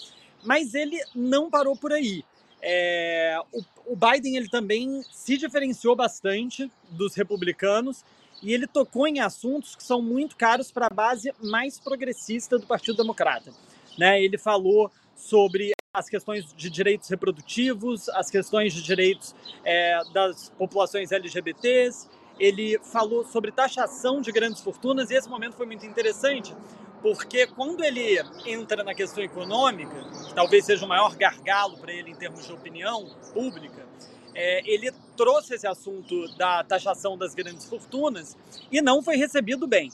Mas 0.43 0.73
ele 0.73 0.97
não 1.13 1.49
parou 1.49 1.75
por 1.75 1.91
aí. 1.91 2.23
É, 2.61 3.37
o, 3.51 3.61
o, 3.87 3.95
Biden 3.95 4.37
ele 4.37 4.47
também 4.47 5.03
se 5.11 5.37
diferenciou 5.37 5.97
bastante 5.97 6.71
dos 6.89 7.13
republicanos 7.13 8.05
e 8.41 8.53
ele 8.53 8.67
tocou 8.67 9.05
em 9.05 9.19
assuntos 9.19 9.75
que 9.75 9.83
são 9.83 10.01
muito 10.01 10.37
caros 10.37 10.71
para 10.71 10.87
a 10.87 10.93
base 10.93 11.33
mais 11.41 11.77
progressista 11.77 12.57
do 12.57 12.65
Partido 12.65 12.97
Democrata. 12.97 13.51
Né? 13.97 14.23
Ele 14.23 14.37
falou 14.37 14.89
sobre 15.15 15.73
as 15.93 16.09
questões 16.09 16.51
de 16.55 16.71
direitos 16.71 17.07
reprodutivos, 17.07 18.09
as 18.09 18.29
questões 18.31 18.73
de 18.73 18.81
direitos 18.81 19.35
é, 19.63 20.01
das 20.11 20.49
populações 20.57 21.11
LGBTs, 21.11 22.09
ele 22.39 22.79
falou 22.79 23.23
sobre 23.23 23.51
taxação 23.51 24.19
de 24.19 24.31
grandes 24.31 24.59
fortunas 24.59 25.11
e 25.11 25.13
esse 25.13 25.29
momento 25.29 25.53
foi 25.53 25.67
muito 25.67 25.85
interessante, 25.85 26.55
porque 26.99 27.45
quando 27.45 27.83
ele 27.83 28.19
entra 28.43 28.83
na 28.83 28.95
questão 28.95 29.23
econômica, 29.23 29.93
que 30.25 30.33
talvez 30.33 30.65
seja 30.65 30.83
o 30.83 30.89
maior 30.89 31.15
gargalo 31.15 31.77
para 31.77 31.93
ele 31.93 32.09
em 32.09 32.15
termos 32.15 32.47
de 32.47 32.51
opinião 32.51 33.15
pública, 33.31 33.85
é, 34.33 34.67
ele 34.67 34.91
trouxe 35.15 35.53
esse 35.53 35.67
assunto 35.67 36.27
da 36.37 36.63
taxação 36.63 37.15
das 37.15 37.35
grandes 37.35 37.65
fortunas 37.69 38.35
e 38.71 38.81
não 38.81 39.03
foi 39.03 39.15
recebido 39.15 39.67
bem, 39.67 39.91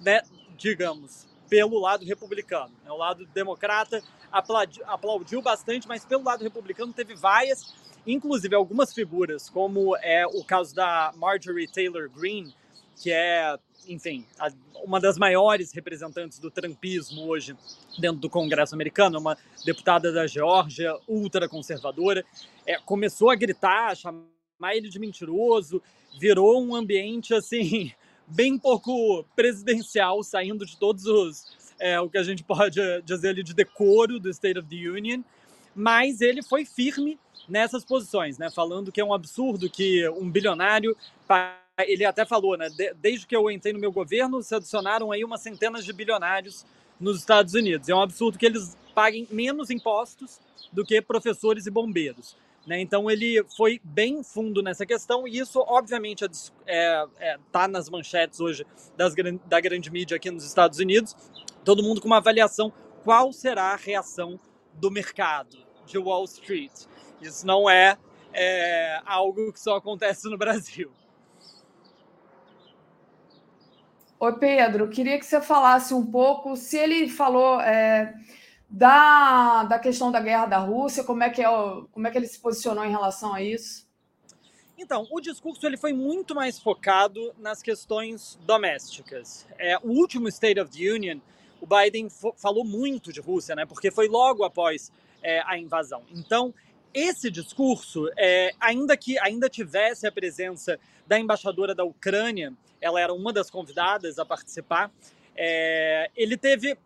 né, 0.00 0.22
digamos, 0.56 1.24
pelo 1.48 1.78
lado 1.78 2.04
republicano. 2.04 2.72
Né, 2.84 2.90
o 2.90 2.96
lado 2.96 3.24
democrata 3.26 4.02
aplaudiu, 4.38 4.84
aplaudiu 4.86 5.42
bastante, 5.42 5.88
mas 5.88 6.04
pelo 6.04 6.24
lado 6.24 6.42
republicano 6.42 6.92
teve 6.92 7.14
várias, 7.14 7.74
inclusive 8.06 8.54
algumas 8.54 8.92
figuras, 8.92 9.48
como 9.48 9.96
é 9.96 10.26
o 10.26 10.44
caso 10.44 10.74
da 10.74 11.12
Marjorie 11.16 11.66
Taylor 11.66 12.10
Greene, 12.10 12.54
que 12.96 13.10
é 13.10 13.58
enfim, 13.88 14.26
a, 14.38 14.48
uma 14.84 15.00
das 15.00 15.16
maiores 15.16 15.72
representantes 15.72 16.38
do 16.38 16.50
trumpismo 16.50 17.26
hoje 17.26 17.56
dentro 17.98 18.20
do 18.20 18.28
Congresso 18.28 18.74
americano, 18.74 19.18
uma 19.18 19.36
deputada 19.64 20.12
da 20.12 20.26
Geórgia, 20.26 20.92
ultraconservadora, 21.08 22.24
é, 22.66 22.78
começou 22.78 23.30
a 23.30 23.36
gritar, 23.36 23.92
a 23.92 23.94
chamar 23.94 24.74
ele 24.74 24.88
de 24.88 24.98
mentiroso, 24.98 25.82
virou 26.18 26.62
um 26.62 26.74
ambiente 26.74 27.34
assim 27.34 27.92
bem 28.26 28.58
pouco 28.58 29.24
presidencial, 29.36 30.22
saindo 30.22 30.66
de 30.66 30.76
todos 30.76 31.06
os 31.06 31.55
é, 31.78 32.00
o 32.00 32.08
que 32.08 32.18
a 32.18 32.22
gente 32.22 32.42
pode 32.44 32.80
dizer 33.02 33.30
ali 33.30 33.42
de 33.42 33.54
decoro 33.54 34.18
do 34.18 34.30
State 34.30 34.58
of 34.58 34.68
the 34.68 34.88
Union, 34.88 35.22
mas 35.74 36.20
ele 36.20 36.42
foi 36.42 36.64
firme 36.64 37.18
nessas 37.48 37.84
posições, 37.84 38.38
né? 38.38 38.50
Falando 38.50 38.90
que 38.90 39.00
é 39.00 39.04
um 39.04 39.14
absurdo 39.14 39.70
que 39.70 40.08
um 40.10 40.30
bilionário, 40.30 40.96
ele 41.86 42.04
até 42.04 42.24
falou, 42.24 42.56
né? 42.56 42.68
Desde 42.96 43.26
que 43.26 43.36
eu 43.36 43.50
entrei 43.50 43.72
no 43.72 43.78
meu 43.78 43.92
governo, 43.92 44.42
se 44.42 44.54
adicionaram 44.54 45.12
aí 45.12 45.22
umas 45.24 45.42
centenas 45.42 45.84
de 45.84 45.92
bilionários 45.92 46.64
nos 46.98 47.18
Estados 47.18 47.54
Unidos. 47.54 47.88
É 47.88 47.94
um 47.94 48.00
absurdo 48.00 48.38
que 48.38 48.46
eles 48.46 48.76
paguem 48.94 49.28
menos 49.30 49.70
impostos 49.70 50.40
do 50.72 50.84
que 50.84 51.00
professores 51.02 51.66
e 51.66 51.70
bombeiros. 51.70 52.36
Né? 52.66 52.80
Então 52.80 53.08
ele 53.10 53.44
foi 53.56 53.80
bem 53.84 54.22
fundo 54.24 54.60
nessa 54.60 54.84
questão 54.84 55.26
e 55.26 55.38
isso, 55.38 55.64
obviamente, 55.68 56.24
está 56.24 56.52
é, 56.66 57.06
é, 57.20 57.38
tá 57.52 57.68
nas 57.68 57.88
manchetes 57.88 58.40
hoje 58.40 58.66
das, 58.96 59.14
da 59.46 59.60
grande 59.60 59.90
mídia 59.90 60.16
aqui 60.16 60.30
nos 60.30 60.44
Estados 60.44 60.78
Unidos. 60.80 61.14
Todo 61.64 61.82
mundo 61.82 62.00
com 62.00 62.08
uma 62.08 62.16
avaliação 62.16 62.72
qual 63.04 63.32
será 63.32 63.72
a 63.72 63.76
reação 63.76 64.38
do 64.74 64.90
mercado 64.90 65.58
de 65.86 65.96
Wall 65.96 66.24
Street. 66.24 66.72
Isso 67.20 67.46
não 67.46 67.70
é, 67.70 67.96
é 68.32 69.00
algo 69.06 69.52
que 69.52 69.60
só 69.60 69.76
acontece 69.76 70.28
no 70.28 70.36
Brasil. 70.36 70.90
Oi, 74.18 74.32
Pedro, 74.38 74.88
queria 74.88 75.18
que 75.18 75.26
você 75.26 75.40
falasse 75.40 75.94
um 75.94 76.04
pouco 76.04 76.56
se 76.56 76.76
ele 76.76 77.08
falou 77.08 77.60
é, 77.60 78.14
da, 78.76 79.64
da 79.64 79.78
questão 79.78 80.12
da 80.12 80.20
guerra 80.20 80.44
da 80.44 80.58
Rússia, 80.58 81.02
como 81.02 81.22
é, 81.22 81.30
que 81.30 81.40
é, 81.42 81.46
como 81.90 82.06
é 82.06 82.10
que 82.10 82.18
ele 82.18 82.26
se 82.26 82.38
posicionou 82.38 82.84
em 82.84 82.90
relação 82.90 83.32
a 83.32 83.40
isso? 83.40 83.88
Então, 84.76 85.08
o 85.10 85.18
discurso 85.18 85.66
ele 85.66 85.78
foi 85.78 85.94
muito 85.94 86.34
mais 86.34 86.58
focado 86.58 87.32
nas 87.38 87.62
questões 87.62 88.38
domésticas. 88.44 89.46
É, 89.58 89.78
o 89.78 89.88
último 89.88 90.28
State 90.28 90.60
of 90.60 90.70
the 90.70 90.92
Union, 90.92 91.20
o 91.58 91.66
Biden 91.66 92.08
falou 92.36 92.66
muito 92.66 93.10
de 93.10 93.18
Rússia, 93.18 93.56
né? 93.56 93.64
Porque 93.64 93.90
foi 93.90 94.08
logo 94.08 94.44
após 94.44 94.92
é, 95.22 95.40
a 95.46 95.56
invasão. 95.56 96.02
Então, 96.14 96.52
esse 96.92 97.30
discurso, 97.30 98.10
é, 98.14 98.52
ainda 98.60 98.94
que 98.94 99.18
ainda 99.20 99.48
tivesse 99.48 100.06
a 100.06 100.12
presença 100.12 100.78
da 101.06 101.18
embaixadora 101.18 101.74
da 101.74 101.84
Ucrânia, 101.84 102.52
ela 102.78 103.00
era 103.00 103.14
uma 103.14 103.32
das 103.32 103.48
convidadas 103.48 104.18
a 104.18 104.26
participar, 104.26 104.92
é, 105.34 106.10
ele 106.14 106.36
teve 106.36 106.76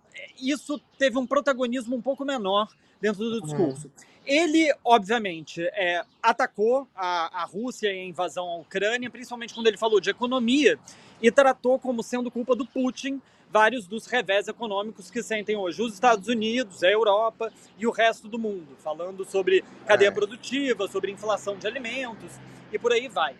isso 0.40 0.80
teve 0.98 1.18
um 1.18 1.26
protagonismo 1.26 1.96
um 1.96 2.02
pouco 2.02 2.24
menor 2.24 2.68
dentro 3.00 3.30
do 3.30 3.40
discurso. 3.40 3.86
Uhum. 3.86 4.10
Ele, 4.26 4.72
obviamente, 4.84 5.62
é, 5.72 6.04
atacou 6.22 6.86
a, 6.94 7.42
a 7.42 7.44
Rússia 7.44 7.88
e 7.88 7.98
a 7.98 8.04
invasão 8.04 8.46
à 8.48 8.56
Ucrânia, 8.56 9.10
principalmente 9.10 9.54
quando 9.54 9.66
ele 9.66 9.78
falou 9.78 10.00
de 10.00 10.10
economia, 10.10 10.78
e 11.22 11.30
tratou 11.30 11.78
como 11.78 12.02
sendo 12.02 12.30
culpa 12.30 12.54
do 12.54 12.66
Putin 12.66 13.20
vários 13.50 13.86
dos 13.86 14.06
revés 14.06 14.46
econômicos 14.46 15.10
que 15.10 15.22
sentem 15.22 15.56
hoje 15.56 15.82
os 15.82 15.94
Estados 15.94 16.28
Unidos, 16.28 16.84
a 16.84 16.90
Europa 16.90 17.52
e 17.76 17.86
o 17.86 17.90
resto 17.90 18.28
do 18.28 18.38
mundo, 18.38 18.76
falando 18.78 19.24
sobre 19.24 19.64
cadeia 19.86 20.08
é. 20.08 20.12
produtiva, 20.12 20.86
sobre 20.86 21.10
inflação 21.10 21.56
de 21.56 21.66
alimentos 21.66 22.30
e 22.72 22.78
por 22.78 22.92
aí 22.92 23.08
vai. 23.08 23.34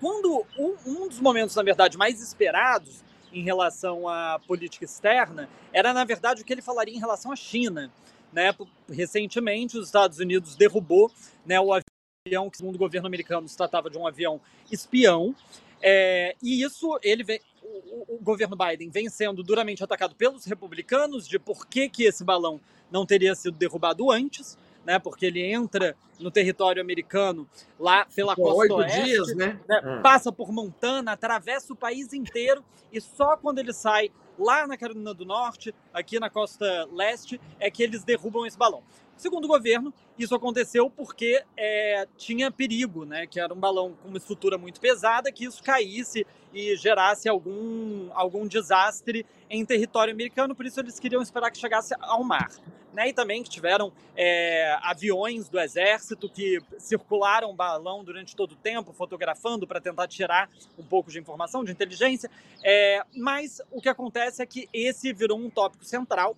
Quando 0.00 0.46
um, 0.58 0.74
um 0.86 1.08
dos 1.08 1.20
momentos, 1.20 1.54
na 1.54 1.62
verdade, 1.62 1.98
mais 1.98 2.22
esperados 2.22 3.04
em 3.32 3.42
relação 3.42 4.08
à 4.08 4.38
política 4.46 4.84
externa 4.84 5.48
era, 5.72 5.92
na 5.92 6.04
verdade, 6.04 6.42
o 6.42 6.44
que 6.44 6.52
ele 6.52 6.62
falaria 6.62 6.94
em 6.94 7.00
relação 7.00 7.32
à 7.32 7.36
China. 7.36 7.90
Né? 8.32 8.54
Recentemente, 8.88 9.78
os 9.78 9.86
Estados 9.86 10.18
Unidos 10.18 10.56
derrubou 10.56 11.10
né, 11.44 11.60
o 11.60 11.72
avião 11.72 12.50
que, 12.50 12.58
segundo 12.58 12.76
o 12.76 12.78
governo 12.78 13.06
americano, 13.06 13.48
se 13.48 13.56
tratava 13.56 13.90
de 13.90 13.98
um 13.98 14.06
avião 14.06 14.40
espião. 14.70 15.34
É, 15.82 16.36
e 16.42 16.62
isso, 16.62 16.98
ele 17.02 17.24
vem, 17.24 17.40
o, 17.62 18.16
o, 18.16 18.18
governo 18.20 18.56
Biden 18.56 18.90
vem 18.90 19.08
sendo 19.08 19.42
duramente 19.42 19.82
atacado 19.82 20.14
pelos 20.14 20.44
republicanos 20.44 21.26
de 21.26 21.38
por 21.38 21.66
que, 21.66 21.88
que 21.88 22.04
esse 22.04 22.22
balão 22.22 22.60
não 22.90 23.06
teria 23.06 23.34
sido 23.34 23.56
derrubado 23.56 24.10
antes, 24.10 24.58
né? 24.84 24.98
Porque 24.98 25.26
ele 25.26 25.42
entra 25.42 25.96
no 26.18 26.30
território 26.30 26.82
americano 26.82 27.48
lá 27.78 28.06
pela 28.14 28.34
Pô, 28.34 28.42
costa 28.52 28.74
oeste, 28.74 29.02
dias, 29.02 29.36
né? 29.36 29.58
né? 29.68 29.80
Hum. 29.84 30.02
passa 30.02 30.30
por 30.30 30.52
Montana, 30.52 31.12
atravessa 31.12 31.72
o 31.72 31.76
país 31.76 32.12
inteiro 32.12 32.64
e 32.92 33.00
só 33.00 33.36
quando 33.36 33.58
ele 33.58 33.72
sai 33.72 34.10
lá 34.38 34.66
na 34.66 34.76
Carolina 34.76 35.12
do 35.12 35.24
Norte, 35.24 35.74
aqui 35.92 36.18
na 36.18 36.30
costa 36.30 36.88
leste, 36.92 37.40
é 37.58 37.70
que 37.70 37.82
eles 37.82 38.02
derrubam 38.02 38.46
esse 38.46 38.56
balão. 38.56 38.82
Segundo 39.20 39.44
o 39.44 39.48
governo, 39.48 39.92
isso 40.18 40.34
aconteceu 40.34 40.88
porque 40.88 41.44
é, 41.54 42.08
tinha 42.16 42.50
perigo, 42.50 43.04
né? 43.04 43.26
Que 43.26 43.38
era 43.38 43.52
um 43.52 43.56
balão 43.60 43.92
com 44.02 44.08
uma 44.08 44.16
estrutura 44.16 44.56
muito 44.56 44.80
pesada, 44.80 45.30
que 45.30 45.44
isso 45.44 45.62
caísse 45.62 46.26
e 46.54 46.74
gerasse 46.74 47.28
algum, 47.28 48.08
algum 48.14 48.46
desastre 48.46 49.26
em 49.50 49.62
território 49.62 50.10
americano, 50.14 50.54
por 50.54 50.64
isso 50.64 50.80
eles 50.80 50.98
queriam 50.98 51.20
esperar 51.20 51.50
que 51.50 51.58
chegasse 51.58 51.94
ao 52.00 52.24
mar. 52.24 52.48
Né? 52.94 53.10
E 53.10 53.12
também 53.12 53.42
que 53.42 53.50
tiveram 53.50 53.92
é, 54.16 54.74
aviões 54.82 55.50
do 55.50 55.60
exército 55.60 56.26
que 56.26 56.58
circularam 56.78 57.50
o 57.50 57.54
balão 57.54 58.02
durante 58.02 58.34
todo 58.34 58.52
o 58.52 58.56
tempo, 58.56 58.90
fotografando 58.94 59.66
para 59.66 59.82
tentar 59.82 60.08
tirar 60.08 60.48
um 60.78 60.82
pouco 60.82 61.10
de 61.10 61.18
informação, 61.18 61.62
de 61.62 61.70
inteligência. 61.70 62.30
É, 62.64 63.02
mas 63.14 63.60
o 63.70 63.82
que 63.82 63.88
acontece 63.88 64.42
é 64.42 64.46
que 64.46 64.66
esse 64.72 65.12
virou 65.12 65.38
um 65.38 65.50
tópico 65.50 65.84
central 65.84 66.34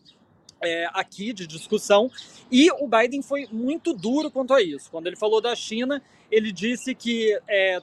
é, 0.63 0.89
aqui 0.93 1.33
de 1.33 1.47
discussão. 1.47 2.11
E 2.51 2.71
o 2.73 2.87
Biden 2.87 3.23
foi 3.23 3.49
muito 3.51 3.93
duro 3.93 4.31
quanto 4.31 4.55
a 4.55 4.63
isso. 4.63 4.91
Quando 4.91 5.07
ele 5.07 5.17
falou 5.17 5.41
da 5.41 5.55
China, 5.55 6.03
ele 6.31 6.53
disse 6.53 6.95
que 6.95 7.39
é, 7.49 7.81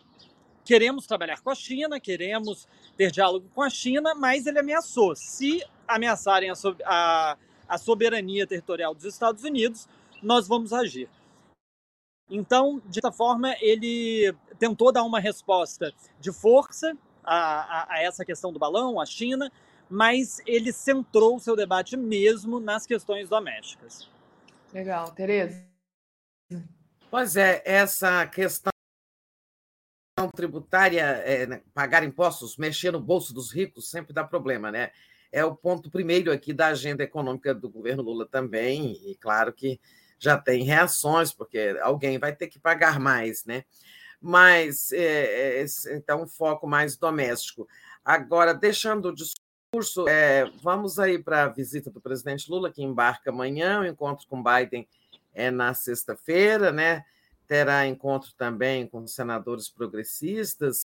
queremos 0.64 1.06
trabalhar 1.06 1.41
com 1.41 1.49
a 1.49 1.56
China, 1.56 1.99
queremos 1.99 2.67
ter 2.95 3.11
diálogo 3.11 3.48
com 3.53 3.61
a 3.61 3.69
China, 3.69 4.14
mas 4.16 4.45
ele 4.45 4.59
ameaçou: 4.59 5.16
se 5.16 5.64
ameaçarem 5.88 6.49
a, 6.49 6.53
a, 6.85 7.38
a 7.67 7.77
soberania 7.77 8.45
territorial 8.48 8.93
dos 8.93 9.06
Estados 9.06 9.43
Unidos, 9.43 9.88
nós 10.22 10.48
vamos 10.48 10.72
agir. 10.74 11.09
Então, 12.30 12.80
de 12.85 12.93
certa 12.93 13.11
forma, 13.11 13.56
ele 13.59 14.33
tentou 14.59 14.91
dar 14.91 15.03
uma 15.03 15.19
resposta 15.19 15.91
de 16.19 16.32
força 16.32 16.95
a, 17.24 17.93
a 17.93 18.03
essa 18.03 18.24
questão 18.24 18.53
do 18.53 18.59
balão, 18.59 18.99
a 18.99 19.06
China, 19.06 19.51
mas 19.90 20.42
ele 20.45 20.72
centrou 20.72 21.35
o 21.35 21.40
seu 21.40 21.56
debate 21.56 21.98
mesmo 21.98 22.59
nas 22.59 22.85
questões 22.85 23.27
domésticas. 23.27 24.08
Legal. 24.74 25.11
Tereza? 25.11 25.66
Pois 27.09 27.35
é, 27.35 27.61
essa 27.66 28.26
questão 28.27 28.72
tributária, 30.35 31.01
é, 31.01 31.48
né, 31.48 31.61
pagar 31.74 32.03
impostos, 32.03 32.58
mexer 32.58 32.92
no 32.92 33.00
bolso 33.00 33.34
dos 33.34 33.51
ricos, 33.51 33.90
sempre 33.90 34.14
dá 34.14 34.24
problema, 34.24 34.72
né? 34.72 34.92
É 35.32 35.45
o 35.45 35.56
ponto 35.56 35.90
primeiro 35.90 36.32
aqui 36.32 36.51
da 36.51 36.68
agenda 36.68 37.03
econômica 37.03 37.53
do 37.53 37.69
governo 37.69 38.03
Lula 38.03 38.27
também, 38.27 38.93
e 39.09 39.16
claro 39.16 39.53
que 39.53 39.80
já 40.19 40.38
tem 40.38 40.64
reações, 40.64 41.32
porque 41.32 41.77
alguém 41.82 42.19
vai 42.19 42.35
ter 42.35 42.48
que 42.48 42.59
pagar 42.59 43.00
mais, 43.00 43.45
né? 43.45 43.64
Mas, 44.22 44.92
é, 44.92 45.61
é, 45.61 45.66
então, 45.92 46.24
um 46.24 46.27
foco 46.27 46.68
mais 46.68 46.98
doméstico. 46.98 47.68
Agora, 48.03 48.53
deixando 48.53 49.09
o 49.09 49.16
é, 50.07 50.45
vamos 50.64 50.98
aí 50.98 51.19
para 51.22 51.43
a 51.43 51.48
visita 51.48 51.91
do 51.91 52.01
presidente 52.01 52.49
Lula, 52.49 52.72
que 52.72 52.81
embarca 52.81 53.30
amanhã, 53.30 53.81
o 53.81 53.85
encontro 53.85 54.27
com 54.27 54.43
Biden 54.43 54.88
é 55.31 55.51
na 55.51 55.75
sexta-feira, 55.75 56.72
né? 56.72 57.06
Terá 57.45 57.85
encontro 57.85 58.31
também 58.35 58.88
com 58.88 59.06
senadores 59.06 59.69
progressistas 59.69 60.88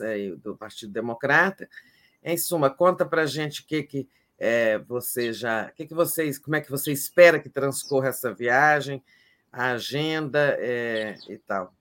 é, 0.00 0.30
do 0.30 0.56
Partido 0.56 0.92
Democrata. 0.92 1.68
Em 2.22 2.36
suma, 2.36 2.68
conta 2.68 3.06
para 3.06 3.22
a 3.22 3.26
gente 3.26 3.62
o 3.62 3.64
que, 3.64 3.84
que 3.84 4.08
é, 4.36 4.78
você 4.78 5.32
já, 5.32 5.70
que, 5.70 5.86
que 5.86 5.94
vocês, 5.94 6.36
como 6.36 6.56
é 6.56 6.60
que 6.60 6.70
você 6.70 6.90
espera 6.90 7.38
que 7.38 7.48
transcorra 7.48 8.08
essa 8.08 8.34
viagem, 8.34 9.02
a 9.52 9.70
agenda 9.70 10.56
é, 10.58 11.16
e 11.28 11.38
tal. 11.38 11.72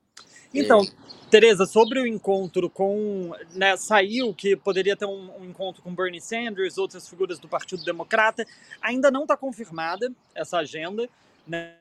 Então, 0.54 0.86
Tereza, 1.30 1.66
sobre 1.66 2.00
o 2.00 2.08
encontro 2.08 2.70
com. 2.70 3.34
Né, 3.54 3.76
saiu 3.76 4.34
que 4.34 4.56
poderia 4.56 4.96
ter 4.96 5.06
um, 5.06 5.30
um, 5.38 5.46
encontro 5.46 5.82
com 5.82 5.94
Bernie 5.94 6.22
Sanders, 6.22 6.78
outras 6.78 7.08
figuras 7.08 7.38
do 7.38 7.50
Partido 7.50 7.84
Democrata. 7.84 8.46
Ainda 8.82 9.12
não 9.12 9.24
está 9.24 9.36
confirmada 9.36 10.10
essa 10.34 10.60
agenda. 10.60 11.10
Né? 11.46 11.76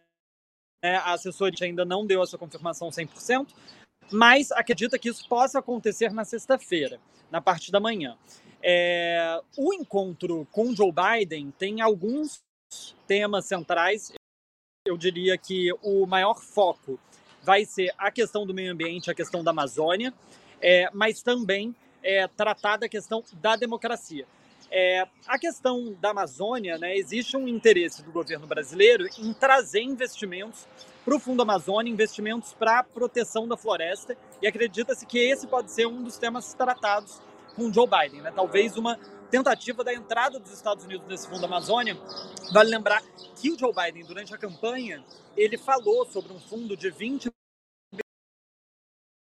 A 0.82 1.12
assessoria 1.12 1.66
ainda 1.66 1.84
não 1.84 2.04
deu 2.04 2.22
essa 2.22 2.36
confirmação 2.36 2.88
100%, 2.88 3.48
mas 4.10 4.50
acredita 4.50 4.98
que 4.98 5.08
isso 5.08 5.28
possa 5.28 5.60
acontecer 5.60 6.12
na 6.12 6.24
sexta-feira, 6.24 7.00
na 7.30 7.40
parte 7.40 7.70
da 7.70 7.78
manhã. 7.78 8.16
É, 8.60 9.40
o 9.56 9.72
encontro 9.72 10.46
com 10.50 10.74
Joe 10.74 10.92
Biden 10.92 11.52
tem 11.56 11.80
alguns 11.80 12.40
temas 13.06 13.46
centrais. 13.46 14.12
Eu 14.84 14.96
diria 14.96 15.38
que 15.38 15.72
o 15.82 16.04
maior 16.04 16.40
foco 16.40 16.98
vai 17.46 17.64
ser 17.64 17.94
a 17.96 18.10
questão 18.10 18.44
do 18.44 18.52
meio 18.52 18.72
ambiente, 18.72 19.08
a 19.08 19.14
questão 19.14 19.44
da 19.44 19.52
Amazônia, 19.52 20.12
é, 20.60 20.90
mas 20.92 21.22
também 21.22 21.72
é, 22.02 22.26
tratar 22.26 22.76
da 22.76 22.88
questão 22.88 23.22
da 23.34 23.54
democracia. 23.54 24.26
É, 24.68 25.06
a 25.28 25.38
questão 25.38 25.94
da 26.00 26.10
Amazônia, 26.10 26.76
né, 26.76 26.96
existe 26.96 27.36
um 27.36 27.46
interesse 27.46 28.02
do 28.02 28.10
governo 28.10 28.48
brasileiro 28.48 29.06
em 29.16 29.32
trazer 29.32 29.80
investimentos 29.80 30.66
para 31.04 31.14
o 31.14 31.20
Fundo 31.20 31.42
Amazônia, 31.42 31.88
investimentos 31.88 32.52
para 32.52 32.80
a 32.80 32.82
proteção 32.82 33.46
da 33.46 33.56
floresta, 33.56 34.16
e 34.42 34.46
acredita-se 34.48 35.06
que 35.06 35.18
esse 35.18 35.46
pode 35.46 35.70
ser 35.70 35.86
um 35.86 36.02
dos 36.02 36.18
temas 36.18 36.52
tratados 36.52 37.22
com 37.54 37.72
Joe 37.72 37.86
Biden, 37.86 38.22
né? 38.22 38.32
talvez 38.34 38.76
uma 38.76 38.98
tentativa 39.30 39.84
da 39.84 39.94
entrada 39.94 40.40
dos 40.40 40.52
Estados 40.52 40.84
Unidos 40.84 41.06
nesse 41.06 41.28
Fundo 41.28 41.44
Amazônia. 41.44 41.96
Vale 42.52 42.70
lembrar 42.70 43.02
que 43.36 43.52
o 43.52 43.58
Joe 43.58 43.72
Biden, 43.72 44.04
durante 44.04 44.34
a 44.34 44.38
campanha, 44.38 45.04
ele 45.36 45.56
falou 45.56 46.06
sobre 46.06 46.32
um 46.32 46.40
fundo 46.40 46.76
de 46.76 46.90
20 46.90 47.35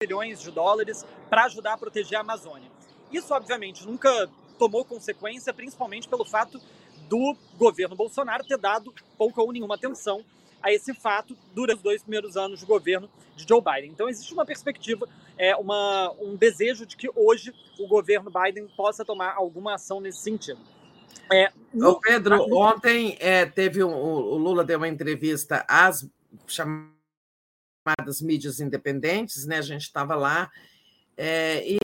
bilhões 0.05 0.39
de 0.41 0.51
dólares 0.51 1.05
para 1.29 1.45
ajudar 1.45 1.73
a 1.73 1.77
proteger 1.77 2.17
a 2.17 2.21
Amazônia. 2.21 2.69
Isso, 3.11 3.33
obviamente, 3.33 3.85
nunca 3.85 4.29
tomou 4.57 4.85
consequência, 4.85 5.53
principalmente 5.53 6.07
pelo 6.07 6.23
fato 6.23 6.61
do 7.09 7.35
governo 7.57 7.95
Bolsonaro 7.95 8.43
ter 8.45 8.57
dado 8.57 8.93
pouca 9.17 9.41
ou 9.41 9.51
nenhuma 9.51 9.75
atenção 9.75 10.23
a 10.61 10.71
esse 10.71 10.93
fato 10.93 11.37
durante 11.53 11.77
os 11.77 11.83
dois 11.83 12.01
primeiros 12.01 12.35
anos 12.37 12.59
de 12.59 12.65
governo 12.65 13.09
de 13.35 13.45
Joe 13.47 13.61
Biden. 13.61 13.91
Então 13.91 14.09
existe 14.09 14.33
uma 14.33 14.45
perspectiva, 14.45 15.07
é, 15.37 15.55
uma, 15.55 16.11
um 16.19 16.35
desejo 16.35 16.85
de 16.85 16.95
que 16.95 17.09
hoje 17.15 17.53
o 17.79 17.87
governo 17.87 18.31
Biden 18.31 18.67
possa 18.75 19.03
tomar 19.03 19.35
alguma 19.35 19.75
ação 19.75 19.99
nesse 19.99 20.21
sentido. 20.21 20.59
É, 21.31 21.51
no... 21.73 21.89
Ô 21.89 21.99
Pedro, 21.99 22.47
ontem 22.55 23.17
é, 23.19 23.45
teve 23.45 23.83
um, 23.83 23.93
o 23.93 24.37
Lula 24.37 24.63
deu 24.63 24.77
uma 24.77 24.87
entrevista 24.87 25.65
às 25.67 26.07
chamadas 26.47 26.94
mídias 28.21 28.59
independentes, 28.59 29.45
né? 29.45 29.57
A 29.57 29.61
gente 29.61 29.83
estava 29.83 30.15
lá 30.15 30.51
é, 31.17 31.63
e 31.67 31.77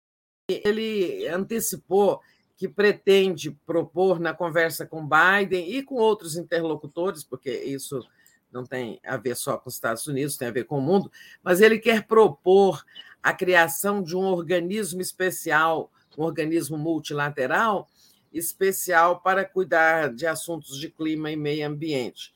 ele 0.50 1.28
antecipou 1.28 2.22
que 2.58 2.68
pretende 2.68 3.52
propor 3.66 4.20
na 4.20 4.34
conversa 4.34 4.86
com 4.86 5.08
Biden 5.08 5.72
e 5.72 5.82
com 5.82 5.96
outros 5.96 6.36
interlocutores, 6.36 7.24
porque 7.24 7.52
isso 7.52 8.08
não 8.52 8.66
tem 8.66 9.00
a 9.04 9.18
ver 9.18 9.36
só 9.36 9.58
com 9.58 9.70
os 9.70 9.76
Estados 9.76 10.06
Unidos, 10.06 10.38
tem 10.38 10.48
a 10.48 10.52
ver 10.52 10.66
com 10.66 10.78
o 10.78 10.82
mundo, 10.82 11.12
mas 11.42 11.62
ele 11.62 11.80
quer 11.80 12.06
propor 12.06 12.86
a 13.24 13.34
criação 13.34 14.04
de 14.04 14.16
um 14.16 14.26
organismo 14.26 15.02
especial, 15.02 15.92
um 16.18 16.24
organismo 16.24 16.78
multilateral 16.78 17.90
especial 18.34 19.20
para 19.22 19.44
cuidar 19.44 20.14
de 20.14 20.26
assuntos 20.26 20.78
de 20.80 20.90
clima 20.90 21.32
e 21.32 21.36
meio 21.36 21.68
ambiente. 21.68 22.34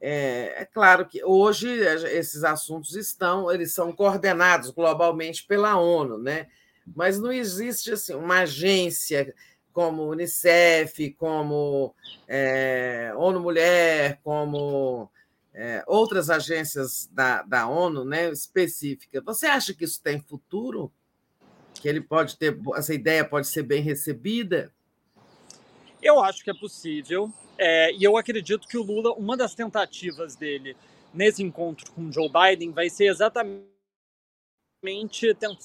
É, 0.00 0.62
é, 0.62 0.64
claro 0.64 1.06
que 1.06 1.24
hoje 1.24 1.68
esses 1.68 2.44
assuntos 2.44 2.94
estão, 2.94 3.50
eles 3.50 3.72
são 3.74 3.92
coordenados 3.92 4.70
globalmente 4.70 5.44
pela 5.44 5.76
ONU, 5.76 6.18
né? 6.18 6.46
Mas 6.94 7.18
não 7.18 7.32
existe 7.32 7.92
assim 7.92 8.14
uma 8.14 8.40
agência 8.40 9.34
como 9.72 10.08
Unicef, 10.10 11.10
como 11.14 11.94
é, 12.26 13.12
ONU 13.16 13.40
Mulher, 13.40 14.20
como 14.22 15.10
é, 15.52 15.82
outras 15.86 16.30
agências 16.30 17.08
da, 17.12 17.42
da 17.42 17.68
ONU 17.68 18.04
né, 18.04 18.30
específicas. 18.30 19.22
Você 19.24 19.46
acha 19.46 19.74
que 19.74 19.84
isso 19.84 20.00
tem 20.02 20.20
futuro? 20.20 20.92
Que 21.74 21.88
ele 21.88 22.00
pode 22.00 22.36
ter, 22.36 22.58
essa 22.74 22.94
ideia 22.94 23.24
pode 23.24 23.46
ser 23.48 23.62
bem 23.62 23.82
recebida? 23.82 24.72
Eu 26.02 26.20
acho 26.20 26.42
que 26.44 26.50
é 26.50 26.54
possível. 26.54 27.32
É, 27.56 27.92
e 27.92 28.04
eu 28.04 28.16
acredito 28.16 28.68
que 28.68 28.78
o 28.78 28.82
Lula, 28.82 29.12
uma 29.14 29.36
das 29.36 29.54
tentativas 29.54 30.36
dele 30.36 30.76
nesse 31.12 31.42
encontro 31.42 31.90
com 31.92 32.12
Joe 32.12 32.30
Biden 32.30 32.70
vai 32.70 32.88
ser 32.88 33.06
exatamente 33.06 33.66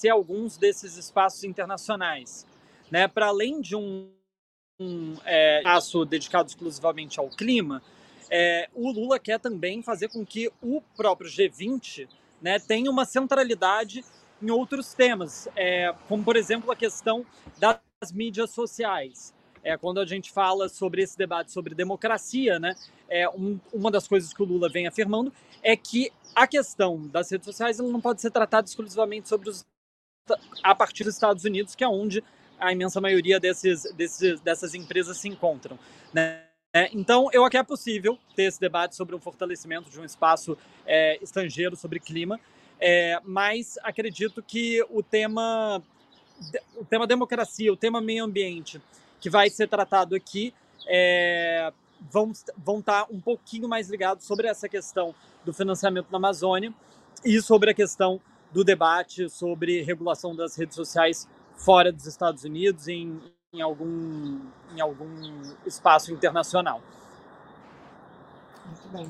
ter 0.02 0.10
alguns 0.10 0.58
desses 0.58 0.98
espaços 0.98 1.44
internacionais. 1.44 2.48
Né? 2.90 3.08
Para 3.08 3.28
além 3.28 3.62
de 3.62 3.76
um, 3.76 4.10
um 4.80 5.16
é, 5.24 5.60
espaço 5.60 6.03
dedicado 6.06 6.50
exclusivamente 6.50 7.20
ao 7.20 7.30
clima, 7.30 7.84
é, 8.30 8.68
o 8.74 8.92
Lula 8.92 9.20
quer 9.20 9.40
também 9.40 9.84
fazer 9.84 10.10
com 10.10 10.26
que 10.26 10.52
o 10.62 10.82
próprio 10.95 11.30
G20 11.30 12.08
né, 12.42 12.58
tenha 12.60 12.90
uma 12.90 13.06
centralidade 13.06 14.03
em 14.42 14.50
outros 14.50 14.94
temas, 14.94 15.48
é, 15.56 15.94
como 16.08 16.24
por 16.24 16.36
exemplo 16.36 16.72
a 16.72 16.76
questão 16.76 17.26
das 17.58 18.12
mídias 18.12 18.52
sociais. 18.52 19.33
É, 19.64 19.77
quando 19.77 20.00
a 20.00 20.06
gente 20.06 20.32
fala 20.32 20.67
sobre 20.67 21.01
esse 21.01 21.17
debate 21.17 21.51
sobre 21.51 21.74
democracia, 21.74 22.59
né, 22.59 22.75
é, 23.09 23.27
um, 23.30 23.59
uma 23.74 23.90
das 23.90 24.08
coisas 24.08 24.33
que 24.33 24.42
o 24.42 24.45
Lula 24.45 24.69
vem 24.69 24.88
afirmando 24.88 25.32
é 25.61 25.75
que 25.75 26.11
a 26.35 26.45
questão 26.45 27.08
das 27.08 27.32
redes 27.32 27.45
sociais 27.45 27.77
não 27.80 28.01
pode 28.01 28.22
ser 28.22 28.32
tratada 28.32 28.67
exclusivamente 28.67 29.30
sobre 29.30 29.50
os, 29.50 29.66
a 30.61 30.75
partir 30.75 31.03
dos 31.03 31.14
Estados 31.14 31.45
Unidos, 31.45 31.75
que 31.75 31.83
é 31.83 31.88
onde 31.88 32.24
a 32.59 32.72
imensa 32.72 33.00
maioria 33.00 33.40
desses, 33.40 33.83
desses, 33.93 34.40
dessas 34.42 34.74
empresas 34.74 35.17
se 35.17 35.27
encontram. 35.27 35.77
Né? 36.14 36.43
É, 36.75 36.90
então, 36.93 37.30
eu 37.32 37.43
acho 37.43 37.51
que 37.51 37.58
é 37.58 37.64
possível 37.64 38.17
ter 38.35 38.43
esse 38.43 38.59
debate 38.59 38.95
sobre 38.95 39.16
o 39.16 39.19
fortalecimento 39.19 39.90
de 39.90 40.00
um 40.00 40.06
espaço 40.06 40.58
é, 40.85 41.19
estrangeiro 41.22 41.75
sobre 41.75 42.00
clima, 42.00 42.40
é, 42.80 43.19
mas 43.24 43.77
acredito 43.83 44.42
que 44.42 44.83
o 44.90 45.03
tema, 45.03 45.83
o 46.75 46.83
tema 46.83 47.06
democracia, 47.06 47.72
o 47.72 47.77
tema 47.77 48.01
meio 48.01 48.24
ambiente, 48.24 48.82
que 49.24 49.30
vai 49.30 49.50
ser 49.50 49.69
tratado 49.69 50.16
aqui, 50.16 50.53
é, 50.85 51.72
vão, 52.11 52.34
vão 52.58 52.80
estar 52.80 53.08
um 53.10 53.22
pouquinho 53.22 53.69
mais 53.69 53.90
ligados 53.90 54.26
sobre 54.26 54.50
essa 54.50 54.68
questão 54.68 55.16
do 55.45 55.53
financiamento 55.53 56.08
na 56.11 56.18
Amazônia 56.18 56.74
e 57.24 57.42
sobre 57.42 57.72
a 57.72 57.74
questão 57.74 58.19
do 58.52 58.66
debate 58.66 59.30
sobre 59.30 59.82
regulação 59.82 60.35
das 60.35 60.58
redes 60.58 60.76
sociais 60.76 61.26
fora 61.56 61.90
dos 61.90 62.06
Estados 62.06 62.43
Unidos, 62.43 62.90
em, 62.90 63.18
em 63.53 63.61
algum, 63.61 64.42
em 64.76 64.82
algum 64.82 65.42
espaço 65.66 66.11
internacional. 66.11 66.82
Muito 68.66 68.90
bem. 68.90 69.10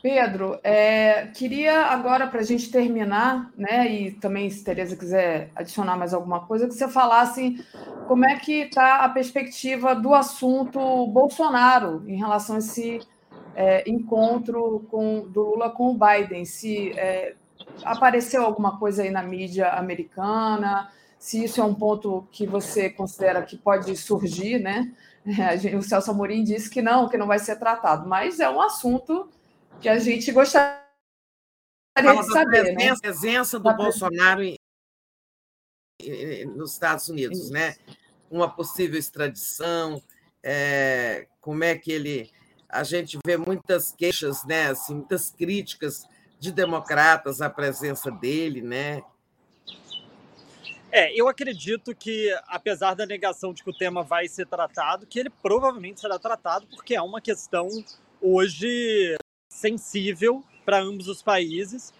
Pedro, 0.00 0.58
é, 0.62 1.26
queria 1.34 1.86
agora, 1.86 2.26
para 2.26 2.40
a 2.40 2.44
gente 2.44 2.70
terminar, 2.70 3.50
né, 3.56 3.90
e 3.90 4.12
também 4.12 4.48
se 4.48 4.62
Tereza 4.62 4.96
quiser 4.96 5.50
adicionar 5.56 5.96
mais 5.96 6.14
alguma 6.14 6.46
coisa, 6.46 6.68
que 6.68 6.74
você 6.74 6.88
falasse 6.88 7.64
como 8.06 8.24
é 8.24 8.38
que 8.38 8.62
está 8.62 9.04
a 9.04 9.08
perspectiva 9.08 9.94
do 9.94 10.14
assunto 10.14 11.06
Bolsonaro 11.08 12.04
em 12.06 12.16
relação 12.16 12.56
a 12.56 12.58
esse 12.60 13.00
é, 13.56 13.88
encontro 13.90 14.86
com, 14.90 15.28
do 15.28 15.42
Lula 15.42 15.70
com 15.70 15.90
o 15.90 15.98
Biden. 15.98 16.44
Se 16.44 16.92
é, 16.96 17.34
apareceu 17.82 18.44
alguma 18.44 18.78
coisa 18.78 19.02
aí 19.02 19.10
na 19.10 19.22
mídia 19.22 19.70
americana, 19.70 20.90
se 21.18 21.42
isso 21.42 21.60
é 21.60 21.64
um 21.64 21.74
ponto 21.74 22.26
que 22.30 22.46
você 22.46 22.88
considera 22.88 23.42
que 23.42 23.56
pode 23.56 23.96
surgir, 23.96 24.60
né? 24.60 24.92
O 25.76 25.82
Celso 25.82 26.10
Amorim 26.10 26.42
disse 26.42 26.70
que 26.70 26.80
não, 26.80 27.08
que 27.08 27.18
não 27.18 27.26
vai 27.26 27.38
ser 27.38 27.56
tratado, 27.56 28.08
mas 28.08 28.40
é 28.40 28.48
um 28.48 28.62
assunto 28.62 29.28
que 29.80 29.88
a 29.88 29.98
gente 29.98 30.30
gostaria 30.32 30.78
Fala 31.96 32.22
de 32.22 32.32
saber. 32.32 32.74
Presença, 32.74 32.94
né? 32.94 33.00
presença 33.00 33.58
do 33.58 33.64
da 33.64 33.72
Bolsonaro 33.72 34.42
em, 34.42 34.56
nos 36.46 36.72
Estados 36.72 37.08
Unidos, 37.08 37.38
Isso. 37.38 37.52
né? 37.52 37.76
Uma 38.30 38.48
possível 38.48 38.98
extradição, 38.98 40.02
é, 40.42 41.26
como 41.40 41.64
é 41.64 41.76
que 41.76 41.90
ele. 41.90 42.30
A 42.68 42.84
gente 42.84 43.18
vê 43.26 43.36
muitas 43.36 43.92
queixas, 43.92 44.44
né? 44.44 44.68
Assim, 44.68 44.94
muitas 44.94 45.30
críticas 45.30 46.06
de 46.38 46.52
democratas 46.52 47.40
à 47.40 47.48
presença 47.48 48.10
dele, 48.10 48.60
né? 48.60 49.02
É, 50.90 51.12
eu 51.14 51.28
acredito 51.28 51.94
que, 51.94 52.34
apesar 52.46 52.94
da 52.94 53.04
negação 53.04 53.52
de 53.52 53.62
que 53.62 53.70
o 53.70 53.76
tema 53.76 54.02
vai 54.02 54.26
ser 54.28 54.46
tratado, 54.46 55.06
que 55.06 55.18
ele 55.18 55.30
provavelmente 55.30 56.00
será 56.00 56.18
tratado, 56.18 56.66
porque 56.68 56.94
é 56.94 57.02
uma 57.02 57.20
questão 57.20 57.68
hoje 58.20 59.16
sensível 59.58 60.44
para 60.64 60.80
ambos 60.80 61.08
os 61.08 61.22
países. 61.22 61.92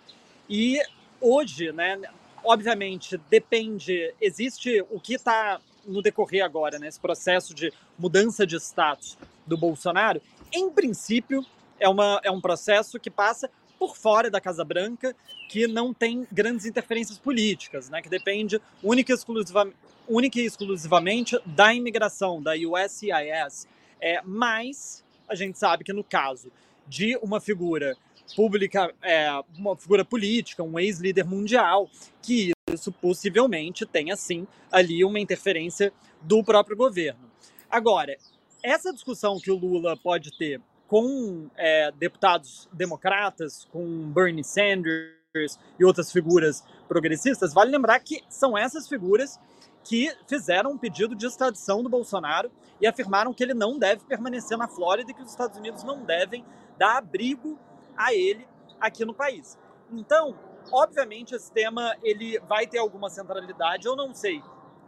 E 0.48 0.80
hoje, 1.20 1.72
né, 1.72 2.00
obviamente, 2.44 3.18
depende, 3.28 4.14
existe 4.20 4.84
o 4.90 5.00
que 5.00 5.14
está 5.14 5.60
no 5.84 6.02
decorrer 6.02 6.44
agora, 6.44 6.78
né, 6.78 6.88
processo 7.00 7.54
de 7.54 7.72
mudança 7.98 8.46
de 8.46 8.56
status 8.56 9.18
do 9.46 9.56
Bolsonaro, 9.56 10.20
em 10.52 10.70
princípio, 10.70 11.44
é, 11.80 11.88
uma, 11.88 12.20
é 12.22 12.30
um 12.30 12.40
processo 12.40 12.98
que 13.00 13.10
passa 13.10 13.50
por 13.78 13.96
fora 13.96 14.30
da 14.30 14.40
Casa 14.40 14.64
Branca, 14.64 15.14
que 15.48 15.66
não 15.66 15.94
tem 15.94 16.26
grandes 16.30 16.66
interferências 16.66 17.18
políticas, 17.18 17.88
né, 17.88 18.02
que 18.02 18.08
depende 18.08 18.60
única 18.82 19.12
e, 19.12 19.14
exclusiva, 19.14 19.72
única 20.06 20.38
e 20.38 20.44
exclusivamente 20.44 21.38
da 21.46 21.72
imigração, 21.72 22.42
da 22.42 22.52
USCIS. 22.52 23.66
É, 24.00 24.20
mas 24.24 25.04
a 25.28 25.34
gente 25.34 25.58
sabe 25.58 25.84
que 25.84 25.92
no 25.92 26.04
caso 26.04 26.52
de 26.88 27.16
uma 27.22 27.40
figura 27.40 27.96
pública, 28.34 28.92
é, 29.02 29.28
uma 29.56 29.76
figura 29.76 30.04
política, 30.04 30.62
um 30.62 30.78
ex-líder 30.78 31.24
mundial, 31.24 31.88
que 32.22 32.52
isso 32.72 32.92
possivelmente 32.92 33.86
tenha 33.86 34.16
sim 34.16 34.46
ali 34.70 35.04
uma 35.04 35.18
interferência 35.18 35.92
do 36.20 36.42
próprio 36.44 36.76
governo. 36.76 37.30
Agora, 37.70 38.16
essa 38.62 38.92
discussão 38.92 39.38
que 39.38 39.50
o 39.50 39.56
Lula 39.56 39.96
pode 39.96 40.36
ter 40.36 40.60
com 40.86 41.48
é, 41.56 41.92
deputados 41.92 42.68
democratas, 42.72 43.66
com 43.70 44.10
Bernie 44.10 44.44
Sanders 44.44 45.58
e 45.78 45.84
outras 45.84 46.10
figuras 46.10 46.64
progressistas, 46.88 47.52
vale 47.52 47.70
lembrar 47.70 48.00
que 48.00 48.22
são 48.28 48.56
essas 48.56 48.88
figuras 48.88 49.38
que 49.84 50.10
fizeram 50.26 50.72
um 50.72 50.78
pedido 50.78 51.14
de 51.14 51.26
extradição 51.26 51.82
do 51.82 51.88
Bolsonaro 51.88 52.50
e 52.80 52.86
afirmaram 52.86 53.32
que 53.32 53.42
ele 53.42 53.54
não 53.54 53.78
deve 53.78 54.04
permanecer 54.04 54.56
na 54.56 54.68
Flórida 54.68 55.10
e 55.10 55.14
que 55.14 55.22
os 55.22 55.30
Estados 55.30 55.56
Unidos 55.56 55.82
não 55.84 56.04
devem 56.04 56.44
dar 56.78 56.98
abrigo 56.98 57.58
a 57.96 58.14
ele 58.14 58.46
aqui 58.80 59.04
no 59.04 59.12
país. 59.12 59.58
Então, 59.90 60.38
obviamente, 60.70 61.34
esse 61.34 61.50
tema 61.52 61.96
ele 62.02 62.38
vai 62.40 62.66
ter 62.66 62.78
alguma 62.78 63.10
centralidade. 63.10 63.86
Eu 63.86 63.96
não 63.96 64.14
sei 64.14 64.42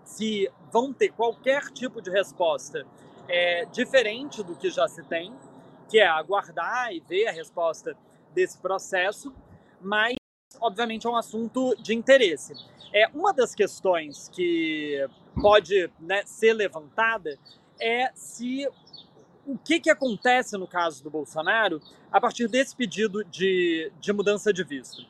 se 0.04 0.50
vão 0.72 0.92
ter 0.92 1.10
qualquer 1.10 1.70
tipo 1.70 2.00
de 2.00 2.10
resposta 2.10 2.86
é, 3.28 3.64
diferente 3.66 4.42
do 4.42 4.56
que 4.56 4.70
já 4.70 4.88
se 4.88 5.02
tem, 5.04 5.34
que 5.88 5.98
é 5.98 6.06
aguardar 6.06 6.92
e 6.92 7.00
ver 7.00 7.26
a 7.26 7.32
resposta 7.32 7.96
desse 8.32 8.58
processo, 8.58 9.32
mas 9.80 10.14
obviamente 10.60 11.06
é 11.06 11.10
um 11.10 11.16
assunto 11.16 11.74
de 11.76 11.94
interesse. 11.94 12.54
É 12.92 13.08
uma 13.14 13.32
das 13.32 13.54
questões 13.54 14.28
que 14.28 15.06
pode 15.40 15.90
né, 15.98 16.22
ser 16.24 16.52
levantada 16.52 17.38
é 17.80 18.10
se 18.14 18.68
o 19.52 19.58
que, 19.58 19.80
que 19.80 19.90
acontece 19.90 20.56
no 20.56 20.66
caso 20.66 21.02
do 21.02 21.10
Bolsonaro 21.10 21.80
a 22.12 22.20
partir 22.20 22.48
desse 22.48 22.74
pedido 22.74 23.24
de, 23.24 23.90
de 24.00 24.12
mudança 24.12 24.52
de 24.52 24.62
visto. 24.62 25.04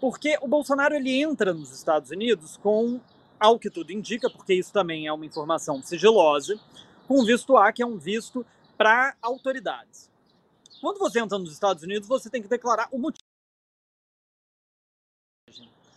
Porque 0.00 0.36
o 0.42 0.48
Bolsonaro 0.48 0.94
ele 0.94 1.22
entra 1.22 1.54
nos 1.54 1.70
Estados 1.70 2.10
Unidos 2.10 2.56
com, 2.56 3.00
ao 3.38 3.58
que 3.58 3.70
tudo 3.70 3.92
indica, 3.92 4.28
porque 4.28 4.54
isso 4.54 4.72
também 4.72 5.06
é 5.06 5.12
uma 5.12 5.24
informação 5.24 5.80
sigilosa, 5.82 6.58
com 7.06 7.24
visto 7.24 7.56
A, 7.56 7.72
que 7.72 7.82
é 7.82 7.86
um 7.86 7.96
visto 7.96 8.44
para 8.76 9.16
autoridades. 9.22 10.10
Quando 10.80 10.98
você 10.98 11.20
entra 11.20 11.38
nos 11.38 11.52
Estados 11.52 11.82
Unidos, 11.82 12.08
você 12.08 12.28
tem 12.28 12.42
que 12.42 12.48
declarar 12.48 12.88
o 12.90 12.98
motivo. 12.98 13.24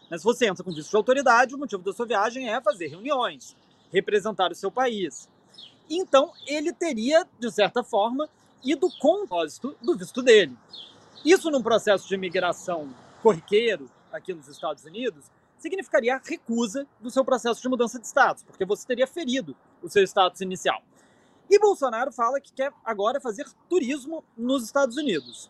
Mas 0.10 0.22
se 0.22 0.24
você 0.24 0.48
entra 0.48 0.64
com 0.64 0.72
visto 0.72 0.90
de 0.90 0.96
autoridade, 0.96 1.56
o 1.56 1.58
motivo 1.58 1.84
da 1.84 1.92
sua 1.92 2.06
viagem 2.06 2.50
é 2.50 2.62
fazer 2.62 2.88
reuniões, 2.88 3.56
representar 3.92 4.52
o 4.52 4.56
seu 4.56 4.72
país. 4.72 5.28
Então, 5.90 6.32
ele 6.46 6.74
teria, 6.74 7.28
de 7.40 7.52
certa 7.52 7.84
forma, 7.84 8.30
ido 8.64 8.90
com 9.00 9.24
o 9.24 9.28
propósito 9.28 9.76
do 9.82 9.98
visto 9.98 10.22
dele. 10.22 10.56
Isso 11.24 11.50
num 11.50 11.62
processo 11.62 12.08
de 12.08 12.16
imigração 12.16 12.94
corriqueiro 13.22 13.90
aqui 14.12 14.34
nos 14.34 14.48
Estados 14.48 14.84
Unidos 14.86 15.26
significaria 15.58 16.16
a 16.16 16.22
recusa 16.24 16.88
do 17.00 17.10
seu 17.10 17.26
processo 17.26 17.62
de 17.62 17.68
mudança 17.68 18.00
de 18.00 18.06
status, 18.06 18.44
porque 18.44 18.66
você 18.66 18.86
teria 18.86 19.08
ferido 19.08 19.56
o 19.82 19.90
seu 19.90 20.04
status 20.04 20.42
inicial. 20.42 20.82
E 21.50 21.58
Bolsonaro 21.60 22.12
fala 22.12 22.40
que 22.40 22.54
quer 22.54 22.72
agora 22.84 23.20
fazer 23.20 23.46
turismo 23.70 24.24
nos 24.38 24.64
Estados 24.64 24.98
Unidos. 24.98 25.50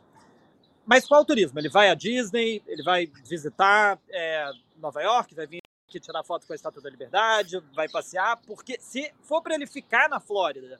Mas 0.85 1.05
qual 1.05 1.25
turismo? 1.25 1.59
Ele 1.59 1.69
vai 1.69 1.89
à 1.89 1.93
Disney, 1.93 2.63
ele 2.65 2.83
vai 2.83 3.07
visitar 3.25 3.99
é, 4.09 4.49
Nova 4.77 5.01
York, 5.01 5.35
vai 5.35 5.47
vir 5.47 5.66
aqui 5.87 6.01
tirar 6.01 6.21
foto 6.21 6.45
com 6.45 6.51
a 6.51 6.55
Estátua 6.55 6.81
da 6.81 6.89
Liberdade, 6.89 7.63
vai 7.73 7.87
passear, 7.87 8.37
porque 8.45 8.77
se 8.79 9.09
for 9.21 9.41
para 9.41 9.55
ele 9.55 9.65
ficar 9.65 10.09
na 10.09 10.19
Flórida, 10.19 10.77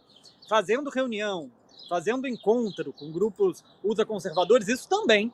fazendo 0.49 0.89
reunião, 0.89 1.49
fazendo 1.87 2.27
encontro 2.27 2.91
com 2.91 3.09
grupos 3.09 3.63
ultraconservadores, 3.81 4.67
isso 4.67 4.87
também 4.89 5.31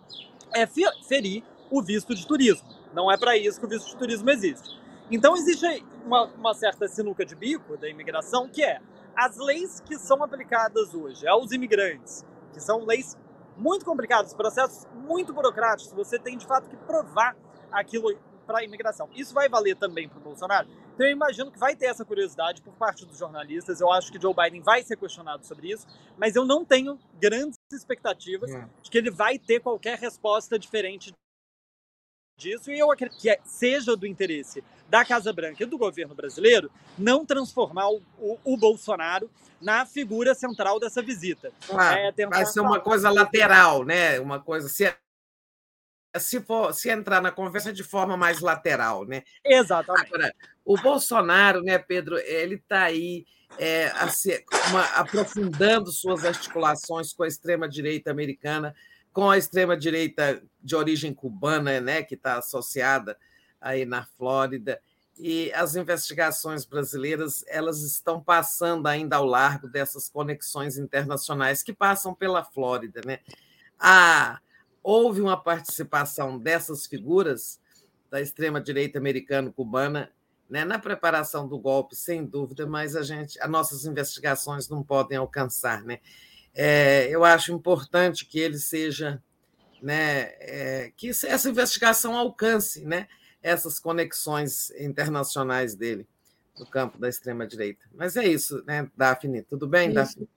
é 0.53 0.67
ferir 0.67 1.43
o 1.71 1.81
visto 1.81 2.13
de 2.13 2.27
turismo. 2.27 2.67
Não 2.93 3.11
é 3.11 3.17
para 3.17 3.35
isso 3.35 3.59
que 3.59 3.65
o 3.65 3.69
visto 3.69 3.89
de 3.89 3.97
turismo 3.97 4.29
existe. 4.29 4.79
Então 5.09 5.35
existe 5.35 5.83
uma, 6.05 6.25
uma 6.25 6.53
certa 6.53 6.87
sinuca 6.87 7.25
de 7.25 7.35
bico 7.35 7.75
da 7.75 7.89
imigração 7.89 8.47
que 8.47 8.63
é 8.63 8.79
as 9.15 9.37
leis 9.37 9.81
que 9.81 9.97
são 9.97 10.23
aplicadas 10.23 10.93
hoje 10.93 11.27
aos 11.27 11.51
imigrantes, 11.51 12.23
que 12.53 12.59
são 12.59 12.85
leis 12.85 13.17
muito 13.57 13.85
complicadas, 13.85 14.33
processos 14.33 14.87
muito 14.93 15.33
burocráticos, 15.33 15.93
você 15.93 16.19
tem 16.19 16.37
de 16.37 16.45
fato 16.45 16.69
que 16.69 16.77
provar 16.77 17.35
aquilo 17.71 18.15
para 18.43 18.59
a 18.59 18.63
imigração. 18.63 19.09
Isso 19.15 19.33
vai 19.33 19.49
valer 19.49 19.75
também 19.75 20.07
para 20.07 20.19
o 20.19 20.21
Bolsonaro? 20.21 20.67
Então 20.93 21.05
eu 21.05 21.11
imagino 21.11 21.51
que 21.51 21.57
vai 21.57 21.75
ter 21.75 21.87
essa 21.87 22.05
curiosidade 22.05 22.61
por 22.61 22.73
parte 22.73 23.05
dos 23.05 23.17
jornalistas. 23.17 23.81
Eu 23.81 23.91
acho 23.91 24.11
que 24.11 24.21
Joe 24.21 24.33
Biden 24.33 24.61
vai 24.61 24.83
ser 24.83 24.97
questionado 24.97 25.45
sobre 25.45 25.71
isso, 25.71 25.87
mas 26.17 26.35
eu 26.35 26.45
não 26.45 26.63
tenho 26.63 26.99
grandes 27.19 27.57
expectativas 27.71 28.51
é. 28.51 28.67
de 28.81 28.89
que 28.89 28.97
ele 28.97 29.11
vai 29.11 29.39
ter 29.39 29.59
qualquer 29.59 29.97
resposta 29.97 30.59
diferente 30.59 31.13
disso 32.37 32.71
e 32.71 32.79
eu 32.79 32.91
acredito 32.91 33.19
que 33.19 33.29
é, 33.29 33.39
seja 33.45 33.95
do 33.95 34.07
interesse 34.07 34.63
da 34.89 35.05
Casa 35.05 35.31
Branca 35.31 35.63
e 35.63 35.65
do 35.65 35.77
governo 35.77 36.13
brasileiro 36.13 36.69
não 36.97 37.25
transformar 37.25 37.89
o, 37.89 38.01
o, 38.19 38.37
o 38.43 38.57
Bolsonaro 38.57 39.29
na 39.61 39.85
figura 39.85 40.35
central 40.35 40.79
dessa 40.79 41.01
visita. 41.01 41.51
Ah, 41.71 41.97
é 41.97 42.11
vai 42.25 42.45
ser 42.45 42.59
uma 42.59 42.79
coisa 42.79 43.09
lateral, 43.09 43.83
né? 43.85 44.19
Uma 44.19 44.39
coisa 44.39 44.67
se 44.67 44.93
se 46.19 46.41
for 46.41 46.73
se 46.73 46.89
entrar 46.89 47.21
na 47.21 47.31
conversa 47.31 47.73
de 47.73 47.83
forma 47.83 48.15
mais 48.15 48.39
lateral, 48.39 49.05
né? 49.05 49.23
Exatamente. 49.43 50.07
Agora, 50.07 50.33
o 50.63 50.77
Bolsonaro, 50.77 51.61
né, 51.61 51.77
Pedro? 51.77 52.17
Ele 52.19 52.55
está 52.55 52.83
aí 52.83 53.25
é, 53.57 53.87
assim, 53.95 54.31
uma, 54.69 54.83
aprofundando 54.95 55.91
suas 55.91 56.25
articulações 56.25 57.13
com 57.13 57.23
a 57.23 57.27
extrema 57.27 57.67
direita 57.67 58.11
americana 58.11 58.73
com 59.13 59.29
a 59.29 59.37
extrema-direita 59.37 60.43
de 60.61 60.75
origem 60.75 61.13
cubana, 61.13 61.79
né, 61.79 62.01
que 62.01 62.15
está 62.15 62.39
associada 62.39 63.15
aí 63.61 63.85
na 63.85 64.05
Flórida, 64.17 64.81
e 65.17 65.53
as 65.53 65.75
investigações 65.75 66.65
brasileiras 66.65 67.45
elas 67.47 67.83
estão 67.83 68.19
passando 68.19 68.87
ainda 68.87 69.17
ao 69.17 69.25
largo 69.25 69.67
dessas 69.67 70.09
conexões 70.09 70.75
internacionais 70.75 71.61
que 71.61 71.71
passam 71.71 72.15
pela 72.15 72.43
Flórida, 72.43 72.99
né? 73.05 73.19
Ah, 73.79 74.39
houve 74.83 75.21
uma 75.21 75.41
participação 75.41 76.37
dessas 76.37 76.85
figuras 76.85 77.59
da 78.11 78.21
extrema 78.21 78.61
direita 78.61 78.99
americano-cubana 78.99 80.11
né, 80.49 80.65
na 80.65 80.77
preparação 80.77 81.47
do 81.47 81.57
golpe, 81.57 81.95
sem 81.95 82.25
dúvida, 82.25 82.67
mas 82.67 82.95
a 82.95 83.01
gente, 83.01 83.39
as 83.41 83.49
nossas 83.49 83.85
investigações 83.85 84.69
não 84.69 84.83
podem 84.83 85.17
alcançar, 85.17 85.83
né? 85.83 85.99
É, 86.53 87.07
eu 87.09 87.23
acho 87.23 87.51
importante 87.51 88.25
que 88.25 88.37
ele 88.39 88.59
seja, 88.59 89.19
né, 89.81 90.31
é, 90.39 90.91
que 90.95 91.09
essa 91.09 91.49
investigação 91.49 92.15
alcance 92.15 92.85
né, 92.85 93.07
essas 93.41 93.79
conexões 93.79 94.69
internacionais 94.71 95.73
dele 95.73 96.07
no 96.59 96.67
campo 96.67 96.99
da 96.99 97.09
extrema-direita. 97.09 97.83
Mas 97.91 98.15
é 98.15 98.27
isso, 98.27 98.63
né, 98.67 98.87
Daphne? 98.95 99.41
Tudo 99.41 99.67
bem, 99.67 99.87
isso. 99.87 99.95
Daphne? 99.95 100.29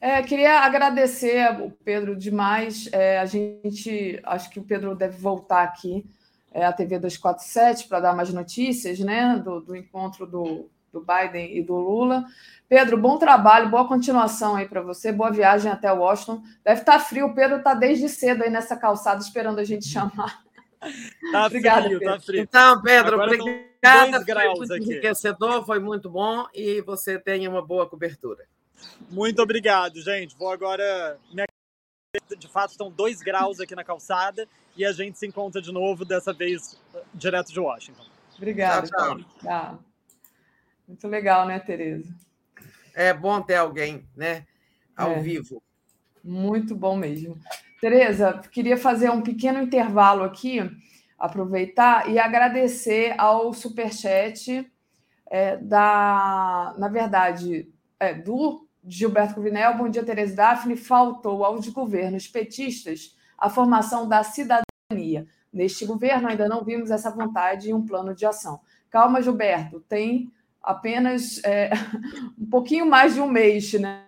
É, 0.00 0.22
queria 0.22 0.60
agradecer 0.60 1.60
o 1.60 1.70
Pedro 1.70 2.16
demais. 2.16 2.88
É, 2.92 3.18
a 3.18 3.26
gente, 3.26 4.20
acho 4.24 4.50
que 4.50 4.60
o 4.60 4.64
Pedro 4.64 4.94
deve 4.94 5.16
voltar 5.16 5.62
aqui 5.62 6.04
é, 6.52 6.64
à 6.64 6.72
TV 6.72 6.98
247 6.98 7.88
para 7.88 8.00
dar 8.00 8.14
mais 8.14 8.32
notícias 8.32 8.98
né, 9.00 9.40
do, 9.42 9.60
do 9.60 9.76
encontro 9.76 10.26
do, 10.26 10.70
do 10.92 11.00
Biden 11.00 11.56
e 11.56 11.62
do 11.62 11.74
Lula. 11.74 12.24
Pedro, 12.68 12.96
bom 12.96 13.16
trabalho, 13.18 13.70
boa 13.70 13.86
continuação 13.86 14.56
aí 14.56 14.66
para 14.66 14.80
você, 14.82 15.12
boa 15.12 15.30
viagem 15.30 15.70
até 15.70 15.92
Washington. 15.92 16.42
Deve 16.64 16.80
estar 16.80 16.94
tá 16.94 16.98
frio, 16.98 17.26
o 17.26 17.34
Pedro 17.34 17.58
está 17.58 17.74
desde 17.74 18.08
cedo 18.08 18.42
aí 18.42 18.50
nessa 18.50 18.76
calçada 18.76 19.20
esperando 19.20 19.58
a 19.58 19.64
gente 19.64 19.86
chamar. 19.86 20.44
Tá 21.32 21.46
Obrigada, 21.46 21.86
frio, 21.86 21.98
tá 21.98 22.04
Pedro. 22.04 22.14
tá 22.14 22.20
frio. 22.20 22.42
Então, 22.42 22.82
Pedro, 22.82 23.14
Agora 23.14 23.32
obrigada. 23.32 24.24
Foi 24.24 24.54
muito 24.54 24.74
aqui. 24.74 24.84
enriquecedor, 24.84 25.66
foi 25.66 25.80
muito 25.80 26.08
bom 26.08 26.46
e 26.54 26.80
você 26.82 27.18
tenha 27.18 27.50
uma 27.50 27.64
boa 27.64 27.88
cobertura. 27.88 28.44
Muito 29.10 29.42
obrigado, 29.42 30.00
gente. 30.00 30.36
Vou 30.36 30.50
agora. 30.50 31.18
De 32.38 32.48
fato, 32.48 32.70
estão 32.70 32.90
dois 32.90 33.20
graus 33.20 33.60
aqui 33.60 33.74
na 33.74 33.84
calçada 33.84 34.48
e 34.76 34.84
a 34.84 34.92
gente 34.92 35.18
se 35.18 35.26
encontra 35.26 35.60
de 35.60 35.72
novo, 35.72 36.04
dessa 36.04 36.32
vez 36.32 36.80
direto 37.12 37.52
de 37.52 37.60
Washington. 37.60 38.04
Obrigada. 38.36 38.86
Tchau, 38.86 39.18
tchau. 39.18 39.28
tchau. 39.40 39.84
Muito 40.86 41.08
legal, 41.08 41.46
né, 41.46 41.58
Tereza? 41.58 42.14
É 42.94 43.12
bom 43.12 43.42
ter 43.42 43.56
alguém, 43.56 44.08
né, 44.16 44.46
ao 44.96 45.12
é, 45.12 45.20
vivo. 45.20 45.62
Muito 46.22 46.74
bom 46.74 46.96
mesmo. 46.96 47.38
Tereza, 47.80 48.40
queria 48.50 48.76
fazer 48.76 49.10
um 49.10 49.20
pequeno 49.20 49.60
intervalo 49.60 50.22
aqui, 50.22 50.60
aproveitar 51.18 52.08
e 52.08 52.18
agradecer 52.18 53.14
ao 53.18 53.52
superchat 53.52 54.70
é, 55.28 55.56
da, 55.56 56.74
na 56.78 56.88
verdade, 56.88 57.68
é, 57.98 58.14
do 58.14 58.65
Gilberto 58.86 59.34
Cruvinel. 59.34 59.76
Bom 59.76 59.88
dia, 59.88 60.04
Tereza 60.04 60.36
Daphne. 60.36 60.76
Faltou 60.76 61.44
aos 61.44 61.68
governos 61.68 62.28
petistas 62.28 63.16
a 63.36 63.50
formação 63.50 64.08
da 64.08 64.22
cidadania. 64.22 65.26
Neste 65.52 65.84
governo 65.84 66.28
ainda 66.28 66.48
não 66.48 66.64
vimos 66.64 66.90
essa 66.90 67.10
vontade 67.10 67.68
e 67.68 67.74
um 67.74 67.84
plano 67.84 68.14
de 68.14 68.24
ação. 68.24 68.60
Calma, 68.88 69.20
Gilberto, 69.20 69.80
tem 69.80 70.32
apenas 70.62 71.42
é, 71.44 71.70
um 72.38 72.46
pouquinho 72.46 72.86
mais 72.86 73.14
de 73.14 73.20
um 73.20 73.28
mês, 73.28 73.72
né? 73.72 74.04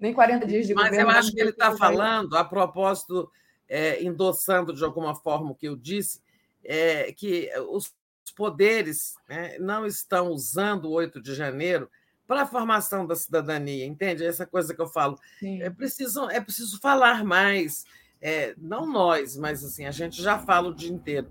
Nem 0.00 0.12
40 0.12 0.46
dias 0.46 0.66
de 0.66 0.74
Mas 0.74 0.86
governo. 0.86 1.06
Mas 1.06 1.14
eu 1.14 1.20
acho 1.20 1.32
que 1.32 1.40
ele 1.40 1.50
está 1.50 1.76
falando, 1.76 2.36
a 2.36 2.44
propósito, 2.44 3.30
é, 3.68 4.02
endossando 4.02 4.74
de 4.74 4.84
alguma 4.84 5.14
forma 5.14 5.52
o 5.52 5.54
que 5.54 5.68
eu 5.68 5.76
disse, 5.76 6.20
é, 6.64 7.12
que 7.12 7.48
os 7.70 7.94
poderes 8.34 9.14
né, 9.28 9.56
não 9.60 9.86
estão 9.86 10.30
usando 10.30 10.86
o 10.86 10.92
8 10.92 11.22
de 11.22 11.34
janeiro 11.34 11.88
para 12.26 12.42
a 12.42 12.46
formação 12.46 13.06
da 13.06 13.14
cidadania, 13.14 13.84
entende? 13.84 14.24
Essa 14.24 14.46
coisa 14.46 14.74
que 14.74 14.80
eu 14.80 14.88
falo. 14.88 15.18
É 15.42 15.68
preciso, 15.70 16.28
é 16.30 16.40
preciso 16.40 16.80
falar 16.80 17.24
mais. 17.24 17.84
É, 18.20 18.54
não 18.56 18.86
nós, 18.86 19.36
mas 19.36 19.62
assim, 19.62 19.84
a 19.84 19.90
gente 19.90 20.22
já 20.22 20.38
fala 20.38 20.68
o 20.68 20.74
dia 20.74 20.90
inteiro 20.90 21.30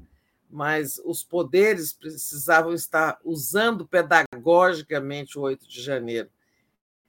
mas 0.54 1.02
os 1.04 1.24
poderes 1.24 1.92
precisavam 1.92 2.74
estar 2.74 3.18
usando 3.26 3.88
pedagogicamente 3.88 5.40
o 5.40 5.42
8 5.42 5.68
de 5.68 5.82
janeiro. 5.82 6.30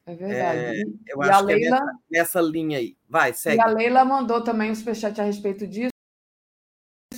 É 0.06 0.14
verdade. 0.14 0.58
É, 0.58 0.82
eu 1.08 1.18
e 1.18 1.22
acho 1.22 1.32
a 1.32 1.40
Leila, 1.40 1.60
que 1.60 1.66
é 1.66 1.70
nessa, 1.70 1.98
nessa, 2.10 2.40
linha 2.40 2.78
aí. 2.78 2.96
Vai, 3.06 3.34
segue. 3.34 3.58
E 3.58 3.60
a 3.60 3.66
Leila 3.66 4.02
mandou 4.02 4.42
também 4.42 4.70
um 4.70 4.74
superchat 4.74 5.20
a 5.20 5.24
respeito 5.24 5.66
disso. 5.66 5.90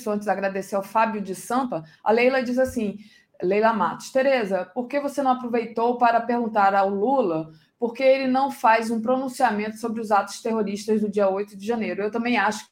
Antes 0.08 0.24
de 0.24 0.30
agradecer 0.30 0.74
ao 0.74 0.82
Fábio 0.82 1.20
de 1.20 1.34
Sampa, 1.34 1.84
a 2.02 2.12
Leila 2.12 2.42
diz 2.42 2.58
assim: 2.58 2.98
Leila 3.42 3.73
Matos. 3.73 4.10
Tereza, 4.10 4.65
por 4.65 4.86
que 4.86 5.00
você 5.00 5.23
não 5.23 5.32
aproveitou 5.32 5.98
para 5.98 6.20
perguntar 6.20 6.74
ao 6.74 6.89
Lula 6.90 7.50
por 7.78 7.92
que 7.92 8.02
ele 8.02 8.26
não 8.26 8.50
faz 8.50 8.90
um 8.90 9.00
pronunciamento 9.00 9.76
sobre 9.76 10.00
os 10.00 10.10
atos 10.10 10.40
terroristas 10.40 11.00
do 11.00 11.10
dia 11.10 11.28
8 11.28 11.56
de 11.56 11.66
janeiro? 11.66 12.02
Eu 12.02 12.10
também 12.10 12.39
acho 12.39 12.66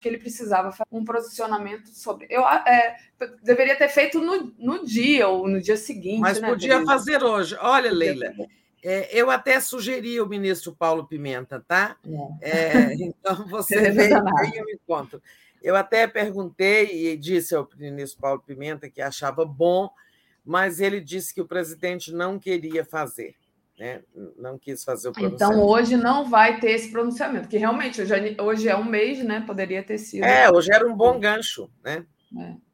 que 0.00 0.08
ele 0.08 0.18
precisava 0.18 0.72
fazer 0.72 0.90
um 0.92 1.04
posicionamento 1.04 1.88
sobre. 1.88 2.26
Eu 2.28 2.46
é, 2.46 2.96
deveria 3.42 3.76
ter 3.76 3.88
feito 3.88 4.20
no, 4.20 4.52
no 4.58 4.84
dia 4.84 5.28
ou 5.28 5.48
no 5.48 5.60
dia 5.60 5.76
seguinte. 5.76 6.20
Mas 6.20 6.40
né, 6.40 6.48
podia 6.48 6.70
Tereza? 6.70 6.86
fazer 6.86 7.22
hoje. 7.22 7.56
Olha, 7.60 7.90
Leila. 7.90 8.32
É, 8.82 9.08
eu 9.10 9.30
até 9.30 9.58
sugeri 9.58 10.20
o 10.20 10.28
ministro 10.28 10.72
Paulo 10.72 11.06
Pimenta, 11.06 11.64
tá? 11.66 11.96
É. 12.40 12.50
é 12.50 12.94
então 13.00 13.46
você 13.46 13.90
veio 13.90 14.16
aí 14.16 14.58
ao 14.58 14.70
encontro. 14.70 15.20
Eu 15.62 15.76
até 15.76 16.06
perguntei 16.06 17.12
e 17.12 17.16
disse 17.16 17.54
ao 17.54 17.68
ministro 17.76 18.20
Paulo 18.20 18.42
Pimenta 18.42 18.88
que 18.88 19.02
achava 19.02 19.44
bom, 19.44 19.90
mas 20.44 20.80
ele 20.80 21.00
disse 21.00 21.34
que 21.34 21.40
o 21.40 21.46
presidente 21.46 22.12
não 22.12 22.38
queria 22.38 22.84
fazer. 22.84 23.34
Né? 23.78 24.02
Não 24.38 24.58
quis 24.58 24.82
fazer 24.82 25.08
o 25.08 25.10
então, 25.10 25.22
pronunciamento. 25.22 25.58
Então, 25.58 25.68
hoje 25.68 25.96
não 25.96 26.24
vai 26.24 26.58
ter 26.60 26.70
esse 26.70 26.90
pronunciamento, 26.90 27.48
que 27.48 27.58
realmente 27.58 28.00
hoje 28.00 28.14
é, 28.14 28.42
hoje 28.42 28.68
é 28.68 28.76
um 28.76 28.84
mês, 28.84 29.22
né? 29.22 29.44
Poderia 29.46 29.82
ter 29.82 29.98
sido. 29.98 30.24
É, 30.24 30.50
hoje 30.50 30.72
era 30.72 30.86
um 30.86 30.96
bom 30.96 31.20
gancho, 31.20 31.70
né? 31.84 32.06
É. 32.38 32.65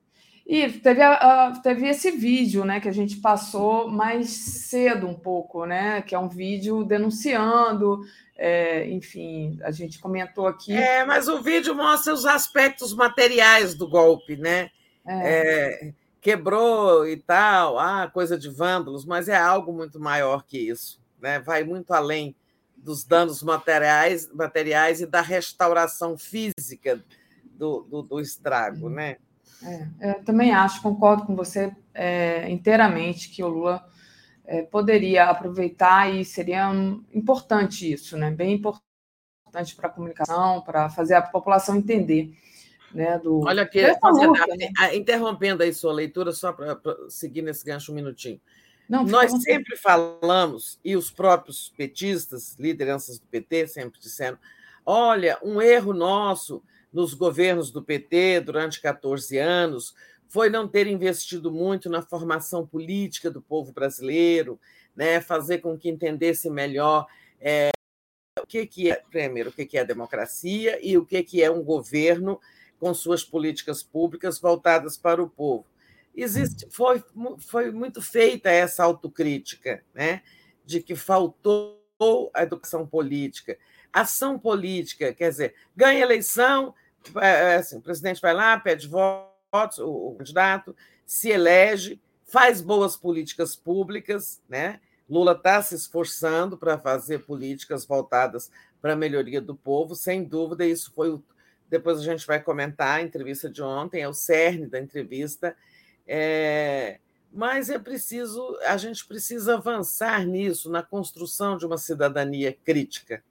E 0.47 0.69
teve, 0.71 1.03
a, 1.03 1.53
teve 1.63 1.89
esse 1.89 2.11
vídeo, 2.11 2.65
né, 2.65 2.81
que 2.81 2.89
a 2.89 2.93
gente 2.93 3.17
passou 3.17 3.89
mais 3.89 4.31
cedo 4.31 5.07
um 5.07 5.15
pouco, 5.15 5.65
né? 5.65 6.03
Que 6.03 6.15
é 6.15 6.19
um 6.19 6.29
vídeo 6.29 6.85
denunciando, 6.85 8.01
é, 8.37 8.89
enfim, 8.91 9.59
a 9.63 9.71
gente 9.71 10.01
comentou 10.01 10.47
aqui. 10.47 10.73
É, 10.73 11.05
mas 11.05 11.29
o 11.29 11.41
vídeo 11.41 11.75
mostra 11.75 12.13
os 12.13 12.27
aspectos 12.27 12.93
materiais 12.93 13.75
do 13.75 13.89
golpe, 13.89 14.37
né? 14.37 14.71
É. 15.07 15.87
É, 15.87 15.93
quebrou 16.21 17.07
e 17.07 17.17
tal, 17.17 17.79
ah, 17.79 18.11
coisa 18.13 18.39
de 18.39 18.49
vândalos, 18.49 19.05
mas 19.05 19.29
é 19.29 19.37
algo 19.37 19.73
muito 19.73 19.99
maior 20.01 20.45
que 20.45 20.59
isso, 20.59 21.01
né? 21.21 21.39
Vai 21.39 21.63
muito 21.63 21.93
além 21.93 22.35
dos 22.77 23.05
danos 23.05 23.43
materiais, 23.43 24.29
materiais 24.33 25.01
e 25.01 25.07
da 25.07 25.21
restauração 25.21 26.19
física 26.19 27.03
do, 27.45 27.83
do, 27.83 28.03
do 28.03 28.21
estrago, 28.21 28.89
né? 28.89 29.19
É, 29.65 30.11
eu 30.11 30.25
também 30.25 30.53
acho, 30.53 30.83
concordo 30.83 31.25
com 31.25 31.37
você 31.37 31.75
é, 31.95 32.51
inteiramente 32.51 33.29
que 33.29 33.43
o 33.43 33.49
Lula 33.49 33.85
é, 34.45 34.63
poderia 34.63 35.27
aproveitar 35.27 36.13
e 36.13 36.25
seria 36.25 36.69
um, 36.71 37.05
importante 37.13 37.91
isso, 37.91 38.17
né? 38.17 38.31
Bem 38.31 38.55
importante 38.55 38.83
para 39.77 39.87
a 39.87 39.91
comunicação, 39.91 40.63
para 40.63 40.89
fazer 40.89 41.15
a 41.15 41.23
população 41.23 41.77
entender 41.77 42.37
né, 42.93 43.19
do. 43.19 43.41
Olha 43.41 43.63
aqui, 43.63 43.81
luta, 43.87 44.47
né? 44.57 44.97
interrompendo 44.97 45.63
aí 45.63 45.73
sua 45.73 45.93
leitura, 45.93 46.33
só 46.33 46.53
para 46.53 46.79
seguir 47.09 47.43
nesse 47.43 47.65
gancho 47.65 47.93
um 47.93 47.95
minutinho. 47.95 48.41
Não, 48.89 49.05
Nós 49.05 49.31
sempre 49.43 49.77
falamos, 49.77 50.79
e 50.85 50.97
os 50.97 51.11
próprios 51.11 51.73
petistas, 51.77 52.57
lideranças 52.59 53.19
do 53.19 53.27
PT, 53.27 53.69
sempre 53.69 54.01
disseram: 54.01 54.39
olha, 54.85 55.39
um 55.43 55.63
erro 55.63 55.95
nosso 55.95 56.63
nos 56.93 57.15
governos 57.15 57.71
do 57.71 57.83
PT 57.83 58.41
durante 58.41 58.81
14 58.81 59.39
anos 59.39 59.95
foi 60.29 60.49
não 60.49 60.67
ter 60.67 60.87
investido 60.87 61.53
muito 61.53 61.91
na 61.91 62.01
formação 62.01 62.67
política 62.67 63.31
do 63.31 63.43
povo 63.43 63.71
brasileiro, 63.71 64.59
né, 64.97 65.21
fazer 65.21 65.59
com 65.59 65.77
que 65.77 65.91
entendesse 65.91 66.49
melhor 66.49 67.07
é, 67.39 67.71
o 68.41 68.47
que, 68.47 68.67
que 68.67 68.91
é, 68.91 69.03
primeiro, 69.11 69.51
o 69.51 69.53
que, 69.53 69.67
que 69.67 69.77
é 69.77 69.85
democracia 69.85 70.79
e 70.83 70.97
o 70.97 71.05
que, 71.05 71.23
que 71.23 71.43
é 71.43 71.51
um 71.51 71.63
governo 71.63 72.41
com 72.79 72.95
suas 72.95 73.23
políticas 73.23 73.83
públicas 73.83 74.41
voltadas 74.41 74.97
para 74.97 75.23
o 75.23 75.29
povo. 75.29 75.67
Existe, 76.15 76.67
foi, 76.71 77.03
foi 77.39 77.71
muito 77.71 78.03
feita 78.03 78.51
essa 78.51 78.85
autocrítica, 78.85 79.85
né, 79.95 80.23
de 80.65 80.83
que 80.83 80.95
faltou 80.95 81.79
a 82.35 82.43
educação 82.43 82.87
política. 82.87 83.59
Ação 83.93 84.39
política, 84.39 85.13
quer 85.13 85.31
dizer, 85.31 85.55
ganha 85.77 86.01
eleição, 86.01 86.75
é, 87.17 87.55
é 87.55 87.55
assim, 87.57 87.79
o 87.79 87.83
presidente 87.83 88.21
vai 88.21 88.35
lá, 88.35 88.59
pede 88.59 88.89
votos, 88.89 89.79
o, 89.79 90.09
o 90.09 90.15
candidato 90.17 90.75
se 91.07 91.31
elege, 91.31 92.01
faz 92.25 92.61
boas 92.61 92.97
políticas 92.97 93.55
públicas, 93.55 94.41
né? 94.49 94.81
Lula 95.09 95.33
está 95.33 95.61
se 95.61 95.75
esforçando 95.75 96.57
para 96.57 96.79
fazer 96.79 97.27
políticas 97.27 97.85
voltadas 97.85 98.51
para 98.81 98.95
a 98.95 98.97
melhoria 98.97 99.41
do 99.41 99.55
povo, 99.55 99.95
sem 99.95 100.25
dúvida, 100.25 100.65
isso 100.65 100.93
foi 100.95 101.11
o, 101.11 101.23
depois 101.69 101.99
a 101.99 102.03
gente 102.03 102.27
vai 102.27 102.41
comentar 102.41 102.99
a 102.99 103.03
entrevista 103.03 103.49
de 103.49 103.63
ontem, 103.63 104.03
é 104.03 104.09
o 104.09 104.13
cerne 104.13 104.67
da 104.67 104.79
entrevista. 104.79 105.57
É, 106.07 106.99
mas 107.33 107.71
é 107.71 107.79
preciso, 107.79 108.59
a 108.67 108.77
gente 108.77 109.07
precisa 109.07 109.55
avançar 109.55 110.27
nisso, 110.27 110.71
na 110.71 110.83
construção 110.83 111.57
de 111.57 111.65
uma 111.65 111.79
cidadania 111.79 112.57
crítica. 112.65 113.25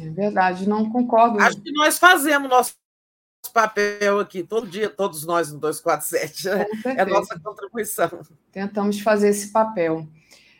É 0.00 0.10
verdade, 0.10 0.68
não 0.68 0.90
concordo. 0.90 1.40
Acho 1.40 1.60
que 1.60 1.72
nós 1.72 1.98
fazemos 1.98 2.48
nosso 2.48 2.74
papel 3.52 4.20
aqui, 4.20 4.42
todo 4.42 4.66
dia, 4.66 4.88
todos 4.88 5.24
nós 5.24 5.52
no 5.52 5.58
247, 5.58 6.48
né? 6.48 6.66
é 6.96 7.02
a 7.02 7.06
nossa 7.06 7.38
contribuição. 7.38 8.10
Tentamos 8.50 9.00
fazer 9.00 9.28
esse 9.28 9.52
papel. 9.52 10.08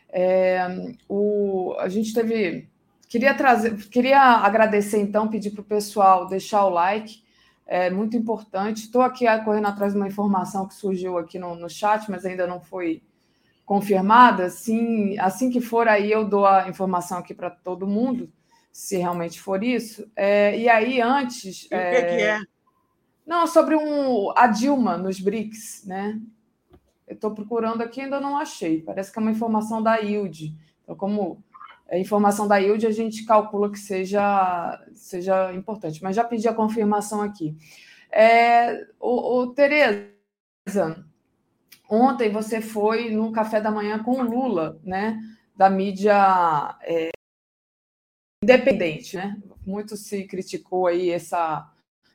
É, 0.09 0.93
o, 1.09 1.75
a 1.79 1.89
gente 1.89 2.13
teve 2.13 2.69
Queria 3.07 3.33
trazer, 3.33 3.77
queria 3.89 4.19
agradecer 4.19 4.99
então, 4.99 5.27
pedir 5.27 5.51
para 5.51 5.61
o 5.61 5.65
pessoal 5.65 6.27
deixar 6.27 6.65
o 6.65 6.69
like, 6.69 7.23
é 7.65 7.89
muito 7.89 8.17
importante. 8.17 8.83
Estou 8.83 9.01
aqui 9.01 9.25
correndo 9.43 9.67
atrás 9.67 9.93
de 9.93 9.97
uma 9.97 10.07
informação 10.07 10.67
que 10.67 10.73
surgiu 10.73 11.17
aqui 11.17 11.37
no, 11.37 11.55
no 11.55 11.69
chat, 11.69 12.09
mas 12.09 12.25
ainda 12.25 12.45
não 12.47 12.59
foi 12.59 13.01
confirmada. 13.65 14.45
Assim, 14.45 15.17
assim 15.19 15.49
que 15.49 15.61
for 15.61 15.87
aí, 15.87 16.11
eu 16.11 16.25
dou 16.25 16.45
a 16.45 16.67
informação 16.67 17.19
aqui 17.19 17.33
para 17.33 17.49
todo 17.49 17.87
mundo, 17.87 18.29
se 18.75 18.97
realmente 18.97 19.41
for 19.41 19.63
isso. 19.63 20.05
É, 20.13 20.59
e 20.59 20.67
aí, 20.67 20.99
antes. 20.99 21.65
E 21.71 21.73
é... 21.73 21.77
o 21.77 21.95
que, 21.95 22.01
que 22.01 22.23
é? 22.23 22.39
Não, 23.25 23.47
sobre 23.47 23.73
um, 23.73 24.37
a 24.37 24.47
Dilma 24.47 24.97
nos 24.97 25.17
BRICS, 25.17 25.85
né? 25.85 26.19
Eu 27.07 27.15
estou 27.15 27.33
procurando 27.33 27.81
aqui 27.81 28.01
ainda 28.01 28.19
não 28.19 28.37
achei. 28.37 28.81
Parece 28.81 29.13
que 29.13 29.17
é 29.17 29.21
uma 29.21 29.31
informação 29.31 29.81
da 29.81 30.01
ILD. 30.01 30.53
Então, 30.83 30.93
como 30.93 31.41
a 31.89 31.97
informação 31.97 32.49
da 32.49 32.57
yield 32.57 32.85
a 32.85 32.91
gente 32.91 33.25
calcula 33.25 33.71
que 33.71 33.79
seja, 33.79 34.85
seja 34.93 35.53
importante, 35.53 36.03
mas 36.03 36.15
já 36.15 36.25
pedi 36.25 36.45
a 36.45 36.53
confirmação 36.53 37.21
aqui. 37.21 37.55
É, 38.11 38.85
o, 38.99 39.39
o 39.39 39.53
Tereza, 39.53 41.05
ontem 41.89 42.29
você 42.29 42.59
foi 42.59 43.09
no 43.09 43.31
café 43.31 43.61
da 43.61 43.71
manhã 43.71 44.03
com 44.03 44.19
o 44.19 44.23
Lula, 44.23 44.77
né? 44.83 45.17
Da 45.55 45.69
mídia 45.69 46.75
é, 46.81 47.11
independente, 48.45 49.17
né? 49.17 49.41
Muito 49.65 49.97
se 49.97 50.23
criticou 50.25 50.87
aí 50.87 51.09
essa 51.09 51.67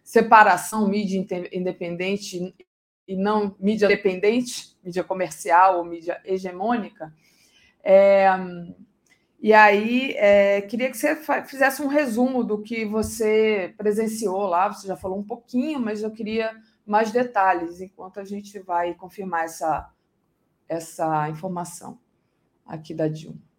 separação 0.04 0.88
mídia 0.88 1.18
independente 1.52 2.54
e 3.06 3.16
não 3.16 3.54
mídia 3.58 3.88
dependente, 3.88 4.76
mídia 4.82 5.02
comercial 5.02 5.78
ou 5.78 5.84
mídia 5.84 6.20
hegemônica. 6.24 7.12
É, 7.82 8.28
e 9.40 9.52
aí, 9.52 10.12
é, 10.16 10.60
queria 10.62 10.90
que 10.90 10.96
você 10.96 11.16
fizesse 11.46 11.82
um 11.82 11.88
resumo 11.88 12.44
do 12.44 12.62
que 12.62 12.84
você 12.84 13.74
presenciou 13.76 14.46
lá. 14.46 14.72
Você 14.72 14.86
já 14.86 14.96
falou 14.96 15.18
um 15.18 15.24
pouquinho, 15.24 15.80
mas 15.80 16.02
eu 16.02 16.10
queria 16.10 16.54
mais 16.86 17.10
detalhes 17.10 17.80
enquanto 17.80 18.20
a 18.20 18.24
gente 18.24 18.58
vai 18.60 18.94
confirmar 18.94 19.44
essa, 19.44 19.90
essa 20.68 21.28
informação 21.28 21.98
aqui 22.66 22.94
da 22.94 23.08
Dilma. 23.08 23.49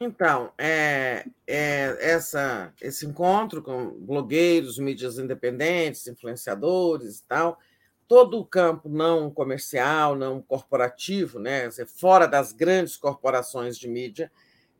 Então, 0.00 0.52
é, 0.56 1.26
é, 1.44 1.96
essa, 2.00 2.72
esse 2.80 3.04
encontro 3.04 3.60
com 3.62 3.90
blogueiros, 3.98 4.78
mídias 4.78 5.18
independentes, 5.18 6.06
influenciadores 6.06 7.18
e 7.18 7.24
tal, 7.26 7.58
todo 8.06 8.38
o 8.38 8.46
campo 8.46 8.88
não 8.88 9.28
comercial, 9.28 10.14
não 10.14 10.40
corporativo, 10.40 11.40
né, 11.40 11.68
fora 11.96 12.26
das 12.26 12.52
grandes 12.52 12.96
corporações 12.96 13.76
de 13.76 13.88
mídia, 13.88 14.30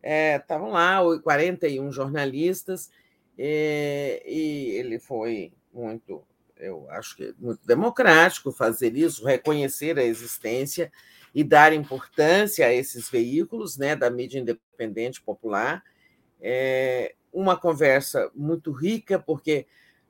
estavam 0.00 0.68
é, 0.68 0.72
lá 0.72 1.20
41 1.20 1.90
jornalistas, 1.90 2.88
e, 3.36 4.22
é, 4.24 4.30
e 4.30 4.70
ele 4.76 5.00
foi 5.00 5.52
muito, 5.72 6.22
eu 6.56 6.88
acho 6.90 7.16
que 7.16 7.34
muito 7.38 7.66
democrático 7.66 8.52
fazer 8.52 8.96
isso, 8.96 9.26
reconhecer 9.26 9.98
a 9.98 10.04
existência 10.04 10.92
e 11.38 11.44
dar 11.44 11.72
importância 11.72 12.66
a 12.66 12.74
esses 12.74 13.08
veículos 13.08 13.76
né, 13.76 13.94
da 13.94 14.10
mídia 14.10 14.40
independente 14.40 15.22
popular. 15.22 15.84
É 16.40 17.14
uma 17.32 17.56
conversa 17.56 18.28
muito 18.34 18.72
rica, 18.72 19.20
porque, 19.20 19.64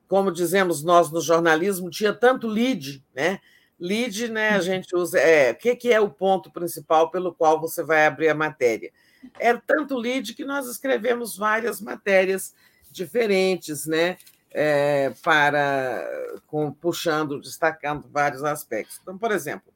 como 0.07 0.31
dizemos 0.31 0.83
nós 0.83 1.11
no 1.11 1.21
jornalismo, 1.21 1.91
tinha 1.91 2.11
tanto 2.11 2.47
lead, 2.47 3.05
né? 3.13 3.39
Lead, 3.79 4.27
né, 4.29 4.53
a 4.53 4.55
uhum. 4.55 4.61
gente 4.61 4.95
usa. 4.95 5.19
É, 5.19 5.51
o 5.51 5.55
que, 5.55 5.75
que 5.75 5.93
é 5.93 5.99
o 6.01 6.09
ponto 6.09 6.49
principal 6.51 7.11
pelo 7.11 7.31
qual 7.31 7.61
você 7.61 7.83
vai 7.83 8.07
abrir 8.07 8.29
a 8.29 8.33
matéria? 8.33 8.91
Era 9.39 9.59
é 9.59 9.61
tanto 9.67 9.95
lead 9.95 10.33
que 10.33 10.43
nós 10.43 10.65
escrevemos 10.65 11.37
várias 11.37 11.79
matérias 11.79 12.55
diferentes, 12.89 13.85
né? 13.85 14.17
É, 14.51 15.11
para 15.23 16.03
com, 16.47 16.71
puxando, 16.71 17.39
destacando 17.39 18.09
vários 18.09 18.43
aspectos. 18.43 18.97
Então, 18.99 19.15
por 19.15 19.31
exemplo, 19.31 19.71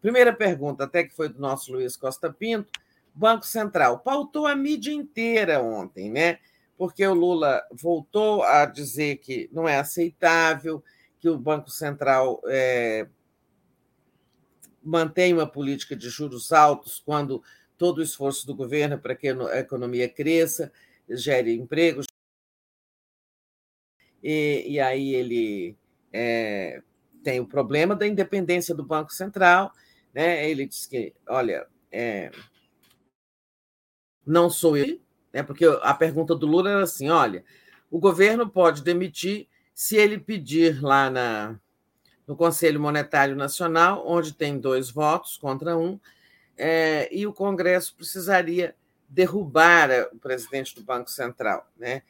Primeira 0.00 0.32
pergunta, 0.32 0.84
até 0.84 1.04
que 1.04 1.14
foi 1.14 1.28
do 1.28 1.40
nosso 1.40 1.72
Luiz 1.72 1.96
Costa 1.96 2.32
Pinto, 2.32 2.72
Banco 3.14 3.46
Central 3.46 3.98
pautou 3.98 4.46
a 4.46 4.54
mídia 4.54 4.92
inteira 4.92 5.62
ontem, 5.62 6.10
né? 6.10 6.38
Porque 6.76 7.06
o 7.06 7.12
Lula 7.12 7.62
voltou 7.70 8.42
a 8.42 8.64
dizer 8.64 9.16
que 9.16 9.50
não 9.52 9.68
é 9.68 9.78
aceitável 9.78 10.82
que 11.18 11.28
o 11.28 11.38
Banco 11.38 11.70
Central 11.70 12.40
é, 12.46 13.06
uma 14.82 15.46
política 15.46 15.94
de 15.94 16.08
juros 16.08 16.52
altos 16.52 17.02
quando 17.04 17.42
todo 17.76 17.98
o 17.98 18.02
esforço 18.02 18.46
do 18.46 18.54
governo 18.54 18.98
para 18.98 19.14
que 19.14 19.28
a 19.28 19.58
economia 19.58 20.08
cresça, 20.08 20.72
gere 21.08 21.54
empregos. 21.54 22.06
E, 24.22 24.64
e 24.66 24.80
aí 24.80 25.14
ele 25.14 25.76
é, 26.12 26.82
tem 27.22 27.40
o 27.40 27.46
problema 27.46 27.94
da 27.94 28.06
independência 28.06 28.74
do 28.74 28.84
Banco 28.84 29.12
Central. 29.12 29.72
Né? 30.12 30.48
Ele 30.50 30.66
diz 30.66 30.86
que, 30.86 31.14
olha, 31.28 31.66
é, 31.90 32.30
não 34.26 34.50
sou 34.50 34.76
eu, 34.76 35.00
né? 35.32 35.42
porque 35.42 35.64
a 35.82 35.94
pergunta 35.94 36.34
do 36.34 36.46
Lula 36.46 36.70
era 36.70 36.82
assim: 36.82 37.08
olha, 37.08 37.44
o 37.90 37.98
governo 37.98 38.48
pode 38.48 38.82
demitir 38.82 39.48
se 39.74 39.96
ele 39.96 40.18
pedir 40.18 40.82
lá 40.82 41.10
na, 41.10 41.58
no 42.26 42.36
Conselho 42.36 42.80
Monetário 42.80 43.34
Nacional, 43.34 44.04
onde 44.06 44.34
tem 44.34 44.58
dois 44.58 44.90
votos 44.90 45.36
contra 45.36 45.76
um, 45.76 45.98
é, 46.56 47.08
e 47.14 47.26
o 47.26 47.32
Congresso 47.32 47.94
precisaria 47.96 48.74
derrubar 49.08 49.90
o 50.12 50.18
presidente 50.18 50.74
do 50.74 50.82
Banco 50.82 51.10
Central, 51.10 51.68
né? 51.76 52.02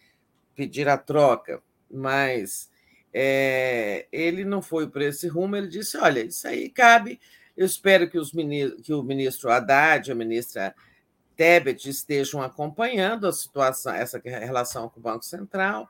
pedir 0.54 0.88
a 0.88 0.98
troca, 0.98 1.62
mas 1.90 2.70
é, 3.14 4.06
ele 4.12 4.44
não 4.44 4.60
foi 4.60 4.88
por 4.88 5.00
esse 5.00 5.26
rumo, 5.26 5.56
ele 5.56 5.68
disse: 5.68 5.96
olha, 5.96 6.20
isso 6.20 6.46
aí 6.46 6.68
cabe. 6.68 7.18
Eu 7.60 7.66
espero 7.66 8.08
que, 8.08 8.18
os 8.18 8.32
ministros, 8.32 8.80
que 8.80 8.94
o 8.94 9.02
ministro 9.02 9.50
Haddad, 9.50 10.10
a 10.10 10.14
ministra 10.14 10.74
Tebet 11.36 11.90
estejam 11.90 12.40
acompanhando 12.40 13.26
a 13.26 13.32
situação, 13.34 13.92
essa 13.92 14.18
relação 14.24 14.88
com 14.88 14.98
o 14.98 15.02
Banco 15.02 15.26
Central. 15.26 15.86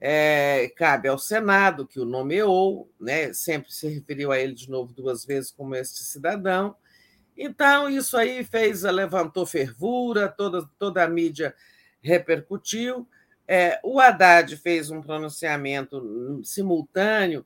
É, 0.00 0.72
cabe 0.76 1.08
ao 1.08 1.18
Senado, 1.18 1.88
que 1.88 1.98
o 1.98 2.04
nomeou, 2.04 2.88
né? 3.00 3.32
sempre 3.32 3.72
se 3.72 3.88
referiu 3.88 4.30
a 4.30 4.38
ele 4.38 4.54
de 4.54 4.70
novo 4.70 4.92
duas 4.92 5.24
vezes 5.24 5.50
como 5.50 5.74
este 5.74 6.04
cidadão. 6.04 6.76
Então, 7.36 7.90
isso 7.90 8.16
aí 8.16 8.44
fez, 8.44 8.84
levantou 8.84 9.44
fervura, 9.44 10.28
toda, 10.28 10.70
toda 10.78 11.02
a 11.02 11.08
mídia 11.08 11.52
repercutiu. 12.00 13.08
É, 13.48 13.80
o 13.82 13.98
Haddad 13.98 14.56
fez 14.56 14.88
um 14.88 15.02
pronunciamento 15.02 16.40
simultâneo, 16.44 17.44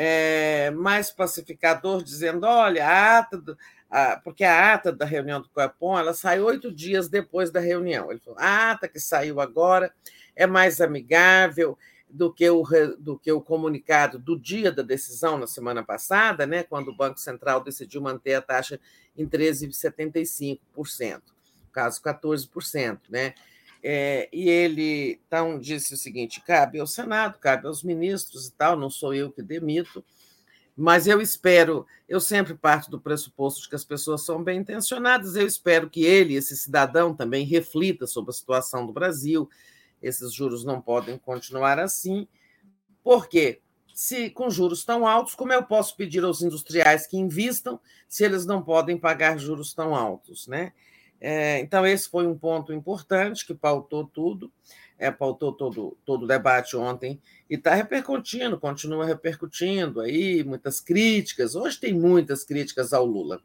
é, 0.00 0.70
mais 0.70 1.10
pacificador, 1.10 2.04
dizendo: 2.04 2.46
olha, 2.46 2.86
a 2.86 3.18
ata, 3.18 3.36
do, 3.36 3.58
porque 4.22 4.44
a 4.44 4.72
ata 4.72 4.92
da 4.92 5.04
reunião 5.04 5.40
do 5.40 5.48
Copom 5.48 5.98
ela 5.98 6.14
sai 6.14 6.38
oito 6.40 6.70
dias 6.70 7.08
depois 7.08 7.50
da 7.50 7.58
reunião. 7.58 8.08
Ele 8.08 8.20
falou: 8.20 8.38
a 8.38 8.70
ata 8.70 8.86
que 8.86 9.00
saiu 9.00 9.40
agora 9.40 9.92
é 10.36 10.46
mais 10.46 10.80
amigável, 10.80 11.76
do 12.08 12.32
que 12.32 12.48
o, 12.48 12.62
do 12.98 13.18
que 13.18 13.32
o 13.32 13.40
comunicado 13.40 14.20
do 14.20 14.38
dia 14.38 14.70
da 14.70 14.82
decisão 14.82 15.36
na 15.36 15.48
semana 15.48 15.82
passada, 15.82 16.46
né, 16.46 16.62
quando 16.62 16.88
o 16.88 16.96
Banco 16.96 17.18
Central 17.18 17.62
decidiu 17.62 18.00
manter 18.00 18.34
a 18.34 18.40
taxa 18.40 18.80
em 19.16 19.26
13,75%, 19.26 21.20
caso 21.72 22.00
14%. 22.00 23.00
Né? 23.10 23.34
É, 23.82 24.28
e 24.32 24.48
ele 24.48 25.20
então 25.26 25.58
disse 25.58 25.94
o 25.94 25.96
seguinte: 25.96 26.40
cabe 26.40 26.80
ao 26.80 26.86
Senado, 26.86 27.38
cabe 27.38 27.66
aos 27.66 27.82
ministros 27.82 28.46
e 28.46 28.52
tal, 28.52 28.76
não 28.76 28.90
sou 28.90 29.14
eu 29.14 29.30
que 29.30 29.42
demito, 29.42 30.04
mas 30.76 31.06
eu 31.06 31.20
espero, 31.20 31.86
eu 32.08 32.20
sempre 32.20 32.54
parto 32.54 32.90
do 32.90 33.00
pressuposto 33.00 33.62
de 33.62 33.68
que 33.68 33.74
as 33.74 33.84
pessoas 33.84 34.22
são 34.22 34.42
bem 34.42 34.60
intencionadas, 34.60 35.36
eu 35.36 35.46
espero 35.46 35.90
que 35.90 36.04
ele, 36.04 36.34
esse 36.34 36.56
cidadão, 36.56 37.14
também 37.14 37.44
reflita 37.44 38.06
sobre 38.06 38.30
a 38.30 38.34
situação 38.34 38.86
do 38.86 38.92
Brasil, 38.92 39.48
esses 40.02 40.32
juros 40.32 40.64
não 40.64 40.80
podem 40.80 41.18
continuar 41.18 41.78
assim. 41.78 42.28
Por 43.02 43.28
quê? 43.28 43.60
Se 43.94 44.30
com 44.30 44.48
juros 44.48 44.84
tão 44.84 45.06
altos, 45.06 45.34
como 45.34 45.52
eu 45.52 45.64
posso 45.64 45.96
pedir 45.96 46.22
aos 46.22 46.42
industriais 46.42 47.06
que 47.06 47.16
invistam 47.16 47.80
se 48.08 48.24
eles 48.24 48.46
não 48.46 48.62
podem 48.62 48.96
pagar 48.96 49.36
juros 49.36 49.74
tão 49.74 49.94
altos, 49.94 50.46
né? 50.46 50.72
É, 51.20 51.58
então, 51.60 51.86
esse 51.86 52.08
foi 52.08 52.26
um 52.26 52.36
ponto 52.38 52.72
importante 52.72 53.44
que 53.46 53.54
pautou 53.54 54.06
tudo, 54.06 54.52
é, 54.98 55.10
pautou 55.10 55.52
todo, 55.52 55.96
todo 56.04 56.24
o 56.24 56.26
debate 56.26 56.76
ontem 56.76 57.20
e 57.48 57.54
está 57.54 57.74
repercutindo, 57.74 58.58
continua 58.58 59.04
repercutindo 59.04 60.00
aí, 60.00 60.44
muitas 60.44 60.80
críticas. 60.80 61.54
Hoje 61.54 61.78
tem 61.78 61.92
muitas 61.92 62.44
críticas 62.44 62.92
ao 62.92 63.04
Lula. 63.04 63.40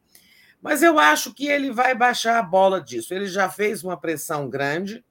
Mas 0.62 0.82
eu 0.82 0.98
acho 0.98 1.34
que 1.34 1.48
ele 1.48 1.72
vai 1.72 1.94
baixar 1.94 2.40
a 2.40 2.44
bola 2.44 2.80
disso. 2.80 3.14
Ele 3.14 3.28
já 3.28 3.50
fez 3.50 3.84
uma 3.84 3.98
pressão 3.98 4.50
grande, 4.50 5.04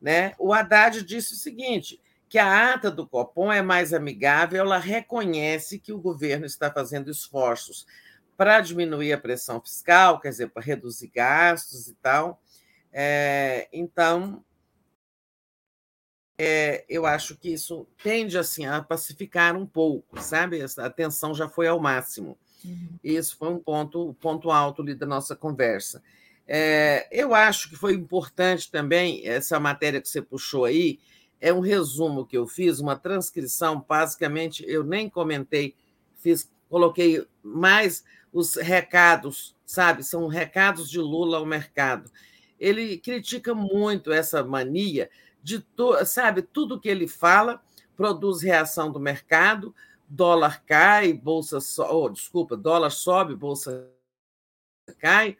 né? 0.00 0.34
O 0.38 0.52
Haddad 0.52 1.02
disse 1.04 1.34
o 1.34 1.36
seguinte: 1.36 2.00
que 2.28 2.38
a 2.38 2.74
ata 2.74 2.90
do 2.90 3.06
Copom 3.06 3.52
é 3.52 3.62
mais 3.62 3.92
amigável, 3.92 4.60
ela 4.60 4.78
reconhece 4.78 5.78
que 5.78 5.92
o 5.92 6.00
governo 6.00 6.46
está 6.46 6.72
fazendo 6.72 7.10
esforços 7.10 7.86
para 8.40 8.62
diminuir 8.62 9.12
a 9.12 9.18
pressão 9.18 9.60
fiscal, 9.60 10.18
quer 10.18 10.30
dizer, 10.30 10.48
para 10.48 10.62
reduzir 10.62 11.08
gastos 11.08 11.88
e 11.88 11.94
tal. 11.96 12.40
É, 12.90 13.68
então, 13.70 14.42
é, 16.38 16.82
eu 16.88 17.04
acho 17.04 17.36
que 17.36 17.52
isso 17.52 17.86
tende 18.02 18.38
assim 18.38 18.64
a 18.64 18.80
pacificar 18.80 19.54
um 19.54 19.66
pouco, 19.66 20.18
sabe? 20.22 20.58
A 20.78 20.88
tensão 20.88 21.34
já 21.34 21.50
foi 21.50 21.68
ao 21.68 21.78
máximo. 21.78 22.38
Uhum. 22.64 22.98
Isso 23.04 23.36
foi 23.36 23.50
um 23.50 23.58
ponto, 23.58 24.16
ponto 24.18 24.50
alto 24.50 24.80
ali 24.80 24.94
da 24.94 25.04
nossa 25.04 25.36
conversa. 25.36 26.02
É, 26.48 27.06
eu 27.12 27.34
acho 27.34 27.68
que 27.68 27.76
foi 27.76 27.92
importante 27.92 28.70
também 28.70 29.20
essa 29.28 29.60
matéria 29.60 30.00
que 30.00 30.08
você 30.08 30.22
puxou 30.22 30.64
aí, 30.64 30.98
é 31.42 31.52
um 31.52 31.60
resumo 31.60 32.24
que 32.24 32.38
eu 32.38 32.46
fiz, 32.46 32.80
uma 32.80 32.96
transcrição, 32.96 33.84
basicamente, 33.86 34.64
eu 34.66 34.82
nem 34.82 35.10
comentei, 35.10 35.74
fiz, 36.16 36.50
coloquei 36.70 37.26
mais 37.42 38.02
os 38.32 38.54
recados, 38.54 39.56
sabe? 39.64 40.02
São 40.02 40.26
recados 40.26 40.90
de 40.90 40.98
Lula 40.98 41.38
ao 41.38 41.46
mercado. 41.46 42.10
Ele 42.58 42.98
critica 42.98 43.54
muito 43.54 44.12
essa 44.12 44.44
mania 44.44 45.10
de, 45.42 45.64
sabe, 46.04 46.42
tudo 46.42 46.80
que 46.80 46.88
ele 46.88 47.08
fala 47.08 47.62
produz 47.96 48.42
reação 48.42 48.90
do 48.90 49.00
mercado, 49.00 49.74
dólar 50.08 50.62
cai, 50.64 51.12
bolsa 51.12 51.60
so, 51.60 51.82
oh, 51.82 52.08
desculpa, 52.08 52.56
dólar 52.56 52.90
sobe, 52.90 53.34
bolsa 53.34 53.88
cai 54.98 55.36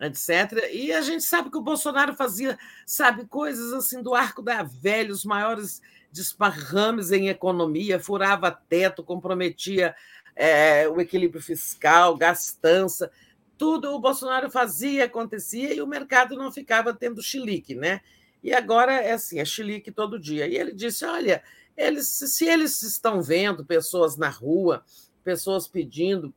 etc. 0.00 0.70
E 0.72 0.92
a 0.92 1.02
gente 1.02 1.22
sabe 1.22 1.50
que 1.50 1.58
o 1.58 1.62
Bolsonaro 1.62 2.14
fazia, 2.14 2.58
sabe, 2.86 3.26
coisas 3.26 3.72
assim 3.72 4.02
do 4.02 4.14
arco 4.14 4.42
da 4.42 4.62
velha, 4.62 5.12
os 5.12 5.24
maiores 5.24 5.82
desparrames 6.10 7.12
em 7.12 7.28
economia, 7.28 8.00
furava 8.00 8.50
teto, 8.50 9.04
comprometia 9.04 9.94
é, 10.40 10.88
o 10.88 10.98
equilíbrio 11.00 11.42
fiscal, 11.42 12.16
gastança, 12.16 13.10
tudo 13.58 13.94
o 13.94 14.00
Bolsonaro 14.00 14.50
fazia, 14.50 15.04
acontecia 15.04 15.74
e 15.74 15.82
o 15.82 15.86
mercado 15.86 16.34
não 16.34 16.50
ficava 16.50 16.94
tendo 16.94 17.22
chilique, 17.22 17.74
né? 17.74 18.00
E 18.42 18.54
agora 18.54 18.92
é 18.94 19.12
assim, 19.12 19.38
é 19.38 19.44
chilique 19.44 19.92
todo 19.92 20.18
dia. 20.18 20.46
E 20.46 20.56
ele 20.56 20.72
disse: 20.72 21.04
olha, 21.04 21.42
eles, 21.76 22.08
se 22.08 22.46
eles 22.46 22.82
estão 22.82 23.20
vendo 23.20 23.66
pessoas 23.66 24.16
na 24.16 24.30
rua 24.30 24.82
pessoas 25.22 25.68
pedindo, 25.68 26.32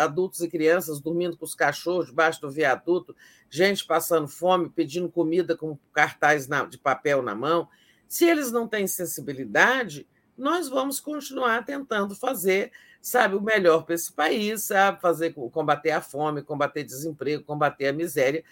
adultos 0.00 0.40
e 0.40 0.48
crianças 0.48 1.00
dormindo 1.00 1.36
com 1.36 1.44
os 1.44 1.54
cachorros 1.54 2.06
debaixo 2.06 2.40
do 2.40 2.50
viaduto, 2.50 3.14
gente 3.48 3.86
passando 3.86 4.26
fome, 4.26 4.68
pedindo 4.68 5.08
comida 5.08 5.56
com 5.56 5.78
cartaz 5.92 6.48
de 6.68 6.78
papel 6.78 7.22
na 7.22 7.32
mão. 7.32 7.68
Se 8.08 8.24
eles 8.24 8.50
não 8.50 8.66
têm 8.66 8.88
sensibilidade, 8.88 10.06
nós 10.42 10.68
vamos 10.68 10.98
continuar 10.98 11.64
tentando 11.64 12.16
fazer, 12.16 12.72
sabe, 13.00 13.36
o 13.36 13.40
melhor 13.40 13.84
para 13.84 13.94
esse 13.94 14.12
país, 14.12 14.64
sabe, 14.64 15.00
fazer 15.00 15.32
combater 15.32 15.92
a 15.92 16.00
fome, 16.00 16.42
combater 16.42 16.82
desemprego, 16.82 17.44
combater 17.44 17.86
a 17.86 17.92
miséria. 17.92 18.42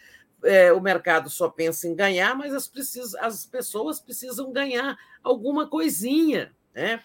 É, 0.45 0.73
o 0.73 0.81
mercado 0.81 1.29
só 1.29 1.49
pensa 1.49 1.89
em 1.89 1.97
ganhar, 1.97 2.37
mas 2.37 2.55
as, 2.55 2.71
as 3.21 3.45
pessoas 3.45 4.01
precisam 4.01 4.53
ganhar 4.53 4.97
alguma 5.21 5.69
coisinha, 5.69 6.55
né? 6.73 7.03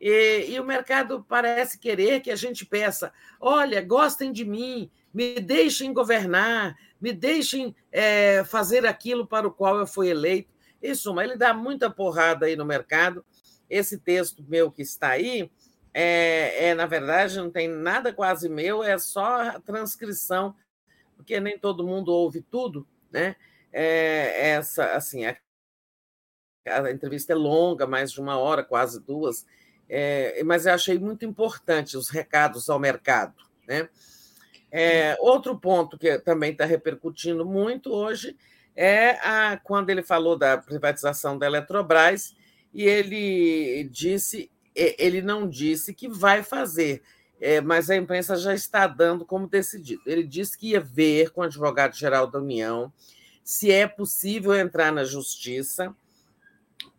E, 0.00 0.50
e, 0.50 0.60
o 0.60 0.64
mercado 0.64 1.24
parece 1.28 1.78
querer 1.78 2.20
que 2.20 2.30
a 2.30 2.36
gente 2.36 2.66
peça: 2.66 3.12
olha, 3.40 3.80
gostem 3.80 4.32
de 4.32 4.44
mim, 4.44 4.90
me 5.14 5.40
deixem 5.40 5.94
governar, 5.94 6.76
me 7.00 7.12
deixem 7.12 7.74
é, 7.92 8.42
fazer 8.44 8.84
aquilo 8.84 9.26
para 9.26 9.46
o 9.46 9.52
qual 9.52 9.78
eu 9.78 9.86
fui 9.86 10.08
eleito. 10.08 10.52
Em 10.82 10.94
suma, 10.94 11.22
ele 11.24 11.36
dá 11.36 11.54
muita 11.54 11.88
porrada 11.88 12.46
aí 12.46 12.56
no 12.56 12.64
mercado. 12.64 13.24
Esse 13.68 13.98
texto 13.98 14.44
meu 14.46 14.70
que 14.70 14.82
está 14.82 15.10
aí, 15.10 15.50
é, 15.92 16.68
é, 16.68 16.74
na 16.74 16.86
verdade, 16.86 17.36
não 17.38 17.50
tem 17.50 17.68
nada 17.68 18.12
quase 18.12 18.48
meu, 18.48 18.82
é 18.82 18.98
só 18.98 19.42
a 19.42 19.60
transcrição, 19.60 20.54
porque 21.16 21.38
nem 21.40 21.58
todo 21.58 21.86
mundo 21.86 22.12
ouve 22.12 22.40
tudo, 22.42 22.86
né? 23.10 23.36
É, 23.72 24.50
essa, 24.50 24.92
assim, 24.92 25.24
a, 25.26 25.36
a 26.66 26.90
entrevista 26.90 27.32
é 27.32 27.36
longa, 27.36 27.86
mais 27.86 28.12
de 28.12 28.20
uma 28.20 28.38
hora, 28.38 28.62
quase 28.62 29.00
duas 29.00 29.44
é, 29.88 30.42
mas 30.44 30.66
eu 30.66 30.74
achei 30.74 30.98
muito 30.98 31.24
importante 31.24 31.96
os 31.96 32.08
recados 32.08 32.68
ao 32.70 32.78
mercado. 32.78 33.34
Né? 33.66 33.88
É, 34.70 35.16
outro 35.20 35.58
ponto 35.58 35.98
que 35.98 36.18
também 36.18 36.52
está 36.52 36.64
repercutindo 36.64 37.44
muito 37.44 37.92
hoje 37.92 38.36
é 38.74 39.10
a, 39.22 39.56
quando 39.62 39.90
ele 39.90 40.02
falou 40.02 40.36
da 40.36 40.58
privatização 40.58 41.38
da 41.38 41.46
Eletrobras 41.46 42.34
e 42.74 42.82
ele 42.82 43.84
disse, 43.84 44.50
ele 44.74 45.22
não 45.22 45.48
disse 45.48 45.94
que 45.94 46.08
vai 46.08 46.42
fazer, 46.42 47.02
é, 47.40 47.60
mas 47.60 47.88
a 47.88 47.96
imprensa 47.96 48.36
já 48.36 48.52
está 48.52 48.86
dando 48.86 49.24
como 49.24 49.46
decidido. 49.46 50.02
Ele 50.04 50.24
disse 50.24 50.58
que 50.58 50.70
ia 50.70 50.80
ver 50.80 51.30
com 51.30 51.40
o 51.40 51.44
advogado-geral 51.44 52.26
da 52.26 52.40
União 52.40 52.92
se 53.44 53.70
é 53.70 53.86
possível 53.86 54.54
entrar 54.54 54.90
na 54.90 55.04
justiça 55.04 55.94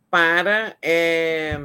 para 0.09 0.77
é, 0.81 1.57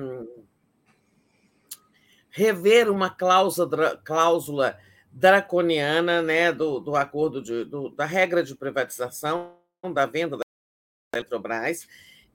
rever 2.30 2.90
uma 2.90 3.10
cláusula, 3.10 3.96
cláusula 3.98 4.78
draconiana 5.12 6.22
né, 6.22 6.50
do, 6.50 6.80
do 6.80 6.96
acordo 6.96 7.42
de, 7.42 7.64
do, 7.64 7.90
da 7.90 8.06
regra 8.06 8.42
de 8.42 8.56
privatização 8.56 9.56
da 9.92 10.06
venda 10.06 10.36
da 10.36 10.42
Eletrobras, 11.14 11.86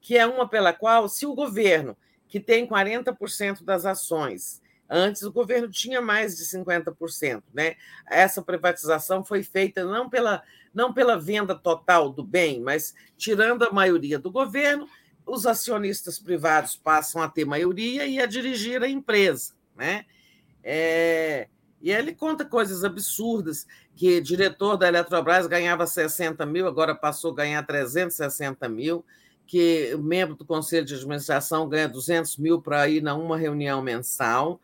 que 0.06 0.16
é 0.16 0.24
uma 0.28 0.48
pela 0.48 0.72
qual, 0.72 1.10
se 1.10 1.26
o 1.26 1.34
governo, 1.34 1.98
que 2.28 2.40
tem 2.40 2.68
40% 2.68 3.64
das 3.64 3.88
ações, 3.88 4.62
antes 4.88 5.24
o 5.24 5.32
governo 5.32 5.68
tinha 5.68 6.00
mais 6.00 6.38
de 6.38 6.44
50%, 6.44 7.42
né? 7.52 7.76
Essa 8.08 8.40
privatização 8.40 9.26
foi 9.26 9.42
feita 9.42 9.84
não 9.84 10.08
pela, 10.08 10.44
não 10.72 10.94
pela 10.94 11.18
venda 11.18 11.56
total 11.56 12.12
do 12.12 12.24
bem, 12.24 12.62
mas 12.62 12.94
tirando 13.18 13.64
a 13.64 13.72
maioria 13.72 14.20
do 14.20 14.30
governo, 14.30 14.88
os 15.26 15.48
acionistas 15.48 16.20
privados 16.20 16.76
passam 16.76 17.20
a 17.20 17.28
ter 17.28 17.44
maioria 17.44 18.06
e 18.06 18.22
a 18.22 18.28
dirigir 18.28 18.84
a 18.84 18.88
empresa, 18.88 19.56
né? 19.76 20.06
É, 20.64 21.48
e 21.82 21.92
ele 21.92 22.14
conta 22.14 22.46
coisas 22.46 22.84
absurdas, 22.84 23.66
que 23.96 24.22
diretor 24.22 24.78
da 24.78 24.88
Eletrobras 24.88 25.48
ganhava 25.48 25.88
60 25.88 26.46
mil, 26.46 26.68
agora 26.68 26.94
passou 26.94 27.32
a 27.32 27.36
ganhar 27.38 27.66
360 27.66 28.70
mil, 28.70 29.04
que 29.46 29.96
membro 29.98 30.36
do 30.36 30.46
Conselho 30.46 30.86
de 30.86 30.96
Administração 30.96 31.70
ganha 31.70 31.88
200 31.88 32.38
mil 32.38 32.62
para 32.62 32.88
ir 32.90 33.02
na 33.02 33.16
uma 33.16 33.38
reunião 33.38 33.82
mensal. 33.82 34.60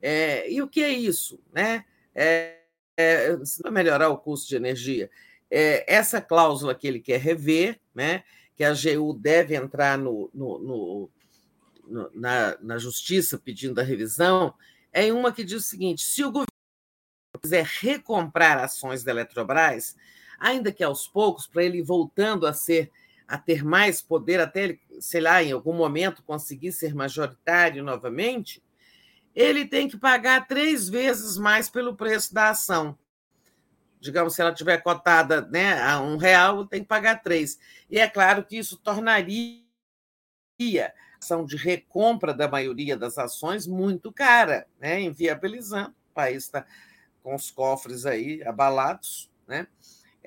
É, 0.00 0.50
e 0.50 0.60
o 0.60 0.68
que 0.68 0.82
é 0.82 0.90
isso? 0.90 1.40
Né? 1.52 1.84
É, 2.14 2.58
é, 2.96 3.38
se 3.44 3.62
não 3.64 3.70
melhorar 3.70 4.08
o 4.08 4.18
custo 4.18 4.48
de 4.48 4.56
energia, 4.56 5.10
é, 5.50 5.84
essa 5.92 6.20
cláusula 6.20 6.74
que 6.74 6.86
ele 6.86 7.00
quer 7.00 7.20
rever, 7.20 7.80
né, 7.94 8.24
que 8.56 8.64
a 8.64 8.70
AGU 8.70 9.14
deve 9.14 9.54
entrar 9.54 9.98
no, 9.98 10.30
no, 10.32 10.58
no, 10.58 11.10
no 11.86 12.10
na, 12.14 12.56
na 12.60 12.78
justiça 12.78 13.38
pedindo 13.38 13.80
a 13.80 13.84
revisão, 13.84 14.54
é 14.92 15.12
uma 15.12 15.32
que 15.32 15.44
diz 15.44 15.62
o 15.62 15.68
seguinte: 15.68 16.02
se 16.02 16.24
o 16.24 16.32
governo 16.32 16.46
quiser 17.40 17.64
recomprar 17.64 18.58
ações 18.58 19.04
da 19.04 19.12
Eletrobras, 19.12 19.94
ainda 20.38 20.72
que 20.72 20.82
aos 20.82 21.06
poucos, 21.06 21.46
para 21.46 21.62
ele 21.62 21.82
voltando 21.82 22.46
a 22.46 22.52
ser 22.52 22.90
a 23.28 23.36
ter 23.36 23.64
mais 23.64 24.00
poder, 24.00 24.40
até 24.40 24.64
ele, 24.64 24.80
sei 25.00 25.20
lá, 25.20 25.42
em 25.42 25.52
algum 25.52 25.72
momento 25.72 26.22
conseguir 26.22 26.72
ser 26.72 26.94
majoritário 26.94 27.82
novamente, 27.82 28.62
ele 29.34 29.66
tem 29.66 29.88
que 29.88 29.98
pagar 29.98 30.46
três 30.46 30.88
vezes 30.88 31.36
mais 31.36 31.68
pelo 31.68 31.96
preço 31.96 32.32
da 32.32 32.50
ação. 32.50 32.96
Digamos, 34.00 34.34
se 34.34 34.40
ela 34.40 34.54
tiver 34.54 34.78
cotada 34.78 35.42
né, 35.42 35.82
a 35.82 36.00
um 36.00 36.16
real, 36.16 36.66
tem 36.66 36.82
que 36.82 36.88
pagar 36.88 37.22
três. 37.22 37.58
E 37.90 37.98
é 37.98 38.08
claro 38.08 38.44
que 38.44 38.56
isso 38.56 38.76
tornaria 38.76 39.60
a 40.80 40.92
ação 41.18 41.44
de 41.44 41.56
recompra 41.56 42.32
da 42.32 42.48
maioria 42.48 42.96
das 42.96 43.18
ações 43.18 43.66
muito 43.66 44.12
cara, 44.12 44.66
né, 44.80 45.00
inviabilizando. 45.00 45.90
O 46.10 46.14
país 46.14 46.44
está 46.44 46.64
com 47.22 47.34
os 47.34 47.50
cofres 47.50 48.06
aí 48.06 48.42
abalados, 48.44 49.30
né? 49.48 49.66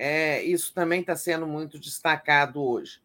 É, 0.01 0.41
isso 0.43 0.73
também 0.73 1.01
está 1.01 1.13
sendo 1.13 1.45
muito 1.45 1.77
destacado 1.77 2.63
hoje. 2.63 3.01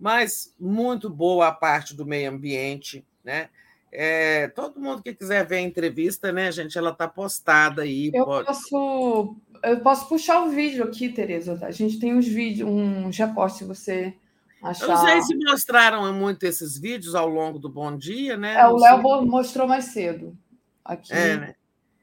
Mas 0.00 0.54
muito 0.58 1.10
boa 1.10 1.48
a 1.48 1.52
parte 1.52 1.94
do 1.94 2.06
meio 2.06 2.30
ambiente, 2.30 3.04
né? 3.22 3.50
É, 3.92 4.48
todo 4.48 4.80
mundo 4.80 5.02
que 5.02 5.12
quiser 5.12 5.46
ver 5.46 5.56
a 5.56 5.60
entrevista, 5.60 6.32
né, 6.32 6.50
gente, 6.50 6.76
ela 6.78 6.90
está 6.90 7.06
postada 7.06 7.82
aí. 7.82 8.10
Eu 8.14 8.24
pode... 8.24 8.46
posso, 8.46 9.36
eu 9.62 9.80
posso 9.80 10.08
puxar 10.08 10.42
o 10.42 10.48
vídeo 10.48 10.84
aqui, 10.84 11.10
Tereza. 11.10 11.58
A 11.60 11.70
gente 11.70 11.98
tem 11.98 12.14
uns 12.14 12.26
vídeos, 12.26 12.70
uns 12.70 13.18
recortes, 13.18 13.58
se 13.58 13.64
você 13.64 14.14
achar. 14.62 14.84
Eu 14.84 14.88
não 14.88 15.04
sei 15.04 15.22
se 15.22 15.36
mostraram 15.36 16.12
muito 16.14 16.44
esses 16.44 16.78
vídeos 16.78 17.14
ao 17.14 17.28
longo 17.28 17.58
do 17.58 17.68
Bom 17.68 17.94
Dia, 17.94 18.38
né? 18.38 18.54
É, 18.54 18.66
o 18.66 18.76
Léo 18.76 19.26
mostrou 19.26 19.68
mais 19.68 19.86
cedo. 19.86 20.34
Aqui. 20.82 21.12
É, 21.12 21.36
né? 21.36 21.54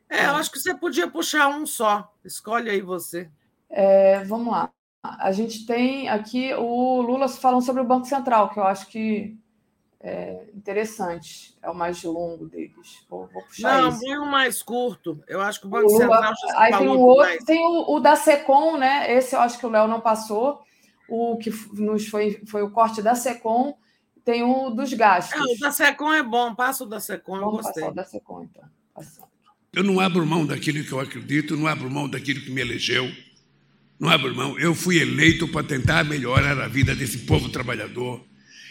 É, 0.07 0.25
eu 0.27 0.35
acho 0.35 0.51
que 0.51 0.59
você 0.59 0.75
podia 0.75 1.07
puxar 1.07 1.47
um 1.47 1.65
só. 1.65 2.13
Escolhe 2.23 2.69
aí 2.69 2.81
você. 2.81 3.27
É, 3.69 4.23
vamos 4.23 4.51
lá. 4.51 4.71
A 5.03 5.31
gente 5.31 5.65
tem 5.65 6.09
aqui 6.09 6.53
o 6.53 7.01
Lula 7.01 7.27
falando 7.27 7.61
sobre 7.63 7.81
o 7.81 7.85
Banco 7.85 8.07
Central, 8.07 8.49
que 8.49 8.59
eu 8.59 8.63
acho 8.63 8.87
que 8.87 9.37
é 9.99 10.45
interessante. 10.53 11.55
É 11.61 11.69
o 11.69 11.75
mais 11.75 12.03
longo 12.03 12.47
deles. 12.47 13.03
Vou, 13.09 13.27
vou 13.31 13.43
puxar 13.43 13.81
Não, 13.81 13.89
esse. 13.89 14.17
o 14.17 14.25
mais 14.25 14.61
curto. 14.61 15.19
Eu 15.27 15.41
acho 15.41 15.59
que 15.59 15.67
o 15.67 15.69
Banco 15.69 15.87
o 15.87 15.93
Lula, 15.93 15.99
Central 15.99 16.33
já 16.41 16.59
Aí 16.59 16.77
tem 16.77 16.87
um 16.87 16.99
outro, 16.99 17.25
mais. 17.25 17.43
tem 17.43 17.65
o, 17.65 17.95
o, 17.95 17.99
da 17.99 18.15
Secom, 18.15 18.77
né? 18.77 19.11
Esse 19.13 19.35
eu 19.35 19.39
acho 19.39 19.57
que 19.59 19.65
o 19.65 19.69
Léo 19.69 19.87
não 19.87 19.99
passou. 19.99 20.61
O 21.09 21.37
que 21.37 21.51
nos 21.73 22.07
foi, 22.07 22.41
foi 22.47 22.63
o 22.63 22.71
corte 22.71 23.01
da 23.01 23.15
Secom. 23.15 23.77
Tem 24.23 24.43
o 24.43 24.71
dos 24.71 24.91
gastos. 24.93 25.39
É, 25.39 25.55
o 25.55 25.59
da 25.59 25.71
Secom 25.71 26.13
é 26.13 26.23
bom. 26.23 26.55
Passa 26.55 26.83
o 26.83 26.87
da 26.87 26.99
Secom, 26.99 27.39
Vamos 27.39 27.45
eu 27.45 27.51
gostei. 27.63 27.83
Passar 27.83 27.91
o 27.91 27.95
da 27.95 28.05
Secom, 28.05 28.43
então. 28.43 28.63
Passando. 28.93 29.27
Eu 29.73 29.83
não 29.83 29.99
abro 29.99 30.25
mão 30.25 30.45
daquilo 30.45 30.83
que 30.85 30.91
eu 30.91 30.99
acredito, 30.99 31.57
não 31.57 31.67
abro 31.67 31.91
mão 31.91 32.07
daquilo 32.07 32.39
que 32.41 32.49
me 32.49 32.61
elegeu, 32.61 33.11
não 33.99 34.09
abro 34.09 34.35
mão. 34.35 34.59
Eu 34.59 34.75
fui 34.75 34.99
eleito 34.99 35.47
para 35.47 35.63
tentar 35.63 36.03
melhorar 36.03 36.59
a 36.59 36.67
vida 36.67 36.95
desse 36.95 37.19
povo 37.19 37.49
trabalhador. 37.49 38.23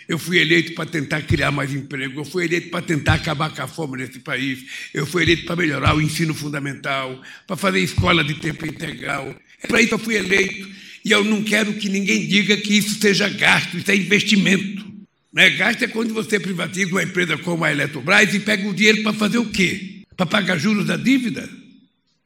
Eu 0.06 0.18
fui 0.18 0.38
eleito 0.38 0.74
para 0.74 0.84
tentar 0.84 1.22
criar 1.22 1.50
mais 1.50 1.72
emprego. 1.72 2.20
Eu 2.20 2.24
fui 2.24 2.44
eleito 2.44 2.70
para 2.70 2.82
tentar 2.82 3.14
acabar 3.14 3.50
com 3.50 3.62
a 3.62 3.66
fome 3.66 3.98
nesse 3.98 4.18
país. 4.18 4.64
Eu 4.92 5.06
fui 5.06 5.22
eleito 5.22 5.46
para 5.46 5.56
melhorar 5.56 5.96
o 5.96 6.00
ensino 6.00 6.34
fundamental, 6.34 7.20
para 7.46 7.56
fazer 7.56 7.80
escola 7.80 8.22
de 8.22 8.34
tempo 8.34 8.66
integral. 8.66 9.34
É 9.62 9.66
para 9.66 9.80
isso 9.80 9.94
eu 9.94 9.98
fui 9.98 10.16
eleito. 10.16 10.68
E 11.04 11.10
eu 11.10 11.24
não 11.24 11.42
quero 11.42 11.74
que 11.74 11.88
ninguém 11.88 12.26
diga 12.26 12.56
que 12.56 12.76
isso 12.76 13.00
seja 13.00 13.28
gasto, 13.28 13.76
isso 13.76 13.90
é 13.90 13.96
investimento. 13.96 14.84
Né? 15.32 15.50
Gasto 15.50 15.82
é 15.82 15.88
quando 15.88 16.14
você 16.14 16.40
privatiza 16.40 16.90
uma 16.90 17.02
empresa 17.02 17.36
como 17.38 17.64
a 17.64 17.70
Eletrobras 17.70 18.32
e 18.34 18.40
pega 18.40 18.68
o 18.68 18.74
dinheiro 18.74 19.02
para 19.02 19.12
fazer 19.12 19.38
o 19.38 19.50
quê? 19.50 19.94
para 20.16 20.26
pagar 20.26 20.58
juros 20.58 20.86
da 20.86 20.96
dívida. 20.96 21.48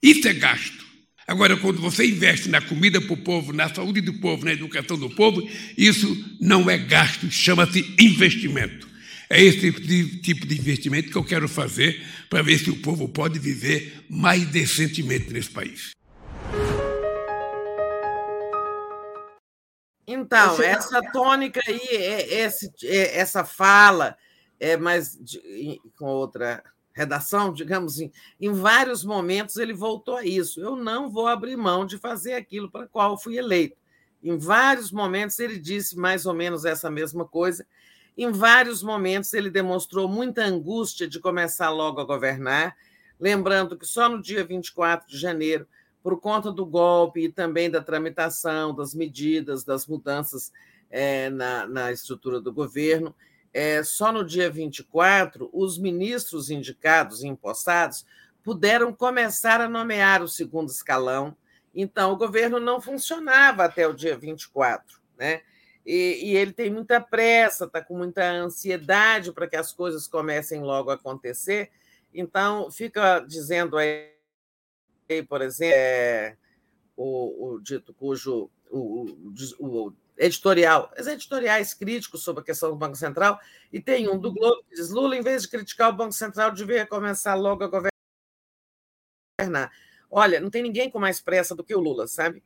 Isso 0.02 0.26
é 0.28 0.32
gasto. 0.32 0.86
Agora, 1.28 1.58
quando 1.58 1.78
você 1.78 2.06
investe 2.06 2.48
na 2.48 2.58
comida 2.58 2.98
para 3.02 3.12
o 3.12 3.16
povo, 3.18 3.52
na 3.52 3.68
saúde 3.68 4.00
do 4.00 4.14
povo, 4.14 4.46
na 4.46 4.52
educação 4.54 4.98
do 4.98 5.10
povo, 5.10 5.46
isso 5.76 6.08
não 6.40 6.70
é 6.70 6.78
gasto, 6.78 7.30
chama-se 7.30 7.80
investimento. 8.00 8.88
É 9.28 9.38
esse 9.42 9.60
tipo 9.60 9.78
de, 9.78 10.22
tipo 10.22 10.46
de 10.46 10.58
investimento 10.58 11.10
que 11.10 11.16
eu 11.16 11.22
quero 11.22 11.46
fazer 11.46 12.02
para 12.30 12.40
ver 12.40 12.58
se 12.58 12.70
o 12.70 12.80
povo 12.80 13.06
pode 13.10 13.38
viver 13.38 14.06
mais 14.08 14.46
decentemente 14.46 15.30
nesse 15.30 15.50
país. 15.50 15.90
Então, 20.06 20.62
essa 20.62 21.02
tônica 21.12 21.60
aí, 21.68 21.88
é, 21.90 22.40
esse, 22.46 22.72
é, 22.84 23.18
essa 23.18 23.44
fala, 23.44 24.16
é 24.58 24.78
mais 24.78 25.14
de, 25.20 25.78
com 25.94 26.06
outra 26.06 26.64
redação, 26.98 27.52
digamos, 27.52 28.00
em, 28.00 28.10
em 28.40 28.52
vários 28.52 29.04
momentos 29.04 29.56
ele 29.56 29.72
voltou 29.72 30.16
a 30.16 30.24
isso. 30.24 30.60
Eu 30.60 30.74
não 30.74 31.08
vou 31.08 31.28
abrir 31.28 31.56
mão 31.56 31.86
de 31.86 31.96
fazer 31.96 32.32
aquilo 32.32 32.68
para 32.68 32.88
qual 32.88 33.16
fui 33.16 33.38
eleito. 33.38 33.76
Em 34.22 34.36
vários 34.36 34.90
momentos 34.90 35.38
ele 35.38 35.58
disse 35.58 35.96
mais 35.96 36.26
ou 36.26 36.34
menos 36.34 36.64
essa 36.64 36.90
mesma 36.90 37.24
coisa. 37.24 37.64
Em 38.16 38.32
vários 38.32 38.82
momentos 38.82 39.32
ele 39.32 39.48
demonstrou 39.48 40.08
muita 40.08 40.44
angústia 40.44 41.06
de 41.06 41.20
começar 41.20 41.70
logo 41.70 42.00
a 42.00 42.04
governar, 42.04 42.76
lembrando 43.18 43.78
que 43.78 43.86
só 43.86 44.08
no 44.08 44.20
dia 44.20 44.44
24 44.44 45.08
de 45.08 45.16
janeiro, 45.16 45.68
por 46.02 46.20
conta 46.20 46.50
do 46.50 46.66
golpe 46.66 47.20
e 47.20 47.32
também 47.32 47.70
da 47.70 47.80
tramitação 47.80 48.74
das 48.74 48.92
medidas, 48.92 49.62
das 49.62 49.86
mudanças 49.86 50.52
é, 50.90 51.30
na, 51.30 51.64
na 51.68 51.92
estrutura 51.92 52.40
do 52.40 52.52
governo, 52.52 53.14
é, 53.58 53.82
só 53.82 54.12
no 54.12 54.24
dia 54.24 54.48
24, 54.48 55.50
os 55.52 55.76
ministros 55.78 56.48
indicados 56.48 57.24
e 57.24 57.26
empossados 57.26 58.06
puderam 58.40 58.94
começar 58.94 59.60
a 59.60 59.68
nomear 59.68 60.22
o 60.22 60.28
segundo 60.28 60.70
escalão. 60.70 61.36
Então, 61.74 62.12
o 62.12 62.16
governo 62.16 62.60
não 62.60 62.80
funcionava 62.80 63.64
até 63.64 63.84
o 63.84 63.92
dia 63.92 64.16
24. 64.16 65.00
Né? 65.18 65.42
E, 65.84 66.20
e 66.22 66.36
ele 66.36 66.52
tem 66.52 66.70
muita 66.70 67.00
pressa, 67.00 67.64
está 67.64 67.82
com 67.82 67.98
muita 67.98 68.30
ansiedade 68.30 69.32
para 69.32 69.48
que 69.48 69.56
as 69.56 69.72
coisas 69.72 70.06
comecem 70.06 70.62
logo 70.62 70.92
a 70.92 70.94
acontecer. 70.94 71.68
Então, 72.14 72.70
fica 72.70 73.18
dizendo 73.18 73.76
aí, 73.76 74.12
por 75.28 75.42
exemplo, 75.42 75.74
é, 75.76 76.36
o, 76.96 77.54
o 77.54 77.60
dito 77.60 77.92
cujo 77.92 78.48
o, 78.70 79.16
o, 79.58 79.92
editorial, 80.18 80.92
os 80.98 81.06
editoriais 81.06 81.72
críticos 81.72 82.22
sobre 82.22 82.42
a 82.42 82.44
questão 82.44 82.70
do 82.70 82.76
Banco 82.76 82.96
Central, 82.96 83.38
e 83.72 83.80
tem 83.80 84.08
um 84.08 84.18
do 84.18 84.32
Globo 84.32 84.64
que 84.68 84.74
diz: 84.74 84.90
Lula, 84.90 85.16
em 85.16 85.22
vez 85.22 85.42
de 85.42 85.48
criticar 85.48 85.90
o 85.90 85.96
Banco 85.96 86.12
Central, 86.12 86.52
devia 86.52 86.84
começar 86.86 87.34
logo 87.34 87.64
a 87.64 87.68
governar. 89.40 89.72
Olha, 90.10 90.40
não 90.40 90.50
tem 90.50 90.62
ninguém 90.62 90.90
com 90.90 90.98
mais 90.98 91.20
pressa 91.20 91.54
do 91.54 91.62
que 91.62 91.74
o 91.74 91.80
Lula, 91.80 92.08
sabe? 92.08 92.42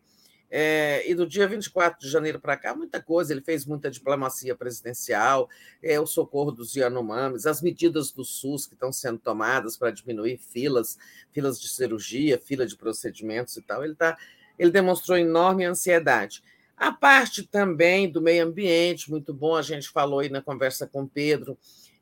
É, 0.55 1.10
e 1.10 1.15
do 1.15 1.26
dia 1.26 1.49
24 1.49 1.99
de 1.99 2.10
janeiro 2.10 2.39
para 2.39 2.59
cá, 2.59 2.75
muita 2.75 3.01
coisa. 3.01 3.33
Ele 3.33 3.41
fez 3.41 3.65
muita 3.65 3.91
diplomacia 3.91 4.55
presidencial, 4.55 5.49
é, 5.83 5.99
o 5.99 6.05
socorro 6.07 6.51
dos 6.51 6.76
Yanomamis, 6.76 7.47
as 7.47 7.62
medidas 7.62 8.12
do 8.12 8.23
SUS 8.23 8.67
que 8.67 8.75
estão 8.75 8.92
sendo 8.92 9.18
tomadas 9.18 9.78
para 9.78 9.91
diminuir 9.91 10.36
filas, 10.36 10.99
filas 11.33 11.59
de 11.59 11.68
cirurgia, 11.68 12.39
fila 12.39 12.67
de 12.67 12.76
procedimentos 12.76 13.57
e 13.57 13.62
tal. 13.62 13.83
Ele, 13.83 13.94
tá, 13.94 14.18
ele 14.59 14.70
demonstrou 14.70 15.17
enorme 15.17 15.65
ansiedade. 15.65 16.42
A 16.83 16.91
parte 16.91 17.44
também 17.44 18.11
do 18.11 18.20
meio 18.20 18.44
ambiente, 18.44 19.09
muito 19.09 19.33
bom, 19.33 19.55
a 19.55 19.62
gente 19.62 19.89
falou 19.89 20.19
aí 20.19 20.28
na 20.28 20.43
conversa 20.43 20.85
com 20.85 21.02
o 21.02 21.09
Pedro, 21.09 21.57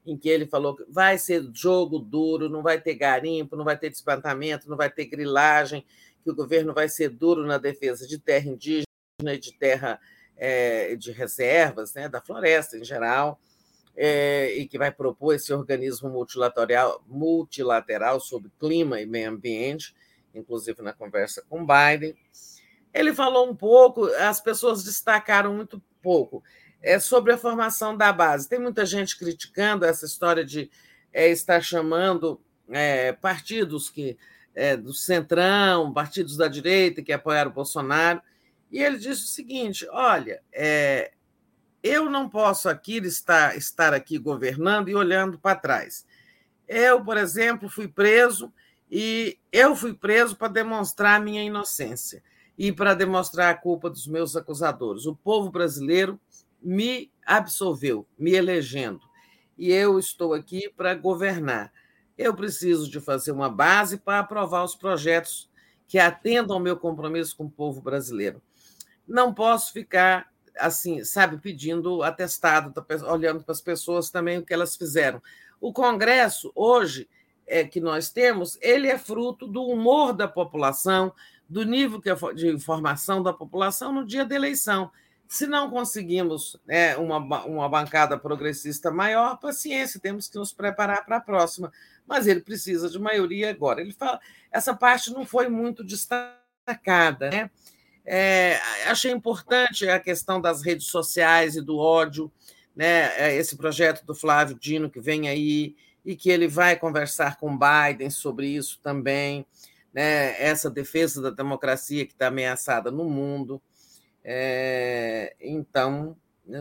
em 0.07 0.17
que 0.17 0.26
ele 0.26 0.47
falou 0.47 0.75
que 0.75 0.84
vai 0.89 1.18
ser 1.18 1.47
jogo 1.52 1.99
duro, 1.99 2.49
não 2.49 2.62
vai 2.62 2.81
ter 2.81 2.94
garimpo, 2.94 3.57
não 3.57 3.65
vai 3.67 3.76
ter 3.76 3.91
desmatamento, 3.91 4.70
não 4.70 4.78
vai 4.78 4.89
ter 4.89 5.05
grilagem 5.05 5.84
que 6.25 6.31
o 6.31 6.34
governo 6.34 6.73
vai 6.73 6.89
ser 6.89 7.10
duro 7.10 7.47
na 7.47 7.59
defesa 7.59 8.07
de 8.07 8.18
terra 8.18 8.49
indígena 8.49 8.86
e 9.34 9.39
de 9.39 9.52
terra 9.52 10.00
é, 10.34 10.97
de 10.97 11.12
reservas, 11.12 11.92
né, 11.92 12.09
da 12.09 12.23
floresta 12.23 12.78
em 12.78 12.83
geral, 12.83 13.39
é, 13.94 14.55
e 14.55 14.67
que 14.67 14.78
vai 14.78 14.91
propor 14.91 15.34
esse 15.34 15.52
organismo 15.52 16.09
multilateral, 16.09 17.05
multilateral 17.07 18.18
sobre 18.18 18.50
clima 18.59 18.99
e 18.99 19.05
meio 19.05 19.28
ambiente, 19.28 19.94
inclusive 20.34 20.81
na 20.81 20.94
conversa 20.94 21.44
com 21.50 21.67
Biden. 21.67 22.17
Ele 22.93 23.15
falou 23.15 23.49
um 23.49 23.55
pouco, 23.55 24.07
as 24.15 24.41
pessoas 24.41 24.83
destacaram 24.83 25.55
muito 25.55 25.83
pouco 26.02 26.43
é, 26.83 26.99
sobre 26.99 27.33
a 27.33 27.39
formação 27.39 27.97
da 27.97 28.12
base. 28.12 28.49
Tem 28.49 28.59
muita 28.59 28.85
gente 28.85 29.19
criticando 29.19 29.85
essa 29.85 30.05
história 30.07 30.44
de 30.44 30.70
é, 31.12 31.28
estar 31.28 31.60
chamando 31.60 32.41
é, 32.69 33.12
partidos 33.12 33.91
que 33.91 34.17
é, 34.55 34.77
do 34.77 34.93
Centrão, 34.93 35.93
partidos 35.93 36.36
da 36.36 36.49
direita 36.49 37.02
que 37.02 37.12
apoiaram 37.12 37.51
o 37.51 37.55
Bolsonaro, 37.55 38.20
e 38.70 38.83
ele 38.83 38.99
disse 38.99 39.25
o 39.25 39.28
seguinte: 39.28 39.86
olha, 39.91 40.43
é, 40.52 41.12
eu 41.83 42.10
não 42.10 42.28
posso 42.28 42.69
aqui 42.69 42.99
estar, 42.99 43.57
estar 43.57 43.94
aqui 43.94 44.19
governando 44.19 44.89
e 44.89 44.94
olhando 44.94 45.39
para 45.39 45.57
trás. 45.57 46.05
Eu, 46.69 47.05
por 47.05 47.17
exemplo, 47.17 47.69
fui 47.69 47.89
preso 47.89 48.52
e 48.91 49.39
eu 49.52 49.75
fui 49.75 49.94
preso 49.94 50.36
para 50.36 50.49
demonstrar 50.49 51.20
minha 51.20 51.43
inocência 51.43 52.23
e 52.61 52.73
para 52.73 52.95
demonstrar 52.95 53.51
a 53.51 53.57
culpa 53.57 53.89
dos 53.89 54.07
meus 54.07 54.37
acusadores. 54.37 55.07
O 55.07 55.17
povo 55.17 55.51
brasileiro 55.51 56.21
me 56.63 57.11
absolveu, 57.27 58.07
me 58.19 58.33
elegendo, 58.33 59.01
e 59.57 59.73
eu 59.73 59.99
estou 59.99 60.35
aqui 60.35 60.69
para 60.69 60.95
governar 60.95 61.73
eu 62.21 62.35
preciso 62.35 62.91
de 62.91 63.01
fazer 63.01 63.33
uma 63.33 63.49
base 63.49 63.97
para 63.97 64.19
aprovar 64.19 64.63
os 64.63 64.75
projetos 64.75 65.49
que 65.89 65.99
atendam 65.99 66.55
ao 66.55 66.63
meu 66.63 66.77
compromisso 66.77 67.35
com 67.35 67.45
o 67.45 67.51
povo 67.51 67.81
brasileiro. 67.81 68.43
Não 69.09 69.33
posso 69.33 69.73
ficar 69.73 70.31
assim, 70.59 71.03
sabe, 71.03 71.39
pedindo 71.39 72.03
atestado, 72.03 72.75
olhando 73.09 73.43
para 73.43 73.53
as 73.53 73.63
pessoas 73.63 74.11
também 74.11 74.37
o 74.37 74.45
que 74.45 74.53
elas 74.53 74.77
fizeram. 74.77 75.23
O 75.59 75.73
Congresso, 75.73 76.53
hoje, 76.55 77.09
é, 77.47 77.65
que 77.65 77.81
nós 77.81 78.11
temos, 78.11 78.59
ele 78.61 78.89
é 78.89 78.99
fruto 78.99 79.47
do 79.47 79.65
humor 79.65 80.13
da 80.13 80.29
população, 80.29 81.15
do 81.51 81.65
nível 81.65 82.01
é 82.05 82.35
de 82.35 82.49
informação 82.49 83.20
da 83.25 83.33
população 83.33 83.93
no 83.93 84.07
dia 84.07 84.25
da 84.25 84.37
eleição. 84.37 84.89
Se 85.27 85.49
não 85.49 85.69
conseguimos 85.69 86.57
né, 86.65 86.97
uma, 86.97 87.19
uma 87.45 87.69
bancada 87.69 88.17
progressista 88.17 88.91
maior, 88.91 89.37
paciência, 89.37 90.01
temos 90.01 90.29
que 90.29 90.39
nos 90.39 90.53
preparar 90.53 91.05
para 91.05 91.17
a 91.17 91.20
próxima. 91.20 91.73
Mas 92.07 92.29
ele 92.29 92.41
precisa 92.41 92.89
de 92.89 92.99
maioria 93.01 93.51
agora. 93.51 93.81
Ele 93.81 93.93
fala, 93.93 94.20
essa 94.51 94.75
parte 94.75 95.12
não 95.12 95.27
foi 95.27 95.49
muito 95.49 95.83
destacada. 95.83 97.31
Né? 97.31 97.51
É, 98.07 98.61
achei 98.87 99.11
importante 99.11 99.89
a 99.89 99.99
questão 99.99 100.41
das 100.41 100.62
redes 100.62 100.87
sociais 100.87 101.57
e 101.57 101.61
do 101.61 101.79
ódio, 101.79 102.31
né? 102.75 103.12
É, 103.17 103.35
esse 103.35 103.57
projeto 103.57 104.05
do 104.07 104.15
Flávio 104.15 104.57
Dino 104.59 104.89
que 104.89 105.01
vem 105.01 105.29
aí 105.29 105.75
e 106.05 106.17
que 106.17 106.31
ele 106.31 106.49
vai 106.49 106.77
conversar 106.77 107.37
com 107.37 107.59
Biden 107.59 108.09
sobre 108.09 108.49
isso 108.49 108.81
também, 108.83 109.45
né? 109.93 110.41
essa 110.41 110.70
defesa 110.70 111.20
da 111.20 111.31
democracia 111.31 112.07
que 112.07 112.12
está 112.12 112.28
ameaçada 112.28 112.91
no 112.91 113.05
mundo. 113.05 113.60
É, 114.23 115.35
então, 115.41 116.17
né, 116.47 116.60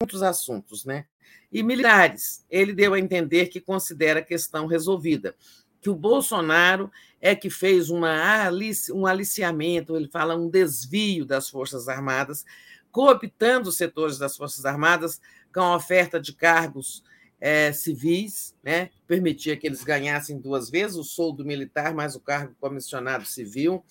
muitos 0.00 0.22
assuntos, 0.22 0.84
né? 0.84 1.06
E 1.50 1.62
militares, 1.62 2.44
ele 2.48 2.72
deu 2.72 2.94
a 2.94 2.98
entender 2.98 3.46
que 3.46 3.60
considera 3.60 4.20
a 4.20 4.24
questão 4.24 4.66
resolvida, 4.66 5.34
que 5.80 5.90
o 5.90 5.94
Bolsonaro 5.94 6.90
é 7.20 7.34
que 7.34 7.50
fez 7.50 7.90
uma, 7.90 8.48
um 8.92 9.06
aliciamento, 9.06 9.96
ele 9.96 10.08
fala 10.08 10.36
um 10.36 10.48
desvio 10.48 11.24
das 11.24 11.48
Forças 11.48 11.88
Armadas, 11.88 12.44
cooptando 12.92 13.68
os 13.68 13.76
setores 13.76 14.18
das 14.18 14.36
Forças 14.36 14.64
Armadas 14.64 15.20
com 15.52 15.60
a 15.60 15.76
oferta 15.76 16.20
de 16.20 16.32
cargos 16.32 17.02
é, 17.40 17.72
civis, 17.72 18.54
né? 18.62 18.90
permitia 19.06 19.56
que 19.56 19.66
eles 19.66 19.82
ganhassem 19.82 20.38
duas 20.38 20.68
vezes 20.68 20.96
o 20.96 21.04
soldo 21.04 21.44
militar 21.44 21.94
mais 21.94 22.14
o 22.14 22.20
cargo 22.20 22.54
comissionado 22.60 23.24
civil 23.24 23.84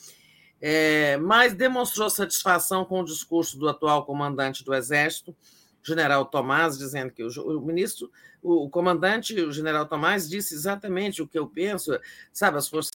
é, 0.62 1.18
mas 1.18 1.54
demonstrou 1.54 2.10
satisfação 2.10 2.84
com 2.84 3.02
o 3.02 3.06
discurso 3.06 3.58
do 3.58 3.70
atual 3.70 4.06
comandante 4.06 4.64
do 4.64 4.74
Exército, 4.74 5.36
general 5.82 6.26
Tomás, 6.26 6.78
dizendo 6.78 7.12
que 7.12 7.24
o, 7.24 7.58
o 7.58 7.62
ministro, 7.62 8.12
o, 8.42 8.66
o, 8.66 8.70
comandante, 8.70 9.34
o 9.42 9.52
general 9.52 9.86
Tomás, 9.86 10.30
disse 10.30 10.54
exatamente 10.54 11.22
o 11.22 11.28
que 11.28 11.40
eu 11.40 11.48
penso, 11.48 11.98
sabe, 12.34 12.58
as 12.58 12.68
Forças 12.68 12.92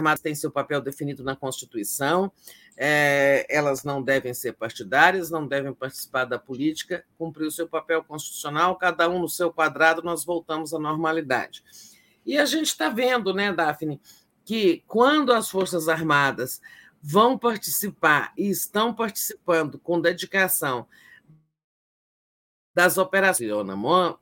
Armadas 0.00 0.20
têm 0.20 0.34
seu 0.34 0.50
papel 0.50 0.80
definido 0.80 1.22
na 1.22 1.36
Constituição, 1.36 2.32
é, 2.76 3.46
elas 3.48 3.84
não 3.84 4.02
devem 4.02 4.34
ser 4.34 4.54
partidárias, 4.54 5.30
não 5.30 5.46
devem 5.46 5.72
participar 5.72 6.24
da 6.24 6.38
política, 6.38 7.04
cumprir 7.16 7.46
o 7.46 7.52
seu 7.52 7.68
papel 7.68 8.02
constitucional, 8.02 8.76
cada 8.76 9.08
um 9.08 9.20
no 9.20 9.28
seu 9.28 9.52
quadrado, 9.52 10.02
nós 10.02 10.24
voltamos 10.24 10.74
à 10.74 10.78
normalidade. 10.78 11.62
E 12.26 12.38
a 12.38 12.44
gente 12.44 12.66
está 12.66 12.88
vendo, 12.88 13.32
né, 13.32 13.52
Daphne, 13.52 14.00
que 14.44 14.82
quando 14.86 15.32
as 15.32 15.48
Forças 15.48 15.88
Armadas 15.88 16.60
vão 17.00 17.38
participar 17.38 18.32
e 18.36 18.48
estão 18.48 18.94
participando 18.94 19.78
com 19.78 20.00
dedicação 20.00 20.86
das 22.74 22.98
operações 22.98 23.50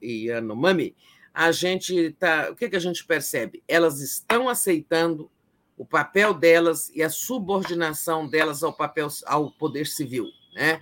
e 0.01 0.27
Yanomami, 0.27 0.95
a 1.33 1.51
gente 1.51 2.13
tá, 2.13 2.51
o 2.51 2.57
que, 2.57 2.69
que 2.69 2.77
a 2.77 2.81
gente 2.81 3.05
percebe? 3.05 3.63
Elas 3.67 4.01
estão 4.01 4.49
aceitando 4.49 5.31
o 5.77 5.85
papel 5.85 6.35
delas 6.35 6.91
e 6.95 7.03
a 7.03 7.11
subordinação 7.11 8.29
delas 8.29 8.63
ao 8.63 8.73
papel 8.73 9.09
ao 9.27 9.51
poder 9.51 9.87
civil, 9.87 10.27
né? 10.55 10.81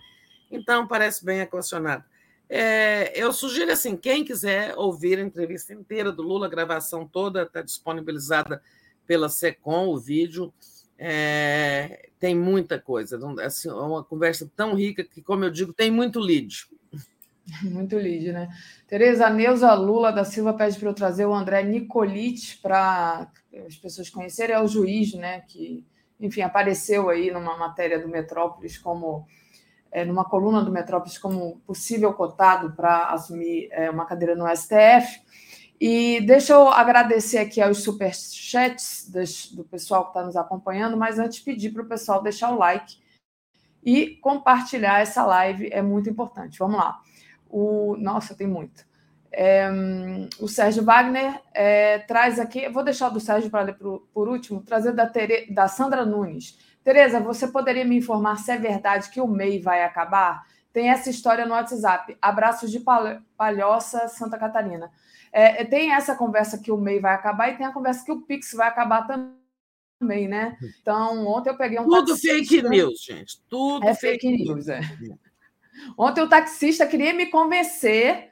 Então 0.50 0.86
parece 0.86 1.24
bem 1.24 1.40
equacionado. 1.40 2.04
É, 2.48 3.12
eu 3.14 3.32
sugiro 3.32 3.70
assim, 3.70 3.96
quem 3.96 4.24
quiser 4.24 4.74
ouvir 4.76 5.18
a 5.18 5.22
entrevista 5.22 5.72
inteira 5.72 6.10
do 6.10 6.22
Lula, 6.22 6.46
a 6.46 6.50
gravação 6.50 7.06
toda 7.06 7.42
está 7.42 7.62
disponibilizada 7.62 8.60
pela 9.06 9.28
Secom, 9.28 9.86
o 9.88 9.98
vídeo. 9.98 10.52
É, 10.98 12.10
tem 12.18 12.34
muita 12.34 12.78
coisa, 12.78 13.18
assim, 13.42 13.68
é 13.68 13.72
uma 13.72 14.04
conversa 14.04 14.50
tão 14.54 14.74
rica 14.74 15.02
que, 15.02 15.22
como 15.22 15.44
eu 15.44 15.50
digo, 15.50 15.72
tem 15.72 15.90
muito 15.90 16.18
lead. 16.18 16.68
Muito 17.62 17.96
lead, 17.96 18.32
né? 18.32 18.48
Tereza 18.86 19.28
Neuza 19.30 19.72
Lula 19.74 20.12
da 20.12 20.24
Silva 20.24 20.54
pede 20.54 20.78
para 20.78 20.88
eu 20.88 20.94
trazer 20.94 21.26
o 21.26 21.34
André 21.34 21.62
Nicolite 21.62 22.58
para 22.58 23.30
as 23.66 23.76
pessoas 23.76 24.08
conhecerem, 24.10 24.54
é 24.54 24.60
o 24.60 24.68
juiz, 24.68 25.14
né? 25.14 25.40
Que, 25.48 25.84
enfim, 26.18 26.42
apareceu 26.42 27.08
aí 27.08 27.30
numa 27.30 27.56
matéria 27.56 27.98
do 27.98 28.08
Metrópolis 28.08 28.78
como 28.78 29.26
é, 29.90 30.04
numa 30.04 30.24
coluna 30.24 30.62
do 30.62 30.70
Metrópolis 30.70 31.18
como 31.18 31.60
possível 31.66 32.12
cotado 32.12 32.72
para 32.72 33.06
assumir 33.06 33.68
é, 33.72 33.90
uma 33.90 34.06
cadeira 34.06 34.34
no 34.34 34.46
STF. 34.54 35.20
E 35.80 36.20
deixa 36.20 36.52
eu 36.52 36.68
agradecer 36.68 37.38
aqui 37.38 37.60
aos 37.60 37.82
superchats 37.82 39.10
das, 39.10 39.46
do 39.46 39.64
pessoal 39.64 40.04
que 40.04 40.10
está 40.10 40.22
nos 40.22 40.36
acompanhando, 40.36 40.96
mas 40.96 41.18
antes 41.18 41.40
pedir 41.40 41.70
para 41.70 41.82
o 41.82 41.88
pessoal 41.88 42.22
deixar 42.22 42.50
o 42.50 42.58
like 42.58 42.98
e 43.82 44.16
compartilhar 44.16 45.00
essa 45.00 45.24
live, 45.24 45.70
é 45.72 45.80
muito 45.80 46.10
importante. 46.10 46.58
Vamos 46.58 46.76
lá. 46.76 47.00
O, 47.50 47.96
nossa, 47.98 48.34
tem 48.34 48.46
muito. 48.46 48.88
É, 49.32 49.68
o 50.40 50.48
Sérgio 50.48 50.84
Wagner 50.84 51.40
é, 51.54 51.98
traz 52.00 52.38
aqui, 52.40 52.68
vou 52.68 52.82
deixar 52.82 53.08
o 53.08 53.12
do 53.12 53.20
Sérgio 53.20 53.50
para 53.50 53.62
ler 53.62 53.74
por, 53.74 54.08
por 54.12 54.28
último, 54.28 54.62
trazer 54.62 54.92
da, 54.92 55.06
Tere, 55.06 55.52
da 55.52 55.68
Sandra 55.68 56.04
Nunes. 56.04 56.58
Tereza, 56.82 57.20
você 57.20 57.46
poderia 57.48 57.84
me 57.84 57.96
informar 57.96 58.36
se 58.38 58.50
é 58.50 58.56
verdade 58.56 59.10
que 59.10 59.20
o 59.20 59.28
MEI 59.28 59.60
vai 59.60 59.84
acabar? 59.84 60.44
Tem 60.72 60.88
essa 60.88 61.10
história 61.10 61.44
no 61.44 61.52
WhatsApp. 61.52 62.16
Abraços 62.22 62.70
de 62.70 62.80
Palhoça, 63.36 64.08
Santa 64.08 64.38
Catarina. 64.38 64.90
É, 65.32 65.62
é, 65.62 65.64
tem 65.64 65.92
essa 65.92 66.16
conversa 66.16 66.58
que 66.58 66.72
o 66.72 66.76
MEI 66.76 67.00
vai 67.00 67.14
acabar 67.14 67.50
e 67.50 67.56
tem 67.56 67.66
a 67.66 67.72
conversa 67.72 68.04
que 68.04 68.12
o 68.12 68.22
Pix 68.22 68.52
vai 68.52 68.68
acabar 68.68 69.06
também, 70.00 70.26
né? 70.26 70.56
Então, 70.80 71.26
ontem 71.26 71.50
eu 71.50 71.56
peguei 71.56 71.78
um 71.78 71.84
Tudo 71.84 72.16
fake 72.16 72.62
news, 72.62 73.02
gente. 73.02 73.40
Tudo 73.48 73.86
é 73.86 73.94
fake, 73.94 74.28
fake 74.28 74.44
news. 74.44 74.66
news. 74.66 74.68
É. 74.68 74.80
Ontem 75.96 76.22
o 76.22 76.28
taxista 76.28 76.86
queria 76.86 77.12
me 77.12 77.26
convencer 77.26 78.30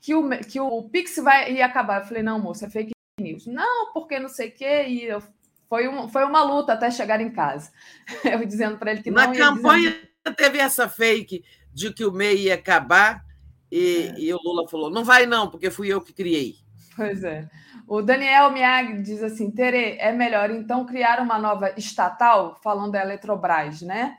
que 0.00 0.14
o, 0.14 0.28
que 0.40 0.60
o 0.60 0.82
Pix 0.84 1.16
vai 1.16 1.52
ia 1.52 1.66
acabar. 1.66 2.02
Eu 2.02 2.06
falei, 2.06 2.22
não, 2.22 2.38
moça, 2.38 2.66
é 2.66 2.70
fake 2.70 2.92
news. 3.20 3.46
Não, 3.46 3.92
porque 3.92 4.18
não 4.18 4.28
sei 4.28 4.48
o 4.48 4.52
quê. 4.52 4.84
E 4.86 5.04
eu 5.04 5.22
Foi, 5.68 5.88
um, 5.88 6.08
foi 6.08 6.24
uma 6.24 6.42
luta 6.42 6.74
até 6.74 6.90
chegar 6.90 7.20
em 7.20 7.30
casa. 7.30 7.72
Eu 8.24 8.44
dizendo 8.44 8.78
para 8.78 8.92
ele 8.92 9.02
que 9.02 9.10
Na 9.10 9.26
não. 9.26 9.34
campanha 9.34 9.90
dizendo... 9.90 10.36
teve 10.36 10.58
essa 10.58 10.88
fake 10.88 11.44
de 11.72 11.92
que 11.92 12.04
o 12.04 12.12
MEI 12.12 12.44
ia 12.44 12.54
acabar 12.54 13.24
e, 13.70 14.12
é. 14.14 14.20
e 14.20 14.32
o 14.32 14.38
Lula 14.42 14.68
falou: 14.68 14.90
não 14.90 15.04
vai 15.04 15.26
não, 15.26 15.50
porque 15.50 15.70
fui 15.70 15.88
eu 15.88 16.00
que 16.00 16.12
criei. 16.12 16.56
Pois 16.94 17.24
é. 17.24 17.48
O 17.86 18.00
Daniel 18.00 18.52
Miag 18.52 19.02
diz 19.02 19.22
assim: 19.22 19.50
Tere, 19.50 19.96
é 19.98 20.12
melhor 20.12 20.50
então 20.50 20.86
criar 20.86 21.20
uma 21.20 21.38
nova 21.38 21.72
estatal, 21.76 22.58
falando 22.62 22.92
da 22.92 23.02
Eletrobras, 23.02 23.82
né? 23.82 24.16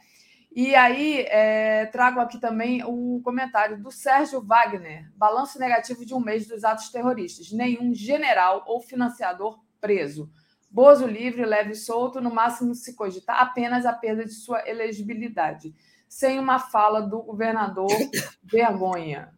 E 0.56 0.74
aí, 0.74 1.25
é, 1.27 1.85
trago 1.88 2.22
aqui 2.22 2.40
também 2.40 2.82
o 2.85 3.19
comentário 3.22 3.77
do 3.77 3.92
Sérgio 3.92 4.42
Wagner: 4.42 5.11
balanço 5.17 5.59
negativo 5.59 6.06
de 6.06 6.14
um 6.14 6.19
mês 6.22 6.48
dos 6.48 6.64
atos 6.64 6.90
terroristas. 6.90 7.51
Nenhum 7.51 7.93
general 7.93 8.64
ou 8.66 8.80
financiador 8.80 9.59
preso. 9.82 10.32
Bozo 10.72 11.06
livre, 11.06 11.45
leve 11.45 11.72
e 11.72 11.75
solto, 11.75 12.22
no 12.22 12.34
máximo 12.34 12.74
se 12.74 12.95
cogitar 12.95 13.42
apenas 13.42 13.85
a 13.85 13.92
perda 13.92 14.24
de 14.24 14.34
sua 14.34 14.67
elegibilidade. 14.67 15.75
Sem 16.08 16.40
uma 16.40 16.58
fala 16.58 17.01
do 17.01 17.22
governador 17.22 17.92
vergonha 18.42 19.34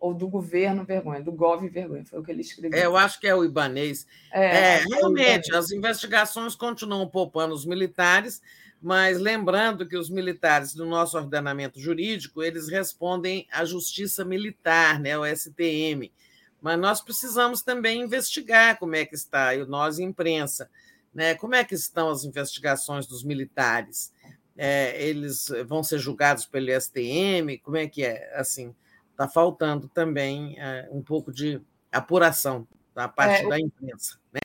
ou 0.00 0.14
do 0.14 0.28
governo 0.28 0.84
vergonha, 0.84 1.20
do 1.22 1.32
Gov 1.32 1.68
vergonha, 1.68 2.04
foi 2.04 2.20
o 2.20 2.22
que 2.22 2.30
ele 2.30 2.40
escreveu. 2.40 2.78
É, 2.78 2.86
eu 2.86 2.96
acho 2.96 3.20
que 3.20 3.26
é 3.26 3.34
o 3.34 3.44
Ibanês. 3.44 4.06
É, 4.32 4.76
é 4.76 4.84
realmente, 4.84 5.54
as 5.54 5.70
investigações 5.72 6.54
continuam 6.54 7.06
poupando 7.08 7.52
os 7.52 7.66
militares, 7.66 8.40
mas 8.80 9.18
lembrando 9.18 9.86
que 9.86 9.96
os 9.96 10.08
militares 10.08 10.72
do 10.72 10.86
nosso 10.86 11.16
ordenamento 11.16 11.80
jurídico, 11.80 12.42
eles 12.42 12.68
respondem 12.68 13.46
à 13.50 13.64
justiça 13.64 14.24
militar, 14.24 15.00
né, 15.00 15.18
o 15.18 15.24
STM. 15.26 16.12
Mas 16.60 16.78
nós 16.78 17.00
precisamos 17.00 17.62
também 17.62 18.02
investigar 18.02 18.78
como 18.78 18.94
é 18.94 19.04
que 19.04 19.14
está, 19.14 19.54
e 19.54 19.64
nós, 19.66 19.98
imprensa, 19.98 20.70
né, 21.12 21.34
como 21.34 21.54
é 21.54 21.64
que 21.64 21.74
estão 21.74 22.10
as 22.10 22.24
investigações 22.24 23.06
dos 23.06 23.24
militares? 23.24 24.12
É, 24.56 25.00
eles 25.02 25.48
vão 25.66 25.82
ser 25.82 25.98
julgados 25.98 26.44
pelo 26.46 26.68
STM? 26.80 27.58
Como 27.62 27.76
é 27.76 27.86
que 27.88 28.04
é? 28.04 28.32
Assim, 28.34 28.74
está 29.10 29.28
faltando 29.28 29.88
também 29.88 30.56
é, 30.58 30.88
um 30.90 31.02
pouco 31.02 31.32
de 31.32 31.60
apuração 31.90 32.66
da 32.94 33.08
parte 33.08 33.44
é, 33.44 33.48
da 33.48 33.58
imprensa. 33.58 34.18
Né? 34.32 34.40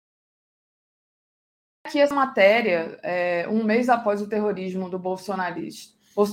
Aqui 1.93 2.01
essa 2.01 2.15
matéria, 2.15 2.97
é, 3.03 3.47
um 3.47 3.63
mês 3.63 3.87
após 3.87 4.19
o 4.19 4.25
terrorismo 4.25 4.89
do 4.89 4.97
bolsonarista, 4.97 5.93
o 6.15 6.25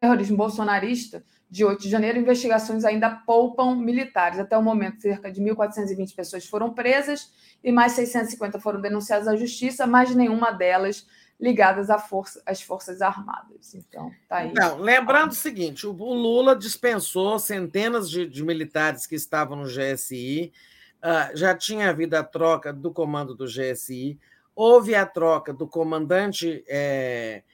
terrorismo 0.00 0.36
bolsonarista 0.36 1.22
de 1.48 1.64
8 1.64 1.82
de 1.82 1.88
janeiro, 1.88 2.18
investigações 2.18 2.84
ainda 2.84 3.08
poupam 3.08 3.76
militares. 3.76 4.40
Até 4.40 4.58
o 4.58 4.62
momento, 4.62 5.00
cerca 5.00 5.30
de 5.30 5.40
1.420 5.40 6.16
pessoas 6.16 6.48
foram 6.48 6.74
presas 6.74 7.32
e 7.62 7.70
mais 7.70 7.92
650 7.92 8.58
foram 8.58 8.80
denunciadas 8.80 9.28
à 9.28 9.36
justiça, 9.36 9.86
mas 9.86 10.12
nenhuma 10.16 10.50
delas 10.50 11.06
ligadas 11.38 11.90
à 11.90 11.98
força, 12.00 12.42
às 12.44 12.60
Forças 12.60 13.00
Armadas. 13.00 13.76
Então, 13.76 14.10
tá 14.28 14.38
aí. 14.38 14.52
Não, 14.52 14.78
lembrando 14.78 15.30
o 15.30 15.36
seguinte: 15.36 15.86
o 15.86 15.92
Lula 15.92 16.56
dispensou 16.56 17.38
centenas 17.38 18.10
de, 18.10 18.26
de 18.26 18.42
militares 18.42 19.06
que 19.06 19.14
estavam 19.14 19.58
no 19.58 19.68
GSI, 19.68 20.52
uh, 20.96 21.06
ah, 21.06 21.30
já 21.34 21.54
tinha 21.54 21.88
havido 21.88 22.16
a 22.16 22.24
troca 22.24 22.72
do 22.72 22.90
comando 22.90 23.32
do 23.32 23.46
GSI, 23.46 24.18
houve 24.58 24.96
a 24.96 25.06
troca 25.06 25.54
do 25.54 25.68
comandante 25.68 26.64
é, 26.66 27.44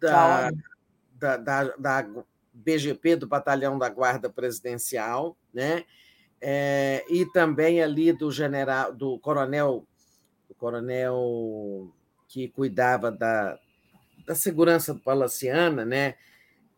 da, 0.00 0.50
da, 1.12 1.36
da, 1.36 1.64
da, 1.76 2.08
BGP, 2.50 3.16
do 3.16 3.26
Batalhão 3.26 3.78
da 3.78 3.90
Guarda 3.90 4.30
Presidencial, 4.30 5.36
né? 5.52 5.84
É, 6.40 7.04
e 7.10 7.26
também 7.26 7.82
ali 7.82 8.10
do 8.10 8.32
general, 8.32 8.90
do 8.94 9.18
coronel, 9.18 9.86
do 10.48 10.54
coronel 10.54 11.92
que 12.26 12.48
cuidava 12.48 13.12
da, 13.12 13.58
da 14.26 14.34
segurança 14.34 14.94
Palaciana, 14.94 15.84
né? 15.84 16.14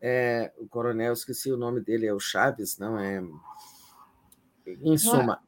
É, 0.01 0.51
o 0.57 0.67
coronel, 0.67 1.13
esqueci 1.13 1.49
o 1.49 1.57
nome 1.57 1.79
dele, 1.79 2.05
é 2.05 2.13
o 2.13 2.19
Chaves, 2.19 2.77
não 2.77 2.99
é? 2.99 3.23
Em 4.67 4.97
suma, 4.97 5.41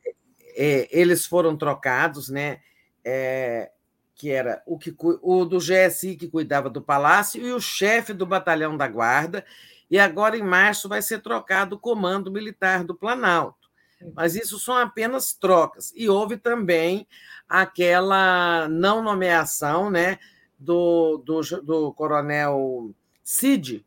é, 0.56 0.88
eles 0.98 1.26
foram 1.26 1.58
trocados, 1.58 2.30
né? 2.30 2.62
É, 3.06 3.72
que 4.16 4.30
era 4.32 4.62
o, 4.66 4.78
que, 4.78 4.96
o 5.00 5.44
do 5.46 5.58
GSI 5.58 6.16
que 6.16 6.30
cuidava 6.30 6.70
do 6.70 6.82
palácio 6.82 7.46
e 7.46 7.52
o 7.52 7.60
chefe 7.60 8.14
do 8.14 8.26
batalhão 8.26 8.78
da 8.78 8.88
guarda, 8.88 9.44
e 9.90 10.00
agora 10.00 10.38
em 10.38 10.44
março 10.44 10.88
vai 10.88 11.02
ser 11.02 11.22
trocado 11.22 11.76
o 11.76 11.80
comando 11.80 12.32
militar 12.32 12.84
do 12.84 12.96
Planalto. 12.96 13.70
Mas 14.14 14.36
isso 14.36 14.60
são 14.60 14.76
apenas 14.76 15.34
trocas. 15.34 15.94
E 15.96 16.10
houve 16.10 16.38
também 16.38 17.08
aquela 17.48 18.68
não 18.68 19.02
nomeação 19.02 19.90
né, 19.90 20.20
do, 20.58 21.18
do, 21.18 21.42
do 21.62 21.94
coronel 21.94 22.94
Cid, 23.24 23.86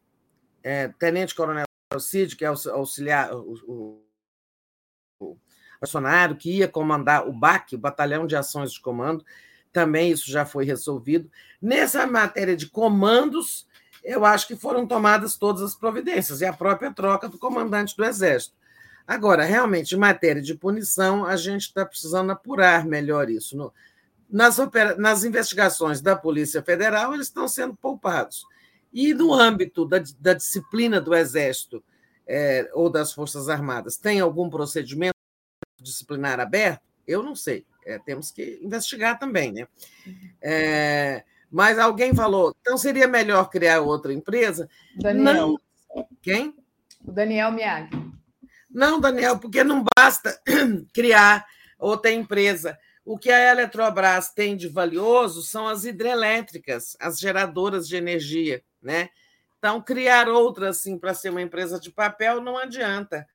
é, 0.62 0.88
tenente 0.88 1.34
coronel 1.34 1.64
Cid, 1.98 2.36
que 2.36 2.44
é 2.44 2.48
auxiliar, 2.48 3.34
o, 3.34 3.54
o, 3.66 4.05
o 5.80 6.36
que 6.36 6.58
ia 6.58 6.68
comandar 6.68 7.28
o 7.28 7.32
BAC, 7.32 7.74
o 7.74 7.78
Batalhão 7.78 8.26
de 8.26 8.36
Ações 8.36 8.72
de 8.72 8.80
Comando, 8.80 9.24
também 9.72 10.10
isso 10.10 10.30
já 10.30 10.44
foi 10.44 10.64
resolvido. 10.64 11.30
Nessa 11.60 12.06
matéria 12.06 12.56
de 12.56 12.66
comandos, 12.66 13.66
eu 14.02 14.24
acho 14.24 14.46
que 14.46 14.56
foram 14.56 14.86
tomadas 14.86 15.36
todas 15.36 15.62
as 15.62 15.74
providências, 15.74 16.40
e 16.40 16.46
a 16.46 16.52
própria 16.52 16.92
troca 16.92 17.28
do 17.28 17.38
comandante 17.38 17.96
do 17.96 18.04
Exército. 18.04 18.54
Agora, 19.06 19.44
realmente, 19.44 19.94
em 19.94 19.98
matéria 19.98 20.42
de 20.42 20.54
punição, 20.54 21.24
a 21.24 21.36
gente 21.36 21.62
está 21.62 21.84
precisando 21.84 22.30
apurar 22.32 22.84
melhor 22.84 23.28
isso. 23.30 23.56
No, 23.56 23.72
nas, 24.28 24.58
opera, 24.58 24.96
nas 24.96 25.24
investigações 25.24 26.00
da 26.00 26.16
Polícia 26.16 26.62
Federal, 26.62 27.14
eles 27.14 27.26
estão 27.26 27.46
sendo 27.46 27.74
poupados. 27.74 28.44
E 28.92 29.12
no 29.14 29.32
âmbito 29.32 29.84
da, 29.84 30.02
da 30.18 30.34
disciplina 30.34 31.00
do 31.00 31.14
Exército 31.14 31.84
é, 32.26 32.68
ou 32.72 32.90
das 32.90 33.12
Forças 33.12 33.48
Armadas, 33.48 33.96
tem 33.96 34.20
algum 34.20 34.50
procedimento 34.50 35.15
disciplinar 35.82 36.40
aberto? 36.40 36.82
Eu 37.06 37.22
não 37.22 37.34
sei. 37.34 37.64
É, 37.84 37.98
temos 37.98 38.30
que 38.30 38.58
investigar 38.62 39.18
também, 39.18 39.52
né? 39.52 39.68
É, 40.42 41.24
mas 41.50 41.78
alguém 41.78 42.14
falou, 42.14 42.54
então 42.60 42.76
seria 42.76 43.06
melhor 43.06 43.48
criar 43.48 43.80
outra 43.80 44.12
empresa? 44.12 44.68
Daniel. 44.96 45.58
Não. 45.94 46.06
Quem? 46.20 46.54
O 47.04 47.12
Daniel 47.12 47.52
Miyagi. 47.52 47.90
Não, 48.68 49.00
Daniel, 49.00 49.38
porque 49.38 49.62
não 49.62 49.84
basta 49.96 50.38
criar 50.92 51.46
outra 51.78 52.10
empresa. 52.10 52.76
O 53.04 53.16
que 53.16 53.30
a 53.30 53.52
Eletrobras 53.52 54.30
tem 54.32 54.56
de 54.56 54.68
valioso 54.68 55.42
são 55.42 55.68
as 55.68 55.84
hidrelétricas, 55.84 56.96
as 57.00 57.18
geradoras 57.18 57.86
de 57.86 57.96
energia, 57.96 58.62
né? 58.82 59.08
Então, 59.58 59.80
criar 59.80 60.28
outra 60.28 60.70
assim 60.70 60.98
para 60.98 61.14
ser 61.14 61.30
uma 61.30 61.40
empresa 61.40 61.78
de 61.80 61.90
papel 61.90 62.40
não 62.40 62.58
adianta, 62.58 63.26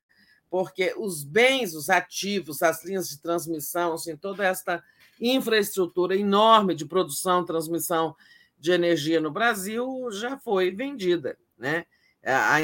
porque 0.51 0.93
os 0.97 1.23
bens, 1.23 1.73
os 1.73 1.89
ativos, 1.89 2.61
as 2.61 2.83
linhas 2.83 3.07
de 3.07 3.21
transmissão, 3.21 3.93
assim, 3.93 4.17
toda 4.17 4.45
esta 4.45 4.83
infraestrutura 5.17 6.13
enorme 6.13 6.75
de 6.75 6.85
produção, 6.85 7.45
transmissão 7.45 8.13
de 8.59 8.73
energia 8.73 9.21
no 9.21 9.31
Brasil 9.31 10.09
já 10.11 10.37
foi 10.37 10.69
vendida, 10.69 11.37
né? 11.57 11.85
A 12.25 12.59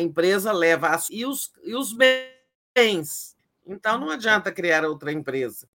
empresa 0.00 0.52
leva 0.52 0.90
as, 0.90 1.10
e, 1.10 1.26
os, 1.26 1.50
e 1.64 1.74
os 1.74 1.92
bens. 1.92 3.36
Então, 3.66 3.98
não 3.98 4.10
adianta 4.10 4.52
criar 4.52 4.84
outra 4.84 5.10
empresa. 5.10 5.68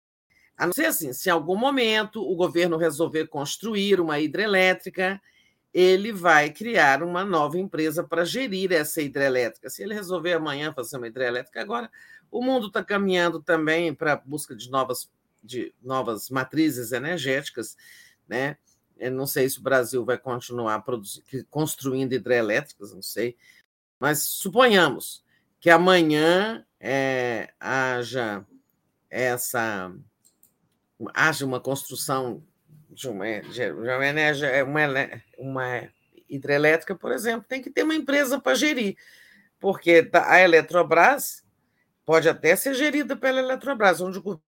A 0.59 0.67
não 0.67 0.75
ser 0.75 0.87
assim, 0.87 1.15
se 1.15 1.31
em 1.31 1.33
algum 1.33 1.57
momento 1.57 2.23
o 2.23 2.37
governo 2.37 2.77
resolver 2.77 3.29
construir 3.29 3.99
uma 3.99 4.21
hidrelétrica, 4.21 5.19
ele 5.73 6.13
vai 6.13 6.51
criar 6.51 7.03
uma 7.03 7.25
nova 7.25 7.59
empresa 7.59 8.03
para 8.03 8.25
gerir 8.25 8.73
essa 8.73 9.01
hidrelétrica. 9.01 9.71
Se 9.71 9.83
ele 9.83 9.95
resolver 9.95 10.33
amanhã 10.33 10.73
fazer 10.73 10.97
uma 10.97 11.07
hidrelétrica, 11.07 11.61
agora 11.61 11.91
o 12.31 12.43
mundo 12.43 12.67
está 12.67 12.83
caminhando 12.83 13.41
também 13.41 13.95
para 13.95 14.15
a 14.15 14.17
busca 14.17 14.55
de 14.55 14.71
novas, 14.71 15.11
de 15.43 15.73
novas 15.83 16.29
matrizes 16.31 16.93
energéticas, 16.93 17.77
né? 18.29 18.57
Eu 18.99 19.13
não 19.13 19.27
sei 19.27 19.49
se 19.49 19.59
o 19.59 19.63
Brasil 19.63 20.05
vai 20.05 20.19
continuar 20.19 20.85
construindo 21.49 22.13
hidrelétricas, 22.13 22.93
não 22.93 23.01
sei, 23.01 23.37
mas 23.99 24.23
suponhamos 24.25 25.25
que 25.59 25.71
amanhã 25.71 26.67
é, 26.79 27.53
haja 27.59 28.45
essa 29.09 29.93
haja 31.15 31.47
uma 31.47 31.61
construção 31.61 32.43
uma, 33.05 33.25
uma 33.97 34.07
energia, 34.07 34.65
uma, 34.65 34.81
uma 35.39 35.89
hidrelétrica, 36.29 36.95
por 36.95 37.13
exemplo, 37.13 37.47
tem 37.49 37.63
que 37.63 37.71
ter 37.71 37.83
uma 37.83 37.95
empresa 37.95 38.41
para 38.41 38.55
gerir, 38.55 38.97
porque 39.59 40.09
a 40.13 40.41
Eletrobras 40.41 41.45
pode 42.05 42.29
até 42.29 42.57
ser 42.57 42.75
gerida 42.75 43.17
pela 43.17 43.41
Eletrobras, 43.41 44.01
onde 44.01 44.19
o 44.19 44.41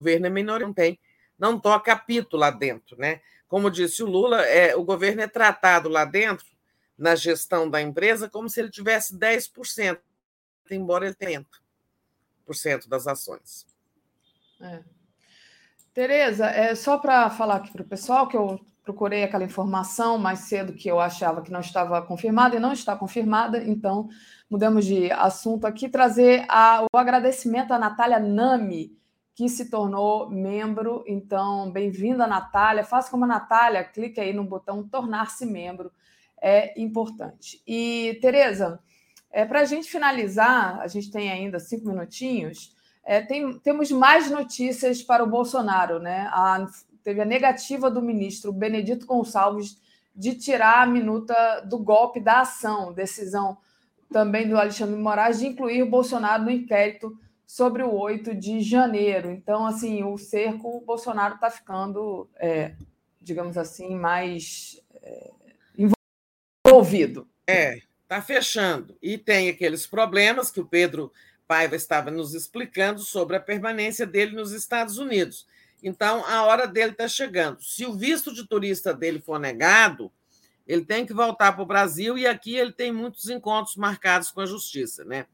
governo 0.00 0.26
é 0.26 0.30
menor, 0.30 0.60
não 0.60 0.72
tem, 0.72 0.98
não 1.38 1.58
toca 1.58 1.92
apito 1.92 2.36
lá 2.36 2.50
dentro, 2.50 2.96
né? 2.98 3.20
Como 3.46 3.70
disse 3.70 4.02
o 4.02 4.06
Lula, 4.06 4.42
é, 4.42 4.76
o 4.76 4.84
governo 4.84 5.22
é 5.22 5.28
tratado 5.28 5.88
lá 5.88 6.04
dentro 6.04 6.46
na 6.96 7.14
gestão 7.14 7.68
da 7.70 7.80
empresa 7.80 8.28
como 8.28 8.48
se 8.48 8.60
ele 8.60 8.70
tivesse 8.70 9.16
10%, 9.16 9.98
embora 10.70 11.06
ele 11.06 11.14
tenha 11.14 11.46
100% 12.46 12.88
das 12.88 13.06
ações. 13.06 13.66
É. 14.60 14.97
Tereza, 15.98 16.46
é 16.46 16.76
só 16.76 16.96
para 16.96 17.28
falar 17.28 17.56
aqui 17.56 17.72
para 17.72 17.82
o 17.82 17.84
pessoal 17.84 18.28
que 18.28 18.36
eu 18.36 18.60
procurei 18.84 19.24
aquela 19.24 19.42
informação 19.42 20.16
mais 20.16 20.38
cedo 20.42 20.72
que 20.72 20.88
eu 20.88 21.00
achava 21.00 21.42
que 21.42 21.50
não 21.50 21.58
estava 21.58 22.00
confirmada 22.00 22.54
e 22.54 22.60
não 22.60 22.72
está 22.72 22.94
confirmada, 22.94 23.64
então 23.64 24.08
mudamos 24.48 24.86
de 24.86 25.10
assunto 25.10 25.66
aqui, 25.66 25.88
trazer 25.88 26.46
a, 26.48 26.84
o 26.84 26.96
agradecimento 26.96 27.72
à 27.72 27.80
Natália 27.80 28.20
Nami, 28.20 28.96
que 29.34 29.48
se 29.48 29.68
tornou 29.68 30.30
membro. 30.30 31.02
Então, 31.04 31.68
bem-vinda, 31.72 32.28
Natália. 32.28 32.84
Faça 32.84 33.10
como 33.10 33.24
a 33.24 33.26
Natália, 33.26 33.82
clique 33.82 34.20
aí 34.20 34.32
no 34.32 34.44
botão 34.44 34.88
tornar-se 34.88 35.44
membro, 35.44 35.90
é 36.40 36.80
importante. 36.80 37.60
E, 37.66 38.16
Tereza, 38.22 38.78
é, 39.32 39.44
para 39.44 39.62
a 39.62 39.64
gente 39.64 39.90
finalizar, 39.90 40.78
a 40.78 40.86
gente 40.86 41.10
tem 41.10 41.28
ainda 41.28 41.58
cinco 41.58 41.88
minutinhos, 41.88 42.77
é, 43.08 43.22
tem, 43.22 43.58
temos 43.60 43.90
mais 43.90 44.30
notícias 44.30 45.02
para 45.02 45.24
o 45.24 45.26
Bolsonaro, 45.26 45.98
né? 45.98 46.28
A, 46.30 46.68
teve 47.02 47.22
a 47.22 47.24
negativa 47.24 47.90
do 47.90 48.02
ministro 48.02 48.52
Benedito 48.52 49.06
Gonçalves 49.06 49.78
de 50.14 50.34
tirar 50.34 50.82
a 50.82 50.86
minuta 50.86 51.60
do 51.60 51.78
golpe 51.78 52.20
da 52.20 52.42
ação, 52.42 52.92
decisão 52.92 53.56
também 54.12 54.46
do 54.46 54.58
Alexandre 54.58 54.94
Moraes 54.94 55.38
de 55.38 55.46
incluir 55.46 55.82
o 55.82 55.88
Bolsonaro 55.88 56.42
no 56.42 56.50
inquérito 56.50 57.18
sobre 57.46 57.82
o 57.82 57.94
8 57.94 58.34
de 58.34 58.60
janeiro. 58.60 59.30
Então, 59.30 59.64
assim, 59.64 60.04
o 60.04 60.18
cerco, 60.18 60.76
o 60.76 60.82
Bolsonaro 60.82 61.36
está 61.36 61.50
ficando, 61.50 62.28
é, 62.36 62.74
digamos 63.22 63.56
assim, 63.56 63.94
mais 63.94 64.82
é, 65.02 65.30
envolvido. 66.66 67.26
É, 67.46 67.78
está 68.02 68.20
fechando. 68.20 68.98
E 69.00 69.16
tem 69.16 69.48
aqueles 69.48 69.86
problemas 69.86 70.50
que 70.50 70.60
o 70.60 70.66
Pedro 70.66 71.10
Paiva 71.48 71.74
estava 71.74 72.10
nos 72.10 72.34
explicando 72.34 73.00
sobre 73.00 73.36
a 73.36 73.40
permanência 73.40 74.06
dele 74.06 74.36
nos 74.36 74.52
Estados 74.52 74.98
Unidos. 74.98 75.46
Então, 75.82 76.22
a 76.26 76.44
hora 76.44 76.66
dele 76.66 76.92
está 76.92 77.08
chegando. 77.08 77.62
Se 77.62 77.86
o 77.86 77.94
visto 77.94 78.34
de 78.34 78.46
turista 78.46 78.92
dele 78.92 79.18
for 79.18 79.40
negado, 79.40 80.12
ele 80.66 80.84
tem 80.84 81.06
que 81.06 81.14
voltar 81.14 81.52
para 81.52 81.62
o 81.62 81.66
Brasil 81.66 82.18
e 82.18 82.26
aqui 82.26 82.54
ele 82.54 82.72
tem 82.72 82.92
muitos 82.92 83.30
encontros 83.30 83.76
marcados 83.76 84.30
com 84.30 84.42
a 84.42 84.46
justiça. 84.46 85.02
Né? 85.04 85.24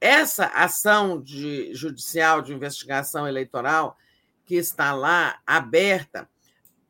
Essa 0.00 0.46
ação 0.46 1.20
de, 1.20 1.74
judicial 1.74 2.40
de 2.40 2.54
investigação 2.54 3.28
eleitoral 3.28 3.98
que 4.46 4.54
está 4.54 4.94
lá 4.94 5.38
aberta 5.46 6.26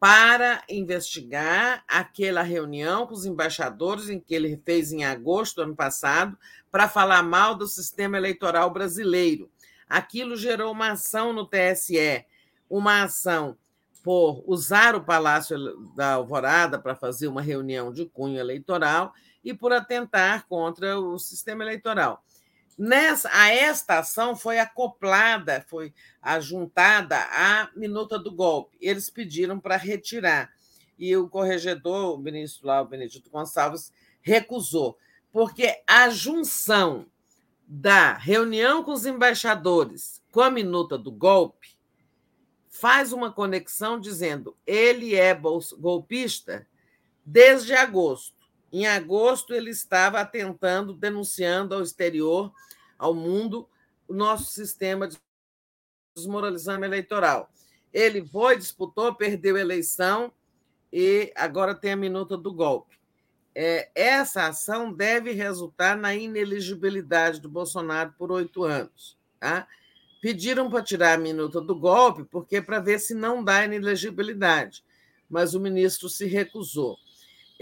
para 0.01 0.65
investigar 0.69 1.85
aquela 1.87 2.43
reunião 2.43 3.07
com 3.07 3.12
os 3.12 3.27
embaixadores 3.27 4.09
em 4.09 4.19
que 4.19 4.35
ele 4.35 4.61
fez 4.65 4.93
em 4.93 5.05
agosto 5.05 5.57
do 5.57 5.62
ano 5.62 5.77
passado 5.77 6.37
para 6.70 6.89
falar 6.89 7.23
mal 7.23 7.55
do 7.55 7.69
sistema 7.69 8.17
eleitoral 8.17 8.70
brasileiro. 8.70 9.51
Aquilo 9.87 10.37
gerou 10.37 10.73
uma 10.73 10.93
ação 10.93 11.35
no 11.35 11.47
TSE 11.47 12.25
uma 12.70 13.03
ação 13.03 13.59
por 14.03 14.43
usar 14.47 14.95
o 14.95 15.05
Palácio 15.05 15.59
da 15.95 16.15
Alvorada 16.15 16.79
para 16.79 16.95
fazer 16.95 17.27
uma 17.27 17.43
reunião 17.43 17.93
de 17.93 18.07
cunho 18.07 18.39
eleitoral 18.39 19.12
e 19.45 19.53
por 19.53 19.73
atentar 19.73 20.47
contra 20.47 20.99
o 20.99 21.19
sistema 21.19 21.65
eleitoral. 21.65 22.25
Nessa, 22.83 23.28
a 23.31 23.50
esta 23.50 23.99
ação 23.99 24.34
foi 24.34 24.59
acoplada, 24.59 25.62
foi 25.68 25.92
ajuntada 26.23 27.15
a 27.31 27.68
minuta 27.76 28.18
do 28.18 28.33
golpe. 28.33 28.78
Eles 28.81 29.10
pediram 29.10 29.60
para 29.60 29.76
retirar. 29.76 30.50
E 30.99 31.15
o 31.15 31.28
corregedor, 31.28 32.15
o 32.15 32.18
ministro 32.18 32.67
lá, 32.67 32.81
o 32.81 32.86
Benedito 32.86 33.28
Gonçalves, 33.28 33.92
recusou, 34.23 34.97
porque 35.31 35.83
a 35.86 36.09
junção 36.09 37.05
da 37.68 38.15
reunião 38.15 38.83
com 38.83 38.92
os 38.92 39.05
embaixadores 39.05 40.23
com 40.33 40.41
a 40.41 40.50
minuta 40.50 40.97
do 40.97 41.12
golpe 41.12 41.76
faz 42.67 43.12
uma 43.12 43.31
conexão 43.31 44.00
dizendo 44.00 44.57
ele 44.67 45.15
é 45.15 45.39
golpista 45.78 46.67
desde 47.26 47.75
agosto. 47.75 48.40
Em 48.73 48.86
agosto, 48.86 49.52
ele 49.52 49.70
estava 49.70 50.24
tentando, 50.24 50.92
denunciando 50.92 51.74
ao 51.74 51.82
exterior, 51.82 52.52
ao 52.99 53.15
mundo, 53.15 53.68
o 54.07 54.15
nosso 54.15 54.52
sistema 54.52 55.08
de 55.08 55.16
desmoralização 56.15 56.84
eleitoral. 56.84 57.50
Ele 57.92 58.24
foi, 58.26 58.57
disputou, 58.57 59.15
perdeu 59.15 59.57
a 59.57 59.60
eleição 59.60 60.32
e 60.92 61.32
agora 61.36 61.74
tem 61.74 61.92
a 61.92 61.97
minuta 61.97 62.36
do 62.36 62.52
golpe. 62.52 62.99
É, 63.55 63.90
essa 63.94 64.47
ação 64.47 64.92
deve 64.92 65.32
resultar 65.32 65.97
na 65.97 66.15
ineligibilidade 66.15 67.40
do 67.40 67.49
Bolsonaro 67.49 68.15
por 68.16 68.31
oito 68.31 68.62
anos. 68.65 69.18
Tá? 69.40 69.66
Pediram 70.20 70.70
para 70.70 70.82
tirar 70.82 71.15
a 71.15 71.18
minuta 71.18 71.60
do 71.60 71.74
golpe, 71.74 72.24
porque 72.24 72.60
para 72.60 72.78
ver 72.78 73.00
se 73.00 73.15
não 73.15 73.42
dá 73.42 73.65
inelegibilidade, 73.65 74.84
mas 75.28 75.55
o 75.55 75.60
ministro 75.60 76.08
se 76.08 76.26
recusou. 76.26 76.97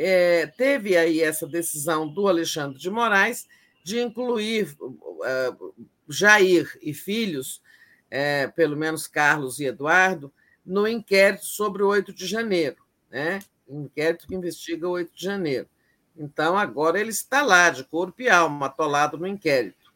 É, 0.00 0.46
teve 0.46 0.96
aí 0.96 1.20
essa 1.20 1.44
decisão 1.44 2.06
do 2.06 2.28
Alexandre 2.28 2.78
de 2.78 2.88
Moraes 2.88 3.48
de 3.82 4.00
incluir 4.00 4.76
uh, 4.80 5.74
Jair 6.08 6.78
e 6.80 6.94
filhos, 6.94 7.60
é, 8.08 8.46
pelo 8.46 8.76
menos 8.76 9.08
Carlos 9.08 9.58
e 9.58 9.64
Eduardo, 9.64 10.32
no 10.64 10.86
inquérito 10.86 11.46
sobre 11.46 11.82
o 11.82 11.88
8 11.88 12.12
de 12.12 12.26
janeiro, 12.26 12.76
né? 13.10 13.40
inquérito 13.68 14.28
que 14.28 14.36
investiga 14.36 14.86
o 14.86 14.92
8 14.92 15.12
de 15.12 15.24
janeiro. 15.24 15.68
Então, 16.16 16.56
agora 16.56 17.00
ele 17.00 17.10
está 17.10 17.42
lá, 17.42 17.70
de 17.70 17.82
corpo 17.82 18.22
e 18.22 18.28
alma, 18.28 18.66
atolado 18.66 19.18
no 19.18 19.26
inquérito. 19.26 19.92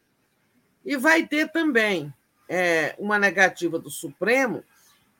E 0.85 0.97
vai 0.97 1.25
ter 1.25 1.49
também 1.49 2.13
é, 2.49 2.93
uma 2.99 3.17
negativa 3.17 3.79
do 3.79 3.89
Supremo, 3.89 4.63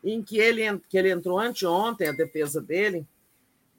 em 0.03 0.21
que 0.21 0.37
ele, 0.37 0.61
que 0.89 0.97
ele 0.97 1.09
entrou 1.09 1.39
anteontem, 1.39 2.09
a 2.09 2.11
defesa 2.11 2.61
dele, 2.61 3.07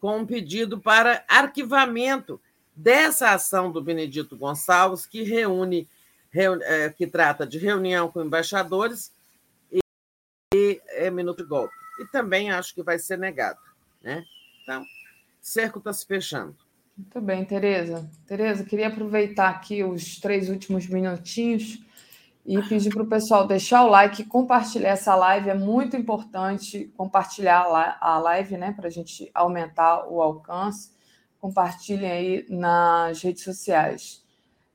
com 0.05 0.19
um 0.19 0.27
pedido 0.27 0.79
para 0.79 1.25
arquivamento 1.27 2.39
dessa 2.77 3.31
ação 3.31 3.73
do 3.73 3.83
Benedito 3.83 4.37
Gonçalves, 4.37 5.07
que 5.07 5.23
reúne, 5.23 5.89
reúne 6.31 6.63
é, 6.63 6.91
que 6.91 7.07
trata 7.07 7.47
de 7.47 7.57
reunião 7.57 8.11
com 8.11 8.23
embaixadores 8.23 9.11
e, 9.73 9.79
e 10.55 10.83
é 10.89 11.11
minuto 11.11 11.43
de 11.43 11.49
golpe. 11.49 11.73
E 11.99 12.05
também 12.05 12.51
acho 12.51 12.75
que 12.75 12.83
vai 12.83 12.99
ser 12.99 13.17
negado. 13.17 13.59
Né? 14.03 14.23
Então, 14.63 14.85
cerco 15.41 15.79
está 15.79 15.91
se 15.91 16.07
fechando. 16.07 16.55
Muito 16.95 17.21
bem, 17.23 17.43
Tereza. 17.43 18.07
Tereza, 18.27 18.63
queria 18.63 18.89
aproveitar 18.89 19.49
aqui 19.49 19.83
os 19.83 20.21
três 20.21 20.51
últimos 20.51 20.87
minutinhos 20.87 21.83
e 22.45 22.61
pedir 22.63 22.91
para 22.91 23.03
o 23.03 23.09
pessoal 23.09 23.47
deixar 23.47 23.85
o 23.85 23.89
like, 23.89 24.25
compartilhar 24.25 24.91
essa 24.91 25.15
live. 25.15 25.49
É 25.49 25.55
muito 25.55 25.97
importante 25.97 26.93
compartilhar 26.97 27.65
a 28.01 28.19
live, 28.19 28.59
né? 28.59 28.73
Para 28.73 28.89
a 28.89 28.91
gente 28.91 29.31
aumentar 29.35 30.07
o 30.11 30.21
alcance. 30.21 30.93
Compartilhem 31.41 32.11
aí 32.11 32.47
nas 32.51 33.23
redes 33.23 33.43
sociais. 33.43 34.23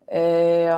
É, 0.08 0.70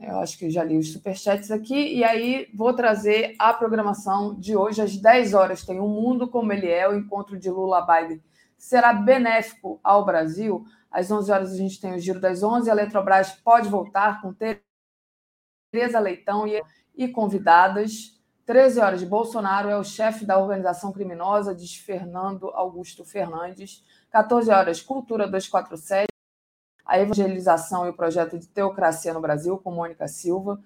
eu 0.00 0.18
acho 0.18 0.36
que 0.36 0.50
já 0.50 0.64
li 0.64 0.76
os 0.76 0.92
superchats 0.92 1.52
aqui. 1.52 1.94
E 1.94 2.02
aí 2.02 2.48
vou 2.52 2.74
trazer 2.74 3.36
a 3.38 3.54
programação 3.54 4.34
de 4.34 4.56
hoje 4.56 4.82
às 4.82 4.96
10 4.96 5.34
horas. 5.34 5.64
Tem 5.64 5.78
o 5.78 5.84
um 5.84 5.88
Mundo 5.88 6.28
Como 6.28 6.52
Ele 6.52 6.68
É, 6.68 6.88
o 6.88 6.96
encontro 6.96 7.38
de 7.38 7.48
Lula 7.48 7.86
Biden. 7.86 8.20
Será 8.58 8.92
benéfico 8.92 9.78
ao 9.84 10.04
Brasil. 10.04 10.64
Às 10.90 11.08
11 11.12 11.30
horas 11.30 11.52
a 11.52 11.56
gente 11.56 11.80
tem 11.80 11.94
o 11.94 11.98
Giro 12.00 12.20
das 12.20 12.42
11. 12.42 12.68
A 12.68 12.72
Eletrobras 12.72 13.30
pode 13.44 13.68
voltar 13.68 14.20
com 14.20 14.32
ter 14.32 14.64
Tereza 15.70 16.00
Leitão 16.00 16.46
e, 16.46 16.62
e 16.96 17.08
convidadas. 17.08 18.18
13 18.44 18.80
horas 18.80 19.02
Bolsonaro 19.04 19.68
é 19.68 19.76
o 19.76 19.84
chefe 19.84 20.24
da 20.24 20.36
organização 20.36 20.92
criminosa, 20.92 21.54
diz 21.54 21.76
Fernando 21.76 22.48
Augusto 22.48 23.04
Fernandes. 23.04 23.84
14 24.10 24.50
horas, 24.50 24.80
Cultura 24.80 25.28
247, 25.28 26.08
a 26.84 26.98
evangelização 26.98 27.86
e 27.86 27.90
o 27.90 27.94
projeto 27.94 28.36
de 28.36 28.48
teocracia 28.48 29.14
no 29.14 29.20
Brasil, 29.20 29.56
com 29.58 29.70
Mônica 29.70 30.08
Silva. 30.08 30.60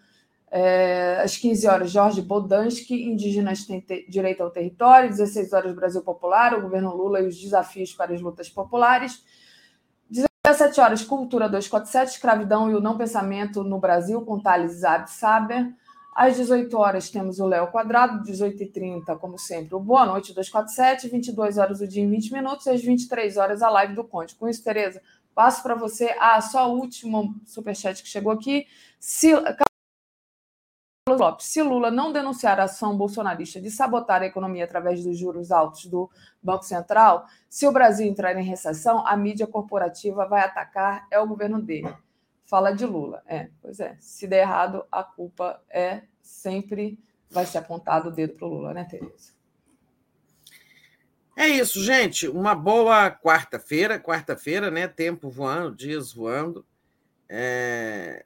É, 0.50 1.20
às 1.22 1.36
15 1.36 1.66
horas, 1.66 1.90
Jorge 1.90 2.22
Bodansky, 2.22 3.04
Indígenas 3.04 3.66
têm 3.66 3.84
direito 4.08 4.42
ao 4.42 4.50
território. 4.50 5.10
16 5.10 5.52
horas, 5.52 5.74
Brasil 5.74 6.00
Popular, 6.00 6.54
o 6.54 6.62
governo 6.62 6.94
Lula 6.94 7.20
e 7.20 7.26
os 7.26 7.38
desafios 7.38 7.92
para 7.92 8.14
as 8.14 8.20
lutas 8.22 8.48
populares. 8.48 9.22
17 10.44 10.80
horas, 10.80 11.02
Cultura 11.02 11.48
247, 11.48 12.12
Escravidão 12.12 12.70
e 12.70 12.74
o 12.74 12.80
Não 12.80 12.98
Pensamento 12.98 13.64
no 13.64 13.78
Brasil, 13.78 14.20
com 14.22 14.38
Thales 14.38 14.84
Absaber. 14.84 15.72
Às 16.14 16.36
18 16.36 16.76
horas, 16.78 17.10
temos 17.10 17.40
o 17.40 17.46
Léo 17.46 17.66
Quadrado, 17.68 18.22
18h30, 18.22 19.18
como 19.18 19.36
sempre, 19.36 19.74
o 19.74 19.80
Boa 19.80 20.06
Noite 20.06 20.34
247, 20.34 21.08
22 21.08 21.58
horas 21.58 21.80
o 21.80 21.88
dia 21.88 22.04
em 22.04 22.10
20 22.10 22.32
minutos, 22.32 22.68
às 22.68 22.80
23 22.80 23.36
horas 23.36 23.62
a 23.62 23.70
live 23.70 23.94
do 23.94 24.04
Conte. 24.04 24.36
Com 24.36 24.46
isso, 24.46 24.62
Tereza, 24.62 25.02
passo 25.34 25.62
para 25.62 25.74
você. 25.74 26.14
Ah, 26.20 26.40
só 26.40 26.70
o 26.70 26.78
último 26.78 27.34
superchat 27.44 28.00
que 28.02 28.08
chegou 28.08 28.30
aqui. 28.30 28.66
Lopes, 31.06 31.48
se 31.48 31.62
Lula 31.62 31.90
não 31.90 32.10
denunciar 32.10 32.58
a 32.58 32.64
ação 32.64 32.96
bolsonarista 32.96 33.60
de 33.60 33.70
sabotar 33.70 34.22
a 34.22 34.26
economia 34.26 34.64
através 34.64 35.04
dos 35.04 35.18
juros 35.18 35.52
altos 35.52 35.84
do 35.84 36.10
Banco 36.42 36.64
Central, 36.64 37.26
se 37.46 37.66
o 37.66 37.72
Brasil 37.72 38.06
entrar 38.06 38.34
em 38.34 38.42
recessão, 38.42 39.06
a 39.06 39.14
mídia 39.14 39.46
corporativa 39.46 40.26
vai 40.26 40.40
atacar 40.40 41.06
é 41.10 41.20
o 41.20 41.26
governo 41.26 41.60
dele. 41.60 41.94
Fala 42.46 42.72
de 42.72 42.86
Lula. 42.86 43.22
É, 43.26 43.50
pois 43.60 43.80
é. 43.80 43.98
Se 44.00 44.26
der 44.26 44.40
errado, 44.44 44.86
a 44.90 45.04
culpa 45.04 45.62
é 45.68 46.04
sempre 46.22 46.98
vai 47.30 47.44
ser 47.44 47.58
apontado 47.58 48.08
o 48.08 48.12
dedo 48.12 48.32
para 48.32 48.46
o 48.46 48.48
Lula, 48.48 48.72
né, 48.72 48.84
Tereza? 48.84 49.34
É 51.36 51.48
isso, 51.48 51.84
gente. 51.84 52.26
Uma 52.28 52.54
boa 52.54 53.10
quarta-feira. 53.10 54.00
Quarta-feira, 54.00 54.70
né? 54.70 54.88
Tempo 54.88 55.28
voando, 55.28 55.76
dias 55.76 56.14
voando. 56.14 56.64
É... 57.28 58.24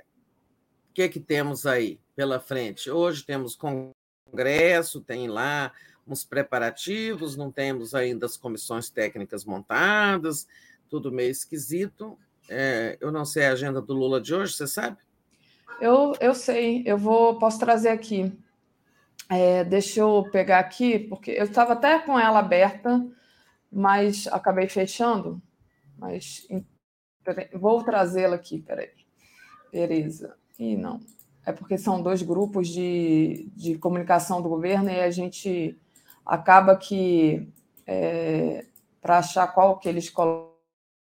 O 0.91 0.95
que, 0.95 1.09
que 1.09 1.21
temos 1.21 1.67
aí 1.67 2.01
pela 2.17 2.41
frente? 2.41 2.91
Hoje 2.91 3.25
temos 3.25 3.57
congresso, 3.57 5.01
tem 5.01 5.29
lá 5.29 5.73
uns 6.07 6.25
preparativos, 6.25 7.37
não 7.37 7.53
temos 7.53 7.95
ainda 7.95 8.27
as 8.27 8.37
comissões 8.37 8.89
técnicas 8.91 9.45
montadas, 9.45 10.49
tudo 10.89 11.13
meio 11.13 11.31
esquisito. 11.31 12.19
É, 12.49 12.97
eu 13.01 13.13
não 13.13 13.25
sei 13.25 13.47
a 13.47 13.53
agenda 13.53 13.81
do 13.81 13.93
Lula 13.93 14.21
de 14.21 14.35
hoje, 14.35 14.55
você 14.55 14.67
sabe? 14.67 14.97
Eu, 15.81 16.15
eu 16.19 16.35
sei, 16.35 16.83
eu 16.87 16.97
vou, 16.97 17.39
posso 17.39 17.59
trazer 17.59 17.91
aqui. 17.91 18.33
É, 19.31 19.63
deixa 19.63 20.01
eu 20.01 20.27
pegar 20.33 20.59
aqui, 20.59 20.99
porque 20.99 21.33
eu 21.33 21.45
estava 21.45 21.75
até 21.75 21.99
com 21.99 22.19
ela 22.19 22.39
aberta, 22.39 23.07
mas 23.71 24.27
acabei 24.29 24.69
fechando. 24.69 25.41
Mas 25.99 26.49
vou 27.53 27.85
trazê-la 27.85 28.37
aqui, 28.37 28.61
peraí. 28.61 28.91
Tereza. 29.71 30.38
Ih, 30.59 30.77
não. 30.77 31.01
É 31.47 31.53
porque 31.53 31.79
são 31.79 32.03
dois 32.03 32.21
grupos 32.21 32.69
de, 32.69 33.51
de 33.55 33.79
comunicação 33.79 34.43
do 34.43 34.49
governo 34.49 34.91
e 34.91 35.01
a 35.01 35.11
gente 35.11 35.79
acaba 36.27 36.77
que 36.77 37.49
é, 37.87 38.67
para 39.01 39.19
achar 39.19 39.47
qual 39.49 39.79
que 39.79 39.89
eles 39.89 40.11
colocam. 40.11 40.53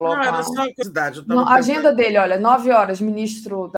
Não, 0.01 0.23
era 0.23 0.43
só 0.43 0.53
uma 0.53 0.69
curiosidade. 0.69 1.29
Não, 1.29 1.47
a 1.47 1.57
agenda 1.57 1.93
dele, 1.93 2.17
olha, 2.17 2.39
nove 2.39 2.71
horas, 2.71 3.01
ministro 3.03 3.71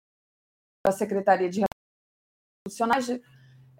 da 0.86 0.92
Secretaria 0.92 1.50
de 1.50 1.64
Institucionais, 2.68 3.20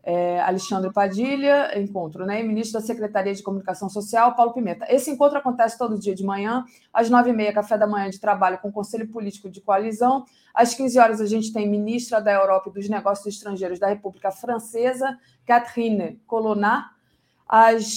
é, 0.03 0.41
Alexandre 0.41 0.93
Padilha, 0.93 1.79
encontro, 1.79 2.27
né? 2.27 2.41
E 2.41 2.47
ministro 2.47 2.81
da 2.81 2.85
Secretaria 2.85 3.33
de 3.33 3.43
Comunicação 3.43 3.89
Social, 3.89 4.35
Paulo 4.35 4.53
Pimenta. 4.53 4.85
Esse 4.89 5.11
encontro 5.11 5.39
acontece 5.39 5.79
todo 5.79 5.99
dia 5.99 6.15
de 6.15 6.25
manhã, 6.25 6.65
às 6.93 7.09
nove 7.09 7.31
e 7.31 7.33
meia, 7.33 7.53
café 7.53 7.79
da 7.79 7.87
manhã 7.87 8.11
de 8.11 8.19
trabalho 8.19 8.59
com 8.59 8.69
o 8.69 8.73
Conselho 8.73 9.07
Político 9.09 9.49
de 9.49 9.61
Coalizão. 9.61 10.25
Às 10.53 10.75
15 10.75 10.99
horas, 10.99 11.21
a 11.21 11.27
gente 11.27 11.53
tem 11.53 11.69
ministra 11.69 12.21
da 12.21 12.33
Europa 12.33 12.69
e 12.69 12.73
dos 12.73 12.89
Negócios 12.89 13.27
Estrangeiros 13.33 13.79
da 13.79 13.87
República 13.87 14.33
Francesa, 14.33 15.17
Catherine 15.47 16.21
Colonna. 16.27 16.91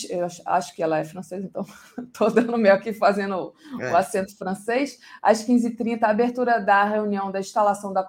Eu 0.09 0.27
acho 0.45 0.75
que 0.75 0.83
ela 0.83 0.99
é 0.99 1.05
francesa, 1.05 1.43
então 1.43 1.65
estou 1.97 2.29
dando 2.29 2.57
meu 2.57 2.73
aqui 2.73 2.93
fazendo 2.93 3.53
é. 3.79 3.91
o 3.91 3.97
acento 3.97 4.37
francês. 4.37 4.99
Às 5.21 5.43
15h30, 5.43 6.03
a 6.03 6.09
abertura 6.09 6.59
da 6.59 6.83
reunião 6.83 7.31
da 7.31 7.39
instalação 7.39 7.91
da, 7.91 8.05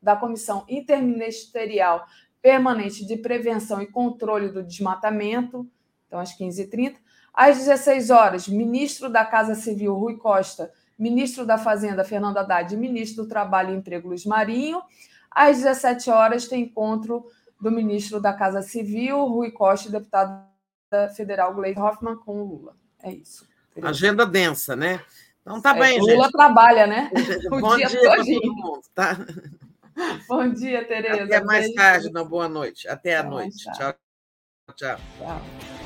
da 0.00 0.14
Comissão 0.14 0.64
Interministerial 0.68 2.06
Permanente 2.44 3.06
de 3.06 3.16
Prevenção 3.16 3.80
e 3.80 3.86
Controle 3.86 4.50
do 4.50 4.62
Desmatamento, 4.62 5.66
então 6.06 6.20
às 6.20 6.38
15h30. 6.38 6.96
Às 7.32 7.56
16 7.56 8.10
horas, 8.10 8.46
ministro 8.46 9.08
da 9.08 9.24
Casa 9.24 9.54
Civil, 9.54 9.94
Rui 9.94 10.18
Costa, 10.18 10.70
ministro 10.98 11.46
da 11.46 11.56
Fazenda, 11.56 12.04
Fernando 12.04 12.36
Haddad, 12.36 12.74
e 12.74 12.76
ministro 12.76 13.22
do 13.22 13.28
Trabalho 13.30 13.72
e 13.72 13.78
Emprego, 13.78 14.08
Luiz 14.08 14.26
Marinho. 14.26 14.82
Às 15.30 15.56
17 15.62 16.10
horas, 16.10 16.46
tem 16.46 16.64
encontro 16.64 17.24
do 17.58 17.70
ministro 17.70 18.20
da 18.20 18.34
Casa 18.34 18.60
Civil, 18.60 19.24
Rui 19.24 19.50
Costa, 19.50 19.90
deputado 19.90 20.44
federal 21.16 21.54
Gleisi 21.54 21.80
Hoffmann 21.80 22.16
com 22.16 22.42
o 22.42 22.44
Lula. 22.44 22.76
É 23.02 23.10
isso. 23.10 23.48
Agenda 23.82 24.26
densa, 24.26 24.76
né? 24.76 25.00
Então 25.40 25.62
tá 25.62 25.74
é, 25.74 25.80
bem, 25.80 25.98
Lula 25.98 26.24
gente. 26.24 26.32
trabalha, 26.32 26.86
né? 26.86 27.10
O 27.50 27.58
Bom 27.58 27.74
dia, 27.74 27.86
dia 27.86 28.00
para 28.02 28.22
todo 28.22 28.54
mundo, 28.54 28.82
tá? 28.94 29.16
Bom 30.28 30.48
dia, 30.48 30.84
Tereza. 30.84 31.24
Até 31.24 31.44
mais 31.44 31.72
tarde, 31.72 32.08
uma 32.08 32.24
boa 32.24 32.48
noite. 32.48 32.88
Até 32.88 33.16
a 33.16 33.22
noite. 33.22 33.64
Tchau. 33.72 33.94
Tchau. 34.76 34.96
tchau. 35.18 35.83